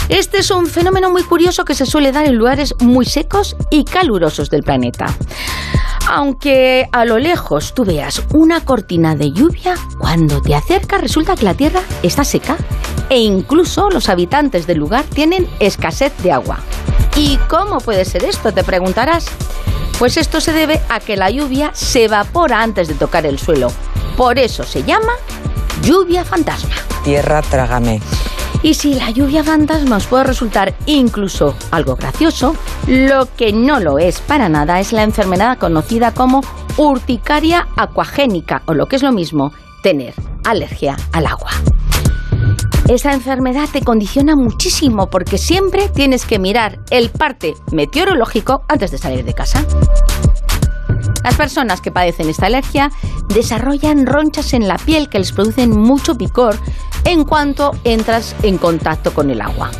Este 0.08 0.38
es 0.38 0.50
un 0.50 0.66
fenómeno 0.66 1.10
muy 1.10 1.22
curioso 1.22 1.64
que 1.64 1.74
se 1.74 1.86
suele 1.86 2.10
dar 2.10 2.26
en 2.26 2.34
lugares 2.34 2.74
muy 2.80 3.06
secos 3.06 3.56
y 3.70 3.84
calurosos 3.84 4.50
del 4.50 4.64
planeta. 4.64 5.06
Aunque 6.12 6.88
a 6.90 7.04
lo 7.04 7.20
lejos 7.20 7.72
tú 7.72 7.84
veas 7.84 8.20
una 8.34 8.64
cortina 8.64 9.14
de 9.14 9.30
lluvia, 9.30 9.76
cuando 9.96 10.42
te 10.42 10.56
acercas 10.56 11.00
resulta 11.00 11.36
que 11.36 11.44
la 11.44 11.54
tierra 11.54 11.82
está 12.02 12.24
seca 12.24 12.56
e 13.08 13.20
incluso 13.20 13.88
los 13.90 14.08
habitantes 14.08 14.66
del 14.66 14.78
lugar 14.78 15.04
tienen 15.04 15.48
escasez 15.60 16.12
de 16.24 16.32
agua. 16.32 16.58
¿Y 17.14 17.36
cómo 17.48 17.78
puede 17.78 18.04
ser 18.04 18.24
esto? 18.24 18.50
Te 18.50 18.64
preguntarás. 18.64 19.26
Pues 20.00 20.16
esto 20.16 20.40
se 20.40 20.52
debe 20.52 20.80
a 20.88 20.98
que 20.98 21.16
la 21.16 21.30
lluvia 21.30 21.70
se 21.74 22.06
evapora 22.06 22.60
antes 22.60 22.88
de 22.88 22.94
tocar 22.94 23.24
el 23.24 23.38
suelo. 23.38 23.70
Por 24.16 24.36
eso 24.36 24.64
se 24.64 24.82
llama 24.82 25.12
lluvia 25.84 26.24
fantasma. 26.24 26.74
Tierra, 27.04 27.40
trágame. 27.40 28.00
Y 28.62 28.74
si 28.74 28.94
la 28.94 29.10
lluvia 29.10 29.42
fantasma 29.42 29.96
os 29.96 30.06
puede 30.06 30.24
resultar 30.24 30.74
incluso 30.86 31.54
algo 31.70 31.96
gracioso, 31.96 32.54
lo 32.86 33.26
que 33.34 33.52
no 33.52 33.80
lo 33.80 33.98
es 33.98 34.20
para 34.20 34.48
nada 34.48 34.80
es 34.80 34.92
la 34.92 35.02
enfermedad 35.02 35.58
conocida 35.58 36.12
como 36.12 36.42
urticaria 36.76 37.68
acuagénica, 37.76 38.62
o 38.66 38.74
lo 38.74 38.86
que 38.86 38.96
es 38.96 39.02
lo 39.02 39.12
mismo, 39.12 39.52
tener 39.82 40.14
alergia 40.44 40.96
al 41.12 41.26
agua. 41.26 41.50
Esa 42.88 43.12
enfermedad 43.12 43.68
te 43.72 43.82
condiciona 43.82 44.34
muchísimo 44.34 45.08
porque 45.08 45.38
siempre 45.38 45.88
tienes 45.88 46.26
que 46.26 46.38
mirar 46.38 46.80
el 46.90 47.10
parte 47.10 47.54
meteorológico 47.70 48.64
antes 48.68 48.90
de 48.90 48.98
salir 48.98 49.24
de 49.24 49.32
casa. 49.32 49.64
Las 51.22 51.34
personas 51.34 51.80
que 51.80 51.90
padecen 51.90 52.28
esta 52.28 52.46
alergia 52.46 52.90
desarrollan 53.28 54.06
ronchas 54.06 54.52
en 54.52 54.68
la 54.68 54.78
piel 54.78 55.08
que 55.08 55.18
les 55.18 55.32
producen 55.32 55.70
mucho 55.70 56.16
picor 56.16 56.56
en 57.04 57.24
cuanto 57.24 57.72
entras 57.84 58.34
en 58.42 58.58
contacto 58.58 59.12
con 59.12 59.30
el 59.30 59.40
agua. 59.40 59.70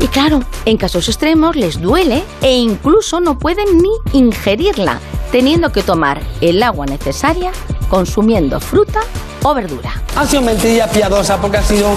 Y 0.00 0.08
claro, 0.08 0.40
en 0.64 0.76
casos 0.76 1.08
extremos 1.08 1.56
les 1.56 1.80
duele 1.80 2.24
e 2.42 2.56
incluso 2.56 3.20
no 3.20 3.38
pueden 3.38 3.78
ni 3.78 3.90
ingerirla, 4.12 4.98
teniendo 5.32 5.72
que 5.72 5.82
tomar 5.82 6.20
el 6.40 6.62
agua 6.62 6.86
necesaria 6.86 7.52
consumiendo 7.88 8.60
fruta 8.60 9.00
o 9.42 9.54
verdura. 9.54 9.92
Ha 10.16 10.26
sido 10.26 10.42
mentira 10.42 10.88
piadosa 10.88 11.40
porque 11.40 11.58
ha 11.58 11.62
sido 11.62 11.94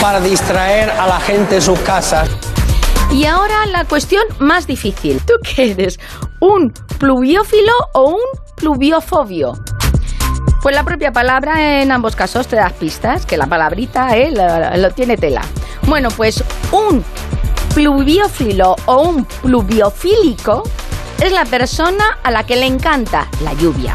para 0.00 0.20
distraer 0.20 0.90
a 0.90 1.06
la 1.06 1.20
gente 1.20 1.56
en 1.56 1.62
sus 1.62 1.78
casas. 1.80 2.28
Y 3.10 3.24
ahora 3.24 3.66
la 3.66 3.84
cuestión 3.84 4.22
más 4.38 4.66
difícil. 4.66 5.20
¿Tú 5.26 5.34
qué 5.42 5.72
eres? 5.72 5.98
¿Un 6.42 6.72
pluviófilo 6.98 7.72
o 7.92 8.14
un 8.14 8.40
pluviofobio? 8.56 9.52
Pues 10.60 10.74
la 10.74 10.82
propia 10.82 11.12
palabra 11.12 11.80
en 11.80 11.92
ambos 11.92 12.16
casos 12.16 12.48
te 12.48 12.56
das 12.56 12.72
pistas, 12.72 13.26
que 13.26 13.36
la 13.36 13.46
palabrita 13.46 14.16
eh, 14.16 14.32
lo, 14.32 14.76
lo 14.76 14.90
tiene 14.90 15.16
tela. 15.16 15.42
Bueno, 15.86 16.08
pues 16.10 16.42
un 16.72 17.04
pluviófilo 17.74 18.74
o 18.86 19.02
un 19.02 19.24
pluviofílico 19.24 20.64
es 21.22 21.30
la 21.30 21.44
persona 21.44 22.18
a 22.24 22.32
la 22.32 22.44
que 22.44 22.56
le 22.56 22.66
encanta 22.66 23.28
la 23.44 23.52
lluvia. 23.52 23.94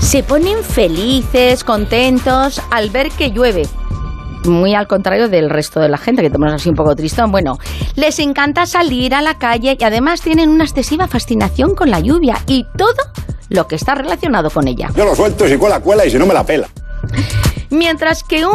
Se 0.00 0.22
ponen 0.22 0.62
felices, 0.62 1.64
contentos 1.64 2.60
al 2.70 2.90
ver 2.90 3.10
que 3.10 3.30
llueve. 3.30 3.66
Muy 4.44 4.74
al 4.74 4.86
contrario 4.86 5.28
del 5.28 5.50
resto 5.50 5.80
de 5.80 5.88
la 5.88 5.98
gente, 5.98 6.22
que 6.22 6.30
tenemos 6.30 6.52
así 6.54 6.68
un 6.68 6.74
poco 6.74 6.94
tristón. 6.94 7.30
Bueno, 7.30 7.58
les 7.96 8.18
encanta 8.18 8.66
salir 8.66 9.14
a 9.14 9.22
la 9.22 9.38
calle 9.38 9.76
y 9.78 9.84
además 9.84 10.20
tienen 10.20 10.50
una 10.50 10.64
excesiva 10.64 11.08
fascinación 11.08 11.74
con 11.74 11.90
la 11.90 12.00
lluvia 12.00 12.38
y 12.46 12.66
todo 12.76 12.94
lo 13.48 13.66
que 13.66 13.76
está 13.76 13.94
relacionado 13.94 14.50
con 14.50 14.68
ella. 14.68 14.90
Yo 14.94 15.04
lo 15.04 15.14
suelto 15.14 15.48
si 15.48 15.56
cuela, 15.56 15.80
cuela 15.80 16.04
y 16.04 16.10
si 16.10 16.18
no 16.18 16.26
me 16.26 16.34
la 16.34 16.44
pela. 16.44 16.68
Mientras 17.70 18.22
que 18.22 18.46
un 18.46 18.54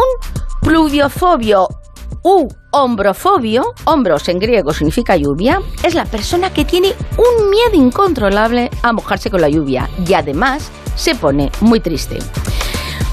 pluviofobio 0.62 1.68
u 2.24 2.48
hombrofobio, 2.72 3.74
hombros 3.86 4.28
en 4.30 4.40
griego 4.40 4.74
significa 4.74 5.16
lluvia, 5.16 5.62
es 5.84 5.96
la 5.96 6.06
persona 6.06 6.54
que 6.54 6.66
tiene 6.66 6.94
un 7.18 7.50
miedo 7.50 7.74
incontrolable 7.74 8.70
a 8.84 8.94
mojarse 8.94 9.30
con 9.30 9.42
la 9.42 9.50
lluvia 9.50 9.90
y 10.08 10.14
además 10.14 10.70
se 10.96 11.16
pone 11.16 11.52
muy 11.62 11.80
triste. 11.80 12.20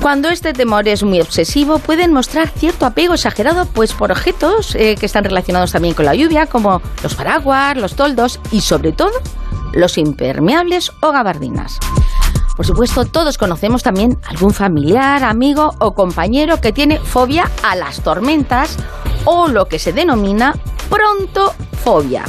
Cuando 0.07 0.29
este 0.29 0.53
temor 0.53 0.87
es 0.87 1.03
muy 1.03 1.21
obsesivo, 1.21 1.81
pueden 1.81 2.13
mostrar 2.13 2.49
cierto 2.49 2.87
apego 2.87 3.15
exagerado 3.15 3.67
pues 3.67 3.93
por 3.93 4.13
objetos 4.13 4.77
eh, 4.77 4.95
que 4.95 5.05
están 5.05 5.25
relacionados 5.25 5.73
también 5.73 5.95
con 5.95 6.05
la 6.05 6.15
lluvia, 6.15 6.47
como 6.47 6.81
los 7.03 7.17
paraguas, 7.17 7.77
los 7.77 7.97
toldos 7.97 8.39
y 8.53 8.61
sobre 8.61 8.93
todo 8.93 9.11
los 9.73 9.99
impermeables 9.99 10.93
o 11.01 11.11
gabardinas. 11.11 11.81
Por 12.57 12.65
supuesto, 12.65 13.05
todos 13.05 13.37
conocemos 13.37 13.83
también 13.83 14.17
algún 14.29 14.55
familiar, 14.55 15.25
amigo 15.25 15.75
o 15.81 15.93
compañero 15.93 16.61
que 16.61 16.71
tiene 16.71 17.01
fobia 17.01 17.51
a 17.65 17.75
las 17.75 18.01
tormentas 18.01 18.77
o 19.25 19.49
lo 19.49 19.67
que 19.67 19.81
se 19.81 19.93
denomina 19.93 20.55
prontofobia. 20.89 22.23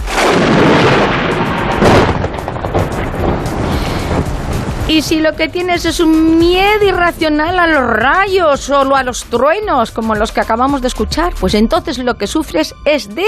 Y 4.87 5.01
si 5.01 5.19
lo 5.19 5.33
que 5.35 5.49
tienes 5.49 5.83
es 5.83 5.99
un 5.99 6.39
miedo 6.39 6.85
irracional 6.85 7.59
a 7.59 7.67
los 7.67 7.85
rayos 7.85 8.69
o 8.69 8.95
a 8.95 9.03
los 9.03 9.25
truenos, 9.25 9.91
como 9.91 10.15
los 10.15 10.31
que 10.31 10.39
acabamos 10.39 10.81
de 10.81 10.87
escuchar, 10.87 11.33
pues 11.37 11.55
entonces 11.55 11.97
lo 11.97 12.15
que 12.15 12.25
sufres 12.25 12.73
es 12.85 13.13
de 13.13 13.25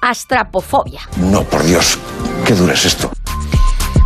astrapofobia. 0.00 1.00
No, 1.16 1.42
por 1.42 1.64
Dios, 1.64 1.98
qué 2.46 2.54
duro 2.54 2.72
es 2.72 2.84
esto. 2.84 3.10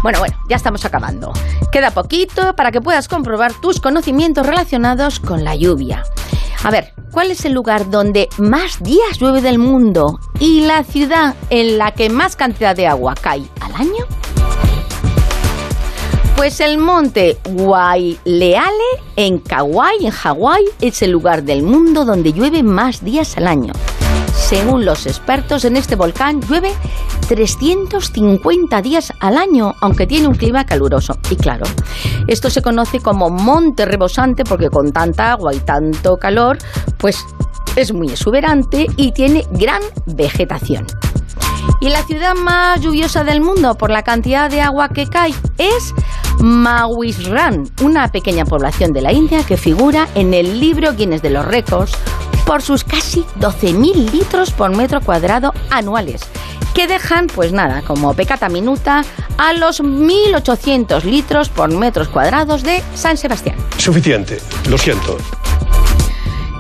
Bueno, 0.03 0.21
bueno, 0.21 0.39
ya 0.49 0.57
estamos 0.57 0.87
acabando. 0.87 1.33
Queda 1.71 1.91
poquito 1.91 2.55
para 2.55 2.73
que 2.73 2.81
puedas 2.81 3.09
comprobar 3.09 3.53
tus 3.53 3.79
conocimientos 3.79 4.47
relacionados 4.47 5.21
con 5.21 5.45
la 5.45 5.55
lluvia. 5.55 6.03
A 6.65 6.71
ver, 6.71 6.95
cuál 7.11 7.31
es 7.31 7.45
el 7.45 7.53
lugar 7.53 7.91
donde 7.91 8.29
más 8.39 8.83
días 8.83 9.19
llueve 9.21 9.43
del 9.43 9.59
mundo 9.59 10.19
y 10.41 10.61
la 10.61 10.83
ciudad 10.83 11.35
en 11.51 11.77
la 11.77 11.93
que 11.93 12.09
más 12.09 12.37
cantidad 12.37 12.75
de 12.75 12.87
agua 12.87 13.15
cae 13.21 13.45
al 13.61 13.75
año? 13.75 14.07
Pues 16.37 16.61
el 16.61 16.77
monte 16.77 17.39
Waileale 17.49 18.71
en 19.17 19.39
Kauai, 19.39 20.05
en 20.05 20.11
Hawái, 20.11 20.65
es 20.83 21.01
el 21.01 21.11
lugar 21.11 21.43
del 21.45 21.63
mundo 21.63 22.05
donde 22.05 22.35
llueve 22.35 22.63
más 22.63 23.03
días 23.03 23.39
al 23.39 23.47
año. 23.47 23.73
Según 24.35 24.85
los 24.85 25.07
expertos, 25.07 25.65
en 25.65 25.77
este 25.77 25.97
volcán 25.97 26.43
llueve 26.43 26.73
350 27.27 28.83
días 28.83 29.13
al 29.19 29.39
año, 29.39 29.75
aunque 29.81 30.07
tiene 30.07 30.29
un 30.29 30.35
clima 30.35 30.67
caluroso. 30.67 31.17
Y 31.31 31.37
claro, 31.37 31.65
esto 32.29 32.51
se 32.51 32.61
conoce 32.61 33.01
como 33.01 33.31
monte 33.31 33.87
rebosante 33.87 34.45
porque 34.45 34.69
con 34.69 34.93
tanta 34.93 35.33
agua 35.33 35.55
y 35.55 35.61
tanto 35.61 36.19
calor, 36.19 36.59
pues 36.99 37.17
es 37.77 37.93
muy 37.93 38.09
exuberante 38.09 38.87
y 38.97 39.13
tiene 39.13 39.47
gran 39.53 39.83
vegetación. 40.05 40.87
Y 41.81 41.89
la 41.91 42.03
ciudad 42.05 42.35
más 42.35 42.81
lluviosa 42.81 43.25
del 43.25 43.41
mundo 43.41 43.77
por 43.77 43.91
la 43.91 44.03
cantidad 44.03 44.51
de 44.51 44.61
agua 44.61 44.89
que 44.89 45.07
cae 45.07 45.35
es 45.59 45.95
Mawisran, 46.41 47.71
una 47.83 48.09
pequeña 48.09 48.45
población 48.45 48.93
de 48.93 49.03
la 49.03 49.13
India 49.13 49.45
que 49.45 49.57
figura 49.57 50.09
en 50.15 50.35
el 50.35 50.61
libro 50.61 50.95
Guinness 50.95 51.23
de 51.23 51.31
los 51.31 51.45
Récords 51.45 51.93
por 52.47 52.63
sus 52.63 52.85
casi 52.85 53.25
12.000 53.41 54.13
litros 54.13 54.53
por 54.53 54.75
metro 54.75 55.01
cuadrado 55.01 55.53
anuales, 55.71 56.23
que 56.75 56.87
dejan, 56.87 57.27
pues 57.27 57.53
nada, 57.53 57.83
como 57.83 58.15
pecata 58.15 58.49
minuta 58.49 59.05
a 59.37 59.53
los 59.53 59.83
1.800 59.83 61.03
litros 61.03 61.49
por 61.49 61.71
metros 61.73 62.09
cuadrados 62.09 62.63
de 62.63 62.83
San 62.95 63.17
Sebastián. 63.17 63.57
Suficiente, 63.77 64.39
lo 64.71 64.79
siento. 64.79 65.19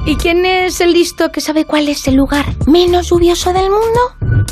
¿Y 0.06 0.16
quién 0.16 0.44
es 0.44 0.80
el 0.80 0.92
listo 0.92 1.32
que 1.32 1.40
sabe 1.40 1.64
cuál 1.64 1.88
es 1.88 2.06
el 2.06 2.14
lugar 2.14 2.46
menos 2.66 3.10
lluvioso 3.10 3.52
del 3.52 3.70
mundo? 3.70 4.46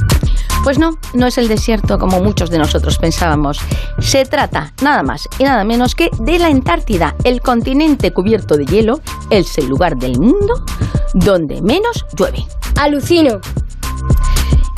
Pues 0.64 0.78
no, 0.78 0.98
no 1.12 1.26
es 1.26 1.36
el 1.36 1.46
desierto 1.46 1.98
como 1.98 2.20
muchos 2.20 2.48
de 2.48 2.56
nosotros 2.56 2.96
pensábamos. 2.96 3.60
Se 3.98 4.24
trata 4.24 4.72
nada 4.82 5.02
más 5.02 5.28
y 5.38 5.44
nada 5.44 5.62
menos 5.62 5.94
que 5.94 6.08
de 6.18 6.38
la 6.38 6.46
Antártida, 6.46 7.14
el 7.22 7.42
continente 7.42 8.14
cubierto 8.14 8.56
de 8.56 8.64
hielo, 8.64 9.00
es 9.28 9.58
el 9.58 9.68
lugar 9.68 9.98
del 9.98 10.18
mundo 10.18 10.64
donde 11.12 11.60
menos 11.60 12.06
llueve. 12.16 12.46
Alucino. 12.80 13.40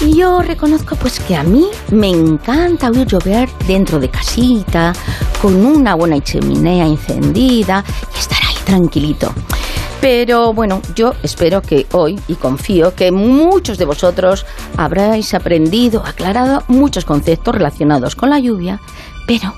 Y 0.01 0.17
yo 0.17 0.43
reconozco 0.43 0.97
pues 0.97 1.21
que 1.21 1.37
a 1.37 1.45
mí 1.45 1.69
me 1.93 2.09
encanta 2.09 2.91
oír 2.91 3.07
llover 3.07 3.49
dentro 3.69 4.01
de 4.01 4.11
casita, 4.11 4.93
con 5.41 5.65
una 5.65 5.95
buena 5.95 6.21
chimenea 6.21 6.85
encendida 6.85 7.85
y 8.13 8.19
estar 8.19 8.39
ahí 8.47 8.57
tranquilito. 8.65 9.33
Pero 10.01 10.53
bueno, 10.53 10.83
yo 10.95 11.13
espero 11.23 11.63
que 11.63 11.87
hoy, 11.93 12.21
y 12.29 12.35
confío 12.35 12.95
que 12.95 13.11
muchos 13.11 13.79
de 13.79 13.87
vosotros 13.87 14.47
habráis 14.77 15.35
aprendido, 15.35 16.03
aclarado 16.05 16.63
muchos 16.69 17.05
conceptos 17.05 17.55
relacionados 17.55 18.15
con 18.15 18.31
la 18.31 18.39
lluvia, 18.39 18.81
pero, 19.27 19.55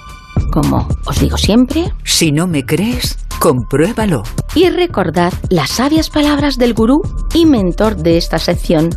como 0.52 0.88
os 1.06 1.20
digo 1.20 1.36
siempre... 1.36 1.92
Si 2.04 2.32
no 2.32 2.46
me 2.46 2.64
crees, 2.64 3.18
compruébalo. 3.38 4.22
Y 4.54 4.68
recordad 4.70 5.32
las 5.50 5.70
sabias 5.70 6.08
palabras 6.08 6.56
del 6.56 6.74
gurú 6.74 7.02
y 7.34 7.44
mentor 7.44 7.96
de 7.96 8.16
esta 8.16 8.38
sección, 8.38 8.90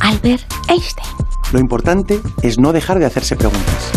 Albert 0.00 0.42
Einstein. 0.68 1.08
Lo 1.52 1.58
importante 1.58 2.20
es 2.42 2.58
no 2.58 2.72
dejar 2.72 2.98
de 2.98 3.06
hacerse 3.06 3.36
preguntas. 3.36 3.90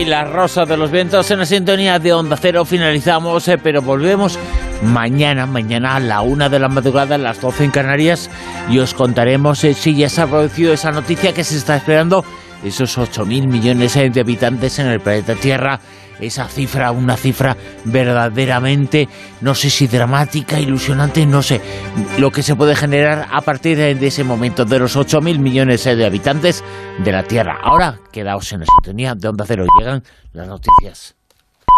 Pues 0.00 0.08
hasta 0.08 0.20
aquí 0.20 0.32
la 0.32 0.32
rosa 0.32 0.64
de 0.64 0.76
los 0.76 0.90
vientos 0.90 1.30
en 1.30 1.40
la 1.40 1.46
sintonía 1.46 1.98
de 1.98 2.12
Onda 2.12 2.36
Cero. 2.40 2.64
Finalizamos, 2.64 3.46
eh, 3.48 3.58
pero 3.58 3.82
volvemos 3.82 4.38
mañana, 4.82 5.46
mañana 5.46 5.96
a 5.96 6.00
la 6.00 6.22
una 6.22 6.48
de 6.48 6.58
la 6.58 6.68
madrugada, 6.68 7.16
a 7.16 7.18
las 7.18 7.40
12 7.40 7.64
en 7.64 7.70
Canarias, 7.70 8.30
y 8.70 8.78
os 8.78 8.94
contaremos 8.94 9.62
eh, 9.64 9.74
si 9.74 9.94
ya 9.94 10.08
se 10.08 10.22
ha 10.22 10.26
producido 10.26 10.72
esa 10.72 10.90
noticia 10.90 11.34
que 11.34 11.44
se 11.44 11.56
está 11.56 11.76
esperando, 11.76 12.24
esos 12.64 12.96
8.000 12.96 13.46
millones 13.46 13.96
eh, 13.96 14.08
de 14.10 14.20
habitantes 14.20 14.78
en 14.78 14.86
el 14.86 15.00
planeta 15.00 15.34
Tierra. 15.34 15.80
Esa 16.20 16.48
cifra, 16.48 16.90
una 16.90 17.16
cifra 17.16 17.56
verdaderamente, 17.84 19.08
no 19.40 19.54
sé 19.54 19.70
si 19.70 19.86
dramática, 19.86 20.60
ilusionante, 20.60 21.24
no 21.26 21.42
sé, 21.42 21.60
lo 22.18 22.30
que 22.30 22.42
se 22.42 22.56
puede 22.56 22.76
generar 22.76 23.28
a 23.30 23.40
partir 23.40 23.76
de 23.76 24.06
ese 24.06 24.24
momento, 24.24 24.64
de 24.64 24.78
los 24.78 24.96
8.000 24.96 25.38
millones 25.38 25.84
de 25.84 26.04
habitantes 26.04 26.62
de 27.02 27.12
la 27.12 27.22
Tierra. 27.22 27.58
Ahora, 27.62 27.98
quedaos 28.12 28.52
en 28.52 28.60
la 28.60 28.66
sintonía 28.66 29.14
de 29.14 29.28
Onda 29.28 29.44
Cero, 29.46 29.64
llegan 29.78 30.02
las 30.32 30.46
noticias. 30.46 31.19